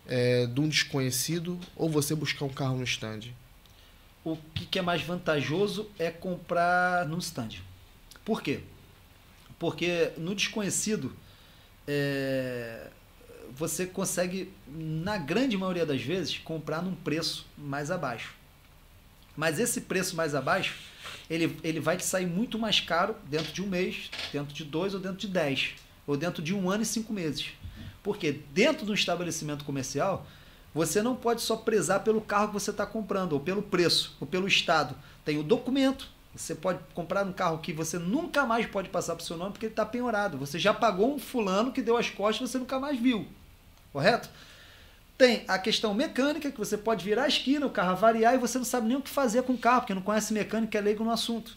é, 0.06 0.46
de 0.46 0.60
um 0.60 0.68
desconhecido 0.68 1.58
ou 1.74 1.88
você 1.90 2.14
buscar 2.14 2.44
um 2.44 2.48
carro 2.48 2.76
no 2.76 2.84
stand? 2.84 3.22
O 4.26 4.36
que, 4.52 4.66
que 4.66 4.78
é 4.80 4.82
mais 4.82 5.02
vantajoso 5.02 5.88
é 6.00 6.10
comprar 6.10 7.06
no 7.06 7.16
stand. 7.18 7.50
Por 8.24 8.42
quê? 8.42 8.60
Porque 9.56 10.10
no 10.18 10.34
desconhecido 10.34 11.16
é, 11.86 12.88
você 13.52 13.86
consegue, 13.86 14.52
na 14.66 15.16
grande 15.16 15.56
maioria 15.56 15.86
das 15.86 16.02
vezes, 16.02 16.38
comprar 16.38 16.82
num 16.82 16.96
preço 16.96 17.46
mais 17.56 17.88
abaixo. 17.88 18.34
Mas 19.36 19.60
esse 19.60 19.82
preço 19.82 20.16
mais 20.16 20.34
abaixo, 20.34 20.74
ele, 21.30 21.56
ele 21.62 21.78
vai 21.78 21.96
te 21.96 22.04
sair 22.04 22.26
muito 22.26 22.58
mais 22.58 22.80
caro 22.80 23.14
dentro 23.26 23.52
de 23.52 23.62
um 23.62 23.68
mês, 23.68 24.10
dentro 24.32 24.52
de 24.52 24.64
dois 24.64 24.92
ou 24.92 24.98
dentro 24.98 25.18
de 25.18 25.28
dez, 25.28 25.74
ou 26.04 26.16
dentro 26.16 26.42
de 26.42 26.52
um 26.52 26.68
ano 26.68 26.82
e 26.82 26.86
cinco 26.86 27.12
meses. 27.12 27.50
Porque 28.02 28.40
dentro 28.52 28.84
do 28.84 28.92
estabelecimento 28.92 29.64
comercial, 29.64 30.26
você 30.76 31.00
não 31.00 31.16
pode 31.16 31.40
só 31.40 31.56
prezar 31.56 32.04
pelo 32.04 32.20
carro 32.20 32.48
que 32.48 32.52
você 32.52 32.70
está 32.70 32.84
comprando, 32.84 33.32
ou 33.32 33.40
pelo 33.40 33.62
preço, 33.62 34.14
ou 34.20 34.26
pelo 34.26 34.46
estado. 34.46 34.94
Tem 35.24 35.38
o 35.38 35.42
documento. 35.42 36.06
Você 36.34 36.54
pode 36.54 36.80
comprar 36.92 37.24
um 37.24 37.32
carro 37.32 37.60
que 37.60 37.72
você 37.72 37.98
nunca 37.98 38.44
mais 38.44 38.66
pode 38.66 38.90
passar 38.90 39.14
para 39.14 39.22
o 39.22 39.26
seu 39.26 39.38
nome 39.38 39.52
porque 39.52 39.64
ele 39.64 39.72
está 39.72 39.86
penhorado. 39.86 40.36
Você 40.36 40.58
já 40.58 40.74
pagou 40.74 41.14
um 41.14 41.18
fulano 41.18 41.72
que 41.72 41.80
deu 41.80 41.96
as 41.96 42.10
costas 42.10 42.46
e 42.46 42.52
você 42.52 42.58
nunca 42.58 42.78
mais 42.78 43.00
viu. 43.00 43.26
Correto? 43.90 44.28
Tem 45.16 45.44
a 45.48 45.58
questão 45.58 45.94
mecânica, 45.94 46.50
que 46.50 46.58
você 46.58 46.76
pode 46.76 47.02
virar 47.02 47.24
a 47.24 47.28
esquina, 47.28 47.64
o 47.64 47.70
carro 47.70 47.96
variar 47.96 48.34
e 48.34 48.38
você 48.38 48.58
não 48.58 48.64
sabe 48.66 48.86
nem 48.86 48.98
o 48.98 49.02
que 49.02 49.08
fazer 49.08 49.44
com 49.44 49.54
o 49.54 49.58
carro, 49.58 49.80
porque 49.80 49.94
não 49.94 50.02
conhece 50.02 50.34
mecânica, 50.34 50.76
é 50.76 50.80
leigo 50.82 51.02
no 51.02 51.10
assunto. 51.10 51.56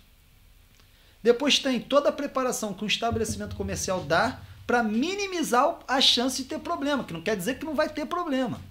Depois 1.22 1.60
tem 1.60 1.82
toda 1.82 2.08
a 2.08 2.14
preparação 2.14 2.74
que 2.74 2.86
um 2.86 2.88
estabelecimento 2.88 3.58
comercial 3.58 4.00
dá 4.02 4.40
para 4.66 4.82
minimizar 4.82 5.78
a 5.90 6.00
chance 6.00 6.42
de 6.42 6.48
ter 6.48 6.60
problema, 6.60 7.04
que 7.04 7.12
não 7.12 7.22
quer 7.22 7.36
dizer 7.36 7.60
que 7.60 7.66
não 7.66 7.76
vai 7.76 7.90
ter 7.90 8.06
problema. 8.06 8.62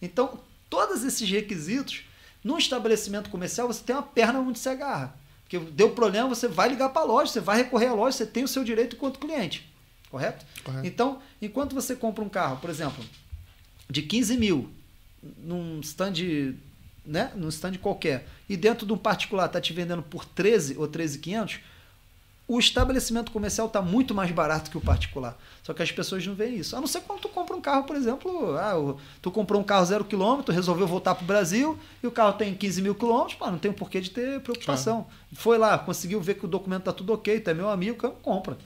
Então, 0.00 0.40
todos 0.68 1.04
esses 1.04 1.28
requisitos, 1.28 2.02
num 2.42 2.58
estabelecimento 2.58 3.30
comercial, 3.30 3.66
você 3.66 3.82
tem 3.82 3.96
uma 3.96 4.02
perna 4.02 4.40
onde 4.40 4.58
se 4.58 4.68
agarra. 4.68 5.14
Porque 5.42 5.58
deu 5.58 5.90
problema, 5.90 6.28
você 6.28 6.48
vai 6.48 6.68
ligar 6.68 6.88
para 6.88 7.02
a 7.02 7.04
loja, 7.04 7.32
você 7.32 7.40
vai 7.40 7.58
recorrer 7.58 7.86
à 7.86 7.94
loja, 7.94 8.16
você 8.16 8.26
tem 8.26 8.44
o 8.44 8.48
seu 8.48 8.64
direito 8.64 8.96
enquanto 8.96 9.20
cliente. 9.20 9.72
Correto? 10.10 10.44
Correto. 10.64 10.86
Então, 10.86 11.22
enquanto 11.40 11.74
você 11.74 11.94
compra 11.94 12.24
um 12.24 12.28
carro, 12.28 12.56
por 12.58 12.68
exemplo, 12.68 13.04
de 13.88 14.02
15 14.02 14.36
mil 14.36 14.70
num 15.38 15.80
stand, 15.80 16.14
né, 17.04 17.32
num 17.34 17.48
stand 17.48 17.74
qualquer, 17.74 18.26
e 18.48 18.56
dentro 18.56 18.86
de 18.86 18.92
um 18.92 18.98
particular 18.98 19.46
está 19.46 19.60
te 19.60 19.72
vendendo 19.72 20.02
por 20.02 20.24
13 20.24 20.76
ou 20.78 20.88
13,500, 20.88 21.60
o 22.48 22.60
estabelecimento 22.60 23.32
comercial 23.32 23.66
está 23.66 23.82
muito 23.82 24.14
mais 24.14 24.30
barato 24.30 24.70
que 24.70 24.78
o 24.78 24.80
particular. 24.80 25.36
Só 25.64 25.74
que 25.74 25.82
as 25.82 25.90
pessoas 25.90 26.24
não 26.24 26.34
veem 26.34 26.56
isso. 26.56 26.76
A 26.76 26.80
não 26.80 26.86
ser 26.86 27.00
quando 27.00 27.20
tu 27.20 27.28
compra 27.28 27.56
um 27.56 27.60
carro, 27.60 27.84
por 27.84 27.96
exemplo, 27.96 28.56
ah, 28.56 28.94
tu 29.20 29.32
comprou 29.32 29.60
um 29.60 29.64
carro 29.64 29.84
zero 29.84 30.04
quilômetro, 30.04 30.54
resolveu 30.54 30.86
voltar 30.86 31.16
para 31.16 31.24
o 31.24 31.26
Brasil 31.26 31.76
e 32.02 32.06
o 32.06 32.10
carro 32.10 32.34
tem 32.34 32.54
15 32.54 32.82
mil 32.82 32.94
quilômetros, 32.94 33.34
pá, 33.34 33.50
não 33.50 33.58
tem 33.58 33.70
um 33.70 33.74
porquê 33.74 34.00
de 34.00 34.10
ter 34.10 34.40
preocupação. 34.40 35.08
Foi 35.32 35.58
lá, 35.58 35.76
conseguiu 35.76 36.20
ver 36.20 36.34
que 36.34 36.44
o 36.44 36.48
documento 36.48 36.84
tá 36.84 36.92
tudo 36.92 37.12
ok, 37.12 37.40
tu 37.40 37.50
é 37.50 37.54
meu 37.54 37.68
amigo, 37.68 38.10
compra. 38.22 38.56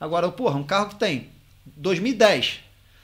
Agora, 0.00 0.30
porra, 0.30 0.56
um 0.58 0.64
carro 0.64 0.88
que 0.88 0.94
tem 0.94 1.28
2010, 1.76 2.60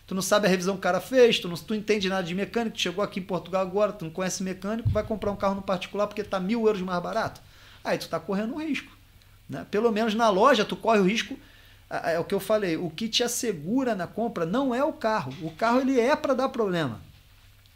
tu 0.06 0.14
não 0.14 0.22
sabe 0.22 0.46
a 0.46 0.50
revisão 0.50 0.74
que 0.74 0.80
o 0.80 0.82
cara 0.82 1.00
fez, 1.00 1.38
tu 1.40 1.46
não 1.46 1.56
tu 1.56 1.74
entende 1.74 2.08
nada 2.08 2.22
de 2.22 2.34
mecânico, 2.34 2.76
tu 2.76 2.80
chegou 2.80 3.04
aqui 3.04 3.20
em 3.20 3.22
Portugal 3.22 3.60
agora, 3.60 3.92
tu 3.92 4.06
não 4.06 4.12
conhece 4.12 4.42
mecânico, 4.42 4.88
vai 4.88 5.02
comprar 5.02 5.30
um 5.30 5.36
carro 5.36 5.56
no 5.56 5.62
particular 5.62 6.06
porque 6.06 6.24
tá 6.24 6.40
mil 6.40 6.66
euros 6.66 6.80
mais 6.80 7.02
barato. 7.02 7.42
Aí 7.84 7.98
tu 7.98 8.08
tá 8.08 8.18
correndo 8.18 8.54
um 8.54 8.58
risco. 8.58 9.01
Né? 9.48 9.66
Pelo 9.70 9.90
menos 9.92 10.14
na 10.14 10.28
loja 10.28 10.64
tu 10.64 10.76
corre 10.76 11.00
o 11.00 11.04
risco. 11.04 11.38
É 11.90 12.18
o 12.18 12.24
que 12.24 12.34
eu 12.34 12.40
falei. 12.40 12.76
O 12.76 12.88
que 12.88 13.08
te 13.08 13.22
assegura 13.22 13.94
na 13.94 14.06
compra 14.06 14.46
não 14.46 14.74
é 14.74 14.82
o 14.82 14.92
carro. 14.92 15.34
O 15.42 15.50
carro 15.50 15.80
ele 15.80 16.00
é 16.00 16.16
para 16.16 16.34
dar 16.34 16.48
problema. 16.48 17.00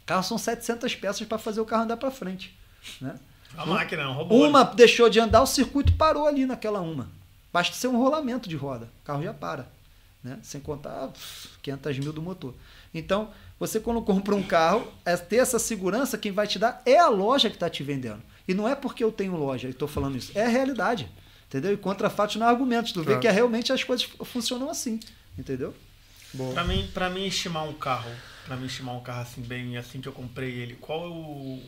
O 0.03 0.07
carro 0.07 0.23
são 0.23 0.39
700 0.39 0.95
peças 0.95 1.27
para 1.27 1.37
fazer 1.37 1.61
o 1.61 1.67
carro 1.67 1.83
andar 1.83 1.99
para 1.99 2.11
frente. 2.11 2.57
Né? 3.01 3.15
A 3.57 3.67
máquina, 3.67 4.03
é 4.03 4.07
um 4.07 4.13
robô. 4.13 4.47
Uma 4.47 4.65
deixou 4.65 5.11
de 5.11 5.21
andar, 5.21 5.43
o 5.43 5.47
circuito 5.47 5.93
parou 5.95 6.27
ali 6.27 6.47
naquela 6.47 6.81
uma. 6.81 7.09
Basta 7.53 7.75
ser 7.75 7.89
um 7.89 7.99
rolamento 7.99 8.49
de 8.49 8.57
roda. 8.57 8.89
O 9.03 9.05
carro 9.05 9.23
já 9.23 9.35
para. 9.35 9.67
Né? 10.23 10.39
Sem 10.43 10.61
contar 10.61 11.09
pff, 11.09 11.49
500 11.63 11.99
mil 11.99 12.13
do 12.13 12.23
motor. 12.23 12.55
Então, 12.93 13.31
você 13.59 13.81
quando 13.81 14.03
compra 14.03 14.35
um 14.35 14.43
carro, 14.43 14.87
é 15.05 15.17
ter 15.17 15.37
essa 15.37 15.59
segurança, 15.59 16.19
quem 16.19 16.33
vai 16.33 16.47
te 16.47 16.59
dar 16.59 16.83
é 16.85 16.99
a 16.99 17.09
loja 17.09 17.49
que 17.49 17.57
está 17.57 17.69
te 17.69 17.83
vendendo. 17.83 18.23
E 18.47 18.55
não 18.55 18.69
é 18.69 18.75
porque 18.75 19.03
eu 19.03 19.11
tenho 19.11 19.37
loja 19.37 19.69
e 19.69 19.71
estou 19.71 19.89
falando 19.89 20.17
isso. 20.17 20.33
É 20.35 20.45
a 20.45 20.49
realidade. 20.49 21.09
Entendeu? 21.49 21.73
E 21.73 21.77
contra 21.77 22.11
fatos 22.11 22.37
não 22.37 22.47
há 22.47 22.51
argumentos. 22.51 22.93
Tu 22.93 23.01
vê 23.01 23.07
Claro. 23.07 23.21
que 23.21 23.29
é, 23.29 23.31
realmente 23.31 23.73
as 23.73 23.83
coisas 23.85 24.09
funcionam 24.25 24.69
assim. 24.69 24.99
Entendeu? 25.39 25.75
Boa. 26.35 26.53
Pra 26.55 26.65
mim, 26.65 26.89
pra 26.93 27.09
mim 27.09 27.27
estimar 27.27 27.65
um 27.69 27.73
carro, 27.73 28.11
pra 28.45 28.57
mim 28.57 28.67
estimar 28.67 28.95
um 28.97 29.01
carro 29.01 29.23
assim 29.23 29.41
bem 29.43 29.77
assim 29.77 30.01
que 30.01 30.09
eu 30.09 30.13
comprei 30.13 30.51
ele, 30.51 30.75
qual 30.81 31.05
é 31.05 31.09
o 31.09 31.63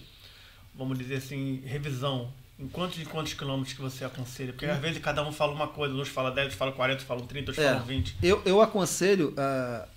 vamos 0.74 0.98
dizer 0.98 1.16
assim, 1.16 1.62
revisão? 1.65 2.32
Em 2.58 2.66
quantos 2.68 3.00
e 3.00 3.05
quantos 3.05 3.34
quilômetros 3.34 3.73
que 3.73 3.81
você 3.81 4.05
aconselha? 4.05 4.52
Porque 4.52 4.66
às 4.66 4.78
vezes 4.81 5.00
cada 5.00 5.23
um 5.26 5.31
fala 5.32 5.52
uma 5.52 5.68
coisa, 5.68 5.94
uns 5.94 6.08
falam 6.08 6.34
10, 6.34 6.47
outros 6.47 6.58
falam 6.58 6.74
40, 6.74 6.92
outros 6.94 7.07
falam 7.08 7.24
30, 7.26 7.50
outros 7.52 7.65
É. 7.66 7.70
falam 7.70 7.86
20. 7.86 8.16
Eu, 8.20 8.42
eu 8.44 8.60
aconselho 8.60 9.32
a, 9.36 9.89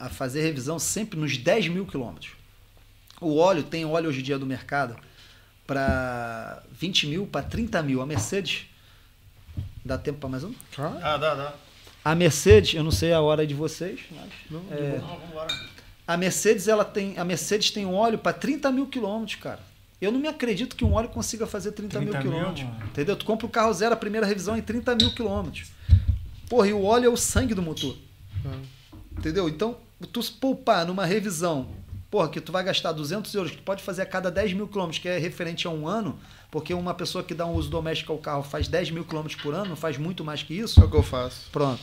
a, 0.00 0.06
a 0.06 0.08
fazer 0.08 0.40
revisão 0.42 0.78
sempre 0.78 1.18
nos 1.18 1.36
10 1.36 1.68
mil 1.68 1.84
quilômetros. 1.86 2.32
O 3.20 3.36
óleo, 3.36 3.62
tem 3.62 3.84
óleo 3.84 4.08
hoje 4.08 4.20
em 4.20 4.22
dia 4.22 4.38
do 4.38 4.46
mercado 4.46 4.96
para 5.66 6.62
20 6.72 7.06
mil, 7.06 7.26
para 7.26 7.42
30 7.42 7.82
mil. 7.82 8.00
A 8.00 8.06
Mercedes, 8.06 8.66
dá 9.84 9.98
tempo 9.98 10.18
para 10.18 10.28
mais 10.28 10.44
um? 10.44 10.52
Ah, 10.78 11.16
dá, 11.16 11.34
dá. 11.34 11.54
A 12.04 12.14
Mercedes, 12.14 12.74
eu 12.74 12.84
não 12.84 12.90
sei 12.90 13.12
a 13.12 13.20
hora 13.20 13.46
de 13.46 13.54
vocês, 13.54 14.00
mas 14.10 14.28
Não, 14.50 14.60
de 14.60 14.72
É. 14.72 14.98
Não, 14.98 15.18
vambora. 15.18 15.54
a 16.06 16.16
Mercedes 16.16 16.68
ela 16.68 16.84
tem, 16.84 17.16
a 17.18 17.24
Mercedes 17.24 17.70
tem 17.70 17.86
um 17.86 17.94
óleo 17.94 18.18
para 18.18 18.32
30 18.32 18.70
mil 18.72 18.86
quilômetros, 18.86 19.36
cara. 19.40 19.60
Eu 20.00 20.12
não 20.12 20.18
me 20.20 20.28
acredito 20.28 20.76
que 20.76 20.84
um 20.84 20.92
óleo 20.92 21.08
consiga 21.08 21.46
fazer 21.46 21.72
30, 21.72 21.98
30 21.98 22.00
mil 22.00 22.12
mil, 22.12 22.22
quilômetros. 22.32 22.64
mano. 22.66 22.86
Entendeu? 22.86 23.16
Tu 23.16 23.24
compra 23.24 23.46
o 23.46 23.48
carro 23.48 23.72
zero, 23.72 23.94
a 23.94 23.96
primeira 23.96 24.26
revisão 24.26 24.56
em 24.56 24.60
30 24.60 24.94
mil 24.96 25.14
quilômetros. 25.14 25.68
Porra, 26.48 26.68
e 26.68 26.72
o 26.74 26.84
óleo 26.84 27.06
é 27.06 27.08
o 27.08 27.16
sangue 27.16 27.54
do 27.54 27.62
motor. 27.62 27.96
Entendeu? 29.16 29.48
Então, 29.48 29.78
tu 30.12 30.22
se 30.22 30.30
poupar 30.32 30.84
numa 30.84 31.06
revisão, 31.06 31.68
porra, 32.14 32.28
que 32.28 32.40
tu 32.40 32.52
vai 32.52 32.62
gastar 32.62 32.92
200 32.92 33.34
euros, 33.34 33.50
que 33.50 33.56
tu 33.56 33.64
pode 33.64 33.82
fazer 33.82 34.02
a 34.02 34.06
cada 34.06 34.30
10 34.30 34.52
mil 34.52 34.68
quilômetros, 34.68 35.00
que 35.02 35.08
é 35.08 35.18
referente 35.18 35.66
a 35.66 35.70
um 35.70 35.88
ano, 35.88 36.16
porque 36.48 36.72
uma 36.72 36.94
pessoa 36.94 37.24
que 37.24 37.34
dá 37.34 37.44
um 37.44 37.54
uso 37.54 37.68
doméstico 37.68 38.12
ao 38.12 38.18
carro 38.18 38.44
faz 38.44 38.68
10 38.68 38.92
mil 38.92 39.04
quilômetros 39.04 39.42
por 39.42 39.52
ano, 39.52 39.70
não 39.70 39.74
faz 39.76 39.98
muito 39.98 40.22
mais 40.24 40.40
que 40.40 40.54
isso. 40.54 40.80
É 40.80 40.84
o 40.84 40.88
que 40.88 40.96
eu 40.96 41.02
faço. 41.02 41.48
Pronto. 41.50 41.80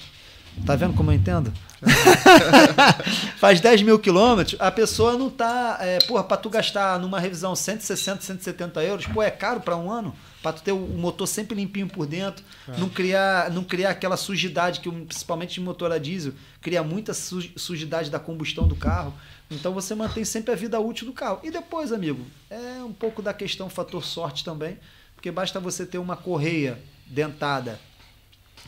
Tá 0.66 0.74
vendo 0.78 0.94
como 0.94 1.12
eu 1.12 1.16
entendo? 1.16 1.52
Faz 3.38 3.60
10 3.60 3.82
mil 3.84 3.98
quilômetros, 4.00 4.60
a 4.60 4.72
pessoa 4.72 5.18
não 5.18 5.30
tá. 5.30 5.78
É, 5.82 6.00
porra, 6.00 6.24
pra 6.24 6.38
tu 6.38 6.50
gastar 6.50 7.00
numa 7.00 7.20
revisão 7.20 7.56
160, 7.56 8.22
170 8.22 8.84
euros, 8.84 9.06
pô, 9.08 9.22
é 9.22 9.32
caro 9.32 9.60
pra 9.62 9.76
um 9.76 9.92
ano? 9.92 10.16
Pra 10.42 10.52
tu 10.54 10.62
ter 10.62 10.72
o 10.72 10.78
motor 10.80 11.28
sempre 11.28 11.56
limpinho 11.56 11.88
por 11.88 12.06
dentro, 12.06 12.44
não, 12.78 12.90
criar, 12.90 13.50
não 13.52 13.64
criar 13.64 13.92
aquela 13.92 14.18
sujidade 14.18 14.80
que, 14.80 14.90
principalmente 14.90 15.54
de 15.56 15.62
motor 15.62 15.92
a 15.92 15.98
diesel, 15.98 16.34
cria 16.62 16.82
muita 16.84 17.14
su- 17.14 17.50
sujidade 17.56 18.10
da 18.10 18.20
combustão 18.20 18.68
do 18.68 18.76
carro. 18.76 19.14
Então 19.52 19.74
você 19.74 19.94
mantém 19.94 20.24
sempre 20.24 20.54
a 20.54 20.56
vida 20.56 20.80
útil 20.80 21.06
do 21.06 21.14
carro. 21.14 21.42
E 21.44 21.52
depois, 21.52 21.92
amigo, 21.92 22.26
é 22.50 22.82
um 22.84 22.94
pouco 22.94 23.22
da 23.22 23.34
questão 23.34 23.70
fator 23.70 24.04
sorte 24.04 24.44
também, 24.46 24.80
porque 25.14 25.30
basta 25.30 25.60
você 25.60 25.86
ter 25.86 25.98
uma 25.98 26.16
correia 26.16 26.82
dentada 27.06 27.80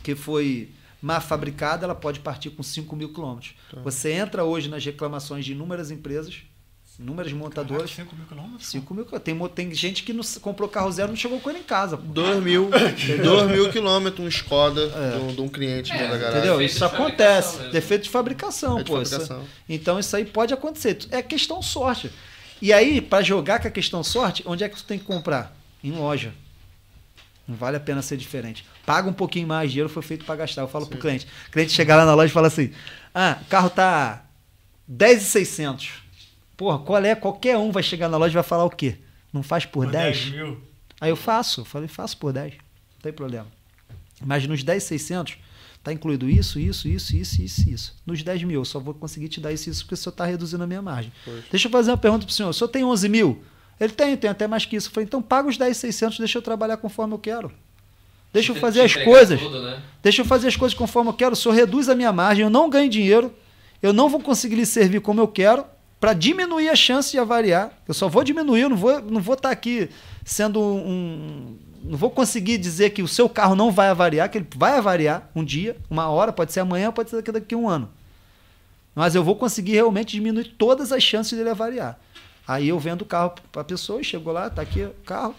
que 0.04 0.14
foi 0.14 0.70
má 1.02 1.20
fabricada, 1.20 1.86
ela 1.86 1.96
pode 1.96 2.20
partir 2.20 2.50
com 2.50 2.64
5 2.64 2.96
mil 2.96 3.14
quilômetros. 3.14 3.56
Você 3.84 4.12
entra 4.12 4.44
hoje 4.44 4.70
nas 4.70 4.84
reclamações 4.86 5.44
de 5.44 5.52
inúmeras 5.52 5.92
empresas, 5.92 6.44
inúmeras 7.00 7.32
montadoras, 7.34 7.90
5 7.92 8.16
mil 8.16 8.26
quilômetros? 8.26 8.68
5 8.68 8.94
mil 8.94 9.06
quilômetros. 9.06 9.24
Tem, 9.54 9.68
tem 9.68 9.74
gente 9.76 10.04
que 10.04 10.14
não 10.14 10.24
comprou 10.42 10.70
carro 10.70 10.92
zero 10.92 11.10
e 11.10 11.12
não 11.12 11.16
chegou 11.18 11.40
com 11.40 11.50
ele 11.50 11.60
em 11.60 11.64
casa. 11.64 11.98
pô. 11.98 12.04
2 12.04 12.44
mil, 12.44 12.70
2 13.24 13.52
mil 13.52 13.72
quilômetros, 13.72 14.24
um 14.26 14.28
Skoda 14.30 14.82
É. 14.96 15.18
de, 15.18 15.24
um, 15.24 15.36
de 15.36 15.42
um 15.42 15.48
cliente 15.50 15.92
É, 15.92 15.98
da 15.98 16.18
garagem. 16.18 16.30
Entendeu? 16.40 16.54
defeito 16.58 16.70
Isso 16.72 16.80
de 16.80 16.86
acontece. 16.86 17.18
fabricação 17.48 17.60
mesmo. 17.60 17.72
Defeito 17.74 18.04
de 18.04 18.10
fabricação, 18.10 18.80
É 18.80 18.84
de 18.84 18.92
pô. 18.92 19.02
isso- 19.02 19.12
fabricação. 19.12 19.46
então 19.68 20.00
isso 20.00 20.16
aí 20.16 20.26
pode 20.26 20.54
acontecer. 20.54 20.98
É 21.12 21.22
questão 21.22 21.62
sorte. 21.62 22.12
E 22.62 22.72
aí, 22.72 23.02
para 23.02 23.22
jogar 23.24 23.60
com 23.60 23.68
a 23.68 23.72
questão 23.72 24.04
sorte, 24.04 24.44
onde 24.46 24.64
é 24.64 24.70
que 24.70 24.78
tu 24.78 24.84
tem 24.86 24.98
que 25.00 25.06
comprar? 25.06 25.56
Em 25.84 25.92
loja. 25.92 26.34
Não 27.46 27.58
vale 27.58 27.76
a 27.76 27.80
pena 27.80 28.02
ser 28.02 28.16
diferente. 28.16 28.64
Paga 28.86 29.10
um 29.10 29.14
pouquinho 29.14 29.46
mais, 29.48 29.70
dinheiro 29.70 29.90
foi 29.90 30.02
feito 30.02 30.24
para 30.24 30.36
gastar. 30.38 30.62
Eu 30.62 30.68
falo 30.70 30.86
pro 30.88 30.98
cliente. 30.98 31.28
O 31.50 31.52
cliente 31.52 31.74
chega 31.74 31.94
lá 31.96 32.06
na 32.06 32.14
loja 32.16 32.28
e 32.30 32.34
fala 32.34 32.48
assim: 32.48 32.72
"Ah, 33.14 33.38
o 33.42 33.46
carro 33.46 33.70
tá 33.70 34.24
10,600. 34.88 36.03
Porra, 36.56 36.80
qual 36.80 37.04
é? 37.04 37.16
Qualquer 37.16 37.58
um 37.58 37.72
vai 37.72 37.84
chegar 37.84 38.08
na 38.08 38.18
loja 38.18 38.34
e 38.34 38.36
vai 38.36 38.44
falar 38.44 38.66
o 38.66 38.70
quê? 38.70 38.98
Não 39.32 39.42
faz 39.42 39.66
por, 39.66 39.86
Por 39.86 39.92
10? 39.92 40.18
10 40.18 40.32
mil? 40.32 40.62
Aí 41.02 41.10
eu 41.10 41.16
faço, 41.16 41.62
eu 41.62 41.66
falei, 41.66 41.88
faço 41.88 42.18
por 42.18 42.32
10. 42.32 42.54
Não 42.54 42.60
tem 43.02 43.12
problema. 43.12 43.48
Mas 44.24 44.48
nos 44.48 44.64
10,600 44.64 45.38
tá 45.84 45.92
incluído 45.92 46.30
isso, 46.30 46.60
isso, 46.60 46.88
isso, 46.88 47.16
isso, 47.16 47.42
isso, 47.42 47.70
isso. 47.70 47.96
Nos 48.06 48.24
10 48.24 48.44
mil, 48.44 48.62
eu 48.62 48.66
só 48.66 48.80
vou 48.80 48.94
conseguir 48.94 49.28
te 49.28 49.42
dar 49.42 49.52
isso, 49.52 49.70
isso, 49.70 49.84
porque 49.84 49.96
o 49.96 49.98
senhor 49.98 50.12
está 50.12 50.26
reduzindo 50.26 50.64
a 50.64 50.68
minha 50.68 50.82
margem. 50.82 51.12
Pois. 51.26 51.44
Deixa 51.52 51.68
eu 51.68 51.72
fazer 51.72 51.92
uma 51.92 51.98
pergunta 51.98 52.26
pro 52.26 52.34
senhor. 52.34 52.50
O 52.50 52.54
senhor 52.54 52.70
tem 52.70 52.86
11 52.86 53.10
mil? 53.10 53.44
Ele 53.80 53.92
tem, 53.92 54.16
tem 54.16 54.30
até 54.30 54.48
mais 54.48 54.66
que 54.66 54.76
isso. 54.76 54.88
Eu 54.88 54.94
falei, 54.94 55.06
então 55.06 55.22
paga 55.22 55.50
os 55.50 55.58
10,600, 55.58 56.20
deixa 56.20 56.38
eu 56.38 56.42
trabalhar 56.42 56.78
conforme 56.78 57.14
eu 57.14 57.20
quero. 57.20 57.52
Deixa 58.32 58.52
eu 58.52 58.56
fazer 58.56 58.82
as 58.82 58.96
coisas. 58.96 59.40
tudo, 59.40 59.62
né? 59.62 59.82
Deixa 60.02 60.22
eu 60.22 60.26
fazer 60.26 60.48
as 60.48 60.56
coisas 60.56 60.76
conforme 60.76 61.10
eu 61.10 61.14
quero. 61.14 61.34
O 61.34 61.36
senhor 61.36 61.54
reduz 61.54 61.90
a 61.90 61.96
minha 61.96 62.12
margem, 62.12 62.44
eu 62.44 62.50
não 62.50 62.70
ganho 62.70 62.90
dinheiro, 62.90 63.34
eu 63.82 63.94
não 63.94 64.10
vou 64.10 64.20
conseguir 64.20 64.56
lhe 64.56 64.66
servir 64.66 65.02
como 65.02 65.20
eu 65.20 65.28
quero, 65.28 65.66
para 66.04 66.12
diminuir 66.14 66.68
a 66.68 66.76
chance 66.76 67.12
de 67.12 67.18
avariar. 67.18 67.72
Eu 67.88 67.94
só 67.94 68.10
vou 68.10 68.26
diminuir, 68.26 68.64
eu 68.64 68.70
não 68.70 68.76
vou 68.76 69.02
não 69.02 69.22
vou 69.22 69.36
estar 69.36 69.52
aqui 69.52 69.90
sendo 70.26 70.60
um. 70.62 71.58
Não 71.82 71.98
vou 71.98 72.10
conseguir 72.10 72.58
dizer 72.58 72.90
que 72.90 73.02
o 73.02 73.08
seu 73.08 73.30
carro 73.30 73.56
não 73.56 73.72
vai 73.72 73.88
avariar, 73.88 74.30
que 74.30 74.38
ele 74.40 74.48
vai 74.54 74.78
avariar 74.78 75.30
um 75.34 75.46
dia, 75.46 75.78
uma 75.90 76.10
hora, 76.10 76.34
pode 76.34 76.52
ser 76.52 76.60
amanhã, 76.60 76.92
pode 76.92 77.10
ser 77.10 77.22
daqui, 77.22 77.56
a 77.56 77.58
um 77.58 77.70
ano. 77.70 77.90
Mas 78.94 79.16
eu 79.16 79.24
vou 79.24 79.38
conseguir 79.38 79.76
realmente 79.76 80.12
diminuir 80.12 80.54
todas 80.58 80.92
as 80.92 81.02
chances 81.02 81.38
dele 81.38 81.50
avariar. 81.50 81.98
Aí 82.46 82.68
eu 82.68 82.78
vendo 82.78 83.04
o 83.04 83.06
carro 83.06 83.36
para 83.50 83.62
a 83.62 83.66
pessoa, 83.66 84.04
chegou 84.04 84.34
lá, 84.34 84.50
tá 84.50 84.62
aqui 84.62 84.82
o 84.84 84.94
carro, 85.06 85.34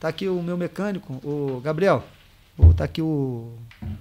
tá 0.00 0.08
aqui 0.08 0.26
o 0.26 0.42
meu 0.42 0.56
mecânico, 0.56 1.12
o 1.22 1.60
Gabriel, 1.60 2.02
o- 2.56 2.74
tá 2.74 2.82
aqui 2.82 3.00
o 3.00 3.52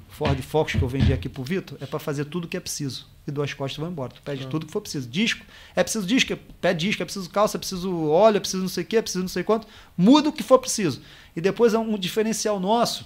Ford 0.09 0.41
Focus 0.41 0.73
que 0.73 0.81
eu 0.81 0.87
vendi 0.89 1.13
aqui 1.13 1.29
pro 1.29 1.43
Vitor, 1.43 1.77
é 1.79 1.85
para 1.85 1.99
fazer 1.99 2.25
tudo 2.25 2.47
que 2.47 2.57
é 2.57 2.59
preciso. 2.59 3.05
E 3.27 3.31
duas 3.31 3.53
costas 3.53 3.77
vão 3.77 3.89
embora. 3.89 4.13
Tu 4.13 4.21
pede 4.21 4.47
tudo 4.47 4.65
que 4.65 4.71
for 4.71 4.79
preciso. 4.79 5.09
Disco, 5.09 5.45
é 5.75 5.83
preciso 5.83 6.07
disco, 6.07 6.31
é- 6.31 6.39
pede 6.61 6.87
disco, 6.87 7.01
é 7.01 7.05
preciso 7.05 7.29
calça, 7.29 7.57
é 7.57 7.59
preciso 7.59 8.07
óleo, 8.09 8.37
é 8.37 8.39
preciso 8.39 8.61
não 8.61 8.69
sei 8.69 8.83
o 8.83 8.87
que, 8.87 8.95
é 8.95 9.01
preciso 9.01 9.23
não 9.23 9.29
sei 9.29 9.43
quanto. 9.43 9.67
Muda 9.97 10.29
o 10.29 10.33
que 10.33 10.43
for 10.43 10.59
preciso. 10.59 11.01
E 11.35 11.41
depois 11.41 11.73
é 11.73 11.77
um 11.77 11.97
diferencial 11.97 12.57
nosso. 12.59 13.05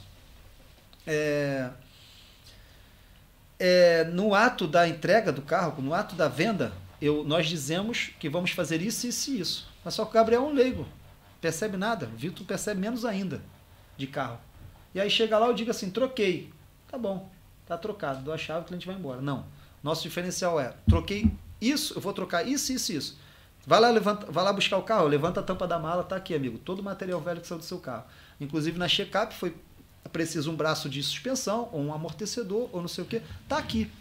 É, 1.07 1.71
é, 3.59 4.03
no 4.05 4.33
ato 4.33 4.67
da 4.67 4.87
entrega 4.87 5.31
do 5.31 5.41
carro, 5.41 5.81
no 5.81 5.93
ato 5.93 6.15
da 6.15 6.27
venda, 6.27 6.71
eu, 7.01 7.23
nós 7.23 7.47
dizemos 7.47 8.11
que 8.19 8.29
vamos 8.29 8.51
fazer 8.51 8.81
isso, 8.81 9.07
isso 9.07 9.31
e 9.31 9.39
isso. 9.39 9.67
Mas 9.83 9.95
só 9.95 10.03
que 10.03 10.11
o 10.11 10.13
Gabriel 10.13 10.43
é 10.43 10.45
um 10.45 10.53
leigo. 10.53 10.87
Percebe 11.39 11.77
nada. 11.77 12.05
O 12.05 12.17
Vitor 12.17 12.45
percebe 12.45 12.79
menos 12.79 13.05
ainda 13.05 13.41
de 13.97 14.05
carro. 14.05 14.39
E 14.93 14.99
aí 14.99 15.09
chega 15.09 15.37
lá 15.37 15.47
eu 15.47 15.53
digo 15.53 15.71
assim, 15.71 15.89
troquei. 15.89 16.51
Tá 16.87 16.97
bom, 16.97 17.29
tá 17.65 17.77
trocado. 17.77 18.21
Dou 18.21 18.33
a 18.33 18.37
chave, 18.37 18.61
o 18.61 18.65
cliente 18.65 18.85
vai 18.85 18.95
embora. 18.95 19.21
Não. 19.21 19.45
Nosso 19.83 20.03
diferencial 20.03 20.59
é, 20.59 20.73
troquei 20.87 21.31
isso, 21.59 21.93
eu 21.95 22.01
vou 22.01 22.13
trocar 22.13 22.47
isso, 22.47 22.73
isso, 22.73 22.91
isso. 22.91 23.17
Vai 23.65 23.79
lá, 23.79 23.89
levanta, 23.89 24.31
vai 24.31 24.43
lá 24.43 24.51
buscar 24.51 24.77
o 24.77 24.83
carro, 24.83 25.07
levanta 25.07 25.39
a 25.39 25.43
tampa 25.43 25.67
da 25.67 25.77
mala, 25.77 26.03
tá 26.03 26.15
aqui, 26.15 26.33
amigo. 26.33 26.57
Todo 26.57 26.79
o 26.79 26.83
material 26.83 27.21
velho 27.21 27.41
que 27.41 27.47
saiu 27.47 27.59
do 27.59 27.63
seu 27.63 27.77
carro. 27.77 28.05
Inclusive 28.39 28.77
na 28.77 28.87
check-up 28.87 29.35
foi 29.35 29.55
preciso 30.11 30.51
um 30.51 30.55
braço 30.55 30.89
de 30.89 31.01
suspensão, 31.03 31.69
ou 31.71 31.79
um 31.79 31.93
amortecedor, 31.93 32.69
ou 32.71 32.81
não 32.81 32.87
sei 32.87 33.03
o 33.03 33.07
que. 33.07 33.21
Tá 33.47 33.57
aqui. 33.57 33.91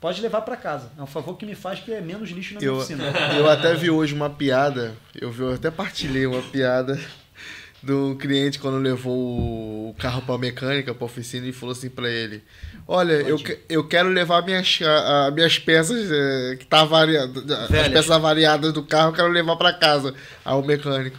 Pode 0.00 0.20
levar 0.22 0.42
para 0.42 0.56
casa. 0.56 0.90
É 0.96 1.02
um 1.02 1.06
favor 1.06 1.36
que 1.36 1.44
me 1.44 1.54
faz 1.54 1.80
que 1.80 1.92
é 1.92 2.00
menos 2.00 2.30
lixo 2.30 2.54
na 2.54 2.60
minha 2.60 2.70
Eu, 2.70 2.76
oficina. 2.76 3.04
eu 3.36 3.48
até 3.48 3.74
vi 3.74 3.90
hoje 3.90 4.14
uma 4.14 4.30
piada, 4.30 4.96
eu 5.14 5.30
vi, 5.30 5.42
eu 5.42 5.54
até 5.54 5.70
partilhei 5.70 6.26
uma 6.26 6.42
piada 6.42 6.98
do 7.86 8.16
cliente 8.20 8.58
quando 8.58 8.78
levou 8.78 9.14
o 9.90 9.94
carro 9.98 10.20
pra 10.22 10.36
mecânica, 10.36 10.92
pra 10.94 11.04
oficina, 11.06 11.46
e 11.46 11.52
falou 11.52 11.72
assim 11.72 11.88
pra 11.88 12.08
ele: 12.10 12.42
Olha, 12.86 13.12
eu, 13.14 13.36
que- 13.38 13.58
eu 13.68 13.86
quero 13.86 14.08
levar 14.08 14.42
minhas, 14.42 14.78
a- 14.82 15.26
a- 15.26 15.30
minhas 15.30 15.58
peças 15.58 16.10
eh, 16.10 16.56
que 16.58 16.66
tá 16.66 16.84
variado, 16.84 17.44
as 17.52 17.88
peças 17.88 18.10
avariadas 18.10 18.72
do 18.72 18.82
carro, 18.82 19.10
eu 19.10 19.14
quero 19.14 19.28
levar 19.28 19.56
pra 19.56 19.72
casa. 19.72 20.12
Aí 20.44 20.54
o 20.54 20.62
mecânico. 20.62 21.18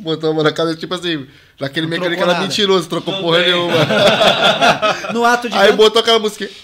Botou 0.00 0.30
a 0.30 0.34
mão 0.34 0.42
na 0.44 0.52
casa, 0.52 0.76
tipo 0.76 0.92
assim, 0.94 1.26
naquele 1.58 1.86
Não 1.86 1.90
mecânico 1.96 2.22
era 2.22 2.32
nada. 2.34 2.44
mentiroso, 2.46 2.86
trocou 2.88 3.14
Não 3.14 3.22
porra 3.22 3.38
tem. 3.42 3.52
nenhuma. 3.52 3.74
No 5.14 5.24
ato 5.24 5.48
de 5.48 5.56
Aí 5.56 5.72
botou 5.72 6.00
aquela 6.00 6.18
música. 6.18 6.48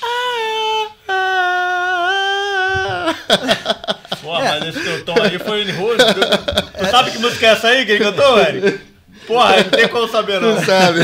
Pô, 4.36 4.44
mas 4.44 4.66
esse 4.66 4.82
teu 4.82 5.04
tom 5.04 5.14
aí 5.20 5.38
foi 5.38 5.64
nervoso. 5.64 5.98
Tu 6.78 6.90
sabe 6.90 7.10
que 7.10 7.18
música 7.18 7.46
é 7.46 7.50
essa 7.50 7.68
aí 7.68 7.84
que 7.84 7.92
ele 7.92 8.04
cantou, 8.04 8.36
velho? 8.36 8.80
Porra, 9.26 9.62
não 9.62 9.70
tem 9.70 9.88
como 9.88 10.08
saber 10.08 10.40
não. 10.40 10.54
Não 10.54 10.64
sabe? 10.64 11.00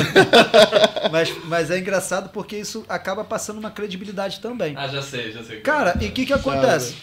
mas, 1.11 1.33
mas 1.45 1.71
é 1.71 1.79
engraçado 1.79 2.31
porque 2.31 2.57
isso 2.57 2.85
acaba 2.89 3.25
passando 3.25 3.59
uma 3.59 3.71
credibilidade 3.71 4.41
também. 4.41 4.75
Ah, 4.77 4.89
já 4.89 5.03
sei, 5.03 5.31
já 5.31 5.43
sei. 5.43 5.61
Cara, 5.61 5.97
e 6.01 6.07
o 6.07 6.13
que, 6.13 6.27
que 6.27 6.33
acontece? 6.33 6.97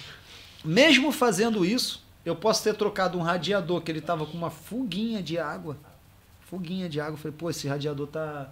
Mesmo 0.64 1.12
fazendo 1.12 1.64
isso, 1.64 2.04
eu 2.26 2.36
posso 2.36 2.64
ter 2.64 2.74
trocado 2.74 3.18
um 3.18 3.22
radiador 3.22 3.82
que 3.82 3.92
ele 3.92 4.02
tava 4.02 4.26
com 4.26 4.38
uma 4.38 4.50
fuguinha 4.50 5.22
de 5.22 5.38
água. 5.38 5.78
Fuguinha 6.50 6.90
de 6.90 7.00
água. 7.00 7.14
Eu 7.14 7.18
falei, 7.18 7.38
pô, 7.38 7.50
esse 7.50 7.68
radiador 7.68 8.08
tá. 8.08 8.50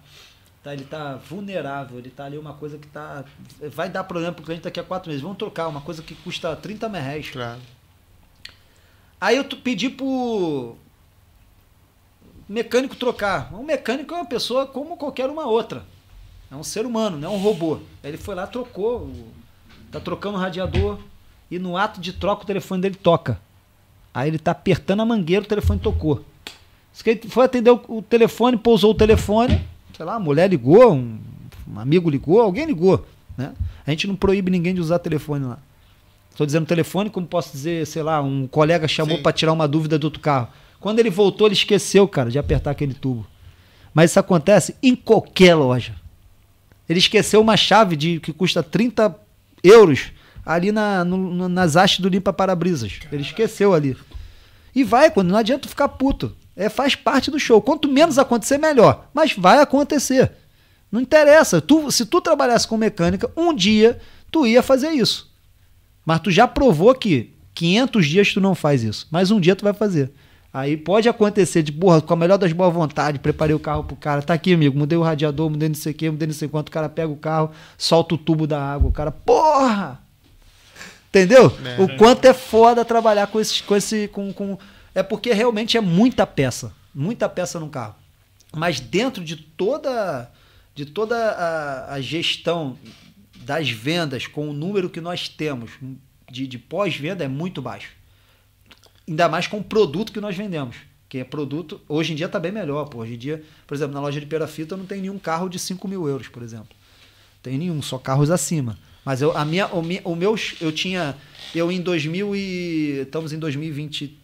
Tá 0.64 0.72
ele 0.72 0.84
tá 0.84 1.16
vulnerável, 1.16 1.98
ele 1.98 2.10
tá 2.10 2.24
ali 2.24 2.38
uma 2.38 2.54
coisa 2.54 2.78
que 2.78 2.86
tá. 2.88 3.24
Vai 3.70 3.88
dar 3.90 4.02
problema 4.04 4.32
pro 4.32 4.44
cliente 4.44 4.62
daqui 4.64 4.80
a 4.80 4.82
quatro 4.82 5.10
meses. 5.10 5.22
Vamos 5.22 5.36
trocar 5.38 5.68
uma 5.68 5.82
coisa 5.82 6.02
que 6.02 6.14
custa 6.14 6.56
30 6.56 6.88
mil 6.88 7.00
reais. 7.00 7.28
Claro. 7.30 7.60
Aí 9.20 9.36
eu 9.36 9.44
pedi 9.44 9.88
pro 9.90 10.74
mecânico 12.48 12.96
trocar. 12.96 13.52
Um 13.54 13.62
mecânico 13.62 14.14
é 14.14 14.16
uma 14.16 14.26
pessoa 14.26 14.66
como 14.66 14.96
qualquer 14.96 15.28
uma 15.30 15.46
outra. 15.46 15.84
É 16.50 16.56
um 16.56 16.62
ser 16.64 16.84
humano, 16.86 17.18
não 17.18 17.28
é 17.32 17.36
um 17.36 17.38
robô. 17.40 17.76
Aí 18.02 18.10
ele 18.10 18.16
foi 18.18 18.34
lá, 18.34 18.46
trocou. 18.46 19.00
o- 19.02 19.32
Tá 19.90 20.00
trocando 20.00 20.36
o 20.36 20.40
radiador. 20.40 20.98
E 21.50 21.58
no 21.58 21.76
ato 21.76 22.00
de 22.00 22.12
troca 22.12 22.42
o 22.42 22.46
telefone 22.46 22.82
dele 22.82 22.96
toca. 22.96 23.38
Aí 24.12 24.28
ele 24.28 24.38
tá 24.40 24.50
apertando 24.50 25.00
a 25.02 25.04
mangueira, 25.06 25.44
o 25.44 25.48
telefone 25.48 25.78
tocou. 25.78 26.24
Diz 26.92 27.00
que 27.02 27.10
ele 27.10 27.28
Foi 27.28 27.44
atender 27.44 27.70
o, 27.70 27.80
o 27.88 28.02
telefone, 28.02 28.56
pousou 28.56 28.90
o 28.90 28.94
telefone. 28.94 29.64
Sei 29.96 30.04
lá, 30.04 30.14
a 30.14 30.18
mulher 30.20 30.48
ligou, 30.50 30.92
um, 30.94 31.18
um 31.72 31.78
amigo 31.78 32.10
ligou, 32.10 32.40
alguém 32.40 32.66
ligou. 32.66 33.06
Né? 33.36 33.52
A 33.86 33.90
gente 33.90 34.06
não 34.06 34.16
proíbe 34.16 34.50
ninguém 34.50 34.74
de 34.74 34.80
usar 34.80 34.98
telefone 34.98 35.44
lá. 35.44 35.58
Estou 36.30 36.44
dizendo 36.46 36.66
telefone, 36.66 37.10
como 37.10 37.26
posso 37.26 37.52
dizer, 37.52 37.86
sei 37.86 38.02
lá, 38.02 38.20
um 38.20 38.46
colega 38.48 38.88
chamou 38.88 39.18
para 39.22 39.32
tirar 39.32 39.52
uma 39.52 39.68
dúvida 39.68 39.98
do 39.98 40.04
outro 40.04 40.20
carro. 40.20 40.48
Quando 40.80 40.98
ele 40.98 41.10
voltou, 41.10 41.46
ele 41.46 41.54
esqueceu, 41.54 42.06
cara, 42.08 42.28
de 42.30 42.38
apertar 42.38 42.72
aquele 42.72 42.92
tubo. 42.94 43.24
Mas 43.92 44.10
isso 44.10 44.18
acontece 44.18 44.74
em 44.82 44.96
qualquer 44.96 45.54
loja. 45.54 45.94
Ele 46.88 46.98
esqueceu 46.98 47.40
uma 47.40 47.56
chave 47.56 47.94
de 47.96 48.18
que 48.18 48.32
custa 48.32 48.62
30 48.62 49.14
euros 49.62 50.10
ali 50.44 50.72
na, 50.72 51.04
no- 51.04 51.48
nas 51.48 51.76
hastes 51.76 52.00
do 52.00 52.08
limpa 52.08 52.32
para-brisas. 52.32 52.98
Ele 53.12 53.22
esqueceu 53.22 53.72
ali. 53.72 53.96
E 54.74 54.82
vai, 54.82 55.10
quando 55.10 55.30
não 55.30 55.38
adianta 55.38 55.68
ficar 55.68 55.88
puto. 55.88 56.36
É, 56.56 56.68
faz 56.68 56.94
parte 56.94 57.30
do 57.30 57.38
show. 57.38 57.60
Quanto 57.60 57.88
menos 57.88 58.18
acontecer, 58.18 58.58
melhor. 58.58 59.08
Mas 59.12 59.32
vai 59.32 59.58
acontecer. 59.60 60.32
Não 60.90 61.00
interessa. 61.00 61.60
Tu, 61.60 61.90
se 61.90 62.06
tu 62.06 62.20
trabalhasse 62.20 62.68
com 62.68 62.76
mecânica, 62.76 63.30
um 63.36 63.54
dia 63.54 64.00
tu 64.30 64.46
ia 64.46 64.62
fazer 64.62 64.90
isso. 64.90 65.32
Mas 66.04 66.20
tu 66.20 66.30
já 66.30 66.46
provou 66.46 66.94
que 66.94 67.34
500 67.54 68.06
dias 68.06 68.32
tu 68.32 68.40
não 68.40 68.54
faz 68.54 68.82
isso. 68.82 69.08
Mas 69.10 69.30
um 69.30 69.40
dia 69.40 69.56
tu 69.56 69.64
vai 69.64 69.72
fazer. 69.72 70.12
Aí 70.54 70.76
pode 70.76 71.08
acontecer 71.08 71.64
de, 71.64 71.72
porra, 71.72 72.00
com 72.00 72.14
a 72.14 72.16
melhor 72.16 72.38
das 72.38 72.52
boas 72.52 72.72
vontades, 72.72 73.20
preparei 73.20 73.56
o 73.56 73.58
carro 73.58 73.82
pro 73.82 73.96
cara. 73.96 74.22
Tá 74.22 74.34
aqui, 74.34 74.54
amigo, 74.54 74.78
mudei 74.78 74.96
o 74.96 75.02
radiador, 75.02 75.50
mudei 75.50 75.68
não 75.68 75.74
sei 75.74 75.90
o 75.90 75.94
que, 75.96 76.08
mudei 76.08 76.28
não 76.28 76.34
sei 76.34 76.46
quanto. 76.46 76.68
O 76.68 76.70
cara 76.70 76.88
pega 76.88 77.10
o 77.10 77.16
carro, 77.16 77.50
solta 77.76 78.14
o 78.14 78.18
tubo 78.18 78.46
da 78.46 78.62
água. 78.62 78.88
O 78.88 78.92
cara, 78.92 79.10
porra! 79.10 80.00
Entendeu? 81.08 81.52
É. 81.64 81.82
O 81.82 81.96
quanto 81.96 82.24
é 82.26 82.32
foda 82.32 82.84
trabalhar 82.84 83.26
com 83.26 83.40
esse. 83.40 83.64
Com 83.64 83.74
esse 83.74 84.06
com, 84.06 84.32
com... 84.32 84.56
É 84.94 85.02
porque 85.02 85.32
realmente 85.32 85.76
é 85.76 85.80
muita 85.80 86.26
peça. 86.26 86.72
Muita 86.94 87.28
peça 87.28 87.58
no 87.58 87.68
carro. 87.68 87.96
Mas 88.54 88.78
dentro 88.78 89.24
de 89.24 89.36
toda, 89.36 90.30
de 90.74 90.86
toda 90.86 91.16
a, 91.16 91.94
a 91.94 92.00
gestão 92.00 92.78
das 93.38 93.68
vendas 93.68 94.26
com 94.26 94.48
o 94.48 94.52
número 94.52 94.88
que 94.88 95.00
nós 95.00 95.28
temos 95.28 95.72
de, 96.30 96.46
de 96.46 96.58
pós-venda 96.58 97.24
é 97.24 97.28
muito 97.28 97.60
baixo. 97.60 97.90
Ainda 99.06 99.28
mais 99.28 99.46
com 99.46 99.58
o 99.58 99.64
produto 99.64 100.12
que 100.12 100.20
nós 100.20 100.36
vendemos. 100.36 100.76
Que 101.08 101.18
é 101.18 101.24
produto. 101.24 101.80
Hoje 101.88 102.12
em 102.12 102.16
dia 102.16 102.26
está 102.26 102.38
bem 102.38 102.52
melhor. 102.52 102.86
Pô. 102.86 102.98
Hoje 102.98 103.14
em 103.14 103.18
dia, 103.18 103.42
por 103.66 103.74
exemplo, 103.74 103.92
na 103.92 104.00
loja 104.00 104.20
de 104.20 104.26
perafita 104.26 104.76
não 104.76 104.86
tem 104.86 105.00
nenhum 105.00 105.18
carro 105.18 105.48
de 105.48 105.58
5 105.58 105.86
mil 105.88 106.08
euros, 106.08 106.28
por 106.28 106.42
exemplo. 106.42 106.68
Tem 107.42 107.58
nenhum, 107.58 107.82
só 107.82 107.98
carros 107.98 108.30
acima. 108.30 108.78
Mas 109.04 109.20
eu, 109.20 109.36
a 109.36 109.44
minha, 109.44 109.66
o, 109.66 109.80
o 109.80 110.16
meu, 110.16 110.34
eu 110.60 110.72
tinha, 110.72 111.14
eu 111.54 111.70
em 111.70 111.80
2000 111.82 112.34
e 112.34 113.00
estamos 113.02 113.32
em 113.32 113.38
2023. 113.38 114.23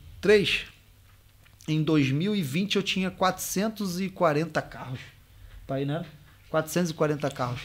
Em 1.69 1.83
2020 1.83 2.77
eu 2.77 2.83
tinha 2.83 3.11
440 3.11 4.61
carros. 4.63 5.01
Pai, 5.67 5.85
né? 5.85 6.05
440 6.51 7.31
carros. 7.31 7.61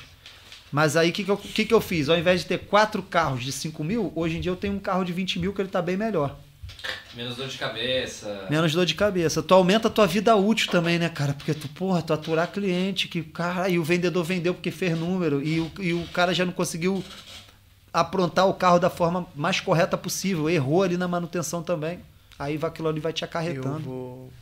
Mas 0.72 0.96
aí 0.98 1.10
o 1.10 1.14
que, 1.14 1.24
que, 1.24 1.32
eu- 1.32 1.38
que, 1.38 1.66
que 1.66 1.74
eu 1.74 1.82
fiz? 1.82 2.10
Ao 2.10 2.18
invés 2.18 2.42
de 2.42 2.48
ter 2.48 2.60
quatro 2.60 3.02
carros 3.02 3.44
de 3.44 3.52
5 3.52 3.84
mil, 3.84 4.12
hoje 4.16 4.38
em 4.38 4.42
dia 4.42 4.52
eu 4.52 4.56
tenho 4.56 4.74
um 4.74 4.80
carro 4.80 5.04
de 5.04 5.14
20 5.14 5.40
mil 5.40 5.54
que 5.54 5.62
ele 5.62 5.70
está 5.70 5.82
bem 5.82 5.98
melhor. 5.98 6.38
Menos 7.16 7.36
dor 7.36 7.48
de 7.48 7.58
cabeça. 7.58 8.46
Menos 8.50 8.74
dor 8.74 8.86
de 8.86 8.94
cabeça. 8.94 9.42
Tu 9.42 9.54
aumenta 9.54 9.88
a 9.88 9.92
tua 9.92 10.06
vida 10.06 10.36
útil 10.36 10.70
também, 10.70 11.00
né, 11.00 11.10
cara? 11.10 11.34
Porque 11.34 11.54
tu, 11.54 11.68
porra, 11.70 12.02
tu 12.02 12.12
aturar 12.14 12.52
cliente, 12.52 13.08
que, 13.08 13.24
cara, 13.24 13.70
e 13.70 13.80
o 13.80 13.84
vendedor 13.84 14.24
vendeu 14.24 14.54
porque 14.54 14.70
fez 14.72 14.98
número, 14.98 15.42
e 15.42 15.60
o, 15.60 15.72
e 15.80 15.94
o 15.94 16.06
cara 16.08 16.34
já 16.34 16.46
não 16.46 16.52
conseguiu 16.54 17.04
aprontar 17.94 18.48
o 18.48 18.54
carro 18.54 18.78
da 18.80 18.90
forma 18.90 19.26
mais 19.36 19.60
correta 19.62 19.98
possível, 19.98 20.50
errou 20.50 20.84
ali 20.84 20.98
na 20.98 21.08
manutenção 21.08 21.64
também. 21.64 22.00
Aí 22.38 22.58
vai 22.58 22.70
aquilo 22.70 22.88
ali 22.90 23.00
vai 23.00 23.14
te 23.14 23.24
Eu 23.24 23.28
acarretando. 23.28 23.80
vou, 23.80 24.34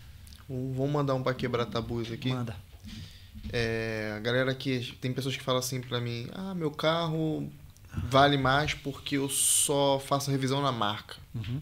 vou 0.48 0.74
vou 0.74 0.88
mandar 0.88 1.16
um 1.16 1.24
pra 1.24 1.34
quebrar 1.34 1.66
tabus 1.66 2.12
aqui. 2.12 2.30
Manda. 2.30 2.56
É, 3.52 4.14
a 4.16 4.20
galera 4.20 4.54
que. 4.56 4.96
Tem 5.02 5.14
pessoas 5.14 5.36
que 5.36 5.44
falam 5.44 5.60
assim 5.60 5.82
pra 5.82 6.00
mim: 6.00 6.28
Ah, 6.34 6.54
meu 6.54 6.72
carro 6.72 7.50
vale 8.10 8.38
mais 8.38 8.74
porque 8.74 9.18
eu 9.18 9.30
só 9.30 10.00
faço 10.00 10.32
revisão 10.32 10.62
na 10.62 10.72
marca. 10.72 11.16
Uhum. 11.36 11.62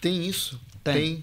Tem 0.00 0.26
isso? 0.26 0.60
Tem. 0.82 1.22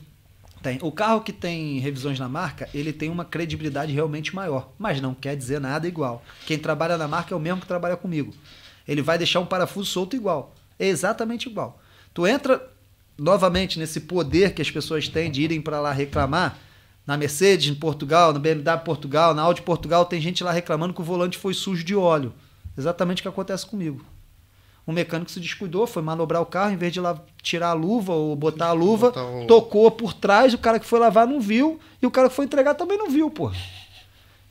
Tem. 0.61 0.77
O 0.81 0.91
carro 0.91 1.21
que 1.21 1.31
tem 1.31 1.79
revisões 1.79 2.19
na 2.19 2.27
marca, 2.27 2.69
ele 2.73 2.91
tem 2.91 3.09
uma 3.09 3.23
credibilidade 3.23 3.93
realmente 3.93 4.35
maior. 4.35 4.71
Mas 4.77 5.01
não 5.01 5.13
quer 5.13 5.35
dizer 5.35 5.59
nada 5.59 5.87
igual. 5.87 6.23
Quem 6.45 6.57
trabalha 6.59 6.97
na 6.97 7.07
marca 7.07 7.33
é 7.33 7.37
o 7.37 7.39
mesmo 7.39 7.61
que 7.61 7.67
trabalha 7.67 7.95
comigo. 7.95 8.33
Ele 8.87 9.01
vai 9.01 9.17
deixar 9.17 9.39
um 9.39 9.45
parafuso 9.45 9.89
solto 9.89 10.15
igual. 10.15 10.53
É 10.77 10.87
exatamente 10.87 11.47
igual. 11.49 11.81
Tu 12.19 12.27
entra 12.27 12.61
novamente 13.17 13.79
nesse 13.79 14.01
poder 14.01 14.53
que 14.53 14.61
as 14.61 14.69
pessoas 14.69 15.07
têm 15.07 15.31
de 15.31 15.41
irem 15.41 15.61
para 15.61 15.79
lá 15.79 15.93
reclamar. 15.93 16.57
Na 17.07 17.15
Mercedes, 17.15 17.71
em 17.71 17.75
Portugal, 17.75 18.33
na 18.33 18.39
BMW 18.39 18.77
Portugal, 18.83 19.33
na 19.33 19.41
Audi 19.43 19.61
Portugal, 19.61 20.03
tem 20.03 20.19
gente 20.19 20.43
lá 20.43 20.51
reclamando 20.51 20.93
que 20.93 20.99
o 20.99 21.03
volante 21.03 21.37
foi 21.37 21.53
sujo 21.53 21.81
de 21.81 21.95
óleo. 21.95 22.33
Exatamente 22.77 23.19
o 23.19 23.21
que 23.21 23.29
acontece 23.29 23.65
comigo. 23.65 24.03
Um 24.85 24.91
mecânico 24.91 25.31
se 25.31 25.39
descuidou, 25.39 25.87
foi 25.87 26.01
manobrar 26.03 26.41
o 26.41 26.45
carro, 26.45 26.73
em 26.73 26.75
vez 26.77 26.91
de 26.91 26.99
lá 26.99 27.17
tirar 27.41 27.69
a 27.69 27.73
luva 27.73 28.11
ou 28.11 28.35
botar 28.35 28.67
a 28.67 28.73
luva, 28.73 29.11
Botar 29.11 29.23
o- 29.23 29.47
tocou 29.47 29.89
por 29.89 30.13
trás, 30.13 30.53
o 30.53 30.57
cara 30.57 30.77
que 30.77 30.85
foi 30.85 30.99
lavar 30.99 31.25
não 31.25 31.39
viu, 31.39 31.79
e 32.01 32.05
o 32.05 32.11
cara 32.11 32.27
que 32.27 32.35
foi 32.35 32.43
entregar 32.43 32.73
também 32.75 32.97
não 32.97 33.09
viu, 33.09 33.31
pô. 33.31 33.49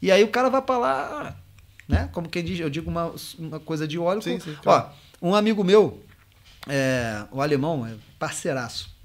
E 0.01 0.11
aí 0.11 0.25
o 0.25 0.29
cara 0.29 0.49
vai 0.49 0.63
pra 0.63 0.79
lá, 0.79 1.37
né? 1.87 2.09
Como 2.15 2.31
quem 2.31 2.43
diz, 2.43 2.59
eu 2.61 2.71
digo 2.71 2.91
uma, 2.91 3.13
uma 3.39 3.61
coisa 3.61 3.87
de 3.87 3.99
óleo. 3.99 4.23
Sim, 4.23 4.39
com- 4.39 4.41
sim, 4.41 4.57
Ó, 4.61 4.63
claro. 4.63 4.89
um 5.21 5.35
amigo 5.35 5.63
meu, 5.63 6.01
é, 6.67 7.25
o 7.31 7.41
alemão, 7.41 7.87
é 7.87 7.95
parceiraço. 8.19 8.97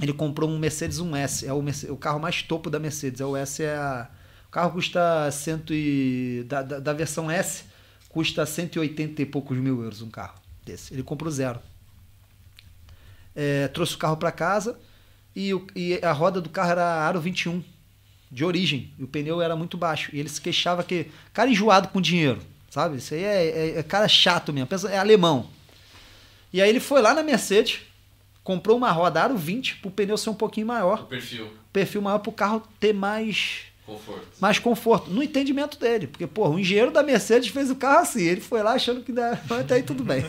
Ele 0.00 0.12
comprou 0.12 0.48
um 0.48 0.58
Mercedes 0.58 0.98
1S, 1.00 1.46
é 1.46 1.52
o, 1.52 1.60
Merce- 1.62 1.90
o 1.90 1.96
carro 1.96 2.18
mais 2.18 2.42
topo 2.42 2.70
da 2.70 2.78
Mercedes. 2.78 3.20
É 3.20 3.24
o 3.26 3.36
S 3.36 3.62
é 3.62 3.74
a, 3.76 4.08
o 4.48 4.50
carro 4.50 4.70
custa 4.72 5.30
cento 5.30 5.72
e 5.74 6.44
da, 6.48 6.62
da, 6.62 6.78
da 6.78 6.92
versão 6.92 7.30
S 7.30 7.64
custa 8.08 8.44
180 8.46 9.22
e 9.22 9.26
poucos 9.26 9.56
mil 9.58 9.82
euros 9.82 10.00
um 10.02 10.10
carro 10.10 10.34
desse. 10.64 10.92
Ele 10.94 11.02
comprou 11.02 11.30
zero. 11.30 11.58
É, 13.34 13.68
trouxe 13.68 13.94
o 13.94 13.98
carro 13.98 14.16
para 14.16 14.30
casa 14.30 14.78
e, 15.34 15.54
o- 15.54 15.66
e 15.74 15.98
a 16.02 16.12
roda 16.12 16.40
do 16.40 16.50
carro 16.50 16.70
era 16.72 16.84
aro 16.84 17.20
21 17.20 17.62
de 18.30 18.44
origem 18.44 18.92
e 18.98 19.04
o 19.04 19.08
pneu 19.08 19.40
era 19.40 19.56
muito 19.56 19.76
baixo 19.76 20.10
e 20.14 20.18
ele 20.20 20.28
se 20.28 20.40
queixava 20.40 20.82
que 20.84 21.06
cara 21.32 21.50
enjoado 21.50 21.88
com 21.88 22.00
dinheiro, 22.00 22.40
sabe? 22.70 22.96
Isso 22.98 23.14
aí 23.14 23.22
é, 23.24 23.46
é- 23.46 23.78
é 23.78 23.82
cara 23.82 24.06
chato 24.08 24.52
mesmo, 24.52 24.66
pensa- 24.68 24.90
é 24.90 24.98
alemão. 24.98 25.48
E 26.52 26.60
aí 26.60 26.68
ele 26.68 26.80
foi 26.80 27.00
lá 27.00 27.14
na 27.14 27.22
Mercedes, 27.22 27.80
comprou 28.44 28.76
uma 28.76 28.90
roda 28.90 29.22
aro 29.22 29.36
20 29.36 29.76
para 29.76 29.88
o 29.88 29.90
pneu 29.90 30.16
ser 30.16 30.30
um 30.30 30.34
pouquinho 30.34 30.66
maior, 30.66 31.06
perfil. 31.06 31.50
perfil 31.72 32.02
maior 32.02 32.18
para 32.18 32.30
o 32.30 32.32
carro 32.32 32.62
ter 32.78 32.92
mais 32.92 33.72
Conforto. 33.86 34.26
mais 34.40 34.58
conforto, 34.58 35.10
no 35.10 35.22
entendimento 35.22 35.78
dele. 35.78 36.06
Porque, 36.06 36.26
pô, 36.26 36.48
o 36.48 36.58
engenheiro 36.58 36.90
da 36.90 37.02
Mercedes 37.02 37.48
fez 37.48 37.70
o 37.70 37.74
carro 37.74 37.98
assim. 37.98 38.22
Ele 38.22 38.40
foi 38.40 38.62
lá 38.62 38.74
achando 38.74 39.02
que 39.02 39.12
dá. 39.12 39.32
Até 39.60 39.74
aí 39.74 39.82
tudo 39.82 40.04
bem. 40.04 40.24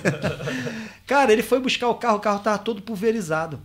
Cara, 1.06 1.32
ele 1.32 1.44
foi 1.44 1.60
buscar 1.60 1.88
o 1.90 1.96
carro, 1.96 2.18
o 2.18 2.20
carro 2.20 2.40
tava 2.40 2.58
todo 2.58 2.82
pulverizado. 2.82 3.62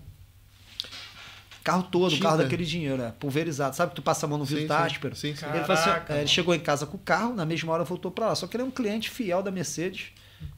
carro 1.65 1.85
todo, 1.85 2.15
o 2.15 2.21
carro 2.21 2.37
daquele 2.39 2.65
dinheiro, 2.65 3.03
é, 3.03 3.11
pulverizado. 3.13 3.75
Sabe 3.75 3.91
que 3.91 3.97
tu 3.97 4.03
passa 4.03 4.27
a 4.27 4.29
mão 4.29 4.39
no 4.39 4.45
vidro, 4.45 4.67
tá 4.67 4.81
sim. 4.81 4.87
áspero? 4.87 5.17
Sim, 5.17 5.35
sim. 5.35 5.47
Ele, 5.47 5.61
falou 5.61 5.73
assim, 5.73 5.85
Caraca, 5.85 6.15
é, 6.15 6.19
ele 6.19 6.29
chegou 6.29 6.55
em 6.55 6.61
casa 6.61 6.85
com 6.87 6.97
o 6.97 7.01
carro, 7.01 7.35
na 7.35 7.47
mesma 7.47 7.73
hora 7.73 7.85
voltou 7.85 8.11
pra 8.11 8.29
lá. 8.29 8.35
Só 8.35 8.47
que 8.47 8.57
ele 8.57 8.63
é 8.65 8.67
um 8.67 8.71
cliente 8.71 9.09
fiel 9.09 9.43
da 9.43 9.51
Mercedes. 9.51 10.09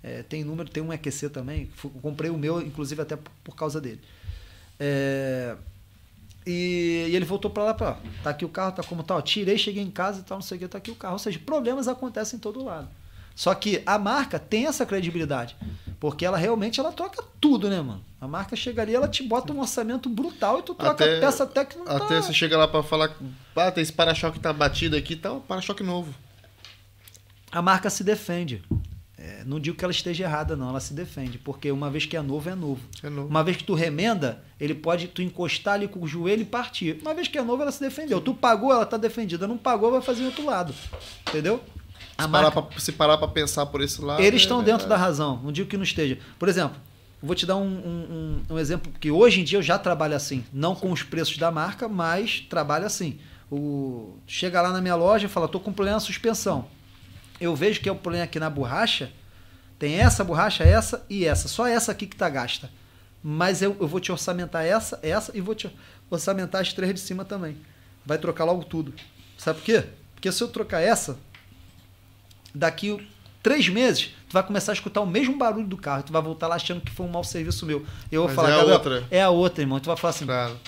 É, 0.02 0.22
tem 0.22 0.44
número, 0.44 0.68
tem 0.68 0.82
um 0.82 0.92
EQC 0.92 1.28
também. 1.30 1.70
Comprei 2.02 2.30
o 2.30 2.38
meu, 2.38 2.60
inclusive, 2.60 3.00
até 3.02 3.16
por, 3.16 3.30
por 3.44 3.54
causa 3.56 3.80
dele. 3.80 4.00
É, 4.78 5.56
e, 6.46 7.06
e 7.10 7.16
ele 7.16 7.24
voltou 7.24 7.50
pra 7.50 7.64
lá 7.64 7.74
pra, 7.74 7.90
ó, 7.90 7.96
tá 8.22 8.30
aqui 8.30 8.44
o 8.44 8.48
carro, 8.48 8.72
tá 8.72 8.82
como 8.82 9.02
tal. 9.02 9.20
Tirei, 9.22 9.58
cheguei 9.58 9.82
em 9.82 9.90
casa 9.90 10.20
e 10.20 10.22
tal, 10.22 10.38
não 10.38 10.42
sei 10.42 10.56
o 10.56 10.60
que, 10.60 10.68
tá 10.68 10.78
aqui 10.78 10.90
o 10.90 10.94
carro. 10.96 11.14
Ou 11.14 11.18
seja, 11.18 11.38
problemas 11.38 11.86
acontecem 11.88 12.36
em 12.36 12.40
todo 12.40 12.64
lado. 12.64 12.88
Só 13.34 13.54
que 13.54 13.82
a 13.86 13.98
marca 13.98 14.38
tem 14.38 14.66
essa 14.66 14.84
credibilidade. 14.84 15.56
Porque 15.98 16.24
ela 16.24 16.38
realmente 16.38 16.80
ela 16.80 16.92
troca 16.92 17.22
tudo, 17.40 17.68
né, 17.68 17.80
mano? 17.80 18.02
A 18.20 18.26
marca 18.26 18.56
chega 18.56 18.82
ali, 18.82 18.94
ela 18.94 19.08
te 19.08 19.22
bota 19.22 19.52
um 19.52 19.60
orçamento 19.60 20.08
brutal 20.08 20.58
e 20.58 20.62
tu 20.62 20.74
troca 20.74 21.04
Até- 21.04 21.20
peça 21.20 21.44
até 21.44 21.64
que 21.64 21.76
não 21.76 21.84
tá. 21.84 21.96
Até 21.96 22.20
você 22.20 22.32
chega 22.32 22.56
lá 22.56 22.66
pra 22.66 22.82
falar, 22.82 23.14
ah, 23.56 23.70
tem 23.70 23.82
esse 23.82 23.92
para-choque 23.92 24.38
tá 24.40 24.52
batido 24.52 24.96
aqui 24.96 25.12
e 25.12 25.16
tal, 25.16 25.40
para-choque 25.40 25.82
novo. 25.82 26.14
A 27.52 27.60
marca 27.60 27.90
se 27.90 28.02
defende. 28.02 28.62
É, 29.22 29.42
não 29.44 29.60
digo 29.60 29.76
que 29.76 29.84
ela 29.84 29.92
esteja 29.92 30.24
errada, 30.24 30.56
não, 30.56 30.70
ela 30.70 30.80
se 30.80 30.94
defende. 30.94 31.36
Porque 31.36 31.70
uma 31.70 31.90
vez 31.90 32.06
que 32.06 32.16
é 32.16 32.22
novo, 32.22 32.48
é 32.48 32.54
novo. 32.54 32.80
É 33.02 33.10
novo. 33.10 33.28
Uma 33.28 33.44
vez 33.44 33.58
que 33.58 33.64
tu 33.64 33.74
remenda, 33.74 34.42
ele 34.58 34.74
pode 34.74 35.08
tu 35.08 35.20
encostar 35.20 35.74
ali 35.74 35.86
com 35.88 36.00
o 36.00 36.06
joelho 36.08 36.40
e 36.40 36.44
partir. 36.46 36.98
Uma 37.02 37.12
vez 37.12 37.28
que 37.28 37.36
é 37.36 37.42
novo, 37.42 37.60
ela 37.60 37.70
se 37.70 37.80
defendeu. 37.80 38.18
Tu 38.20 38.32
pagou, 38.32 38.72
ela 38.72 38.86
tá 38.86 38.96
defendida. 38.96 39.46
Não 39.46 39.58
pagou, 39.58 39.90
vai 39.90 40.00
fazer 40.00 40.24
outro 40.24 40.46
lado. 40.46 40.72
Entendeu? 41.28 41.60
A 42.16 42.22
Se 42.22 42.28
marca- 42.30 42.50
parar, 42.50 42.66
pra, 42.68 42.80
se 42.80 42.92
parar 42.92 43.18
pra 43.18 43.28
pensar 43.28 43.66
por 43.66 43.82
esse 43.82 44.00
lado. 44.00 44.22
Eles 44.22 44.40
é 44.40 44.44
estão 44.44 44.62
dentro 44.64 44.88
da 44.88 44.96
razão, 44.96 45.38
não 45.42 45.52
digo 45.52 45.68
que 45.68 45.76
não 45.76 45.84
esteja. 45.84 46.18
Por 46.38 46.48
exemplo, 46.48 46.78
vou 47.22 47.34
te 47.34 47.44
dar 47.44 47.56
um, 47.56 47.62
um- 47.66 48.42
um- 48.50 48.54
um 48.54 48.58
exemplo, 48.58 48.90
que 48.98 49.10
hoje 49.10 49.42
em 49.42 49.44
dia 49.44 49.58
eu 49.58 49.62
já 49.62 49.78
trabalho 49.78 50.16
assim. 50.16 50.42
Não 50.50 50.74
com 50.74 50.90
os 50.92 51.02
preços 51.02 51.36
da 51.36 51.50
marca, 51.50 51.86
mas 51.88 52.40
trabalho 52.48 52.86
assim. 52.86 53.18
O, 53.50 54.14
chega 54.26 54.62
lá 54.62 54.70
na 54.72 54.80
minha 54.80 54.94
loja 54.96 55.26
e 55.26 55.28
fala, 55.28 55.46
tô 55.48 55.60
com 55.60 55.72
problema 55.72 55.96
na 55.96 56.00
suspensão. 56.00 56.66
Eu 57.40 57.56
vejo 57.56 57.80
que 57.80 57.88
é 57.88 57.92
o 57.92 57.96
problema 57.96 58.24
aqui 58.24 58.38
na 58.38 58.50
borracha. 58.50 59.10
Tem 59.78 59.94
essa 59.94 60.22
borracha, 60.22 60.62
essa 60.62 61.04
e 61.08 61.24
essa. 61.24 61.48
Só 61.48 61.66
essa 61.66 61.92
aqui 61.92 62.06
que 62.06 62.16
tá 62.16 62.28
gasta. 62.28 62.70
Mas 63.22 63.62
eu, 63.62 63.76
eu 63.80 63.88
vou 63.88 64.00
te 64.00 64.12
orçamentar 64.12 64.64
essa, 64.64 64.98
essa 65.02 65.36
e 65.36 65.40
vou 65.40 65.54
te 65.54 65.70
orçamentar 66.10 66.60
as 66.60 66.72
três 66.72 66.94
de 66.94 67.00
cima 67.00 67.24
também. 67.24 67.56
Vai 68.04 68.18
trocar 68.18 68.44
logo 68.44 68.64
tudo. 68.64 68.92
Sabe 69.38 69.58
por 69.58 69.64
quê? 69.64 69.84
Porque 70.14 70.30
se 70.30 70.42
eu 70.42 70.48
trocar 70.48 70.80
essa, 70.80 71.18
daqui 72.54 73.06
três 73.42 73.68
meses, 73.68 74.10
tu 74.28 74.32
vai 74.32 74.42
começar 74.42 74.72
a 74.72 74.74
escutar 74.74 75.00
o 75.00 75.06
mesmo 75.06 75.36
barulho 75.36 75.66
do 75.66 75.76
carro. 75.76 76.02
Tu 76.02 76.12
vai 76.12 76.20
voltar 76.20 76.46
lá 76.46 76.56
achando 76.56 76.80
que 76.80 76.90
foi 76.90 77.06
um 77.06 77.10
mau 77.10 77.24
serviço 77.24 77.64
meu. 77.64 77.84
Eu 78.12 78.22
vou 78.22 78.28
Mas 78.28 78.36
falar, 78.36 78.50
é 78.50 78.52
a 78.52 78.56
"Gabriel, 78.56 78.74
outra." 78.76 79.06
É 79.10 79.22
a 79.22 79.30
outra, 79.30 79.62
irmão. 79.62 79.80
Tu 79.80 79.86
vai 79.86 79.96
falar 79.96 80.10
assim. 80.10 80.26
Claro. 80.26 80.58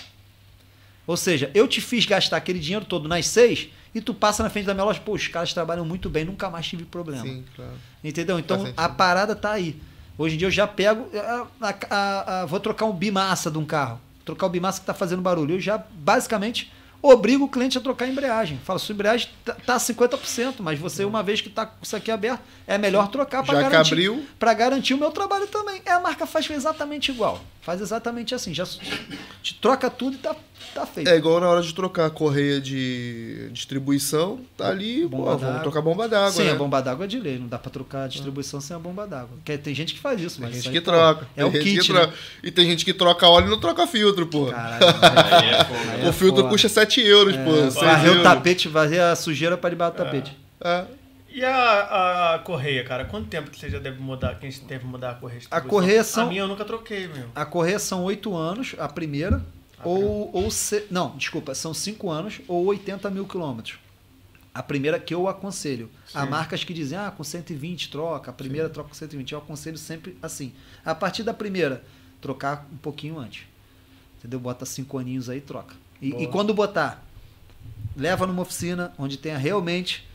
Ou 1.07 1.17
seja, 1.17 1.51
eu 1.55 1.67
te 1.67 1.81
fiz 1.81 2.07
gastar 2.07 2.37
aquele 2.37 2.59
dinheiro 2.59 2.85
todo 2.85 3.09
nas 3.09 3.27
seis 3.27 3.69
e 3.95 4.01
tu 4.01 4.15
passa 4.15 4.43
na 4.43 4.51
frente 4.51 4.65
da 4.67 4.75
minha 4.75 4.85
loja, 4.85 5.01
pô, 5.05 5.13
os 5.13 5.29
caras 5.29 5.53
trabalham 5.53 5.85
muito 5.85 6.09
bem, 6.09 6.25
nunca 6.25 6.49
mais 6.51 6.67
tive 6.67 6.85
problema. 6.85 7.23
Sim, 7.23 7.45
claro. 7.55 7.73
Entendeu? 8.03 8.39
Então 8.39 8.57
a 8.77 8.89
parada 8.89 9.35
tá 9.37 9.53
aí. 9.53 9.77
Hoje 10.19 10.35
em 10.35 10.39
dia 10.39 10.47
eu 10.49 10.53
já 10.53 10.67
pego. 10.67 11.09
a- 11.15 11.47
a- 11.91 12.41
a- 12.43 12.47
vou 12.47 12.61
trocar 12.61 12.85
um 12.87 12.93
bimassa 12.93 13.51
de 13.51 13.59
um 13.59 13.65
carro. 13.65 14.01
Trocar 14.25 14.47
o 14.47 14.51
bimassa 14.51 14.81
que 14.81 14.87
tá 14.87 14.95
fazendo 14.95 15.21
barulho. 15.23 15.55
Eu 15.57 15.61
já 15.61 15.77
basicamente 15.93 16.71
obrigo 17.01 17.47
o 17.47 17.49
cliente 17.49 17.77
a 17.77 17.81
trocar 17.81 18.05
a 18.05 18.09
embreagem. 18.09 18.61
Fala, 18.65 18.79
sua 18.79 18.93
embreagem 18.93 19.29
tá, 19.45 19.55
tá 19.67 19.77
50%, 19.81 20.57
mas 20.61 20.79
você, 20.79 21.05
uma 21.05 21.21
vez 21.23 21.41
que 21.41 21.51
tá 21.51 21.67
com 21.67 21.75
isso 21.83 21.97
aqui 21.97 22.11
aberto, 22.13 22.41
é 22.67 22.79
melhor 22.79 23.09
trocar 23.09 23.43
para 23.43 23.55
garantir. 23.71 23.95
abriu. 23.95 24.25
Garantir 24.57 24.95
o 24.95 24.99
meu 24.99 25.11
trabalho 25.11 25.47
também. 25.49 25.83
É, 25.85 25.91
a 25.93 25.99
marca 26.01 26.27
faz 26.27 26.49
exatamente 26.49 27.11
igual. 27.11 27.41
Faz 27.63 27.81
exatamente 27.81 28.35
assim. 28.35 28.53
Já 28.53 28.67
te 29.41 29.55
troca 29.55 29.89
tudo 29.89 30.17
e 30.17 30.19
tá, 30.19 30.35
tá 30.75 30.85
feito. 30.85 31.09
É 31.09 31.17
igual 31.17 31.39
na 31.41 31.49
hora 31.49 31.63
de 31.63 31.73
trocar 31.73 32.07
a 32.07 32.11
correia 32.11 32.61
de 32.61 33.49
distribuição, 33.53 34.41
tá 34.57 34.67
ali, 34.69 35.07
Bomba 35.07 35.17
pô, 35.17 35.25
vamos 35.31 35.43
d'água. 35.43 35.61
trocar 35.61 35.81
bomba 35.81 36.09
d'água, 36.09 36.33
Sim, 36.33 36.43
né? 36.45 36.51
a 36.51 36.55
bomba 36.57 36.81
d'água 36.83 37.05
é 37.05 37.09
de 37.09 37.21
lei. 37.21 37.39
Não 37.39 37.47
dá 37.47 37.59
pra 37.59 37.71
trocar 37.71 38.03
a 38.05 38.09
distribuição 38.09 38.61
sem 38.61 38.75
a 38.75 38.81
bomba 38.81 39.07
d'água. 39.07 39.39
Tem 39.63 39.73
gente 39.75 39.95
que 39.95 40.01
faz 40.01 40.21
isso, 40.21 40.39
Tem 40.39 40.47
mas 40.47 40.55
gente 40.57 40.63
isso 40.65 40.73
que 40.73 40.81
pô, 40.81 40.91
troca. 40.91 41.29
É 41.37 41.45
o 41.45 41.53
tem 41.53 41.63
gente 41.63 41.75
kit, 41.77 41.87
que 41.87 41.93
né? 41.93 42.01
troca. 42.01 42.15
E 42.43 42.51
tem 42.51 42.67
gente 42.67 42.85
que 42.85 42.93
troca 42.93 43.29
óleo 43.29 43.47
e 43.47 43.51
não 43.51 43.61
troca 43.61 43.87
filtro, 43.87 44.27
pô. 44.27 44.47
Caralho. 44.47 44.85
É 46.03 46.07
é 46.07 46.09
o 46.09 46.13
filtro 46.13 46.39
foda. 46.43 46.49
custa 46.49 46.69
7 46.69 47.01
euros, 47.01 47.37
pô. 47.37 47.55
É, 47.55 47.71
6 47.71 47.75
varrer 47.75 48.19
o 48.19 48.23
tapete, 48.25 48.67
varrer 48.69 49.03
a 49.03 49.15
sujeira 49.15 49.57
pra 49.57 49.71
debaixo 49.71 49.95
do 49.95 49.99
tapete. 50.05 50.37
É. 50.61 50.85
E 51.35 51.45
a, 51.45 51.55
a, 51.57 52.35
a 52.35 52.39
correia, 52.41 52.85
cara? 52.85 53.05
Quanto 53.07 53.29
tempo 53.29 53.51
que 53.51 53.59
você 53.59 53.71
já 53.71 53.79
deve 53.79 54.01
mudar? 54.01 54.39
Quem 54.39 54.51
deve 54.69 54.85
mudar 54.85 55.13
a 55.13 55.15
correia? 55.15 55.41
A 55.51 55.61
correia 55.61 56.05
são- 56.05 56.27
A 56.27 56.29
minha 56.29 56.43
eu 56.43 56.49
nunca 56.49 56.65
troquei, 56.65 57.09
meu. 57.09 57.29
A 57.35 57.45
correia 57.47 57.79
são 57.79 58.05
8 58.05 58.35
anos, 58.37 58.75
a 58.79 58.87
primeira, 58.89 59.43
A 59.79 59.89
ou, 59.89 60.31
ou 60.35 60.51
se- 60.51 60.87
não, 60.91 61.17
desculpa, 61.17 61.55
são 61.55 61.73
5 61.73 62.11
anos 62.11 62.41
ou 62.47 62.67
80 62.67 63.09
mil 63.11 63.27
quilômetros. 63.27 63.79
A 64.55 64.63
primeira 64.63 64.99
que 64.99 65.15
eu 65.15 65.27
aconselho. 65.29 65.89
Há 66.13 66.25
Sim. 66.25 66.31
marcas 66.31 66.63
que 66.65 66.75
dizem, 66.75 66.99
ah, 66.99 67.11
com 67.11 67.25
120 67.25 67.91
troca, 67.91 68.31
a 68.31 68.35
primeira 68.35 68.69
troca 68.69 68.91
com 68.91 68.95
120. 68.95 69.33
Eu 69.33 69.39
aconselho 69.39 69.79
sempre 69.79 70.19
assim. 70.23 70.53
A 70.85 70.95
partir 70.95 71.23
da 71.23 71.33
primeira, 71.33 71.83
trocar 72.21 72.67
um 72.71 72.77
pouquinho 72.77 73.19
antes. 73.19 73.45
Entendeu? 74.19 74.39
Bota 74.39 74.67
5 74.67 74.99
aninhos 74.99 75.31
aí 75.31 75.39
e 75.39 75.41
troca. 75.41 75.75
E, 76.03 76.11
e 76.25 76.27
quando 76.27 76.53
botar, 76.53 77.03
leva 77.97 78.27
numa 78.27 78.43
oficina 78.43 78.93
onde 78.99 79.17
tenha 79.17 79.39
realmente 79.39 80.07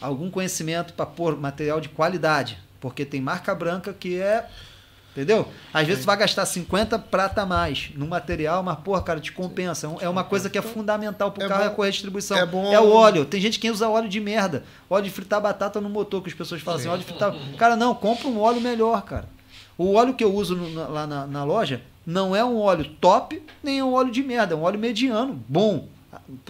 algum 0.00 0.30
conhecimento 0.30 0.92
para 0.94 1.06
pôr 1.06 1.36
material 1.36 1.80
de 1.80 1.88
qualidade. 1.88 2.58
Porque 2.80 3.04
tem 3.04 3.20
marca 3.20 3.54
branca 3.54 3.92
que 3.92 4.20
é. 4.20 4.46
Entendeu? 5.12 5.48
Às 5.72 5.86
vezes 5.86 6.02
tu 6.04 6.06
vai 6.06 6.16
gastar 6.18 6.44
50 6.44 6.98
prata 6.98 7.40
a 7.40 7.46
mais 7.46 7.90
no 7.94 8.06
material, 8.06 8.62
mas, 8.62 8.78
porra, 8.80 9.00
cara, 9.02 9.18
te 9.18 9.32
compensa. 9.32 9.90
É 10.00 10.08
uma 10.10 10.22
coisa 10.22 10.50
que 10.50 10.58
é 10.58 10.62
fundamental 10.62 11.32
pro 11.32 11.42
É 11.42 11.48
carro 11.48 11.62
é 11.62 11.66
a 11.66 11.68
bom- 11.70 11.74
correia 11.76 11.90
de 11.90 11.96
distribuição. 11.96 12.36
é 12.36 12.44
bom- 12.44 12.64
o 12.70 12.92
óleo. 12.92 13.24
Tem 13.24 13.40
gente 13.40 13.58
que 13.58 13.70
usa 13.70 13.88
óleo 13.88 14.10
de 14.10 14.20
merda. 14.20 14.62
Óleo 14.90 15.04
de 15.04 15.10
fritar 15.10 15.40
batata 15.40 15.80
no 15.80 15.88
motor, 15.88 16.20
que 16.22 16.28
as 16.28 16.34
pessoas 16.34 16.60
falam 16.60 16.78
assim, 16.80 16.88
óleo 16.88 16.98
de 17.00 17.06
fritar. 17.06 17.34
Cara, 17.56 17.74
não, 17.76 17.94
compra 17.94 18.28
um 18.28 18.38
óleo 18.38 18.60
melhor, 18.60 19.00
cara. 19.04 19.24
O 19.78 19.94
óleo 19.94 20.12
que 20.12 20.22
eu 20.22 20.34
uso 20.34 20.54
no- 20.54 20.68
na- 20.74 20.86
lá 20.86 21.06
na, 21.06 21.26
na 21.26 21.44
loja 21.44 21.80
não 22.04 22.36
é 22.36 22.44
um 22.44 22.58
óleo 22.58 22.84
top, 23.00 23.42
nem 23.62 23.78
é 23.78 23.84
um 23.84 23.94
óleo 23.94 24.10
de 24.12 24.22
merda, 24.22 24.52
é 24.52 24.56
um 24.56 24.62
óleo 24.64 24.78
mediano, 24.78 25.42
bom. 25.48 25.88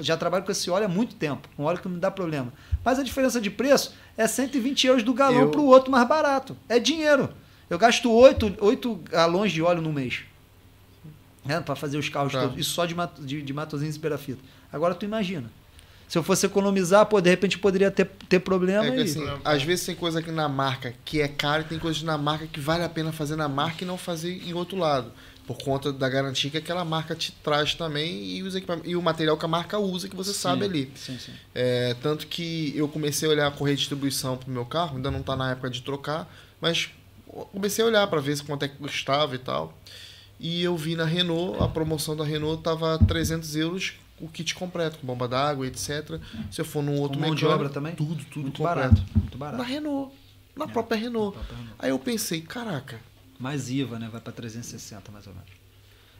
Já 0.00 0.16
trabalho 0.16 0.44
com 0.44 0.52
esse 0.52 0.70
óleo 0.70 0.86
há 0.86 0.88
muito 0.88 1.14
tempo, 1.16 1.48
um 1.58 1.64
óleo 1.64 1.78
que 1.78 1.86
não 1.88 1.94
me 1.94 2.00
dá 2.00 2.10
problema. 2.10 2.52
Mas 2.84 2.98
a 2.98 3.02
diferença 3.02 3.40
de 3.40 3.50
preço 3.50 3.94
é 4.16 4.26
120 4.26 4.86
euros 4.86 5.02
do 5.02 5.12
galão 5.14 5.40
Eu- 5.42 5.50
para 5.50 5.60
o 5.60 5.66
outro 5.66 5.90
mais 5.90 6.06
barato. 6.08 6.56
É 6.68 6.78
dinheiro. 6.78 7.28
Eu 7.68 7.78
gasto 7.78 8.10
8, 8.10 8.56
8 8.60 8.94
galões 9.10 9.50
de 9.52 9.60
óleo 9.62 9.82
no 9.82 9.92
mês. 9.92 10.20
Né, 11.44 11.60
para 11.60 11.76
fazer 11.76 11.96
os 11.96 12.08
carros 12.08 12.32
Tá. 12.32 12.42
todos. 12.42 12.58
Isso 12.58 12.70
só 12.70 12.84
de, 12.86 12.94
Mat- 12.94 13.20
de, 13.20 13.40
de 13.40 13.52
Matosinhos 13.52 13.94
e 13.96 13.98
Perafita. 14.00 14.40
Agora 14.72 14.94
tu 14.94 15.04
imagina. 15.04 15.50
Se 16.08 16.16
eu 16.18 16.22
fosse 16.22 16.44
economizar, 16.46 17.06
pô, 17.06 17.20
de 17.20 17.30
repente 17.30 17.58
poderia 17.58 17.90
ter, 17.90 18.04
ter 18.28 18.38
problema 18.40 18.84
É 18.86 18.90
que 18.92 19.00
assim, 19.02 19.24
às 19.44 19.62
vezes 19.62 19.86
tem 19.86 19.94
coisa 19.94 20.20
aqui 20.20 20.30
na 20.30 20.48
marca 20.48 20.94
que 21.04 21.20
é 21.20 21.26
caro 21.28 21.62
e 21.62 21.64
tem 21.64 21.78
coisas 21.78 22.02
na 22.02 22.16
marca 22.16 22.46
que 22.46 22.60
vale 22.60 22.84
a 22.84 22.88
pena 22.88 23.12
fazer 23.12 23.34
na 23.36 23.48
marca 23.48 23.82
e 23.82 23.86
não 23.86 23.98
fazer 23.98 24.40
em 24.46 24.54
outro 24.54 24.76
lado. 24.76 25.10
Por 25.46 25.58
conta 25.58 25.92
da 25.92 26.08
garantia 26.08 26.50
que 26.50 26.56
aquela 26.56 26.84
marca 26.84 27.14
te 27.14 27.30
traz 27.30 27.74
também 27.74 28.24
e, 28.24 28.42
os 28.42 28.54
e 28.84 28.96
o 28.96 29.02
material 29.02 29.36
que 29.36 29.44
a 29.44 29.48
marca 29.48 29.78
usa 29.78 30.08
que 30.08 30.16
você 30.16 30.32
sabe 30.32 30.64
ali. 30.64 30.92
Sim, 30.96 31.16
sim. 31.18 31.32
É, 31.54 31.94
tanto 32.02 32.26
que 32.26 32.72
eu 32.76 32.88
comecei 32.88 33.28
a 33.28 33.30
olhar 33.32 33.46
a 33.46 33.50
correia 33.52 33.76
de 33.76 33.80
distribuição 33.80 34.36
pro 34.36 34.50
meu 34.50 34.64
carro, 34.64 34.96
ainda 34.96 35.10
não 35.10 35.22
tá 35.22 35.36
na 35.36 35.52
época 35.52 35.70
de 35.70 35.82
trocar, 35.82 36.28
mas 36.60 36.90
comecei 37.52 37.84
a 37.84 37.86
olhar 37.86 38.06
para 38.08 38.20
ver 38.20 38.36
se 38.36 38.42
quanto 38.42 38.64
é 38.64 38.68
que 38.68 38.76
custava 38.76 39.34
e 39.36 39.38
tal. 39.38 39.72
E 40.40 40.62
eu 40.62 40.76
vi 40.76 40.96
na 40.96 41.04
Renault, 41.04 41.62
a 41.62 41.68
promoção 41.68 42.16
da 42.16 42.24
Renault 42.24 42.62
tava 42.62 42.98
300 43.06 43.54
euros 43.56 43.94
o 44.20 44.28
kit 44.28 44.54
completo, 44.54 44.98
com 44.98 45.06
bomba 45.06 45.28
d'água, 45.28 45.66
etc. 45.66 46.18
Se 46.50 46.60
eu 46.60 46.64
for 46.64 46.82
num 46.82 46.98
outro 47.00 47.20
mão 47.20 47.34
de 47.34 47.44
obra 47.46 47.68
também? 47.68 47.94
Tudo, 47.94 48.24
tudo 48.24 48.42
Muito 48.44 48.58
completo. 48.62 48.80
barato. 48.94 49.02
Muito 49.14 49.38
Na 49.38 49.44
barato. 49.50 49.62
Renault, 49.62 50.12
na 50.56 50.64
É, 50.64 50.68
própria 50.68 50.98
Renault. 50.98 51.36
na 51.36 51.44
própria 51.44 51.56
Renault. 51.58 51.76
Aí 51.78 51.90
eu 51.90 51.98
pensei, 51.98 52.40
caraca, 52.40 52.98
Mais 53.38 53.68
IVA, 53.70 53.98
né? 53.98 54.08
Vai 54.10 54.20
para 54.20 54.32
360 54.32 55.12
mais 55.12 55.26
ou 55.26 55.32
menos. 55.32 55.48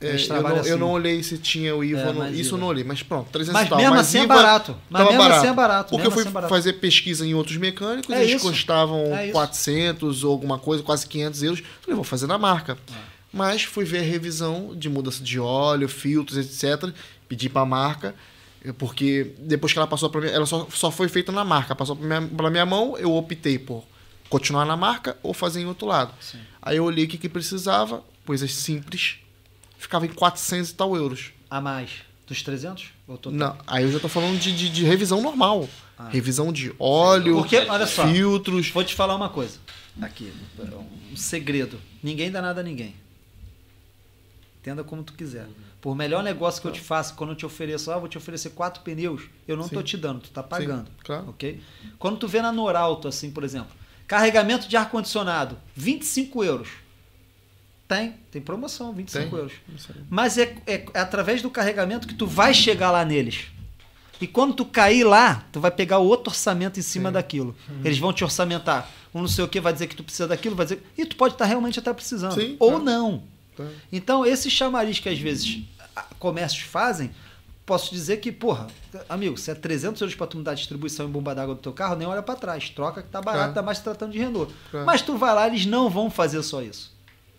é, 0.00 0.14
eu, 0.36 0.42
não, 0.42 0.50
eu 0.50 0.60
assim. 0.60 0.74
não 0.76 0.90
olhei 0.90 1.22
se 1.22 1.38
tinha 1.38 1.74
o 1.74 1.82
IVA 1.82 2.00
É, 2.00 2.12
mais 2.12 2.34
Isso 2.38 2.50
eu 2.50 2.56
IVA. 2.56 2.58
não 2.58 2.66
olhei, 2.66 2.84
mas 2.84 3.02
pronto, 3.02 3.30
300 3.30 3.52
Mas 3.54 3.68
tal. 3.68 3.78
mesmo 3.78 3.94
mas 3.94 4.06
assim 4.06 4.18
é 4.18 4.24
IVA 4.24 4.34
barato. 4.34 4.76
Mas 4.90 5.02
mesmo 5.04 5.18
barato. 5.18 5.38
assim 5.40 5.48
é 5.48 5.52
barato. 5.54 5.90
Porque 5.90 6.06
eu 6.06 6.10
fui 6.10 6.22
assim 6.22 6.36
é 6.38 6.48
fazer 6.48 6.72
pesquisa 6.74 7.26
em 7.26 7.34
outros 7.34 7.56
mecânicos, 7.56 8.14
É 8.14 8.22
eles 8.22 8.36
isso. 8.36 8.46
custavam 8.50 8.98
É 9.16 9.24
isso. 9.24 9.32
400 9.32 10.24
ou 10.24 10.32
alguma 10.32 10.58
coisa, 10.58 10.82
quase 10.82 11.06
500 11.06 11.42
euros. 11.42 11.62
Falei, 11.80 11.94
vou 11.94 12.04
fazer 12.04 12.26
na 12.26 12.36
marca. 12.36 12.76
É. 12.92 13.16
Mas 13.32 13.62
fui 13.64 13.84
ver 13.84 13.98
a 13.98 14.02
revisão 14.02 14.74
de 14.74 14.88
mudança 14.88 15.22
de 15.22 15.38
óleo, 15.40 15.88
filtros, 15.88 16.36
etc. 16.38 16.90
Pedi 17.28 17.48
pra 17.48 17.64
marca, 17.66 18.14
porque 18.78 19.34
depois 19.38 19.72
que 19.72 19.78
ela 19.78 19.86
passou 19.86 20.08
pra 20.10 20.20
mim, 20.20 20.28
ela 20.28 20.46
só, 20.46 20.66
só 20.72 20.90
foi 20.90 21.08
feita 21.08 21.32
na 21.32 21.44
marca. 21.44 21.74
Passou 21.74 21.96
pra 21.96 22.06
minha, 22.06 22.30
pra 22.30 22.50
minha 22.50 22.66
mão, 22.66 22.96
eu 22.98 23.14
optei 23.14 23.58
por 23.58 23.84
continuar 24.30 24.64
na 24.64 24.76
marca 24.76 25.16
ou 25.22 25.32
fazer 25.34 25.60
em 25.60 25.66
outro 25.66 25.86
lado. 25.86 26.12
Sim. 26.20 26.38
Aí 26.66 26.78
eu 26.78 26.84
olhei 26.84 27.04
o 27.04 27.08
que, 27.08 27.16
que 27.16 27.28
precisava, 27.28 28.02
coisas 28.26 28.52
simples, 28.52 29.18
ficava 29.78 30.04
em 30.04 30.08
400 30.08 30.70
e 30.70 30.74
tal 30.74 30.96
euros. 30.96 31.30
A 31.48 31.60
mais. 31.60 31.90
Dos 32.26 32.42
300? 32.42 32.88
Ou 33.06 33.16
total? 33.16 33.38
Não, 33.38 33.58
aí 33.68 33.84
eu 33.84 33.92
já 33.92 34.00
tô 34.00 34.08
falando 34.08 34.36
de, 34.36 34.50
de, 34.50 34.68
de 34.68 34.84
revisão 34.84 35.22
normal. 35.22 35.68
Ah. 35.96 36.08
Revisão 36.08 36.52
de 36.52 36.74
óleo, 36.76 37.36
Porque, 37.36 37.58
olha 37.58 37.86
só. 37.86 38.04
filtros. 38.08 38.70
Vou 38.70 38.82
te 38.82 38.96
falar 38.96 39.14
uma 39.14 39.28
coisa. 39.28 39.60
Aqui, 40.02 40.32
um 41.12 41.16
segredo. 41.16 41.80
Ninguém 42.02 42.32
dá 42.32 42.42
nada 42.42 42.62
a 42.62 42.64
ninguém. 42.64 42.96
Entenda 44.60 44.82
como 44.82 45.04
tu 45.04 45.12
quiser. 45.12 45.46
Por 45.80 45.94
melhor 45.94 46.24
negócio 46.24 46.60
que 46.60 46.66
eu 46.66 46.72
te 46.72 46.80
faça, 46.80 47.14
quando 47.14 47.30
eu 47.30 47.36
te 47.36 47.46
ofereço, 47.46 47.92
ah, 47.92 47.98
vou 47.98 48.08
te 48.08 48.18
oferecer 48.18 48.50
quatro 48.50 48.82
pneus, 48.82 49.22
eu 49.46 49.56
não 49.56 49.68
tô 49.68 49.78
Sim. 49.78 49.84
te 49.84 49.96
dando, 49.96 50.22
tu 50.22 50.30
tá 50.30 50.42
pagando. 50.42 50.88
claro. 51.04 51.28
Ok? 51.28 51.62
Quando 51.96 52.18
tu 52.18 52.26
vê 52.26 52.42
na 52.42 52.50
Norauto, 52.50 53.06
assim, 53.06 53.30
por 53.30 53.44
exemplo, 53.44 53.70
carregamento 54.06 54.68
de 54.68 54.76
ar-condicionado, 54.76 55.58
25 55.74 56.44
euros. 56.44 56.68
Tem, 57.88 58.14
tem 58.32 58.42
promoção, 58.42 58.92
25 58.92 59.30
Tem. 59.30 59.38
euros. 59.38 59.52
Mas 60.10 60.36
é, 60.38 60.56
é- 60.66 60.84
é 60.92 60.98
através 61.00 61.40
do 61.40 61.48
carregamento 61.50 62.08
que 62.08 62.14
tu 62.14 62.26
vai 62.26 62.52
chegar 62.52 62.90
lá 62.90 63.04
neles. 63.04 63.46
E 64.20 64.26
quando 64.26 64.54
tu 64.54 64.64
cair 64.64 65.04
lá, 65.04 65.44
tu 65.52 65.60
vai 65.60 65.70
pegar 65.70 65.98
outro 65.98 66.30
orçamento 66.30 66.80
em 66.80 66.82
cima 66.82 67.12
daquilo. 67.12 67.54
Eles 67.84 67.98
vão 67.98 68.12
te 68.12 68.24
orçamentar. 68.24 68.90
Um 69.14 69.20
não 69.20 69.28
sei 69.28 69.44
o 69.44 69.48
que 69.48 69.60
vai 69.60 69.72
dizer 69.72 69.86
que 69.86 69.94
tu 69.94 70.02
precisa 70.02 70.26
daquilo, 70.26 70.56
vai 70.56 70.66
dizer. 70.66 70.82
E 70.96 71.04
tu 71.06 71.16
pode 71.16 71.34
estar 71.34 71.44
realmente 71.44 71.78
até 71.78 71.92
precisando. 71.92 72.34
Sim, 72.34 72.56
Ou 72.58 72.72
tá. 72.72 72.78
não. 72.80 73.22
Tá. 73.56 73.64
Então, 73.92 74.24
esse 74.26 74.50
chamariz 74.50 74.98
que 74.98 75.08
às 75.08 75.18
vezes 75.18 75.62
comércios 76.18 76.62
fazem, 76.62 77.10
posso 77.66 77.92
dizer 77.92 78.18
que, 78.18 78.30
porra, 78.30 78.68
amigo, 79.08 79.36
se 79.36 79.50
é 79.50 79.54
300 79.54 80.00
euros 80.00 80.14
pra 80.14 80.26
tu 80.26 80.38
mudar 80.38 80.52
a 80.52 80.54
distribuição 80.54 81.06
em 81.06 81.10
bomba 81.10 81.34
d'água 81.34 81.54
do 81.56 81.60
teu 81.60 81.72
carro, 81.72 81.96
nem 81.96 82.06
olha 82.06 82.22
pra 82.22 82.36
trás. 82.36 82.70
Troca 82.70 83.02
que 83.02 83.08
tá 83.08 83.20
barato, 83.20 83.36
Claro. 83.38 83.48
ainda 83.50 83.62
mais 83.62 83.78
se 83.78 83.84
tratando 83.84 84.12
de 84.12 84.18
Renault. 84.20 84.54
Claro. 84.70 84.86
Mas 84.86 85.02
tu 85.02 85.16
vai 85.18 85.34
lá, 85.34 85.46
eles 85.48 85.66
não 85.66 85.90
vão 85.90 86.08
fazer 86.08 86.42
só 86.44 86.62
isso. 86.62 86.95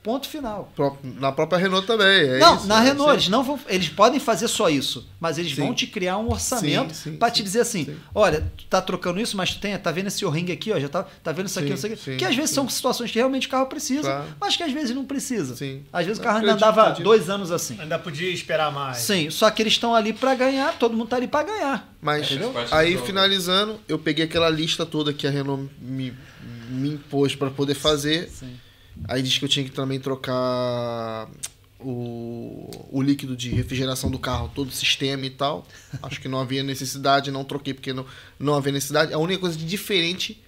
Ponto 0.07 0.25
final. 0.29 0.71
Na 1.19 1.33
própria 1.33 1.59
Renault 1.59 1.85
também. 1.85 2.07
é 2.29 2.39
não, 2.39 2.55
isso, 2.55 2.65
na 2.65 2.81
é 2.81 2.87
Renault, 2.87 3.11
eles 3.11 3.27
não 3.27 3.43
vão. 3.43 3.59
Eles 3.67 3.89
podem 3.89 4.21
fazer 4.21 4.47
só 4.47 4.69
isso, 4.69 5.05
mas 5.19 5.37
eles 5.37 5.53
Sim. 5.53 5.63
vão 5.63 5.73
te 5.73 5.85
criar 5.85 6.17
um 6.17 6.29
orçamento 6.31 6.95
pra 7.19 7.29
te 7.29 7.43
dizer 7.43 7.59
assim: 7.59 7.83
sim. 7.83 7.97
olha, 8.15 8.49
tu 8.55 8.63
tá 8.69 8.81
trocando 8.81 9.19
isso, 9.19 9.35
mas 9.35 9.53
tu 9.53 9.59
tem, 9.59 9.77
tá 9.77 9.91
vendo 9.91 10.07
esse 10.07 10.23
O-ring 10.23 10.49
aqui, 10.49 10.71
ó, 10.71 10.79
já 10.79 10.87
tá, 10.87 11.03
tá 11.21 11.33
vendo 11.33 11.47
isso 11.47 11.59
aqui, 11.59 11.67
Sim, 11.67 11.73
isso 11.73 11.85
aqui. 11.87 11.97
sim, 11.97 12.15
que 12.15 12.23
às 12.23 12.33
vezes 12.33 12.51
sim. 12.51 12.55
são 12.55 12.69
situações 12.69 13.11
que 13.11 13.17
realmente 13.19 13.47
o 13.47 13.49
carro 13.49 13.65
precisa, 13.65 14.03
Claro. 14.03 14.25
mas 14.39 14.55
que 14.55 14.63
às 14.63 14.71
vezes 14.71 14.95
não 14.95 15.03
precisa. 15.03 15.57
Sim. 15.57 15.83
Às 15.91 16.05
vezes 16.05 16.19
o 16.19 16.21
Eu 16.21 16.23
carro 16.23 16.37
ainda 16.37 16.51
acredito, 16.53 16.69
andava 16.69 16.81
acredito. 16.83 17.03
dois 17.03 17.29
anos 17.29 17.51
assim. 17.51 17.75
Ainda 17.77 17.99
podia 17.99 18.31
esperar 18.31 18.71
mais. 18.71 18.99
Sim, 18.99 19.29
só 19.29 19.51
que 19.51 19.61
eles 19.61 19.73
estão 19.73 19.93
ali 19.93 20.13
pra 20.13 20.33
ganhar, 20.35 20.73
todo 20.79 20.95
mundo 20.95 21.09
tá 21.09 21.17
ali 21.17 21.27
pra 21.27 21.43
ganhar. 21.43 21.93
Mas 22.01 22.27
Entendeu? 22.31 22.53
Aí 22.71 22.97
finalizando, 22.99 23.77
eu 23.89 23.99
peguei 23.99 24.23
aquela 24.23 24.49
lista 24.49 24.85
toda 24.85 25.11
que 25.11 25.27
a 25.27 25.29
Renault 25.29 25.69
me, 25.81 26.13
me 26.69 26.91
impôs 26.93 27.35
para 27.35 27.49
poder 27.51 27.75
fazer. 27.75 28.29
Sim. 28.29 28.55
Aí 29.05 29.21
disse 29.21 29.39
que 29.39 29.45
eu 29.45 29.49
tinha 29.49 29.65
que 29.65 29.71
também 29.71 29.99
trocar 29.99 31.29
o, 31.79 32.69
o 32.91 33.01
líquido 33.01 33.35
de 33.35 33.49
refrigeração 33.49 34.09
do 34.11 34.19
carro, 34.19 34.51
todo 34.53 34.69
o 34.69 34.71
sistema 34.71 35.25
e 35.25 35.29
tal. 35.29 35.65
Acho 36.01 36.19
que 36.19 36.27
não 36.27 36.39
havia 36.39 36.63
necessidade, 36.63 37.31
não 37.31 37.43
troquei 37.43 37.73
porque 37.73 37.93
não, 37.93 38.05
não 38.39 38.53
havia 38.55 38.71
necessidade. 38.71 39.13
A 39.13 39.17
única 39.17 39.39
coisa 39.41 39.57
diferente 39.57 40.41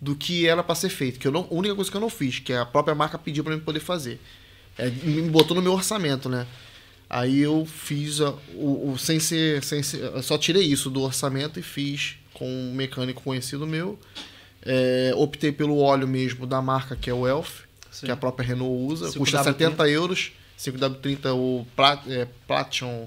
do 0.00 0.14
que 0.14 0.46
era 0.46 0.62
para 0.62 0.74
ser 0.74 0.90
feito, 0.90 1.18
que 1.18 1.26
eu 1.26 1.32
não, 1.32 1.48
a 1.50 1.54
única 1.54 1.74
coisa 1.74 1.90
que 1.90 1.96
eu 1.96 2.00
não 2.00 2.10
fiz, 2.10 2.38
que 2.38 2.52
a 2.52 2.64
própria 2.64 2.94
marca 2.94 3.18
pediu 3.18 3.42
para 3.42 3.54
mim 3.54 3.60
poder 3.60 3.80
fazer. 3.80 4.20
É, 4.76 4.88
me 4.90 5.22
botou 5.22 5.56
no 5.56 5.62
meu 5.62 5.72
orçamento, 5.72 6.28
né? 6.28 6.46
Aí 7.10 7.40
eu 7.40 7.66
fiz 7.66 8.20
a- 8.20 8.34
o, 8.54 8.92
o- 8.92 8.98
sem 8.98 9.18
ser, 9.18 9.64
sem 9.64 9.82
ser, 9.82 10.22
só 10.22 10.38
tirei 10.38 10.62
isso 10.62 10.88
do 10.88 11.00
orçamento 11.02 11.58
e 11.58 11.62
fiz 11.62 12.16
com 12.32 12.48
um 12.48 12.72
mecânico 12.74 13.22
conhecido 13.22 13.66
meu. 13.66 13.98
É, 14.62 15.12
optei 15.16 15.50
pelo 15.50 15.78
óleo 15.78 16.06
mesmo 16.06 16.46
da 16.46 16.60
marca 16.62 16.94
que 16.94 17.08
é 17.10 17.14
o 17.14 17.26
Elf, 17.26 17.62
Sim. 17.90 18.06
que 18.06 18.12
a 18.12 18.16
própria 18.16 18.46
Renault 18.46 18.92
usa, 18.92 19.06
5W30. 19.08 19.18
custa 19.18 19.44
70 19.44 19.88
euros. 19.88 20.32
5W30 20.58 21.34
o 21.34 21.66
Plat, 21.76 22.00
é, 22.08 22.26
Platinum. 22.46 23.06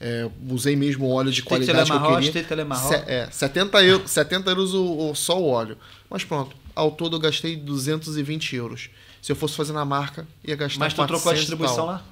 é, 0.00 0.28
usei 0.48 0.74
mesmo 0.76 1.06
o 1.06 1.10
óleo 1.12 1.30
de 1.30 1.42
qualidade 1.42 1.90
que 1.90 1.96
eu 1.96 2.00
queria. 2.16 2.32
Se- 2.76 2.94
é, 3.06 3.28
70 3.30 3.82
euros, 3.84 4.10
70 4.10 4.50
euros 4.50 4.74
o, 4.74 5.10
o- 5.10 5.14
só 5.14 5.40
o 5.40 5.48
óleo. 5.48 5.78
Mas 6.10 6.24
pronto, 6.24 6.54
ao 6.74 6.90
todo 6.90 7.16
eu 7.16 7.20
gastei 7.20 7.56
220 7.56 8.54
euros. 8.56 8.90
Se 9.22 9.30
eu 9.30 9.36
fosse 9.36 9.54
fazer 9.54 9.72
na 9.72 9.84
marca, 9.84 10.26
ia 10.44 10.56
gastar 10.56 10.80
Mas 10.80 10.92
tu 10.92 10.96
trocou 11.06 11.16
a 11.30 11.34
400 11.34 11.40
distribuição 11.40 11.86
lá? 11.86 12.04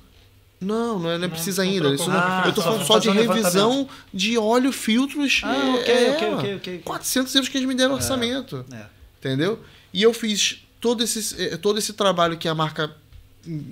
Não, 0.61 0.99
não, 0.99 1.11
é, 1.11 1.19
não 1.19 1.29
precisa 1.31 1.65
não 1.65 1.71
ainda. 1.73 1.91
não- 1.97 2.11
Ah, 2.13 2.43
eu 2.47 2.53
tô 2.53 2.61
falando 2.63 2.85
só 2.87 2.99
de 2.99 3.09
um 3.09 3.13
revisão 3.13 3.89
de 4.15 4.37
óleo, 4.39 4.71
filtros. 4.73 5.41
Ah, 5.43 5.55
é, 5.57 5.71
ok, 5.75 5.95
é, 5.95 6.11
ok, 6.13 6.35
ok, 6.35 6.57
ok. 6.57 6.79
400 6.85 7.35
euros 7.35 7.49
que 7.49 7.57
eles 7.59 7.67
me 7.69 7.75
deram 7.75 7.95
orçamento. 7.95 8.65
É. 8.73 8.85
Entendeu? 9.19 9.59
E 9.93 10.03
eu 10.03 10.13
fiz 10.15 10.63
todo 10.81 11.02
esse, 11.02 11.42
eh, 11.42 11.57
todo 11.57 11.78
esse 11.78 11.92
trabalho 11.92 12.36
que 12.39 12.49
a 12.49 12.55
marca 12.55 12.94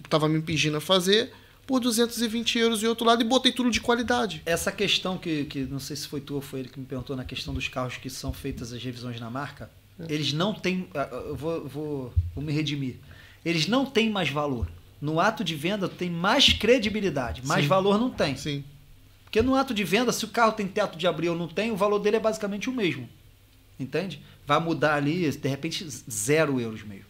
estava 0.04 0.28
me 0.28 0.40
pedindo 0.42 0.76
a 0.76 0.80
fazer 0.80 1.32
por 1.66 1.80
220 1.80 2.58
euros 2.58 2.82
e 2.82 2.86
outro 2.86 3.04
lado 3.06 3.20
e 3.22 3.24
botei 3.24 3.52
tudo 3.52 3.70
de 3.70 3.80
qualidade. 3.80 4.42
Essa 4.46 4.72
questão 4.72 5.18
que, 5.18 5.44
que 5.44 5.60
não 5.60 5.78
sei 5.78 5.96
se 5.96 6.06
foi 6.08 6.20
tu 6.20 6.34
ou 6.36 6.40
foi 6.40 6.60
ele 6.60 6.68
que 6.68 6.80
me 6.80 6.86
perguntou 6.86 7.14
na 7.14 7.24
questão 7.24 7.52
dos 7.52 7.68
carros 7.68 7.96
que 7.96 8.08
são 8.08 8.32
feitas 8.32 8.72
as 8.72 8.82
revisões 8.82 9.20
na 9.20 9.30
marca, 9.30 9.70
eles 10.08 10.32
não 10.32 10.54
têm. 10.54 10.88
ah, 10.94 11.08
Eu 11.12 11.36
vou, 11.36 11.68
vou, 11.68 12.14
vou 12.34 12.44
me 12.44 12.52
redimir. 12.52 12.96
Eles 13.44 13.66
não 13.66 13.84
têm 13.84 14.08
mais 14.10 14.30
valor. 14.30 14.68
No 15.00 15.20
ato 15.20 15.44
de 15.44 15.54
venda 15.54 15.88
tem 15.88 16.10
mais 16.10 16.52
credibilidade, 16.52 17.46
mais 17.46 17.62
Sim. 17.62 17.68
valor 17.68 17.98
não 17.98 18.10
tem. 18.10 18.36
Sim. 18.36 18.64
Porque 19.24 19.42
no 19.42 19.54
ato 19.54 19.74
de 19.74 19.84
venda, 19.84 20.10
se 20.10 20.24
o 20.24 20.28
carro 20.28 20.52
tem 20.52 20.66
teto 20.66 20.96
de 20.96 21.06
abrir 21.06 21.28
ou 21.28 21.36
não 21.36 21.46
tem, 21.46 21.70
o 21.70 21.76
valor 21.76 21.98
dele 21.98 22.16
é 22.16 22.20
basicamente 22.20 22.70
o 22.70 22.72
mesmo. 22.72 23.08
Entende? 23.78 24.20
Vai 24.48 24.58
mudar 24.58 24.94
ali, 24.94 25.30
de 25.30 25.46
repente, 25.46 25.86
zero 26.10 26.58
euros 26.58 26.82
mesmo. 26.82 27.04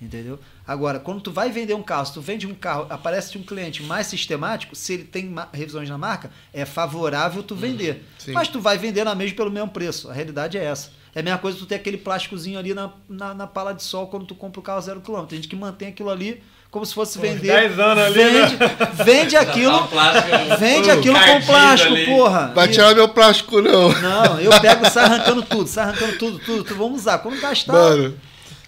Entendeu? 0.00 0.38
Agora, 0.64 1.00
quando 1.00 1.20
tu 1.20 1.32
vai 1.32 1.50
vender 1.50 1.74
um 1.74 1.82
carro, 1.82 2.06
se 2.06 2.14
tu 2.14 2.20
vende 2.20 2.46
um 2.46 2.54
carro, 2.54 2.86
aparece 2.88 3.36
um 3.36 3.42
cliente 3.42 3.82
mais 3.82 4.06
sistemático, 4.06 4.76
se 4.76 4.92
ele 4.92 5.04
tem 5.04 5.34
revisões 5.52 5.88
na 5.88 5.98
marca, 5.98 6.30
é 6.52 6.64
favorável 6.64 7.42
tu 7.42 7.56
vender. 7.56 8.04
Sim. 8.16 8.30
Mas 8.30 8.46
tu 8.46 8.60
vai 8.60 8.78
vender 8.78 9.02
na 9.02 9.12
mesma 9.12 9.36
pelo 9.36 9.50
mesmo 9.50 9.70
preço. 9.70 10.08
A 10.08 10.12
realidade 10.12 10.56
é 10.56 10.62
essa. 10.62 10.92
É 11.12 11.18
a 11.18 11.22
mesma 11.22 11.38
coisa 11.38 11.58
tu 11.58 11.66
ter 11.66 11.74
aquele 11.74 11.96
plásticozinho 11.96 12.58
ali 12.58 12.74
na, 12.74 12.92
na, 13.08 13.34
na 13.34 13.46
pala 13.48 13.72
de 13.72 13.82
sol 13.82 14.06
quando 14.06 14.24
tu 14.24 14.36
compra 14.36 14.60
o 14.60 14.62
carro 14.62 14.80
zero 14.80 15.00
quilômetro. 15.00 15.30
Tem 15.30 15.38
gente 15.38 15.48
que 15.48 15.56
mantém 15.56 15.88
aquilo 15.88 16.10
ali 16.10 16.42
como 16.74 16.84
se 16.84 16.92
fosse 16.92 17.20
vender. 17.20 17.46
10 17.52 17.78
anos 17.78 18.04
ali, 18.04 18.14
vende, 18.14 18.56
vende 19.04 19.36
aquilo. 19.36 19.78
Tá 19.86 20.56
Vende 20.58 20.90
aquilo 20.90 21.16
com 21.16 21.40
plástico, 21.42 21.92
ali. 21.94 22.04
porra. 22.06 22.50
Vai 22.52 22.66
E- 22.66 22.72
tirar 22.72 22.92
meu 22.96 23.08
plástico, 23.08 23.60
não. 23.62 23.92
Não, 23.92 24.40
eu 24.40 24.50
pego 24.60 24.84
e 24.84 24.90
saio 24.90 25.06
arrancando 25.06 25.42
tudo, 25.44 25.68
saio 25.68 25.90
arrancando 25.90 26.18
tudo, 26.18 26.38
tudo, 26.40 26.64
tudo. 26.64 26.76
Vamos 26.76 27.02
usar. 27.02 27.18
Quando 27.18 27.40
gastar. 27.40 27.72
Mano, 27.72 28.16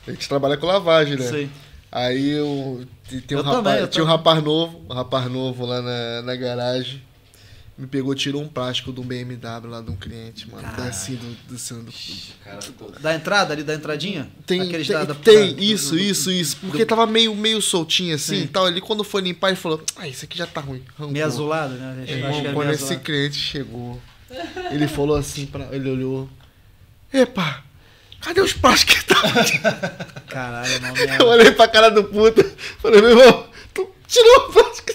a 0.07 0.11
gente 0.13 0.29
trabalha 0.29 0.57
com 0.57 0.67
lavagem, 0.69 1.17
né? 1.17 1.27
Sei. 1.29 1.51
Aí 1.91 2.31
eu, 2.31 2.87
tem 3.27 3.37
um 3.37 3.41
Eu 3.41 3.45
rapaz, 3.45 3.65
também, 3.65 3.81
eu 3.81 3.89
tinha 3.89 4.05
um 4.05 4.07
rapaz 4.07 4.41
novo, 4.41 4.83
um 4.89 4.95
rapaz 4.95 5.29
novo 5.29 5.67
lá 5.67 5.83
na, 5.83 6.23
na 6.23 6.37
garagem. 6.37 7.03
Me 7.79 7.87
pegou, 7.87 8.15
tirou 8.15 8.41
um 8.43 8.49
plástico 8.49 8.91
de 8.91 9.01
um 9.01 9.05
BMW 9.05 9.39
lá 9.69 9.83
de 9.83 9.91
um 9.91 9.97
cliente, 9.97 10.51
mano. 10.51 10.63
Caralho. 10.67 10.89
Assim, 10.89 11.15
do, 11.17 11.27
do, 11.27 11.83
do, 11.83 12.91
do- 12.93 13.01
Da 13.01 13.15
entrada 13.15 13.53
ali, 13.53 13.63
da 13.63 13.75
entradinha? 13.75 14.31
Tem, 14.47 14.63
Aqueles 14.63 14.87
tem, 14.87 14.97
da- 15.05 15.15
tem, 15.15 15.55
da- 15.55 15.61
isso, 15.63 15.91
do- 15.91 15.97
do- 15.99 16.03
isso, 16.03 16.31
isso. 16.31 16.57
Porque 16.57 16.87
tava 16.87 17.07
meio, 17.07 17.35
meio 17.35 17.61
soltinho 17.61 18.15
assim 18.15 18.37
Sim. 18.37 18.43
e 18.45 18.47
tal. 18.49 18.67
Ele 18.67 18.81
quando 18.81 19.05
foi 19.05 19.21
limpar, 19.21 19.49
ele 19.49 19.57
falou: 19.59 19.83
Ah, 19.95 20.09
isso 20.09 20.25
aqui 20.25 20.39
já 20.39 20.47
tá 20.47 20.63
ruim. 20.63 20.83
Arrancou. 20.95 21.11
Meio 21.13 21.27
azulado, 21.27 21.75
né? 21.75 21.97
Acho 21.99 22.07
que 22.07 22.13
Irmão, 22.15 22.43
quando 22.55 22.67
meio 22.69 22.71
esse 22.77 22.85
azulado. 22.85 23.05
cliente 23.05 23.37
chegou, 23.37 24.01
ele 24.71 24.89
falou 24.89 25.17
assim 25.17 25.45
pra. 25.45 25.69
Ele 25.71 25.91
olhou. 25.91 26.31
Epa, 27.13 27.63
cadê 28.23 28.41
os 28.41 28.55
plásticos 28.55 29.03
que 29.03 29.05
tá? 29.05 29.21
Caralho, 30.29 30.81
não, 30.81 30.97
Eu 30.97 31.27
olhei 31.27 31.51
pra 31.53 31.69
cara 31.69 31.91
do 31.91 32.05
puta. 32.05 32.43
Falei, 32.79 33.03
meu 33.03 33.11
irmão, 33.11 33.47
tu 33.75 33.87
tirou 34.09 34.49
o 34.49 34.53
plástico. 34.53 34.87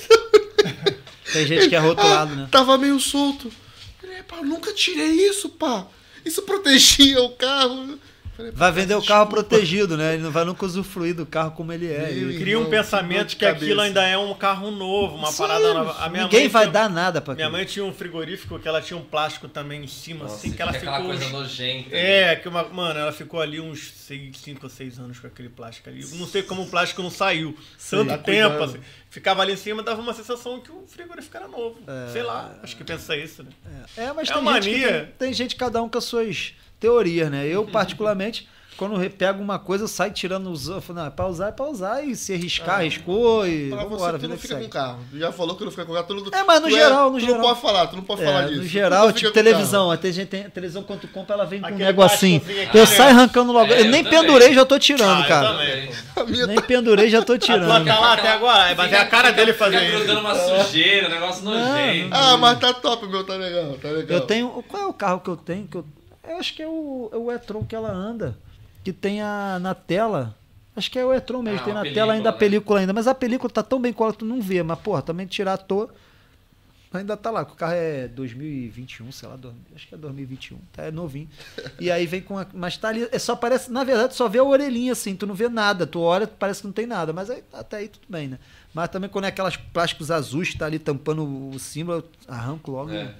Tem 1.31 1.45
gente 1.45 1.69
que 1.69 1.75
é 1.75 1.79
rotulado, 1.79 2.35
né? 2.35 2.47
Tava 2.51 2.77
meio 2.77 2.99
solto. 2.99 3.51
Falei, 3.99 4.23
pá, 4.23 4.37
nunca 4.41 4.73
tirei 4.73 5.27
isso, 5.27 5.49
pá. 5.49 5.87
Isso 6.25 6.41
protegia 6.43 7.21
o 7.21 7.29
carro. 7.31 7.99
Falei, 8.41 8.51
Vai 8.55 8.71
vender 8.71 8.95
o 8.95 9.01
carro 9.05 9.25
desculpa. 9.25 9.47
protegido, 9.49 9.95
né? 9.97 10.13
Ele 10.15 10.23
não 10.23 10.31
vai 10.31 10.43
nunca 10.43 10.65
usufruir 10.65 11.13
do 11.15 11.25
carro 11.25 11.51
como 11.51 11.71
ele 11.71 11.91
é. 11.91 12.11
Meu 12.11 12.31
E 12.31 12.39
Cria 12.39 12.59
um 12.59 12.69
pensamento 12.69 13.29
que 13.29 13.39
de 13.39 13.45
aquilo 13.45 13.67
cabeça. 13.77 13.81
ainda 13.83 14.03
é 14.07 14.17
um 14.17 14.33
carro 14.33 14.71
novo, 14.71 15.15
uma 15.15 15.31
Sério? 15.31 15.53
parada 15.53 15.73
nova. 15.73 16.03
A 16.03 16.09
minha 16.09 16.23
Ninguém 16.23 16.39
mãe 16.41 16.49
vai 16.49 16.63
tinha- 16.63 16.73
dar 16.73 16.89
nada 16.89 17.21
pra 17.21 17.33
Minha 17.35 17.45
aquilo. 17.47 17.57
mãe 17.57 17.65
tinha 17.65 17.85
um 17.85 17.93
frigorífico 17.93 18.57
que 18.59 18.67
ela 18.67 18.81
tinha 18.81 18.97
um 18.97 19.03
plástico 19.03 19.47
também 19.47 19.83
em 19.83 19.87
cima, 19.87 20.23
Nossa, 20.23 20.35
assim, 20.35 20.51
que 20.51 20.61
ela 20.61 20.73
ficou. 20.73 20.89
aquela 20.89 21.05
coisa 21.07 21.25
uns- 21.25 21.31
nojenta. 21.31 21.95
É, 21.95 22.35
que 22.35 22.47
uma, 22.47 22.63
mano, 22.63 22.99
ela 22.99 23.11
ficou 23.11 23.39
ali 23.41 23.59
uns 23.59 23.91
5 24.33 24.59
ou 24.63 24.69
6 24.69 24.99
anos 24.99 25.19
com 25.19 25.27
aquele 25.27 25.49
plástico 25.49 25.89
ali. 25.89 26.01
Eu 26.01 26.17
não 26.17 26.27
sei 26.27 26.41
como 26.43 26.63
o 26.63 26.67
plástico 26.69 27.01
não 27.01 27.09
saiu. 27.11 27.55
Tanto 27.89 28.09
Tá 28.09 28.17
tempo, 28.17 28.57
cuidando. 28.57 28.63
assim. 28.75 28.79
Ficava 29.09 29.41
ali 29.41 29.53
em 29.53 29.57
cima, 29.57 29.83
dava 29.83 30.01
uma 30.01 30.13
sensação 30.13 30.59
que 30.61 30.71
o 30.71 30.85
frigorífico 30.87 31.35
era 31.35 31.47
novo. 31.47 31.77
Sei 32.13 32.23
lá, 32.23 32.55
acho 32.63 32.75
que 32.77 32.83
pensa 32.83 33.15
isso, 33.15 33.43
né? 33.43 33.49
É, 33.97 34.13
mas 34.13 34.29
É 34.29 34.33
tem, 34.33 34.41
uma 34.41 34.53
gente 34.61 34.69
que 34.73 34.81
mania. 34.81 35.13
tem, 35.17 35.27
tem 35.27 35.33
gente 35.33 35.55
cada 35.57 35.81
um 35.83 35.89
com 35.89 35.97
as 35.97 36.05
suas 36.05 36.53
teorias, 36.81 37.29
né? 37.31 37.47
Eu, 37.47 37.63
particularmente, 37.65 38.49
quando 38.77 38.97
pego 39.11 39.43
uma 39.43 39.59
coisa, 39.59 39.83
eu 39.83 39.87
saio 39.87 40.11
tirando 40.11 40.49
os. 40.51 40.67
Eu 40.67 40.81
falo, 40.81 40.99
não, 40.99 41.05
é 41.05 41.09
pra 41.11 41.27
usar, 41.27 41.49
é 41.49 41.51
pra 41.51 41.67
usar. 41.67 42.03
E 42.03 42.15
se 42.15 42.33
arriscar, 42.33 42.77
arriscou 42.79 43.45
e. 43.47 43.69
Pra 43.69 43.83
Vambora, 43.83 44.13
você, 44.13 44.19
tu 44.25 44.27
não 44.29 44.37
fica 44.37 44.55
com 44.55 44.67
carro. 44.69 44.99
Tu 45.11 45.19
já 45.19 45.31
falou 45.31 45.55
que 45.55 45.63
não 45.63 45.69
fica 45.69 45.85
com 45.85 45.93
carro. 45.93 46.05
Tu 46.07 46.13
não, 46.15 46.39
É, 46.39 46.43
mas 46.43 46.59
no 46.61 46.67
tu 46.67 46.73
geral, 46.73 47.11
no 47.11 47.19
tu 47.19 47.21
geral. 47.23 47.35
não 47.37 47.43
pode 47.47 47.61
falar, 47.61 47.87
tu 47.87 47.95
não 47.95 48.03
pode 48.03 48.23
falar 48.23 48.39
É, 48.39 48.45
disso. 48.47 48.55
no 48.57 48.63
Tu 48.63 48.67
geral, 48.69 48.99
não 49.01 49.07
fica 49.09 49.19
tipo 49.19 49.29
com 49.29 49.33
televisão. 49.35 49.97
Tem 49.97 50.11
gente 50.11 50.27
tem 50.29 50.49
televisão 50.49 50.81
quando 50.81 51.01
tu 51.01 51.07
compra, 51.09 51.35
ela 51.35 51.45
vem 51.45 51.59
com 51.61 51.67
um 51.67 51.69
Aquele 51.69 51.83
negocinho. 51.85 52.39
plásticozinho 52.39 52.67
aqui, 52.69 52.77
Eu 52.77 52.81
né? 52.81 52.87
saio 52.87 53.09
arrancando 53.11 53.51
logo. 53.51 53.71
É, 53.71 53.81
eu 53.81 53.85
eu 53.85 53.91
nem 53.91 54.03
também. 54.03 54.19
pendurei, 54.19 54.53
já 54.55 54.65
tô 54.65 54.79
tirando, 54.79 55.17
Ah, 55.19 55.21
eu 55.21 55.27
cara. 55.27 55.47
também. 55.51 55.87
carro. 55.87 56.01
A 56.15 56.23
minha 56.31 56.47
Nem 56.47 56.61
pendurei, 56.61 57.09
já 57.09 57.21
tô 57.21 57.37
tirando. 57.37 57.85
tá 57.85 57.99
lá 57.99 58.13
até 58.13 58.29
agora, 58.29 58.71
é 58.71 58.95
a 58.97 59.05
cara 59.05 59.29
dele 59.31 59.53
fazer 59.53 59.77
Fica 59.79 59.89
isso. 59.89 59.97
grudando 60.05 60.19
uma 60.21 60.33
sujeira, 60.35 61.07
um 61.07 61.11
negócio 61.11 61.43
nojento. 61.45 62.09
Ah, 62.15 62.35
mas 62.37 62.57
tá 62.59 62.73
top, 62.73 63.05
meu, 63.07 63.23
tá 63.23 63.35
legal, 63.35 63.77
tá 63.79 63.89
legal. 63.89 64.17
Eu 64.17 64.21
tenho. 64.25 64.49
Qual 64.67 64.81
é 64.81 64.85
o 64.87 64.93
carro 64.93 65.19
que 65.19 65.29
eu 65.29 65.37
tenho? 65.37 65.67
Que 65.67 65.77
eu, 65.77 65.85
eu 66.24 66.38
acho 66.38 66.56
que 66.56 66.61
é 66.61 66.67
o, 66.67 67.09
é 67.11 67.17
o 67.17 67.32
e-tron 67.32 67.66
que 67.66 67.75
ela 67.75 67.91
anda. 67.91 68.38
Que 68.83 68.91
tem 68.91 69.22
a, 69.22 69.59
na 69.59 69.75
tela 69.75 70.35
Acho 70.75 70.90
que 70.90 70.98
é 70.98 71.06
o 71.06 71.14
Etron 71.14 71.41
mesmo, 71.41 71.59
Ah, 71.59 71.64
tem 71.64 71.74
na 71.74 71.83
tela 71.83 72.14
ainda 72.14 72.30
a 72.30 72.33
película, 72.33 72.33
né? 72.33 72.40
película 72.40 72.80
ainda. 72.80 72.93
Mas 72.93 73.08
a 73.08 73.14
película 73.14 73.50
tá 73.50 73.61
tão 73.61 73.80
bem 73.80 73.91
colada 73.91 74.14
que 74.14 74.19
tu 74.19 74.25
não 74.25 74.41
vê. 74.41 74.64
Mas, 74.64 74.80
porra, 74.80 75.01
também 75.01 75.27
tirar 75.27 75.53
à 75.53 75.58
toa. 75.58 75.93
Ainda 76.93 77.16
tá 77.16 77.32
lá, 77.32 77.43
o 77.43 77.45
carro 77.45 77.72
é 77.74 78.06
2021, 78.09 79.14
sei 79.14 79.30
lá, 79.30 79.40
acho 79.74 79.88
que 79.88 79.95
é 79.95 79.98
2021, 79.98 80.58
tá, 80.74 80.83
é 80.83 80.91
novinho. 80.91 81.30
E 81.80 81.90
aí 81.90 82.06
vem 82.06 82.19
com 82.19 82.38
a, 82.38 82.45
mas 82.53 82.75
tá 82.75 82.90
ali, 82.90 83.08
é 83.09 83.17
só 83.17 83.33
parece, 83.33 83.72
na 83.72 83.85
verdade, 83.85 84.14
só 84.14 84.27
vê 84.27 84.40
a 84.40 84.43
orelhinha 84.43 84.91
assim, 84.91 85.16
tu 85.16 85.25
não 85.25 85.33
vê 85.33 85.48
nada, 85.48 85.88
tu 85.88 86.01
olha, 86.01 86.27
parece 86.27 86.59
que 86.59 86.67
não 86.67 86.74
tem 86.74 86.85
nada, 86.85 87.14
mas 87.14 87.30
aí, 87.30 87.45
até 87.53 87.77
aí 87.77 87.88
tudo 87.88 88.03
bem, 88.09 88.27
né? 88.27 88.40
Mas 88.74 88.90
também 88.90 89.09
quando 89.09 89.24
é 89.24 89.30
aquelas 89.30 89.56
plásticos 89.56 90.11
azuis 90.11 90.50
que 90.50 90.58
tá 90.58 90.66
ali 90.66 90.80
tampando 90.80 91.24
o 91.24 91.58
símbolo, 91.58 92.00
eu 92.00 92.33
arranco 92.33 92.72
logo 92.72 92.91
É, 92.91 93.16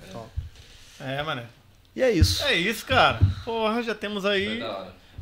e 1.00 1.08
é. 1.08 1.20
É, 1.20 1.24
mané. 1.24 1.46
E 1.96 2.02
é 2.02 2.10
isso. 2.12 2.44
É 2.44 2.54
isso, 2.54 2.86
cara. 2.86 3.20
Porra, 3.44 3.84
já 3.84 3.94
temos 3.94 4.26
aí 4.26 4.64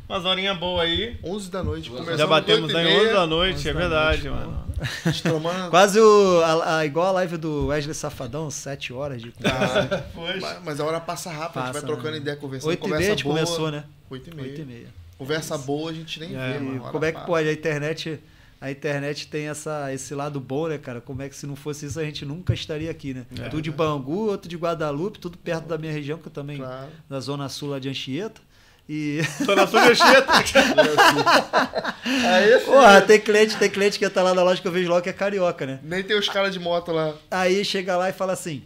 umas 0.08 0.24
horinhas 0.24 0.56
boas 0.58 0.82
aí. 0.84 1.18
11 1.24 1.50
da 1.50 1.62
noite. 1.64 1.90
Começamos 1.90 2.18
Já 2.18 2.26
batemos 2.26 2.74
aí 2.74 2.84
meia, 2.84 3.00
11 3.02 3.12
da 3.12 3.26
noite, 3.26 3.54
11 3.56 3.68
é 3.68 3.72
da 3.72 3.78
verdade, 3.80 4.28
noite, 4.28 4.46
mano. 4.46 4.64
a 5.04 5.10
gente 5.10 5.22
tomando- 5.24 5.70
Quase 5.70 6.00
o, 6.00 6.40
a, 6.42 6.78
a- 6.78 6.86
igual 6.86 7.08
a 7.08 7.12
live 7.12 7.36
do 7.36 7.66
Wesley 7.66 7.94
Safadão, 7.94 8.50
7 8.50 8.92
horas 8.92 9.20
de 9.20 9.32
Ah, 9.44 10.02
Pois. 10.14 10.40
mas- 10.40 10.58
Mas 10.64 10.80
a 10.80 10.84
hora 10.84 11.00
passa 11.00 11.30
rápido, 11.30 11.58
a 11.58 11.66
gente 11.66 11.72
Passa, 11.74 11.86
vai 11.86 11.94
trocando 11.94 12.10
né? 12.12 12.16
ideia, 12.18 12.36
conversando. 12.36 12.70
8 12.70 12.78
e 12.78 12.82
conversa 12.82 13.00
meia 13.00 13.12
a 13.12 13.16
gente 13.16 13.24
boa. 13.24 13.34
começou, 13.36 13.70
né? 13.70 13.84
8 14.08 14.30
e 14.30 14.34
meia. 14.34 14.48
8 14.48 14.60
e 14.60 14.64
meia. 14.64 14.86
Conversa 15.18 15.58
boa 15.58 15.90
a 15.90 15.94
gente 15.94 16.18
nem 16.20 16.34
É, 16.36 16.52
vê, 16.52 16.58
mano. 16.60 16.80
como 16.92 17.04
é 17.04 17.08
que 17.08 17.14
passa. 17.14 17.26
pode? 17.26 17.48
A 17.48 17.52
internet, 17.52 18.20
a 18.60 18.70
internet 18.70 19.26
tem 19.28 19.48
essa, 19.48 19.92
esse 19.92 20.14
lado 20.14 20.38
bom, 20.38 20.68
né, 20.68 20.76
cara? 20.78 21.00
Como 21.00 21.22
é 21.22 21.28
que 21.28 21.34
se 21.36 21.46
não 21.46 21.56
fosse 21.56 21.86
isso 21.86 21.98
a 21.98 22.04
gente 22.04 22.24
nunca 22.24 22.52
estaria 22.52 22.90
aqui, 22.90 23.14
né? 23.14 23.24
É. 23.40 23.48
Tu 23.48 23.62
de 23.62 23.70
Bangu, 23.70 24.28
outro 24.28 24.48
de 24.48 24.56
Guadalupe, 24.56 25.18
tudo 25.18 25.38
perto 25.38 25.66
da 25.66 25.78
minha 25.78 25.92
região, 25.92 26.18
que 26.18 26.28
eu 26.28 26.32
também, 26.32 26.58
Claro. 26.58 26.90
da 27.08 27.18
zona 27.20 27.48
sul 27.48 27.70
lá 27.70 27.78
de 27.78 27.88
Anchieta. 27.88 28.40
E, 28.88 29.20
Tô 29.46 29.54
na 29.54 29.66
sua 29.68 29.88
Anchieta. 29.88 30.32
Aí, 32.04 32.58
filho, 32.58 32.64
porra, 32.66 33.00
tem 33.02 33.20
cliente, 33.20 33.56
tem 33.56 33.70
cliente 33.70 33.98
que 33.98 34.08
tá 34.10 34.22
lá 34.22 34.34
na 34.34 34.42
loja 34.42 34.60
que 34.60 34.66
eu 34.68 34.72
vejo 34.72 34.88
logo 34.88 35.02
que 35.02 35.08
é 35.08 35.12
carioca, 35.12 35.64
né? 35.66 35.80
Nem 35.82 36.02
tem 36.02 36.18
os 36.18 36.28
caras 36.28 36.52
de 36.52 36.58
moto 36.58 36.90
lá. 36.92 37.14
Aí 37.30 37.64
chega 37.64 37.96
lá 37.96 38.08
e 38.08 38.12
fala 38.12 38.32
assim: 38.32 38.62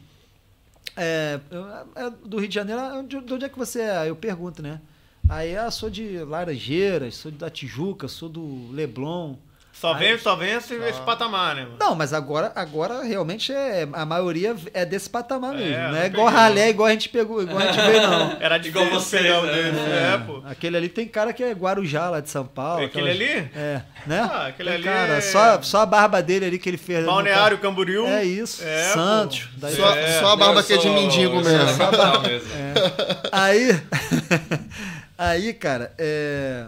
é, 0.96 1.38
eu- 1.50 1.66
é 1.96 2.10
do 2.24 2.38
Rio 2.38 2.48
de 2.48 2.54
Janeiro, 2.54 2.80
ah, 2.80 3.02
de, 3.06 3.20
de 3.20 3.34
onde 3.34 3.44
é 3.44 3.48
que 3.48 3.58
você 3.58 3.80
é? 3.80 3.96
Aí 3.98 4.08
eu 4.08 4.16
pergunto, 4.16 4.62
né? 4.62 4.80
Aí, 5.28 5.56
ah, 5.56 5.70
sou 5.70 5.88
de 5.90 6.18
Laranjeiras, 6.18 7.14
sou 7.16 7.30
da 7.30 7.48
Tijuca, 7.50 8.08
sou 8.08 8.28
do 8.28 8.70
Leblon. 8.72 9.36
Só 9.80 9.92
Aí- 9.92 9.98
vem, 9.98 10.18
só 10.18 10.34
vem 10.36 10.52
esse, 10.52 10.72
esse 10.74 11.00
patamar, 11.00 11.56
né, 11.56 11.62
mano? 11.62 11.76
Não, 11.78 11.94
mas 11.94 12.12
agora, 12.14 12.50
agora 12.54 13.02
realmente 13.02 13.52
é, 13.52 13.86
a 13.92 14.06
maioria 14.06 14.54
é 14.72 14.84
desse 14.86 15.10
patamar 15.10 15.54
É, 15.54 15.58
mesmo. 15.58 15.82
não 15.82 15.90
não 15.92 15.98
é 15.98 16.06
igual 16.06 16.26
peguei, 16.26 16.40
ralé, 16.40 16.68
igual 16.70 16.86
a 16.88 16.90
gente 16.92 17.08
pegou, 17.10 17.42
igual 17.42 17.58
a 17.58 17.66
gente 17.72 17.80
vê, 17.80 18.00
não. 18.00 18.36
Era 18.40 18.56
Igual 18.66 18.86
vocês, 18.86 19.22
pegar 19.22 19.40
o 19.40 19.46
né? 19.46 19.52
dele. 19.52 19.78
É, 19.78 20.18
pô. 20.24 20.42
Aquele 20.46 20.76
ali 20.76 20.88
tem 20.88 21.06
cara 21.06 21.32
que 21.32 21.42
é 21.42 21.50
Guarujá, 21.52 22.08
lá 22.08 22.20
de 22.20 22.30
São 22.30 22.46
Paulo. 22.46 22.84
Aquele 22.84 23.10
aquelas- 23.10 23.30
ali? 23.36 23.50
É, 23.54 23.82
né? 24.06 24.20
Ah, 24.32 24.46
aquele 24.46 24.68
Tem 24.70 24.76
ali 24.78 24.84
cara, 24.84 25.14
é- 25.16 25.20
só, 25.20 25.60
só 25.60 25.80
a 25.80 25.86
barba 25.86 26.22
dele 26.22 26.46
ali 26.46 26.58
que 26.58 26.68
ele 26.70 26.78
fez. 26.78 27.00
no 27.00 27.06
Balneário. 27.06 27.58
Camboriú. 27.58 28.06
É 28.06 28.24
isso. 28.24 28.62
É, 28.64 28.84
Santos. 28.92 29.48
Daí- 29.56 29.74
Só, 29.74 29.94
É. 29.94 30.20
só 30.20 30.26
a 30.28 30.36
barba 30.36 30.60
Eu 30.60 30.64
que 30.64 30.72
é 30.72 30.76
de 30.78 30.88
mendigo 30.88 31.36
mesmo. 31.42 31.66
da 31.66 31.74
capital 31.76 32.22
mesmo. 32.22 32.48
Aí, 33.32 33.80
aí, 35.18 35.52
cara, 35.52 35.92
é... 35.98 36.66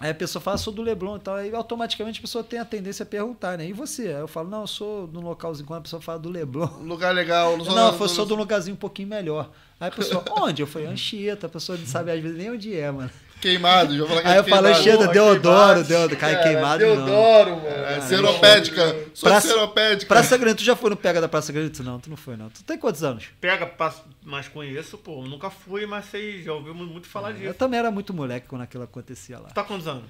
Aí 0.00 0.10
a 0.10 0.14
pessoa 0.14 0.40
fala, 0.40 0.56
sou 0.56 0.72
do 0.72 0.80
Leblon 0.80 1.16
e 1.16 1.20
tal, 1.20 1.34
aí 1.34 1.54
automaticamente 1.54 2.20
a 2.20 2.22
pessoa 2.22 2.42
tem 2.42 2.58
a 2.58 2.64
tendência 2.64 3.02
a 3.02 3.06
perguntar, 3.06 3.58
né? 3.58 3.68
E 3.68 3.72
você? 3.74 4.08
Aí 4.08 4.20
eu 4.20 4.26
falo, 4.26 4.48
não, 4.48 4.62
eu 4.62 4.66
sou 4.66 5.06
de 5.06 5.18
um 5.18 5.20
localzinho, 5.20 5.66
quando 5.66 5.80
a 5.80 5.82
pessoa 5.82 6.00
fala 6.00 6.18
do 6.18 6.30
Leblon. 6.30 6.66
Lugar 6.82 7.14
legal. 7.14 7.58
Não, 7.74 7.94
eu 7.94 8.08
sou 8.08 8.24
de 8.24 8.32
um 8.32 8.36
lugarzinho 8.36 8.74
um 8.74 8.78
pouquinho 8.78 9.08
melhor. 9.08 9.50
Aí 9.78 9.88
a 9.88 9.92
pessoa, 9.92 10.24
onde? 10.38 10.62
Eu 10.62 10.66
falei, 10.66 10.88
Anchieta, 10.88 11.46
a 11.46 11.50
pessoa 11.50 11.76
não 11.76 11.86
sabe 11.86 12.10
às 12.10 12.20
vezes 12.20 12.36
nem 12.36 12.50
onde 12.50 12.74
é, 12.74 12.90
mano. 12.90 13.10
Queimado. 13.40 13.92
Já 13.94 13.98
vou 14.00 14.08
falar 14.08 14.22
que 14.22 14.28
Aí 14.28 14.34
é 14.34 14.38
eu 14.38 14.44
falo, 14.44 14.68
Porra, 14.68 15.12
Deodoro. 15.12 15.84
Deodoro, 15.84 16.16
cai 16.16 16.32
Cara, 16.34 16.44
queimado 16.48 16.86
não. 16.86 16.94
Deodoro, 16.96 17.50
mano. 17.56 17.68
É 17.68 18.00
seropédica. 18.02 18.96
Sou 19.14 19.28
Praça- 19.28 19.48
seropédica. 19.48 20.06
Praça 20.08 20.36
Grande, 20.38 20.56
tu 20.56 20.64
já 20.64 20.76
foi 20.76 20.90
no 20.90 20.96
Pega 20.96 21.20
da 21.20 21.28
Praça 21.28 21.52
Grande? 21.52 21.82
Não, 21.82 21.98
tu 21.98 22.10
não 22.10 22.16
foi 22.16 22.36
não. 22.36 22.50
Tu 22.50 22.62
tem 22.62 22.78
quantos 22.78 23.02
anos? 23.02 23.26
Pega, 23.40 23.66
passo- 23.66 24.04
mas 24.22 24.46
conheço, 24.48 24.98
pô. 24.98 25.22
Nunca 25.26 25.48
fui, 25.50 25.86
mas 25.86 26.04
sei, 26.06 26.42
já 26.42 26.52
ouvi 26.52 26.72
muito 26.72 27.08
falar 27.08 27.30
Eu 27.30 27.36
disso. 27.38 27.54
também 27.54 27.78
era 27.80 27.90
muito 27.90 28.12
moleque 28.12 28.46
quando 28.46 28.62
aquilo 28.62 28.84
acontecia 28.84 29.38
lá. 29.38 29.48
Tu 29.48 29.54
tá 29.54 29.62
com 29.62 29.74
quantos 29.74 29.86
anos? 29.88 30.04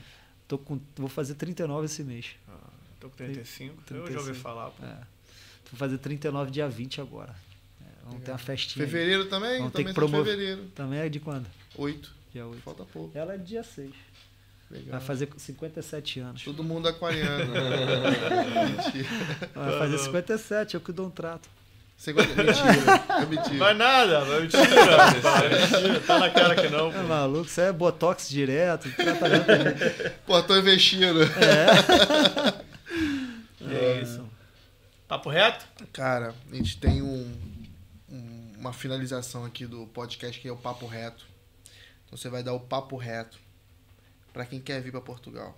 Tô 0.49 0.59
com, 0.59 0.81
vou 0.97 1.09
fazer 1.09 1.35
39 1.35 1.85
esse 1.87 2.03
mês. 2.03 2.27
Tô 2.99 3.09
com 3.09 3.17
35. 3.17 3.75
Eu 3.91 3.97
já 3.97 4.03
35. 4.05 4.29
ouvi 4.29 4.35
falar, 4.41 4.71
pô. 4.71 4.85
É. 4.85 4.89
Vou 5.71 5.79
fazer 5.79 5.97
39 5.99 6.51
dia 6.51 6.69
20 6.69 7.01
agora. 7.01 7.35
É, 7.81 7.85
vamos 8.05 8.23
ter 8.25 8.33
uma 8.33 8.39
festinha. 8.39 8.85
aí. 8.85 8.91
Fevereiro 8.91 9.27
também? 9.27 9.59
Vamos 9.59 9.73
ter 9.73 9.79
também 9.85 9.95
que 9.95 10.01
sou 10.01 10.07
de 10.09 10.11
promover. 10.13 10.33
fevereiro. 10.35 10.65
Também 10.75 10.99
é 10.99 11.09
de 11.09 11.21
quando? 11.21 11.47
8. 11.79 12.13
Dia 12.33 12.47
8. 12.47 12.63
Falta 12.63 12.85
pouco. 12.85 13.17
Ela 13.17 13.35
é 13.35 13.39
dia 13.39 13.63
6. 13.63 13.91
Legal. 14.71 14.91
Vai 14.93 15.01
fazer 15.01 15.29
57 15.37 16.21
anos. 16.21 16.45
Todo 16.45 16.63
mundo 16.63 16.87
aquariano. 16.89 17.53
Mentira. 18.77 19.09
Vai 19.55 19.79
fazer 19.79 19.99
57, 19.99 20.75
eu 20.75 20.81
que 20.81 20.93
dou 20.93 21.07
um 21.07 21.11
trato. 21.11 21.49
Segunda- 21.97 22.29
Mentira. 22.33 23.23
É 23.23 23.27
mentira. 23.27 23.59
Vai 23.59 23.75
nada, 23.75 24.21
vai 24.25 24.41
mentira. 24.43 24.63
rapaz, 24.65 25.73
mentira. 25.73 26.01
Tá 26.01 26.19
na 26.21 26.31
cara 26.31 26.55
que 26.55 26.69
não, 26.69 26.89
É 26.89 26.93
pô. 26.93 27.03
maluco, 27.03 27.47
isso 27.47 27.61
é 27.61 27.73
botox 27.73 28.29
direto, 28.31 28.89
tratamento. 28.95 30.13
Pô, 30.25 30.41
tô 30.43 30.57
investindo. 30.57 31.19
É 33.69 34.01
isso. 34.03 34.25
Papo 35.07 35.29
reto? 35.29 35.65
Cara, 35.93 36.35
a 36.51 36.55
gente 36.57 36.79
tem 36.79 37.03
um, 37.03 37.33
um- 38.09 38.53
uma 38.59 38.73
finalização 38.73 39.45
aqui 39.45 39.67
do 39.67 39.87
podcast 39.89 40.41
que 40.41 40.49
é 40.49 40.53
o 40.53 40.57
Papo 40.57 40.87
Reto. 40.87 41.27
Então 42.11 42.19
você 42.19 42.29
vai 42.29 42.43
dar 42.43 42.53
o 42.55 42.59
Papo 42.61 42.97
Reto 42.97 43.39
pra 44.33 44.45
quem 44.45 44.61
quer 44.61 44.83
vir 44.83 44.91
pra 44.91 45.01
Portugal. 45.01 45.57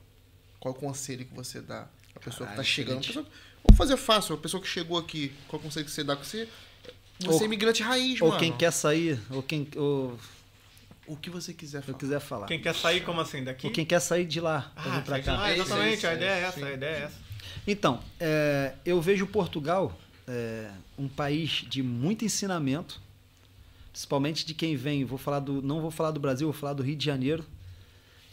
Qual 0.60 0.74
o 0.74 0.76
conselho 0.76 1.24
que 1.24 1.34
você 1.34 1.62
dá 1.62 1.89
pra 2.12 2.22
pessoa 2.22 2.47
que 2.47 2.52
tá 2.56 2.62
Caralho, 2.62 2.64
chegando? 2.68 3.06
Pessoa- 3.06 3.24
vamos 3.64 3.78
fazer 3.78 3.97
fácil, 3.97 4.34
a 4.34 4.39
pessoa 4.39 4.62
que 4.62 4.68
chegou 4.68 4.98
aqui, 4.98 5.32
qual 5.48 5.58
o 5.58 5.62
conselho 5.62 5.86
que 5.86 5.90
você 5.90 6.05
dá? 6.05 6.14
Você, 6.14 6.47
você 7.18 7.28
Ou- 7.31 7.40
é 7.40 7.44
imigrante 7.47 7.82
raiz, 7.82 8.20
ou 8.20 8.28
mano. 8.28 8.39
quem 8.40 8.52
quer 8.52 8.70
sair, 8.70 9.18
ou 9.31 9.42
quem 9.42 9.66
ou, 9.76 10.18
O 11.06 11.16
que 11.16 11.28
você 11.31 11.52
quiser 11.55 11.78
eu 11.78 11.82
falar. 11.82 11.98
quiser 11.98 12.20
falar. 12.20 12.47
Quem 12.47 12.60
quer 12.60 12.74
sair 12.76 13.00
como 13.05 13.20
assim? 13.20 13.42
Daqui? 13.42 13.66
Ou 13.66 13.72
quem 13.72 13.84
quer 13.84 13.98
sair 14.00 14.24
de 14.24 14.40
lá 14.40 14.70
pra 14.74 14.84
Ah, 14.84 14.97
vir 14.98 15.05
pra 15.05 15.20
cá. 15.22 15.32
lá, 15.36 15.52
exatamente. 15.52 15.97
Isso, 15.97 16.06
a 16.06 16.14
ideia 16.14 16.31
é 16.31 16.39
é, 16.39 16.42
essa, 16.44 16.58
sim. 16.60 16.64
a 16.64 16.72
ideia 16.72 16.97
é 16.97 17.02
essa. 17.02 17.16
Então, 17.66 18.00
é, 18.20 18.74
eu 18.86 19.00
vejo 19.00 19.26
Portugal 19.26 19.98
é, 20.28 20.70
um 20.97 21.08
país 21.08 21.64
de 21.68 21.82
muito 21.82 22.24
ensinamento, 22.24 23.00
principalmente 23.93 24.45
de 24.47 24.55
quem 24.55 24.75
vem. 24.75 25.05
Vou 25.05 25.19
falar 25.19 25.41
do, 25.41 25.62
não 25.62 25.81
vou 25.81 25.91
falar 25.91 26.11
do 26.11 26.19
Brasil, 26.19 26.47
vou 26.47 26.59
falar 26.59 26.73
do 26.73 26.83
Rio 26.83 26.97
de 26.97 27.05
Janeiro, 27.05 27.45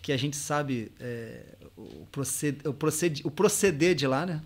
que 0.01 0.11
a 0.11 0.17
gente 0.17 0.37
sabe 0.37 0.91
é, 0.99 1.43
o, 1.75 2.07
proced, 2.11 2.65
o, 2.67 2.73
proced, 2.73 3.21
o 3.25 3.29
proceder 3.29 3.93
de 3.93 4.07
lá, 4.07 4.25
né? 4.25 4.41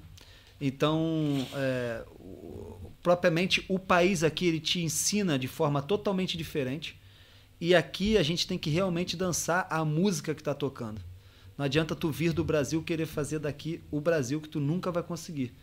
Então, 0.60 1.46
é, 1.54 2.04
o- 2.20 2.92
propriamente 3.02 3.64
o 3.68 3.78
país 3.78 4.24
aqui 4.24 4.46
ele 4.48 4.60
te 4.60 4.82
ensina 4.82 5.38
de 5.38 5.48
forma 5.48 5.82
totalmente 5.82 6.38
diferente. 6.38 7.00
E 7.62 7.76
aqui 7.76 8.18
a 8.18 8.24
gente 8.24 8.48
tem 8.48 8.58
que 8.58 8.70
realmente 8.70 9.16
dançar 9.16 9.68
a 9.70 9.86
música 9.86 10.34
que 10.34 10.42
está 10.42 10.54
tocando. 10.54 11.00
Não 11.58 11.66
adianta 11.66 11.96
tu 11.96 12.10
vir 12.10 12.34
do 12.34 12.44
Brasil 12.44 12.82
querer 12.82 13.06
fazer 13.06 13.40
daqui 13.40 13.82
o 13.92 14.02
Brasil 14.02 14.42
que 14.42 14.50
tu 14.50 14.60
nunca 14.60 14.92
vai 14.92 15.04
conseguir. 15.04 15.54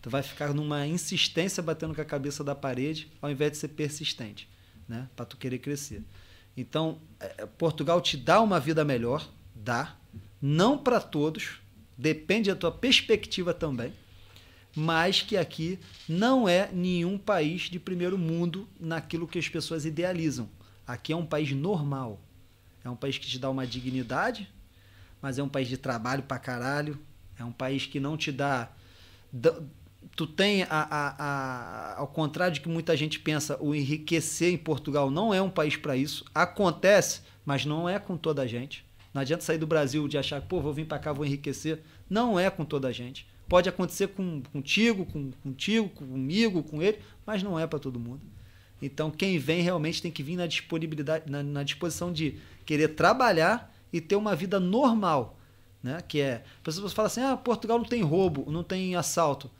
Tu 0.00 0.08
vai 0.08 0.22
ficar 0.22 0.54
numa 0.54 0.86
insistência 0.86 1.62
batendo 1.62 1.94
com 1.94 2.00
a 2.00 2.04
cabeça 2.04 2.42
da 2.44 2.54
parede, 2.54 3.10
ao 3.20 3.30
invés 3.30 3.52
de 3.52 3.58
ser 3.58 3.68
persistente, 3.68 4.48
né? 4.90 5.08
Para 5.14 5.24
tu 5.24 5.36
querer 5.36 5.60
crescer. 5.60 6.02
Então, 6.56 6.98
é, 7.20 7.46
Portugal 7.46 8.00
te 8.00 8.16
dá 8.16 8.40
uma 8.40 8.58
vida 8.58 8.84
melhor, 8.84 9.26
dá, 9.54 9.96
não 10.42 10.76
para 10.76 11.00
todos, 11.00 11.60
depende 11.96 12.50
da 12.50 12.56
tua 12.56 12.72
perspectiva 12.72 13.54
também, 13.54 13.92
mas 14.74 15.22
que 15.22 15.36
aqui 15.36 15.78
não 16.08 16.48
é 16.48 16.68
nenhum 16.72 17.16
país 17.16 17.62
de 17.62 17.78
primeiro 17.78 18.18
mundo 18.18 18.68
naquilo 18.80 19.28
que 19.28 19.38
as 19.38 19.48
pessoas 19.48 19.84
idealizam. 19.84 20.48
Aqui 20.84 21.12
é 21.12 21.16
um 21.16 21.24
país 21.24 21.52
normal. 21.52 22.20
É 22.84 22.90
um 22.90 22.96
país 22.96 23.16
que 23.16 23.26
te 23.26 23.38
dá 23.38 23.48
uma 23.48 23.66
dignidade, 23.66 24.48
mas 25.22 25.38
é 25.38 25.42
um 25.42 25.48
país 25.48 25.68
de 25.68 25.76
trabalho 25.76 26.24
pra 26.24 26.38
caralho. 26.38 26.98
É 27.38 27.44
um 27.44 27.52
país 27.52 27.86
que 27.86 28.00
não 28.00 28.16
te 28.16 28.32
dá. 28.32 28.70
Tu 30.16 30.26
tem, 30.26 30.64
a, 30.64 30.68
a- 30.70 31.14
a- 31.18 31.94
ao 31.98 32.06
contrário 32.06 32.52
de 32.54 32.60
que 32.60 32.68
muita 32.68 32.96
gente 32.96 33.18
pensa, 33.18 33.56
o 33.60 33.74
enriquecer 33.74 34.52
em 34.52 34.58
Portugal 34.58 35.10
não 35.10 35.32
é 35.32 35.40
um 35.40 35.50
país 35.50 35.76
para 35.76 35.96
isso. 35.96 36.24
Acontece, 36.34 37.22
mas 37.44 37.64
não 37.64 37.88
é 37.88 37.98
com 37.98 38.16
toda 38.16 38.42
a 38.42 38.46
gente. 38.46 38.84
Não 39.14 39.22
adianta 39.22 39.42
sair 39.44 39.58
do 39.58 39.66
Brasil 39.66 40.06
de 40.06 40.18
achar, 40.18 40.40
pô, 40.42 40.60
vou 40.60 40.72
vir 40.74 40.86
para 40.86 40.98
cá, 40.98 41.12
vou 41.12 41.24
enriquecer. 41.24 41.80
Não 42.08 42.38
é 42.38 42.50
com 42.50 42.64
toda 42.64 42.88
a 42.88 42.92
gente. 42.92 43.26
Pode 43.48 43.68
acontecer 43.68 44.08
com, 44.08 44.42
contigo, 44.52 45.04
com, 45.06 45.30
contigo, 45.42 45.88
comigo, 45.88 46.62
com 46.62 46.80
ele, 46.82 46.98
mas 47.26 47.42
não 47.42 47.58
é 47.58 47.66
para 47.66 47.78
todo 47.78 47.98
mundo. 47.98 48.20
Então, 48.80 49.10
quem 49.10 49.38
vem 49.38 49.62
realmente 49.62 50.00
tem 50.00 50.10
que 50.10 50.22
vir 50.22 50.36
na 50.36 50.46
disponibilidade, 50.46 51.30
na, 51.30 51.42
na 51.42 51.62
disposição 51.62 52.12
de 52.12 52.38
querer 52.64 52.88
trabalhar 52.88 53.74
e 53.92 54.00
ter 54.00 54.16
uma 54.16 54.36
vida 54.36 54.60
normal, 54.60 55.36
né? 55.82 56.00
Que 56.06 56.20
é, 56.20 56.44
as 56.58 56.62
pessoas 56.62 56.92
falam 56.92 57.06
assim: 57.08 57.20
"Ah, 57.22 57.36
Portugal 57.36 57.78
não 57.78 57.84
tem 57.84 58.02
roubo, 58.02 58.50
não 58.50 58.62
tem 58.62 58.94
assalto". 58.94 59.50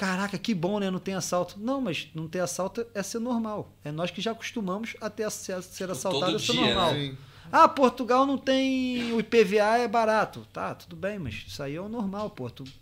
Caraca, 0.00 0.38
que 0.38 0.54
bom, 0.54 0.80
né? 0.80 0.90
Não 0.90 0.98
tem 0.98 1.12
assalto. 1.12 1.60
Não, 1.60 1.78
mas 1.78 2.08
não 2.14 2.26
ter 2.26 2.40
assalto 2.40 2.86
é 2.94 3.02
ser 3.02 3.18
normal. 3.18 3.70
É 3.84 3.92
nós 3.92 4.10
que 4.10 4.22
já 4.22 4.30
acostumamos 4.30 4.96
a 4.98 5.10
ter 5.10 5.24
a 5.24 5.30
ser, 5.30 5.62
ser 5.62 5.90
assaltado 5.90 6.24
todo 6.24 6.36
a 6.36 6.38
ser 6.38 6.52
dia, 6.52 6.74
normal. 6.74 6.94
Sim. 6.94 7.18
Ah, 7.52 7.68
Portugal 7.68 8.24
não 8.24 8.38
tem. 8.38 9.12
O 9.12 9.20
IPVA 9.20 9.76
é 9.76 9.86
barato. 9.86 10.46
Tá, 10.54 10.74
tudo 10.74 10.96
bem, 10.96 11.18
mas 11.18 11.44
isso 11.46 11.62
aí 11.62 11.76
é 11.76 11.80
o 11.82 11.86
normal, 11.86 12.30
pô. 12.30 12.48
Tu, 12.48 12.64
tu 12.64 12.72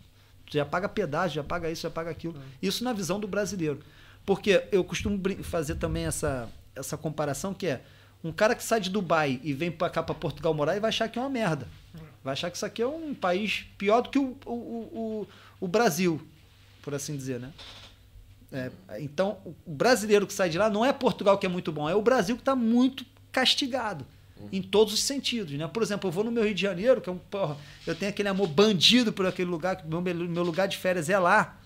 já 0.52 0.64
paga 0.64 0.88
pedágio, 0.88 1.34
já 1.34 1.42
paga 1.42 1.68
isso, 1.68 1.82
já 1.82 1.90
paga 1.90 2.08
aquilo. 2.08 2.40
Isso 2.62 2.84
na 2.84 2.92
visão 2.92 3.18
do 3.18 3.26
brasileiro. 3.26 3.80
Porque 4.24 4.62
eu 4.70 4.84
costumo 4.84 5.20
fazer 5.42 5.74
também 5.74 6.04
essa, 6.04 6.48
essa 6.76 6.96
comparação 6.96 7.52
que 7.52 7.66
é 7.66 7.82
um 8.22 8.30
cara 8.30 8.54
que 8.54 8.62
sai 8.62 8.78
de 8.78 8.90
Dubai 8.90 9.40
e 9.42 9.52
vem 9.52 9.72
pra 9.72 9.90
cá 9.90 10.04
pra 10.04 10.14
Portugal 10.14 10.54
morar 10.54 10.76
e 10.76 10.80
vai 10.80 10.90
achar 10.90 11.08
que 11.08 11.18
é 11.18 11.22
uma 11.22 11.28
merda. 11.28 11.66
Vai 12.22 12.34
achar 12.34 12.48
que 12.48 12.56
isso 12.56 12.66
aqui 12.66 12.80
é 12.80 12.86
um 12.86 13.12
país 13.12 13.66
pior 13.76 14.02
do 14.02 14.08
que 14.08 14.20
o, 14.20 14.36
o, 14.46 14.52
o, 14.52 15.28
o 15.58 15.66
Brasil, 15.66 16.24
por 16.88 16.94
assim 16.94 17.14
dizer, 17.14 17.38
né? 17.38 17.50
É, 18.50 18.70
então, 18.98 19.36
o 19.44 19.54
brasileiro 19.70 20.26
que 20.26 20.32
sai 20.32 20.48
de 20.48 20.56
lá 20.56 20.70
não 20.70 20.82
é 20.82 20.90
Portugal 20.90 21.36
que 21.36 21.44
é 21.44 21.48
muito 21.50 21.70
bom, 21.70 21.86
é 21.86 21.94
o 21.94 22.00
Brasil 22.00 22.34
que 22.34 22.40
está 22.40 22.56
muito 22.56 23.04
castigado. 23.30 24.06
Em 24.50 24.62
todos 24.62 24.94
os 24.94 25.02
sentidos, 25.02 25.52
né? 25.52 25.68
Por 25.68 25.82
exemplo, 25.82 26.08
eu 26.08 26.12
vou 26.12 26.24
no 26.24 26.30
meu 26.30 26.44
Rio 26.44 26.54
de 26.54 26.62
Janeiro, 26.62 27.00
que 27.02 27.10
é 27.10 27.12
um 27.12 27.18
porra, 27.18 27.58
eu 27.86 27.94
tenho 27.94 28.08
aquele 28.08 28.30
amor 28.30 28.46
bandido 28.46 29.12
por 29.12 29.26
aquele 29.26 29.50
lugar, 29.50 29.76
que 29.76 29.86
meu, 29.86 30.00
meu 30.00 30.42
lugar 30.42 30.66
de 30.66 30.78
férias 30.78 31.10
é 31.10 31.18
lá, 31.18 31.58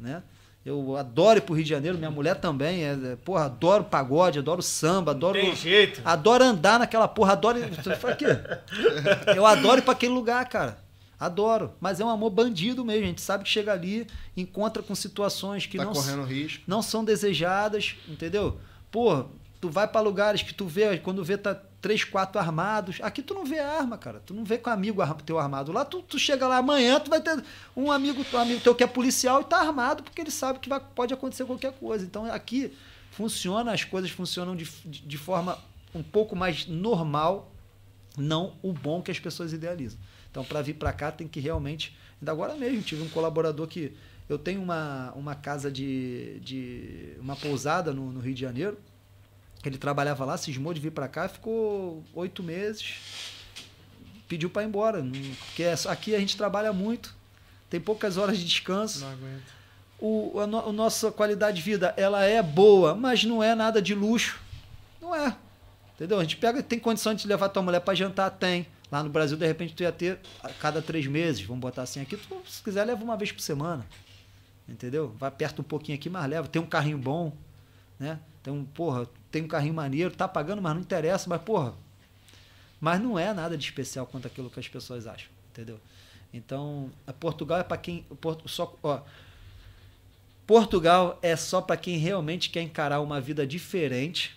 né? 0.00 0.22
Eu 0.64 0.96
adoro 0.96 1.38
ir 1.38 1.42
pro 1.42 1.54
Rio 1.54 1.64
de 1.64 1.70
Janeiro, 1.70 1.98
minha 1.98 2.10
mulher 2.10 2.36
também, 2.36 2.84
é, 2.84 2.92
é, 2.92 3.16
porra, 3.16 3.44
adoro 3.44 3.84
pagode, 3.84 4.38
adoro 4.38 4.62
samba, 4.62 5.10
adoro 5.10 5.38
Tem 5.38 5.54
jeito. 5.54 6.00
Adoro 6.02 6.44
andar 6.44 6.78
naquela 6.78 7.08
porra, 7.08 7.32
adoro. 7.32 7.58
Eu 9.36 9.44
adoro 9.44 9.80
ir 9.80 9.82
pra 9.82 9.92
aquele 9.92 10.14
lugar, 10.14 10.48
cara. 10.48 10.81
Adoro. 11.22 11.72
Mas 11.80 12.00
é 12.00 12.04
um 12.04 12.10
amor 12.10 12.30
bandido 12.30 12.84
mesmo. 12.84 13.04
A 13.04 13.06
gente 13.06 13.20
sabe 13.20 13.44
que 13.44 13.50
chega 13.50 13.72
ali, 13.72 14.06
encontra 14.36 14.82
com 14.82 14.94
situações 14.94 15.66
que 15.66 15.78
Tá 15.78 15.84
não, 15.84 15.92
correndo 15.92 16.24
risco. 16.24 16.64
não 16.66 16.82
são 16.82 17.04
desejadas, 17.04 17.94
entendeu? 18.08 18.58
Pô, 18.90 19.26
tu 19.60 19.70
vai 19.70 19.86
pra 19.86 20.00
lugares 20.00 20.42
que 20.42 20.52
tu 20.52 20.66
vê, 20.66 20.98
quando 20.98 21.22
vê 21.22 21.38
tá 21.38 21.54
três, 21.80 22.02
quatro 22.02 22.40
armados. 22.40 22.98
Aqui 23.02 23.22
tu 23.22 23.34
não 23.34 23.44
vê 23.44 23.60
arma, 23.60 23.96
cara. 23.96 24.20
Tu 24.26 24.34
não 24.34 24.44
vê 24.44 24.58
com 24.58 24.70
amigo 24.70 25.00
teu 25.24 25.38
armado. 25.38 25.70
Lá 25.70 25.84
tu, 25.84 26.02
tu 26.02 26.18
chega 26.18 26.48
lá 26.48 26.56
amanhã, 26.56 26.98
tu 26.98 27.08
vai 27.10 27.20
ter 27.20 27.40
um 27.76 27.90
amigo, 27.92 28.24
um 28.32 28.38
amigo 28.38 28.60
teu 28.60 28.74
que 28.74 28.82
é 28.82 28.86
policial 28.86 29.42
e 29.42 29.44
tá 29.44 29.60
armado 29.60 30.02
porque 30.02 30.20
ele 30.20 30.30
sabe 30.30 30.58
que 30.58 30.68
vai, 30.68 30.80
pode 30.80 31.14
acontecer 31.14 31.44
qualquer 31.44 31.72
coisa. 31.72 32.04
Então 32.04 32.24
aqui 32.26 32.72
funciona, 33.12 33.72
as 33.72 33.84
coisas 33.84 34.10
funcionam 34.10 34.56
de, 34.56 34.64
de 34.84 35.18
forma 35.18 35.58
um 35.94 36.02
pouco 36.02 36.34
mais 36.34 36.66
normal, 36.66 37.52
não 38.16 38.54
o 38.62 38.72
bom 38.72 39.02
que 39.02 39.10
as 39.10 39.20
pessoas 39.20 39.52
idealizam. 39.52 39.98
Então, 40.32 40.42
para 40.44 40.60
vir 40.62 40.74
para 40.74 40.92
cá, 40.92 41.12
tem 41.12 41.28
que 41.28 41.38
realmente. 41.38 41.96
Ainda 42.20 42.32
agora 42.32 42.54
mesmo, 42.56 42.82
tive 42.82 43.02
um 43.02 43.08
colaborador 43.08 43.68
que. 43.68 43.92
Eu 44.28 44.38
tenho 44.38 44.60
uma, 44.62 45.12
uma 45.14 45.34
casa 45.36 45.70
de, 45.70 46.40
de. 46.40 47.14
uma 47.20 47.36
pousada 47.36 47.92
no, 47.92 48.10
no 48.10 48.18
Rio 48.20 48.34
de 48.34 48.40
Janeiro. 48.40 48.76
Ele 49.64 49.78
trabalhava 49.78 50.24
lá, 50.24 50.36
cismou 50.36 50.74
de 50.74 50.80
vir 50.80 50.90
para 50.90 51.06
cá, 51.06 51.28
ficou 51.28 52.02
oito 52.14 52.42
meses. 52.42 52.94
Pediu 54.26 54.48
para 54.50 54.62
ir 54.62 54.66
embora. 54.66 55.04
Porque 55.46 55.62
é- 55.62 55.74
aqui 55.86 56.14
a 56.14 56.18
gente 56.18 56.36
trabalha 56.36 56.72
muito, 56.72 57.14
tem 57.68 57.78
poucas 57.80 58.16
horas 58.16 58.38
de 58.38 58.44
descanso 58.44 59.00
Não 59.00 59.10
aguento. 59.12 59.42
o, 60.00 60.40
a, 60.40 60.46
no- 60.46 60.68
a 60.68 60.72
nossa 60.72 61.12
qualidade 61.12 61.58
de 61.58 61.62
vida 61.62 61.92
ela 61.96 62.24
é 62.24 62.42
boa, 62.42 62.94
mas 62.94 63.22
não 63.24 63.42
é 63.42 63.54
nada 63.54 63.80
de 63.82 63.94
luxo. 63.94 64.40
Não 65.00 65.14
é. 65.14 65.36
Entendeu? 65.94 66.18
A 66.18 66.22
gente 66.22 66.36
pega, 66.38 66.62
tem 66.62 66.78
condição 66.78 67.12
de 67.14 67.26
levar 67.28 67.48
tua 67.50 67.62
mulher 67.62 67.80
para 67.80 67.94
jantar? 67.94 68.30
Tem. 68.30 68.66
Lá 68.92 69.02
no 69.02 69.08
Brasil, 69.08 69.38
de 69.38 69.46
repente, 69.46 69.74
tu 69.74 69.82
ia 69.82 69.90
ter 69.90 70.20
a 70.42 70.50
cada 70.50 70.82
três 70.82 71.06
meses, 71.06 71.40
vamos 71.40 71.62
botar 71.62 71.80
assim 71.82 72.02
aqui. 72.02 72.14
Tu, 72.14 72.42
se 72.46 72.62
quiser, 72.62 72.84
leva 72.84 73.02
uma 73.02 73.16
vez 73.16 73.32
por 73.32 73.40
semana. 73.40 73.86
Entendeu? 74.68 75.16
Vai 75.18 75.30
perto 75.30 75.60
um 75.60 75.64
pouquinho 75.64 75.96
aqui, 75.96 76.10
mas 76.10 76.28
leva. 76.28 76.46
Tem 76.46 76.60
um 76.60 76.66
carrinho 76.66 76.98
bom, 76.98 77.32
né? 77.98 78.20
Tem 78.42 78.52
um, 78.52 78.66
porra, 78.66 79.08
tem 79.30 79.42
um 79.42 79.48
carrinho 79.48 79.72
maneiro, 79.72 80.14
tá 80.14 80.28
pagando, 80.28 80.60
mas 80.60 80.74
não 80.74 80.82
interessa, 80.82 81.26
mas, 81.26 81.40
porra. 81.40 81.72
Mas 82.78 83.00
não 83.00 83.18
é 83.18 83.32
nada 83.32 83.56
de 83.56 83.64
especial 83.64 84.04
quanto 84.06 84.26
aquilo 84.26 84.50
que 84.50 84.60
as 84.60 84.68
pessoas 84.68 85.06
acham, 85.06 85.30
entendeu? 85.50 85.80
Então, 86.34 86.90
Portugal 87.18 87.60
é 87.60 87.62
para 87.62 87.78
quem. 87.78 88.02
Porto- 88.20 88.46
Só, 88.48 88.76
ó, 88.82 89.00
Portugal 90.46 91.18
é 91.22 91.34
só 91.34 91.62
para 91.62 91.76
quem 91.78 91.96
realmente 91.96 92.50
quer 92.50 92.60
encarar 92.62 93.00
uma 93.00 93.20
vida 93.20 93.46
diferente, 93.46 94.36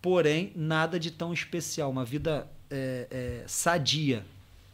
porém 0.00 0.52
nada 0.54 0.98
de 0.98 1.10
tão 1.10 1.32
especial, 1.34 1.90
uma 1.90 2.04
vida 2.04 2.48
é, 2.74 3.06
é, 3.10 3.44
sadia 3.46 4.24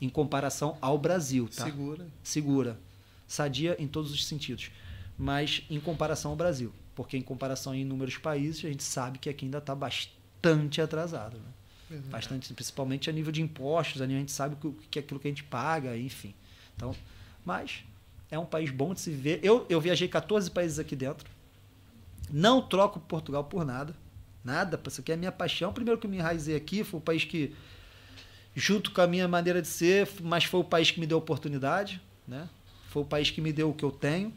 em 0.00 0.08
comparação 0.08 0.76
ao 0.80 0.98
Brasil, 0.98 1.48
tá? 1.54 1.64
Segura. 1.64 2.06
Segura, 2.22 2.78
sadia 3.26 3.76
em 3.78 3.86
todos 3.86 4.10
os 4.12 4.26
sentidos, 4.26 4.70
mas 5.18 5.62
em 5.68 5.78
comparação 5.78 6.30
ao 6.30 6.36
Brasil, 6.36 6.72
porque 6.94 7.16
em 7.16 7.22
comparação 7.22 7.72
a 7.72 7.76
inúmeros 7.76 8.16
países 8.16 8.64
a 8.64 8.68
gente 8.68 8.82
sabe 8.82 9.18
que 9.18 9.28
aqui 9.28 9.44
ainda 9.44 9.58
está 9.58 9.74
bastante 9.74 10.80
atrasado, 10.80 11.38
né? 11.38 11.98
bastante, 12.08 12.52
principalmente 12.54 13.10
a 13.10 13.12
nível 13.12 13.32
de 13.32 13.42
impostos, 13.42 14.00
a 14.00 14.06
gente 14.06 14.30
sabe 14.30 14.56
o 14.64 14.72
que 14.90 14.98
é 14.98 15.02
aquilo 15.02 15.18
que 15.18 15.26
a 15.26 15.30
gente 15.30 15.42
paga, 15.42 15.96
enfim. 15.96 16.34
Então, 16.76 16.94
mas 17.44 17.84
é 18.30 18.38
um 18.38 18.46
país 18.46 18.70
bom 18.70 18.94
de 18.94 19.00
se 19.00 19.10
viver. 19.10 19.40
Eu, 19.42 19.66
eu 19.68 19.80
viajei 19.80 20.06
14 20.06 20.50
países 20.50 20.78
aqui 20.78 20.94
dentro. 20.94 21.28
Não 22.30 22.62
troco 22.62 23.00
Portugal 23.00 23.44
por 23.44 23.64
nada. 23.64 23.94
Nada. 24.44 24.80
Isso 24.86 25.00
aqui 25.00 25.10
é 25.10 25.14
a 25.14 25.18
minha 25.18 25.32
paixão. 25.32 25.72
Primeiro 25.72 25.98
que 25.98 26.06
eu 26.06 26.10
me 26.10 26.18
enraizei 26.18 26.54
aqui, 26.54 26.84
foi 26.84 26.98
o 26.98 27.02
país 27.02 27.24
que, 27.24 27.54
junto 28.60 28.90
com 28.90 29.00
a 29.00 29.06
minha 29.06 29.26
maneira 29.26 29.62
de 29.62 29.68
ser, 29.68 30.08
mas 30.22 30.44
foi 30.44 30.60
o 30.60 30.64
país 30.64 30.90
que 30.90 31.00
me 31.00 31.06
deu 31.06 31.16
oportunidade. 31.16 32.00
Né? 32.28 32.46
Foi 32.90 33.02
o 33.02 33.04
país 33.04 33.30
que 33.30 33.40
me 33.40 33.52
deu 33.52 33.70
o 33.70 33.74
que 33.74 33.84
eu 33.84 33.90
tenho. 33.90 34.32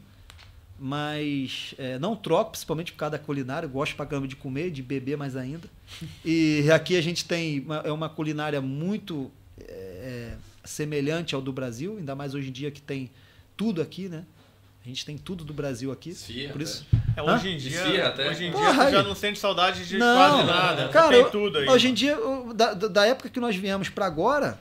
Mas 0.80 1.74
é, 1.78 1.98
não 1.98 2.16
troco, 2.16 2.52
principalmente 2.52 2.90
por 2.90 2.98
causa 2.98 3.12
da 3.12 3.18
culinária. 3.18 3.66
Eu 3.66 3.70
gosto 3.70 3.94
pra 3.94 4.06
caramba 4.06 4.26
de 4.26 4.34
comer, 4.34 4.70
de 4.70 4.82
beber 4.82 5.16
mais 5.16 5.36
ainda. 5.36 5.68
E 6.24 6.68
aqui 6.72 6.96
a 6.96 7.02
gente 7.02 7.24
tem 7.26 7.60
uma, 7.60 7.76
é 7.76 7.92
uma 7.92 8.08
culinária 8.08 8.60
muito 8.60 9.30
é, 9.60 10.34
semelhante 10.64 11.34
ao 11.34 11.42
do 11.42 11.52
Brasil, 11.52 11.98
ainda 11.98 12.14
mais 12.14 12.34
hoje 12.34 12.48
em 12.48 12.52
dia 12.52 12.70
que 12.70 12.80
tem 12.80 13.10
tudo 13.56 13.82
aqui, 13.82 14.08
né? 14.08 14.24
A 14.84 14.88
gente 14.88 15.06
tem 15.06 15.16
tudo 15.16 15.44
do 15.44 15.54
Brasil 15.54 15.90
aqui. 15.90 16.14
Por 16.52 16.60
isso, 16.60 16.84
É, 17.16 17.22
hoje 17.22 17.48
em 17.48 17.56
dia, 17.56 17.80
Esfirra 17.80 18.08
até. 18.08 18.28
hoje 18.28 18.44
em 18.44 18.50
dia 18.50 18.60
Porra, 18.60 18.84
tu 18.86 18.90
já 18.92 19.02
não 19.02 19.14
sente 19.14 19.38
saudade 19.38 19.86
de 19.86 19.96
Não, 19.96 20.16
quase 20.16 20.46
nada. 20.46 20.88
cara, 20.88 21.08
tem 21.10 21.30
tudo 21.30 21.58
aí. 21.58 21.68
hoje 21.68 21.88
em 21.88 21.94
dia, 21.94 22.18
da, 22.54 22.74
da 22.74 23.06
época 23.06 23.30
que 23.30 23.40
nós 23.40 23.56
viemos 23.56 23.88
pra 23.88 24.04
agora, 24.04 24.58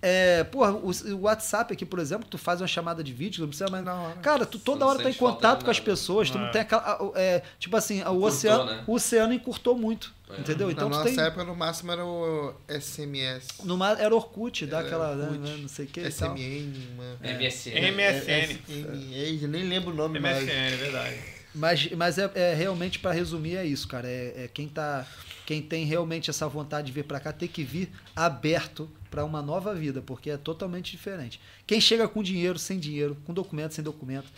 é, 0.00 0.44
porra, 0.44 0.72
o, 0.72 0.92
WhatsApp 1.22 1.72
aqui, 1.72 1.84
por 1.84 1.98
exemplo, 1.98 2.28
tu 2.30 2.38
faz 2.38 2.60
uma 2.60 2.66
chamada 2.68 3.02
de 3.02 3.12
vídeo, 3.12 3.40
não 3.40 3.48
precisa 3.48 3.68
mais. 3.70 3.84
Hora. 3.84 4.14
Cara, 4.22 4.46
tu 4.46 4.56
toda 4.58 4.80
não 4.80 4.88
hora 4.88 5.02
tá 5.02 5.10
em 5.10 5.14
contato 5.14 5.64
com 5.64 5.70
as 5.70 5.80
pessoas, 5.80 6.30
tu 6.30 6.38
não 6.38 6.46
É. 6.46 6.50
tem 6.50 6.60
aquela. 6.60 7.12
é, 7.16 7.42
tipo 7.58 7.76
assim, 7.76 7.96
o 7.96 8.00
Encurtou, 8.02 8.24
oceano, 8.26 8.64
né? 8.66 8.84
o 8.86 8.92
oceano 8.94 9.32
encurtou 9.32 9.76
muito. 9.76 10.12
É. 10.30 10.40
Entendeu? 10.40 10.70
Então 10.70 10.88
Na 10.88 10.98
nossa 10.98 11.10
tem. 11.10 11.20
época, 11.24 11.44
no 11.44 11.56
máximo, 11.56 11.90
era 11.92 12.04
o 12.04 12.54
SMS. 12.68 13.48
Numa, 13.64 13.90
era 13.92 14.14
Orkut, 14.14 14.64
Era 14.64 14.80
aquela. 14.80 15.14
né, 15.14 15.24
Orkut, 15.24 15.38
né, 15.40 15.56
não 15.60 15.68
sei 15.68 15.84
o 15.86 15.88
que. 15.88 16.00
e 16.00 16.10
tal. 16.12 16.36
SMN, 16.36 16.72
uma... 16.94 17.34
MSN. 17.38 17.90
MSN. 17.92 18.58
SM, 18.66 19.42
eu 19.42 19.48
nem 19.48 19.64
lembro 19.68 19.90
o 19.90 19.94
nome 19.94 20.20
mais. 20.20 20.42
MSN, 20.42 20.52
é 20.52 20.76
verdade. 20.76 21.16
Mas, 21.54 21.90
mas 21.92 22.18
é, 22.18 22.30
é 22.34 22.54
realmente 22.54 22.98
para 22.98 23.12
resumir 23.12 23.56
é 23.56 23.64
isso, 23.64 23.88
cara. 23.88 24.06
É, 24.06 24.44
é 24.44 24.50
quem 24.52 24.68
tá, 24.68 25.06
quem 25.46 25.62
tem 25.62 25.84
realmente 25.84 26.28
essa 26.30 26.46
vontade 26.46 26.88
de 26.88 26.92
vir 26.92 27.04
para 27.04 27.18
cá 27.18 27.32
tem 27.32 27.48
que 27.48 27.64
vir 27.64 27.90
aberto 28.14 28.88
para 29.10 29.24
uma 29.24 29.40
nova 29.40 29.74
vida, 29.74 30.02
porque 30.02 30.30
é 30.30 30.36
totalmente 30.36 30.90
diferente. 30.90 31.40
Quem 31.66 31.80
chega 31.80 32.06
com 32.06 32.22
dinheiro, 32.22 32.58
sem 32.58 32.78
dinheiro, 32.78 33.16
com 33.24 33.32
documento, 33.32 33.72
sem 33.74 33.82
documento, 33.82 34.28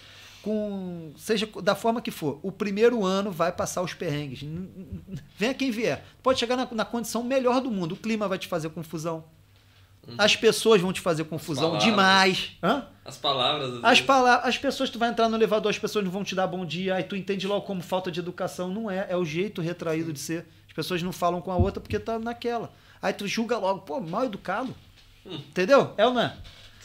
com 0.43 1.13
seja 1.17 1.49
da 1.63 1.75
forma 1.75 2.01
que 2.01 2.11
for, 2.11 2.39
o 2.43 2.51
primeiro 2.51 3.05
ano 3.05 3.31
vai 3.31 3.53
passar 3.53 3.83
os 3.83 3.95
perrengues. 3.95 4.45
Venha 5.37 5.55
quem 5.55 5.71
vier, 5.71 6.05
pode 6.23 6.39
chegar 6.39 6.57
na, 6.57 6.69
na 6.71 6.85
condição 6.85 7.23
melhor 7.23 7.61
do 7.61 7.71
mundo. 7.71 7.93
O 7.93 7.97
clima 7.97 8.29
vai 8.29 8.39
te 8.39 8.49
fazer 8.49 8.71
confusão. 8.71 9.25
As 10.19 10.35
pessoas 10.35 10.81
vão 10.81 10.93
te 10.93 11.01
fazer 11.01 11.25
confusão 11.25 11.79
demais. 11.79 12.53
Hã? 12.63 12.87
As 13.05 13.17
palavras. 13.17 13.75
As, 13.77 13.81
vezes. 13.83 14.01
palavras, 14.01 14.49
as 14.49 14.59
pessoas, 14.59 14.91
tu 14.91 14.99
vai 14.99 15.11
entrar 15.11 15.29
no 15.29 15.37
elevador, 15.37 15.71
as 15.71 15.79
pessoas 15.79 16.05
não 16.05 16.11
vão 16.11 16.25
te 16.25 16.35
dar 16.35 16.47
bom 16.47 16.65
dia, 16.65 16.95
aí 16.95 17.05
tu 17.05 17.15
entende 17.15 17.47
logo 17.47 17.67
como 17.67 17.83
falta 17.83 18.11
de 18.11 18.19
educação. 18.21 18.69
Não 18.69 18.91
é, 18.91 19.07
é 19.09 19.17
o 19.17 19.25
jeito 19.25 19.61
retraído 19.61 20.13
de 20.13 20.19
ser. 20.19 20.47
As 20.67 20.73
pessoas 20.73 21.03
não 21.03 21.13
falam 21.13 21.41
com 21.41 21.51
a 21.51 21.57
outra 21.57 21.81
porque 21.81 21.99
tá 21.99 22.19
naquela. 22.19 22.73
Aí 23.03 23.13
tu 23.13 23.27
julga 23.27 23.59
logo, 23.59 23.81
pô, 23.81 24.01
mal 24.01 24.25
educado. 24.25 24.75
Entendeu? 25.25 25.93
É 25.97 26.07
ou 26.07 26.15
não 26.15 26.23
é? 26.23 26.37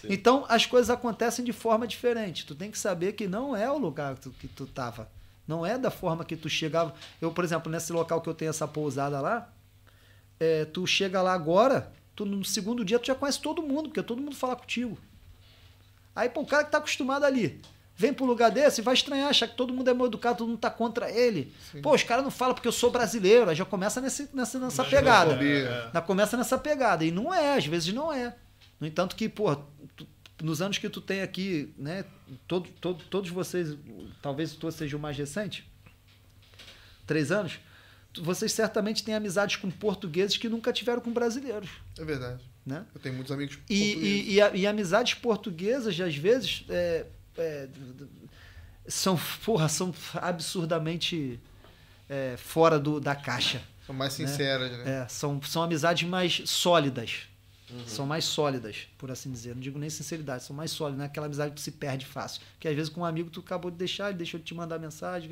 Sim. 0.08 0.14
Então 0.14 0.46
as 0.48 0.66
coisas 0.66 0.90
acontecem 0.90 1.44
de 1.44 1.54
forma 1.54 1.88
diferente. 1.88 2.46
Tu 2.46 2.56
tem 2.56 2.72
que 2.72 2.78
saber 2.78 3.14
que 3.14 3.28
não 3.28 3.56
é 3.56 3.70
o 3.72 3.78
lugar 3.78 4.16
que 4.16 4.22
tu, 4.22 4.32
que 4.32 4.48
tu 4.48 4.66
tava. 4.66 5.10
Não 5.48 5.66
é 5.66 5.78
da 5.78 5.92
forma 5.92 6.26
que 6.26 6.36
tu 6.36 6.50
chegava. 6.50 6.94
Eu, 7.22 7.32
por 7.32 7.44
exemplo, 7.44 7.72
nesse 7.72 7.94
local 7.94 8.22
que 8.22 8.30
eu 8.30 8.34
tenho 8.34 8.50
essa 8.50 8.68
pousada 8.68 9.22
lá, 9.22 9.50
é, 10.40 10.66
tu 10.66 10.88
chega 10.88 11.22
lá 11.22 11.34
agora, 11.34 11.92
tu, 12.16 12.26
no 12.26 12.44
segundo 12.44 12.84
dia 12.84 12.98
tu 12.98 13.08
já 13.08 13.16
conhece 13.16 13.40
todo 13.40 13.62
mundo, 13.62 13.90
porque 13.90 14.02
todo 14.02 14.22
mundo 14.22 14.36
fala 14.36 14.56
contigo. 14.56 14.98
Aí, 16.16 16.30
pô, 16.30 16.42
o 16.42 16.46
cara 16.46 16.64
que 16.64 16.72
tá 16.72 16.78
acostumado 16.78 17.26
ali, 17.26 17.62
vem 17.96 18.14
pro 18.14 18.26
lugar 18.26 18.50
desse 18.50 18.82
e 18.82 18.84
vai 18.84 18.94
estranhar, 18.94 19.30
achar 19.30 19.48
que 19.48 19.56
todo 19.56 19.74
mundo 19.74 19.90
é 19.90 19.94
mal 19.94 20.08
educado, 20.08 20.40
todo 20.40 20.48
mundo 20.48 20.60
tá 20.60 20.70
contra 20.70 21.12
ele. 21.12 21.54
Pô, 21.82 21.94
os 21.94 22.04
caras 22.04 22.24
não 22.24 22.32
falam 22.32 22.56
porque 22.56 22.68
eu 22.68 22.72
sou 22.72 22.90
brasileiro, 22.90 23.50
aí 23.50 23.56
já 23.56 23.66
começa 23.66 24.02
nesse, 24.02 24.30
nessa, 24.34 24.58
nessa 24.58 24.84
pegada. 24.84 25.34
Já 25.94 26.02
começa 26.02 26.38
nessa 26.38 26.58
pegada. 26.58 27.06
E 27.06 27.12
não 27.12 27.34
é, 27.34 27.58
às 27.58 27.66
vezes 27.66 27.94
não 27.94 28.12
é. 28.12 28.34
No 28.80 28.88
entanto 28.88 29.16
que, 29.16 29.30
pô, 29.30 29.56
nos 30.46 30.62
anos 30.62 30.78
que 30.78 30.88
tu 30.90 31.02
tem 31.02 31.22
aqui, 31.22 31.74
né, 31.78 32.06
todo, 32.48 32.70
todo, 32.80 33.04
todos 33.06 33.30
vocês, 33.32 33.76
talvez 34.22 34.54
tu 34.54 34.72
seja 34.72 34.96
o 34.96 35.00
mais 35.00 35.18
recente, 35.18 35.68
três 37.08 37.32
anos, 37.32 37.60
vocês 38.22 38.52
certamente 38.52 39.04
têm 39.04 39.14
amizades 39.16 39.56
com 39.58 39.70
portugueses 39.70 40.38
que 40.38 40.48
nunca 40.48 40.72
tiveram 40.72 41.02
com 41.02 41.12
brasileiros, 41.12 41.70
É 41.98 42.06
verdade. 42.06 42.44
né? 42.66 42.86
Eu 42.94 43.02
tenho 43.02 43.16
muitos 43.16 43.32
amigos 43.32 43.58
E, 43.70 43.76
e, 43.76 44.34
e, 44.36 44.42
a- 44.42 44.56
e 44.56 44.66
amizades 44.68 45.16
portuguesas, 45.16 46.00
às 46.00 46.16
vezes, 46.16 46.64
é, 46.70 47.06
é, 47.38 47.68
são, 48.88 49.20
porra, 49.44 49.68
são 49.68 49.94
absurdamente 50.14 51.40
é, 52.08 52.36
fora 52.38 52.80
do, 52.80 53.00
da 53.00 53.16
caixa. 53.16 53.62
São 53.86 53.94
mais 53.96 54.14
sinceras, 54.14 54.72
né? 54.72 55.02
É, 55.04 55.08
são, 55.08 55.42
são 55.42 55.64
amizades 55.64 56.08
mais 56.08 56.42
sólidas. 56.46 57.24
São 57.88 58.06
mais 58.06 58.26
sólidas, 58.26 58.88
por 58.98 59.12
assim 59.12 59.32
dizer. 59.32 59.56
Não 59.56 59.62
digo 59.62 59.78
nem 59.80 59.90
sinceridade, 59.90 60.44
são 60.44 60.56
mais 60.56 60.72
sólidas. 60.72 60.98
Não 60.98 61.04
é 61.06 61.08
aquela 61.08 61.26
amizade 61.26 61.54
que 61.54 61.62
se 61.62 61.72
perde 61.72 62.06
fácil. 62.06 62.42
Que 62.60 62.68
às 62.68 62.76
vezes 62.76 62.90
com 62.90 63.02
um 63.02 63.06
amigo 63.06 63.30
tu 63.30 63.40
acabou 63.40 63.72
de 63.72 63.78
deixar, 63.78 64.10
ele 64.10 64.18
deixou 64.18 64.40
de 64.40 64.46
te 64.46 64.54
mandar 64.54 64.80
mensagem, 64.80 65.30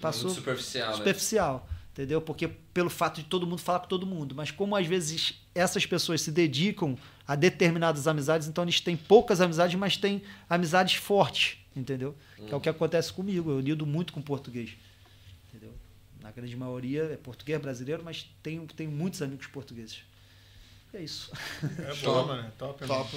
passou 0.00 0.24
Muito 0.24 0.38
superficial, 0.38 0.90
né? 0.90 0.96
superficial. 0.96 1.68
Entendeu? 1.92 2.20
Porque 2.22 2.48
pelo 2.48 2.88
fato 2.88 3.16
de 3.16 3.24
todo 3.24 3.46
mundo 3.46 3.60
falar 3.60 3.80
com 3.80 3.88
todo 3.88 4.06
mundo. 4.06 4.34
Mas 4.34 4.50
como 4.50 4.76
às 4.76 4.86
vezes 4.86 5.40
essas 5.54 5.84
pessoas 5.84 6.22
se 6.22 6.30
dedicam 6.30 6.96
a 7.26 7.34
determinadas 7.34 8.06
amizades, 8.06 8.48
então 8.48 8.64
eles 8.64 8.80
têm 8.80 8.96
poucas 8.96 9.40
amizades, 9.40 9.78
mas 9.78 9.96
têm 9.96 10.22
amizades 10.48 10.94
fortes. 10.94 11.58
Entendeu? 11.74 12.16
Que 12.36 12.52
é 12.52 12.56
o 12.56 12.60
que 12.60 12.68
acontece 12.68 13.12
comigo. 13.12 13.50
Eu 13.50 13.60
lido 13.60 13.84
muito 13.84 14.12
com 14.12 14.22
português. 14.22 14.70
Entendeu? 15.48 15.74
Na 16.20 16.30
grande 16.30 16.56
maioria 16.56 17.02
é 17.12 17.16
português 17.16 17.60
brasileiro, 17.60 18.02
mas 18.04 18.28
tenho, 18.42 18.66
tenho 18.66 18.90
muitos 18.90 19.20
amigos 19.22 19.46
portugueses. 19.46 20.02
É 20.92 21.02
isso. 21.02 21.30
É 21.62 21.94
bom, 22.04 22.26
mano. 22.26 22.44
Top, 22.58 22.86
mano. 22.86 23.04
Top. 23.04 23.16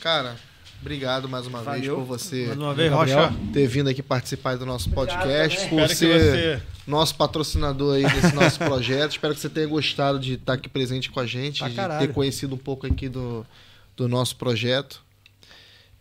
Cara, 0.00 0.36
obrigado 0.80 1.28
mais 1.28 1.46
uma 1.46 1.58
vez 1.62 1.78
Valeu. 1.86 1.96
por 1.96 2.04
você 2.04 2.46
Mais 2.46 2.58
uma 2.58 2.74
vez. 2.74 2.92
Rocha. 2.92 3.32
ter 3.52 3.66
vindo 3.66 3.88
aqui 3.88 4.02
participar 4.02 4.56
do 4.56 4.66
nosso 4.66 4.90
podcast, 4.90 5.56
também. 5.56 5.70
por 5.70 5.80
Espero 5.80 5.88
que 5.88 5.94
ser 6.24 6.58
você. 6.58 6.62
nosso 6.86 7.14
patrocinador 7.16 7.96
aí 7.96 8.02
desse 8.02 8.34
nosso 8.34 8.58
projeto. 8.58 9.12
Espero 9.12 9.34
que 9.34 9.40
você 9.40 9.48
tenha 9.48 9.66
gostado 9.66 10.18
de 10.18 10.34
estar 10.34 10.54
aqui 10.54 10.68
presente 10.68 11.10
com 11.10 11.20
a 11.20 11.26
gente, 11.26 11.58
Pra 11.60 11.68
de 11.68 11.74
caralho. 11.74 12.06
ter 12.06 12.12
conhecido 12.12 12.54
um 12.54 12.58
pouco 12.58 12.86
aqui 12.86 13.08
do, 13.08 13.46
do 13.96 14.08
nosso 14.08 14.36
projeto. 14.36 15.02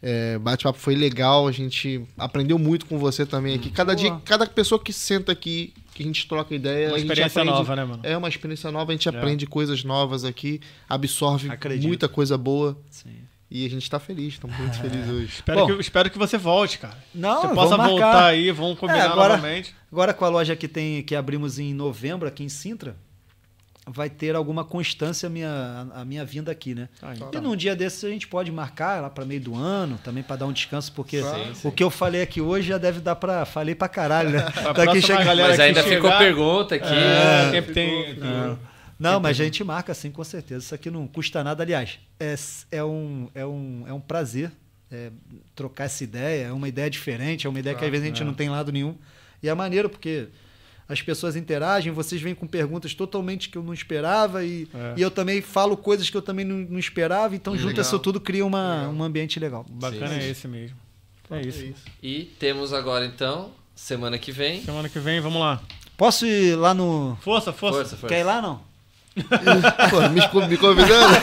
É, 0.01 0.37
bate-papo 0.39 0.79
foi 0.79 0.95
legal, 0.95 1.45
a 1.45 1.51
gente 1.51 2.05
aprendeu 2.17 2.57
muito 2.57 2.85
com 2.85 2.97
você 2.97 3.25
também 3.25 3.55
aqui. 3.55 3.69
Cada 3.69 3.93
dia, 3.93 4.09
Boa. 4.11 4.21
cada 4.23 4.45
pessoa 4.47 4.81
que 4.81 4.93
senta 4.93 5.29
aqui, 5.33 5.73
que 6.03 6.03
a 6.03 6.07
gente 6.07 6.27
troca 6.27 6.55
ideia, 6.55 6.87
Uma 6.87 6.95
a 6.95 6.99
gente 6.99 7.07
experiência 7.07 7.41
aprende- 7.41 7.57
nova, 7.57 7.75
né, 7.75 7.83
mano? 7.85 7.99
É 8.03 8.17
uma 8.17 8.27
experiência 8.29 8.71
nova, 8.71 8.91
a 8.91 8.95
gente 8.95 9.07
aprende 9.09 9.45
coisas 9.45 9.83
novas 9.83 10.23
aqui, 10.25 10.59
absorve 10.87 11.49
Acredito. 11.49 11.87
muita 11.87 12.07
coisa 12.09 12.37
boa 12.37 12.77
Sim. 12.89 13.09
e 13.51 13.65
a 13.65 13.69
gente 13.69 13.89
tá 13.89 13.99
feliz, 13.99 14.33
estamos 14.33 14.57
muito 14.57 14.77
felizes 14.81 15.09
hoje. 15.09 15.25
Espero, 15.27 15.59
Bom. 15.59 15.67
que, 15.75 15.81
espero 15.81 16.09
que 16.09 16.17
você 16.17 16.37
volte, 16.37 16.79
cara. 16.79 16.97
Não, 17.13 17.41
você 17.41 17.53
possa 17.53 17.77
marcar. 17.77 17.91
voltar 17.91 18.25
aí, 18.25 18.51
vamos 18.51 18.79
combinar 18.79 18.99
É, 18.99 19.01
agora- 19.07 19.35
novamente. 19.37 19.75
Agora 19.91 20.13
com 20.13 20.23
a 20.25 20.29
loja 20.29 20.55
que 20.55 20.67
tem 20.67 21.03
que 21.03 21.15
abrimos 21.15 21.59
em 21.59 21.73
novembro 21.73 22.27
aqui 22.27 22.43
em 22.43 22.49
Sintra, 22.49 22.95
vai 23.91 24.09
ter 24.09 24.35
alguma 24.35 24.63
constância 24.63 25.27
a 25.27 25.29
minha, 25.29 25.87
a 25.93 26.05
minha 26.05 26.23
vinda 26.23 26.51
aqui, 26.51 26.75
né? 26.75 26.87
Ah, 27.01 27.13
E 27.13 27.17
então. 27.21 27.41
num 27.41 27.55
dia 27.55 27.75
desses 27.75 28.03
a 28.03 28.09
gente 28.09 28.27
pode 28.27 28.51
marcar 28.51 29.01
lá 29.01 29.09
para 29.09 29.25
meio 29.25 29.41
do 29.41 29.55
ano, 29.55 29.99
também 30.03 30.21
para 30.23 30.35
dar 30.37 30.45
um 30.45 30.53
descanso, 30.53 30.91
porque 30.93 31.21
Sim, 31.21 31.67
o 31.67 31.71
que 31.71 31.83
eu 31.83 31.89
falei 31.89 32.21
aqui 32.21 32.39
hoje 32.39 32.67
já 32.69 32.77
deve 32.77 32.99
dar 32.99 33.15
para 33.15 33.45
falei 33.45 33.73
para 33.75 33.87
caralho, 33.87 34.29
né? 34.29 34.41
Daqui 34.53 34.73
próxima 34.73 35.01
chega- 35.01 35.23
galera 35.23 35.49
Mas 35.49 35.59
ainda 35.59 35.83
chegar- 35.83 35.95
ficou 35.95 36.17
pergunta 36.17 36.75
aqui. 36.75 36.93
É, 36.93 37.51
sempre 37.51 37.73
tem. 37.73 38.03
É. 38.11 38.55
Não, 38.99 39.19
mas 39.19 39.39
a 39.39 39.43
gente 39.45 39.63
marca 39.63 39.93
sim, 39.93 40.11
com 40.11 40.23
certeza. 40.23 40.65
Isso 40.65 40.75
aqui 40.75 40.91
não 40.91 41.07
custa 41.07 41.41
nada. 41.43 41.63
Aliás, 41.63 41.97
é, 42.19 42.35
é, 42.71 42.83
um, 42.83 43.29
é, 43.33 43.45
um, 43.45 43.85
é 43.87 43.93
um 43.93 43.99
prazer 44.01 44.51
é, 44.91 45.09
trocar 45.55 45.85
essa 45.85 46.03
ideia. 46.03 46.47
É 46.47 46.51
uma 46.51 46.67
ideia 46.67 46.89
diferente, 46.89 47.47
é 47.47 47.49
uma 47.49 47.59
ideia 47.59 47.75
que 47.75 47.85
às 47.85 47.89
vezes 47.89 48.03
a 48.05 48.07
gente 48.09 48.21
é. 48.21 48.25
não 48.25 48.33
tem 48.33 48.49
lado 48.49 48.71
nenhum. 48.73 48.95
E 49.41 49.47
é 49.47 49.53
maneiro, 49.53 49.89
porque 49.89 50.27
as 50.89 51.01
pessoas 51.03 51.35
interagem, 51.35 51.93
vocês 51.93 52.19
vêm 52.19 52.33
com 52.33 52.47
perguntas 52.47 52.93
totalmente 52.95 53.47
que 53.49 53.57
eu 53.57 53.63
não 53.63 53.73
esperava 53.73 54.43
e, 54.43 54.67
É. 54.73 54.95
e 54.97 55.01
eu 55.01 55.11
também 55.11 55.39
falo 55.41 55.77
coisas 55.77 56.09
que 56.09 56.17
eu 56.17 56.21
também 56.21 56.43
não, 56.43 56.57
não 56.67 56.79
esperava. 56.79 57.35
Então, 57.35 57.55
junto 57.55 57.67
Legal. 57.67 57.81
isso 57.83 57.99
tudo, 57.99 58.19
cria 58.19 58.43
uma, 58.45 58.77
Legal. 58.77 58.91
um 58.93 59.03
ambiente 59.03 59.39
legal. 59.39 59.63
Bacana 59.69 60.07
Sim, 60.07 60.19
é 60.19 60.29
esse 60.29 60.47
mesmo. 60.47 60.75
É 61.29 61.41
isso. 61.41 61.63
E 62.01 62.23
temos 62.39 62.73
agora, 62.73 63.05
então, 63.05 63.51
semana 63.75 64.17
que 64.17 64.31
vem. 64.31 64.63
Semana 64.63 64.89
que 64.89 64.97
vem, 64.97 65.19
vamos 65.21 65.39
lá. 65.39 65.61
Posso 65.95 66.25
ir 66.25 66.55
lá 66.55 66.73
no. 66.73 67.15
Força, 67.21 67.53
força. 67.53 67.77
Força, 67.77 67.95
força. 67.97 68.07
Quer 68.15 68.21
ir 68.21 68.23
lá 68.23 68.41
não? 68.41 68.67
Pô, 69.89 70.47
me 70.47 70.57
convidando? 70.57 71.13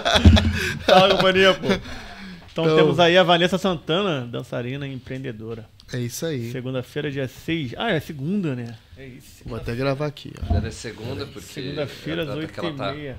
Fala, 0.86 1.14
companhia, 1.16 1.52
pô. 1.54 1.66
Então, 1.66 2.64
Então- 2.64 2.76
temos 2.76 2.98
aí 3.00 3.18
a 3.18 3.22
Vanessa 3.22 3.58
Santana, 3.58 4.26
dançarina 4.26 4.86
e 4.86 4.94
empreendedora. 4.94 5.68
É 5.92 5.98
isso 5.98 6.24
aí. 6.24 6.50
Segunda-feira, 6.50 7.10
dia 7.10 7.28
6. 7.28 7.74
Ah, 7.76 7.90
é 7.90 8.00
segunda, 8.00 8.54
né? 8.54 8.76
É 8.96 9.06
isso. 9.06 9.42
Vou 9.44 9.58
até 9.58 9.74
gravar 9.74 10.06
aqui, 10.06 10.32
ó. 10.42 10.60
Já 10.60 10.66
é 10.66 10.70
segunda, 10.70 11.26
porque. 11.26 11.52
Segunda-feira, 11.52 12.22
é 12.22 12.24
às 12.24 12.30
a 12.30 12.34
data 12.34 12.40
8 12.40 12.52
que 12.52 12.60
ela 12.60 12.70
e 12.70 12.76
tá. 12.76 12.92
meia. 12.92 13.18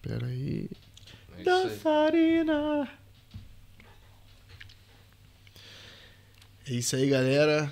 Pera 0.00 0.26
aí. 0.26 0.70
É. 1.38 1.42
Dançarina. 1.42 2.88
É 6.68 6.72
isso 6.72 6.96
aí, 6.96 7.08
galera. 7.08 7.70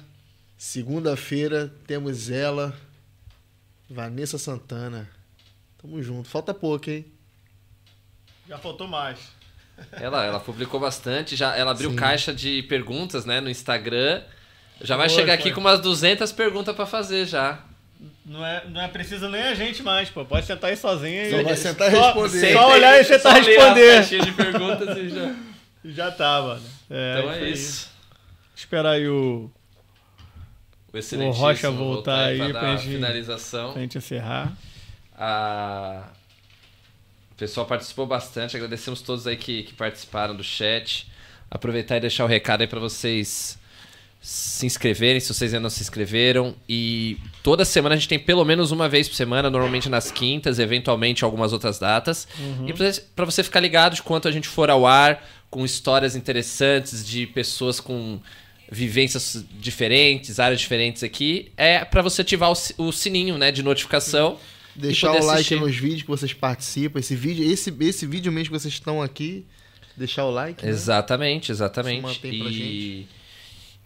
Segunda-feira 0.58 1.72
temos 1.86 2.30
ela, 2.30 2.78
Vanessa 3.88 4.38
Santana. 4.38 5.08
Tamo 5.78 6.02
junto. 6.02 6.28
Falta 6.28 6.52
pouco, 6.52 6.90
hein? 6.90 7.06
Já 8.48 8.58
faltou 8.58 8.86
mais. 8.86 9.18
Ela, 9.92 10.24
ela 10.24 10.40
publicou 10.40 10.78
bastante, 10.78 11.34
já, 11.34 11.56
ela 11.56 11.72
abriu 11.72 11.90
Sim. 11.90 11.96
caixa 11.96 12.32
de 12.32 12.62
perguntas, 12.64 13.24
né, 13.24 13.40
no 13.40 13.50
Instagram. 13.50 14.22
Já 14.80 14.96
vai 14.96 15.08
Foi, 15.08 15.16
chegar 15.18 15.32
foi. 15.34 15.40
aqui 15.40 15.52
com 15.52 15.60
umas 15.60 15.80
200 15.80 16.30
perguntas 16.32 16.74
pra 16.74 16.84
fazer 16.86 17.26
já. 17.26 17.60
Não 18.26 18.44
é, 18.44 18.64
não 18.68 18.80
é 18.80 18.88
preciso 18.88 19.28
nem 19.28 19.42
a 19.42 19.54
gente 19.54 19.82
mais, 19.82 20.10
pô. 20.10 20.24
Pode 20.24 20.46
sentar 20.46 20.70
aí 20.70 20.76
sozinho 20.76 21.30
Só 21.30 21.40
e. 21.40 21.42
vai 21.44 21.56
sentar 21.56 21.88
e 21.88 21.96
Só- 21.96 22.02
responder. 22.06 22.28
Só 22.40 22.46
Senta 22.46 22.66
olhar 22.66 22.90
aí, 22.94 23.00
e 23.00 23.04
só 23.04 23.12
ler 23.14 23.26
a 23.26 23.32
responder. 23.40 23.94
caixinha 23.94 24.20
de 24.22 24.32
perguntas 24.32 24.96
e 24.98 25.08
já. 25.10 25.34
Já 25.86 26.10
tá, 26.10 26.40
mano. 26.40 26.62
É, 26.88 27.16
Então 27.18 27.30
é 27.32 27.38
aí. 27.40 27.52
isso. 27.52 27.90
Esperar 28.56 28.92
aí 28.92 29.06
o. 29.06 29.50
O 30.92 30.96
excelentíssimo 30.96 31.44
Rocha 31.46 31.70
voltar 31.70 32.24
aí 32.26 32.38
pra 32.38 32.48
pra 32.50 32.60
dar 32.62 32.72
a 32.72 32.76
gente- 32.76 32.92
finalização. 32.94 33.72
Pra 33.72 33.82
gente 33.82 33.98
encerrar. 33.98 34.52
A... 35.16 36.04
O 37.32 37.34
pessoal 37.36 37.66
participou 37.66 38.06
bastante, 38.06 38.56
agradecemos 38.56 39.02
todos 39.02 39.26
aí 39.26 39.36
que, 39.36 39.64
que 39.64 39.74
participaram 39.74 40.34
do 40.34 40.42
chat. 40.44 41.06
Aproveitar 41.50 41.96
e 41.96 42.00
deixar 42.00 42.24
o 42.24 42.28
recado 42.28 42.62
aí 42.62 42.66
para 42.66 42.80
vocês 42.80 43.58
se 44.26 44.64
inscreverem, 44.64 45.20
se 45.20 45.32
vocês 45.34 45.52
ainda 45.52 45.64
não 45.64 45.68
se 45.70 45.82
inscreveram. 45.82 46.56
E 46.66 47.18
toda 47.42 47.62
semana 47.62 47.94
a 47.94 47.98
gente 47.98 48.08
tem 48.08 48.18
pelo 48.18 48.42
menos 48.42 48.70
uma 48.72 48.88
vez 48.88 49.06
por 49.06 49.14
semana, 49.14 49.50
normalmente 49.50 49.86
nas 49.90 50.10
quintas, 50.10 50.58
eventualmente 50.58 51.22
algumas 51.24 51.52
outras 51.52 51.78
datas. 51.78 52.26
E 52.66 52.72
pra 53.14 53.26
você- 53.26 53.42
ficar 53.42 53.60
ligado 53.60 53.94
de 53.96 54.02
quanto 54.02 54.26
a 54.26 54.30
gente 54.32 54.48
for 54.48 54.70
ao 54.70 54.86
ar, 54.86 55.22
com 55.50 55.62
histórias 55.62 56.16
interessantes 56.16 57.06
de 57.06 57.26
pessoas 57.26 57.80
com 57.80 58.18
vivências 58.72 59.44
diferentes, 59.60 60.40
áreas 60.40 60.58
diferentes 60.58 61.02
aqui, 61.02 61.52
é 61.56 61.84
para 61.84 62.00
você 62.00 62.22
ativar 62.22 62.50
o, 62.50 62.54
si- 62.54 62.74
o 62.78 62.90
sininho, 62.92 63.36
né, 63.36 63.52
de 63.52 63.62
notificação. 63.62 64.38
Deixar 64.74 65.10
o 65.12 65.14
like 65.24 65.30
assistir. 65.32 65.60
nos 65.60 65.76
vídeos 65.76 66.02
que 66.02 66.08
vocês 66.08 66.32
participam. 66.32 66.98
Esse 66.98 67.14
vídeo, 67.14 67.44
esse, 67.48 67.72
esse 67.80 68.06
vídeo 68.06 68.32
mesmo 68.32 68.52
que 68.54 68.58
vocês 68.58 68.72
estão 68.74 69.00
aqui. 69.02 69.44
Deixar 69.96 70.24
o 70.24 70.30
like. 70.30 70.64
né? 70.64 70.70
Exatamente, 70.70 71.46
Se 71.46 71.52
exatamente. 71.52 72.00
mantém 72.02 72.38
pra 72.40 72.48
E, 72.50 73.06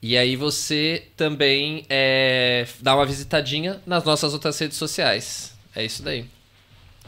e 0.00 0.16
aí 0.16 0.36
você 0.36 1.04
também 1.16 1.84
é, 1.88 2.66
dá 2.80 2.94
uma 2.94 3.04
visitadinha 3.04 3.80
nas 3.86 4.04
nossas 4.04 4.32
outras 4.32 4.58
redes 4.58 4.76
sociais. 4.76 5.52
É 5.74 5.84
isso 5.84 6.02
daí. 6.02 6.26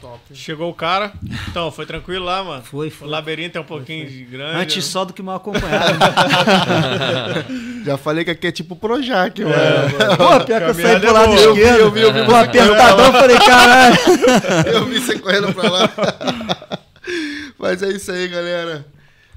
Top. 0.01 0.19
Chegou 0.33 0.69
o 0.69 0.73
cara. 0.73 1.13
Então, 1.47 1.71
foi 1.71 1.85
tranquilo 1.85 2.25
lá, 2.25 2.43
mano. 2.43 2.63
Foi, 2.63 2.87
O 2.87 2.91
foi. 2.91 3.07
labirinto 3.07 3.57
é 3.59 3.61
um 3.61 3.65
pouquinho 3.65 4.09
grande. 4.29 4.59
Antes 4.59 4.77
né? 4.77 4.81
só 4.81 5.05
do 5.05 5.13
que 5.13 5.21
mal 5.21 5.35
acompanhado. 5.35 5.99
Já 7.85 7.97
falei 7.97 8.25
que 8.25 8.31
aqui 8.31 8.47
é 8.47 8.51
tipo 8.51 8.75
Projac, 8.75 9.39
mano. 9.43 9.55
Pô, 10.17 10.43
pior 10.43 10.61
que 10.63 10.69
eu 10.69 10.73
saí 10.73 10.99
pro 10.99 11.09
é 11.09 11.11
lado. 11.11 11.33
Eu 11.33 11.53
vi, 11.53 11.61
esquerdo. 11.61 11.79
eu 11.79 11.91
vi, 11.91 12.01
eu 12.01 12.13
vi. 12.13 12.25
Pô, 12.25 12.35
apertadão, 12.35 13.05
eu 13.05 13.13
falei, 13.13 13.37
caralho. 13.37 13.95
Eu 14.73 14.85
vi 14.85 14.99
você 14.99 15.19
correndo 15.19 15.53
pra 15.53 15.69
lá. 15.69 15.89
Mas 17.59 17.83
é 17.83 17.89
isso 17.89 18.11
aí, 18.11 18.27
galera. 18.27 18.83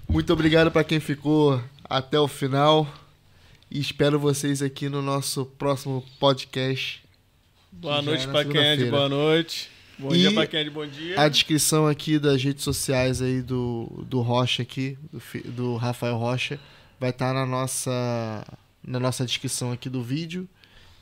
Muito 0.08 0.32
obrigado 0.32 0.70
pra 0.70 0.82
quem 0.82 0.98
ficou 0.98 1.60
até 1.88 2.18
o 2.18 2.26
final. 2.26 2.88
E 3.74 3.80
espero 3.80 4.20
vocês 4.20 4.62
aqui 4.62 4.88
no 4.88 5.02
nosso 5.02 5.44
próximo 5.44 6.04
podcast. 6.20 7.02
Boa 7.72 8.00
noite 8.00 8.28
pra 8.28 8.44
quem 8.44 8.60
é 8.60 8.76
de 8.76 8.84
boa 8.84 9.08
noite. 9.08 9.68
Bom 9.98 10.14
E 10.14 10.18
dia 10.18 10.32
pra 10.32 10.46
quem 10.46 10.60
é 10.60 10.62
de 10.62 10.70
bom 10.70 10.86
dia. 10.86 11.20
A 11.20 11.28
descrição 11.28 11.84
aqui 11.88 12.16
das 12.16 12.40
redes 12.40 12.62
sociais 12.62 13.20
aí 13.20 13.42
do, 13.42 14.04
do 14.08 14.20
Rocha 14.20 14.62
aqui, 14.62 14.96
do, 15.12 15.50
do 15.50 15.76
Rafael 15.76 16.16
Rocha, 16.16 16.60
vai 17.00 17.10
estar 17.10 17.34
na 17.34 17.44
nossa 17.44 18.46
na 18.80 19.00
nossa 19.00 19.26
descrição 19.26 19.72
aqui 19.72 19.88
do 19.90 20.04
vídeo. 20.04 20.48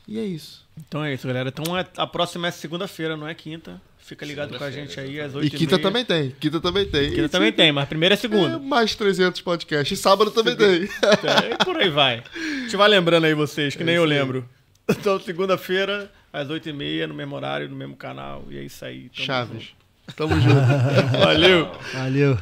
E 0.09 0.19
é 0.19 0.25
isso. 0.25 0.67
Então 0.79 1.05
é 1.05 1.13
isso, 1.13 1.27
galera. 1.27 1.51
Então 1.51 1.75
a 1.77 2.07
próxima 2.07 2.49
é 2.49 2.51
segunda-feira, 2.51 3.19
não 3.19 3.29
é 3.29 3.35
quinta. 3.35 3.83
Fica 4.13 4.27
ligado 4.27 4.59
com 4.59 4.63
a 4.65 4.71
gente 4.71 5.01
aí 5.01 5.19
às 5.21 5.35
8 5.35 5.47
E 5.47 5.51
quinta 5.59 5.79
também 5.79 6.05
tem. 6.05 6.35
Quinta 6.39 6.61
também 6.61 6.85
tem. 6.87 7.11
Quinta 7.13 7.29
também 7.31 7.51
tem, 7.53 7.73
mas 7.73 7.89
primeiro 7.89 8.13
é 8.13 8.17
É, 8.17 8.19
segunda. 8.19 8.59
mais 8.59 8.95
300 8.95 9.41
podcasts. 9.41 9.99
E 9.99 10.01
sábado 10.03 10.31
também 10.31 10.55
tem. 10.55 10.83
É, 10.85 11.55
e 11.55 11.65
por 11.65 11.77
aí 11.79 11.89
vai. 11.89 12.23
A 12.37 12.61
gente 12.63 12.77
vai 12.77 12.89
lembrando 12.89 13.25
aí 13.25 13.33
vocês, 13.35 13.75
que 13.75 13.83
É 13.83 13.87
nem 13.87 13.95
eu 13.95 14.05
isso 14.05 14.13
aí. 14.13 14.19
lembro. 14.19 14.49
Então, 14.91 15.19
segunda-feira, 15.19 16.13
às 16.31 16.49
8h30, 16.49 17.07
no 17.07 17.15
mesmo 17.15 17.35
horário, 17.35 17.69
no 17.71 17.77
mesmo 17.77 17.97
canal. 17.97 18.45
E 18.51 18.59
é 18.59 18.63
isso 18.63 18.85
aí. 18.85 19.09
Tamo 19.15 19.27
Chaves. 19.27 19.63
junto. 19.63 20.15
Tamo 20.17 20.41
junto. 20.41 20.55
Valeu. 21.25 21.73
Valeu. 21.95 22.39